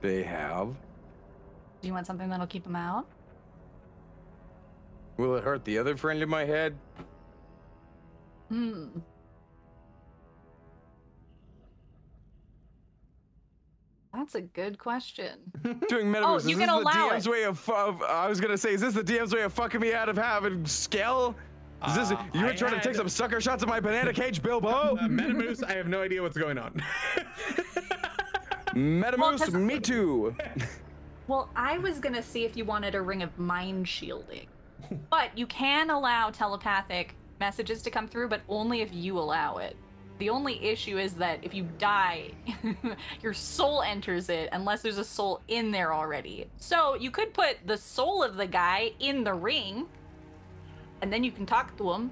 They 0.00 0.24
have. 0.24 0.74
Do 1.80 1.86
you 1.86 1.94
want 1.94 2.08
something 2.08 2.28
that'll 2.28 2.48
keep 2.48 2.64
them 2.64 2.74
out? 2.74 3.06
Will 5.16 5.36
it 5.36 5.44
hurt 5.44 5.64
the 5.64 5.78
other 5.78 5.96
friend 5.96 6.20
in 6.20 6.28
my 6.28 6.44
head? 6.44 6.76
Hmm. 8.48 8.88
That's 14.12 14.34
a 14.34 14.40
good 14.40 14.78
question. 14.78 15.38
Doing 15.88 16.06
metamoves. 16.06 16.22
Oh, 16.24 16.36
is 16.36 16.48
you 16.48 16.56
this 16.56 16.66
can 16.66 16.82
the 16.82 16.90
DM's 16.90 17.26
it. 17.26 17.30
way 17.30 17.44
of, 17.44 17.68
of? 17.70 18.02
I 18.02 18.28
was 18.28 18.40
gonna 18.40 18.58
say, 18.58 18.74
is 18.74 18.80
this 18.80 18.94
the 18.94 19.04
DM's 19.04 19.32
way 19.34 19.42
of 19.42 19.52
fucking 19.52 19.80
me 19.80 19.92
out 19.94 20.08
of 20.08 20.16
having 20.16 20.66
skill? 20.66 21.34
Is 21.88 21.94
this 21.94 22.10
Uh, 22.10 22.22
you 22.34 22.40
were 22.42 22.48
I 22.48 22.54
trying 22.56 22.74
to 22.74 22.80
take 22.80 22.94
some 22.96 23.08
sucker 23.08 23.40
shots 23.40 23.62
at 23.62 23.68
my 23.68 23.78
banana 23.80 24.12
cage, 24.12 24.42
Bilbo? 24.42 24.68
Uh, 24.68 24.96
Metamoose, 25.08 25.62
I 25.64 25.72
have 25.74 25.86
no 25.88 26.02
idea 26.02 26.20
what's 26.22 26.36
going 26.36 26.58
on. 26.58 26.82
Metamoose, 28.74 29.38
'cause- 29.38 29.54
me 29.54 29.80
too. 29.80 30.34
Well, 31.28 31.48
I 31.54 31.78
was 31.78 32.00
gonna 32.00 32.24
see 32.24 32.44
if 32.44 32.56
you 32.56 32.64
wanted 32.64 32.96
a 32.96 33.00
ring 33.02 33.22
of 33.22 33.38
mind 33.38 33.86
shielding, 33.86 34.48
but 35.10 35.30
you 35.38 35.46
can 35.46 35.88
allow 35.88 36.30
telepathic 36.30 37.14
messages 37.38 37.82
to 37.82 37.90
come 37.90 38.08
through, 38.08 38.28
but 38.30 38.40
only 38.48 38.80
if 38.80 38.92
you 38.92 39.16
allow 39.16 39.58
it. 39.58 39.76
The 40.20 40.28
only 40.28 40.62
issue 40.62 40.98
is 40.98 41.14
that 41.14 41.38
if 41.42 41.54
you 41.54 41.66
die, 41.78 42.32
your 43.22 43.32
soul 43.32 43.80
enters 43.80 44.28
it 44.28 44.50
unless 44.52 44.82
there's 44.82 44.98
a 44.98 45.04
soul 45.04 45.40
in 45.48 45.70
there 45.70 45.94
already. 45.94 46.46
So 46.58 46.94
you 46.94 47.10
could 47.10 47.32
put 47.32 47.56
the 47.66 47.78
soul 47.78 48.22
of 48.22 48.36
the 48.36 48.46
guy 48.46 48.92
in 49.00 49.24
the 49.24 49.32
ring, 49.32 49.86
and 51.00 51.10
then 51.10 51.24
you 51.24 51.32
can 51.32 51.46
talk 51.46 51.74
to 51.78 51.90
him, 51.90 52.10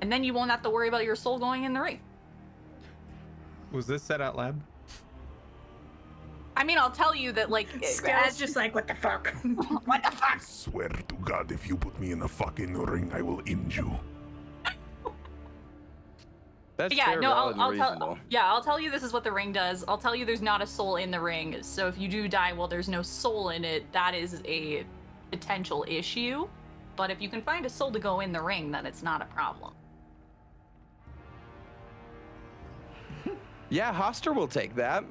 and 0.00 0.10
then 0.10 0.24
you 0.24 0.32
won't 0.32 0.50
have 0.50 0.62
to 0.62 0.70
worry 0.70 0.88
about 0.88 1.04
your 1.04 1.16
soul 1.16 1.38
going 1.38 1.64
in 1.64 1.74
the 1.74 1.80
ring. 1.82 2.00
Was 3.72 3.86
this 3.86 4.02
set 4.02 4.22
out 4.22 4.36
loud? 4.36 4.58
I 6.56 6.64
mean, 6.64 6.78
I'll 6.78 6.90
tell 6.90 7.14
you 7.14 7.30
that, 7.32 7.50
like, 7.50 7.68
Skell's 7.84 8.28
as 8.28 8.38
just 8.38 8.56
like, 8.56 8.74
what 8.74 8.88
the 8.88 8.94
fuck? 8.94 9.34
what 9.84 10.02
the 10.02 10.10
fuck? 10.12 10.36
I 10.36 10.38
swear 10.38 10.88
to 10.88 11.14
God, 11.16 11.52
if 11.52 11.68
you 11.68 11.76
put 11.76 11.98
me 12.00 12.12
in 12.12 12.22
a 12.22 12.28
fucking 12.28 12.72
ring, 12.72 13.10
I 13.12 13.20
will 13.20 13.42
end 13.46 13.76
you. 13.76 14.00
That's 16.82 16.96
yeah, 16.96 17.12
fair, 17.12 17.20
no, 17.20 17.32
I'll, 17.32 17.60
I'll 17.60 17.76
tell. 17.76 18.18
Yeah, 18.28 18.52
I'll 18.52 18.60
tell 18.60 18.80
you. 18.80 18.90
This 18.90 19.04
is 19.04 19.12
what 19.12 19.22
the 19.22 19.30
ring 19.30 19.52
does. 19.52 19.84
I'll 19.86 19.98
tell 19.98 20.16
you. 20.16 20.24
There's 20.24 20.42
not 20.42 20.60
a 20.60 20.66
soul 20.66 20.96
in 20.96 21.12
the 21.12 21.20
ring. 21.20 21.62
So 21.62 21.86
if 21.86 21.96
you 21.96 22.08
do 22.08 22.26
die 22.26 22.52
while 22.52 22.66
there's 22.66 22.88
no 22.88 23.02
soul 23.02 23.50
in 23.50 23.64
it, 23.64 23.90
that 23.92 24.16
is 24.16 24.42
a 24.44 24.84
potential 25.30 25.84
issue. 25.86 26.48
But 26.96 27.12
if 27.12 27.22
you 27.22 27.28
can 27.28 27.40
find 27.40 27.64
a 27.64 27.70
soul 27.70 27.92
to 27.92 28.00
go 28.00 28.18
in 28.18 28.32
the 28.32 28.42
ring, 28.42 28.72
then 28.72 28.84
it's 28.84 29.00
not 29.00 29.22
a 29.22 29.26
problem. 29.26 29.74
Yeah, 33.70 33.94
Hastur 33.94 34.34
will 34.34 34.48
take 34.48 34.74
that. 34.74 35.04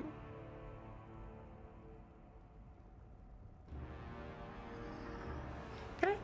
Okay. 6.04 6.16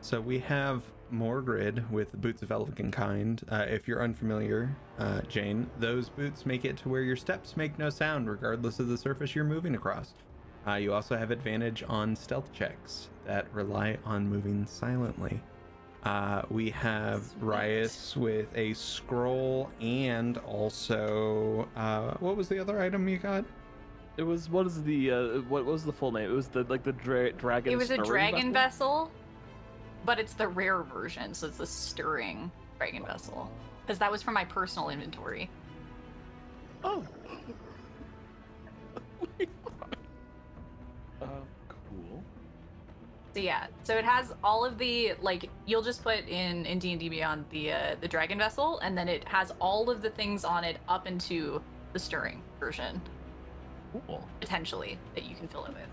So 0.00 0.20
we 0.20 0.40
have 0.40 0.82
Morgrid 1.12 1.88
with 1.90 2.12
Boots 2.20 2.42
of 2.42 2.50
Elven 2.50 2.90
Kind. 2.90 3.42
Uh, 3.50 3.66
if 3.68 3.86
you're 3.86 4.02
unfamiliar, 4.02 4.74
uh, 4.98 5.20
Jane, 5.22 5.68
those 5.78 6.08
boots 6.08 6.46
make 6.46 6.64
it 6.64 6.76
to 6.78 6.88
where 6.88 7.02
your 7.02 7.16
steps 7.16 7.56
make 7.56 7.78
no 7.78 7.90
sound 7.90 8.28
regardless 8.28 8.80
of 8.80 8.88
the 8.88 8.96
surface 8.98 9.34
you're 9.34 9.44
moving 9.44 9.74
across. 9.74 10.14
Uh, 10.66 10.74
you 10.74 10.92
also 10.92 11.16
have 11.16 11.30
advantage 11.30 11.82
on 11.88 12.14
stealth 12.16 12.52
checks 12.52 13.08
that 13.26 13.46
rely 13.52 13.98
on 14.04 14.28
moving 14.28 14.64
silently. 14.66 15.40
Uh, 16.04 16.42
we 16.50 16.70
have 16.70 17.22
Sweet. 17.24 17.42
Rias 17.42 18.16
with 18.16 18.48
a 18.56 18.72
scroll 18.74 19.70
and 19.80 20.38
also 20.38 21.68
uh, 21.76 22.14
what 22.18 22.36
was 22.36 22.48
the 22.48 22.58
other 22.58 22.80
item 22.80 23.06
you 23.08 23.18
got? 23.18 23.44
It 24.16 24.24
was 24.24 24.50
what 24.50 24.66
is 24.66 24.82
the 24.82 25.10
uh, 25.10 25.26
what 25.48 25.64
was 25.64 25.84
the 25.84 25.92
full 25.92 26.12
name? 26.12 26.28
It 26.30 26.34
was 26.34 26.48
the 26.48 26.64
like 26.64 26.82
the 26.82 26.92
dra- 26.92 27.32
dragon. 27.32 27.72
it 27.72 27.76
was 27.76 27.90
a 27.90 27.94
stirring 27.94 28.08
dragon 28.08 28.52
vessel? 28.52 29.10
Vessel, 30.02 30.06
but 30.06 30.18
it's 30.18 30.34
the 30.34 30.48
rare 30.48 30.82
version, 30.82 31.34
so 31.34 31.46
it's 31.46 31.58
the 31.58 31.66
stirring 31.66 32.50
dragon 32.78 33.04
vessel. 33.04 33.50
Because 33.86 33.98
that 33.98 34.10
was 34.10 34.22
from 34.22 34.34
my 34.34 34.44
personal 34.44 34.90
inventory. 34.90 35.50
Oh. 36.84 37.04
uh, 41.20 41.26
cool. 41.68 42.22
So 43.34 43.40
yeah, 43.40 43.66
so 43.82 43.96
it 43.96 44.04
has 44.04 44.34
all 44.44 44.64
of 44.64 44.78
the 44.78 45.14
like 45.20 45.48
you'll 45.66 45.82
just 45.82 46.02
put 46.02 46.28
in 46.28 46.66
in 46.66 46.78
D 46.78 46.92
and 46.92 47.00
D 47.00 47.08
Beyond 47.08 47.44
the 47.50 47.72
uh, 47.72 47.96
the 48.00 48.08
dragon 48.08 48.38
vessel, 48.38 48.78
and 48.80 48.96
then 48.96 49.08
it 49.08 49.24
has 49.28 49.52
all 49.60 49.90
of 49.90 50.02
the 50.02 50.10
things 50.10 50.44
on 50.44 50.64
it 50.64 50.78
up 50.88 51.06
into 51.06 51.62
the 51.92 51.98
stirring 51.98 52.42
version 52.58 53.00
Cool. 54.06 54.26
potentially 54.40 54.98
that 55.14 55.24
you 55.24 55.36
can 55.36 55.48
fill 55.48 55.66
it 55.66 55.74
with. 55.74 55.91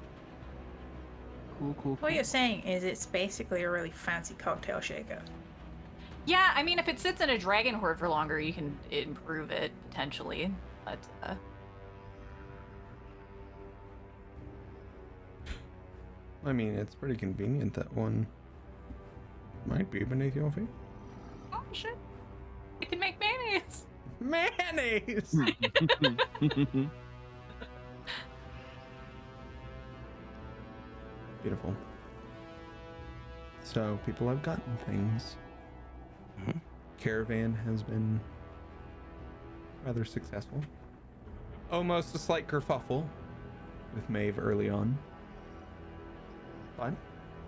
Cool. 1.59 1.75
Cool. 1.83 1.95
what 1.99 2.13
you're 2.13 2.23
saying 2.23 2.61
is 2.61 2.83
it's 2.85 3.05
basically 3.05 3.63
a 3.63 3.69
really 3.69 3.91
fancy 3.91 4.33
cocktail 4.35 4.79
shaker. 4.79 5.21
Yeah, 6.25 6.51
I 6.55 6.63
mean 6.63 6.79
if 6.79 6.87
it 6.87 6.99
sits 6.99 7.21
in 7.21 7.29
a 7.29 7.37
dragon 7.37 7.75
hoard 7.75 7.99
for 7.99 8.07
longer, 8.07 8.39
you 8.39 8.53
can 8.53 8.77
improve 8.91 9.51
it 9.51 9.71
potentially, 9.89 10.51
but 10.85 10.99
uh, 11.21 11.35
I 16.45 16.53
mean, 16.53 16.75
it's 16.75 16.95
pretty 16.95 17.15
convenient 17.15 17.73
that 17.73 17.91
one 17.93 18.25
might 19.65 19.91
be 19.91 20.03
beneath 20.03 20.35
your 20.35 20.51
feet. 20.51 20.67
oh 21.53 21.63
shit, 21.73 21.97
you 22.81 22.87
can 22.87 22.99
make 22.99 23.19
mayonnaise. 23.19 23.85
Mayonnaise! 24.21 25.35
Beautiful. 31.41 31.75
So 33.63 33.99
people 34.05 34.27
have 34.29 34.41
gotten 34.43 34.77
things. 34.85 35.35
Mhm. 36.39 36.59
Caravan 36.97 37.53
has 37.65 37.83
been 37.83 38.19
rather 39.85 40.03
successful. 40.05 40.61
Almost 41.71 42.15
a 42.15 42.17
slight 42.19 42.47
kerfuffle 42.47 43.05
with 43.95 44.09
Maeve 44.09 44.39
early 44.39 44.69
on. 44.69 44.97
But 46.77 46.93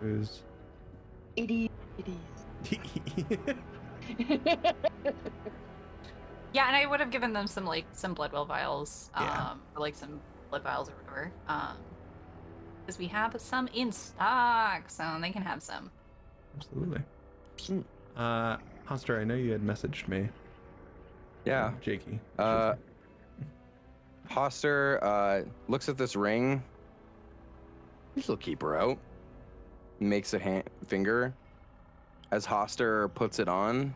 it 0.01 0.05
was 0.17 0.43
It 1.35 1.49
is. 1.51 1.69
It 1.97 2.07
is. 2.07 3.55
Yeah, 6.53 6.67
and 6.67 6.75
I 6.75 6.85
would 6.85 6.99
have 6.99 7.11
given 7.11 7.31
them 7.31 7.47
some 7.47 7.63
like 7.65 7.85
some 7.93 8.13
Bloodwell 8.13 8.45
vials, 8.45 9.09
um, 9.13 9.23
Yeah. 9.25 9.53
or 9.73 9.79
like 9.79 9.95
some 9.95 10.19
blood 10.49 10.63
vials 10.63 10.89
or 10.89 10.93
whatever, 10.95 11.31
um, 11.47 11.77
because 12.81 12.99
we 12.99 13.07
have 13.07 13.35
some 13.39 13.67
in 13.73 13.91
stock, 13.91 14.89
so 14.89 15.17
they 15.21 15.31
can 15.31 15.41
have 15.41 15.61
some. 15.61 15.91
absolutely. 16.55 17.01
Uh, 18.17 18.57
Hastur, 18.87 19.19
I 19.19 19.23
know 19.23 19.35
you 19.35 19.51
had 19.51 19.61
messaged 19.61 20.07
me. 20.07 20.27
Yeah. 21.45 21.71
Jakey. 21.81 22.19
Uh, 22.37 22.73
Hastur 24.29 24.99
uh, 25.01 25.41
looks 25.67 25.89
at 25.89 25.97
this 25.97 26.15
ring. 26.15 26.63
He'll 28.15 28.37
keep 28.37 28.61
her 28.61 28.77
out. 28.77 28.97
Makes 29.99 30.33
a 30.33 30.39
hand, 30.39 30.63
finger. 30.87 31.33
As 32.31 32.45
Hastur 32.45 33.13
puts 33.13 33.39
it 33.39 33.47
on, 33.47 33.93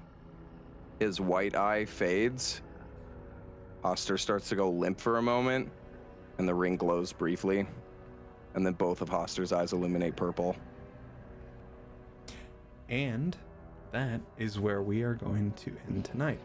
his 0.99 1.19
white 1.19 1.55
eye 1.55 1.85
fades. 1.85 2.61
Hastur 3.83 4.19
starts 4.19 4.49
to 4.49 4.55
go 4.55 4.69
limp 4.69 4.99
for 4.99 5.17
a 5.17 5.22
moment, 5.22 5.72
and 6.38 6.47
the 6.47 6.53
ring 6.53 6.75
glows 6.77 7.14
briefly. 7.14 7.67
And 8.56 8.66
then 8.66 8.74
both 8.74 9.01
of 9.01 9.09
Hastur's 9.09 9.51
eyes 9.51 9.74
illuminate 9.74 10.16
purple. 10.16 10.56
And 12.90 13.38
that 13.92 14.22
is 14.38 14.59
where 14.59 14.82
we 14.82 15.03
are 15.03 15.14
going 15.14 15.51
to 15.53 15.75
end 15.88 16.06
tonight. 16.06 16.40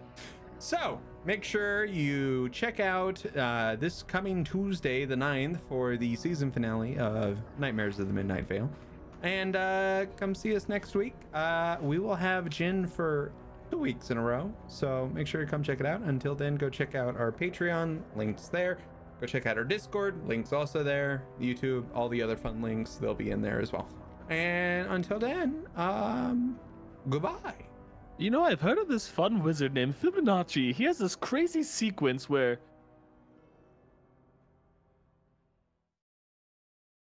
So 0.58 1.00
make 1.24 1.42
sure 1.42 1.84
you 1.84 2.48
check 2.50 2.80
out 2.80 3.24
uh, 3.34 3.76
this 3.76 4.02
coming 4.02 4.44
Tuesday, 4.44 5.04
the 5.04 5.14
9th, 5.14 5.58
for 5.68 5.96
the 5.96 6.14
season 6.16 6.50
finale 6.50 6.98
of 6.98 7.38
Nightmares 7.58 7.98
of 7.98 8.08
the 8.08 8.12
Midnight 8.12 8.46
Vale. 8.46 8.70
And 9.22 9.56
uh, 9.56 10.06
come 10.16 10.34
see 10.34 10.54
us 10.56 10.68
next 10.68 10.94
week. 10.94 11.14
Uh, 11.32 11.76
we 11.80 11.98
will 11.98 12.14
have 12.14 12.48
Jin 12.50 12.86
for 12.86 13.32
two 13.70 13.78
weeks 13.78 14.10
in 14.10 14.18
a 14.18 14.22
row. 14.22 14.52
So 14.68 15.10
make 15.14 15.26
sure 15.26 15.40
you 15.40 15.46
come 15.46 15.62
check 15.62 15.80
it 15.80 15.86
out. 15.86 16.00
Until 16.02 16.34
then, 16.34 16.56
go 16.56 16.68
check 16.68 16.94
out 16.94 17.16
our 17.16 17.32
Patreon. 17.32 18.00
Links 18.16 18.48
there. 18.48 18.78
Go 19.20 19.26
check 19.26 19.44
out 19.44 19.58
our 19.58 19.64
Discord. 19.64 20.26
Links 20.26 20.52
also 20.52 20.82
there. 20.82 21.22
YouTube, 21.38 21.84
all 21.94 22.08
the 22.08 22.22
other 22.22 22.36
fun 22.36 22.62
links, 22.62 22.94
they'll 22.94 23.14
be 23.14 23.30
in 23.30 23.42
there 23.42 23.60
as 23.60 23.70
well. 23.70 23.86
And 24.30 24.88
until 24.88 25.18
then, 25.18 25.66
um, 25.76 26.58
goodbye. 27.08 27.54
You 28.16 28.30
know, 28.30 28.44
I've 28.44 28.60
heard 28.60 28.78
of 28.78 28.88
this 28.88 29.06
fun 29.06 29.42
wizard 29.42 29.74
named 29.74 30.00
Fibonacci. 30.00 30.74
He 30.74 30.84
has 30.84 30.98
this 30.98 31.16
crazy 31.16 31.62
sequence 31.62 32.28
where 32.30 32.60